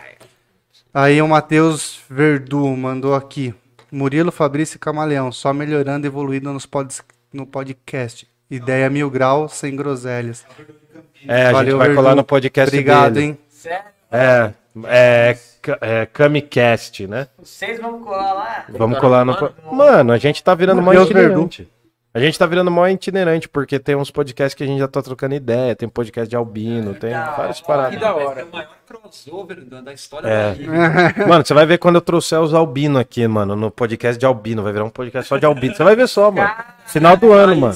Aí 0.95 1.21
o 1.23 1.29
Matheus 1.29 2.01
Verdu 2.09 2.67
mandou 2.77 3.15
aqui. 3.15 3.55
Murilo, 3.91 4.33
Fabrício 4.33 4.77
e 4.77 4.79
Camaleão, 4.79 5.31
só 5.31 5.53
melhorando 5.53 6.07
e 6.07 6.09
evoluindo 6.09 6.51
nos 6.51 6.65
pods, 6.65 7.03
no 7.33 7.47
podcast. 7.47 8.27
Ideia 8.51 8.89
mil 8.89 9.11
graus, 9.11 9.53
sem 9.53 9.77
groselhas. 9.77 10.47
É, 11.29 11.49
a 11.49 11.53
Valeu, 11.53 11.73
gente 11.73 11.79
vai 11.79 11.87
Verdu. 11.89 12.03
colar 12.03 12.15
no 12.15 12.25
podcast 12.25 12.75
Obrigado, 12.75 13.15
dele. 13.15 13.27
hein? 13.27 13.39
Sério? 13.51 13.85
É, 14.11 14.53
é, 14.87 15.37
é 15.83 16.07
Camicast, 16.07 17.07
né? 17.07 17.29
Vocês 17.39 17.79
vão 17.79 18.01
colar 18.03 18.33
lá? 18.33 18.65
Vamos 18.71 18.99
colar 18.99 19.25
no. 19.25 19.37
Mano, 19.71 20.13
a 20.13 20.19
gente 20.19 20.43
tá 20.43 20.55
virando 20.55 20.83
Deus 20.83 21.05
itinerante. 21.05 21.71
A 22.15 22.21
gente 22.21 22.39
tá 22.39 22.45
virando 22.45 22.71
mó 22.71 22.87
itinerante, 22.87 23.49
porque 23.49 23.79
tem 23.79 23.97
uns 23.97 24.11
podcasts 24.11 24.55
que 24.55 24.63
a 24.63 24.67
gente 24.67 24.79
já 24.79 24.87
tá 24.87 25.01
trocando 25.01 25.35
ideia. 25.35 25.75
Tem 25.75 25.89
podcast 25.89 26.29
de 26.29 26.37
Albino, 26.37 26.93
tem 26.95 27.13
várias 27.13 27.61
Que 27.61 27.67
paradas. 27.67 27.99
da 27.99 28.13
Vai 28.13 28.25
hora. 28.27 28.35
ser 28.37 28.43
o 28.45 28.53
maior 28.53 28.69
crossover 28.87 29.65
da, 29.65 29.81
da 29.81 29.93
história 29.95 30.29
É. 30.29 30.49
da 30.49 30.53
vida. 31.09 31.27
Mano, 31.27 31.43
você 31.47 31.55
vai 31.55 31.65
ver 31.65 31.79
quando 31.79 31.95
eu 31.95 32.01
trouxer 32.03 32.39
os 32.39 32.53
Albino 32.53 32.99
aqui, 32.99 33.27
mano, 33.27 33.57
no 33.57 33.71
podcast 33.71 34.19
de 34.21 34.27
Albino. 34.27 34.63
Vai 34.63 34.75
virar 34.75 34.85
um 34.85 34.91
podcast 34.91 35.27
só 35.27 35.39
de 35.39 35.47
Albino. 35.47 35.75
Você 35.75 35.83
vai 35.83 35.97
ver 35.97 36.07
só, 36.07 36.31
mano. 36.31 36.51
Final 36.85 37.17
do 37.17 37.33
ano, 37.33 37.57
mano. 37.57 37.75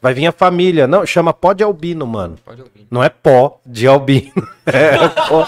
Vai 0.00 0.14
vir 0.14 0.26
a 0.28 0.32
família. 0.32 0.86
Não, 0.86 1.04
chama 1.04 1.32
pó 1.32 1.52
de 1.52 1.64
Albino, 1.64 2.06
mano. 2.06 2.36
Pode 2.44 2.60
ouvir. 2.62 2.86
Não 2.88 3.02
é 3.02 3.08
pó 3.08 3.58
de 3.66 3.88
Albino. 3.88 4.30
É 4.66 4.96
pó, 5.28 5.46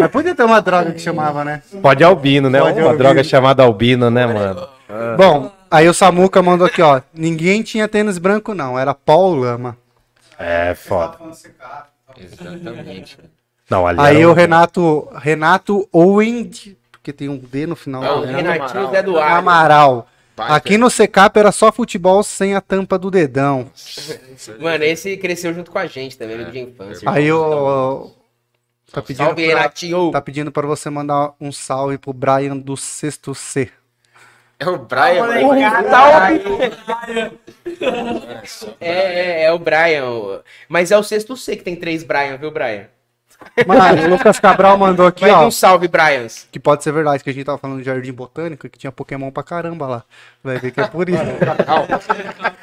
Mas 0.00 0.10
podia 0.10 0.34
ter 0.34 0.42
uma 0.42 0.60
droga 0.60 0.90
que 0.92 0.98
chamava, 0.98 1.44
né? 1.44 1.62
pó 1.80 1.94
de 1.94 2.02
Albino, 2.02 2.50
né? 2.50 2.58
Pó 2.58 2.64
Uma 2.66 2.72
Albino. 2.72 2.98
droga 2.98 3.22
chamada 3.22 3.62
Albino, 3.62 4.10
né, 4.10 4.26
mano? 4.26 4.66
Bom, 5.16 5.52
aí 5.74 5.88
o 5.88 5.94
Samuca 5.94 6.42
mandou 6.42 6.66
aqui, 6.66 6.80
ó. 6.82 7.00
Ninguém 7.12 7.62
tinha 7.62 7.88
tênis 7.88 8.18
branco, 8.18 8.54
não. 8.54 8.78
Era 8.78 8.94
Paul 8.94 9.34
Lama. 9.34 9.76
É 10.38 10.74
foda. 10.74 11.18
Exatamente. 12.16 13.18
Não, 13.70 13.86
ali 13.86 13.98
Aí 14.00 14.16
era 14.18 14.28
o 14.28 14.30
um- 14.30 14.34
Renato, 14.34 15.08
Renato 15.16 15.88
Owen, 15.92 16.50
porque 16.92 17.12
tem 17.12 17.28
um 17.28 17.38
D 17.38 17.66
no 17.66 17.74
final. 17.76 18.04
É 18.04 18.12
o 18.12 18.20
né? 18.26 18.36
Renatinho 18.36 18.90
Zé 18.90 19.02
do 19.02 19.18
Ar. 19.18 19.38
Amaral. 19.38 20.06
Aqui 20.36 20.76
no 20.76 20.90
Secap 20.90 21.38
era 21.38 21.52
só 21.52 21.70
futebol 21.70 22.22
sem 22.24 22.54
a 22.56 22.60
tampa 22.60 22.98
do 22.98 23.10
dedão. 23.10 23.70
Mano, 24.58 24.82
esse 24.84 25.16
cresceu 25.16 25.54
junto 25.54 25.70
com 25.70 25.78
a 25.78 25.86
gente 25.86 26.18
também, 26.18 26.34
amigo 26.34 26.50
de 26.50 26.58
infância. 26.60 27.08
Aí 27.08 27.30
o. 27.32 28.10
Tá 28.92 29.00
pedindo, 29.02 29.24
Salve, 29.26 29.46
pra, 29.48 29.56
Renatinho. 29.58 30.10
tá 30.10 30.20
pedindo 30.20 30.52
pra 30.52 30.66
você 30.66 30.88
mandar 30.90 31.32
um 31.40 31.50
salve 31.50 31.98
pro 31.98 32.12
Brian 32.12 32.56
do 32.56 32.76
sexto 32.76 33.34
C. 33.34 33.70
É 34.58 34.68
o 34.68 34.78
Brian, 34.78 35.26
mano. 35.26 35.58
É, 38.80 38.88
é, 38.90 39.42
é 39.44 39.52
o 39.52 39.58
Brian. 39.58 40.04
o- 40.06 40.40
Mas 40.68 40.90
é 40.90 40.96
o 40.98 41.02
sexto 41.02 41.36
C 41.36 41.56
que 41.56 41.64
tem 41.64 41.76
três 41.76 42.02
Brian, 42.02 42.36
viu, 42.36 42.50
Brian? 42.50 42.86
Mano, 43.66 44.04
o 44.04 44.08
Lucas 44.10 44.38
Cabral 44.38 44.78
mandou 44.78 45.06
aqui, 45.06 45.22
Manda 45.26 45.40
ó. 45.40 45.46
um 45.46 45.50
salve, 45.50 45.88
Brians. 45.88 46.48
Que 46.50 46.58
pode 46.60 46.82
ser 46.84 46.92
verdade, 46.92 47.22
que 47.22 47.28
a 47.28 47.32
gente 47.32 47.44
tava 47.44 47.58
falando 47.58 47.78
de 47.80 47.84
Jardim 47.84 48.12
Botânico, 48.12 48.68
que 48.68 48.78
tinha 48.78 48.92
Pokémon 48.92 49.30
pra 49.30 49.42
caramba 49.42 49.86
lá. 49.86 50.04
Vai 50.42 50.58
ver 50.58 50.70
que 50.70 50.80
é 50.80 50.86
por 50.86 51.08
isso. 51.08 51.18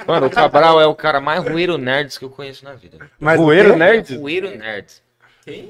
Mano, 0.07 0.27
o 0.27 0.29
Cabral 0.29 0.81
é 0.81 0.87
o 0.87 0.95
cara 0.95 1.19
mais 1.19 1.43
rueiro 1.43 1.77
nerds 1.77 2.17
que 2.17 2.25
eu 2.25 2.29
conheço 2.29 2.63
na 2.65 2.73
vida. 2.73 2.97
Mas 3.19 3.39
Rueiro 3.39 3.75
Nerd? 3.75 4.15
Rueiro 4.17 4.49
nerds. 4.57 5.03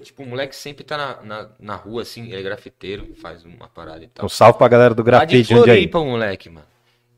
Tipo, 0.03 0.23
o 0.23 0.26
moleque 0.26 0.56
sempre 0.56 0.84
tá 0.84 0.98
na, 0.98 1.22
na, 1.22 1.49
na 1.60 1.76
rua, 1.76 2.02
assim, 2.02 2.26
ele 2.26 2.35
é 2.35 2.41
grafiteiro, 2.41 3.15
faz 3.22 3.45
uma 3.45 3.68
parada 3.69 4.03
e 4.03 4.07
tal. 4.07 4.26
Um 4.26 4.30
salve 4.30 4.57
pra 4.57 4.68
galera 4.68 4.93
do 4.93 5.03
grafite, 5.03 5.53
onde 5.53 5.72
aí? 5.72 5.89
O 5.93 6.06
moleque, 6.06 6.49
mano. 6.49 6.68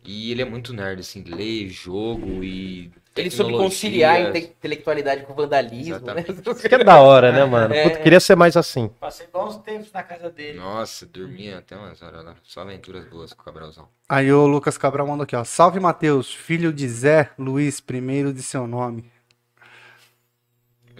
E 0.05 0.31
ele 0.31 0.41
é 0.41 0.45
muito 0.45 0.73
nerd, 0.73 0.99
assim, 0.99 1.23
lê 1.23 1.67
jogo 1.67 2.43
e. 2.43 2.91
Ele 3.15 3.29
soube 3.29 3.53
conciliar 3.53 4.15
a 4.15 4.19
intelectualidade 4.39 5.23
com 5.23 5.33
o 5.33 5.35
vandalismo, 5.35 5.99
né? 5.99 6.25
Exatamente. 6.27 6.43
Que 6.67 6.75
é 6.75 6.83
da 6.83 6.99
hora, 6.99 7.31
né, 7.31 7.45
mano? 7.45 7.73
É. 7.73 7.83
Puta, 7.83 7.99
queria 7.99 8.19
ser 8.19 8.35
mais 8.35 8.57
assim. 8.57 8.89
Passei 8.99 9.27
bons 9.31 9.57
tempos 9.57 9.91
na 9.93 10.01
casa 10.01 10.31
dele. 10.31 10.57
Nossa, 10.57 11.05
dormia 11.05 11.59
até 11.59 11.75
umas 11.75 12.01
horas 12.01 12.25
lá. 12.25 12.35
Só 12.43 12.61
aventuras 12.61 13.05
boas 13.05 13.31
com 13.31 13.41
o 13.41 13.45
Cabralzão. 13.45 13.87
Aí 14.09 14.33
o 14.33 14.47
Lucas 14.47 14.79
Cabral 14.79 15.05
mandou 15.05 15.25
aqui, 15.25 15.35
ó. 15.35 15.43
Salve 15.43 15.79
Matheus, 15.79 16.33
filho 16.33 16.73
de 16.73 16.87
Zé 16.89 17.29
Luiz, 17.37 17.79
primeiro 17.79 18.33
de 18.33 18.41
seu 18.41 18.65
nome. 18.65 19.12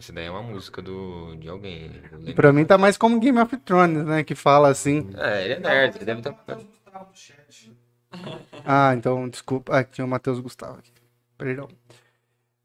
Essa 0.04 0.12
daí 0.12 0.26
é 0.26 0.30
uma 0.30 0.44
música 0.44 0.82
do, 0.82 1.34
de 1.38 1.48
alguém. 1.48 1.90
Pra 2.36 2.52
mim 2.52 2.66
tá 2.66 2.78
mais 2.78 2.98
como 2.98 3.22
Game 3.22 3.40
of 3.40 3.56
Thrones, 3.60 4.04
né? 4.04 4.22
Que 4.22 4.36
fala 4.36 4.68
assim. 4.68 5.10
É, 5.16 5.46
ele 5.46 5.54
é 5.54 5.60
nerd, 5.60 5.96
ele 5.96 6.06
deve 6.06 6.20
estar. 6.20 6.36
Ah, 8.64 8.94
então, 8.96 9.28
desculpa. 9.28 9.76
Ah, 9.76 9.84
tinha 9.84 10.06
o 10.06 10.08
Matheus 10.08 10.40
Gustavo 10.40 10.78
aqui. 10.78 10.92
Perdão. 11.36 11.68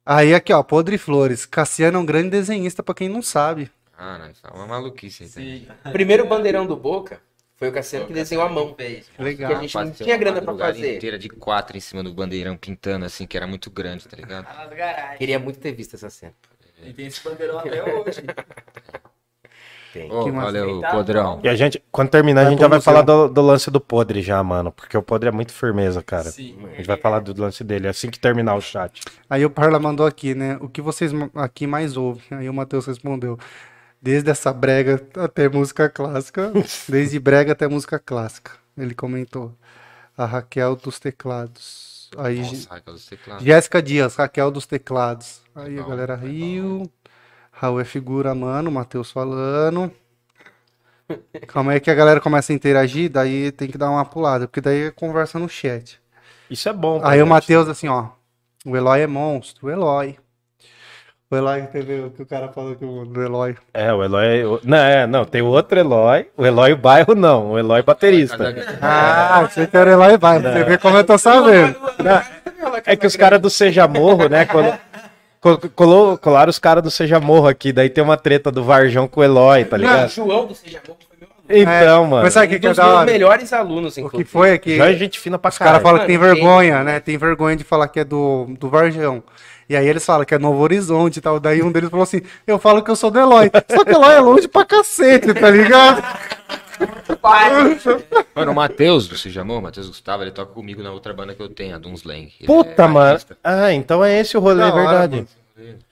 Aí 0.05 0.35
aqui, 0.35 0.53
ó, 0.53 0.63
Podre 0.63 0.99
Flores. 0.99 1.47
Cassiano 1.47 1.97
é 1.97 2.01
um 2.01 2.05
grande 2.05 2.29
desenhista, 2.29 2.83
pra 2.83 2.95
quem 2.95 3.09
não 3.09 3.23
sabe. 3.23 3.71
Ah, 3.97 4.19
não, 4.19 4.31
isso 4.31 4.47
é 4.47 4.51
uma 4.51 4.67
maluquice 4.67 5.25
aí 5.25 5.31
também. 5.31 5.69
O 5.87 5.91
primeiro 5.93 6.27
bandeirão 6.27 6.67
do 6.67 6.77
Boca 6.77 7.19
foi 7.57 7.71
o 7.71 7.73
Cassiano 7.73 8.07
que 8.07 8.13
desenhou 8.13 8.45
a 8.45 8.49
mão. 8.51 8.75
Fez. 8.75 9.11
Legal. 9.19 9.51
Que 9.51 9.57
a 9.57 9.61
gente 9.63 9.75
não 9.75 9.91
tinha 9.91 10.17
grana 10.19 10.43
pra 10.43 10.55
fazer. 10.55 10.97
inteira 10.97 11.19
de 11.19 11.31
quatro 11.31 11.79
em 11.79 11.81
cima 11.81 12.03
do 12.03 12.13
bandeirão 12.13 12.59
pintando 12.59 13.07
assim, 13.07 13.27
que 13.27 13.37
era 13.37 13.47
muito 13.47 13.71
grande, 13.71 14.07
tá 14.07 14.17
ligado? 14.17 14.45
Tá. 14.45 15.17
Queria 15.17 15.39
muito 15.39 15.59
ter 15.59 15.73
visto 15.73 15.95
essa 15.95 16.11
cena. 16.11 16.35
E 16.85 16.93
tem 16.93 17.07
esse 17.07 17.23
bandeirão 17.23 17.59
até 17.59 17.83
hoje. 17.83 18.23
Tem. 19.93 20.09
Massa. 20.09 20.31
valeu, 20.31 20.81
Tá 20.81 20.91
podrão. 20.91 21.41
E 21.43 21.49
a 21.49 21.55
gente, 21.55 21.83
quando 21.91 22.11
terminar, 22.11 22.47
a 22.47 22.51
gente 22.51 22.61
já 22.61 22.69
vai 22.69 22.81
falar 22.81 23.03
do, 23.03 23.29
do 23.29 23.41
lance 23.41 23.71
do 23.71 23.81
podre 23.81 24.21
já, 24.23 24.43
mano. 24.43 24.71
Porque 24.71 24.97
o 24.97 25.03
podre 25.03 25.29
é 25.29 25.33
muito 25.33 25.53
firmeza, 25.53 26.03
cara. 26.03 26.31
Sim. 26.31 26.59
A 26.73 26.77
gente 26.77 26.87
vai 26.87 26.97
falar 26.97 27.21
do 27.21 27.41
lance 27.41 27.65
dele 27.65 27.89
assim 27.89 28.11
que 28.11 28.19
terminar 28.19 28.55
o 28.55 28.61
chat. 28.61 29.03
Aí 29.29 29.45
o 29.45 29.51
Parla 29.51 29.79
mandou 29.79 30.07
aqui, 30.07 30.35
né? 30.35 30.59
O 30.61 30.69
que 30.69 30.83
vocês 30.83 31.13
aqui 31.35 31.67
mais 31.67 31.97
ouvem? 31.97 32.23
Aí 32.31 32.49
o 32.49 32.55
Matheus 32.55 32.87
respondeu. 32.87 33.39
Desde 34.01 34.31
essa 34.31 34.53
brega 34.53 35.03
até 35.17 35.49
música 35.49 35.89
clássica. 35.89 36.53
Desde 36.89 37.19
brega 37.19 37.53
até 37.53 37.67
música 37.67 37.99
clássica. 37.99 38.53
Ele 38.77 38.95
comentou. 38.95 39.53
A 40.17 40.25
Raquel 40.27 40.77
dos 40.77 40.99
teclados. 40.99 41.98
Aí 42.17 42.41
Nossa, 42.41 42.69
Raquel 42.71 42.95
dos 42.95 43.07
teclados. 43.07 43.45
Jéssica 43.45 43.83
Dias, 43.83 44.17
Raquel 44.17 44.51
dos 44.51 44.67
teclados. 44.67 45.43
Aí 45.55 45.75
Legal, 45.75 45.85
a 45.85 45.89
galera 45.89 46.15
legal. 46.17 46.17
riu. 46.17 46.91
Raul 47.53 47.81
é 47.81 47.85
figura, 47.85 48.35
mano. 48.35 48.71
Matheus 48.71 49.11
falando. 49.11 49.93
Calma 51.47 51.73
aí 51.73 51.81
que 51.81 51.91
a 51.91 51.95
galera 51.95 52.21
começa 52.21 52.53
a 52.53 52.55
interagir, 52.57 53.11
daí 53.11 53.51
tem 53.53 53.69
que 53.71 53.79
dar 53.79 53.91
uma 53.91 54.05
pulada, 54.05 54.47
porque 54.47 54.61
daí 54.61 54.83
é 54.87 54.91
conversa 54.91 55.39
no 55.39 55.49
chat. 55.49 56.01
Isso 56.51 56.69
é 56.69 56.73
bom. 56.73 57.01
Aí 57.03 57.23
o 57.23 57.27
gente. 57.27 57.29
Matheus 57.29 57.69
assim, 57.69 57.89
ó. 57.89 58.11
O 58.65 58.77
Eloy 58.77 59.01
é 59.03 59.07
monstro, 59.07 59.67
o 59.69 59.71
Eloy. 59.71 60.19
O 61.31 61.37
Eloy, 61.37 61.61
entendeu 61.61 62.07
o 62.07 62.11
que 62.11 62.23
o 62.23 62.27
cara 62.27 62.49
falou 62.49 62.75
que 62.75 62.85
o 62.85 63.05
do 63.05 63.23
Eloy. 63.23 63.55
É, 63.75 63.93
o 63.93 64.03
Eloy. 64.03 64.61
Não, 64.65 64.79
é, 64.79 65.07
não, 65.07 65.25
tem 65.27 65.43
o 65.43 65.47
outro 65.47 65.79
Eloy. 65.79 66.27
O 66.35 66.47
Eloy 66.47 66.75
bairro 66.75 67.15
não. 67.15 67.51
O 67.53 67.59
Eloy 67.59 67.83
baterista. 67.83 68.55
Ah, 68.81 69.47
você 69.47 69.67
quer 69.67 69.87
o 69.87 69.91
Eloy 69.91 70.17
vai, 70.17 70.41
você 70.41 70.65
vê 70.65 70.79
como 70.79 70.97
eu 70.97 71.05
tô 71.05 71.19
sabendo. 71.19 71.77
É 72.87 72.97
que 72.97 73.07
os 73.07 73.15
caras 73.15 73.39
do 73.41 73.51
Seja 73.51 73.87
Morro, 73.87 74.27
né? 74.29 74.47
Col- 75.41 75.59
colou- 75.75 76.17
colaram 76.19 76.49
os 76.49 76.59
caras 76.59 76.83
do 76.83 76.91
Seja 76.91 77.21
Morro 77.21 77.47
aqui. 77.47 77.73
Daí 77.73 77.91
tem 77.91 78.03
uma 78.03 78.17
treta 78.17 78.51
do 78.51 78.65
Varjão 78.65 79.07
com 79.07 79.21
o 79.21 79.25
Eloy, 79.25 79.67
tá 79.67 79.77
O 79.77 79.79
ligado? 79.81 80.09
João 80.09 80.47
do 80.47 80.55
Seja 80.55 80.81
Bom 80.87 80.97
foi 81.07 81.19
meu 81.21 81.29
aluno. 81.29 81.79
Então, 81.79 82.07
mano. 82.07 82.23
Mas 82.23 82.33
sabe 82.33 82.47
o 82.47 82.49
que, 82.51 82.59
que 82.59 82.67
é 82.69 82.73
da 82.75 82.87
hora? 82.87 83.05
melhores 83.05 83.53
alunos, 83.53 83.93
O 83.93 83.95
que 83.97 84.01
inclusive. 84.01 84.31
foi 84.31 84.51
é 84.53 84.59
que 84.59 84.77
Já 84.79 84.91
é 84.91 84.95
gente 84.95 85.21
fina 85.21 85.39
pra 85.39 85.51
os 85.51 85.59
caras 85.59 85.73
caralho. 85.83 85.85
falam 85.85 86.01
que 86.01 86.07
tem 86.07 86.17
vergonha, 86.19 86.83
né? 86.83 87.01
Tem 87.01 87.19
vergonha 87.19 87.55
de 87.55 87.65
falar 87.65 87.87
que 87.89 88.01
é 88.01 88.05
do, 88.05 88.47
do 88.59 88.69
Varjão. 88.71 89.23
E 89.69 89.77
aí 89.77 89.87
eles 89.87 90.05
falam 90.05 90.25
que 90.25 90.35
é 90.35 90.39
Novo 90.39 90.63
Horizonte 90.63 91.19
e 91.19 91.21
tal. 91.21 91.39
Daí 91.39 91.63
um 91.63 91.71
deles 91.71 91.91
falou 91.91 92.05
assim: 92.05 92.23
Eu 92.47 92.59
falo 92.59 92.83
que 92.83 92.91
eu 92.91 92.97
sou 92.97 93.11
do 93.11 93.19
Eloy. 93.19 93.51
Só 93.71 93.85
que 93.85 93.91
Eloy 93.91 94.15
é 94.15 94.21
longe 94.21 94.49
pra 94.49 94.65
cacete, 94.65 95.35
tá 95.35 95.51
ligado? 95.51 96.03
Mano, 98.35 98.53
o 98.53 98.55
Matheus, 98.55 99.09
você 99.09 99.31
chamou? 99.31 99.59
O 99.59 99.63
Matheus 99.63 99.89
Gustavo, 99.89 100.23
ele 100.23 100.31
toca 100.31 100.53
comigo 100.53 100.83
na 100.83 100.93
outra 100.93 101.13
banda 101.13 101.35
que 101.35 101.43
eu 101.43 101.49
tenho, 101.49 101.75
a 101.75 101.79
Dunslang. 101.79 102.33
Ele 102.39 102.47
Puta, 102.47 102.85
é 102.85 102.87
mano. 102.87 103.21
Ah, 103.43 103.73
então 103.73 104.05
é 104.05 104.19
esse 104.21 104.37
o 104.37 104.41
rolê, 104.41 104.63
é 104.63 104.71
verdade. 104.71 105.27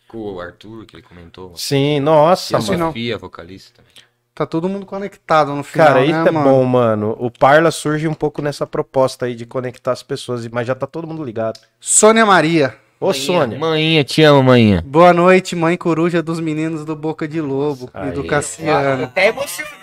Com 0.09 0.35
o 0.35 0.41
Arthur, 0.41 0.87
que 0.87 0.97
ele 0.97 1.03
comentou. 1.03 1.53
Sim, 1.57 1.97
E 1.97 2.01
nossa, 2.01 2.57
a 2.57 2.61
Sim, 2.61 2.73
mano. 2.73 2.87
Sofia, 2.87 3.19
vocalista 3.19 3.73
também. 3.77 3.93
Tá 4.35 4.45
todo 4.47 4.69
mundo 4.69 4.85
conectado 4.85 5.55
no 5.55 5.65
final. 5.65 5.87
Cara, 5.89 6.01
né, 6.01 6.07
isso 6.07 6.29
é 6.29 6.31
mano? 6.31 6.51
bom, 6.51 6.65
mano. 6.65 7.17
O 7.19 7.31
Parla 7.31 7.71
surge 7.71 8.07
um 8.07 8.15
pouco 8.15 8.43
nessa 8.43 8.67
proposta 8.67 9.27
aí 9.27 9.35
de 9.35 9.47
conectar 9.47 9.93
as 9.93 10.03
pessoas, 10.03 10.47
mas 10.49 10.67
já 10.67 10.75
tá 10.75 10.87
todo 10.87 11.07
mundo 11.07 11.25
ligado. 11.25 11.59
Sônia 11.81 12.25
Maria. 12.27 12.77
Ô, 12.99 13.13
Sônia. 13.13 13.59
Manhinha, 13.59 14.03
te 14.03 14.23
amo, 14.23 14.43
manhinha. 14.43 14.83
Boa 14.87 15.13
noite, 15.13 15.55
mãe 15.55 15.77
coruja 15.77 16.23
dos 16.23 16.41
meninos 16.41 16.83
do 16.85 16.97
Boca 16.97 17.29
de 17.29 17.43
Lobo 17.43 17.91
e 17.95 18.11
do 18.13 18.23
Aí. 18.23 18.27
Cassiano. 18.27 19.05
Até 19.05 19.29
emocionou. 19.29 19.77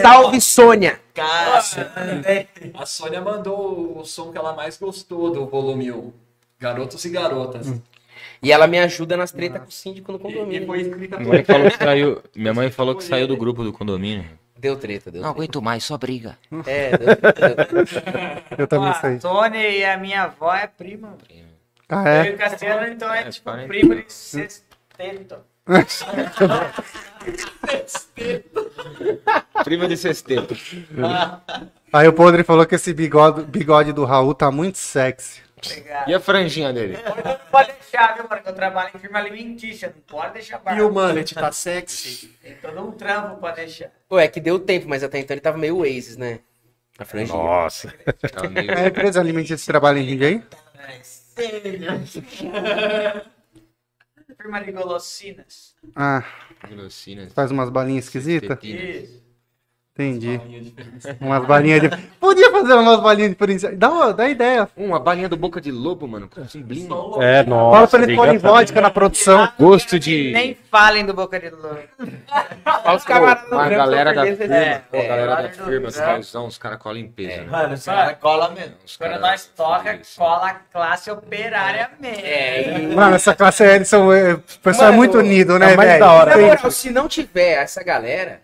Salve, 0.00 0.40
Sônia. 0.42 1.00
A 2.74 2.84
Sônia 2.84 3.22
mandou 3.22 3.98
o 3.98 4.04
som 4.04 4.30
que 4.30 4.36
ela 4.36 4.54
mais 4.54 4.76
gostou 4.76 5.30
do 5.32 5.46
volume 5.46 5.90
1. 5.90 6.12
Garotos 6.60 7.02
e 7.04 7.08
Garotas. 7.10 7.80
E 8.42 8.52
ela 8.52 8.66
me 8.66 8.78
ajuda 8.78 9.16
nas 9.16 9.32
tretas 9.32 9.62
com 9.62 9.68
o 9.68 9.72
síndico 9.72 10.12
no 10.12 10.18
E, 10.18 10.20
e 10.20 10.22
condomínio. 10.24 10.66
foi 10.66 10.80
escrita 10.82 11.18
Minha 11.18 11.32
mãe 11.32 11.44
falou 11.44 11.70
que 11.70 11.78
saiu, 11.78 12.22
minha 12.36 12.54
mãe 12.54 12.70
falou 12.70 12.94
que 12.94 13.04
saiu 13.04 13.26
do 13.26 13.36
grupo 13.36 13.64
do 13.64 13.72
condomínio. 13.72 14.26
Deu 14.62 14.76
treta, 14.76 15.10
deu 15.10 15.20
Não 15.20 15.30
treta. 15.30 15.40
aguento 15.44 15.60
mais, 15.60 15.82
só 15.82 15.98
briga. 15.98 16.38
É, 16.66 16.96
deu 16.96 17.16
treta. 17.16 17.64
deu 17.64 17.84
treta. 17.84 18.42
Eu 18.56 18.66
também 18.68 18.90
a 18.90 18.94
sei. 18.94 19.18
Sônia 19.18 19.68
e 19.68 19.84
a 19.84 19.96
minha 19.96 20.22
avó 20.22 20.54
é 20.54 20.68
prima. 20.68 21.18
Ah, 21.88 22.08
Eu 22.08 22.24
e 22.24 22.28
é? 22.28 22.34
o 22.34 22.38
Cassiano, 22.38 22.86
então 22.86 23.12
é, 23.12 23.22
É, 23.22 23.30
tipo 23.30 23.44
parente. 23.44 23.66
primo 23.66 23.94
de 23.96 24.04
sexteto. 24.12 25.36
Prima 29.64 29.88
de 29.88 29.96
sexteto. 29.96 30.56
Aí 31.92 32.08
o 32.08 32.12
Podre 32.12 32.42
falou 32.44 32.64
que 32.66 32.74
esse 32.74 32.92
bigode, 32.94 33.42
bigode 33.44 33.92
do 33.92 34.04
Raul 34.04 34.34
tá 34.34 34.50
muito 34.50 34.78
sexy. 34.78 35.40
Pegar. 35.68 36.08
E 36.08 36.14
a 36.14 36.20
franjinha 36.20 36.72
dele? 36.72 36.96
Não 37.24 37.38
pode 37.50 37.72
deixar, 37.72 38.14
viu, 38.14 38.28
mano? 38.28 38.42
Que 38.42 38.48
eu 38.48 38.54
trabalho 38.54 38.90
em 38.94 38.98
firma 38.98 39.18
alimentícia. 39.18 39.92
Não 39.94 40.02
pode 40.02 40.34
deixar 40.34 40.58
barba. 40.58 40.80
E 40.80 40.82
o 40.84 40.90
mullet 40.92 41.34
tá 41.34 41.52
sexy? 41.52 42.28
Tem 42.42 42.54
todo 42.56 42.80
um 42.86 42.90
trampo 42.92 43.36
pra 43.40 43.52
deixar. 43.52 43.90
Ué, 44.10 44.26
que 44.28 44.40
deu 44.40 44.58
tempo, 44.58 44.88
mas 44.88 45.02
até 45.04 45.18
então 45.18 45.34
ele 45.34 45.40
tava 45.40 45.58
meio 45.58 45.76
Oasis, 45.78 46.16
né? 46.16 46.40
A 46.98 47.04
franjinha. 47.04 47.36
Nossa. 47.38 47.92
Tá 48.32 48.48
meio- 48.48 48.70
É 48.70 48.84
a 48.84 48.88
empresa 48.88 49.20
alimentícia 49.20 49.56
que 49.56 49.66
trabalha 49.66 49.98
em 49.98 50.08
Jundiaí? 50.08 50.42
Firma 54.40 54.60
de 54.64 54.72
golosinas. 54.72 55.74
Ah, 55.94 56.24
Velocinas. 56.68 57.32
faz 57.32 57.50
umas 57.50 57.70
balinhas 57.70 58.04
esquisitas? 58.06 58.58
Isso. 58.62 59.21
Entendi. 59.94 60.40
Umas 61.20 61.44
balinhas 61.44 61.82
de... 61.82 61.90
Podia 62.18 62.50
fazer 62.50 62.72
umas 62.74 62.98
balinhas 63.00 63.30
diferenciadas. 63.32 63.78
Dá, 63.78 63.90
uma- 63.90 64.12
dá 64.14 64.26
ideia. 64.26 64.66
Uma 64.74 64.98
balinha 64.98 65.28
do 65.28 65.36
boca 65.36 65.60
de 65.60 65.70
lobo, 65.70 66.08
mano. 66.08 66.30
Com 66.34 66.48
cimblinho. 66.48 67.22
É, 67.22 67.44
Fala 67.44 67.56
nossa. 67.56 67.98
pra 67.98 68.02
eles 68.06 68.16
porem 68.16 68.38
vodka 68.38 68.80
na 68.80 68.90
produção. 68.90 69.52
Gosto 69.58 69.98
de. 69.98 70.32
Nem 70.32 70.56
falem 70.70 71.04
do 71.04 71.12
Boca 71.12 71.38
de 71.38 71.50
Lobo. 71.50 71.78
Olha 72.84 72.96
os 72.96 73.04
camaradas 73.04 73.50
do 73.50 73.58
a 73.58 73.68
galera 73.68 74.14
da 74.14 74.22
firma, 74.24 74.44
a 74.54 74.96
galera 75.02 75.42
da 75.42 75.48
firma, 75.50 75.88
os 75.88 75.94
trampo. 75.94 76.12
causão, 76.12 76.46
os 76.46 76.56
caras 76.58 76.78
colam 76.78 76.98
em 76.98 77.08
peso, 77.08 77.42
né? 77.42 77.48
Mano, 77.50 77.74
os 77.74 77.84
caras 77.84 78.16
cola 78.18 78.48
mesmo. 78.50 78.74
Os 78.86 78.96
Quando 78.96 79.20
nós 79.20 79.44
toca, 79.54 80.00
cola 80.16 80.56
classe 80.72 81.10
operária 81.10 81.90
mesmo. 82.00 82.22
É, 82.24 82.88
Mano, 82.94 83.16
essa 83.16 83.34
classe 83.34 83.62
é, 83.62 83.76
O 83.78 84.58
pessoal 84.62 84.88
é 84.92 84.96
muito 84.96 85.18
unido, 85.18 85.58
né, 85.58 85.74
é 85.74 85.76
mais 85.76 85.88
velho? 85.90 86.00
da 86.00 86.12
hora. 86.12 86.30
Na 86.30 86.36
Sempre. 86.36 86.56
moral, 86.56 86.70
se 86.70 86.90
não 86.90 87.08
tiver 87.08 87.62
essa 87.62 87.84
galera, 87.84 88.40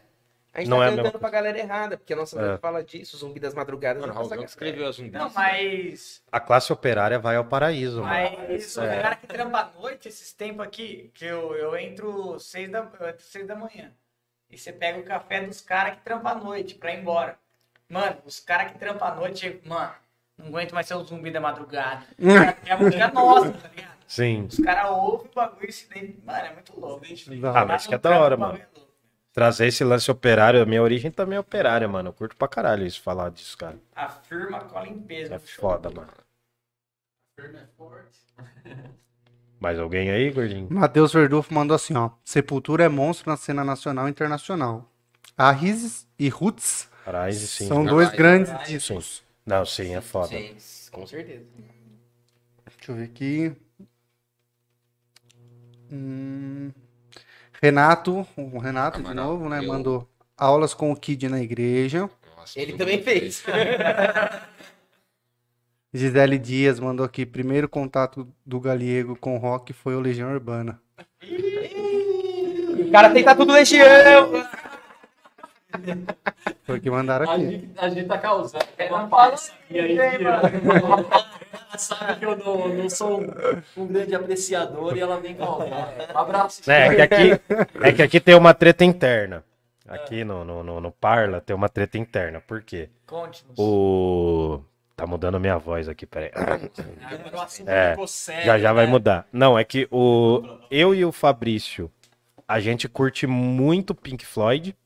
a 0.59 0.61
gente 0.61 0.71
Não 0.71 0.79
tá 0.79 0.85
é 0.85 0.89
a 0.89 0.97
cantando 0.97 1.19
pra 1.19 1.31
galera 1.31 1.59
errada, 1.59 1.97
porque 1.97 2.13
a 2.13 2.17
nossa 2.17 2.39
É. 2.39 2.43
letra 2.43 2.59
fala 2.59 2.83
disso, 2.83 3.17
zumbi 3.17 3.39
das 3.41 3.55
madrugadas. 3.55 4.05
Mano, 4.05 4.29
que 4.39 4.45
escreveu 4.45 4.87
as 4.89 4.97
zumbis. 4.97 5.13
Não, 5.13 5.31
mas. 5.31 6.23
A 6.31 6.41
classe 6.41 6.73
operária 6.73 7.19
vai 7.19 7.37
ao 7.37 7.45
paraíso, 7.45 8.03
mano. 8.03 8.37
Mas 8.49 8.77
o 8.77 8.81
cara 8.81 9.17
que 9.17 9.27
trampa 9.27 9.59
à 9.61 9.81
noite, 9.81 10.09
esses 10.09 10.33
tempos 10.33 10.65
aqui, 10.67 11.11
que 11.15 11.25
eu, 11.25 11.55
eu 11.55 11.77
entro 11.77 12.39
seis 12.41 12.69
da, 12.71 12.79
eu 13.01 13.09
entro 13.09 13.23
seis 13.25 13.47
da 13.47 13.55
manhã. 13.55 13.93
E 14.51 14.57
você 14.59 14.73
pega 14.73 14.99
o 14.99 15.03
café 15.05 15.41
dos 15.43 15.61
caras 15.61 15.97
que 15.97 16.01
trampam 16.03 16.31
à 16.33 16.35
noite 16.35 16.75
pra 16.75 16.93
ir 16.93 17.01
embora. 17.01 17.37
Mano, 17.89 18.17
os 18.25 18.41
caras 18.41 18.73
que 18.73 18.79
trampam 18.79 19.07
à 19.09 19.15
noite, 19.15 19.61
mano, 19.65 19.93
não 20.37 20.49
aguento 20.49 20.73
mais 20.75 20.87
ser 20.87 20.95
o 20.95 21.05
zumbi 21.05 21.31
da 21.31 21.41
madrugada. 21.41 22.05
É 22.67 22.73
a 22.73 22.77
música 22.79 23.09
nossa, 23.09 23.53
tá 23.53 23.69
ligado? 23.69 23.99
Sim. 24.07 24.47
Os 24.51 24.59
caras 24.59 24.91
ouvem 24.91 25.31
o 25.31 25.35
bagulho 25.35 25.69
e 25.69 25.73
se. 25.73 25.87
Mano, 26.25 26.47
é 26.47 26.53
muito 26.53 26.81
louco. 26.81 27.05
Ah, 27.55 27.65
mas 27.67 27.87
que 27.87 27.95
é 27.95 27.99
da 27.99 28.19
hora, 28.19 28.37
mano. 28.37 28.59
Trazer 29.39 29.69
esse 29.69 29.85
lance 29.85 30.11
operário, 30.11 30.61
a 30.61 30.67
minha 30.67 30.83
origem 30.83 31.13
também 31.13 31.37
é 31.37 31.41
operária, 31.41 31.87
mano. 31.87 32.09
Eu 32.09 32.13
curto 32.13 32.35
pra 32.35 32.49
caralho 32.49 32.85
isso, 32.85 33.01
falar 33.01 33.31
disso, 33.31 33.57
cara. 33.57 33.79
A 33.95 34.09
firma 34.09 34.59
cola 34.63 34.89
em 34.89 34.99
peso. 34.99 35.33
É 35.33 35.39
foda, 35.39 35.89
mano. 35.91 36.09
Mais 39.61 39.79
alguém 39.79 40.11
aí, 40.11 40.29
gordinho? 40.33 40.67
Matheus 40.69 41.13
Verdufo 41.13 41.55
mandou 41.55 41.77
assim, 41.77 41.95
ó. 41.95 42.11
Sepultura 42.25 42.83
é 42.83 42.89
monstro 42.89 43.31
na 43.31 43.37
cena 43.37 43.63
nacional 43.63 44.09
e 44.09 44.11
internacional. 44.11 44.91
A 45.37 45.53
Rises 45.53 46.05
e 46.19 46.29
Roots 46.29 46.91
Arise, 47.07 47.47
sim. 47.47 47.69
são 47.69 47.85
dois 47.85 48.09
Arise. 48.09 48.19
grandes 48.21 48.67
discos. 48.67 49.23
Não, 49.47 49.65
sim, 49.65 49.95
é 49.95 50.01
foda. 50.01 50.37
Sim, 50.37 50.57
com 50.91 51.07
certeza. 51.07 51.47
Deixa 52.77 52.91
eu 52.91 52.97
ver 52.97 53.05
aqui. 53.05 53.53
Hum, 55.93 56.73
Renato, 57.63 58.27
o 58.37 58.59
Renato 58.59 58.99
de 58.99 59.05
Camarada, 59.05 59.29
novo, 59.29 59.49
né? 59.49 59.59
eu- 59.63 59.69
Mandou 59.69 60.09
aulas 60.37 60.75
com 60.75 60.93
o 60.93 60.97
Kid 60.97 61.29
na 61.29 61.41
igreja. 61.41 62.09
Nossa, 62.37 62.61
Ele 62.61 62.75
também 62.75 63.03
fez. 63.03 63.45
Gisele 65.93 66.39
Dias 66.39 66.79
mandou 66.79 67.05
aqui. 67.05 67.25
Primeiro 67.25 67.69
contato 67.69 68.29
do 68.45 68.61
Galego 68.61 69.17
com 69.17 69.35
o 69.35 69.39
rock 69.39 69.73
foi 69.73 69.97
o 69.97 70.01
Legião 70.01 70.31
Urbana. 70.31 70.81
O 72.79 72.91
cara 72.93 73.11
tem 73.11 73.25
tudo 73.25 73.53
legião. 73.53 74.31
Foi 76.65 76.79
o 76.79 76.81
que 76.81 76.91
mandaram 76.91 77.29
A 77.31 77.35
aqui. 77.35 77.51
gente, 77.51 77.71
a 77.79 77.89
gente 77.89 78.07
tá 78.07 78.19
causando. 78.19 78.65
Uma 78.91 79.09
farsa. 79.09 79.53
E 79.71 79.79
aí, 79.81 79.99
ela 81.69 81.79
sabe 81.79 82.19
que 82.19 82.25
eu 82.25 82.37
não, 82.37 82.69
não 82.69 82.91
sou 82.91 83.21
um, 83.21 83.27
um 83.77 83.87
grande 83.87 84.15
apreciador 84.15 84.97
e 84.97 85.01
ela 85.01 85.21
vem 85.21 85.35
causar. 85.35 85.95
Um 86.15 86.19
abraço. 86.19 86.71
É, 86.71 86.95
que 86.95 87.03
aqui, 87.03 87.41
é 87.83 87.93
que 87.93 88.03
aqui 88.03 88.21
tem 88.21 88.35
uma 88.35 88.55
treta 88.55 88.85
interna. 88.85 89.45
Aqui 89.87 90.23
no, 90.23 90.45
no, 90.45 90.63
no, 90.63 90.81
no 90.81 90.93
Parla 90.93 91.41
tem 91.41 91.57
uma 91.57 91.69
treta 91.69 91.97
interna. 91.97 92.41
Por 92.41 92.63
quê? 92.63 92.91
Conte-nos. 93.07 93.59
O. 93.59 94.61
Tá 94.95 95.07
mudando 95.07 95.37
a 95.37 95.39
minha 95.41 95.57
voz 95.57 95.89
aqui, 95.89 96.05
peraí. 96.05 96.31
Assunto 96.35 97.69
É, 97.71 97.97
sério, 98.07 98.45
Já 98.45 98.59
já 98.59 98.73
vai 98.73 98.85
né? 98.85 98.91
mudar. 98.91 99.27
Não, 99.33 99.59
é 99.59 99.65
que 99.65 99.89
o 99.91 100.43
eu 100.71 100.95
e 100.95 101.05
o 101.05 101.13
Fabrício, 101.13 101.91
a 102.47 102.59
gente 102.61 102.89
curte 102.89 103.27
muito 103.27 103.95
Pink 103.95 104.27
Floyd, 104.27 104.77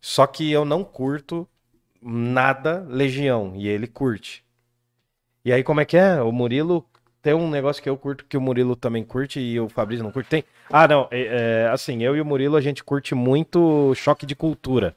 só 0.00 0.26
que 0.26 0.52
eu 0.52 0.64
não 0.64 0.84
curto 0.84 1.48
nada 2.02 2.84
Legião 2.86 3.54
e 3.56 3.66
ele 3.66 3.86
curte. 3.86 4.44
E 5.44 5.52
aí 5.52 5.62
como 5.62 5.80
é 5.80 5.84
que 5.84 5.96
é? 5.96 6.20
O 6.22 6.30
Murilo 6.32 6.84
tem 7.22 7.34
um 7.34 7.48
negócio 7.48 7.82
que 7.82 7.88
eu 7.88 7.96
curto 7.96 8.24
que 8.28 8.36
o 8.36 8.40
Murilo 8.40 8.74
também 8.74 9.04
curte 9.04 9.40
e 9.40 9.58
o 9.60 9.68
Fabrício 9.68 10.04
não 10.04 10.10
curte. 10.12 10.28
Tem? 10.28 10.44
Ah, 10.70 10.88
não, 10.88 11.08
é, 11.10 11.64
é, 11.66 11.68
assim, 11.70 12.02
eu 12.02 12.16
e 12.16 12.20
o 12.20 12.24
Murilo 12.24 12.56
a 12.56 12.60
gente 12.60 12.82
curte 12.82 13.14
muito 13.14 13.94
choque 13.94 14.26
de 14.26 14.34
cultura. 14.34 14.96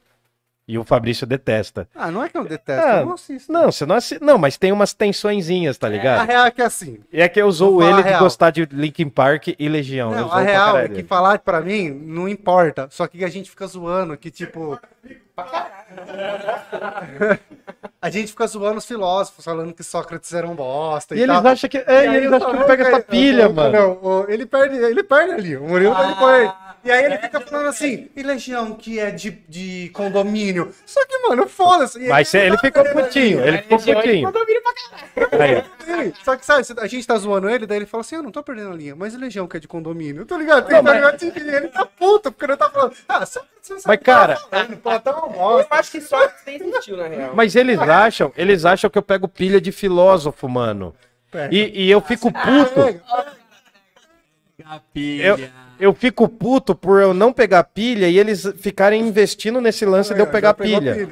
E 0.68 0.76
o 0.76 0.82
Fabrício 0.82 1.24
detesta. 1.24 1.88
Ah, 1.94 2.10
não 2.10 2.24
é 2.24 2.28
que 2.28 2.36
eu 2.36 2.44
detesto, 2.44 2.84
Ah, 2.84 2.98
eu 2.98 3.06
não 3.06 3.14
assisto. 3.14 3.52
Não, 3.52 3.70
você 3.70 3.86
não. 3.86 3.98
Não, 4.20 4.36
mas 4.36 4.56
tem 4.56 4.72
umas 4.72 4.92
tensõezinhas, 4.92 5.78
tá 5.78 5.86
A 5.86 5.90
ligado? 5.90 6.26
real 6.26 6.44
é 6.44 6.50
que 6.50 6.60
é 6.60 6.64
assim. 6.64 6.98
E 7.12 7.22
é 7.22 7.28
que 7.28 7.40
eu 7.40 7.46
usou 7.46 7.80
ele 7.80 8.00
a 8.00 8.02
de 8.02 8.18
gostar 8.18 8.50
de 8.50 8.64
Linkin 8.72 9.08
Park 9.08 9.46
e 9.56 9.68
Legião. 9.68 10.10
Não, 10.10 10.32
a 10.32 10.40
real 10.40 10.76
é 10.76 10.88
que 10.88 11.04
falar 11.04 11.38
pra 11.38 11.60
mim 11.60 11.90
não 11.90 12.28
importa. 12.28 12.88
Só 12.90 13.06
que 13.06 13.24
a 13.24 13.28
gente 13.28 13.48
fica 13.48 13.64
zoando, 13.68 14.16
que 14.16 14.28
tipo. 14.28 14.76
A 18.00 18.10
gente 18.10 18.28
fica 18.28 18.46
zoando 18.46 18.78
os 18.78 18.86
filósofos, 18.86 19.44
falando 19.44 19.72
que 19.74 19.82
Sócrates 19.82 20.32
era 20.32 20.46
um 20.46 20.54
bosta 20.54 21.14
e, 21.14 21.18
E 21.18 21.22
eles 21.22 21.34
tal. 21.36 21.46
acham 21.52 21.68
que. 21.70 21.78
É, 21.78 21.84
E 22.04 22.08
aí 22.08 22.16
eles 22.16 22.32
acham 22.32 22.50
que 22.50 22.54
falo, 22.56 22.66
pega 22.66 22.82
essa 22.84 22.92
"Não, 22.98 23.02
pilha, 23.02 23.44
não, 23.46 23.52
mano. 23.54 23.72
Não, 23.72 23.92
o- 24.02 24.26
ele 24.30 24.46
perde, 24.46 24.76
ele 24.76 25.02
perde 25.02 25.32
ali. 25.34 25.56
O 25.56 25.62
Murilo 25.64 25.94
tá 25.94 26.14
com 26.14 26.30
ele. 26.30 26.52
E 26.84 26.90
aí 26.90 27.04
ele 27.04 27.18
fica 27.18 27.40
falando 27.40 27.66
assim, 27.66 28.08
e 28.14 28.22
Legião 28.22 28.72
que 28.74 29.00
é 29.00 29.10
de, 29.10 29.30
de 29.48 29.90
condomínio. 29.92 30.72
Só 30.86 31.04
que, 31.04 31.18
mano, 31.28 31.48
foda-se. 31.48 31.98
Mas 32.08 32.28
cê- 32.28 32.46
ele 32.46 32.56
ficou 32.58 32.84
putinho, 32.84 33.40
ele 33.44 33.58
ficou 33.58 33.78
putinho. 33.78 34.28
Aí, 35.32 35.64
Sim, 35.84 36.12
Só 36.24 36.36
que, 36.36 36.46
sabe, 36.46 36.64
a 36.78 36.86
gente 36.86 37.06
tá 37.06 37.16
zoando 37.16 37.48
ele, 37.50 37.66
daí 37.66 37.78
ele 37.78 37.86
fala 37.86 38.02
assim, 38.02 38.16
eu 38.16 38.22
não 38.22 38.30
tô 38.30 38.40
perdendo 38.42 38.70
a 38.70 38.74
linha, 38.76 38.94
mas 38.94 39.14
Legião 39.16 39.48
que 39.48 39.56
é 39.56 39.60
de 39.60 39.66
condomínio? 39.66 40.24
Tá 40.26 40.36
ligado? 40.36 40.66
Tem, 40.68 40.82
tá 40.82 40.92
ligado? 40.94 41.22
E 41.22 41.26
ele 41.56 41.68
tá 41.68 41.84
puto, 41.86 42.30
porque 42.30 42.44
ele 42.44 42.56
tá 42.56 42.70
falando, 42.70 42.92
ah, 43.08 43.26
só 43.26 43.40
não 43.40 43.46
sabe 43.46 43.55
Mas, 43.86 43.98
cara- 44.02 44.38
é 44.52 44.62
uma 44.62 45.60
Eu 45.60 45.66
acho 45.70 45.90
que 45.90 46.00
só 46.00 46.28
tem 46.44 46.56
existiu, 46.56 46.96
na 46.96 47.08
real. 47.08 47.30
mas 47.34 47.54
eles 47.56 47.78
acham, 47.78 48.32
eles 48.36 48.64
acham 48.64 48.88
que 48.90 48.98
eu 48.98 49.02
pego 49.02 49.28
pilha 49.28 49.60
de 49.60 49.72
filósofo, 49.72 50.48
mano. 50.48 50.94
E, 51.50 51.84
e 51.84 51.90
eu 51.90 52.00
fico 52.00 52.32
puto. 52.32 53.00
Eu, 54.94 55.38
eu 55.78 55.94
fico 55.94 56.28
puto 56.28 56.74
por 56.74 57.00
eu 57.00 57.12
não 57.12 57.32
pegar 57.32 57.62
pilha 57.64 58.08
e 58.08 58.18
eles 58.18 58.44
ficarem 58.58 59.00
investindo 59.06 59.60
nesse 59.60 59.84
lance 59.84 60.14
de 60.14 60.20
eu 60.20 60.26
pegar 60.26 60.48
Já 60.48 60.54
pegou 60.54 60.80
pilha. 60.80 61.08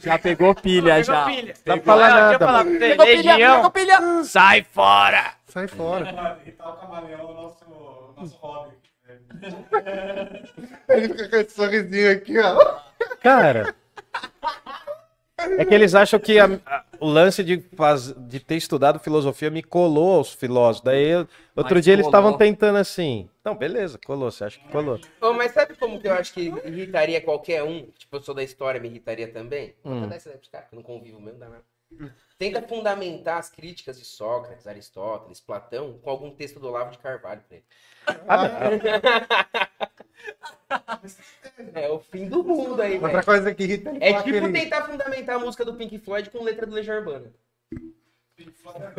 Já 0.00 0.18
pegou 0.18 0.54
pilha, 0.54 1.02
já. 1.02 1.26
Não 1.64 1.78
pra 1.78 1.80
falar 1.80 2.08
nada, 2.10 2.38
falar 2.38 2.64
mano. 2.64 2.78
pra 2.78 2.96
você, 2.96 3.04
Legião, 3.16 3.72
sai 4.24 4.66
fora! 4.70 5.32
Sai 5.46 5.68
fora. 5.68 6.36
Irritar 6.42 6.68
o 6.68 6.72
camaleão 6.76 7.30
é 7.30 7.34
nosso 7.34 8.36
hobby. 8.40 8.74
Ele 10.88 11.08
fica 11.08 11.28
com 11.28 11.36
esse 11.36 11.54
sorrisinho 11.54 12.12
aqui, 12.12 12.38
ó. 12.38 12.80
Cara. 13.20 13.74
É 15.58 15.64
que 15.64 15.74
eles 15.74 15.94
acham 15.94 16.18
que 16.18 16.38
a- 16.38 16.58
a- 16.64 16.84
o 16.98 17.06
lance 17.08 17.42
de, 17.44 17.60
faz- 17.76 18.14
de 18.16 18.40
ter 18.40 18.56
estudado 18.56 18.98
filosofia 18.98 19.50
me 19.50 19.62
colou 19.62 20.16
aos 20.16 20.32
filósofos. 20.32 20.84
Daí, 20.84 21.06
eu- 21.08 21.28
outro 21.54 21.74
Mas 21.74 21.84
dia 21.84 21.92
eles 21.92 22.06
colou. 22.06 22.18
estavam 22.20 22.38
tentando 22.38 22.78
assim. 22.78 23.28
Não, 23.44 23.54
beleza, 23.54 23.98
colou, 24.06 24.30
você 24.30 24.44
acha 24.44 24.58
que 24.58 24.68
colou? 24.68 24.98
Ô, 25.20 25.32
mas 25.34 25.52
sabe 25.52 25.74
como 25.76 26.00
que 26.00 26.08
eu 26.08 26.14
acho 26.14 26.32
que 26.32 26.52
irritaria 26.64 27.20
qualquer 27.20 27.62
um? 27.62 27.86
Tipo, 27.98 28.16
eu 28.16 28.22
sou 28.22 28.34
da 28.34 28.42
história, 28.42 28.80
me 28.80 28.88
irritaria 28.88 29.28
também? 29.28 29.74
Vou 29.84 29.92
Hum. 29.94 30.08
dar 30.08 30.16
essa 30.16 30.30
daí 30.30 30.38
pros 30.38 30.50
caras, 30.50 30.68
que 30.68 30.74
eu 30.74 30.78
não 30.78 30.82
convivo 30.84 31.20
mesmo, 31.20 31.38
dá 31.38 31.48
nada. 31.48 31.64
Tenta 32.36 32.60
fundamentar 32.62 33.38
as 33.38 33.48
críticas 33.48 33.98
de 33.98 34.04
Sócrates, 34.04 34.66
Aristóteles, 34.66 35.40
Platão 35.40 35.98
com 36.02 36.10
algum 36.10 36.30
texto 36.30 36.58
do 36.58 36.66
Olavo 36.68 36.90
de 36.90 36.98
Carvalho 36.98 37.40
pra 37.48 37.56
ele. 37.56 37.64
É 41.74 41.88
o 41.90 41.98
fim 41.98 42.28
do 42.28 42.42
mundo 42.42 42.80
aí, 42.80 42.98
Outra 42.98 43.22
coisa 43.22 43.54
que 43.54 43.62
irrita 43.64 43.90
É 44.00 44.12
tipo 44.14 44.24
que 44.24 44.30
ele- 44.30 44.52
tentar 44.52 44.82
fundamentar 44.82 45.36
a 45.36 45.38
música 45.38 45.64
do 45.64 45.74
Pink 45.74 45.98
Floyd 45.98 46.30
com 46.30 46.42
letra 46.42 46.66
do 46.66 46.74
Legião 46.74 46.96
Urbana. 46.98 47.32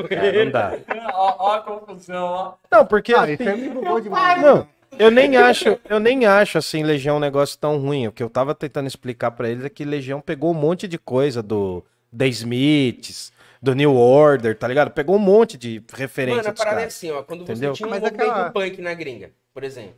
É, 0.10 0.46
não 0.46 0.52
dá. 0.52 0.72
ó, 1.14 1.36
ó 1.40 1.54
a 1.56 1.62
confusão, 1.62 2.26
ó. 2.26 2.54
Não, 2.72 2.86
porque 2.86 3.14
Ah, 3.14 3.24
assim, 3.24 4.02
demais. 4.04 4.42
Não, 4.42 4.68
eu 4.98 5.12
nem 5.12 5.36
acho, 5.36 5.78
eu 5.90 6.00
nem 6.00 6.26
acho 6.26 6.58
assim 6.58 6.84
Legião 6.84 7.18
um 7.18 7.20
negócio 7.20 7.58
tão 7.60 7.78
ruim. 7.80 8.08
O 8.08 8.12
que 8.12 8.24
eu 8.24 8.30
tava 8.30 8.56
tentando 8.56 8.88
explicar 8.88 9.32
pra 9.32 9.50
eles 9.50 9.66
é 9.66 9.70
que 9.70 9.84
Legião 9.84 10.22
pegou 10.22 10.52
um 10.52 10.56
monte 10.56 10.88
de 10.88 10.98
coisa 10.98 11.44
do 11.44 11.84
The 12.18 12.28
Smiths, 12.28 13.32
do 13.62 13.74
New 13.74 13.96
Order, 13.96 14.58
tá 14.58 14.68
ligado? 14.68 14.92
Pegou 14.92 15.16
um 15.16 15.20
monte 15.20 15.58
de 15.58 15.82
referência 15.94 16.44
Mano, 16.44 16.50
a 16.50 16.54
parada 16.54 16.82
é 16.82 16.86
assim, 16.86 17.12
ó. 17.12 17.24
Quando 17.24 17.44
Entendeu? 17.44 17.72
você 17.74 17.78
tinha 17.78 17.88
um 17.88 17.90
Mas 17.92 18.02
movimento 18.02 18.22
aquela- 18.30 18.52
punk 18.52 18.82
na 18.82 18.94
gringa, 18.94 19.32
por 19.54 19.64
exemplo. 19.64 19.96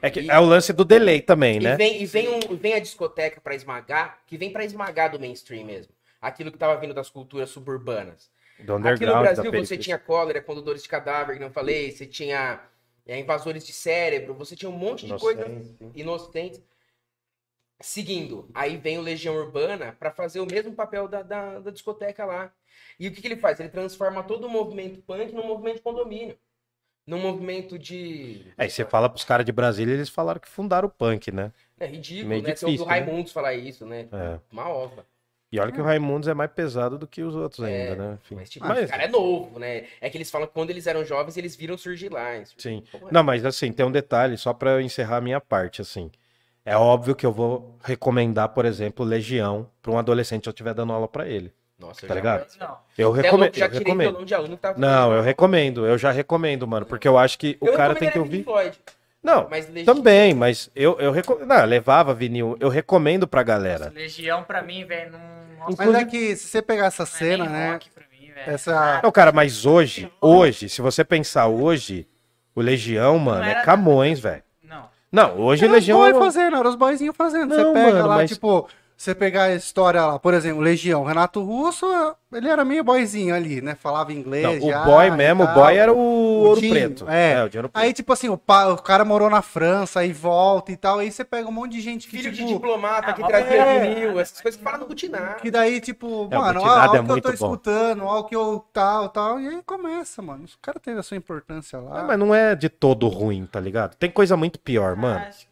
É, 0.00 0.10
que 0.10 0.28
é 0.28 0.38
o 0.38 0.44
lance 0.44 0.72
do 0.72 0.84
delay 0.84 1.20
também, 1.20 1.58
E 1.58 1.60
né? 1.60 1.76
vem, 1.76 2.02
e 2.02 2.06
vem, 2.06 2.28
um, 2.28 2.56
vem 2.56 2.74
a 2.74 2.80
discoteca 2.80 3.40
pra 3.40 3.54
esmagar, 3.54 4.18
que 4.26 4.36
vem 4.36 4.50
pra 4.50 4.64
esmagar 4.64 5.10
do 5.12 5.20
mainstream 5.20 5.64
mesmo. 5.64 5.92
Aquilo 6.20 6.50
que 6.50 6.58
tava 6.58 6.76
vindo 6.80 6.92
das 6.94 7.08
culturas 7.08 7.50
suburbanas. 7.50 8.28
Do 8.58 8.76
Aqui 8.76 9.04
no 9.06 9.18
Brasil 9.20 9.50
você 9.52 9.76
tinha 9.76 9.98
cólera, 9.98 10.40
condutores 10.40 10.82
de 10.82 10.88
cadáver, 10.88 11.36
que 11.36 11.42
não 11.42 11.50
falei, 11.50 11.90
você 11.90 12.06
tinha 12.06 12.60
é, 13.06 13.18
invasores 13.18 13.64
de 13.66 13.72
cérebro, 13.72 14.34
você 14.34 14.54
tinha 14.54 14.68
um 14.68 14.76
monte 14.76 15.06
de 15.06 15.16
coisa 15.18 15.42
Inocente. 15.46 15.76
inocentes. 15.94 16.60
Seguindo, 17.82 18.48
aí 18.54 18.76
vem 18.76 18.98
o 18.98 19.02
Legião 19.02 19.34
Urbana 19.34 19.94
pra 19.98 20.10
fazer 20.10 20.40
o 20.40 20.46
mesmo 20.46 20.72
papel 20.72 21.08
da, 21.08 21.22
da, 21.22 21.58
da 21.58 21.70
discoteca 21.70 22.24
lá. 22.24 22.52
E 22.98 23.08
o 23.08 23.12
que, 23.12 23.20
que 23.20 23.26
ele 23.28 23.36
faz? 23.36 23.58
Ele 23.60 23.68
transforma 23.68 24.22
todo 24.22 24.46
o 24.46 24.50
movimento 24.50 25.00
punk 25.02 25.32
num 25.32 25.46
movimento 25.46 25.76
de 25.76 25.82
condomínio. 25.82 26.38
Num 27.04 27.18
movimento 27.18 27.76
de. 27.78 28.46
Aí 28.56 28.70
você 28.70 28.84
fala 28.84 29.08
pros 29.08 29.24
caras 29.24 29.44
de 29.44 29.50
Brasília, 29.50 29.92
eles 29.92 30.08
falaram 30.08 30.38
que 30.40 30.48
fundaram 30.48 30.86
o 30.86 30.90
punk, 30.90 31.32
né? 31.32 31.52
É 31.78 31.86
ridículo, 31.86 32.28
Meio 32.28 32.42
né? 32.42 32.54
Você 32.54 32.64
ouve 32.64 32.76
o 32.76 32.78
difícil, 32.78 32.86
né? 32.86 33.00
Raimundos 33.00 33.32
falar 33.32 33.54
isso, 33.54 33.84
né? 33.84 34.08
É. 34.12 34.38
Uma 34.52 34.68
ova. 34.68 35.04
E 35.50 35.58
olha 35.60 35.70
que 35.70 35.80
o 35.80 35.84
Raimundos 35.84 36.28
é 36.28 36.32
mais 36.32 36.50
pesado 36.50 36.96
do 36.96 37.06
que 37.06 37.22
os 37.22 37.34
outros 37.34 37.66
É, 37.66 37.90
ainda, 37.90 37.96
né? 37.96 38.18
Enfim. 38.22 38.34
Mas, 38.36 38.48
tipo, 38.48 38.66
Mas- 38.66 38.86
o 38.86 38.88
cara 38.88 39.02
é 39.02 39.08
novo, 39.08 39.58
né? 39.58 39.86
É 40.00 40.08
que 40.08 40.16
eles 40.16 40.30
falam 40.30 40.46
que 40.46 40.54
quando 40.54 40.70
eles 40.70 40.86
eram 40.86 41.04
jovens, 41.04 41.36
eles 41.36 41.54
viram 41.54 41.76
surgir 41.76 42.08
lá. 42.08 42.42
Sim. 42.56 42.82
É? 42.94 42.98
Não, 43.10 43.22
mas 43.22 43.44
assim, 43.44 43.70
tem 43.70 43.84
um 43.84 43.90
detalhe, 43.90 44.38
só 44.38 44.54
pra 44.54 44.70
eu 44.70 44.80
encerrar 44.80 45.16
a 45.16 45.20
minha 45.20 45.40
parte, 45.40 45.82
assim. 45.82 46.10
É 46.64 46.76
óbvio 46.76 47.14
que 47.16 47.26
eu 47.26 47.32
vou 47.32 47.76
recomendar, 47.82 48.48
por 48.50 48.64
exemplo, 48.64 49.04
Legião 49.04 49.68
pra 49.80 49.90
um 49.90 49.98
adolescente 49.98 50.44
se 50.44 50.48
eu 50.48 50.52
estiver 50.52 50.74
dando 50.74 50.92
aula 50.92 51.08
pra 51.08 51.26
ele. 51.26 51.52
Nossa, 51.78 52.04
eu 52.04 52.08
Tá 52.08 52.14
já- 52.14 52.20
ligado? 52.20 52.46
Não. 52.60 52.76
Eu 52.96 53.12
é 53.12 53.16
recomendo. 53.22 53.40
louco, 53.40 53.58
já 53.58 53.64
eu 53.66 53.70
tirei 53.70 53.84
recomendo. 53.84 54.24
de 54.24 54.34
aluno 54.34 54.56
que 54.56 54.62
tava 54.62 54.78
Não, 54.78 55.12
eu 55.12 55.22
recomendo, 55.22 55.84
eu 55.84 55.98
já 55.98 56.12
recomendo, 56.12 56.66
mano, 56.68 56.86
porque 56.86 57.08
eu 57.08 57.18
acho 57.18 57.36
que 57.38 57.56
o 57.60 57.66
Eu 57.66 57.72
cara 57.76 57.94
tem 57.96 58.08
que 58.10 58.18
ouvir. 58.18 58.44
Floyd, 58.44 58.78
Não, 59.20 59.48
mas 59.50 59.68
Legião- 59.68 59.94
também, 59.96 60.34
mas 60.34 60.70
eu, 60.74 60.98
eu 61.00 61.10
recomendo. 61.12 61.46
Não, 61.46 61.58
eu 61.60 61.66
levava 61.66 62.12
vinil, 62.14 62.56
eu 62.60 62.68
recomendo 62.68 63.26
pra 63.26 63.42
galera. 63.42 63.90
Legião 63.94 64.42
pra 64.44 64.62
mim, 64.62 64.84
velho, 64.84 65.12
não. 65.12 65.20
Nossa, 65.60 65.84
Mas 65.84 65.94
é 65.94 66.04
que 66.04 66.34
se 66.36 66.48
você 66.48 66.60
pegar 66.62 66.86
essa 66.86 67.04
não 67.04 67.08
é 67.08 67.14
cena, 67.18 67.44
nem 67.44 67.52
né? 67.52 67.72
rock 67.72 67.90
pra 67.90 68.04
mim. 68.10 68.32
Essa. 68.46 69.00
Não, 69.02 69.12
cara, 69.12 69.30
mas 69.30 69.64
hoje, 69.64 70.10
hoje, 70.20 70.68
se 70.68 70.80
você 70.82 71.04
pensar 71.04 71.46
hoje, 71.46 72.06
o 72.54 72.60
Legião, 72.60 73.16
mano, 73.18 73.44
era- 73.44 73.60
é 73.60 73.64
Camões, 73.64 74.18
velho. 74.18 74.42
Não. 75.12 75.38
Hoje 75.40 75.64
Era 75.64 75.72
os 75.72 75.78
Legião 75.78 76.04
é 76.06 76.12
uma- 76.12 76.18
fazendo, 76.24 76.56
era 76.56 76.68
os 76.68 76.74
boyzinhos 76.74 77.14
fazendo. 77.16 77.50
Não, 77.54 77.56
você 77.56 77.72
pega 77.74 77.92
mano, 77.96 78.08
lá, 78.08 78.16
mas- 78.16 78.30
tipo, 78.30 78.66
você 79.02 79.14
pegar 79.14 79.44
a 79.44 79.54
história 79.54 80.04
lá, 80.04 80.18
por 80.18 80.32
exemplo, 80.34 80.60
Legião, 80.60 81.02
Renato 81.04 81.42
Russo, 81.42 81.86
ele 82.32 82.48
era 82.48 82.64
meio 82.64 82.84
boyzinho 82.84 83.34
ali, 83.34 83.60
né? 83.60 83.74
Falava 83.74 84.12
inglês. 84.12 84.60
Não, 84.62 84.68
já 84.70 84.82
o 84.82 84.84
boy 84.84 85.10
mesmo, 85.10 85.42
o 85.42 85.46
tal. 85.46 85.54
boy 85.56 85.76
era 85.76 85.92
o, 85.92 85.96
Ouro 85.98 86.60
Dinho, 86.60 86.72
Preto. 86.72 87.08
é. 87.10 87.42
o 87.44 87.48
Dinheiro 87.48 87.68
Preto. 87.68 87.84
Aí, 87.84 87.92
tipo 87.92 88.12
assim, 88.12 88.28
o, 88.28 88.36
pa- 88.38 88.68
o 88.68 88.76
cara 88.80 89.04
morou 89.04 89.28
na 89.28 89.42
França, 89.42 90.00
aí 90.00 90.12
volta 90.12 90.70
e 90.72 90.76
tal, 90.76 91.00
aí 91.00 91.10
você 91.10 91.24
pega 91.24 91.48
um 91.48 91.52
monte 91.52 91.72
de 91.72 91.80
gente 91.80 92.08
que, 92.08 92.16
Filho 92.16 92.30
de 92.30 92.38
tipo, 92.38 92.52
diplomata 92.54 93.12
que 93.12 93.22
Ah, 93.22 93.26
trazia 93.26 93.56
é. 93.56 93.80
vinil, 93.94 94.20
essas 94.20 94.40
coisas 94.40 94.56
que 94.58 94.64
falam 94.64 94.80
no 94.80 94.86
butinar. 94.86 95.36
que 95.36 95.50
daí, 95.50 95.80
tipo, 95.80 96.28
É, 96.30 96.38
o 96.38 96.40
mano, 96.40 96.60
ó 96.62 96.84
é 96.96 97.00
o 97.00 97.04
que 97.04 97.10
eu 97.12 97.20
tô 97.20 97.28
bom. 97.28 97.34
escutando, 97.34 98.04
ó 98.04 98.20
o 98.20 98.24
que 98.24 98.36
eu 98.36 98.64
tal, 98.72 99.08
tal, 99.08 99.40
e 99.40 99.48
aí 99.48 99.60
começa, 99.66 100.22
mano. 100.22 100.44
Os 100.44 100.56
caras 100.62 100.80
têm 100.80 100.94
a 100.94 101.02
sua 101.02 101.16
importância 101.16 101.78
lá. 101.80 102.00
Ah, 102.00 102.04
mas 102.04 102.18
não 102.18 102.34
é 102.34 102.54
de 102.54 102.68
todo 102.68 103.08
ruim, 103.08 103.46
tá 103.50 103.58
ligado? 103.60 103.96
Tem 103.96 104.10
coisa 104.10 104.36
muito 104.36 104.58
pior, 104.60 104.94
mano. 104.96 105.24
Acho 105.28 105.46
que 105.48 105.51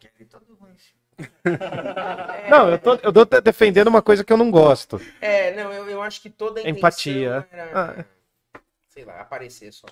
Não, 2.49 2.69
eu 2.69 2.79
tô, 2.79 2.95
eu 2.95 3.13
tô 3.13 3.25
defendendo 3.41 3.87
uma 3.87 4.01
coisa 4.01 4.23
que 4.23 4.31
eu 4.33 4.37
não 4.37 4.49
gosto. 4.51 4.99
É, 5.21 5.53
não, 5.55 5.71
eu, 5.71 5.89
eu 5.89 6.01
acho 6.01 6.21
que 6.21 6.29
toda 6.29 6.59
a 6.61 6.69
Empatia. 6.69 7.47
era, 7.51 7.71
Ah. 7.73 8.05
sei 8.87 9.05
lá, 9.05 9.21
aparecer 9.21 9.71
só. 9.71 9.87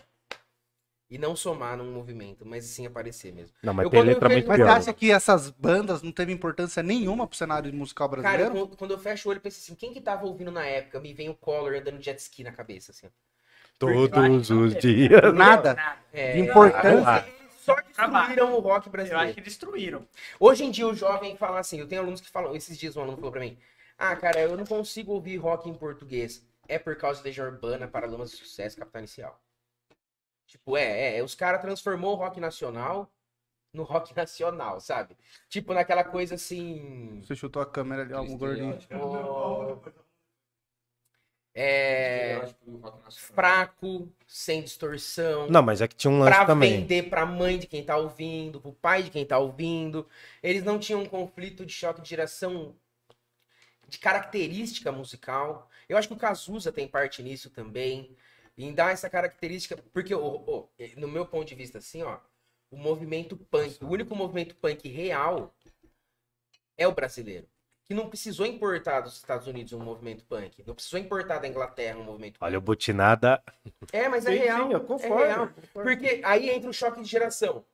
E 1.09 1.17
não 1.17 1.35
somar 1.35 1.75
num 1.75 1.91
movimento, 1.91 2.45
mas 2.45 2.65
sim 2.65 2.85
aparecer 2.85 3.33
mesmo. 3.33 3.55
Não, 3.63 3.73
mas 3.73 3.85
Eu 3.85 3.89
tem 3.89 4.03
letra 4.03 4.27
vejo- 4.29 4.37
muito 4.37 4.47
Mas 4.47 4.57
você 4.57 4.63
acha 4.63 4.93
que 4.93 5.11
essas 5.11 5.49
bandas 5.49 6.03
não 6.03 6.11
teve 6.11 6.31
importância 6.31 6.83
nenhuma 6.83 7.25
pro 7.25 7.35
cenário 7.37 7.73
musical 7.73 8.07
Cara, 8.09 8.21
brasileiro? 8.21 8.57
eu- 8.57 8.67
quando 8.77 8.91
eu 8.91 8.99
fecho 8.99 9.27
o 9.27 9.31
olho, 9.31 9.37
eu 9.37 9.41
penso 9.41 9.57
assim, 9.59 9.73
quem 9.73 9.91
que 9.91 10.01
tava 10.01 10.25
ouvindo 10.27 10.51
na 10.51 10.65
época? 10.65 10.99
Me 10.99 11.11
vem 11.13 11.27
o 11.29 11.33
Collor 11.33 11.73
andando 11.73 11.97
de 11.97 12.05
jet 12.05 12.19
ski 12.19 12.43
na 12.43 12.51
cabeça, 12.51 12.91
assim. 12.91 13.07
Todos 13.79 14.51
os 14.51 14.75
dias. 14.75 15.33
Nada. 15.33 15.73
Nada. 15.73 15.97
É, 16.13 16.33
De 16.33 16.39
importância. 16.41 17.25
Só 17.93 18.07
destruíram 18.07 18.53
o 18.53 18.59
rock 18.59 18.87
Eu 18.87 18.91
brasileiro. 18.91 19.25
acho 19.25 19.33
que 19.35 19.41
destruíram. 19.41 20.07
Hoje 20.39 20.63
em 20.63 20.71
dia 20.71 20.87
o 20.87 20.93
jovem 20.95 21.35
fala 21.37 21.59
assim, 21.59 21.79
eu 21.79 21.87
tenho 21.87 22.01
alunos 22.01 22.21
que 22.21 22.29
falam, 22.29 22.55
esses 22.55 22.77
dias 22.77 22.95
um 22.97 23.01
aluno 23.01 23.17
falou 23.17 23.31
pra 23.31 23.41
mim, 23.41 23.57
ah, 23.97 24.15
cara, 24.15 24.39
eu 24.39 24.55
não 24.55 24.65
consigo 24.65 25.11
ouvir 25.13 25.37
rock 25.37 25.69
em 25.69 25.73
português. 25.73 26.45
É 26.67 26.77
por 26.79 26.95
causa 26.95 27.19
da 27.21 27.25
Legião 27.25 27.47
Urbana, 27.47 27.87
Paralamas 27.87 28.31
de 28.31 28.37
Sucesso, 28.37 28.77
Capital 28.77 29.01
Inicial. 29.01 29.41
Tipo, 30.45 30.77
é, 30.77 31.17
é, 31.17 31.23
os 31.23 31.35
caras 31.35 31.61
transformou 31.61 32.13
o 32.13 32.15
rock 32.15 32.39
nacional 32.39 33.11
no 33.73 33.83
rock 33.83 34.13
nacional, 34.17 34.79
sabe? 34.79 35.15
Tipo, 35.47 35.73
naquela 35.73 36.03
coisa 36.03 36.35
assim... 36.35 37.21
Você 37.23 37.35
chutou 37.35 37.61
a 37.61 37.65
câmera 37.65 38.03
ali, 38.03 38.13
ó, 38.13 38.21
um 38.21 38.37
gordinho. 38.37 38.77
ó, 38.93 39.75
é, 41.61 42.53
fraco, 43.11 44.09
sem 44.25 44.61
distorção. 44.63 45.49
Não, 45.49 45.61
mas 45.61 45.81
é 45.81 45.89
que 45.89 45.95
tinha 45.95 46.09
um 46.09 46.19
lance 46.19 46.33
Pra 46.33 46.45
também. 46.45 46.79
vender 46.79 47.09
pra 47.09 47.25
mãe 47.25 47.59
de 47.59 47.67
quem 47.67 47.83
tá 47.83 47.97
ouvindo, 47.97 48.61
pro 48.61 48.71
pai 48.71 49.03
de 49.03 49.09
quem 49.11 49.25
tá 49.25 49.37
ouvindo. 49.37 50.07
Eles 50.41 50.63
não 50.63 50.79
tinham 50.79 51.01
um 51.01 51.05
conflito 51.05 51.65
de 51.65 51.73
choque 51.73 52.01
de 52.01 52.09
geração 52.09 52.73
de 53.89 53.99
característica 53.99 54.89
musical. 54.89 55.69
Eu 55.89 55.97
acho 55.97 56.07
que 56.07 56.13
o 56.13 56.17
Cazuza 56.17 56.71
tem 56.71 56.87
parte 56.87 57.21
nisso 57.21 57.49
também. 57.49 58.15
Em 58.57 58.73
dar 58.73 58.93
essa 58.93 59.09
característica. 59.09 59.75
Porque, 59.91 60.15
ô, 60.15 60.35
ô, 60.47 60.69
no 60.95 61.09
meu 61.09 61.25
ponto 61.25 61.47
de 61.47 61.55
vista, 61.55 61.79
assim, 61.79 62.03
ó, 62.03 62.19
o 62.71 62.77
movimento 62.77 63.35
punk, 63.35 63.83
o 63.83 63.89
único 63.89 64.15
movimento 64.15 64.55
punk 64.55 64.87
real 64.87 65.53
é 66.77 66.87
o 66.87 66.93
brasileiro. 66.93 67.47
Que 67.89 67.95
não 67.95 68.07
precisou 68.07 68.45
importar 68.45 69.01
dos 69.01 69.15
Estados 69.15 69.47
Unidos 69.47 69.73
um 69.73 69.79
movimento 69.79 70.23
punk. 70.25 70.63
Não 70.63 70.75
precisou 70.75 70.99
importar 70.99 71.39
da 71.39 71.47
Inglaterra 71.47 71.97
um 71.97 72.03
movimento 72.03 72.33
punk. 72.33 72.45
Olha, 72.45 72.59
o 72.59 72.61
Butinada. 72.61 73.41
É, 73.91 74.07
mas 74.07 74.27
é 74.27 74.33
Sim, 74.33 74.37
real. 74.37 74.67
sim, 74.67 74.73
eu 74.73 74.77
é 74.77 74.81
concordo, 74.81 75.15
real. 75.15 75.49
Porque 75.73 76.21
aí 76.23 76.51
entra 76.51 76.69
o 76.69 76.73
choque 76.73 77.01
de 77.01 77.09
geração. 77.09 77.65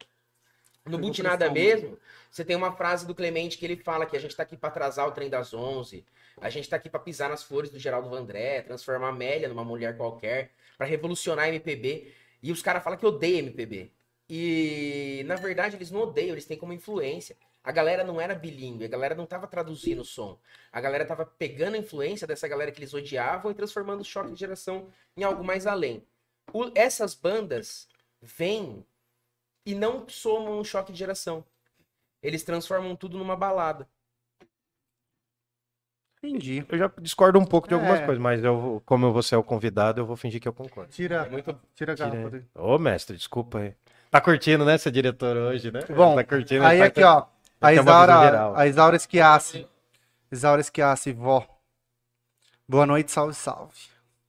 No 0.85 0.97
Butinada 0.97 1.51
mesmo, 1.51 1.99
você 2.31 2.45
tem 2.45 2.55
uma 2.55 2.71
frase 2.71 3.05
do 3.05 3.13
Clemente 3.13 3.57
que 3.57 3.65
ele 3.65 3.75
fala 3.75 4.05
que 4.05 4.15
a 4.15 4.19
gente 4.21 4.33
tá 4.33 4.43
aqui 4.43 4.55
pra 4.55 4.69
atrasar 4.69 5.05
o 5.05 5.11
trem 5.11 5.29
das 5.29 5.53
11, 5.53 6.05
a 6.39 6.49
gente 6.49 6.69
tá 6.69 6.77
aqui 6.77 6.89
pra 6.89 7.01
pisar 7.01 7.29
nas 7.29 7.43
flores 7.43 7.69
do 7.69 7.77
Geraldo 7.77 8.09
Vandré, 8.09 8.61
transformar 8.61 9.07
a 9.07 9.09
Amélia 9.09 9.49
numa 9.49 9.65
mulher 9.65 9.97
qualquer, 9.97 10.51
pra 10.77 10.87
revolucionar 10.87 11.43
a 11.43 11.49
MPB. 11.49 12.13
E 12.41 12.53
os 12.53 12.61
caras 12.61 12.81
falam 12.81 12.97
que 12.97 13.05
odeia 13.05 13.39
MPB. 13.39 13.91
E 14.29 15.23
na 15.25 15.35
verdade 15.35 15.75
eles 15.75 15.91
não 15.91 15.99
odeiam, 15.99 16.31
eles 16.31 16.45
têm 16.45 16.57
como 16.57 16.71
influência. 16.71 17.35
A 17.65 17.71
galera 17.71 18.03
não 18.03 18.21
era 18.21 18.35
bilíngue, 18.35 18.85
a 18.85 18.87
galera 18.87 19.15
não 19.15 19.25
tava 19.25 19.47
traduzindo 19.47 20.01
o 20.03 20.05
som. 20.05 20.37
A 20.71 20.79
galera 20.79 21.03
tava 21.03 21.25
pegando 21.25 21.73
a 21.73 21.79
influência 21.79 22.27
dessa 22.27 22.47
galera 22.47 22.71
que 22.71 22.77
eles 22.79 22.93
odiavam 22.93 23.49
e 23.51 23.55
transformando 23.55 24.01
o 24.01 24.05
choque 24.05 24.31
de 24.33 24.39
geração 24.39 24.87
em 25.17 25.23
algo 25.23 25.43
mais 25.43 25.65
além. 25.65 26.05
O- 26.53 26.69
essas 26.75 27.15
bandas 27.15 27.87
vêm 28.21 28.85
e 29.65 29.73
não 29.73 30.07
somam 30.07 30.59
um 30.59 30.63
choque 30.63 30.91
de 30.91 30.99
geração. 30.99 31.43
Eles 32.21 32.43
transformam 32.43 32.95
tudo 32.95 33.17
numa 33.17 33.35
balada. 33.35 33.89
Entendi. 36.21 36.63
Eu 36.69 36.77
já 36.77 36.91
discordo 36.99 37.39
um 37.39 37.45
pouco 37.45 37.67
de 37.67 37.73
algumas 37.73 37.99
É. 37.99 38.05
coisas, 38.05 38.21
mas 38.21 38.43
eu, 38.43 38.81
como 38.85 39.11
você 39.11 39.33
é 39.33 39.37
o 39.37 39.43
convidado, 39.43 40.01
eu 40.01 40.05
vou 40.05 40.15
fingir 40.15 40.39
que 40.39 40.47
eu 40.47 40.53
concordo. 40.53 40.91
Tira, 40.91 41.25
É 41.25 41.29
muito 41.29 41.59
tira 41.73 41.93
a 41.93 41.95
garrafa. 41.95 42.43
Ô, 42.53 42.77
mestre, 42.77 43.17
desculpa 43.17 43.59
aí. 43.59 43.75
Tá 44.11 44.21
curtindo, 44.21 44.63
né, 44.65 44.77
seu 44.77 44.91
diretor 44.91 45.35
hoje, 45.35 45.71
né? 45.71 45.81
Bom, 45.95 46.15
tá 46.15 46.23
curtindo. 46.23 46.63
Aí 46.63 46.77
tá- 46.79 46.85
aqui, 46.85 47.03
ó. 47.03 47.25
A 47.65 47.73
Isaura, 47.73 48.53
a 48.59 48.67
Isaura 48.67 48.95
Esquiace. 48.95 49.67
Isaura 50.31 50.61
Esquiace, 50.61 51.11
vó. 51.11 51.45
Boa 52.67 52.85
noite, 52.85 53.11
salve, 53.11 53.33
salve. 53.33 53.73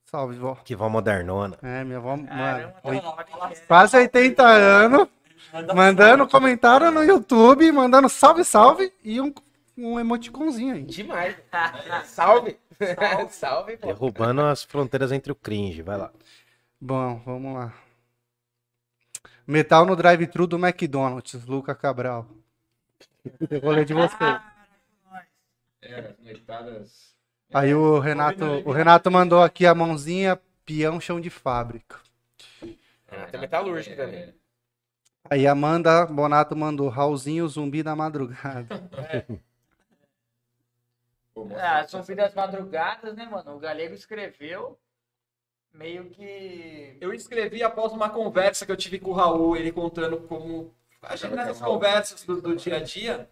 Salve, 0.04 0.36
vó. 0.36 0.54
Que 0.64 0.74
vó 0.76 0.88
modernona. 0.88 1.58
É, 1.62 1.82
minha 1.84 1.98
avó, 1.98 2.16
mano. 2.16 2.28
Caramba, 2.28 2.74
oi- 2.84 3.00
tá 3.00 3.52
Quase 3.66 3.96
80 3.96 4.42
anos. 4.44 5.08
Mandando 5.74 6.28
comentário 6.28 6.90
no 6.90 7.02
YouTube, 7.02 7.70
mandando 7.72 8.08
salve, 8.08 8.44
salve 8.44 8.92
e 9.02 9.20
um, 9.20 9.32
um 9.76 9.98
emoticonzinho 9.98 10.74
aí. 10.74 10.82
demais. 10.82 11.36
Salve! 12.04 12.58
Salve, 13.30 13.76
pô. 13.78 13.86
Derrubando 13.86 14.42
as 14.42 14.62
fronteiras 14.62 15.10
entre 15.12 15.32
o 15.32 15.34
cringe. 15.34 15.80
Vai 15.82 15.96
lá. 15.96 16.10
Bom, 16.80 17.22
vamos 17.24 17.54
lá. 17.54 17.72
Metal 19.46 19.86
no 19.86 19.96
drive-thru 19.96 20.46
do 20.46 20.58
McDonald's, 20.58 21.44
Luca 21.46 21.74
Cabral. 21.74 22.26
Eu 23.50 23.60
vou 23.60 23.72
ler 23.72 23.84
de 23.84 23.94
você. 23.94 24.24
É, 25.82 25.98
as 26.00 26.18
noitadas. 26.18 27.16
Aí 27.52 27.74
o 27.74 27.98
Renato, 27.98 28.44
o 28.44 28.72
Renato 28.72 29.10
mandou 29.10 29.42
aqui 29.42 29.66
a 29.66 29.74
mãozinha 29.74 30.40
peão 30.64 31.00
chão 31.00 31.20
de 31.20 31.30
fábrica. 31.30 31.96
Ah, 33.08 33.26
tem 33.30 33.40
metalúrgica 33.40 33.96
também. 33.96 34.34
Aí 35.28 35.46
Amanda 35.46 36.06
Bonato 36.06 36.56
mandou 36.56 36.88
Raulzinho 36.88 37.48
zumbi 37.48 37.82
da 37.82 37.94
madrugada. 37.96 38.88
Ah, 41.54 41.84
Zumbi 41.86 42.14
das 42.14 42.34
Madrugadas, 42.34 43.14
né, 43.14 43.26
mano? 43.26 43.56
O 43.56 43.58
Galego 43.58 43.94
escreveu 43.94 44.78
meio 45.72 46.08
que. 46.08 46.96
Eu 47.00 47.12
escrevi 47.12 47.62
após 47.62 47.92
uma 47.92 48.08
conversa 48.08 48.64
que 48.64 48.72
eu 48.72 48.76
tive 48.76 48.98
com 48.98 49.10
o 49.10 49.14
Raul, 49.14 49.56
ele 49.56 49.70
contando 49.70 50.18
como. 50.22 50.74
A 51.08 51.16
gente 51.16 51.34
nessas 51.34 51.60
conversas 51.60 52.22
do, 52.24 52.40
do 52.40 52.56
dia 52.56 52.76
a 52.76 52.82
dia, 52.82 53.28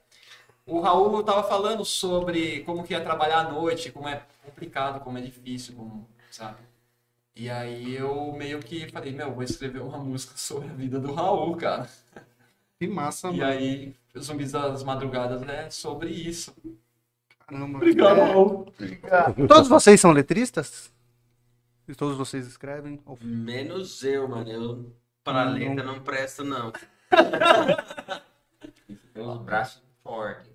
o 0.67 0.81
Raul 0.81 1.23
tava 1.23 1.43
falando 1.43 1.85
sobre 1.85 2.61
como 2.61 2.85
que 2.85 2.93
ia 2.95 3.01
trabalhar 3.03 3.41
à 3.41 3.53
noite, 3.53 3.91
como 3.91 4.09
é 4.09 4.23
complicado, 4.45 5.01
como 5.01 5.19
é 5.19 5.21
difícil, 5.21 5.75
como, 5.75 6.09
sabe? 6.31 6.59
E 7.37 7.51
aí 7.51 7.95
eu 7.97 8.33
meio 8.33 8.61
que 8.61 8.89
falei, 8.91 9.13
meu, 9.13 9.33
vou 9.35 9.43
escrever 9.43 9.81
uma 9.83 9.99
música 9.99 10.35
sobre 10.37 10.69
a 10.69 10.73
vida 10.73 11.01
do 11.01 11.13
Raul, 11.13 11.57
cara. 11.57 11.89
Que 12.79 12.87
massa, 12.87 13.29
E 13.29 13.39
mano. 13.39 13.45
aí, 13.51 13.95
os 14.15 14.27
zumbis 14.27 14.53
das 14.53 14.85
madrugadas, 14.85 15.41
né, 15.43 15.69
sobre 15.71 16.11
isso. 16.11 16.55
Caramba. 17.47 17.79
Obrigado, 17.79 18.21
É, 18.21 18.25
Raul. 18.31 18.73
Todos 19.49 19.69
vocês 19.69 20.01
são 20.01 20.13
letristas? 20.13 20.93
E 21.89 21.95
todos 21.95 22.17
vocês 22.17 22.47
escrevem? 22.47 23.01
Ou- 23.05 23.19
Menos 23.21 24.03
eu, 24.05 24.27
mano. 24.29 24.51
Eu, 24.51 24.93
pra 25.23 25.45
Não. 25.45 25.53
letra, 25.53 25.85
não 25.85 26.01
presto, 26.01 26.43
não. 26.45 26.73
Tem 29.15 29.23
os 29.25 29.39
braços 29.43 29.83
fortes. 30.03 30.51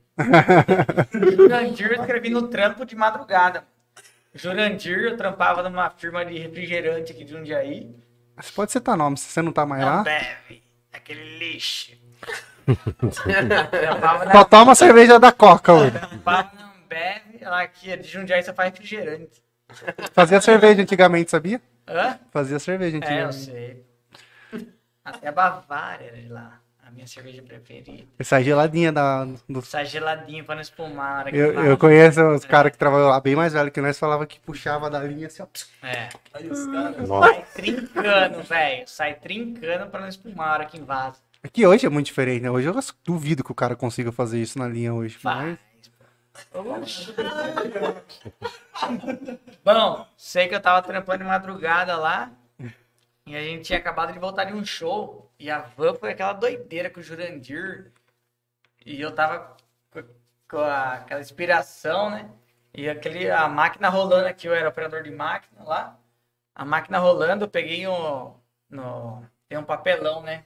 Jurandir 1.35 1.91
eu 1.91 1.99
escrevi 2.01 2.29
no 2.29 2.47
trampo 2.49 2.85
de 2.85 2.95
madrugada. 2.95 3.63
Jurandir, 4.33 4.99
eu 4.99 5.17
trampava 5.17 5.67
numa 5.67 5.89
firma 5.89 6.23
de 6.25 6.37
refrigerante 6.37 7.11
aqui 7.11 7.23
de 7.23 7.31
Jundiaí. 7.31 7.95
Você 8.37 8.51
pode 8.53 8.71
citar 8.71 8.95
nome, 8.95 9.17
se 9.17 9.25
você 9.25 9.41
não 9.41 9.51
tá 9.51 9.65
mais 9.65 9.81
Não 9.81 9.87
lá. 9.89 10.03
bebe, 10.03 10.63
aquele 10.93 11.37
lixo. 11.39 11.91
trampava 13.71 14.25
na 14.25 14.31
Só 14.31 14.43
toma 14.43 14.75
cerveja 14.75 15.19
da 15.19 15.31
Coca 15.31 15.73
hoje. 15.73 15.91
trampava 15.91 16.51
na 16.55 16.69
Ambev, 16.73 17.41
lá 17.43 17.61
aqui 17.61 17.95
de 17.97 18.07
Jundiaí 18.07 18.43
só 18.43 18.53
faz 18.53 18.71
refrigerante. 18.71 19.41
Fazia 20.13 20.39
cerveja 20.41 20.81
antigamente, 20.81 21.31
sabia? 21.31 21.61
Hã? 21.87 22.19
Fazia 22.31 22.59
cerveja 22.59 22.97
É, 22.97 22.99
eu 22.99 23.03
antigamente. 23.27 23.35
sei. 23.35 23.88
Até 25.03 25.27
a 25.27 25.31
Bavária 25.31 26.05
era 26.05 26.17
de 26.21 26.27
lá. 26.29 26.59
A 26.85 26.91
minha 26.91 27.05
cerveja 27.05 27.43
preferida. 27.43 28.03
Essa 28.17 28.41
geladinha 28.41 28.91
da, 28.91 29.23
do 29.47 29.61
Sai 29.61 29.85
geladinho 29.85 30.43
pra 30.43 30.55
não 30.55 30.61
espumar. 30.61 31.13
na 31.13 31.19
hora 31.19 31.31
que 31.31 31.37
Eu, 31.37 31.53
vai. 31.53 31.69
eu 31.69 31.77
conheço 31.77 32.27
os 32.29 32.45
caras 32.45 32.71
que 32.71 32.79
trabalham 32.79 33.09
lá 33.09 33.21
bem 33.21 33.35
mais 33.35 33.53
velho 33.53 33.69
que 33.69 33.79
nós, 33.79 33.99
falava 33.99 34.25
que 34.25 34.39
puxava 34.39 34.89
da 34.89 34.99
linha 35.03 35.27
assim, 35.27 35.43
ó. 35.43 35.47
É. 35.85 36.09
Aí 36.33 36.49
os 36.49 36.65
caras. 36.65 37.07
Sai 37.07 37.45
trincando, 37.53 38.41
velho. 38.43 38.87
Sai 38.87 39.13
trincando 39.13 39.85
pra 39.87 40.01
não 40.01 40.07
espumar 40.07 40.47
na 40.47 40.53
hora 40.53 40.65
que 40.65 40.79
invasa. 40.79 41.19
É 41.43 41.47
que 41.47 41.65
hoje 41.67 41.85
é 41.85 41.89
muito 41.89 42.07
diferente, 42.07 42.41
né? 42.41 42.49
Hoje 42.49 42.67
eu 42.67 42.75
duvido 43.05 43.43
que 43.43 43.51
o 43.51 43.55
cara 43.55 43.75
consiga 43.75 44.11
fazer 44.11 44.41
isso 44.41 44.57
na 44.57 44.67
linha 44.67 44.91
hoje. 44.91 45.15
Faz. 45.19 45.59
Mas... 46.53 47.13
Bom, 49.63 50.05
sei 50.17 50.47
que 50.47 50.55
eu 50.55 50.59
tava 50.61 50.81
trampando 50.81 51.19
de 51.19 51.25
madrugada 51.25 51.95
lá. 51.97 52.31
E 53.29 53.35
a 53.35 53.41
gente 53.41 53.65
tinha 53.65 53.79
acabado 53.79 54.13
de 54.13 54.19
voltar 54.19 54.45
de 54.45 54.53
um 54.53 54.65
show. 54.65 55.31
E 55.39 55.49
a 55.51 55.59
van 55.61 55.93
foi 55.95 56.11
aquela 56.11 56.33
doideira 56.33 56.89
com 56.89 56.99
o 56.99 57.03
Jurandir. 57.03 57.91
E 58.85 59.01
eu 59.01 59.13
tava 59.15 59.57
com, 60.47 60.57
a- 60.59 60.95
aquela 60.95 61.21
inspiração, 61.21 62.09
né? 62.09 62.29
E 62.73 62.89
aquele, 62.89 63.29
a 63.31 63.47
máquina 63.47 63.89
rolando 63.89 64.27
aqui, 64.27 64.47
eu 64.47 64.53
era 64.53 64.69
operador 64.69 65.03
de 65.03 65.11
máquina 65.11 65.63
lá. 65.63 65.99
A 66.55 66.65
máquina 66.65 66.99
rolando, 66.99 67.45
eu 67.45 67.49
peguei 67.49 67.87
um. 67.87 68.35
No, 68.69 69.23
tem 69.49 69.57
um 69.57 69.63
papelão, 69.65 70.21
né? 70.23 70.45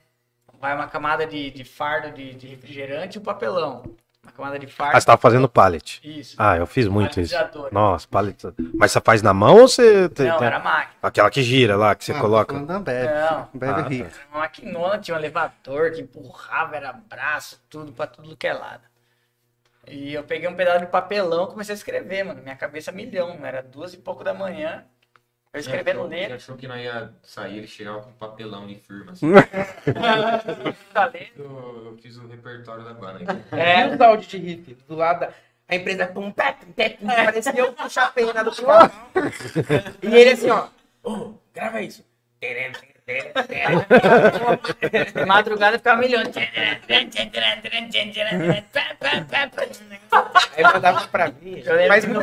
Vai 0.60 0.74
uma 0.74 0.88
camada 0.88 1.26
de, 1.26 1.50
de 1.50 1.64
fardo 1.64 2.12
de, 2.12 2.34
de 2.34 2.48
refrigerante 2.48 3.18
e 3.18 3.20
um 3.20 3.24
papelão. 3.24 3.84
Uma 4.24 4.32
camada 4.32 4.58
de 4.58 4.66
fardo. 4.66 4.96
Ah, 4.96 5.00
você 5.00 5.06
tava 5.06 5.20
fazendo 5.20 5.48
pallet. 5.48 6.00
Isso. 6.02 6.34
Ah, 6.38 6.56
eu 6.56 6.66
fiz 6.66 6.88
muito 6.88 7.20
isso. 7.20 7.34
Nossa, 7.70 8.08
pallet. 8.08 8.36
Mas 8.74 8.90
você 8.90 9.00
faz 9.00 9.22
na 9.22 9.32
mão 9.32 9.60
ou 9.60 9.68
você 9.68 10.08
tem, 10.08 10.26
Não, 10.28 10.38
tem- 10.38 10.46
era 10.48 10.58
máquina. 10.58 10.94
aquela 11.02 11.30
que 11.30 11.42
gira 11.42 11.76
lá, 11.76 11.94
que 11.94 12.04
você 12.04 12.12
Ah, 12.12 12.18
coloca? 12.20 12.58
da 12.58 12.74
Ambev. 12.76 13.04
Não. 13.10 13.48
Ambev 13.54 13.70
Ah, 13.74 13.78
é 13.78 13.82
tá. 13.82 13.88
rica. 13.88 14.10
Uma 14.30 14.40
maquinona, 14.40 14.98
tinha 14.98 15.14
um 15.14 15.18
elevador 15.20 15.92
que 15.92 16.00
empurrava, 16.00 16.74
era 16.76 16.92
braço, 16.92 17.60
tudo 17.70 17.92
pra 17.92 18.06
tudo 18.06 18.36
que 18.36 18.46
é 18.46 18.52
lado. 18.54 18.82
E 19.86 20.14
eu 20.14 20.24
peguei 20.24 20.48
um 20.48 20.54
pedaço 20.54 20.80
de 20.80 20.86
papelão 20.86 21.44
e 21.44 21.48
comecei 21.48 21.74
a 21.74 21.76
escrever, 21.76 22.24
mano. 22.24 22.42
Minha 22.42 22.56
cabeça 22.56 22.90
milhão, 22.90 23.38
era 23.44 23.62
duas 23.62 23.92
e 23.92 23.98
pouco 23.98 24.24
da 24.24 24.32
manhã. 24.32 24.84
Eu 25.54 25.60
escrevendo 25.60 26.00
Ele 26.06 26.16
letra, 26.16 26.34
achou 26.34 26.56
que 26.56 26.66
não 26.66 26.76
ia 26.76 27.12
sair, 27.22 27.58
ele 27.58 27.68
chegava 27.68 28.02
com 28.02 28.10
papelão 28.12 28.66
de 28.66 28.74
firma. 28.74 29.12
Assim. 29.12 29.28
eu, 31.38 31.84
eu 31.86 31.96
fiz 32.02 32.16
o 32.16 32.26
repertório 32.26 32.84
da 32.84 32.92
banda. 32.92 33.20
É, 33.52 33.86
E 33.86 33.94
os 33.94 34.00
áudios 34.00 34.26
de 34.26 34.38
riff 34.38 34.74
do 34.88 34.96
lado 34.96 35.20
da... 35.20 35.30
A 35.68 35.76
empresa 35.76 36.08
pum, 36.08 36.32
pé, 36.32 36.56
pum, 36.60 36.72
pé, 36.72 36.90
pum, 36.90 37.06
parecia 37.06 37.56
eu 37.56 37.72
puxar 37.72 38.06
a 38.06 38.10
pena 38.10 38.42
do 38.42 38.50
carro. 38.50 38.90
E 40.02 40.14
ele 40.14 40.30
assim, 40.30 40.50
ó. 40.50 40.66
Ô, 41.04 41.34
grava 41.54 41.80
isso. 41.80 42.04
de 45.12 45.26
madrugada 45.26 45.78
ficava 45.78 46.00
milhão. 46.00 46.22
Aí 50.56 50.62
mandava 50.62 51.06
pra 51.08 51.30
mim. 51.30 51.62
Eu 51.64 51.88
Mas 51.88 52.04
no, 52.06 52.20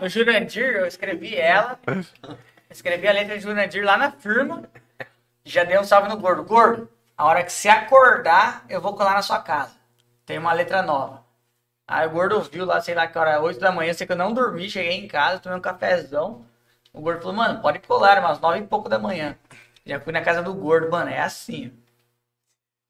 no 0.00 0.08
Jurandir, 0.08 0.76
eu 0.76 0.86
escrevi 0.86 1.36
ela, 1.36 1.78
escrevi 2.76 3.08
a 3.08 3.12
letra 3.12 3.36
de 3.36 3.42
Jurandir 3.42 3.84
lá 3.84 3.96
na 3.96 4.10
firma, 4.12 4.64
já 5.44 5.64
dei 5.64 5.78
um 5.78 5.84
salve 5.84 6.08
no 6.08 6.16
gordo. 6.16 6.44
Gordo, 6.44 6.88
a 7.16 7.24
hora 7.26 7.42
que 7.44 7.52
você 7.52 7.68
acordar, 7.68 8.64
eu 8.68 8.80
vou 8.80 8.94
colar 8.96 9.14
na 9.14 9.22
sua 9.22 9.40
casa. 9.40 9.76
Tem 10.26 10.38
uma 10.38 10.52
letra 10.52 10.82
nova. 10.82 11.24
Aí 11.86 12.06
o 12.06 12.10
gordo 12.10 12.36
ouviu 12.36 12.64
lá, 12.64 12.80
sei 12.80 12.94
lá 12.94 13.06
que 13.06 13.18
hora, 13.18 13.40
8 13.40 13.60
da 13.60 13.70
manhã, 13.72 13.92
sei 13.92 14.06
que 14.06 14.12
eu 14.12 14.16
não 14.16 14.32
dormi, 14.32 14.70
cheguei 14.70 14.92
em 14.92 15.08
casa, 15.08 15.40
tomei 15.40 15.58
um 15.58 15.60
cafezão. 15.62 16.44
O 16.92 17.00
gordo 17.00 17.20
falou, 17.20 17.36
mano, 17.36 17.60
pode 17.60 17.78
colar, 17.80 18.18
umas 18.20 18.40
9 18.40 18.60
e 18.60 18.66
pouco 18.66 18.88
da 18.88 18.98
manhã. 18.98 19.36
Já 19.86 20.00
fui 20.00 20.12
na 20.12 20.22
casa 20.22 20.42
do 20.42 20.54
gordo, 20.54 20.90
mano, 20.90 21.10
é 21.10 21.20
assim. 21.20 21.72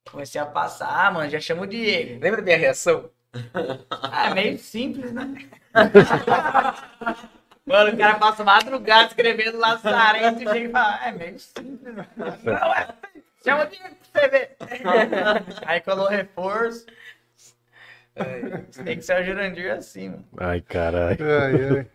ó. 0.07 0.11
Comecei 0.11 0.39
a 0.39 0.45
passar, 0.45 0.87
ah, 1.07 1.11
mano, 1.11 1.29
já 1.29 1.39
chamo 1.39 1.63
o 1.63 1.67
Diego. 1.67 2.21
Lembra 2.21 2.37
da 2.37 2.43
minha 2.43 2.57
reação? 2.57 3.09
Ah, 4.11 4.29
é 4.29 4.33
meio 4.33 4.57
simples, 4.57 5.11
né? 5.11 5.25
Mano, 7.65 7.93
o 7.93 7.97
cara 7.97 8.15
passa 8.19 8.43
madrugada 8.43 9.07
escrevendo 9.07 9.57
Lazarento 9.57 10.43
e 10.43 10.47
chega 10.47 10.59
e 10.59 10.71
fala, 10.71 10.99
"Ah, 11.01 11.07
é 11.09 11.11
meio 11.11 11.39
simples. 11.39 11.95
né?" 11.95 12.07
Não, 12.43 12.73
é. 12.73 12.87
Chama 13.43 13.65
de 13.67 13.77
pra 13.79 13.89
você 14.21 14.27
ver. 14.27 14.57
Aí 15.65 15.81
colou 15.81 16.07
reforço. 16.07 16.85
Tem 18.83 18.97
que 18.97 19.01
ser 19.01 19.21
o 19.21 19.25
Jurandir 19.25 19.71
assim, 19.73 20.09
mano. 20.09 20.25
Ai, 20.37 20.61
caralho. 20.61 21.17
Ai, 21.21 21.77
ai. 21.79 21.87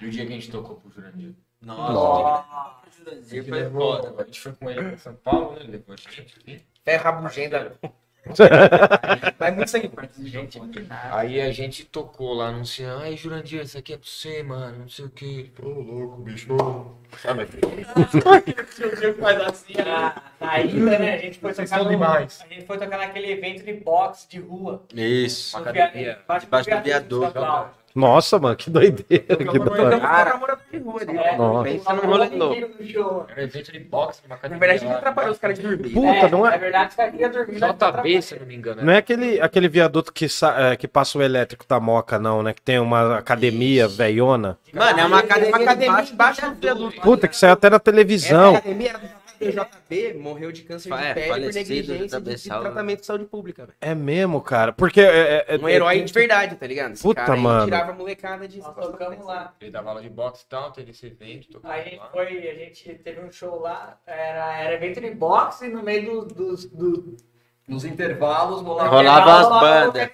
E 0.00 0.06
o 0.06 0.10
dia 0.10 0.26
que 0.26 0.32
a 0.32 0.34
gente 0.36 0.50
tocou 0.50 0.76
pro 0.76 0.90
Jurandir? 0.90 1.34
Nossa, 1.60 2.86
o 2.86 2.90
Jurandir 2.96 3.32
Ele 3.38 3.42
foi 3.48 3.58
levou, 3.60 3.96
foda. 4.02 4.22
a 4.22 4.24
gente 4.26 4.40
foi 4.40 4.52
com 4.52 4.70
ele 4.70 4.82
pra 4.82 4.98
São 4.98 5.14
Paulo, 5.16 5.52
né? 5.58 5.64
Levou 5.68 5.94
a 5.94 5.96
gente 5.96 6.38
aqui. 6.40 6.62
É 6.86 6.96
rabugenda. 6.96 7.78
Vai 9.38 9.50
muito 9.50 9.68
sangue. 9.68 9.90
Gente, 10.20 10.60
nada. 10.60 11.18
Aí 11.18 11.40
a 11.40 11.50
gente 11.50 11.84
tocou 11.84 12.34
lá 12.34 12.48
anunciando, 12.48 13.02
ai 13.02 13.16
Jurandir, 13.16 13.62
isso 13.62 13.76
aqui 13.76 13.94
é 13.94 13.96
pra 13.96 14.06
você, 14.06 14.42
mano, 14.42 14.78
não 14.80 14.88
sei 14.88 15.04
o 15.06 15.10
que. 15.10 15.52
Ô, 15.60 15.68
louco, 15.68 16.22
bicho. 16.22 16.56
Sabe? 17.18 17.46
faz 19.18 19.40
assim, 19.40 19.74
na 20.40 20.60
ilha, 20.60 20.98
né? 20.98 21.14
A 21.14 21.18
gente 21.18 21.38
foi 21.38 21.52
tocar 21.52 21.82
no, 21.82 21.90
demais. 21.90 22.44
A 22.44 22.54
gente 22.54 22.66
foi 22.66 22.78
tocar 22.78 22.98
naquele 22.98 23.32
evento 23.32 23.64
de 23.64 23.72
boxe 23.72 24.28
de 24.28 24.38
rua. 24.38 24.84
Isso. 24.94 25.56
No 25.56 25.62
academia. 25.62 26.18
Debaixo 26.40 26.70
do 26.70 26.82
viaduto. 26.82 27.81
Nossa, 27.94 28.38
mano, 28.38 28.56
que 28.56 28.70
doideira. 28.70 29.36
Que 29.36 29.44
doideira. 29.58 30.00
Cara, 30.00 30.36
morador 30.36 30.64
de 30.70 30.78
rua 30.78 31.00
ali. 31.02 31.16
É, 31.18 31.36
Nossa. 31.36 31.64
Pensa 31.64 31.92
num 31.92 32.00
rolê 32.06 32.28
louco. 32.30 32.60
no 32.80 32.86
show. 32.88 33.26
Era 33.28 33.42
evento 33.42 33.72
de 33.72 33.78
boxe 33.80 34.20
numa 34.26 34.38
Na 34.42 34.48
verdade, 34.58 34.72
a 34.72 34.76
gente 34.78 34.92
atrapalhou 34.92 35.32
os 35.32 35.38
caras 35.38 35.58
de 35.58 35.66
dormir. 35.66 35.90
Puta, 35.90 36.08
é, 36.08 36.30
não 36.30 36.46
é- 36.46 36.50
Na 36.50 36.56
verdade, 36.56 36.88
os 36.90 36.96
caras 36.96 37.12
queriam 37.12 37.30
dormir. 37.30 37.58
JB, 37.60 38.22
se 38.22 38.34
eu 38.34 38.40
não 38.40 38.46
me 38.46 38.54
engano. 38.56 38.82
Não 38.82 38.92
é 38.92 38.96
aquele, 38.96 39.40
aquele 39.40 39.68
viaduto 39.68 40.12
que, 40.12 40.28
sa- 40.28 40.54
é, 40.72 40.76
que 40.76 40.88
passa 40.88 41.18
o 41.18 41.22
elétrico 41.22 41.64
da 41.68 41.78
Moca, 41.78 42.18
não, 42.18 42.42
né? 42.42 42.52
Que 42.52 42.62
tem 42.62 42.78
uma 42.78 43.18
academia 43.18 43.86
velhona. 43.88 44.58
Mano, 44.72 44.98
é 45.00 45.04
uma 45.04 45.18
academia, 45.18 45.48
Uma 45.50 45.58
academia 45.62 45.88
debaixo 45.88 46.12
embaixo 46.14 46.40
do 46.50 46.54
viaduto. 46.60 47.00
Puta, 47.02 47.28
que 47.28 47.36
saiu 47.36 47.52
até 47.52 47.68
na 47.68 47.78
televisão. 47.78 48.56
academia 48.56 48.88
era 48.90 49.00
do 49.42 49.52
JB, 49.52 50.14
morreu 50.14 50.52
de 50.52 50.62
câncer 50.62 50.92
de 50.92 51.02
É, 51.02 51.14
pele 51.14 51.26
por 51.26 51.32
falecido, 51.34 51.68
negligência 51.68 52.20
de, 52.20 52.30
de 52.30 52.38
Saulo. 52.38 52.62
tratamento 52.64 53.00
de 53.00 53.06
saúde 53.06 53.24
pública. 53.26 53.66
velho. 53.66 53.76
É 53.80 53.94
mesmo, 53.94 54.40
cara. 54.40 54.72
Porque. 54.72 55.00
É, 55.00 55.44
é- 55.48 55.58
Um 55.58 55.68
é- 55.68 55.72
herói 55.72 56.02
de 56.02 56.12
verdade, 56.12 56.56
tá 56.56 56.66
ligado? 56.66 56.92
Esse 56.92 57.02
Puta, 57.02 57.20
cara 57.22 57.34
aí 57.34 57.40
mano. 57.40 57.64
tirava 57.64 57.92
a 57.92 57.94
molecada 57.94 58.48
de 58.48 58.58
Nós 58.60 58.74
tocamos 58.74 59.24
lá. 59.26 59.54
Ele 59.60 59.70
dava 59.70 59.88
aula 59.90 60.02
de 60.02 60.08
boxe 60.10 60.44
e 60.44 60.48
tal, 60.48 60.70
teve 60.72 60.90
esse 60.90 61.06
evento, 61.06 61.60
Aí 61.64 61.80
a 61.80 61.84
gente 61.84 61.96
lá. 61.98 62.08
foi, 62.10 62.48
a 62.48 62.54
gente 62.54 62.94
teve 62.94 63.20
um 63.20 63.30
show 63.30 63.60
lá, 63.60 63.98
era, 64.06 64.60
era 64.62 64.74
evento 64.74 65.00
de 65.00 65.10
boxe 65.10 65.68
no 65.68 65.82
meio 65.82 66.22
dos. 66.24 66.64
dos 66.64 66.64
do, 66.66 67.16
Nos 67.68 67.84
intervalos, 67.84 68.60
rolava. 68.60 68.88
Rolava 68.90 69.40
as 69.40 69.48
bandas. 69.48 70.10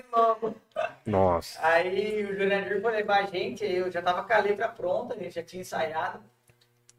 Nossa. 1.07 1.59
Aí 1.67 2.25
o 2.25 2.37
Jurandir 2.37 2.81
foi 2.81 2.93
levar 2.93 3.21
a 3.21 3.27
gente, 3.27 3.65
aí 3.65 3.77
eu 3.77 3.91
já 3.91 4.03
tava 4.03 4.23
com 4.23 4.33
a 4.33 4.39
letra 4.39 4.69
pronta, 4.69 5.15
a 5.15 5.17
gente 5.19 5.35
já 5.35 5.43
tinha 5.43 5.61
ensaiado. 5.63 6.21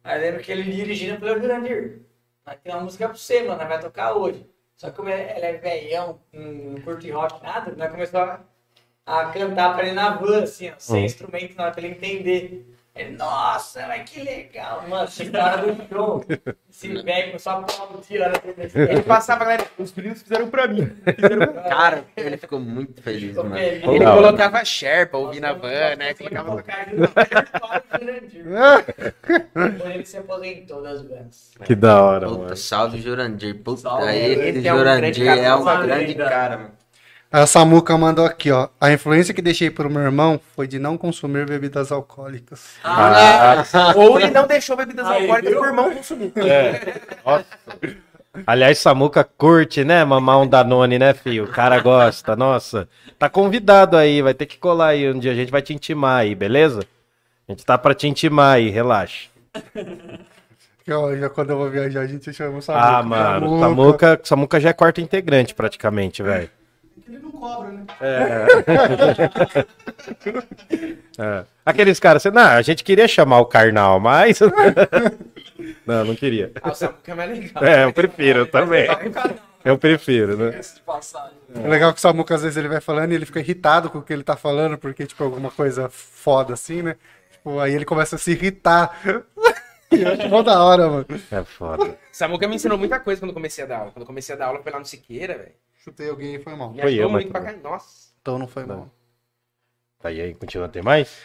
Aí 0.03 0.19
lembro 0.19 0.41
que 0.41 0.51
ele 0.51 0.63
dirigindo, 0.63 1.13
eu 1.15 1.19
falei, 1.19 1.35
ô 1.35 1.39
Jurandir, 1.41 1.99
nós 2.49 2.59
tem 2.63 2.73
uma 2.73 2.81
música 2.83 3.07
pra 3.07 3.17
você, 3.17 3.43
mano, 3.43 3.67
vai 3.67 3.79
tocar 3.79 4.13
hoje. 4.13 4.49
Só 4.75 4.89
que 4.89 4.95
como 4.95 5.09
ele 5.09 5.21
ele 5.31 5.45
é 5.45 5.53
velhão, 5.57 6.19
não 6.33 6.81
curte 6.81 7.11
rock, 7.11 7.41
nada, 7.43 7.71
nós 7.75 7.91
começamos 7.91 8.39
a, 9.05 9.21
a 9.21 9.31
cantar 9.31 9.73
pra 9.75 9.83
ele 9.85 9.93
na 9.95 10.11
van, 10.17 10.43
assim, 10.43 10.69
ó, 10.69 10.73
sem 10.77 11.01
Hum. 11.01 11.05
instrumento, 11.05 11.55
na 11.55 11.63
hora 11.65 11.71
pra 11.73 11.83
ele 11.83 11.95
entender. 11.95 12.68
Ele, 12.99 13.15
nossa, 13.15 13.87
mas 13.87 14.09
que 14.09 14.21
legal, 14.21 14.83
mano, 14.89 15.05
esse 15.05 15.29
cara 15.31 15.61
do 15.71 15.87
show. 15.87 16.21
Esse 16.69 17.01
velho 17.01 17.27
começou 17.27 17.53
a 17.53 17.59
aplaudir, 17.59 18.21
olha, 18.21 18.33
Ele 18.91 19.01
passava, 19.03 19.45
galera, 19.45 19.65
os 19.77 19.93
meninos 19.93 20.21
fizeram 20.21 20.49
pra 20.49 20.67
mim. 20.67 20.91
Cara, 21.69 22.03
ele 22.17 22.35
ficou 22.35 22.59
muito 22.59 23.01
feliz, 23.01 23.29
Ficou 23.29 23.45
mano. 23.45 23.55
feliz. 23.55 23.83
Ele 23.83 24.05
hora. 24.05 24.15
colocava 24.17 24.65
Sherpa, 24.65 25.17
ouvir 25.17 25.39
na 25.39 25.53
van, 25.53 25.95
né? 25.95 26.13
Colocava... 26.13 26.63
Quando 29.53 29.91
ele 29.91 30.05
se 30.05 30.17
aposentou 30.17 30.81
das 30.81 31.01
bandas. 31.01 31.51
Que 31.63 31.75
da 31.75 32.03
hora, 32.03 32.27
Puta, 32.27 32.41
mano. 32.41 32.57
salve 32.57 32.99
Jurandir. 33.01 33.55
Puta, 33.63 33.81
Salve, 33.81 34.07
esse 34.13 34.57
esse 34.59 34.67
é 34.67 34.73
um 34.73 34.77
grande 34.79 35.13
Jurandir 35.13 35.25
cara, 35.25 35.41
é 35.41 35.55
um 35.55 35.85
grande 35.85 36.15
cara, 36.15 36.57
mano. 36.57 36.78
A 37.31 37.45
Samuca 37.45 37.95
mandou 37.95 38.25
aqui, 38.25 38.49
ó. 38.51 38.69
A 38.81 38.91
influência 38.91 39.33
que 39.35 39.41
deixei 39.41 39.69
pro 39.69 39.89
meu 39.89 40.01
irmão 40.01 40.39
foi 40.55 40.67
de 40.67 40.79
não 40.79 40.97
consumir 40.97 41.45
bebidas 41.45 41.91
alcoólicas. 41.91 42.71
Ah, 42.83 43.63
Ou 43.95 44.19
ele 44.19 44.31
não 44.31 44.47
deixou 44.47 44.75
bebidas 44.75 45.05
Aí, 45.05 45.21
alcoólicas 45.21 45.53
pro 45.53 45.65
irmão 45.65 45.93
consumir. 45.93 46.33
nossa. 47.23 47.45
Aliás, 48.47 48.79
Samuca 48.79 49.23
curte, 49.23 49.83
né? 49.83 50.03
Mamar 50.03 50.39
um 50.41 50.47
Danone, 50.47 50.97
né, 50.97 51.13
filho? 51.13 51.43
O 51.43 51.47
cara 51.47 51.79
gosta, 51.79 52.35
nossa. 52.35 52.89
Tá 53.17 53.29
convidado 53.29 53.95
aí, 53.95 54.21
vai 54.23 54.33
ter 54.33 54.47
que 54.47 54.57
colar 54.57 54.87
aí. 54.89 55.11
Um 55.11 55.19
dia 55.19 55.31
a 55.31 55.35
gente 55.35 55.51
vai 55.51 55.61
te 55.61 55.73
intimar 55.73 56.21
aí, 56.21 56.33
beleza? 56.33 56.81
A 57.47 57.51
gente 57.51 57.63
tá 57.65 57.77
pra 57.77 57.93
te 57.93 58.07
intimar 58.07 58.55
aí, 58.55 58.69
relaxa. 58.69 59.27
Que, 60.83 60.91
ó, 60.91 61.15
já 61.15 61.29
quando 61.29 61.51
eu 61.51 61.57
vou 61.57 61.69
viajar, 61.69 62.01
a 62.01 62.07
gente 62.07 62.31
chama 62.33 62.57
o 62.57 62.61
Samuca. 62.61 62.85
Ah, 62.87 63.03
mano, 63.03 63.59
Samuca, 63.59 64.19
Samuca 64.23 64.59
já 64.59 64.69
é 64.69 64.73
quarto 64.73 64.99
integrante 65.01 65.53
praticamente, 65.53 66.23
velho. 66.23 66.49
Ele 67.09 67.19
não 67.19 67.31
cobra, 67.31 67.71
né? 67.71 67.85
É. 71.17 71.43
Aqueles 71.65 71.99
caras, 71.99 72.21
você- 72.21 72.31
não, 72.31 72.41
a 72.41 72.61
gente 72.61 72.83
queria 72.83 73.07
chamar 73.07 73.39
o 73.39 73.45
Karnal, 73.45 73.99
mas. 73.99 74.39
não, 75.85 76.05
não 76.05 76.15
queria. 76.15 76.51
Ah, 76.61 76.69
o 76.69 76.75
Samuca 76.75 77.11
é 77.11 77.15
mais 77.15 77.31
legal. 77.31 77.63
É, 77.63 77.83
eu 77.83 77.91
prefiro 77.93 78.45
também. 78.45 78.87
Eu 79.65 79.77
prefiro, 79.77 80.37
né? 80.37 80.61
passagem. 80.85 81.37
É 81.53 81.67
legal 81.67 81.91
que 81.91 81.97
o 81.97 82.01
Samuca, 82.01 82.35
às 82.35 82.43
vezes, 82.43 82.55
ele 82.57 82.69
vai 82.69 82.79
falando 82.79 83.11
e 83.11 83.15
ele 83.15 83.25
fica 83.25 83.39
irritado 83.39 83.89
com 83.89 83.97
o 83.97 84.01
que 84.01 84.13
ele 84.13 84.23
tá 84.23 84.37
falando, 84.37 84.77
porque, 84.77 85.05
tipo, 85.05 85.21
alguma 85.23 85.51
coisa 85.51 85.89
foda 85.89 86.53
assim, 86.53 86.81
né? 86.81 86.95
Tipo, 87.31 87.59
aí 87.59 87.73
ele 87.73 87.85
começa 87.85 88.15
a 88.15 88.19
se 88.19 88.31
irritar. 88.31 88.97
Eu 89.91 90.07
acho 90.13 90.29
mó 90.29 90.43
da 90.43 90.63
hora, 90.63 90.87
mano. 90.87 91.05
É 91.31 91.43
foda. 91.43 91.97
Samuca 92.11 92.47
me 92.47 92.55
ensinou 92.55 92.77
muita 92.77 92.99
coisa 92.99 93.19
quando 93.19 93.29
eu 93.31 93.33
comecei 93.33 93.63
a 93.63 93.67
dar 93.67 93.79
aula. 93.79 93.91
Quando 93.91 94.01
eu 94.03 94.07
comecei 94.07 94.35
a 94.35 94.37
dar 94.37 94.45
aula 94.45 94.61
foi 94.61 94.71
lá 94.71 94.77
no 94.77 94.85
Siqueira, 94.85 95.35
velho. 95.35 95.51
Chutei 95.83 96.09
alguém 96.09 96.35
e 96.35 96.39
foi 96.39 96.55
mal. 96.55 96.73
Foi 96.73 96.93
eu, 96.95 97.09
mas 97.09 97.25
caralho. 97.29 97.61
Nossa. 97.61 98.09
Então 98.21 98.37
não 98.37 98.47
foi 98.47 98.65
mal. 98.65 98.89
Tá 99.99 100.09
aí, 100.09 100.33
continua, 100.35 100.67
tem 100.69 100.81
mais? 100.81 101.17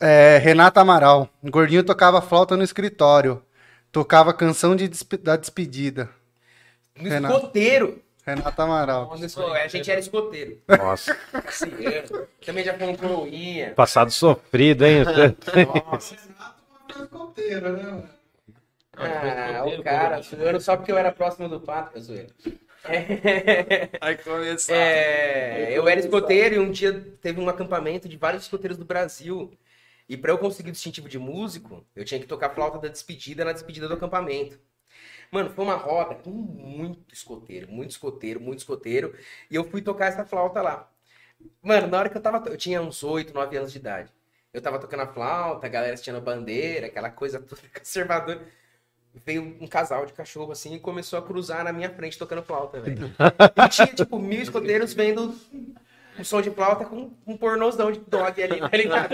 É, 0.00 0.38
Renata 0.38 0.80
Amaral. 0.80 1.28
Gordinho 1.44 1.84
tocava 1.84 2.20
flauta 2.20 2.56
no 2.56 2.62
escritório. 2.62 3.42
Tocava 3.90 4.32
canção 4.32 4.74
de 4.74 4.88
despe- 4.88 5.18
da 5.18 5.36
despedida. 5.36 6.08
No 6.96 7.08
Renato. 7.08 7.34
escoteiro. 7.36 8.02
Renata 8.24 8.62
Amaral. 8.62 9.16
No 9.16 9.24
esco- 9.24 9.42
A 9.42 9.68
gente 9.68 9.90
era 9.90 10.00
escoteiro. 10.00 10.58
Nossa. 10.66 11.16
Também 12.44 12.64
já 12.64 12.76
fomos 12.78 12.98
coroinha. 12.98 13.72
passado 13.74 14.10
sofrido, 14.10 14.84
hein? 14.86 15.04
Nossa. 15.92 16.16
né, 16.16 18.08
Ah, 18.96 19.64
o 19.66 19.82
cara, 19.82 20.20
zoando 20.22 20.60
só 20.60 20.76
porque 20.76 20.92
eu 20.92 20.98
era 20.98 21.10
próximo 21.12 21.48
do 21.48 21.60
pato, 21.60 21.96
eu 21.96 22.02
zoeiro. 22.02 22.34
É, 22.84 23.90
Aí 24.00 24.16
começar. 24.18 24.74
é, 24.74 25.76
eu 25.76 25.88
era 25.88 26.00
escoteiro 26.00 26.56
e 26.56 26.58
um 26.58 26.70
dia 26.70 26.92
teve 27.20 27.40
um 27.40 27.48
acampamento 27.48 28.08
de 28.08 28.16
vários 28.16 28.44
escoteiros 28.44 28.76
do 28.78 28.84
Brasil. 28.84 29.56
E 30.08 30.16
pra 30.16 30.32
eu 30.32 30.38
conseguir 30.38 30.70
o 30.70 30.72
distintivo 30.72 31.08
de 31.08 31.18
músico, 31.18 31.86
eu 31.94 32.04
tinha 32.04 32.20
que 32.20 32.26
tocar 32.26 32.50
flauta 32.50 32.78
da 32.78 32.88
despedida 32.88 33.44
na 33.44 33.52
despedida 33.52 33.88
do 33.88 33.94
acampamento. 33.94 34.58
Mano, 35.30 35.50
foi 35.50 35.64
uma 35.64 35.76
roda 35.76 36.16
com 36.16 36.30
muito 36.30 37.14
escoteiro, 37.14 37.70
muito 37.70 37.90
escoteiro, 37.92 38.40
muito 38.40 38.60
escoteiro. 38.60 39.16
E 39.50 39.56
eu 39.56 39.64
fui 39.64 39.82
tocar 39.82 40.06
essa 40.06 40.24
flauta 40.26 40.62
lá. 40.62 40.90
Mano, 41.62 41.88
na 41.88 41.98
hora 41.98 42.08
que 42.10 42.16
eu 42.16 42.22
tava. 42.22 42.48
Eu 42.48 42.56
tinha 42.56 42.82
uns 42.82 43.02
8, 43.02 43.34
9 43.34 43.56
anos 43.56 43.72
de 43.72 43.78
idade. 43.78 44.12
Eu 44.52 44.60
tava 44.62 44.78
tocando 44.78 45.00
a 45.02 45.06
flauta, 45.12 45.66
a 45.66 45.70
galera 45.70 45.94
assistindo 45.94 46.20
bandeira, 46.20 46.86
aquela 46.88 47.10
coisa 47.10 47.40
toda 47.40 47.62
conservadora. 47.78 48.46
Veio 49.26 49.56
um 49.60 49.66
casal 49.66 50.06
de 50.06 50.12
cachorro 50.12 50.52
assim 50.52 50.74
e 50.74 50.80
começou 50.80 51.18
a 51.18 51.22
cruzar 51.22 51.62
na 51.64 51.72
minha 51.72 51.90
frente 51.90 52.18
tocando 52.18 52.42
flauta, 52.42 52.80
velho. 52.80 53.12
E 53.64 53.68
tinha, 53.68 53.86
tipo, 53.88 54.18
mil 54.18 54.40
escoteiros 54.40 54.94
vendo 54.94 55.34
um 56.18 56.24
som 56.24 56.40
de 56.40 56.50
flauta 56.50 56.84
com 56.84 57.10
um 57.26 57.36
pornozão 57.36 57.92
de 57.92 58.00
dog 58.00 58.42
ali, 58.42 58.60
tá 58.60 58.76
ligado? 58.76 59.12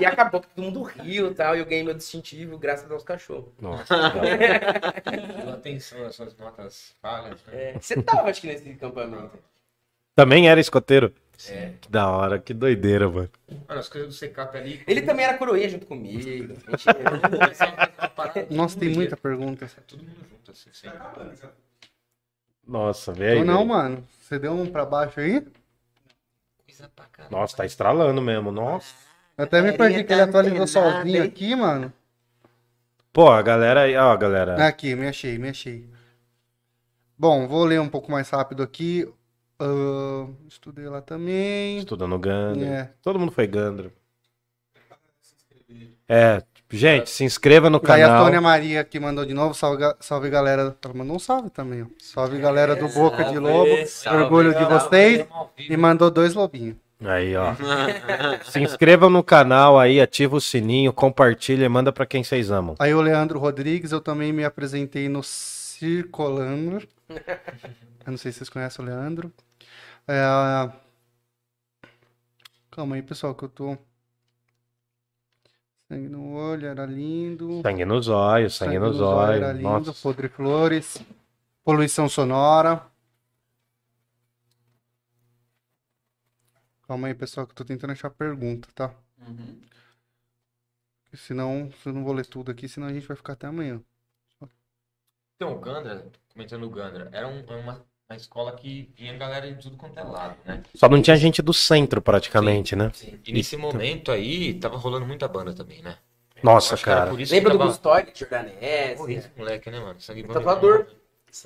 E 0.00 0.04
acabou 0.04 0.40
que 0.40 0.48
todo 0.48 0.62
mundo 0.64 0.82
riu 0.82 1.30
e 1.30 1.34
tal, 1.34 1.56
e 1.56 1.58
eu 1.58 1.66
ganhei 1.66 1.82
meu 1.82 1.94
distintivo 1.94 2.58
graças 2.58 2.90
aos 2.90 3.02
cachorros. 3.02 3.48
Nossa, 3.60 3.94
Deu 5.42 5.52
atenção 5.54 6.04
às 6.06 6.14
suas 6.14 6.36
notas 6.36 6.94
falhas. 7.00 7.38
né? 7.46 7.52
É, 7.52 7.78
você 7.80 8.00
tava, 8.02 8.28
acho 8.30 8.40
que, 8.40 8.46
nesse 8.46 8.70
acampamento. 8.70 9.38
Também 10.14 10.48
era 10.48 10.60
escoteiro? 10.60 11.12
É. 11.48 11.72
Que 11.80 11.90
da 11.90 12.10
hora, 12.10 12.38
que 12.38 12.52
doideira, 12.52 13.08
mano. 13.08 13.30
Mano, 13.48 13.80
as 13.80 13.88
coisas 13.88 14.08
do 14.08 14.14
secap 14.14 14.56
ali. 14.56 14.82
Ele 14.86 15.02
também 15.02 15.24
era 15.24 15.38
coroinha 15.38 15.68
junto 15.68 15.86
comigo. 15.86 16.54
A 16.66 18.44
Nossa, 18.54 18.78
tem 18.78 18.90
muita 18.90 19.16
pergunta. 19.16 19.70
Todo 19.86 20.02
mundo 20.02 20.26
junto, 20.28 20.50
assim, 20.50 20.70
sempre. 20.72 20.98
Nossa, 22.66 23.12
velho. 23.12 23.40
Ou 23.40 23.44
não, 23.44 23.64
mano? 23.64 24.06
Você 24.20 24.38
deu 24.38 24.52
um 24.52 24.70
pra 24.70 24.84
baixo 24.84 25.20
aí? 25.20 25.40
Coisa 26.66 26.90
pra 26.94 27.06
caralho. 27.06 27.36
Nossa, 27.36 27.56
tá 27.56 27.64
estralando 27.64 28.20
mesmo, 28.20 28.52
nossa. 28.52 28.94
Eu 29.36 29.44
até 29.44 29.62
me 29.62 29.72
perdi 29.72 30.04
que 30.04 30.12
ele 30.12 30.22
atualizou 30.22 30.66
sozinho 30.66 31.24
aqui, 31.24 31.56
mano. 31.56 31.92
Pô, 33.12 33.28
a 33.28 33.42
galera 33.42 33.82
aí, 33.82 33.96
ó, 33.96 34.16
galera. 34.16 34.66
Aqui, 34.66 34.94
me 34.94 35.08
achei, 35.08 35.36
me 35.38 35.48
achei. 35.48 35.88
Bom, 37.18 37.48
vou 37.48 37.64
ler 37.64 37.80
um 37.80 37.88
pouco 37.88 38.10
mais 38.10 38.30
rápido 38.30 38.62
aqui. 38.62 39.06
Ah, 39.60 40.26
estudei 40.48 40.86
lá 40.88 41.02
também. 41.02 41.78
Estudando 41.78 42.18
Gandra. 42.18 42.66
É. 42.66 42.90
Todo 43.02 43.18
mundo 43.18 43.30
foi 43.30 43.46
Gandra. 43.46 43.92
É, 46.08 46.42
gente, 46.70 47.10
se 47.10 47.22
inscreva 47.22 47.70
no 47.70 47.76
Aí 47.84 48.02
a 48.02 48.06
canal. 48.08 48.24
Tônia 48.24 48.40
Maria 48.40 48.82
que 48.82 48.98
mandou 48.98 49.24
de 49.24 49.34
novo. 49.34 49.54
Salve, 49.54 49.84
salve 50.00 50.30
galera. 50.30 50.76
Ela 50.82 50.94
mandou 50.94 51.16
um 51.16 51.18
salve 51.18 51.50
também, 51.50 51.82
ó. 51.82 51.86
Salve 51.98 52.38
galera 52.38 52.74
do 52.74 52.88
Boca 52.88 53.22
de 53.24 53.38
Lobo. 53.38 53.86
salve, 53.86 54.22
Orgulho 54.22 54.52
de 54.54 54.60
salve. 54.60 54.74
vocês. 54.74 55.26
E 55.58 55.76
mandou 55.76 56.10
dois 56.10 56.34
lobinhos. 56.34 56.76
Aí, 57.02 57.36
ó. 57.36 57.54
se 58.44 58.60
inscreva 58.60 59.08
no 59.08 59.22
canal 59.22 59.78
aí, 59.78 60.00
ativa 60.00 60.36
o 60.36 60.40
sininho, 60.40 60.92
compartilha 60.92 61.64
e 61.64 61.68
manda 61.68 61.92
pra 61.92 62.04
quem 62.06 62.24
vocês 62.24 62.50
amam. 62.50 62.74
Aí 62.78 62.92
o 62.92 63.00
Leandro 63.00 63.38
Rodrigues, 63.38 63.92
eu 63.92 64.00
também 64.00 64.32
me 64.32 64.44
apresentei 64.44 65.08
no 65.08 65.22
Circolando. 65.22 66.82
Eu 67.08 68.10
não 68.10 68.16
sei 68.18 68.32
se 68.32 68.38
vocês 68.38 68.48
conhecem 68.50 68.84
o 68.84 68.88
Leandro. 68.88 69.32
É, 70.12 70.72
Calma 72.68 72.96
aí, 72.96 73.02
pessoal, 73.02 73.32
que 73.32 73.44
eu 73.44 73.48
tô. 73.48 73.78
Sangue 75.86 76.08
no 76.08 76.34
olho, 76.34 76.66
era 76.66 76.84
lindo. 76.84 77.62
Sangue 77.62 77.84
nos 77.84 78.08
olhos, 78.08 78.56
sangue, 78.56 78.80
nos 78.80 79.00
olhos. 79.00 79.40
Era 79.40 79.52
lindo. 79.52 79.68
Nossa. 79.68 80.02
Podre 80.02 80.28
Flores. 80.28 80.98
Poluição 81.62 82.08
sonora. 82.08 82.84
Calma 86.88 87.06
aí, 87.06 87.14
pessoal, 87.14 87.46
que 87.46 87.52
eu 87.52 87.56
tô 87.56 87.64
tentando 87.64 87.92
achar 87.92 88.10
pergunta, 88.10 88.68
tá? 88.74 88.92
Uhum. 89.20 89.60
Senão, 91.14 91.70
eu 91.86 91.92
não 91.92 92.02
vou 92.02 92.12
ler 92.12 92.26
tudo 92.26 92.50
aqui, 92.50 92.68
senão 92.68 92.88
a 92.88 92.92
gente 92.92 93.06
vai 93.06 93.16
ficar 93.16 93.34
até 93.34 93.46
amanhã. 93.46 93.80
Então, 95.36 95.54
o 95.54 95.60
Gandra, 95.60 96.10
comentando 96.32 96.64
o 96.66 96.70
Gandra, 96.70 97.08
era 97.12 97.28
um- 97.28 97.44
uma, 97.44 97.86
uma 98.10 98.16
escola 98.16 98.52
que 98.52 98.90
vinha 98.98 99.16
galera 99.16 99.46
de 99.46 99.62
tudo 99.62 99.76
quanto 99.76 99.96
é 99.96 100.02
lado, 100.02 100.34
né? 100.44 100.62
Só 100.74 100.88
não 100.88 101.00
tinha 101.00 101.16
gente 101.16 101.40
do 101.40 101.54
centro, 101.54 102.02
praticamente, 102.02 102.74
né? 102.74 102.90
E 103.24 103.32
nesse 103.32 103.56
momento 103.56 104.10
aí, 104.10 104.54
tava 104.54 104.76
rolando 104.76 105.06
muita 105.06 105.28
banda 105.28 105.54
também, 105.54 105.80
né? 105.80 105.96
Nossa, 106.42 106.76
cara. 106.76 107.12
Lembra 107.12 107.26
que 107.28 107.40
do 107.40 107.58
tava... 107.58 107.66
Gustói, 107.66 108.06
Jordanese? 108.12 108.96
Porra, 108.96 109.12
esse 109.12 109.30
moleque, 109.36 109.70
né, 109.70 109.78
mano? 109.78 110.00
Sangue 110.00 110.24
bom. 110.24 110.32
Salvador. 110.32 110.88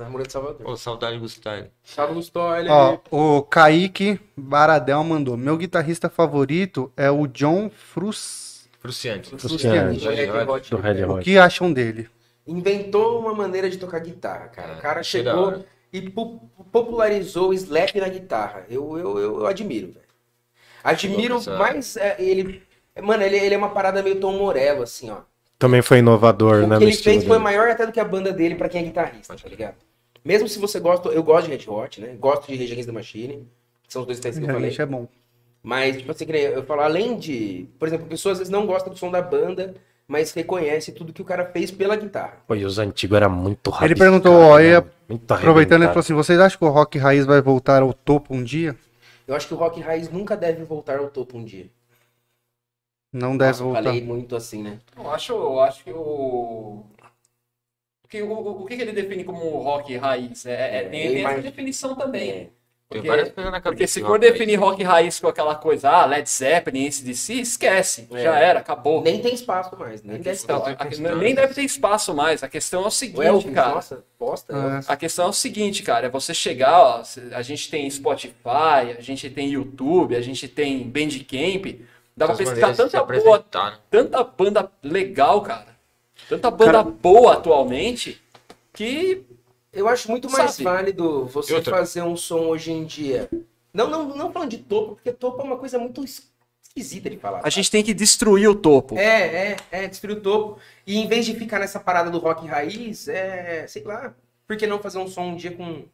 Morou 0.08 0.26
de 0.26 0.32
Salvador. 0.32 0.66
Ô, 0.66 0.76
saudade 0.78 1.16
do 1.16 1.20
Gustavo. 1.20 1.66
Salve 1.82 2.14
Gustói. 2.14 2.66
Ó, 2.68 2.98
o 3.10 3.42
Kaique 3.42 4.18
Baradel 4.34 5.04
mandou. 5.04 5.36
Meu 5.36 5.58
guitarrista 5.58 6.08
favorito 6.08 6.90
é 6.96 7.10
o 7.10 7.26
John 7.26 7.68
Frus. 7.68 8.66
Fruciante. 8.80 9.36
Fruciante. 9.36 10.00
Do 10.70 10.78
Red 10.78 11.04
O 11.04 11.12
Hot. 11.12 11.24
que 11.24 11.36
acham 11.36 11.70
dele? 11.70 12.08
Inventou 12.46 13.20
uma 13.20 13.34
maneira 13.34 13.68
de 13.68 13.76
tocar 13.76 13.98
guitarra, 13.98 14.48
cara. 14.48 14.74
O 14.74 14.80
cara 14.80 15.00
achei 15.00 15.22
da 15.22 15.32
chegou. 15.32 15.64
E 15.94 16.10
po- 16.10 16.40
popularizou 16.72 17.50
o 17.50 17.54
slap 17.54 17.94
na 17.96 18.08
guitarra. 18.08 18.66
Eu, 18.68 18.98
eu, 18.98 19.18
eu, 19.18 19.46
admiro, 19.46 19.86
velho. 19.92 20.04
Admiro 20.82 21.40
mais 21.56 21.96
é, 21.96 22.16
ele. 22.18 22.62
Mano, 23.02 23.22
ele, 23.22 23.36
ele 23.38 23.54
é 23.54 23.58
uma 23.58 23.70
parada 23.70 24.02
meio 24.02 24.16
Tom 24.20 24.32
Morello, 24.36 24.82
assim, 24.82 25.10
ó. 25.10 25.18
Também 25.58 25.80
foi 25.82 25.98
inovador, 25.98 26.56
O 26.64 26.66
né? 26.66 26.76
que 26.76 26.84
No 26.84 26.90
ele 26.90 26.92
fez 26.92 26.96
estilo 26.96 27.20
foi 27.20 27.28
dele. 27.30 27.38
maior 27.44 27.68
até 27.70 27.86
do 27.86 27.92
que 27.92 28.00
a 28.00 28.04
banda 28.04 28.32
dele 28.32 28.56
pra 28.56 28.68
quem 28.68 28.80
é 28.82 28.84
guitarrista, 28.84 29.34
tá 29.36 29.48
ligado? 29.48 29.76
Mesmo 30.24 30.48
se 30.48 30.58
você 30.58 30.80
gosta, 30.80 31.08
eu 31.10 31.22
gosto 31.22 31.48
de 31.48 31.56
Red 31.56 31.64
Hot, 31.70 32.00
né? 32.00 32.16
Gosto 32.18 32.46
de 32.48 32.56
Rage 32.56 32.72
Against 32.72 32.86
the 32.88 32.92
Machine, 32.92 33.48
que 33.86 33.92
são 33.92 34.02
os 34.02 34.06
dois 34.06 34.18
testes 34.20 34.38
que 34.38 34.44
eu 34.44 34.52
falei. 34.54 34.70
Realmente 34.70 34.82
é 34.82 34.86
bom. 34.86 35.08
Mas, 35.62 35.96
tipo 35.96 36.10
assim, 36.10 36.26
que 36.26 36.32
eu 36.36 36.64
falo, 36.64 36.82
além 36.82 37.16
de. 37.16 37.66
Por 37.78 37.88
exemplo, 37.88 38.06
pessoas 38.06 38.32
às 38.32 38.38
vezes 38.40 38.50
não 38.52 38.66
gostam 38.66 38.92
do 38.92 38.98
som 38.98 39.10
da 39.10 39.22
banda, 39.22 39.74
mas 40.06 40.32
reconhece 40.32 40.93
tudo 40.93 41.12
que 41.12 41.22
o 41.22 41.24
cara 41.24 41.47
fez 41.47 41.70
pela 41.70 41.97
guitarra. 41.97 42.39
Pô, 42.47 42.55
e 42.55 42.64
os 42.64 42.78
antigos 42.78 43.16
era 43.16 43.28
muito 43.28 43.70
rápido. 43.70 43.90
Ele 43.90 43.98
perguntou, 43.98 44.35
ó, 44.35 44.60
e 44.60 44.74
a- 44.76 44.85
muito 45.09 45.32
Aproveitando, 45.32 45.82
ele 45.82 45.89
falou 45.89 46.01
assim: 46.01 46.14
vocês 46.14 46.39
acham 46.39 46.59
que 46.59 46.64
o 46.64 46.68
rock 46.70 46.98
raiz 46.98 47.24
vai 47.26 47.40
voltar 47.40 47.82
ao 47.82 47.93
topo 47.93 48.35
um 48.35 48.43
dia? 48.43 48.76
Eu 49.26 49.35
acho 49.35 49.48
que 49.48 49.55
o 49.55 49.56
rock 49.56 49.81
raiz 49.81 50.10
nunca 50.10 50.36
deve 50.36 50.64
voltar 50.64 50.98
ao 50.98 51.09
topo 51.09 51.39
um 51.39 51.44
dia. 51.44 51.68
Não 53.12 53.36
deve 53.36 53.51
Nossa, 53.51 53.62
eu 53.62 53.66
voltar. 53.66 53.82
falei 53.85 54.02
muito 54.02 54.35
assim, 54.36 54.62
né? 54.62 54.81
Eu 54.97 55.10
acho, 55.10 55.32
eu 55.32 55.60
acho 55.60 55.85
que 55.85 55.93
o. 55.93 56.85
O 58.05 58.09
que, 58.09 58.22
o, 58.22 58.32
o 58.62 58.66
que 58.66 58.76
que 58.76 58.82
ele 58.82 58.93
define 58.93 59.24
como 59.24 59.39
rock 59.59 59.97
raiz? 59.97 60.47
É, 60.47 60.52
é- 60.52 60.76
É, 60.85 60.89
tem, 60.89 61.12
tem 61.12 61.24
essa 61.26 61.40
definição 61.43 61.94
também. 61.97 62.31
É. 62.31 62.51
Tem 62.90 63.01
Porque- 63.01 63.09
várias 63.09 63.32
coisas 63.32 63.51
na 63.51 63.61
cabeça. 63.61 63.70
Porque 63.77 63.86
se 63.86 64.01
for 64.02 64.19
definir 64.19 64.56
rock 64.56 64.82
raiz 64.82 65.19
com 65.19 65.27
aquela 65.27 65.55
coisa, 65.55 65.89
ah, 65.90 66.05
Led 66.05 66.28
Zeppelin, 66.28 66.86
ACDC, 66.86 67.35
esquece. 67.40 68.06
É. 68.12 68.23
Já 68.23 68.39
era, 68.39 68.61
acabou. 68.61 69.02
Nem 69.02 69.20
tem 69.23 69.35
espaço 69.35 69.74
mais, 69.77 70.02
nem 70.02 70.16
tem 70.16 70.23
questão- 70.23 70.59
espaço. 70.59 70.77
a- 71.09 71.11
a- 71.12 71.15
nem 71.16 71.35
deve 71.35 71.55
ter 71.55 71.62
espaço 71.62 72.15
mais. 72.15 72.43
A 72.43 72.48
questão 72.48 72.85
é 72.85 72.86
o 72.86 72.90
seguinte, 72.90 73.24
Elvis, 73.27 73.55
cara. 73.55 73.74
nossa, 73.74 74.05
bosta. 74.20 74.52
É. 74.52 74.56
Elvis. 74.56 74.90
A 74.90 74.97
questão 74.97 75.27
é 75.27 75.28
o 75.28 75.32
seguinte, 75.32 75.82
cara, 75.82 76.06
é 76.06 76.11
você 76.11 76.35
chegar, 76.35 76.78
ó, 76.78 77.02
a 77.32 77.43
gente 77.43 77.70
tem 77.70 77.89
Spotify, 77.90 78.94
a 78.98 79.01
gente 79.01 79.31
tem 79.31 79.48
YouTube, 79.48 80.15
a 80.15 80.20
gente 80.20 80.47
tem 80.47 80.82
Bandcamp, 80.86 81.81
dá 82.16 82.27
pra 82.27 82.36
pesquisar 82.36 82.74
tanta 82.77 83.02
boa, 83.02 83.39
né? 83.55 83.73
tanta 83.90 84.23
banda 84.23 84.70
legal, 84.82 85.40
cara. 85.40 85.74
Tanta 86.28 86.51
banda 86.51 86.82
boa 86.82 87.32
atualmente 87.32 88.20
que 88.73 89.24
Eu 89.74 89.88
acho 89.88 90.10
muito 90.10 90.30
mais 90.30 90.52
Sabe? 90.52 90.64
válido 90.64 91.26
você 91.26 91.55
outra? 91.55 91.76
fazer 91.76 92.02
um 92.02 92.16
som 92.16 92.46
hoje 92.46 92.70
em 92.72 92.84
dia. 92.84 93.28
Não, 93.72 93.88
não, 93.90 94.16
não 94.16 94.32
falando 94.32 94.51
de 94.51 94.59
topo, 94.59 94.94
porque 94.94 95.12
topo 95.12 95.40
é 95.42 95.44
uma 95.44 95.56
coisa 95.56 95.78
muito 95.78 96.05
es- 96.05 96.30
esquisita 96.62 97.10
de 97.10 97.16
falar. 97.16 97.38
a 97.38 97.42
sabe? 97.42 97.51
gente 97.55 97.70
tem 97.70 97.82
que 97.82 97.92
destruir 97.92 98.48
o 98.48 98.55
topo. 98.55 98.96
É, 98.96 99.52
é, 99.52 99.56
é, 99.70 99.88
destruir 99.88 100.16
o 100.16 100.20
topo. 100.20 100.59
E 100.86 100.96
em 100.98 101.09
vez 101.09 101.26
de 101.26 101.34
ficar 101.34 101.59
nessa 101.59 101.80
parada 101.80 102.10
do 102.10 102.18
rock 102.18 102.46
raiz, 102.46 103.09
é, 103.09 103.66
sei 103.66 103.82
lá, 103.82 104.14
por 104.46 104.56
que 104.56 104.66
não 104.66 104.78
fazer 104.78 104.98
um 104.98 105.09
som 105.09 105.22
um 105.30 105.36
dia 105.36 105.51
com 105.52 105.84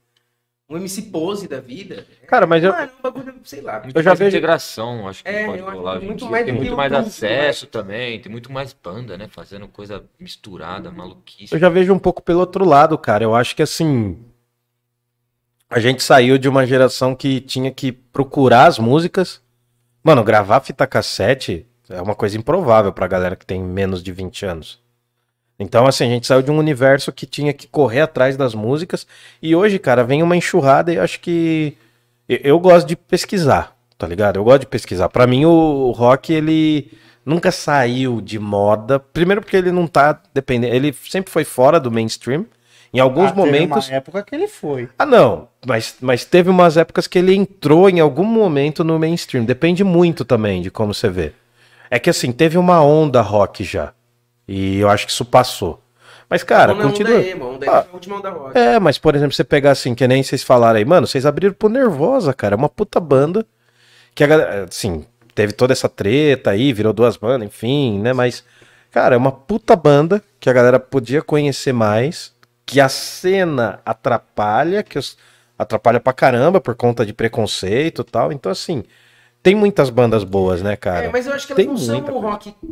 um 0.70 0.76
MC 0.76 1.02
Pose 1.02 1.48
da 1.48 1.60
vida? 1.60 2.06
Cara, 2.26 2.46
mas 2.46 2.62
eu, 2.62 2.70
Mano, 2.72 2.92
um 2.98 3.02
bagulho, 3.02 3.34
sei 3.42 3.60
lá. 3.60 3.80
Muito 3.80 3.96
Eu 3.96 4.02
já 4.02 4.10
mais 4.10 4.18
vejo- 4.20 4.36
integração, 4.36 5.08
acho 5.08 5.24
que 5.24 5.28
É, 5.28 5.44
pode 5.44 5.60
rolar 5.62 5.98
que 5.98 6.06
muito 6.06 6.24
mais 6.26 6.44
Tem 6.44 6.54
muito 6.54 6.76
mais 6.76 6.92
YouTube, 6.92 7.08
acesso 7.08 7.66
também, 7.66 8.20
tem 8.20 8.30
muito 8.30 8.52
mais 8.52 8.72
banda, 8.72 9.18
né? 9.18 9.26
Fazendo 9.28 9.66
coisa 9.68 10.04
misturada, 10.18 10.90
maluquice. 10.90 11.52
eu 11.52 11.58
já 11.58 11.68
vejo 11.68 11.92
um 11.92 11.98
pouco 11.98 12.22
pelo 12.22 12.40
outro 12.40 12.64
lado, 12.64 12.96
cara. 12.96 13.24
Eu 13.24 13.34
acho 13.34 13.54
que 13.56 13.62
assim. 13.62 14.16
A 15.68 15.78
gente 15.78 16.02
saiu 16.02 16.36
de 16.38 16.48
uma 16.48 16.66
geração 16.66 17.14
que 17.14 17.40
tinha 17.40 17.70
que 17.70 17.92
procurar 17.92 18.66
as 18.66 18.78
músicas. 18.78 19.40
Mano, 20.02 20.24
gravar 20.24 20.60
fita 20.60 20.86
cassete 20.86 21.66
é 21.88 22.00
uma 22.00 22.14
coisa 22.14 22.36
improvável 22.36 22.92
pra 22.92 23.06
galera 23.06 23.36
que 23.36 23.46
tem 23.46 23.60
menos 23.62 24.02
de 24.02 24.10
20 24.12 24.46
anos. 24.46 24.80
Então, 25.60 25.86
assim, 25.86 26.04
a 26.04 26.08
gente 26.08 26.26
saiu 26.26 26.40
de 26.40 26.50
um 26.50 26.56
universo 26.56 27.12
que 27.12 27.26
tinha 27.26 27.52
que 27.52 27.68
correr 27.68 28.00
atrás 28.00 28.34
das 28.34 28.54
músicas. 28.54 29.06
E 29.42 29.54
hoje, 29.54 29.78
cara, 29.78 30.02
vem 30.02 30.22
uma 30.22 30.34
enxurrada 30.34 30.90
e 30.90 30.96
eu 30.96 31.02
acho 31.02 31.20
que. 31.20 31.76
Eu, 32.26 32.58
gosto 32.58 32.86
de 32.86 32.96
pesquisar, 32.96 33.76
tá 33.98 34.06
ligado? 34.06 34.36
Eu 34.36 34.44
gosto 34.44 34.60
de 34.60 34.66
pesquisar. 34.66 35.10
Pra 35.10 35.26
mim, 35.26 35.44
o, 35.44 35.90
rock, 35.90 36.32
ele 36.32 36.90
nunca 37.26 37.50
saiu 37.52 38.22
de 38.22 38.38
moda. 38.38 38.98
Primeiro, 38.98 39.42
porque 39.42 39.56
ele 39.56 39.70
não 39.70 39.86
tá 39.86 40.18
dependendo. 40.32 40.74
Ele 40.74 40.94
sempre 41.08 41.30
foi 41.30 41.44
fora 41.44 41.78
do 41.78 41.90
mainstream. 41.90 42.46
Em 42.94 42.98
alguns 42.98 43.26
Ah, 43.26 43.32
teve 43.32 43.46
momentos. 43.46 43.88
uma 43.88 43.96
época 43.96 44.22
que 44.22 44.34
ele 44.34 44.48
foi. 44.48 44.88
Ah, 44.98 45.04
não. 45.04 45.46
Mas, 45.66 45.96
mas 46.00 46.24
teve 46.24 46.48
umas 46.48 46.76
épocas 46.76 47.06
que 47.06 47.18
ele 47.18 47.34
entrou 47.34 47.90
em 47.90 48.00
algum 48.00 48.24
momento 48.24 48.82
no 48.82 48.98
mainstream. 48.98 49.44
Depende 49.44 49.84
muito 49.84 50.24
também 50.24 50.62
de 50.62 50.70
como 50.70 50.94
você 50.94 51.08
vê. 51.10 51.32
É 51.90 51.98
que 51.98 52.08
assim, 52.08 52.32
teve 52.32 52.56
uma 52.56 52.82
onda 52.82 53.20
rock 53.20 53.62
já. 53.62 53.92
E 54.52 54.80
eu 54.80 54.88
acho 54.88 55.06
que 55.06 55.12
isso 55.12 55.24
passou. 55.24 55.80
Mas, 56.28 56.42
cara, 56.42 56.72
Onda 56.72 56.82
é 56.82 56.86
continua. 56.86 57.18
Onda 57.18 57.26
emo, 57.28 57.54
onda 57.54 57.66
emo 57.66 57.74
Ah, 58.26 58.30
rock. 58.30 58.58
É, 58.58 58.80
mas 58.80 58.98
por 58.98 59.14
exemplo, 59.14 59.32
você 59.32 59.44
pegar 59.44 59.70
assim, 59.70 59.94
que 59.94 60.06
nem 60.08 60.24
vocês 60.24 60.42
falaram 60.42 60.76
aí, 60.76 60.84
mano, 60.84 61.06
vocês 61.06 61.24
abriram 61.24 61.54
pro 61.54 61.68
Nervosa, 61.68 62.34
cara. 62.34 62.56
É 62.56 62.58
uma 62.58 62.68
puta 62.68 62.98
banda. 62.98 63.46
Que 64.12 64.24
a 64.24 64.26
galera, 64.26 64.64
assim, 64.64 65.06
teve 65.36 65.52
toda 65.52 65.72
essa 65.72 65.88
treta 65.88 66.50
aí, 66.50 66.72
virou 66.72 66.92
duas 66.92 67.16
bandas, 67.16 67.46
enfim, 67.46 68.00
né? 68.00 68.12
Mas, 68.12 68.44
cara, 68.90 69.14
é 69.14 69.18
uma 69.18 69.30
puta 69.30 69.76
banda 69.76 70.20
que 70.40 70.50
a 70.50 70.52
galera 70.52 70.80
podia 70.80 71.22
conhecer 71.22 71.72
mais. 71.72 72.34
Que 72.66 72.80
a 72.80 72.88
cena 72.88 73.80
atrapalha, 73.86 74.82
que 74.82 74.98
os, 74.98 75.16
atrapalha 75.56 76.00
pra 76.00 76.12
caramba 76.12 76.60
por 76.60 76.74
conta 76.74 77.06
de 77.06 77.12
preconceito 77.12 78.02
e 78.02 78.04
tal. 78.04 78.32
Então, 78.32 78.50
assim, 78.50 78.82
tem 79.44 79.54
muitas 79.54 79.90
bandas 79.90 80.24
boas, 80.24 80.60
né, 80.60 80.74
cara? 80.74 81.06
É, 81.06 81.08
mas 81.08 81.26
eu 81.26 81.32
acho 81.34 81.46
que 81.46 81.52
elas 81.52 81.64
tem 81.64 81.72
não 81.72 81.76
são 81.76 81.94
muita 81.94 82.12
um 82.12 82.20
coisa. 82.20 82.64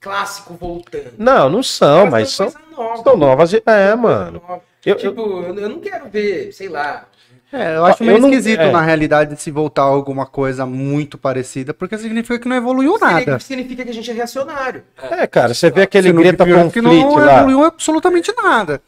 Clássico 0.00 0.54
voltando. 0.54 1.12
Não, 1.18 1.48
não 1.48 1.62
são, 1.62 2.06
mas 2.06 2.30
são 2.30 2.52
nova. 2.76 3.02
são 3.02 3.16
novas. 3.16 3.50
de- 3.50 3.62
É, 3.66 3.94
mano. 3.94 4.40
nova. 4.46 4.62
Eu- 4.84 4.96
tipo, 4.96 5.20
eu... 5.20 5.54
eu 5.58 5.68
não 5.68 5.80
quero 5.80 6.08
ver, 6.08 6.52
sei 6.52 6.68
lá. 6.68 7.04
É, 7.50 7.76
eu 7.76 7.84
acho 7.86 8.02
Eu 8.02 8.06
meio 8.08 8.18
não- 8.18 8.28
esquisito, 8.28 8.60
é. 8.60 8.70
na 8.70 8.82
realidade, 8.82 9.34
se 9.40 9.50
voltar 9.50 9.82
alguma 9.82 10.26
coisa 10.26 10.66
muito 10.66 11.16
parecida, 11.16 11.72
porque 11.72 11.96
significa 11.96 12.38
que 12.38 12.46
não 12.48 12.54
evoluiu 12.56 12.98
nada. 12.98 13.38
Significa 13.38 13.84
que 13.84 13.90
a 13.90 13.94
gente 13.94 14.10
é 14.10 14.14
reacionário. 14.14 14.82
É, 15.10 15.26
cara, 15.26 15.54
você 15.54 15.70
vê 15.70 15.82
aquele 15.82 16.12
Greta 16.12 16.44
que 16.44 16.52
Conflict 16.52 16.82
não 16.82 17.14
lá. 17.16 17.36
evoluiu 17.38 17.64
absolutamente 17.64 18.32
nada. 18.36 18.82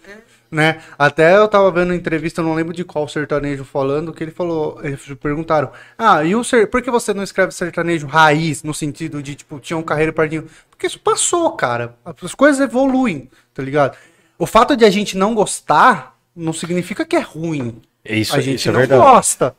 Né? 0.51 0.81
Até 0.99 1.37
eu 1.37 1.47
tava 1.47 1.71
vendo 1.71 1.91
uma 1.91 1.95
entrevista, 1.97 2.41
eu 2.41 2.45
não 2.45 2.55
lembro 2.55 2.75
de 2.75 2.85
qual 2.85 3.07
sertanejo 3.07 3.63
falando, 3.65 4.13
que 4.13 4.25
ele 4.25 4.33
falou, 4.33 4.81
eles 4.83 5.01
perguntaram, 5.21 5.71
ah, 5.97 6.25
e 6.25 6.35
o 6.35 6.43
ser, 6.43 6.67
por 6.69 6.83
que 6.83 6.91
você 6.91 7.15
não 7.15 7.23
escreve 7.23 7.53
sertanejo 7.53 8.09
raiz, 8.09 8.65
no 8.65 8.75
sentido 8.75 9.23
de, 9.23 9.37
tipo, 9.37 9.61
tinha 9.61 9.77
um 9.77 9.83
carreiro 9.83 10.13
pardinho? 10.13 10.47
Porque 10.69 10.89
isso 10.89 10.99
passou, 10.99 11.53
cara. 11.53 11.95
As 12.05 12.35
coisas 12.35 12.61
evoluem, 12.61 13.31
tá 13.55 13.63
ligado? 13.63 13.97
O 14.37 14.45
fato 14.47 14.77
de 14.77 14.85
a 14.85 14.91
gente 14.91 15.17
não 15.17 15.35
gostar, 15.37 16.17
não 16.35 16.53
significa 16.53 17.05
que 17.05 17.15
é 17.15 17.21
ruim. 17.21 17.81
Isso, 18.05 18.35
a 18.35 18.41
gente 18.41 18.57
isso 18.57 18.69
é 18.71 18.73
não 18.73 18.81
verdade. 18.81 19.01
gosta. 19.03 19.55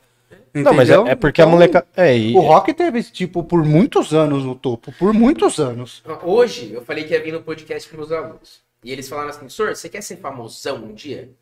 Não, 0.52 0.74
mas 0.74 0.90
é, 0.90 0.94
entendeu? 0.94 1.10
é 1.10 1.14
porque 1.14 1.40
a 1.40 1.44
Então, 1.44 1.52
moleca. 1.52 1.86
É, 1.96 2.14
e- 2.14 2.36
O 2.36 2.40
rock 2.40 2.74
teve, 2.74 3.02
tipo, 3.04 3.42
por 3.42 3.64
muitos 3.64 4.12
anos 4.12 4.44
no 4.44 4.54
topo, 4.54 4.92
por 4.98 5.14
muitos 5.14 5.58
anos. 5.58 6.02
Hoje, 6.22 6.70
eu 6.74 6.82
falei 6.84 7.04
que 7.04 7.14
ia 7.14 7.22
vir 7.22 7.32
no 7.32 7.40
podcast 7.40 7.88
para 7.88 7.96
meus 7.96 8.12
alunos. 8.12 8.60
E 8.82 8.90
eles 8.90 9.08
falaram 9.08 9.30
assim, 9.30 9.48
senhor, 9.48 9.76
você 9.76 9.88
quer 9.88 10.02
ser 10.02 10.16
famosão 10.16 10.76
um 10.84 10.94
dia? 10.94 11.32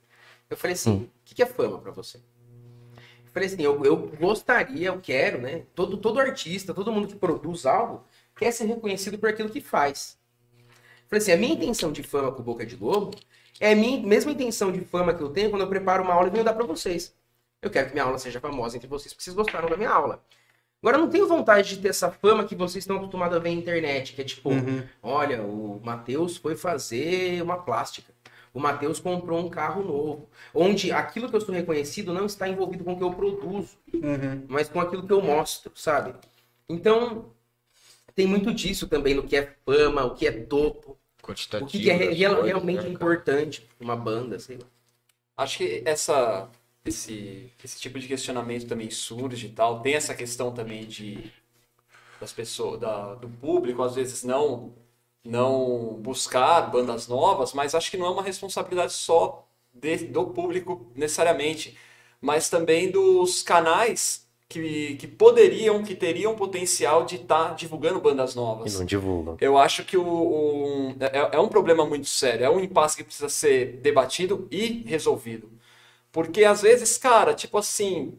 Eu 0.48 0.56
falei 0.56 0.74
assim, 0.74 1.04
o 1.04 1.10
que, 1.24 1.34
que 1.34 1.42
é 1.42 1.46
fama 1.46 1.78
para 1.78 1.90
você? 1.90 2.18
Eu 2.18 3.32
falei 3.32 3.48
assim, 3.48 3.62
eu, 3.62 3.84
eu 3.84 3.96
gostaria, 4.18 4.88
eu 4.88 5.00
quero, 5.00 5.40
né? 5.40 5.64
Todo, 5.74 5.96
todo 5.96 6.20
artista, 6.20 6.74
todo 6.74 6.92
mundo 6.92 7.08
que 7.08 7.14
produz 7.14 7.64
algo, 7.64 8.04
quer 8.36 8.50
ser 8.52 8.64
reconhecido 8.64 9.18
por 9.18 9.28
aquilo 9.28 9.48
que 9.48 9.60
faz. 9.60 10.18
Eu 10.68 11.08
falei 11.08 11.22
assim, 11.22 11.32
a 11.32 11.36
minha 11.36 11.54
intenção 11.54 11.92
de 11.92 12.02
fama 12.02 12.32
com 12.32 12.42
Boca 12.42 12.66
de 12.66 12.76
Lobo 12.76 13.16
é 13.60 13.72
a 13.72 13.76
minha 13.76 14.00
mesma 14.00 14.32
intenção 14.32 14.72
de 14.72 14.80
fama 14.80 15.14
que 15.14 15.22
eu 15.22 15.30
tenho 15.30 15.50
quando 15.50 15.62
eu 15.62 15.68
preparo 15.68 16.02
uma 16.02 16.14
aula 16.14 16.28
e 16.28 16.30
venho 16.30 16.44
dar 16.44 16.54
para 16.54 16.66
vocês. 16.66 17.14
Eu 17.62 17.70
quero 17.70 17.88
que 17.88 17.92
minha 17.92 18.04
aula 18.04 18.18
seja 18.18 18.40
famosa 18.40 18.76
entre 18.76 18.88
vocês, 18.88 19.12
porque 19.12 19.24
vocês 19.24 19.36
gostaram 19.36 19.68
da 19.68 19.76
minha 19.76 19.90
aula. 19.90 20.24
Agora, 20.82 20.96
eu 20.96 21.02
não 21.02 21.10
tenho 21.10 21.28
vontade 21.28 21.76
de 21.76 21.82
ter 21.82 21.88
essa 21.88 22.10
fama 22.10 22.44
que 22.44 22.54
vocês 22.54 22.82
estão 22.82 22.96
acostumados 22.96 23.36
a 23.36 23.40
ver 23.40 23.50
na 23.50 23.56
internet, 23.56 24.14
que 24.14 24.22
é 24.22 24.24
tipo, 24.24 24.50
olha, 25.02 25.42
o 25.42 25.80
Matheus 25.84 26.38
foi 26.38 26.56
fazer 26.56 27.42
uma 27.42 27.58
plástica. 27.58 28.12
O 28.52 28.58
Matheus 28.58 28.98
comprou 28.98 29.38
um 29.38 29.48
carro 29.48 29.84
novo. 29.84 30.28
Onde 30.54 30.90
aquilo 30.90 31.28
que 31.28 31.36
eu 31.36 31.40
sou 31.40 31.54
reconhecido 31.54 32.12
não 32.12 32.26
está 32.26 32.48
envolvido 32.48 32.82
com 32.82 32.94
o 32.94 32.96
que 32.96 33.04
eu 33.04 33.12
produzo, 33.12 33.76
mas 34.48 34.68
com 34.68 34.80
aquilo 34.80 35.06
que 35.06 35.12
eu 35.12 35.22
mostro, 35.22 35.70
sabe? 35.74 36.14
Então, 36.68 37.26
tem 38.14 38.26
muito 38.26 38.52
disso 38.52 38.88
também 38.88 39.14
no 39.14 39.22
que 39.22 39.36
é 39.36 39.54
fama, 39.64 40.04
o 40.04 40.14
que 40.14 40.26
é 40.26 40.32
topo, 40.32 40.98
Quantitativo 41.22 41.66
o 41.66 41.70
que, 41.70 41.90
é 41.90 41.98
coisas, 41.98 42.18
realmente 42.18 42.82
né, 42.84 42.88
importante 42.88 43.60
pra 43.60 43.84
uma 43.84 43.96
banda, 43.96 44.38
sei 44.38 44.56
lá. 44.56 44.66
Acho 45.36 45.58
que 45.58 45.82
essa, 45.84 46.48
esse, 46.84 47.52
esse 47.64 47.80
tipo 47.80 47.98
de 47.98 48.08
questionamento 48.08 48.66
também 48.68 48.90
surge 48.90 49.46
e 49.48 49.50
tal. 49.52 49.80
Tem 49.82 49.94
essa 49.94 50.14
questão 50.14 50.52
também 50.52 50.86
de 50.86 51.32
das 52.20 52.32
pessoas, 52.32 52.80
da, 52.80 53.14
do 53.14 53.28
público, 53.28 53.82
às 53.82 53.94
vezes 53.94 54.24
não 54.24 54.74
não 55.22 55.98
buscar 56.00 56.62
bandas 56.70 57.06
novas, 57.06 57.52
mas 57.52 57.74
acho 57.74 57.90
que 57.90 57.96
não 57.98 58.06
é 58.06 58.10
uma 58.10 58.22
responsabilidade 58.22 58.94
só 58.94 59.46
de- 59.74 60.06
do 60.06 60.26
público 60.28 60.90
necessariamente, 60.96 61.76
mas 62.22 62.48
também 62.48 62.90
dos 62.90 63.42
canais 63.42 64.26
que, 64.48 64.96
que 64.96 65.06
poderiam, 65.06 65.82
que 65.82 65.94
teriam 65.94 66.34
potencial 66.34 67.04
de 67.04 67.16
estar 67.16 67.54
divulgando 67.54 68.00
bandas 68.00 68.32
e 68.32 68.36
novas. 68.36 68.78
não 68.78 68.84
divulgam. 68.86 69.36
Eu 69.40 69.58
acho 69.58 69.84
que 69.84 69.96
o, 69.96 70.02
o- 70.06 70.96
é, 71.00 71.36
é 71.36 71.40
um 71.40 71.48
problema 71.48 71.84
muito 71.86 72.08
sério, 72.08 72.44
é 72.46 72.50
um 72.50 72.58
impasse 72.60 72.96
que 72.96 73.04
precisa 73.04 73.28
ser 73.28 73.76
debatido 73.82 74.48
e 74.50 74.82
resolvido. 74.86 75.50
Porque 76.12 76.44
às 76.44 76.62
vezes, 76.62 76.98
cara, 76.98 77.34
tipo 77.34 77.56
assim, 77.58 78.18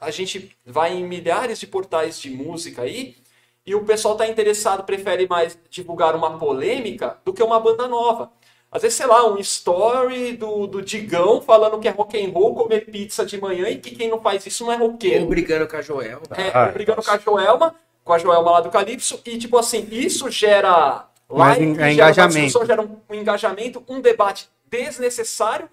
a, 0.00 0.10
gente 0.10 0.56
vai 0.64 0.94
em 0.94 1.04
milhares 1.04 1.58
de 1.58 1.66
portais 1.66 2.20
de 2.20 2.30
música 2.30 2.82
aí 2.82 3.16
e 3.64 3.74
o 3.74 3.84
pessoal 3.84 4.16
tá 4.16 4.26
interessado, 4.28 4.84
prefere 4.84 5.28
mais 5.28 5.58
divulgar 5.68 6.14
uma 6.14 6.38
polêmica 6.38 7.18
do 7.24 7.32
que 7.32 7.42
uma 7.42 7.58
banda 7.58 7.88
nova. 7.88 8.30
Às 8.70 8.82
vezes, 8.82 8.96
sei 8.98 9.06
lá, 9.06 9.26
um 9.28 9.38
story 9.38 10.36
do, 10.36 10.66
do 10.66 10.82
Digão 10.82 11.40
falando 11.40 11.78
que 11.78 11.88
é 11.88 11.90
rock 11.90 12.22
and 12.22 12.30
roll 12.30 12.54
comer 12.54 12.84
pizza 12.86 13.24
de 13.24 13.40
manhã 13.40 13.68
e 13.68 13.78
que 13.78 13.94
quem 13.94 14.08
não 14.08 14.20
faz 14.20 14.44
isso 14.44 14.64
não 14.64 14.72
é 14.72 14.76
roqueiro. 14.76 15.22
Ou 15.22 15.28
brigando 15.28 15.66
com 15.66 15.76
a 15.76 15.82
Joel. 15.82 16.20
É, 16.32 16.50
Ah, 16.52 16.66
brigando 16.66 17.02
com 17.02 17.10
a 17.10 17.18
Joelma, 17.18 17.74
com 18.04 18.12
a 18.12 18.18
Joelma 18.18 18.50
lá 18.50 18.60
do 18.60 18.70
Calypso, 18.70 19.20
e 19.24 19.38
tipo 19.38 19.56
assim, 19.56 19.88
isso 19.90 20.30
gera 20.30 21.08
Mais 21.28 21.58
like, 21.58 21.74
gera 21.74 21.92
engajamento. 21.92 22.38
discussão, 22.38 22.66
gera 22.66 22.82
um, 22.82 22.96
um 23.08 23.14
engajamento, 23.14 23.82
um 23.88 24.00
debate 24.00 24.48
desnecessário, 24.68 25.68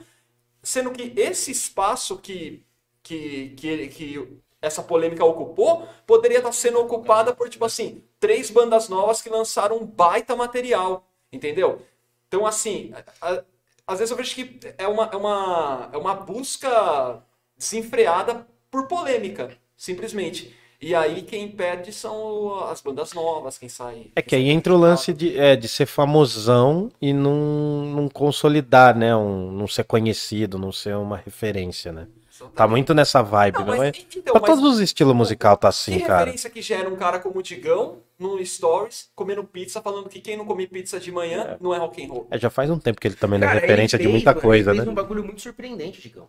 sendo 0.64 0.92
que 0.92 1.14
esse 1.20 1.52
espaço 1.52 2.18
que, 2.20 2.66
que, 3.04 3.50
que, 3.52 3.88
que 3.90 4.38
essa 4.62 4.82
polêmica 4.84 5.24
ocupou 5.26 5.88
poderia 6.08 6.38
estar 6.40 6.52
sendo 6.54 6.80
ocupada 6.80 7.36
por, 7.36 7.50
tipo 7.50 7.66
assim, 7.66 8.04
três 8.20 8.50
bandas 8.50 8.90
novas 8.90 9.22
que 9.22 9.30
lançaram 9.30 9.78
um 9.78 9.86
baita 9.86 10.36
material, 10.36 11.06
entendeu? 11.32 11.82
Então, 12.28 12.46
assim, 12.46 12.94
a- 13.22 13.30
a- 13.36 13.44
às 13.86 14.00
vezes 14.00 14.12
eu 14.12 14.18
vejo 14.18 14.34
que 14.36 14.60
é 14.78 14.88
uma, 14.88 15.06
é 15.12 15.16
uma, 15.18 15.90
é 15.94 15.98
uma 15.98 16.16
busca 16.16 17.22
desenfreada 17.58 18.48
por 18.72 18.88
polêmica, 18.88 19.58
simplesmente. 19.76 20.56
E 20.84 20.94
aí 20.94 21.22
quem 21.22 21.48
perde 21.50 21.94
são 21.94 22.66
as 22.66 22.82
bandas 22.82 23.14
novas, 23.14 23.58
quem 23.58 23.70
sai. 23.70 24.12
É 24.18 24.22
que 24.22 24.36
aí 24.36 24.50
entra 24.50 24.74
o 24.74 24.78
lance 24.78 25.14
de, 25.14 25.40
é, 25.40 25.56
de 25.56 25.70
ser 25.70 25.86
famosão 25.86 26.92
e 27.02 27.14
não, 27.14 27.86
não 27.86 28.10
consolidar, 28.10 28.94
né? 28.94 29.16
Um, 29.16 29.50
não 29.50 29.66
ser 29.66 29.86
conhecido, 29.86 30.60
não 30.60 30.74
ser 30.74 30.98
uma 30.98 31.16
referência, 31.16 31.94
né? 31.94 32.08
Tá 32.54 32.68
muito 32.68 32.94
nessa 32.94 33.22
vibe, 33.22 33.60
Não, 33.60 33.66
não, 33.68 33.78
mas, 33.78 33.96
é? 33.96 34.02
então, 34.18 34.34
Pra 34.34 34.42
mas 34.42 34.50
todos 34.50 34.74
os 34.74 34.80
estilos 34.82 35.16
musical 35.16 35.56
tá 35.56 35.70
assim, 35.70 36.00
que 36.00 36.04
cara. 36.06 36.20
referência 36.20 36.50
que 36.50 36.62
gera 36.62 36.90
um 36.90 36.98
cara 36.98 37.20
como 37.20 37.40
o 37.40 37.44
Digão 37.44 38.00
no 38.20 38.46
Stories 38.46 39.10
comendo 39.16 39.44
pizza, 39.46 39.82
falando 39.82 40.10
que 40.10 40.20
quem 40.20 40.36
não 40.36 40.44
come 40.44 40.68
pizza 40.68 41.00
de 41.00 41.12
manhã 41.14 41.56
não 41.62 41.74
é 41.74 41.78
rock 41.78 42.04
and 42.04 42.10
roll. 42.10 42.28
É, 42.30 42.38
já 42.38 42.50
faz 42.50 42.70
um 42.70 42.78
tempo 42.78 43.00
que 43.00 43.08
ele 43.08 43.16
também 43.16 43.40
não 43.40 43.48
é 43.48 43.52
Cara, 43.52 43.62
referência 43.62 43.96
ele 43.96 44.04
de 44.04 44.10
fez, 44.10 44.24
muita 44.26 44.42
coisa, 44.42 44.72
ele 44.72 44.80
né? 44.80 44.84
fez 44.84 44.92
um 44.92 44.96
bagulho 44.96 45.24
muito 45.24 45.42
surpreendente, 45.42 46.02
Digão. 46.02 46.28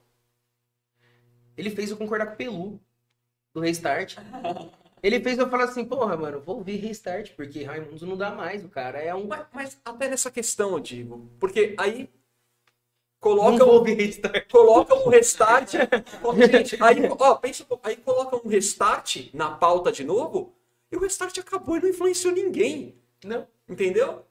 Ele 1.57 1.71
fez 1.71 1.91
eu 1.91 1.97
concordar 1.97 2.27
com 2.27 2.35
o 2.35 2.37
Pelu, 2.37 2.81
do 3.55 3.61
Restart. 3.61 4.17
Ele 5.03 5.21
fez 5.21 5.39
eu 5.39 5.49
falar 5.49 5.65
assim, 5.65 5.85
porra, 5.85 6.17
mano, 6.17 6.41
vou 6.41 6.57
ouvir 6.57 6.77
Restart, 6.77 7.33
porque 7.37 7.63
Raimundos 7.63 8.03
não 8.03 8.17
dá 8.17 8.31
mais, 8.31 8.65
o 8.65 8.69
cara 8.69 8.99
é 8.99 9.15
um... 9.15 9.27
Mas, 9.27 9.47
mas 9.53 9.81
até 9.85 10.09
nessa 10.09 10.31
questão, 10.31 10.73
eu 10.73 10.81
digo, 10.81 11.31
porque 11.39 11.75
aí 11.79 12.01
Não 12.01 12.09
coloca 13.21 13.65
vou 13.65 13.75
um, 13.75 13.77
ouvir 13.79 13.95
Restart. 13.95 14.51
coloca 14.51 14.95
um 14.95 15.09
restart. 15.09 15.73
Gente, 16.51 16.83
aí, 16.83 16.97
ó, 17.19 17.35
pensa, 17.37 17.67
aí 17.83 17.97
coloca 17.97 18.37
um 18.37 18.49
restart 18.49 19.29
na 19.35 19.51
pauta 19.51 19.93
de 19.93 20.05
novo, 20.05 20.55
e 20.91 20.97
o 20.97 21.01
restart 21.01 21.37
acabou 21.39 21.77
e 21.77 21.81
não 21.81 21.89
influenciou 21.89 22.33
ninguém. 22.35 22.95
Não. 23.25 23.47
Entendeu? 23.69 24.23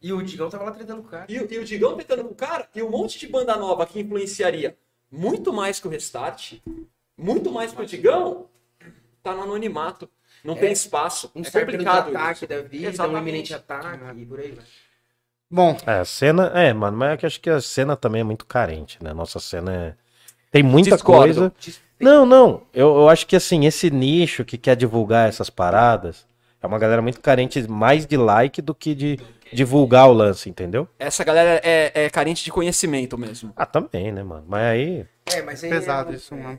E 0.00 0.10
o 0.12 0.22
Digão 0.22 0.48
tava 0.48 0.64
lá 0.64 0.70
tretando 0.72 1.02
com 1.02 1.08
o 1.08 1.10
cara. 1.10 1.26
E, 1.28 1.38
o- 1.38 1.46
e 1.52 1.58
o 1.58 1.64
Digão 1.64 1.96
tentando 1.96 2.24
com 2.24 2.30
o 2.30 2.34
cara, 2.34 2.66
e 2.74 2.82
um 2.82 2.88
monte 2.90 3.18
de 3.18 3.26
banda 3.26 3.54
nova 3.56 3.84
que 3.86 4.00
influenciaria 4.00 4.76
muito 5.10 5.52
mais 5.52 5.78
que 5.78 5.86
o 5.86 5.90
Restart, 5.90 6.54
muito 7.16 7.50
mais 7.52 7.72
que 7.72 7.82
o 7.82 7.86
Digão, 7.86 8.48
tá 9.22 9.34
no 9.34 9.42
anonimato. 9.42 10.08
Não 10.44 10.54
tem 10.56 10.72
espaço. 10.72 11.30
Um 11.34 11.42
é 11.42 11.50
complicado. 11.50 12.16
ataque 12.16 12.44
isso. 12.44 12.46
da 12.46 12.62
vida, 12.62 12.86
um 12.86 12.90
Exatamente. 12.90 13.20
iminente 13.20 13.54
ataque, 13.54 13.98
e 14.16 14.24
por 14.24 14.40
aí 14.40 14.52
vai. 14.52 14.64
Bom, 15.50 15.76
É, 15.86 15.94
a 15.94 16.04
cena. 16.04 16.46
É, 16.54 16.72
mano, 16.72 16.96
mas 16.96 17.12
é 17.12 17.16
que 17.16 17.26
eu 17.26 17.28
acho 17.28 17.40
que 17.40 17.50
a 17.50 17.60
cena 17.60 17.96
também 17.96 18.20
é 18.20 18.24
muito 18.24 18.46
carente, 18.46 18.98
né? 19.02 19.12
Nossa 19.12 19.40
cena 19.40 19.72
é. 19.74 19.94
Tem 20.50 20.62
muita 20.62 20.96
Discordo. 20.96 21.50
coisa. 21.50 21.52
Não, 21.98 22.24
não. 22.24 22.62
Eu, 22.72 22.88
eu 22.96 23.08
acho 23.08 23.26
que 23.26 23.36
assim, 23.36 23.66
esse 23.66 23.90
nicho 23.90 24.44
que 24.44 24.56
quer 24.56 24.76
divulgar 24.76 25.28
essas 25.28 25.50
paradas 25.50 26.26
é 26.62 26.66
uma 26.66 26.78
galera 26.78 27.02
muito 27.02 27.20
carente 27.20 27.66
mais 27.68 28.06
de 28.06 28.16
like 28.16 28.62
do 28.62 28.74
que 28.74 28.94
de 28.94 29.18
divulgar 29.52 30.08
o 30.08 30.12
lance, 30.12 30.48
entendeu? 30.48 30.88
Essa 30.98 31.24
galera 31.24 31.60
é, 31.64 31.92
é 31.94 32.10
carente 32.10 32.44
de 32.44 32.50
conhecimento 32.50 33.18
mesmo. 33.18 33.52
Ah, 33.56 33.66
também, 33.66 34.12
né, 34.12 34.22
mano? 34.22 34.44
Mas 34.48 34.62
aí. 34.62 35.06
É, 35.26 35.42
mas 35.42 35.62
aí 35.64 35.70
pesado 35.70 36.12
é, 36.12 36.16
isso, 36.16 36.34
mano. 36.34 36.58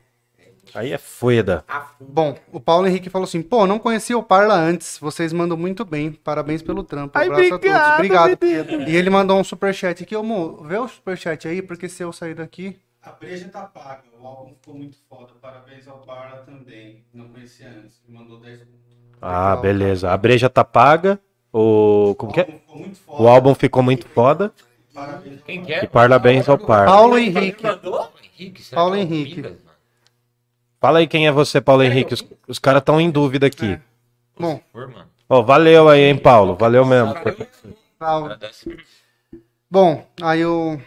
Aí 0.73 0.91
é 0.91 0.97
foda. 0.97 1.63
a 1.67 1.81
fundo. 1.81 2.11
Bom, 2.11 2.35
o 2.51 2.59
Paulo 2.59 2.87
Henrique 2.87 3.09
falou 3.09 3.25
assim: 3.25 3.41
pô, 3.41 3.65
não 3.67 3.79
conhecia 3.79 4.17
o 4.17 4.23
Parla 4.23 4.55
antes. 4.55 4.97
Vocês 4.99 5.33
mandam 5.33 5.57
muito 5.57 5.83
bem. 5.83 6.11
Parabéns 6.11 6.61
pelo 6.61 6.83
trampo. 6.83 7.17
Ai, 7.17 7.27
Abraço 7.27 7.55
obrigado, 7.55 7.75
a 7.77 7.97
todos. 7.97 8.33
Obrigado. 8.33 8.89
E 8.89 8.95
ele 8.95 9.09
mandou 9.09 9.39
um 9.39 9.43
superchat 9.43 10.03
aqui. 10.03 10.15
Ô, 10.15 10.23
Mo, 10.23 10.63
vê 10.63 10.77
o 10.77 10.87
superchat 10.87 11.47
aí, 11.47 11.61
porque 11.61 11.89
se 11.89 12.03
eu 12.03 12.13
sair 12.13 12.35
daqui. 12.35 12.77
A 13.03 13.11
breja 13.11 13.49
tá 13.49 13.63
paga, 13.63 14.03
o 14.19 14.25
álbum 14.27 14.53
ficou 14.53 14.75
muito 14.75 14.95
foda. 15.09 15.33
Parabéns 15.41 15.87
ao 15.87 15.97
Parla 15.99 16.43
também. 16.45 17.03
Não 17.13 17.27
conhecia 17.29 17.67
antes. 17.67 17.99
Me 18.07 18.15
mandou 18.17 18.39
10 18.39 18.59
pontos. 18.59 18.79
Ah, 19.21 19.49
Legal, 19.49 19.61
beleza. 19.61 20.11
A 20.11 20.17
breja 20.17 20.49
tá 20.49 20.63
paga. 20.63 21.19
O. 21.51 22.15
Como 22.17 22.31
que 22.31 22.41
é? 22.41 22.43
álbum 22.43 22.53
ficou 22.59 22.77
muito 22.77 22.97
foda. 22.99 23.23
O 23.23 23.27
álbum 23.27 23.55
ficou 23.55 23.83
muito 23.83 24.07
foda. 24.07 24.53
Parabéns. 24.93 25.41
Quem 25.43 25.61
E 25.61 25.65
quer? 25.65 25.89
parabéns 25.89 26.47
ao 26.47 26.57
par. 26.57 26.85
Paulo 26.85 27.17
Henrique. 27.17 27.65
Henrique, 27.65 28.61
será 28.61 28.81
Paulo 28.81 28.95
que 28.95 28.99
é 29.01 29.03
o 29.03 29.05
Henrique. 29.05 29.55
Fala 30.81 30.97
aí 30.97 31.07
quem 31.07 31.27
é 31.27 31.31
você, 31.31 31.61
Paulo 31.61 31.83
Henrique. 31.83 32.15
Os, 32.15 32.25
os 32.47 32.57
caras 32.57 32.81
estão 32.81 32.99
em 32.99 33.11
dúvida 33.11 33.45
aqui. 33.45 33.79
Bom, 34.37 34.59
Por, 34.73 34.87
mano. 34.87 35.07
Ó, 35.29 35.43
valeu 35.43 35.87
aí, 35.87 36.01
hein, 36.01 36.17
Paulo. 36.17 36.55
Valeu 36.55 36.83
mesmo. 36.83 37.13
Bom, 39.69 40.05
aí 40.19 40.43
o. 40.43 40.79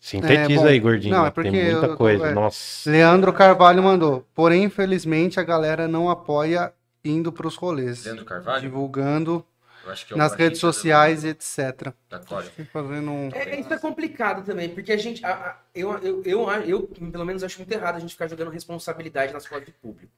Sintetiza 0.00 0.60
É, 0.62 0.64
bom, 0.64 0.66
aí, 0.68 0.80
gordinho. 0.80 1.16
não, 1.16 1.26
é 1.26 1.30
porque 1.30 1.50
Tem 1.50 1.70
muita 1.72 1.86
eu 1.86 1.96
coisa. 1.96 2.28
é. 2.28 2.32
Nossa. 2.32 2.90
Leandro 2.90 3.32
Carvalho 3.32 3.82
mandou. 3.82 4.24
Porém, 4.34 4.64
infelizmente, 4.64 5.38
a 5.38 5.42
galera 5.42 5.86
não 5.86 6.08
apoia 6.08 6.72
indo 7.04 7.30
pros 7.30 7.56
rolês. 7.56 8.04
Leandro 8.06 8.24
Carvalho? 8.24 8.62
Divulgando 8.62 9.32
Eu 9.34 9.44
é 9.88 10.16
nas 10.16 10.34
redes 10.34 10.60
sociais 10.60 11.24
e 11.24 11.28
etc. 11.28 11.92
Da 12.08 12.18
Cória. 12.18 12.50
Fazendo 12.72 13.10
um. 13.10 13.28
É, 13.32 13.60
isso 13.60 13.72
é 13.72 13.78
complicado 13.78 14.44
também, 14.44 14.68
porque 14.68 14.92
a 14.92 14.96
gente. 14.96 15.24
a- 15.24 15.32
a- 15.34 15.56
eu, 15.74 15.92
eu, 15.98 16.22
eu, 16.24 16.50
eu, 16.64 16.82
pelo 17.10 17.24
menos, 17.24 17.42
acho 17.44 17.58
muito 17.58 17.72
errado 17.72 17.96
a 17.96 18.00
gente 18.00 18.10
ficar 18.12 18.28
jogando 18.28 18.50
responsabilidade 18.50 19.32
nas 19.32 19.46
costas 19.46 19.68
do 19.68 19.72
público. 19.80 20.12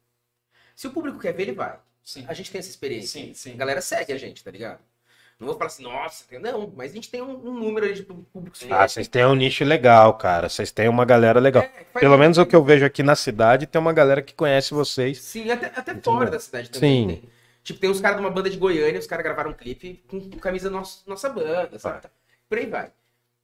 Se 0.75 0.87
o 0.87 0.91
público 0.91 1.19
quer 1.19 1.33
ver, 1.33 1.43
ele 1.45 1.53
vai. 1.53 1.77
Sim. 2.03 2.25
A 2.29 2.33
gente 2.35 2.51
tem 2.51 2.59
essa 2.59 2.71
experiência. 2.71 3.21
Sim, 3.21 3.35
sim. 3.35 3.53
A 3.55 3.57
galera 3.57 3.81
segue 3.81 4.13
a 4.13 4.17
gente, 4.17 4.43
tá 4.43 4.51
ligado? 4.51 4.81
Não 5.39 5.47
vou 5.47 5.57
falar 5.57 5.67
assim, 5.67 5.85
nossa, 5.85 6.25
não, 6.41 6.73
mas 6.77 6.91
a 6.91 6.95
gente 6.95 7.09
tem 7.09 7.23
um, 7.23 7.31
um 7.49 7.55
número 7.55 7.87
aí 7.87 7.95
de 7.95 8.03
públicos 8.03 8.61
Ah, 8.69 8.89
vocês 8.89 9.07
têm 9.07 9.25
um 9.25 9.37
nicho 9.37 9.63
legal, 9.65 10.15
cara. 10.15 10.49
Vocês 10.49 10.73
têm 10.73 10.89
uma 10.89 11.05
galera 11.05 11.39
legal. 11.39 11.63
É, 11.63 11.85
Pelo 12.01 12.19
menos 12.19 12.39
o 12.39 12.47
que 12.47 12.57
eu 12.57 12.65
vejo 12.65 12.85
aqui 12.85 13.05
na 13.05 13.15
cidade, 13.15 13.65
tem 13.67 13.81
uma 13.81 13.93
galera 13.93 14.21
que 14.21 14.35
conhece 14.35 14.75
vocês. 14.75 15.21
Sim, 15.21 15.49
até, 15.51 15.67
até 15.67 15.95
fora 15.95 16.29
da 16.29 16.41
cidade 16.41 16.71
também. 16.71 16.91
Sim. 16.91 17.07
Tem. 17.21 17.31
Tipo, 17.69 17.81
tem 17.81 17.91
uns 17.91 18.01
caras 18.01 18.17
de 18.17 18.25
uma 18.25 18.31
banda 18.31 18.49
de 18.49 18.57
Goiânia, 18.57 18.99
os 18.99 19.07
caras 19.07 19.23
gravaram 19.23 19.51
um 19.51 19.55
clipe 19.55 20.03
com, 20.09 20.19
com 20.19 20.39
camisa 20.39 20.71
nossa, 20.71 21.03
nossa 21.07 21.29
banda, 21.29 21.79
sabe? 21.79 22.09
Por 22.49 22.57
aí 22.57 22.65
vai. 22.65 22.91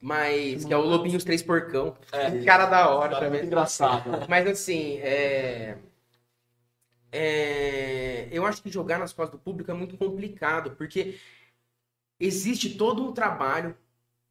Mas, 0.01 0.65
que 0.65 0.73
é 0.73 0.77
o 0.79 0.81
Lobinho 0.81 1.19
os 1.19 1.25
Três 1.25 1.43
Porcão. 1.43 1.95
É. 2.11 2.43
Cara 2.43 2.65
da 2.65 2.89
hora 2.89 3.11
Cara, 3.11 3.17
também. 3.17 3.41
muito 3.41 3.47
engraçado. 3.49 4.27
Mas 4.27 4.47
assim, 4.47 4.97
é... 5.01 5.77
é, 7.13 8.29
eu 8.33 8.47
acho 8.47 8.63
que 8.63 8.71
jogar 8.71 8.99
nas 8.99 9.13
costas 9.13 9.39
do 9.39 9.45
público 9.45 9.71
é 9.71 9.75
muito 9.75 9.95
complicado, 9.99 10.71
porque 10.71 11.19
existe 12.19 12.79
todo 12.79 13.07
um 13.07 13.13
trabalho 13.13 13.77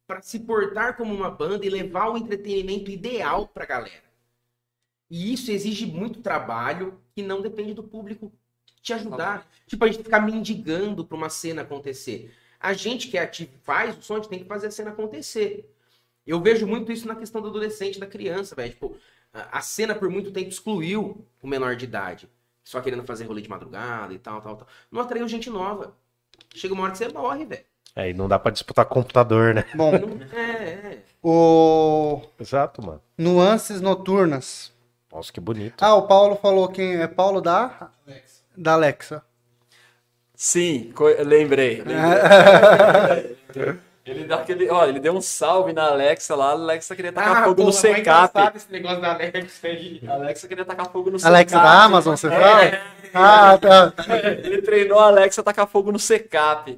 para 0.08 0.20
se 0.22 0.40
portar 0.40 0.96
como 0.96 1.14
uma 1.14 1.30
banda 1.30 1.64
e 1.64 1.70
levar 1.70 2.10
o 2.10 2.18
entretenimento 2.18 2.90
ideal 2.90 3.46
para 3.46 3.62
a 3.62 3.68
galera. 3.68 4.02
E 5.08 5.32
isso 5.32 5.52
exige 5.52 5.86
muito 5.86 6.20
trabalho 6.20 6.98
que 7.14 7.22
não 7.22 7.40
depende 7.40 7.74
do 7.74 7.84
público 7.84 8.32
te 8.84 8.92
ajudar. 8.92 9.46
Tipo, 9.66 9.84
a 9.84 9.88
gente 9.88 10.04
ficar 10.04 10.20
mendigando 10.20 11.04
para 11.04 11.16
uma 11.16 11.30
cena 11.30 11.62
acontecer. 11.62 12.32
A 12.60 12.72
gente 12.72 13.08
que 13.08 13.18
é 13.18 13.22
ativo 13.22 13.50
e 13.54 13.64
faz 13.64 13.96
o 13.98 14.02
som, 14.02 14.14
a 14.14 14.16
gente 14.18 14.28
tem 14.28 14.38
que 14.38 14.44
fazer 14.44 14.68
a 14.68 14.70
cena 14.70 14.90
acontecer. 14.90 15.74
Eu 16.26 16.40
vejo 16.40 16.66
muito 16.66 16.92
isso 16.92 17.08
na 17.08 17.14
questão 17.14 17.40
do 17.40 17.48
adolescente, 17.48 17.98
da 17.98 18.06
criança, 18.06 18.54
velho. 18.54 18.70
Tipo, 18.72 18.96
a 19.32 19.60
cena 19.60 19.94
por 19.94 20.08
muito 20.08 20.30
tempo 20.30 20.48
excluiu 20.48 21.26
o 21.42 21.46
menor 21.46 21.76
de 21.76 21.84
idade. 21.86 22.28
Só 22.62 22.80
querendo 22.80 23.04
fazer 23.04 23.24
rolê 23.24 23.42
de 23.42 23.48
madrugada 23.48 24.14
e 24.14 24.18
tal, 24.18 24.40
tal, 24.40 24.56
tal. 24.56 24.68
Não 24.90 25.00
atraiu 25.00 25.28
gente 25.28 25.50
nova. 25.50 25.94
Chega 26.54 26.72
uma 26.72 26.84
hora 26.84 26.92
que 26.92 26.98
você 26.98 27.08
morre, 27.08 27.44
velho. 27.44 27.64
É, 27.96 28.10
e 28.10 28.14
não 28.14 28.26
dá 28.26 28.38
pra 28.38 28.50
disputar 28.50 28.86
computador, 28.86 29.54
né? 29.54 29.64
Bom, 29.74 29.92
É, 30.32 30.40
é. 30.40 31.02
o. 31.22 32.22
Exato, 32.40 32.82
mano. 32.84 33.02
Nuances 33.16 33.80
noturnas. 33.80 34.72
Nossa, 35.12 35.32
que 35.32 35.40
bonito. 35.40 35.80
Ah, 35.80 35.94
o 35.94 36.08
Paulo 36.08 36.34
falou 36.36 36.66
quem 36.68 36.96
é 36.96 37.06
Paulo 37.06 37.40
da. 37.40 37.92
Da 38.56 38.74
Alexa. 38.74 39.22
Sim, 40.36 40.92
lembrei. 41.24 41.82
lembrei. 41.82 41.86
ele 44.04 44.24
dá 44.24 44.36
aquele. 44.36 44.68
Ó, 44.68 44.84
ele 44.86 44.98
deu 45.00 45.14
um 45.14 45.20
salve 45.20 45.72
na 45.72 45.86
Alexa 45.86 46.34
lá. 46.34 46.48
A 46.48 46.52
Alexa 46.52 46.94
queria 46.96 47.12
tacar 47.12 47.36
Ah, 47.36 47.44
fogo 47.44 47.54
porra, 47.56 47.66
no 47.66 47.72
secap. 47.72 48.56
esse 48.56 48.70
negócio 48.72 49.00
da 49.00 49.14
Alexa 49.14 49.66
aí. 49.68 50.02
A 50.06 50.12
Alexa 50.14 50.48
queria 50.48 50.64
tacar 50.64 50.90
fogo 50.90 51.10
no 51.10 51.16
Alexa 51.24 51.56
secap. 51.56 51.62
da 51.64 51.82
Amazon, 51.84 52.16
você 52.16 52.26
É, 52.26 52.30
fala? 52.30 52.80
Ah, 53.14 53.58
tá. 53.58 53.92
Ele 54.44 54.60
treinou 54.62 54.98
a 54.98 55.06
Alexa 55.06 55.40
a 55.40 55.44
tacar 55.44 55.68
fogo 55.68 55.92
no 55.92 55.98
secap. 55.98 56.76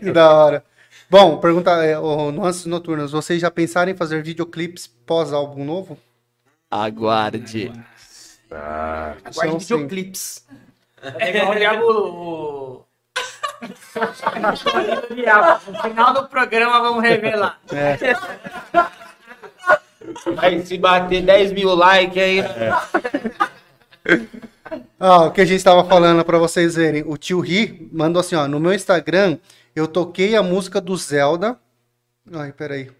Que 0.00 0.12
da 0.12 0.30
hora. 0.32 0.64
Bom, 1.10 1.38
pergunta, 1.38 1.70
é, 1.84 1.98
o 1.98 2.30
Nuances 2.30 2.64
Noturnas, 2.66 3.10
vocês 3.10 3.40
já 3.40 3.50
pensaram 3.50 3.90
em 3.90 3.96
fazer 3.96 4.22
videoclipes 4.22 4.86
pós-álbum 4.86 5.64
novo? 5.64 5.98
Aguarde. 6.70 7.70
Ah, 8.50 9.14
Aguarde 9.24 9.64
sim. 9.64 9.86
É 11.18 11.36
igual 11.36 11.52
o 11.52 11.54
diabo. 11.56 11.86
o- 11.86 12.84
o 15.10 15.14
diabo. 15.14 15.60
No 15.72 15.82
final 15.82 16.14
do 16.14 16.28
programa 16.28 16.80
vamos 16.80 17.02
revelar. 17.02 17.58
Aí 20.38 20.64
se 20.66 20.78
bater 20.78 21.22
10 21.22 21.52
mil 21.52 21.74
likes 21.74 22.22
aí. 22.22 22.40
Ah, 24.98 25.24
o 25.26 25.30
que 25.30 25.40
a 25.40 25.44
gente 25.44 25.62
tava 25.62 25.84
falando 25.84 26.24
pra 26.24 26.38
vocês 26.38 26.74
verem. 26.76 27.02
O 27.06 27.16
tio 27.16 27.40
Ri 27.40 27.88
mandou 27.92 28.20
assim, 28.20 28.34
ó. 28.34 28.48
No 28.48 28.58
meu 28.58 28.72
Instagram, 28.72 29.38
eu 29.76 29.86
toquei 29.86 30.34
a 30.36 30.42
música 30.42 30.80
do 30.80 30.96
Zelda. 30.96 31.58
Ai, 32.32 32.52
peraí. 32.52 32.90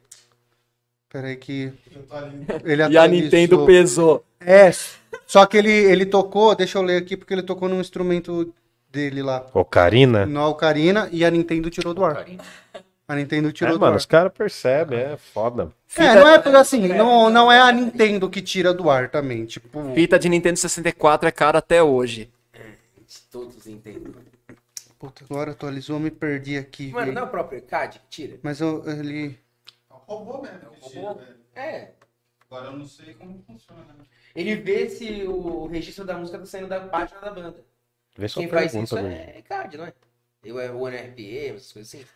Peraí 1.12 1.36
que... 1.36 1.72
Ele 2.64 2.82
E 2.88 2.96
a 2.96 3.06
Nintendo 3.06 3.66
pesou. 3.66 4.24
É, 4.40 4.70
só 5.26 5.44
que 5.44 5.58
ele, 5.58 5.70
ele 5.70 6.06
tocou... 6.06 6.54
Deixa 6.54 6.78
eu 6.78 6.82
ler 6.82 6.96
aqui, 6.96 7.16
porque 7.16 7.34
ele 7.34 7.42
tocou 7.42 7.68
num 7.68 7.80
instrumento 7.80 8.52
dele 8.90 9.22
lá. 9.22 9.46
Ocarina. 9.52 10.24
Na 10.24 10.46
Ocarina, 10.46 11.08
e 11.12 11.24
a 11.24 11.30
Nintendo 11.30 11.68
tirou 11.70 11.92
do 11.92 12.04
ar. 12.04 12.24
A 13.06 13.16
Nintendo 13.16 13.48
É, 13.48 13.52
tirou 13.52 13.74
do 13.74 13.80
mano, 13.80 13.92
ar. 13.92 13.98
os 13.98 14.06
caras 14.06 14.32
percebem, 14.32 14.98
é 14.98 15.16
foda. 15.16 15.70
É, 15.96 16.14
não 16.14 16.28
é 16.28 16.60
assim, 16.60 16.88
não, 16.88 17.28
não 17.28 17.52
é 17.52 17.60
a 17.60 17.70
Nintendo 17.70 18.30
que 18.30 18.40
tira 18.40 18.72
do 18.72 18.88
ar 18.88 19.10
também. 19.10 19.44
Tipo, 19.44 19.92
Fita 19.94 20.18
de 20.18 20.28
Nintendo 20.28 20.58
64 20.58 21.28
é 21.28 21.32
cara 21.32 21.58
até 21.58 21.82
hoje. 21.82 22.30
Todos 23.30 23.66
entendem. 23.66 24.14
puta, 24.98 25.24
agora 25.28 25.50
atualizou, 25.50 25.98
me 25.98 26.10
perdi 26.10 26.56
aqui. 26.56 26.90
Mano, 26.90 27.12
não 27.12 27.22
é 27.22 27.24
o 27.24 27.28
próprio 27.28 27.60
CAD 27.62 27.98
que 27.98 28.04
tira? 28.08 28.38
Mas 28.42 28.60
eu, 28.60 28.82
ele. 28.86 29.38
Robô 30.18 30.42
mesmo. 30.42 30.70
que 30.70 30.90
tira, 30.90 31.14
velho. 31.14 31.36
É. 31.54 31.92
Agora 32.50 32.66
eu 32.66 32.76
não 32.76 32.84
sei 32.86 33.14
como 33.14 33.42
funciona. 33.42 33.82
né? 33.84 34.04
Ele 34.34 34.54
vê 34.56 34.88
se 34.88 35.24
o 35.24 35.66
registro 35.66 36.04
da 36.04 36.16
música 36.18 36.38
tá 36.38 36.46
saindo 36.46 36.68
da 36.68 36.80
página 36.80 37.20
da 37.20 37.30
banda. 37.30 37.64
Vê 38.16 38.28
Quem 38.28 38.48
faz 38.48 38.74
isso 38.74 38.94
Dudu. 38.96 39.08
é 39.08 39.42
CAD, 39.42 39.76
não 39.78 39.86
é? 39.86 39.94
Eu 40.44 40.60
é 40.60 40.70
o 40.70 40.86
RPM, 40.86 41.56
essas 41.56 41.72
coisas 41.72 41.94
assim. 41.94 42.06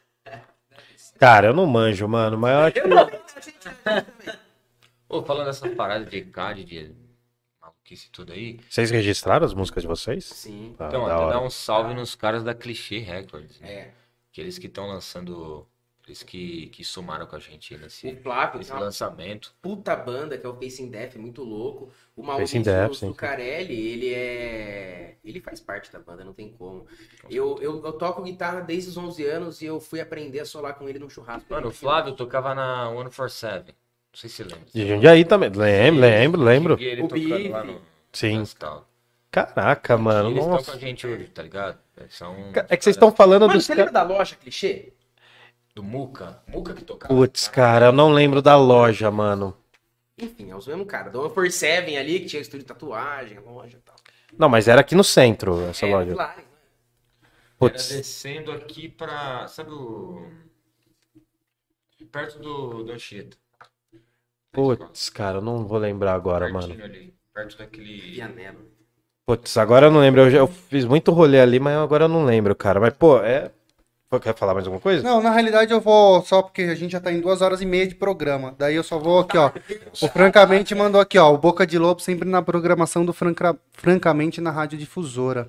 Cara, 1.18 1.46
eu 1.48 1.54
não 1.54 1.64
manjo, 1.66 2.06
mano, 2.06 2.36
mas 2.36 2.52
eu 2.52 2.58
acho 2.60 2.74
que... 2.74 4.26
Ô, 5.08 5.22
falando 5.22 5.46
dessa 5.46 5.68
parada 5.70 6.04
de 6.04 6.20
CAD, 6.22 6.64
de 6.64 6.94
maluquice 7.60 8.08
e 8.08 8.10
tudo 8.10 8.32
aí. 8.32 8.58
Vocês 8.68 8.90
registraram 8.90 9.46
as 9.46 9.54
músicas 9.54 9.82
de 9.84 9.88
vocês? 9.88 10.24
Sim. 10.24 10.74
Ah, 10.78 10.88
Então, 10.88 11.06
da 11.06 11.14
até 11.14 11.24
hora. 11.24 11.34
dar 11.34 11.40
um 11.42 11.48
salve 11.50 11.94
nos 11.94 12.14
caras 12.14 12.42
da 12.44 12.54
Clichê 12.54 12.98
Records. 12.98 13.58
né? 13.60 13.72
É. 13.72 13.92
Aqueles 14.32 14.58
que 14.58 14.66
estão 14.66 14.86
lançando. 14.86 15.66
Eles 16.06 16.22
que, 16.22 16.68
que 16.68 16.84
somaram 16.84 17.26
com 17.26 17.34
a 17.34 17.38
gente 17.40 17.74
aí 17.74 17.80
O 17.80 17.82
nesse, 17.82 18.16
Flávio, 18.22 18.58
nesse 18.58 18.72
lançamento. 18.72 19.52
puta 19.60 19.96
banda 19.96 20.38
que 20.38 20.46
é 20.46 20.48
o 20.48 20.54
Facing 20.54 20.88
Death, 20.88 21.16
muito 21.16 21.42
louco. 21.42 21.90
O 22.14 22.22
Maurício 22.22 22.62
Death, 22.62 22.94
sim. 22.94 23.08
Zuccarelli, 23.08 23.74
ele 23.74 24.14
é. 24.14 25.16
Ele 25.24 25.40
faz 25.40 25.58
parte 25.60 25.92
da 25.92 25.98
banda, 25.98 26.24
não 26.24 26.32
tem 26.32 26.48
como. 26.52 26.86
Eu, 27.28 27.58
eu, 27.60 27.84
eu 27.84 27.92
toco 27.94 28.22
guitarra 28.22 28.60
desde 28.60 28.90
os 28.90 28.96
11 28.96 29.24
anos 29.26 29.60
e 29.60 29.66
eu 29.66 29.80
fui 29.80 30.00
aprender 30.00 30.38
a 30.40 30.44
solar 30.44 30.74
com 30.74 30.88
ele 30.88 31.00
num 31.00 31.10
churrasco. 31.10 31.52
Mano, 31.52 31.68
o 31.68 31.72
Flávio 31.72 32.14
tocava 32.14 32.54
na 32.54 32.88
147. 32.90 33.66
Não 33.66 33.74
sei 34.14 34.30
se 34.30 34.42
lembra. 34.44 34.60
De 34.72 34.86
Jundiaí 34.88 35.24
também. 35.24 35.50
Lembro, 35.50 36.00
lembro, 36.00 36.40
lembro. 36.42 36.80
Ele 36.80 37.02
O 37.02 37.08
tocando 37.08 37.36
Bife. 37.36 37.48
lá 37.48 37.64
no 37.64 37.80
Sim. 38.12 38.38
Gastal. 38.38 38.88
Caraca, 39.30 39.98
mano. 39.98 40.30
E 40.30 40.32
eles 40.34 40.44
estão 40.44 40.50
com 40.50 40.56
Nossa. 40.56 40.72
a 40.72 40.78
gente 40.78 41.06
hoje, 41.06 41.24
tá 41.26 41.42
ligado? 41.42 41.78
São 42.08 42.34
É 42.68 42.76
que 42.76 42.84
vocês 42.84 42.94
estão 42.96 43.10
falando 43.12 43.42
Mano, 43.42 43.54
dos 43.54 43.66
você 43.66 43.74
lembra 43.74 43.92
da 43.92 44.02
loja 44.02 44.36
clichê? 44.36 44.92
Do 45.76 45.82
Muca. 45.82 46.42
Muca 46.48 46.72
que 46.72 46.82
tocava. 46.82 47.12
Putz, 47.14 47.48
cara, 47.48 47.86
eu 47.86 47.92
não 47.92 48.10
lembro 48.10 48.40
da 48.40 48.56
loja, 48.56 49.10
mano. 49.10 49.54
Enfim, 50.16 50.50
é 50.50 50.56
os 50.56 50.66
mesmos 50.66 50.86
caras. 50.86 51.12
Do 51.12 51.20
147 51.20 51.96
ali, 51.98 52.20
que 52.20 52.26
tinha 52.26 52.40
estúdio 52.40 52.60
de 52.60 52.64
tatuagem, 52.72 53.38
loja 53.40 53.76
e 53.76 53.80
tal. 53.82 53.94
Não, 54.38 54.48
mas 54.48 54.68
era 54.68 54.80
aqui 54.80 54.94
no 54.94 55.04
centro, 55.04 55.60
essa 55.68 55.84
É, 55.84 55.90
loja. 55.94 56.14
claro, 56.14 56.38
né? 56.38 56.44
Era 57.22 57.48
Putz. 57.58 57.88
descendo 57.90 58.52
aqui 58.52 58.88
pra. 58.88 59.46
Sabe 59.48 59.70
o. 59.70 60.26
Perto 62.10 62.38
do, 62.38 62.82
do 62.84 62.92
Anchieta. 62.92 63.36
Putz, 64.52 65.10
cara, 65.10 65.38
eu 65.38 65.42
não 65.42 65.66
vou 65.66 65.76
lembrar 65.76 66.14
agora, 66.14 66.48
mano. 66.48 66.68
Pertinho 66.68 66.84
ali. 66.86 67.14
Perto 67.34 67.58
daquele. 67.58 68.00
Vianello. 68.12 68.70
Putz, 69.26 69.58
agora 69.58 69.88
eu 69.88 69.90
não 69.90 70.00
lembro. 70.00 70.22
Eu, 70.22 70.30
já- 70.30 70.38
eu 70.38 70.46
fiz 70.46 70.86
muito 70.86 71.12
rolê 71.12 71.38
ali, 71.38 71.60
mas 71.60 71.76
agora 71.76 72.04
eu 72.04 72.08
não 72.08 72.24
lembro, 72.24 72.54
cara. 72.56 72.80
Mas, 72.80 72.94
pô, 72.94 73.18
é. 73.18 73.50
Quer 74.20 74.34
falar 74.34 74.54
mais 74.54 74.66
alguma 74.66 74.80
coisa? 74.80 75.02
Não, 75.02 75.20
na 75.20 75.30
realidade 75.30 75.72
eu 75.72 75.80
vou 75.80 76.22
só 76.22 76.42
porque 76.42 76.62
a 76.62 76.74
gente 76.74 76.92
já 76.92 77.00
tá 77.00 77.12
em 77.12 77.20
duas 77.20 77.40
horas 77.40 77.60
e 77.60 77.66
meia 77.66 77.86
de 77.86 77.94
programa. 77.94 78.54
Daí 78.58 78.74
eu 78.74 78.82
só 78.82 78.98
vou 78.98 79.20
aqui, 79.20 79.36
ó. 79.36 79.50
O 80.02 80.08
Francamente 80.08 80.74
mandou 80.74 81.00
aqui, 81.00 81.18
ó. 81.18 81.32
O 81.32 81.38
Boca 81.38 81.66
de 81.66 81.78
Lobo 81.78 82.00
sempre 82.00 82.28
na 82.28 82.42
programação 82.42 83.04
do 83.04 83.12
Franca... 83.12 83.56
Francamente 83.72 84.40
na 84.40 84.50
Rádio 84.50 84.78
Difusora. 84.78 85.48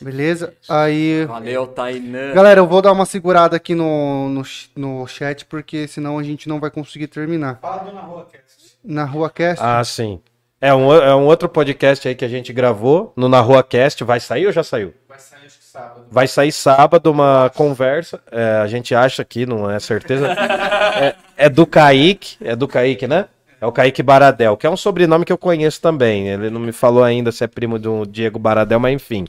Beleza? 0.00 0.52
Aí. 0.68 1.24
Valeu, 1.24 1.66
Tainan. 1.66 2.34
Galera, 2.34 2.60
eu 2.60 2.66
vou 2.66 2.82
dar 2.82 2.92
uma 2.92 3.06
segurada 3.06 3.56
aqui 3.56 3.74
no, 3.74 4.28
no, 4.28 4.42
no 4.76 5.06
chat, 5.06 5.44
porque 5.46 5.86
senão 5.86 6.18
a 6.18 6.22
gente 6.22 6.48
não 6.48 6.60
vai 6.60 6.70
conseguir 6.70 7.06
terminar. 7.06 7.58
Fala 7.60 7.84
do 7.84 7.92
Na 7.92 8.00
Rua 8.02 8.26
Cast. 8.30 8.78
Na 8.84 9.04
Rua 9.04 9.30
Cast. 9.30 9.64
Ah, 9.64 9.82
sim. 9.84 10.20
É 10.60 10.74
um, 10.74 10.92
é 10.92 11.14
um 11.14 11.26
outro 11.26 11.48
podcast 11.48 12.06
aí 12.08 12.14
que 12.14 12.24
a 12.24 12.28
gente 12.28 12.52
gravou 12.52 13.12
no 13.16 13.28
Na 13.28 13.40
Rua 13.40 13.62
Cast. 13.62 14.02
Vai 14.02 14.20
sair 14.20 14.46
ou 14.46 14.52
já 14.52 14.62
saiu? 14.62 14.92
Vai 15.08 15.18
sair 15.18 15.46
acho 15.46 15.58
que 15.58 15.63
sábado. 15.74 16.06
Vai 16.08 16.28
sair 16.28 16.52
sábado 16.52 17.10
uma 17.10 17.50
conversa. 17.54 18.20
é, 18.30 18.60
a 18.62 18.66
gente 18.68 18.94
acha 18.94 19.22
aqui, 19.22 19.44
não 19.44 19.68
é 19.68 19.80
certeza. 19.80 20.28
É, 20.32 21.16
é 21.36 21.48
do 21.48 21.66
Kaique. 21.66 22.36
É 22.40 22.54
do 22.54 22.68
Kaique, 22.68 23.08
né? 23.08 23.26
É 23.60 23.66
o 23.66 23.72
Kaique 23.72 24.02
Baradel, 24.02 24.56
que 24.56 24.66
é 24.66 24.70
um 24.70 24.76
sobrenome 24.76 25.24
que 25.24 25.32
eu 25.32 25.38
conheço 25.38 25.80
também. 25.80 26.28
Ele 26.28 26.50
não 26.50 26.60
me 26.60 26.70
falou 26.70 27.02
ainda 27.02 27.32
se 27.32 27.42
é 27.42 27.48
primo 27.48 27.78
do 27.78 28.06
Diego 28.06 28.38
Baradel, 28.38 28.78
mas 28.78 28.94
enfim. 28.94 29.26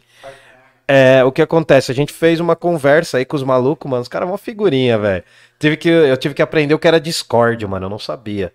É, 0.87 1.23
o 1.23 1.31
que 1.31 1.41
acontece? 1.41 1.91
A 1.91 1.95
gente 1.95 2.13
fez 2.13 2.39
uma 2.39 2.55
conversa 2.55 3.17
aí 3.17 3.25
com 3.25 3.35
os 3.35 3.43
malucos, 3.43 3.89
mano. 3.89 4.03
Os 4.03 4.07
caras 4.07 4.29
uma 4.29 4.37
figurinha, 4.37 4.99
velho. 4.99 5.23
Tive 5.57 5.77
que, 5.77 5.89
eu 5.89 6.17
tive 6.17 6.35
que 6.35 6.41
aprender 6.41 6.75
o 6.75 6.79
que 6.79 6.87
era 6.87 6.99
Discord, 6.99 7.65
mano. 7.65 7.87
Eu 7.87 7.89
não 7.89 7.99
sabia. 7.99 8.53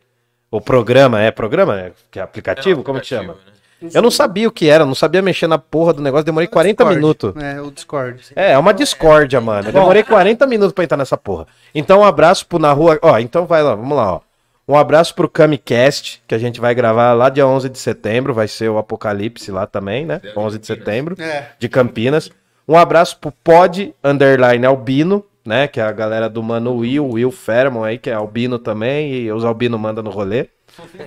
O 0.51 0.61
programa, 0.61 1.21
é 1.21 1.31
programa? 1.31 1.81
É, 1.81 1.93
que 2.11 2.21
é 2.21 2.23
aplicativo? 2.23 2.85
Como 2.85 3.01
que 3.01 3.07
chama? 3.07 3.35
né? 3.35 3.60
Eu 3.95 4.03
não 4.03 4.11
sabia 4.11 4.47
o 4.49 4.53
que 4.53 4.69
era, 4.69 4.85
não 4.85 4.95
sabia 4.95 5.23
mexer 5.23 5.47
na 5.47 5.59
porra 5.59 5.93
do 5.93 6.03
negócio, 6.03 6.25
demorei 6.25 6.47
40 6.47 6.85
Discord. 6.85 6.97
minutos. 6.97 7.35
É, 7.43 7.61
o 7.61 7.71
Discord. 7.71 8.21
É, 8.37 8.53
é 8.53 8.59
uma 8.59 8.75
discórdia, 8.75 9.41
mano. 9.41 9.69
Eu 9.69 9.73
demorei 9.73 10.03
40 10.03 10.47
minutos 10.47 10.73
pra 10.73 10.85
entrar 10.85 10.97
nessa 10.97 11.17
porra. 11.17 11.47
Então, 11.75 12.01
um 12.01 12.05
abraço 12.05 12.47
pro 12.47 12.59
Na 12.59 12.73
Rua. 12.73 12.99
Ó, 13.03 13.19
então 13.19 13.47
vai 13.47 13.63
lá, 13.63 13.75
vamos 13.75 13.97
lá, 13.97 14.15
ó. 14.15 14.21
Um 14.69 14.77
abraço 14.77 15.15
pro 15.17 15.29
Camicast, 15.29 16.23
que 16.29 16.35
a 16.35 16.39
gente 16.39 16.61
vai 16.61 16.75
gravar 16.75 17.13
lá 17.15 17.29
dia 17.29 17.45
11 17.47 17.69
de 17.69 17.79
setembro. 17.79 18.33
Vai 18.33 18.47
ser 18.47 18.69
o 18.71 18.79
Apocalipse 18.79 19.51
lá 19.51 19.67
também, 19.67 20.07
né? 20.07 20.21
11 20.37 20.59
de 20.61 20.67
setembro, 20.67 21.17
É. 21.21 21.47
de 21.59 21.69
Campinas. 21.69 22.31
Um 22.69 22.77
abraço 22.77 23.19
pro 23.19 23.33
Pod 23.33 23.93
Underline 24.05 24.65
Albino, 24.65 25.25
né? 25.45 25.67
Que 25.67 25.81
é 25.81 25.83
a 25.83 25.91
galera 25.91 26.29
do 26.29 26.41
Mano 26.41 26.77
Will, 26.77 27.05
Will 27.09 27.33
Fermon 27.33 27.83
aí, 27.83 27.99
que 27.99 28.11
é 28.11 28.13
albino 28.15 28.61
também. 28.61 29.13
E 29.13 29.33
os 29.33 29.45
albino 29.45 29.77
mandam 29.77 30.05
no 30.05 30.11
rolê. 30.11 30.47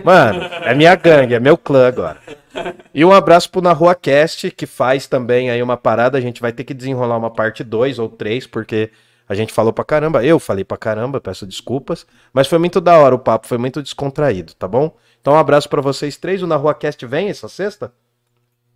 Mano, 0.04 0.44
é 0.44 0.74
minha 0.74 0.96
gangue, 0.96 1.34
é 1.34 1.40
meu 1.40 1.58
clã 1.58 1.88
agora. 1.88 2.20
E 2.94 3.04
um 3.04 3.12
abraço 3.12 3.50
pro 3.50 3.62
Na 3.62 3.74
Rua 3.74 3.96
Cast, 3.96 4.52
que 4.52 4.66
faz 4.66 5.08
também 5.08 5.50
aí 5.50 5.62
uma 5.62 5.78
parada. 5.78 6.18
A 6.18 6.22
gente 6.22 6.42
vai 6.42 6.52
ter 6.52 6.64
que 6.64 6.74
desenrolar 6.74 7.18
uma 7.18 7.32
parte 7.32 7.64
2 7.64 8.00
ou 8.00 8.10
3, 8.10 8.48
porque 8.48 8.92
a 9.28 9.34
gente 9.34 9.54
falou 9.54 9.74
pra 9.74 9.84
caramba. 9.84 10.24
Eu 10.24 10.40
falei 10.40 10.64
pra 10.64 10.78
caramba, 10.78 11.20
peço 11.20 11.46
desculpas. 11.48 12.06
Mas 12.32 12.48
foi 12.48 12.60
muito 12.60 12.80
da 12.80 12.98
hora 12.98 13.16
o 13.16 13.20
papo, 13.20 13.48
foi 13.48 13.58
muito 13.58 13.82
descontraído, 13.82 14.54
tá 14.54 14.68
bom? 14.68 14.96
Então 15.20 15.34
um 15.34 15.38
abraço 15.38 15.70
pra 15.70 15.82
vocês 15.82 16.18
três. 16.18 16.44
O 16.44 16.48
Na 16.48 16.56
Rua 16.56 16.74
Cast 16.74 17.06
vem 17.06 17.30
essa 17.30 17.48
sexta? 17.48 17.92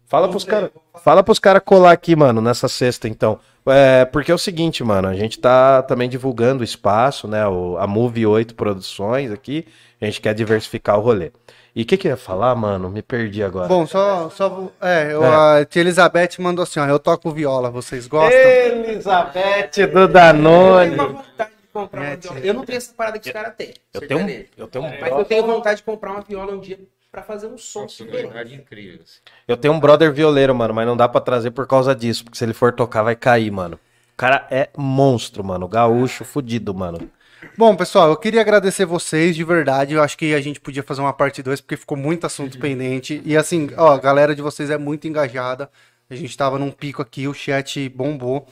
Fala 0.08 0.30
pros 0.30 0.44
caras 0.46 0.70
fala 1.04 1.22
pros 1.22 1.38
cara 1.40 1.60
colar 1.60 1.92
aqui, 1.92 2.16
mano, 2.16 2.42
nessa 2.42 2.68
sexta, 2.68 3.08
então. 3.08 3.40
É, 3.70 4.06
porque 4.06 4.32
é 4.32 4.36
o 4.36 4.38
seguinte, 4.38 4.82
mano, 4.82 5.10
a 5.10 5.14
gente 5.14 5.38
tá 5.40 5.82
também 5.84 6.08
divulgando 6.08 6.62
o 6.62 6.64
espaço, 6.64 7.28
né? 7.28 7.46
O, 7.46 7.78
a 7.78 7.86
Move 7.86 8.26
8 8.26 8.56
Produções 8.56 9.30
aqui. 9.32 9.68
A 10.00 10.06
gente 10.06 10.22
quer 10.22 10.34
diversificar 10.34 10.98
o 10.98 11.02
rolê. 11.02 11.32
E 11.76 11.82
o 11.82 11.86
que 11.86 11.98
que 11.98 12.08
eu 12.08 12.12
ia 12.12 12.18
falar, 12.18 12.56
mano? 12.56 12.90
Me 12.90 13.02
perdi 13.02 13.44
agora. 13.44 13.68
Bom, 13.68 13.86
só. 13.86 14.30
só 14.30 14.48
vou- 14.48 14.72
é, 14.82 15.12
eu, 15.12 15.24
É. 15.24 15.62
a 15.62 15.66
tia 15.66 15.82
Elizabeth 15.82 16.30
mandou 16.40 16.64
assim, 16.64 16.80
ó. 16.80 16.86
Eu 16.88 16.98
toco 16.98 17.30
viola, 17.32 17.70
vocês 17.70 18.08
gostam? 18.08 18.40
Elizabeth 18.40 19.88
do 19.92 20.00
Eu 20.00 20.08
Danone. 20.08 20.92
tenho 20.92 21.02
uma 21.04 21.22
vontade 21.22 21.50
de 21.52 21.68
comprar 21.74 22.02
uma 22.02 22.08
É, 22.08 22.16
viola. 22.16 22.40
tia. 22.40 22.50
Eu 22.50 22.54
não 22.54 22.64
tenho 22.66 22.78
essa 22.78 22.94
parada 22.94 23.20
que 23.20 23.28
os 23.28 23.34
caras 23.34 23.54
têm. 23.56 23.74
Eu 23.94 24.08
tenho, 24.08 24.46
eu, 24.58 24.68
tenho 24.68 24.86
um, 24.86 24.90
Mas 25.02 25.12
eu 25.12 25.26
tenho 25.26 25.46
vontade 25.46 25.78
de 25.78 25.84
comprar 25.84 26.12
uma 26.12 26.22
viola 26.22 26.54
um 26.54 26.60
dia 26.60 26.80
pra 27.12 27.22
fazer 27.22 27.48
um 27.48 27.58
som 27.58 27.86
diferente. 27.86 28.54
incrível. 28.56 29.00
assim. 29.04 29.20
eu 29.48 29.58
tenho 29.58 29.74
um 29.74 29.80
brother 29.80 30.12
violeiro, 30.14 30.54
mano, 30.54 30.74
mas 30.74 30.86
não 30.86 30.96
dá 30.98 31.08
pra 31.08 31.22
trazer 31.22 31.52
por 31.52 31.66
causa 31.68 31.96
disso, 31.96 32.24
porque 32.24 32.38
se 32.38 32.44
ele 32.46 32.54
for 32.54 32.74
tocar 32.74 33.04
vai 33.04 33.16
cair, 33.16 33.52
mano. 33.52 33.80
O 34.14 34.18
cara 34.18 34.48
é 34.50 34.70
monstro, 34.76 35.44
mano. 35.44 35.68
Gaúcho 35.68 36.26
fudido, 36.26 36.74
mano. 36.74 37.10
Bom, 37.56 37.76
pessoal, 37.76 38.10
eu 38.10 38.18
queria 38.18 38.42
agradecer 38.42 38.84
vocês 38.84 39.36
de 39.36 39.44
verdade. 39.44 39.94
Eu 39.94 40.02
acho 40.02 40.18
que 40.18 40.34
a 40.34 40.42
gente 40.42 40.60
podia 40.60 40.82
fazer 40.82 41.02
uma 41.02 41.14
parte 41.14 41.44
2, 41.44 41.62
porque 41.62 41.78
ficou 41.78 41.96
muito 41.96 42.26
assunto 42.26 42.58
pendente. 42.58 43.22
E 43.24 43.38
assim, 43.38 43.70
ó, 43.78 43.92
a 43.94 44.00
galera 44.00 44.36
de 44.36 44.42
vocês 44.42 44.72
é 44.72 44.78
muito 44.78 45.08
engajada. 45.08 45.70
A 46.10 46.16
gente 46.16 46.36
tava 46.36 46.58
num 46.58 46.72
pico 46.72 47.00
aqui, 47.00 47.28
o 47.28 47.34
chat 47.34 47.88
bombou. 47.90 48.48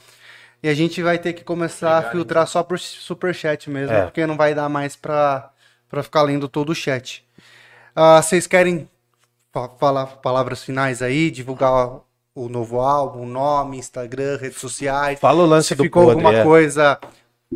E 0.62 0.68
a 0.68 0.74
gente 0.74 1.02
vai 1.02 1.18
ter 1.18 1.32
que 1.32 1.42
começar 1.42 1.98
a 1.98 2.10
filtrar 2.10 2.46
só 2.46 2.62
por 2.62 2.78
superchat 2.78 3.68
mesmo, 3.68 3.92
É. 3.94 4.02
porque 4.04 4.24
não 4.24 4.36
vai 4.36 4.54
dar 4.54 4.68
mais 4.68 4.94
pra, 4.94 5.50
pra 5.88 6.02
ficar 6.02 6.22
lendo 6.22 6.48
todo 6.48 6.70
o 6.70 6.74
chat. 6.74 7.25
Ah, 7.96 8.20
vocês 8.20 8.46
querem 8.46 8.86
fa- 9.52 9.70
falar 9.70 10.06
palavras 10.18 10.62
finais 10.62 11.00
aí, 11.00 11.30
divulgar 11.30 12.00
o 12.34 12.48
novo 12.50 12.78
álbum, 12.80 13.24
nome, 13.24 13.78
Instagram, 13.78 14.36
redes 14.36 14.58
sociais. 14.58 15.18
Fala 15.18 15.42
o 15.42 15.46
lance 15.46 15.68
Se 15.68 15.74
do 15.74 15.82
ficou 15.84 16.04
podre. 16.04 16.22
alguma 16.22 16.38
é. 16.40 16.44
coisa 16.44 17.00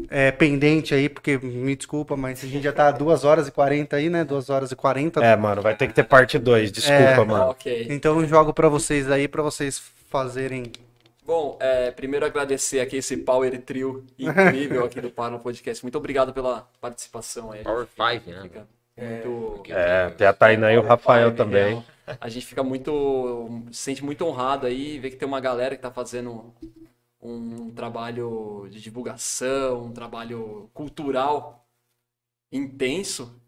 é, 0.09 0.31
pendente 0.31 0.95
aí, 0.95 1.09
porque 1.11 1.37
me 1.37 1.77
desculpa, 1.77 2.17
mas 2.17 2.43
a 2.43 2.47
gente 2.47 2.63
já 2.63 2.73
tá 2.73 2.91
2 2.91 3.25
horas 3.25 3.47
e 3.49 3.51
40 3.53 3.97
aí, 3.97 4.09
né? 4.09 4.25
2 4.25 4.49
horas 4.49 4.73
e 4.73 4.77
40. 4.77 5.23
É, 5.23 5.37
mano, 5.37 5.61
vai 5.61 5.77
ter 5.77 5.87
que 5.89 5.93
ter 5.93 6.05
parte 6.05 6.39
2, 6.39 6.73
desculpa, 6.73 7.03
É. 7.03 7.25
mano. 7.25 7.45
Ok. 7.51 7.87
Então 7.91 8.19
eu 8.19 8.27
jogo 8.27 8.55
pra 8.55 8.69
vocês 8.71 9.11
aí, 9.11 9.29
pra 9.29 9.43
vocês 9.43 9.83
fazerem. 10.09 10.73
Bom, 11.27 11.59
é, 11.61 11.91
primeiro 11.91 12.25
agradecer 12.25 12.81
aqui 12.81 12.97
esse 12.97 13.19
Power 13.19 13.61
Trio 13.61 14.05
incrível 14.19 14.85
aqui 14.87 15.01
do 15.03 15.11
Par 15.11 15.31
no 15.31 15.39
Podcast. 15.39 15.85
Muito 15.85 15.99
obrigado 15.99 16.33
pela 16.33 16.67
participação 16.81 17.53
aí. 17.53 17.63
Power 17.63 17.87
5, 17.95 18.31
né? 18.31 18.49
Fica 19.01 19.29
muito- 19.29 19.73
É, 19.73 20.11
tem 20.11 20.27
a 20.27 20.33
Tainá 20.33 20.73
e 20.73 20.79
o 20.79 20.83
Rafael 20.83 21.35
também. 21.35 21.85
A 22.21 22.29
gente 22.29 22.47
fica 22.47 22.63
muito. 22.63 23.63
se 23.73 23.81
sente 23.83 24.05
muito 24.05 24.25
honrado 24.25 24.67
aí, 24.67 24.99
ver 24.99 25.11
que 25.11 25.17
tem 25.17 25.29
uma 25.29 25.41
galera 25.41 25.77
que 25.77 25.83
tá 25.83 25.91
fazendo 25.91 26.53
um 27.23 27.71
trabalho 27.73 28.69
de 28.71 28.81
divulgação, 28.81 29.85
um 29.85 29.93
trabalho 29.93 30.69
cultural 30.75 31.67
intenso. 32.53 33.41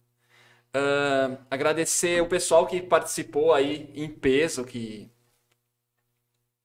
Ah, 0.75 1.37
agradecer 1.51 2.23
o 2.23 2.29
pessoal 2.29 2.67
que 2.67 2.81
participou 2.81 3.53
aí 3.53 3.91
em 3.95 4.09
peso, 4.09 4.65
que 4.65 5.11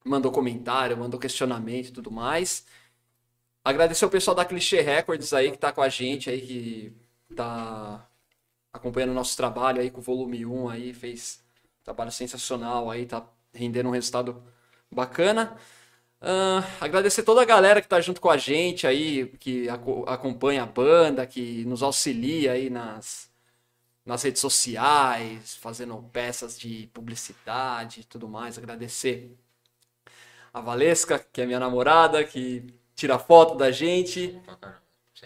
mandou 0.06 0.32
comentário, 0.32 0.98
mandou 0.98 1.20
questionamento 1.20 1.90
e 1.90 1.92
tudo 1.92 2.12
mais. 2.12 2.66
Agradecer 3.64 4.06
o 4.06 4.10
pessoal 4.10 4.36
da 4.36 4.46
Clichê 4.46 4.82
Records 4.82 5.34
aí 5.34 5.52
que 5.52 5.58
tá 5.58 5.74
com 5.74 5.82
a 5.82 5.90
gente 5.90 6.30
aí, 6.30 6.42
que 6.42 6.94
tá 7.36 8.08
acompanhando 8.74 9.12
o 9.12 9.14
nosso 9.14 9.36
trabalho 9.38 9.82
aí 9.82 9.90
com 9.92 10.00
o 10.00 10.04
volume 10.04 10.46
1 10.46 10.70
aí, 10.70 10.94
fez 10.94 11.44
um 11.82 11.84
trabalho 11.86 12.12
sensacional 12.12 12.90
aí, 12.92 13.06
tá 13.06 13.28
rendendo 13.54 13.90
um 13.90 13.92
resultado 13.92 14.44
bacana. 14.92 15.58
Ah, 16.22 16.64
agradecer 16.82 17.24
toda 17.24 17.42
a 17.42 17.46
galera 17.46 17.82
que 17.82 17.88
tá 17.88 18.02
junto 18.02 18.22
com 18.22 18.30
a 18.30 18.38
gente 18.38 18.88
aí, 18.88 19.28
que 19.40 19.70
aco- 19.70 20.06
acompanha 20.08 20.64
a 20.64 20.66
banda, 20.66 21.28
que 21.28 21.66
nos 21.66 21.84
auxilia 21.84 22.54
aí 22.54 22.70
nas, 22.70 23.30
nas 24.06 24.24
redes 24.24 24.42
sociais, 24.42 25.56
fazendo 25.58 25.98
peças 26.14 26.58
de 26.60 26.90
publicidade 26.94 28.02
e 28.02 28.04
tudo 28.06 28.28
mais. 28.30 28.58
Agradecer 28.58 29.38
a 30.54 30.62
Valesca, 30.62 31.20
que 31.32 31.42
é 31.42 31.46
minha 31.46 31.60
namorada, 31.60 32.24
que 32.24 32.64
tira 32.96 33.20
foto 33.20 33.56
da 33.56 33.72
gente. 33.72 34.40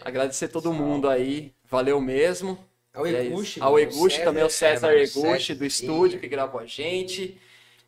Agradecer 0.00 0.48
todo 0.48 0.72
mundo 0.72 1.08
aí, 1.08 1.54
valeu 1.64 2.00
mesmo. 2.00 2.58
Ao 2.94 3.06
é 3.06 3.26
Eguchi. 3.26 3.60
Ao 3.60 3.78
Eguchi, 3.78 4.22
também 4.22 4.44
o 4.44 4.50
César 4.50 4.92
é, 4.92 5.02
Eguchi 5.02 5.46
César, 5.46 5.54
do 5.54 5.60
sim. 5.60 5.66
estúdio 5.66 6.20
que 6.20 6.28
gravou 6.28 6.60
a 6.60 6.66
gente. 6.66 7.40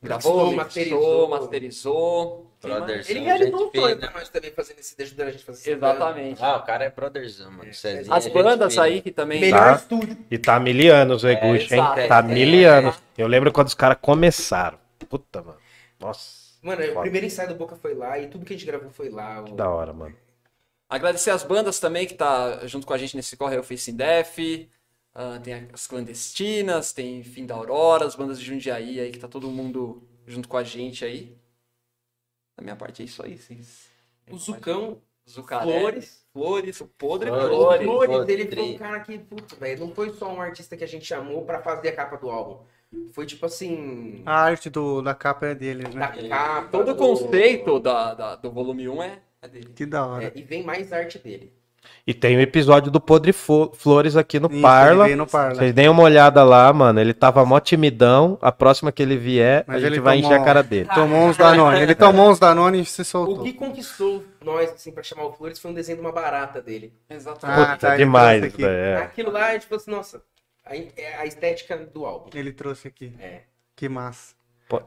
Gravou, 0.02 0.52
masterizou. 0.52 1.28
masterizou. 1.28 2.50
Brothers. 2.60 3.08
Ele 3.10 3.20
realizou 3.20 3.70
fina. 3.70 3.82
foi, 3.82 3.94
né? 3.96 4.10
Mas 4.14 4.28
também 4.30 4.50
fazendo 4.50 4.78
esse, 4.78 5.02
ajudando 5.02 5.28
a 5.28 5.30
gente 5.32 5.42
a 5.42 5.46
fazer 5.46 5.60
esse 5.60 5.70
Exatamente. 5.70 6.42
Ah, 6.42 6.56
o 6.56 6.62
cara 6.62 6.84
é 6.84 6.90
brotherzão, 6.90 7.50
mano. 7.50 7.70
As 7.70 7.84
é 7.84 8.02
gente 8.02 8.30
bandas 8.30 8.78
aí 8.78 9.02
que 9.02 9.10
também. 9.10 9.40
Melhor 9.40 9.58
Tá. 9.58 9.76
estúdio. 9.76 10.16
E 10.30 10.38
tá 10.38 10.58
mil 10.58 10.94
anos 10.94 11.24
o 11.24 11.28
Eguchi, 11.28 11.74
hein? 11.74 11.82
Tá 12.08 12.18
É, 12.18 12.22
mil 12.22 12.60
é. 12.60 12.64
anos. 12.64 12.96
Eu 13.16 13.26
lembro 13.26 13.52
quando 13.52 13.68
os 13.68 13.74
caras 13.74 13.98
começaram. 14.00 14.78
Puta, 15.08 15.42
mano. 15.42 15.58
Nossa, 16.00 16.44
Mano, 16.62 16.82
o 16.82 17.00
primeiro 17.02 17.26
ensaio 17.26 17.50
do 17.50 17.54
Boca 17.54 17.76
foi 17.76 17.94
lá 17.94 18.18
e 18.18 18.26
tudo 18.28 18.44
que 18.44 18.54
a 18.54 18.56
gente 18.56 18.66
gravou 18.66 18.90
foi 18.90 19.10
lá. 19.10 19.42
O... 19.42 19.44
que 19.44 19.52
da 19.52 19.68
hora, 19.68 19.92
mano. 19.92 20.16
Agradecer 20.88 21.30
as 21.30 21.42
bandas 21.42 21.78
também 21.78 22.06
que 22.06 22.14
tá 22.14 22.66
junto 22.66 22.86
com 22.86 22.94
a 22.94 22.98
gente 22.98 23.16
nesse 23.16 23.36
corre, 23.36 23.56
é 23.56 23.60
o 23.60 23.62
Face 23.62 23.90
in 23.90 23.96
Def. 23.96 24.38
Ah, 25.14 25.38
tem 25.42 25.68
as 25.72 25.86
clandestinas, 25.86 26.92
tem 26.92 27.22
Fim 27.22 27.46
da 27.46 27.54
Aurora, 27.54 28.04
as 28.06 28.14
bandas 28.16 28.38
de 28.38 28.44
Jundiaí 28.44 28.98
aí, 29.00 29.10
que 29.12 29.18
tá 29.18 29.28
todo 29.28 29.50
mundo 29.50 30.02
junto 30.26 30.48
com 30.48 30.56
a 30.56 30.64
gente 30.64 31.04
aí. 31.04 31.36
Da 32.56 32.62
minha 32.62 32.76
parte 32.76 33.02
é 33.02 33.04
isso 33.04 33.24
aí, 33.24 33.36
vocês. 33.38 33.88
O 34.30 34.38
Zucão, 34.38 35.00
Zucaré, 35.28 35.80
Flores. 35.80 36.24
Flores, 36.32 36.80
o 36.80 36.86
Podre 36.86 37.28
Flores. 37.30 37.48
Flores, 37.48 37.86
Flores. 37.86 38.10
Flores, 38.14 38.28
ele 38.28 38.54
foi 38.56 38.74
um 38.74 38.78
cara 38.78 39.00
que, 39.00 39.18
puta, 39.18 39.56
velho, 39.56 39.86
não 39.86 39.94
foi 39.94 40.12
só 40.14 40.32
um 40.32 40.40
artista 40.40 40.76
que 40.76 40.84
a 40.84 40.88
gente 40.88 41.04
chamou 41.04 41.44
pra 41.44 41.60
fazer 41.62 41.88
a 41.90 41.96
capa 41.96 42.16
do 42.16 42.30
álbum. 42.30 42.64
Foi 43.12 43.26
tipo 43.26 43.44
assim. 43.46 44.22
A 44.24 44.36
arte 44.40 44.70
do, 44.70 45.02
da 45.02 45.14
capa 45.14 45.46
é 45.46 45.54
deles, 45.54 45.92
Da 45.92 46.10
né? 46.12 46.28
capa. 46.28 46.68
Todo 46.68 46.90
o 46.92 46.94
do- 46.94 46.96
conceito 46.96 47.80
da, 47.80 48.14
da- 48.14 48.36
do 48.36 48.50
volume 48.52 48.88
1 48.88 49.02
é, 49.02 49.18
é 49.42 49.48
dele. 49.48 49.72
Que 49.74 49.84
da 49.84 50.06
hora. 50.06 50.24
É, 50.26 50.32
e 50.34 50.42
vem 50.42 50.62
mais 50.62 50.92
arte 50.92 51.18
dele. 51.18 51.52
E 52.06 52.12
tem 52.12 52.36
o 52.36 52.40
episódio 52.40 52.90
do 52.90 53.00
Podre 53.00 53.32
Fo- 53.32 53.72
Flores 53.74 54.16
aqui 54.16 54.38
no 54.38 54.50
Isso, 54.50 54.60
Parla. 54.60 55.06
ele 55.06 55.16
no 55.16 55.26
Parla. 55.26 55.54
Vocês 55.54 55.72
deem 55.72 55.88
uma 55.88 56.02
olhada 56.02 56.44
lá, 56.44 56.70
mano. 56.72 57.00
Ele 57.00 57.14
tava 57.14 57.44
mó 57.46 57.58
timidão. 57.60 58.36
A 58.42 58.52
próxima 58.52 58.92
que 58.92 59.02
ele 59.02 59.16
vier, 59.16 59.64
Mas 59.66 59.76
a 59.76 59.80
gente 59.80 59.92
ele 59.92 60.00
vai 60.00 60.16
tomou- 60.20 60.30
encher 60.32 60.40
a 60.42 60.44
cara 60.44 60.62
dele. 60.62 60.88
Tomou 60.94 61.26
uns 61.28 61.36
Danone. 61.36 61.80
Ele 61.80 61.94
tomou 61.94 62.30
uns 62.30 62.38
Danone 62.38 62.80
e 62.82 62.84
se 62.84 63.00
O 63.02 63.04
soltou. 63.04 63.42
que 63.44 63.52
conquistou 63.54 64.22
nós, 64.44 64.70
assim, 64.72 64.92
pra 64.92 65.02
chamar 65.02 65.24
o 65.24 65.32
Flores 65.32 65.58
foi 65.58 65.70
um 65.70 65.74
desenho 65.74 65.96
de 65.98 66.04
uma 66.04 66.12
barata 66.12 66.60
dele. 66.60 66.92
Exatamente. 67.08 67.60
Ah, 67.60 67.64
Puta, 67.74 67.76
tá, 67.88 67.96
demais, 67.96 68.42
aqui. 68.44 68.64
é. 68.64 68.96
Aquilo 68.96 69.30
lá, 69.32 69.46
a 69.46 69.52
gente 69.54 69.66
falou 69.66 69.80
assim, 69.80 69.90
nossa, 69.90 70.22
a, 70.66 70.76
é 70.76 71.16
a 71.18 71.24
estética 71.26 71.76
do 71.78 72.04
álbum. 72.04 72.28
Ele 72.34 72.52
trouxe 72.52 72.86
aqui. 72.88 73.12
É. 73.18 73.40
Que 73.74 73.88
massa. 73.88 74.34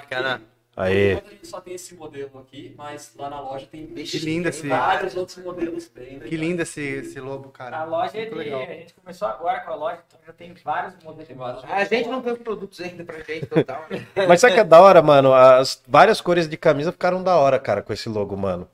Aí. 0.76 1.12
A 1.12 1.30
gente 1.30 1.46
só 1.46 1.60
tem 1.60 1.74
esse 1.74 1.94
modelo 1.94 2.38
aqui, 2.40 2.74
mas 2.76 3.12
lá 3.16 3.30
na 3.30 3.40
loja 3.40 3.66
tem, 3.70 3.86
Que 3.86 4.18
lindo 4.18 4.48
esse, 4.48 4.66
vários 4.66 5.16
outros 5.16 5.38
modelos 5.38 5.88
bem 5.88 6.18
que 6.18 6.36
lindo 6.36 6.62
esse, 6.62 6.80
esse 6.80 7.20
lobo, 7.20 7.48
cara. 7.50 7.78
A 7.78 7.84
loja 7.84 8.18
é 8.18 8.26
de. 8.26 8.34
legal. 8.34 8.62
A 8.62 8.66
gente 8.66 8.94
começou 8.94 9.28
agora 9.28 9.60
com 9.60 9.70
a 9.70 9.74
loja, 9.74 10.00
então 10.06 10.20
já 10.26 10.32
tem 10.32 10.54
vários 10.64 10.94
modelos. 11.02 11.28
Tem 11.28 11.36
vários. 11.36 11.64
A 11.64 11.84
gente 11.84 12.08
não 12.08 12.20
tem 12.20 12.32
os 12.32 12.38
produtos 12.40 12.80
ainda 12.80 13.04
pra 13.04 13.18
gente, 13.18 13.44
então 13.44 13.62
tá. 13.62 13.86
Mas 14.28 14.40
sabe 14.40 14.54
que 14.54 14.60
é 14.60 14.64
da 14.64 14.80
hora, 14.80 15.00
mano? 15.00 15.32
As 15.32 15.82
várias 15.86 16.20
cores 16.20 16.48
de 16.48 16.56
camisa 16.56 16.90
ficaram 16.90 17.22
da 17.22 17.36
hora, 17.36 17.58
cara, 17.58 17.82
com 17.82 17.92
esse 17.92 18.08
logo, 18.08 18.36
mano. 18.36 18.68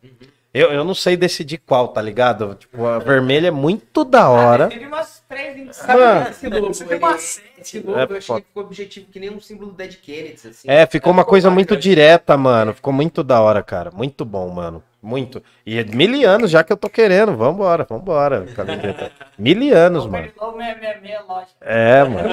Eu, 0.53 0.73
eu 0.73 0.85
não 0.85 0.95
sei 0.95 1.17
decidir 1.17 1.59
qual, 1.59 1.89
tá 1.89 2.03
ligado? 2.03 2.57
Tipo, 2.57 2.85
a 2.85 2.99
vermelha 2.99 3.49
é 3.49 3.51
muito 3.53 4.05
da 4.05 4.29
hora. 4.29 4.67
Teve 4.67 4.87
umas 4.87 5.23
três 5.29 5.57
em 5.57 5.71
Mano. 5.97 6.29
Esse 6.29 6.49
logo, 6.49 6.71
Teve 6.73 6.95
ele, 6.95 7.05
umas 7.05 7.43
esse 7.57 7.79
logo 7.79 7.99
É 7.99 8.03
eu 8.03 8.17
achei 8.17 8.35
que 8.37 8.47
ficou 8.49 8.63
objetivo 8.65 9.07
que 9.13 9.21
nem 9.21 9.31
um 9.31 9.41
símbolo 9.41 9.71
do 9.71 9.77
Dead 9.77 9.95
Kennedys, 9.95 10.47
assim. 10.47 10.69
É, 10.69 10.85
ficou 10.87 11.13
uma 11.13 11.25
coisa 11.25 11.51
muito 11.51 11.77
direta, 11.77 12.37
mano. 12.37 12.75
Ficou 12.75 12.93
muito 12.93 13.23
da 13.23 13.41
hora, 13.41 13.63
cara. 13.63 13.93
Muito 13.93 14.25
bom, 14.25 14.49
mano. 14.49 14.83
Muito. 15.03 15.43
E 15.65 15.79
é 15.79 15.85
mil 15.85 16.29
anos 16.29 16.51
já 16.51 16.63
que 16.63 16.73
eu 16.73 16.77
tô 16.77 16.89
querendo. 16.91 17.35
Vambora, 17.35 17.87
vambora. 17.89 18.47
Camiseta. 18.55 19.11
Mil 19.39 19.75
anos, 19.75 20.07
mano. 20.07 20.31
Logo 20.39 20.59
666 20.59 21.27
loja. 21.27 21.47
É, 21.63 22.05
mano. 22.05 22.29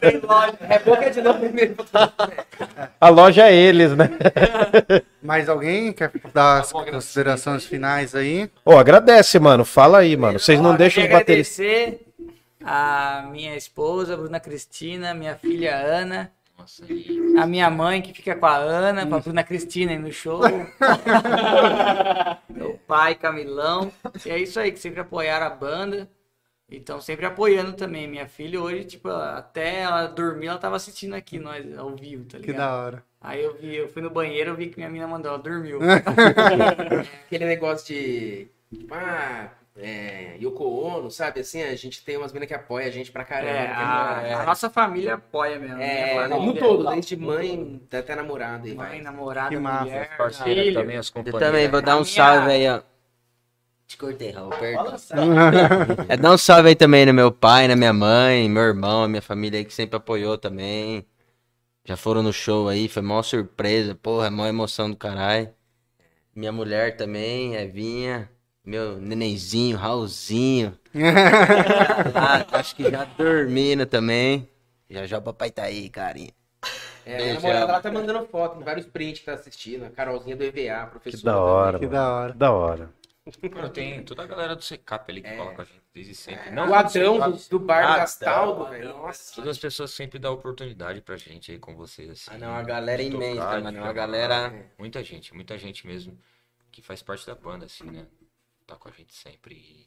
Tem 0.00 0.20
loja. 0.20 0.54
É 0.68 0.78
boca 0.78 1.10
de 1.10 1.20
novo 1.20 1.38
primeiro. 1.40 1.74
A 3.00 3.08
loja 3.10 3.48
é 3.50 3.54
eles, 3.54 3.94
né? 3.94 4.08
Mais 5.22 5.48
alguém 5.48 5.92
quer 5.92 6.10
dar 6.32 6.60
as 6.60 6.72
considerações 6.72 7.64
finais 7.64 8.14
aí? 8.14 8.50
Ô, 8.64 8.72
agradece, 8.78 9.38
mano. 9.38 9.64
Fala 9.64 9.98
aí, 9.98 10.16
mano. 10.16 10.38
Vocês 10.38 10.58
não 10.60 10.74
deixam 10.74 11.02
queria 11.02 11.18
bateristas. 11.18 11.60
agradecer 11.60 12.06
a 12.64 13.28
minha 13.30 13.54
esposa, 13.56 14.16
Bruna 14.16 14.40
Cristina, 14.40 15.12
minha 15.12 15.34
filha 15.34 15.76
Ana, 15.76 16.30
Nossa, 16.62 16.84
e 16.88 17.34
a 17.36 17.44
minha 17.46 17.68
mãe 17.68 18.00
que 18.00 18.14
fica 18.14 18.36
com 18.36 18.46
a 18.46 18.54
Ana, 18.56 19.04
com 19.04 19.16
a 19.16 19.20
Bruna 19.20 19.42
Cristina 19.42 19.90
aí 19.90 19.98
no 19.98 20.12
show. 20.12 20.42
Meu 22.48 22.78
pai, 22.86 23.16
Camilão. 23.16 23.90
E 24.24 24.30
é 24.30 24.38
isso 24.38 24.60
aí, 24.60 24.70
que 24.70 24.78
sempre 24.78 25.00
apoiaram 25.00 25.46
a 25.46 25.50
banda. 25.50 26.08
E 26.70 26.76
estão 26.76 27.00
sempre 27.00 27.26
apoiando 27.26 27.72
também. 27.74 28.06
Minha 28.08 28.28
filha 28.28 28.60
hoje, 28.60 28.84
tipo, 28.84 29.08
até 29.08 29.80
ela 29.80 30.06
dormir, 30.06 30.46
ela 30.46 30.58
tava 30.58 30.76
assistindo 30.76 31.14
aqui 31.14 31.38
nós 31.38 31.76
ao 31.76 31.94
vivo, 31.96 32.24
tá 32.26 32.38
Que 32.38 32.46
ligado? 32.46 32.56
da 32.58 32.76
hora. 32.76 33.04
Aí 33.20 33.42
eu 33.42 33.54
vi, 33.56 33.74
eu 33.76 33.88
fui 33.88 34.00
no 34.02 34.10
banheiro, 34.10 34.50
eu 34.50 34.56
vi 34.56 34.68
que 34.68 34.76
minha 34.78 34.88
mina 34.88 35.06
mandou, 35.06 35.32
ela 35.32 35.42
dormiu. 35.42 35.80
Aquele 37.26 37.44
negócio 37.44 37.88
de. 37.88 38.48
tipo, 38.70 38.94
Ah, 38.94 39.50
é, 39.76 40.36
Yoko 40.40 40.64
Ono, 40.64 41.10
sabe? 41.10 41.40
Assim, 41.40 41.62
a 41.62 41.74
gente 41.76 42.04
tem 42.04 42.16
umas 42.16 42.32
minas 42.32 42.46
que 42.48 42.54
apoiam 42.54 42.86
a 42.88 42.90
gente 42.90 43.10
pra 43.10 43.24
caramba. 43.24 43.50
É, 43.50 43.66
a, 43.72 44.22
é- 44.26 44.34
a 44.34 44.44
nossa 44.44 44.68
família 44.68 45.14
apoia 45.14 45.58
mesmo. 45.58 45.80
É, 45.80 46.14
minha 46.26 46.28
no 46.28 46.54
todo, 46.54 46.90
desde 46.90 47.16
mãe 47.16 47.80
até 47.92 48.14
namorada 48.14 48.66
Mãe, 48.66 48.74
vai. 48.74 49.00
namorada, 49.00 49.48
Que 49.50 49.56
massa, 49.56 49.84
mulher, 49.84 50.16
parceiras 50.16 50.64
filho. 50.64 50.80
também, 50.80 50.96
as 50.98 51.08
Eu 51.08 51.14
companhias. 51.14 51.40
também 51.42 51.68
vou 51.68 51.82
dar 51.82 51.92
A 51.92 51.96
um 51.96 52.00
minha- 52.00 52.04
salve 52.14 52.50
aí, 52.50 52.68
ó. 52.68 52.82
Te 53.86 53.96
cortei, 53.98 54.30
Raul, 54.30 54.50
perdão. 54.50 54.94
É, 56.08 56.16
dar 56.16 56.32
um 56.32 56.38
salve 56.38 56.68
aí 56.70 56.74
também 56.76 57.04
no 57.06 57.12
meu 57.12 57.30
pai, 57.30 57.68
na 57.68 57.76
minha 57.76 57.92
mãe, 57.92 58.48
meu 58.48 58.62
irmão, 58.62 59.02
a 59.04 59.08
minha 59.08 59.20
família 59.22 59.58
aí 59.58 59.64
que 59.64 59.74
sempre 59.74 59.96
apoiou 59.96 60.38
também. 60.38 61.04
Já 61.84 61.96
foram 61.96 62.22
no 62.22 62.32
show 62.32 62.68
aí, 62.68 62.88
foi 62.88 63.02
maior 63.02 63.22
surpresa, 63.22 63.94
porra, 63.94 64.30
maior 64.30 64.48
emoção 64.48 64.88
do 64.90 64.96
caralho. 64.96 65.52
Minha 66.34 66.52
mulher 66.52 66.96
também, 66.96 67.54
Evinha, 67.56 68.30
meu 68.64 68.98
nenenzinho, 69.00 69.76
Raulzinho. 69.76 70.78
Ah, 72.14 72.58
acho 72.58 72.76
que 72.76 72.90
já 72.90 73.04
dormindo 73.04 73.86
também. 73.86 74.48
Já 74.90 75.06
já 75.06 75.18
o 75.18 75.22
papai 75.22 75.50
tá 75.50 75.62
aí, 75.64 75.88
carinha. 75.88 76.30
É, 77.04 77.30
a 77.30 77.34
namorada 77.34 77.72
ela 77.72 77.80
tá 77.80 77.90
mandando 77.90 78.26
foto, 78.26 78.56
tem 78.56 78.64
vários 78.64 78.86
prints 78.86 79.20
que 79.20 79.26
tá 79.26 79.32
assistindo. 79.34 79.84
A 79.86 79.90
Carolzinha 79.90 80.36
do 80.36 80.44
EVA, 80.44 80.86
professora. 80.86 81.18
Que 81.18 81.24
da 81.24 81.40
hora, 81.40 81.78
Que 81.78 81.86
da 81.86 82.12
hora. 82.12 82.32
Da 82.34 82.52
hora. 82.52 82.90
Mano, 83.54 83.68
tem 83.70 84.02
toda 84.04 84.22
a 84.22 84.26
galera 84.26 84.54
do 84.56 84.62
Secap 84.62 85.10
ali 85.10 85.22
que 85.22 85.28
É. 85.28 85.36
coloca 85.36 85.62
a 85.62 85.64
gente 85.64 85.80
desde 85.94 86.14
sempre. 86.14 86.40
também. 86.40 86.54
Não 86.54 86.68
O 86.70 86.74
Adão 86.74 87.30
do, 87.30 87.38
do 87.50 87.58
bar 87.58 87.84
Adão, 87.84 87.96
Gastaldo, 87.98 88.64
velho. 88.66 88.88
Nossa. 88.90 89.34
Todas 89.36 89.50
as 89.50 89.58
pessoas 89.58 89.90
sempre 89.92 90.18
dão 90.18 90.34
oportunidade 90.34 91.00
pra 91.00 91.16
gente 91.16 91.52
aí 91.52 91.58
com 91.58 91.74
vocês, 91.74 92.10
assim. 92.10 92.30
Ah, 92.34 92.38
não, 92.38 92.54
a 92.54 92.62
galera 92.62 93.00
é 93.02 93.06
imensa, 93.06 93.60
mano, 93.60 93.78
uma 93.80 93.92
galera- 93.92 94.52
Muita 94.78 95.02
gente, 95.02 95.34
muita 95.34 95.56
gente 95.56 95.86
mesmo 95.86 96.18
que 96.70 96.82
faz 96.82 97.02
parte 97.02 97.26
da 97.26 97.34
banda, 97.34 97.66
assim, 97.66 97.84
né? 97.84 98.06
Tá 98.66 98.76
com 98.76 98.88
a 98.88 98.92
gente 98.92 99.14
sempre. 99.14 99.54
e 99.54 99.86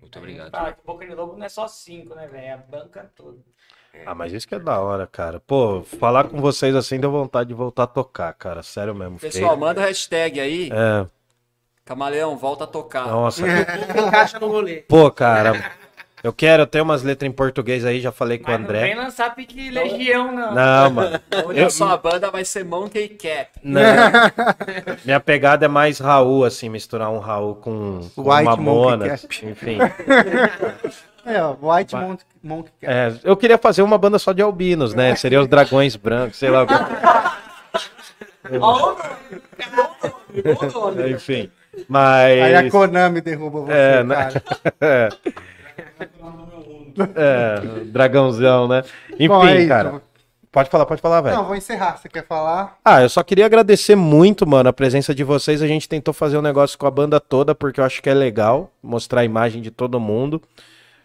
Muito 0.00 0.18
obrigado. 0.18 0.50
Fala 0.50 0.72
que 0.72 0.84
Boca 0.84 1.06
de 1.06 1.14
Lobo 1.14 1.36
não 1.36 1.46
é 1.46 1.48
só 1.48 1.66
cinco, 1.68 2.14
né, 2.14 2.26
velho? 2.26 2.44
É 2.44 2.52
a 2.52 2.56
banca 2.56 3.10
toda. 3.14 3.38
Ah, 4.06 4.14
mas 4.14 4.32
isso 4.32 4.46
que 4.46 4.54
é 4.54 4.58
da 4.58 4.80
hora, 4.80 5.06
cara. 5.06 5.40
Pô, 5.40 5.82
falar 5.82 6.28
com 6.28 6.40
vocês 6.40 6.74
assim 6.76 7.00
deu 7.00 7.10
vontade 7.10 7.48
de 7.48 7.54
voltar 7.54 7.84
a 7.84 7.86
tocar, 7.86 8.32
cara. 8.34 8.62
Sério 8.62 8.94
mesmo. 8.94 9.18
Pessoal, 9.18 9.56
manda 9.56 9.80
hashtag 9.80 10.38
aí. 10.40 10.70
É, 10.70 11.06
Camaleão, 11.88 12.36
volta 12.36 12.64
a 12.64 12.66
tocar. 12.66 13.06
nossa. 13.06 13.42
Encaixa 13.98 14.38
no 14.38 14.48
rolê. 14.48 14.82
Pô, 14.82 15.10
cara. 15.10 15.72
Eu 16.22 16.32
quero, 16.32 16.62
eu 16.62 16.66
tenho 16.66 16.84
umas 16.84 17.02
letras 17.02 17.28
em 17.28 17.32
português 17.32 17.84
aí, 17.84 18.00
já 18.00 18.10
falei 18.10 18.38
com 18.38 18.48
o 18.48 18.50
Mas 18.50 18.60
não 18.60 18.66
vem 18.68 18.76
André. 18.92 18.94
lançar 18.94 19.34
pique 19.34 19.70
Legião, 19.70 20.32
não. 20.32 20.54
Não, 20.54 20.90
mano. 20.90 21.20
Olha 21.46 21.60
Eu- 21.60 21.70
só, 21.70 21.90
a 21.90 21.96
banda 21.96 22.30
vai 22.30 22.44
ser 22.44 22.64
Monkey 22.64 23.08
Cap. 23.10 23.50
Não. 23.62 23.80
Minha 25.04 25.20
pegada 25.20 25.64
é 25.66 25.68
mais 25.68 25.98
Raul, 26.00 26.44
assim, 26.44 26.68
misturar 26.68 27.10
um 27.10 27.18
Raul 27.18 27.54
com, 27.56 28.00
com 28.16 28.22
White 28.30 28.44
Mamona, 28.44 29.06
enfim. 29.42 29.78
É, 31.26 31.42
ó, 31.42 31.54
White 31.60 31.94
Monk, 31.94 32.22
Monk 32.42 32.70
Cat. 32.80 32.90
É, 32.90 33.12
eu 33.22 33.36
queria 33.36 33.58
fazer 33.58 33.82
uma 33.82 33.98
banda 33.98 34.18
só 34.18 34.32
de 34.32 34.40
albinos, 34.40 34.94
né? 34.94 35.14
Seria 35.14 35.42
os 35.42 35.46
dragões 35.46 35.94
brancos, 35.94 36.38
sei 36.38 36.48
lá. 36.48 36.64
Enfim. 41.10 41.50
Mas. 41.88 42.42
Aí 42.42 42.54
a 42.56 42.70
Konami 42.70 43.20
derruba 43.20 43.60
você, 43.60 43.72
É, 43.72 44.02
né? 44.04 44.14
cara. 44.80 45.08
É, 47.16 47.84
dragãozão, 47.86 48.66
né? 48.68 48.82
Enfim, 49.14 49.28
Bom, 49.28 49.46
é 49.46 49.66
cara. 49.66 50.02
Pode 50.50 50.70
falar, 50.70 50.86
pode 50.86 51.00
falar, 51.02 51.20
velho. 51.20 51.36
Não, 51.36 51.44
vou 51.44 51.54
encerrar. 51.54 51.96
Você 51.98 52.08
quer 52.08 52.26
falar? 52.26 52.78
Ah, 52.84 53.02
eu 53.02 53.08
só 53.08 53.22
queria 53.22 53.44
agradecer 53.46 53.94
muito, 53.94 54.46
mano, 54.46 54.68
a 54.68 54.72
presença 54.72 55.14
de 55.14 55.22
vocês. 55.22 55.60
A 55.62 55.66
gente 55.66 55.88
tentou 55.88 56.14
fazer 56.14 56.38
um 56.38 56.42
negócio 56.42 56.78
com 56.78 56.86
a 56.86 56.90
banda 56.90 57.20
toda, 57.20 57.54
porque 57.54 57.80
eu 57.80 57.84
acho 57.84 58.02
que 58.02 58.08
é 58.08 58.14
legal 58.14 58.70
mostrar 58.82 59.20
a 59.20 59.24
imagem 59.24 59.60
de 59.60 59.70
todo 59.70 60.00
mundo. 60.00 60.40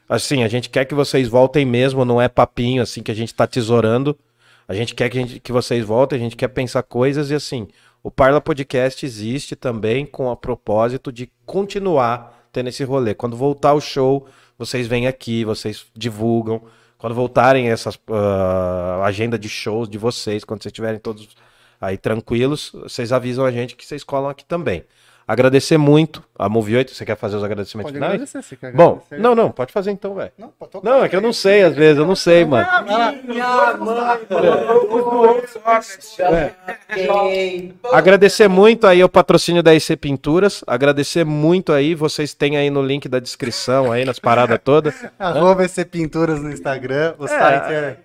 Assim, 0.07 0.43
a 0.43 0.47
gente 0.47 0.69
quer 0.69 0.85
que 0.85 0.95
vocês 0.95 1.27
voltem 1.27 1.65
mesmo, 1.65 2.05
não 2.05 2.21
é 2.21 2.27
papinho 2.29 2.81
assim 2.81 3.03
que 3.03 3.11
a 3.11 3.15
gente 3.15 3.33
tá 3.35 3.45
tesourando. 3.45 4.17
A 4.67 4.73
gente 4.73 4.95
quer 4.95 5.09
que, 5.09 5.17
gente- 5.19 5.39
que 5.41 5.51
vocês 5.51 5.83
voltem, 5.85 6.17
a 6.17 6.21
gente 6.21 6.37
quer 6.37 6.47
pensar 6.47 6.81
coisas 6.83 7.29
e 7.29 7.35
assim, 7.35 7.67
o 8.01 8.09
Parla 8.09 8.39
Podcast 8.39 9.05
existe 9.05 9.55
também 9.57 10.05
com 10.05 10.27
o 10.27 10.35
propósito 10.37 11.11
de 11.11 11.29
continuar 11.45 12.47
tendo 12.51 12.69
esse 12.69 12.83
rolê. 12.83 13.13
Quando 13.13 13.35
voltar 13.35 13.73
o 13.73 13.81
show, 13.81 14.25
vocês 14.65 14.87
vêm 14.87 15.07
aqui, 15.07 15.43
vocês 15.45 15.85
divulgam. 15.95 16.61
Quando 16.97 17.13
voltarem 17.13 17.69
essas 17.69 17.99
ah, 18.09 19.01
agenda 19.03 19.37
de 19.37 19.49
shows 19.49 19.89
de 19.89 19.97
vocês, 19.97 20.43
quando 20.43 20.63
vocês 20.63 20.71
estiverem 20.71 20.99
todos 20.99 21.27
aí 21.79 21.97
tranquilos, 21.97 22.71
vocês 22.73 23.11
avisam 23.11 23.45
a 23.45 23.51
gente 23.51 23.75
que 23.75 23.85
vocês 23.85 24.03
colam 24.03 24.29
aqui 24.29 24.45
também. 24.45 24.83
Agradecer 25.27 25.77
muito 25.77 26.23
a 26.37 26.49
Move 26.49 26.75
8. 26.75 26.93
Você 26.93 27.05
quer 27.05 27.15
fazer 27.15 27.37
os 27.37 27.43
agradecimentos 27.43 27.91
Pode 27.91 27.95
finais? 27.95 28.13
agradecer, 28.13 28.41
você 28.43 28.55
quer 28.55 28.73
Bom, 28.73 29.01
agradecer? 29.05 29.19
não, 29.19 29.35
não, 29.35 29.51
pode 29.51 29.71
fazer 29.71 29.91
então, 29.91 30.13
velho. 30.15 30.31
Não. 30.37 30.51
Não, 30.83 31.03
é 31.03 31.09
que 31.09 31.15
eu 31.15 31.21
não 31.21 31.31
sei 31.31 31.63
às 31.63 31.75
vezes, 31.75 31.97
eu 31.97 32.05
não 32.05 32.15
sei, 32.15 32.43
mano. 32.43 32.67
Agradecer 37.91 38.47
muito 38.47 38.85
aí 38.85 39.03
o 39.03 39.09
patrocínio 39.09 39.63
da 39.63 39.73
IC 39.73 39.95
Pinturas. 39.95 40.63
Agradecer 40.67 41.23
muito 41.23 41.71
aí, 41.71 41.95
vocês 41.95 42.33
têm 42.33 42.57
aí 42.57 42.69
no 42.69 42.81
link 42.81 43.07
da 43.07 43.19
descrição 43.19 43.91
aí, 43.91 44.03
nas 44.03 44.19
paradas 44.19 44.59
todas. 44.63 44.93
Arroba 45.17 45.63
EC 45.63 45.85
Pinturas 45.85 46.41
no 46.41 46.51
Instagram. 46.51 47.13
O 47.17 47.27
site 47.27 47.71
é 47.71 47.97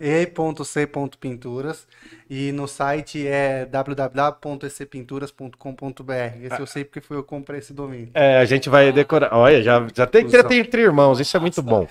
e.c.pinturas. 0.00 1.86
E 2.28 2.50
no 2.52 2.68
site 2.68 3.26
é 3.26 3.64
www.ecpinturas.com.br. 3.66 6.12
Esse 6.42 6.60
eu 6.60 6.66
sei 6.66 6.84
porque 6.84 7.00
foi 7.00 7.16
eu 7.16 7.22
que 7.22 7.28
comprei 7.28 7.60
esse 7.60 7.72
domínio. 7.72 8.10
É, 8.14 8.36
a 8.38 8.44
gente 8.44 8.68
vai 8.68 8.92
decorar. 8.92 9.30
Olha, 9.32 9.62
já, 9.62 9.86
já 9.94 10.06
tem 10.06 10.26
ter 10.26 10.52
entre 10.54 10.82
irmãos, 10.82 11.20
isso 11.20 11.36
é 11.36 11.40
muito 11.40 11.62
bom. 11.62 11.86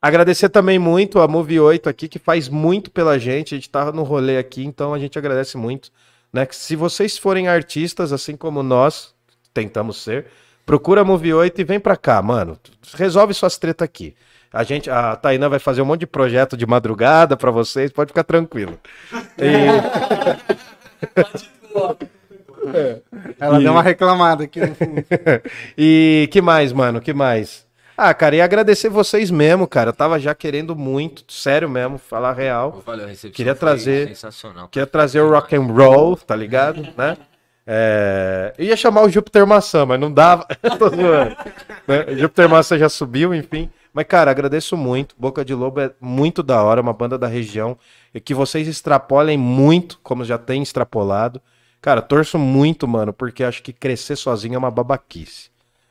Agradecer 0.00 0.48
também 0.48 0.78
muito 0.80 1.20
a 1.20 1.28
Move 1.28 1.60
8 1.60 1.88
aqui, 1.88 2.08
que 2.08 2.18
faz 2.18 2.48
muito 2.48 2.90
pela 2.90 3.20
gente. 3.20 3.54
A 3.54 3.58
gente 3.58 3.70
tá 3.70 3.92
no 3.92 4.02
rolê 4.02 4.36
aqui, 4.36 4.64
então 4.64 4.92
a 4.92 4.98
gente 4.98 5.16
agradece 5.16 5.56
muito. 5.56 5.92
Né? 6.32 6.44
Que 6.44 6.56
se 6.56 6.74
vocês 6.74 7.16
forem 7.16 7.46
artistas, 7.46 8.12
assim 8.12 8.36
como 8.36 8.64
nós 8.64 9.14
tentamos 9.54 10.02
ser, 10.02 10.26
procura 10.66 11.02
a 11.02 11.04
Move 11.04 11.32
8 11.32 11.60
e 11.60 11.64
vem 11.64 11.78
pra 11.78 11.96
cá, 11.96 12.20
mano. 12.20 12.58
Resolve 12.94 13.32
suas 13.32 13.56
tretas 13.58 13.84
aqui. 13.84 14.16
A 14.52 14.62
gente, 14.64 14.90
a 14.90 15.16
Tainá 15.16 15.48
vai 15.48 15.58
fazer 15.58 15.80
um 15.82 15.84
monte 15.86 16.00
de 16.00 16.06
projeto 16.06 16.56
de 16.56 16.66
madrugada 16.66 17.36
pra 17.36 17.50
vocês, 17.50 17.90
pode 17.90 18.08
ficar 18.08 18.24
tranquilo. 18.24 18.78
E- 19.38 19.66
Ela 23.40 23.60
E- 23.60 23.62
deu 23.64 23.72
uma 23.72 23.82
reclamada 23.82 24.44
aqui 24.44 24.60
no 24.60 24.74
fundo. 24.74 25.04
e 25.76 26.28
que 26.30 26.40
mais, 26.40 26.72
mano? 26.72 27.00
Que 27.00 27.12
mais? 27.12 27.66
Ah, 27.96 28.12
cara, 28.14 28.36
e 28.36 28.40
agradecer 28.40 28.88
vocês 28.88 29.30
mesmo, 29.30 29.66
cara. 29.66 29.90
Eu 29.90 29.94
tava 29.94 30.18
já 30.18 30.34
querendo 30.34 30.74
muito, 30.74 31.24
sério 31.32 31.68
mesmo, 31.68 31.98
falar 31.98 32.32
real. 32.32 32.82
Valeu, 32.84 33.04
a 33.04 33.08
recepção 33.08 33.32
Queria 33.32 33.54
trazer- 33.54 34.08
Sensacional. 34.08 34.68
Queria 34.68 34.86
trazer 34.86 35.20
o 35.20 35.30
rock 35.30 35.54
and 35.56 35.62
roll, 35.66 36.16
tá 36.16 36.34
ligado? 36.36 36.82
Né? 36.96 37.16
É... 37.64 38.52
Ia 38.58 38.76
chamar 38.76 39.02
o 39.02 39.08
Júpiter 39.08 39.46
Maçã, 39.46 39.86
mas 39.86 40.00
não 40.00 40.12
dava. 40.12 40.44
Tô 40.78 40.88
zoando. 40.88 41.36
Né? 41.86 42.04
O 42.08 42.18
Júpiter 42.18 42.48
Maçã 42.48 42.76
já 42.76 42.88
subiu, 42.88 43.32
enfim. 43.34 43.70
Mas, 43.92 44.06
cara, 44.06 44.30
agradeço 44.30 44.76
muito. 44.76 45.14
Boca 45.18 45.44
de 45.44 45.54
Lobo 45.54 45.80
é 45.80 45.92
muito 46.00 46.42
da 46.42 46.62
hora, 46.62 46.80
uma 46.80 46.92
banda 46.92 47.18
da 47.18 47.26
região. 47.26 47.76
E 48.14 48.20
que 48.20 48.34
vocês 48.34 48.66
extrapolem 48.66 49.36
muito, 49.36 49.98
como 50.02 50.24
já 50.24 50.38
tem 50.38 50.62
extrapolado. 50.62 51.40
Cara, 51.80 52.00
torço 52.00 52.38
muito, 52.38 52.88
mano, 52.88 53.12
porque 53.12 53.44
acho 53.44 53.62
que 53.62 53.72
crescer 53.72 54.16
sozinho 54.16 54.54
é 54.54 54.58
uma 54.58 54.70
babaquice. 54.70 55.50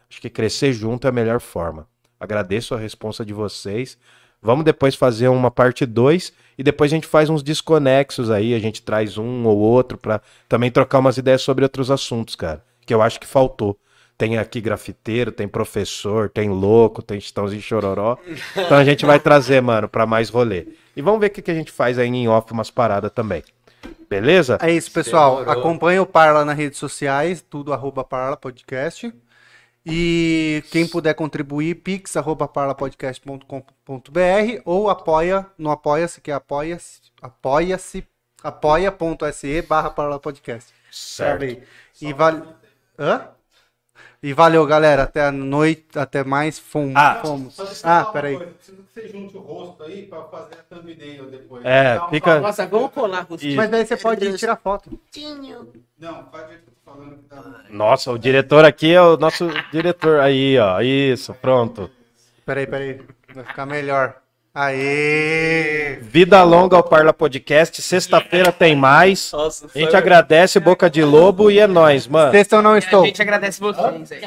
Acho 0.10 0.22
que 0.22 0.30
crescer 0.30 0.74
junto 0.74 1.06
é 1.06 1.10
a 1.10 1.14
melhor 1.14 1.40
forma. 1.40 1.88
Agradeço 2.20 2.74
a 2.74 2.78
responsa 2.78 3.26
de 3.26 3.34
vocês. 3.34 3.98
Vamos 4.42 4.66
depois 4.66 4.96
fazer 4.96 5.28
uma 5.28 5.52
parte 5.52 5.86
2 5.86 6.34
e 6.58 6.64
depois 6.64 6.92
a 6.92 6.96
gente 6.96 7.06
faz 7.06 7.30
uns 7.30 7.44
desconexos 7.44 8.32
aí, 8.32 8.56
a 8.56 8.60
gente 8.60 8.82
traz 8.82 9.18
um 9.18 9.46
ou 9.46 9.58
outro 9.58 9.98
pra 9.98 10.20
também 10.50 10.72
trocar 10.72 11.00
umas 11.00 11.18
ideias 11.18 11.44
sobre 11.44 11.64
outros 11.64 11.92
assuntos, 11.92 12.36
cara, 12.36 12.64
que 12.86 12.94
eu 12.94 13.02
acho 13.04 13.20
que 13.20 13.28
faltou. 13.28 13.78
Tem 14.22 14.38
aqui 14.38 14.62
grafiteiro, 14.62 15.32
tem 15.32 15.48
professor, 15.48 16.30
tem 16.30 16.48
louco, 16.48 17.02
tem 17.02 17.20
chitãozinho 17.20 17.60
chororó. 17.60 18.20
Então 18.56 18.78
a 18.78 18.84
gente 18.84 19.04
vai 19.04 19.20
trazer, 19.20 19.60
mano, 19.64 19.90
pra 19.90 20.06
mais 20.06 20.30
rolê. 20.30 20.68
E 20.96 21.02
vamos 21.02 21.20
ver 21.20 21.26
o 21.26 21.30
que, 21.32 21.42
que 21.42 21.50
a 21.50 21.56
gente 21.56 21.72
faz 21.72 21.98
aí 21.98 22.08
em 22.08 22.28
off 22.28 22.54
umas 22.54 22.70
paradas 22.70 23.12
também. 23.12 23.44
Beleza? 24.08 24.60
É 24.62 24.72
isso, 24.72 24.92
pessoal. 24.92 25.40
Demorou. 25.40 25.60
Acompanhe 25.60 26.00
o 26.00 26.06
Parla 26.06 26.46
nas 26.46 26.56
redes 26.56 26.78
sociais, 26.78 27.42
tudo 27.42 27.74
arroba 27.74 28.04
Parla 28.04 28.38
Podcast. 28.38 29.12
E 29.84 30.64
quem 30.70 30.88
puder 30.88 31.16
contribuir, 31.16 31.74
pix.parlapodcast.com.br 31.78 34.62
ou 34.66 34.88
apoia 34.88 35.48
no 35.58 35.72
Apoia-se, 35.72 36.22
que 36.22 36.30
é 36.30 36.36
apoia-se, 36.36 37.02
apoia-se, 37.20 38.08
apoia.se 38.44 39.64
barra 39.64 39.90
parlapodcast. 39.90 40.72
Certo. 40.92 41.60
E 42.00 42.14
vale... 42.14 42.44
Hã? 43.00 43.32
E 44.24 44.34
valeu, 44.34 44.66
galera. 44.68 45.04
Até 45.04 45.26
a 45.26 45.32
noite, 45.32 45.98
até 45.98 46.24
mais. 46.24 46.60
Fomos. 46.60 46.94
Ah. 46.96 47.20
fomos. 47.24 47.84
Ah, 47.84 48.06
peraí. 48.06 48.38
coisa, 48.38 48.52
Preciso 48.52 48.78
que 48.84 48.94
você 48.94 49.08
junte 49.08 49.36
o 49.38 49.40
rosto 49.40 49.84
aí 49.84 50.06
pra 50.06 50.22
fazer 50.26 50.56
a 50.60 50.76
thumbnail 50.76 51.26
depois. 51.26 51.66
É, 51.66 52.00
um- 52.00 52.10
fica- 52.10 52.40
Nossa, 52.40 52.68
vamos 52.68 52.92
colar 52.92 53.26
o 53.30 53.36
Isso. 53.36 53.56
Mas 53.58 53.70
daí 53.72 53.84
você 53.86 53.98
pode 53.98 54.38
tirar 54.38 54.58
foto. 54.58 55.00
Não, 56.00 56.26
faz 56.32 56.46
o 56.46 56.50
jeito 56.50 56.64
que 56.64 56.70
eu 56.70 56.74
tô 56.86 56.92
falando 56.92 57.18
que 57.18 57.24
tá. 57.24 57.64
Nossa, 57.72 58.12
o 58.12 58.20
diretor 58.20 58.64
aqui 58.64 58.94
é 58.94 59.02
o 59.02 59.18
nosso 59.18 59.48
diretor. 59.72 60.20
Aí, 60.20 60.58
ó. 60.60 60.80
Isso, 60.82 61.34
pronto. 61.34 61.90
Peraí, 62.46 62.68
peraí. 62.68 63.02
Vai 63.34 63.44
ficar 63.46 63.66
melhor. 63.66 64.21
Aê! 64.54 66.00
Vida 66.02 66.44
longa 66.44 66.76
ao 66.76 66.84
Parla 66.84 67.14
Podcast. 67.14 67.82
Sexta-feira 67.82 68.52
tem 68.52 68.76
mais. 68.76 69.32
Nossa, 69.32 69.68
A 69.74 69.80
gente 69.80 69.96
agradece 69.96 70.60
Boca 70.60 70.90
de 70.90 71.02
Lobo 71.06 71.50
e 71.50 71.58
é 71.58 71.66
nóis, 71.66 72.06
mano. 72.06 72.32
Sexta 72.32 72.58
eu 72.58 72.62
não 72.62 72.78
estou. 72.78 73.04
A 73.04 73.06
gente 73.06 73.22
agradece 73.22 73.62
vocês 73.62 74.12
aí. 74.12 74.22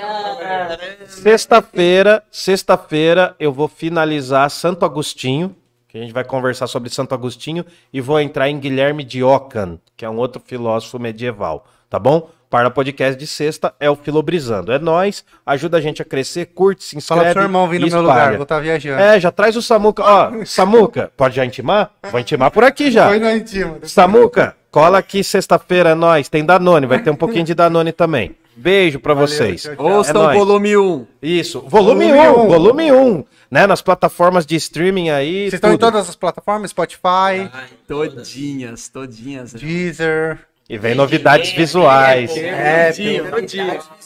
Sexta-feira, 1.06 2.22
sexta-feira 2.30 3.36
eu 3.38 3.52
vou 3.52 3.68
finalizar 3.68 4.50
Santo 4.50 4.86
Agostinho, 4.86 5.54
que 5.88 5.98
a 5.98 6.00
gente 6.00 6.14
vai 6.14 6.24
conversar 6.24 6.68
sobre 6.68 6.88
Santo 6.88 7.14
Agostinho 7.14 7.62
e 7.92 8.00
vou 8.00 8.18
entrar 8.18 8.48
em 8.48 8.58
Guilherme 8.58 9.04
de 9.04 9.22
Ockham, 9.22 9.78
que 9.94 10.06
é 10.06 10.08
um 10.10 10.16
outro 10.16 10.40
filósofo 10.42 10.98
medieval, 10.98 11.66
tá 11.94 11.98
bom? 12.00 12.28
Parla 12.50 12.70
Podcast 12.70 13.16
de 13.16 13.26
sexta 13.26 13.73
é 13.78 13.89
o 13.89 13.94
Filobrizando. 13.94 14.73
É 14.73 14.81
nóis, 14.81 15.24
ajuda 15.47 15.78
a 15.78 15.81
gente 15.81 16.02
a 16.02 16.05
crescer, 16.05 16.47
curte, 16.47 16.82
se 16.82 16.97
inscreve 16.97 17.20
Fala 17.20 17.32
pro 17.32 17.40
seu 17.40 17.48
irmão 17.48 17.68
vir 17.68 17.81
no 17.81 17.86
meu 17.86 18.02
lugar. 18.02 18.32
Vou 18.32 18.42
estar 18.42 18.58
viajando. 18.58 19.00
É, 19.00 19.20
já 19.20 19.31
traz 19.31 19.56
o 19.56 19.62
Samuca. 19.62 20.02
Ó, 20.02 20.32
Samuca, 20.44 21.12
pode 21.16 21.36
já 21.36 21.44
intimar? 21.44 21.92
Vou 22.10 22.18
intimar 22.18 22.50
por 22.50 22.64
aqui 22.64 22.90
já. 22.90 23.06
Foi 23.06 23.20
na 23.20 23.36
intima. 23.36 23.78
Samuca, 23.84 24.56
cola 24.73 24.98
aqui 24.98 25.23
sexta-feira, 25.23 25.90
é 25.90 25.94
nóis. 25.94 26.28
Tem 26.28 26.44
Danone, 26.44 26.86
vai 26.86 27.00
ter 27.00 27.10
um 27.10 27.16
pouquinho 27.16 27.44
de 27.44 27.55
Danone 27.55 27.92
também. 27.92 28.34
Beijo 28.56 28.98
pra 28.98 29.14
vocês. 29.14 29.70
Ouçam 29.78 30.31
É 30.31 30.34
o 30.34 30.39
volume 30.39 30.76
1. 30.76 31.06
Isso, 31.23 31.60
volume 31.60 32.06
Volume 32.06 32.28
1, 32.28 32.44
um. 32.44 32.48
volume 32.48 32.92
1, 32.92 33.24
né? 33.50 33.66
Nas 33.68 33.82
plataformas 33.82 34.44
de 34.44 34.56
streaming 34.56 35.10
aí. 35.10 35.42
Vocês 35.42 35.55
estão 35.55 35.70
em 35.70 35.74
tudo. 35.74 35.92
todas 35.92 36.08
as 36.08 36.16
plataformas? 36.16 36.70
Spotify, 36.70 37.50
Todinhas, 37.86 38.89
todinhas. 38.89 39.52
Deezer. 39.52 40.40
E 40.68 40.78
vem 40.78 40.94
novidades 40.94 41.52
visuais. 41.52 42.34
É. 42.36 42.91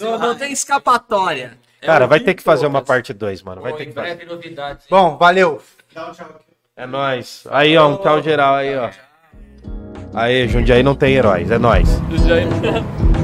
Não, 0.01 0.19
não 0.19 0.35
tem 0.35 0.53
escapatória. 0.53 1.53
Cara, 1.81 2.07
vai 2.07 2.19
ter 2.19 2.35
que 2.35 2.43
fazer 2.43 2.67
uma 2.67 2.83
parte 2.83 3.13
2, 3.13 3.43
mano. 3.43 3.63
Vai 3.63 3.73
Pô, 3.73 3.79
ter 3.79 3.87
que 3.87 3.93
fazer. 3.93 4.27
Bom, 4.91 5.17
valeu. 5.17 5.63
Dá 5.95 6.09
um 6.09 6.13
tchau 6.13 6.27
aqui. 6.27 6.45
É 6.77 6.87
nóis. 6.87 7.45
Aí, 7.51 7.77
ó, 7.77 7.89
um 7.89 7.97
tchau 7.97 8.23
geral 8.23 8.57
aí, 8.57 8.77
ó. 8.77 8.91
Aí, 10.15 10.49
Jundiaí 10.49 10.83
não 10.83 10.95
tem 10.95 11.15
heróis, 11.15 11.51
é 11.51 11.59
nóis. 11.59 11.89
Já- 12.27 13.18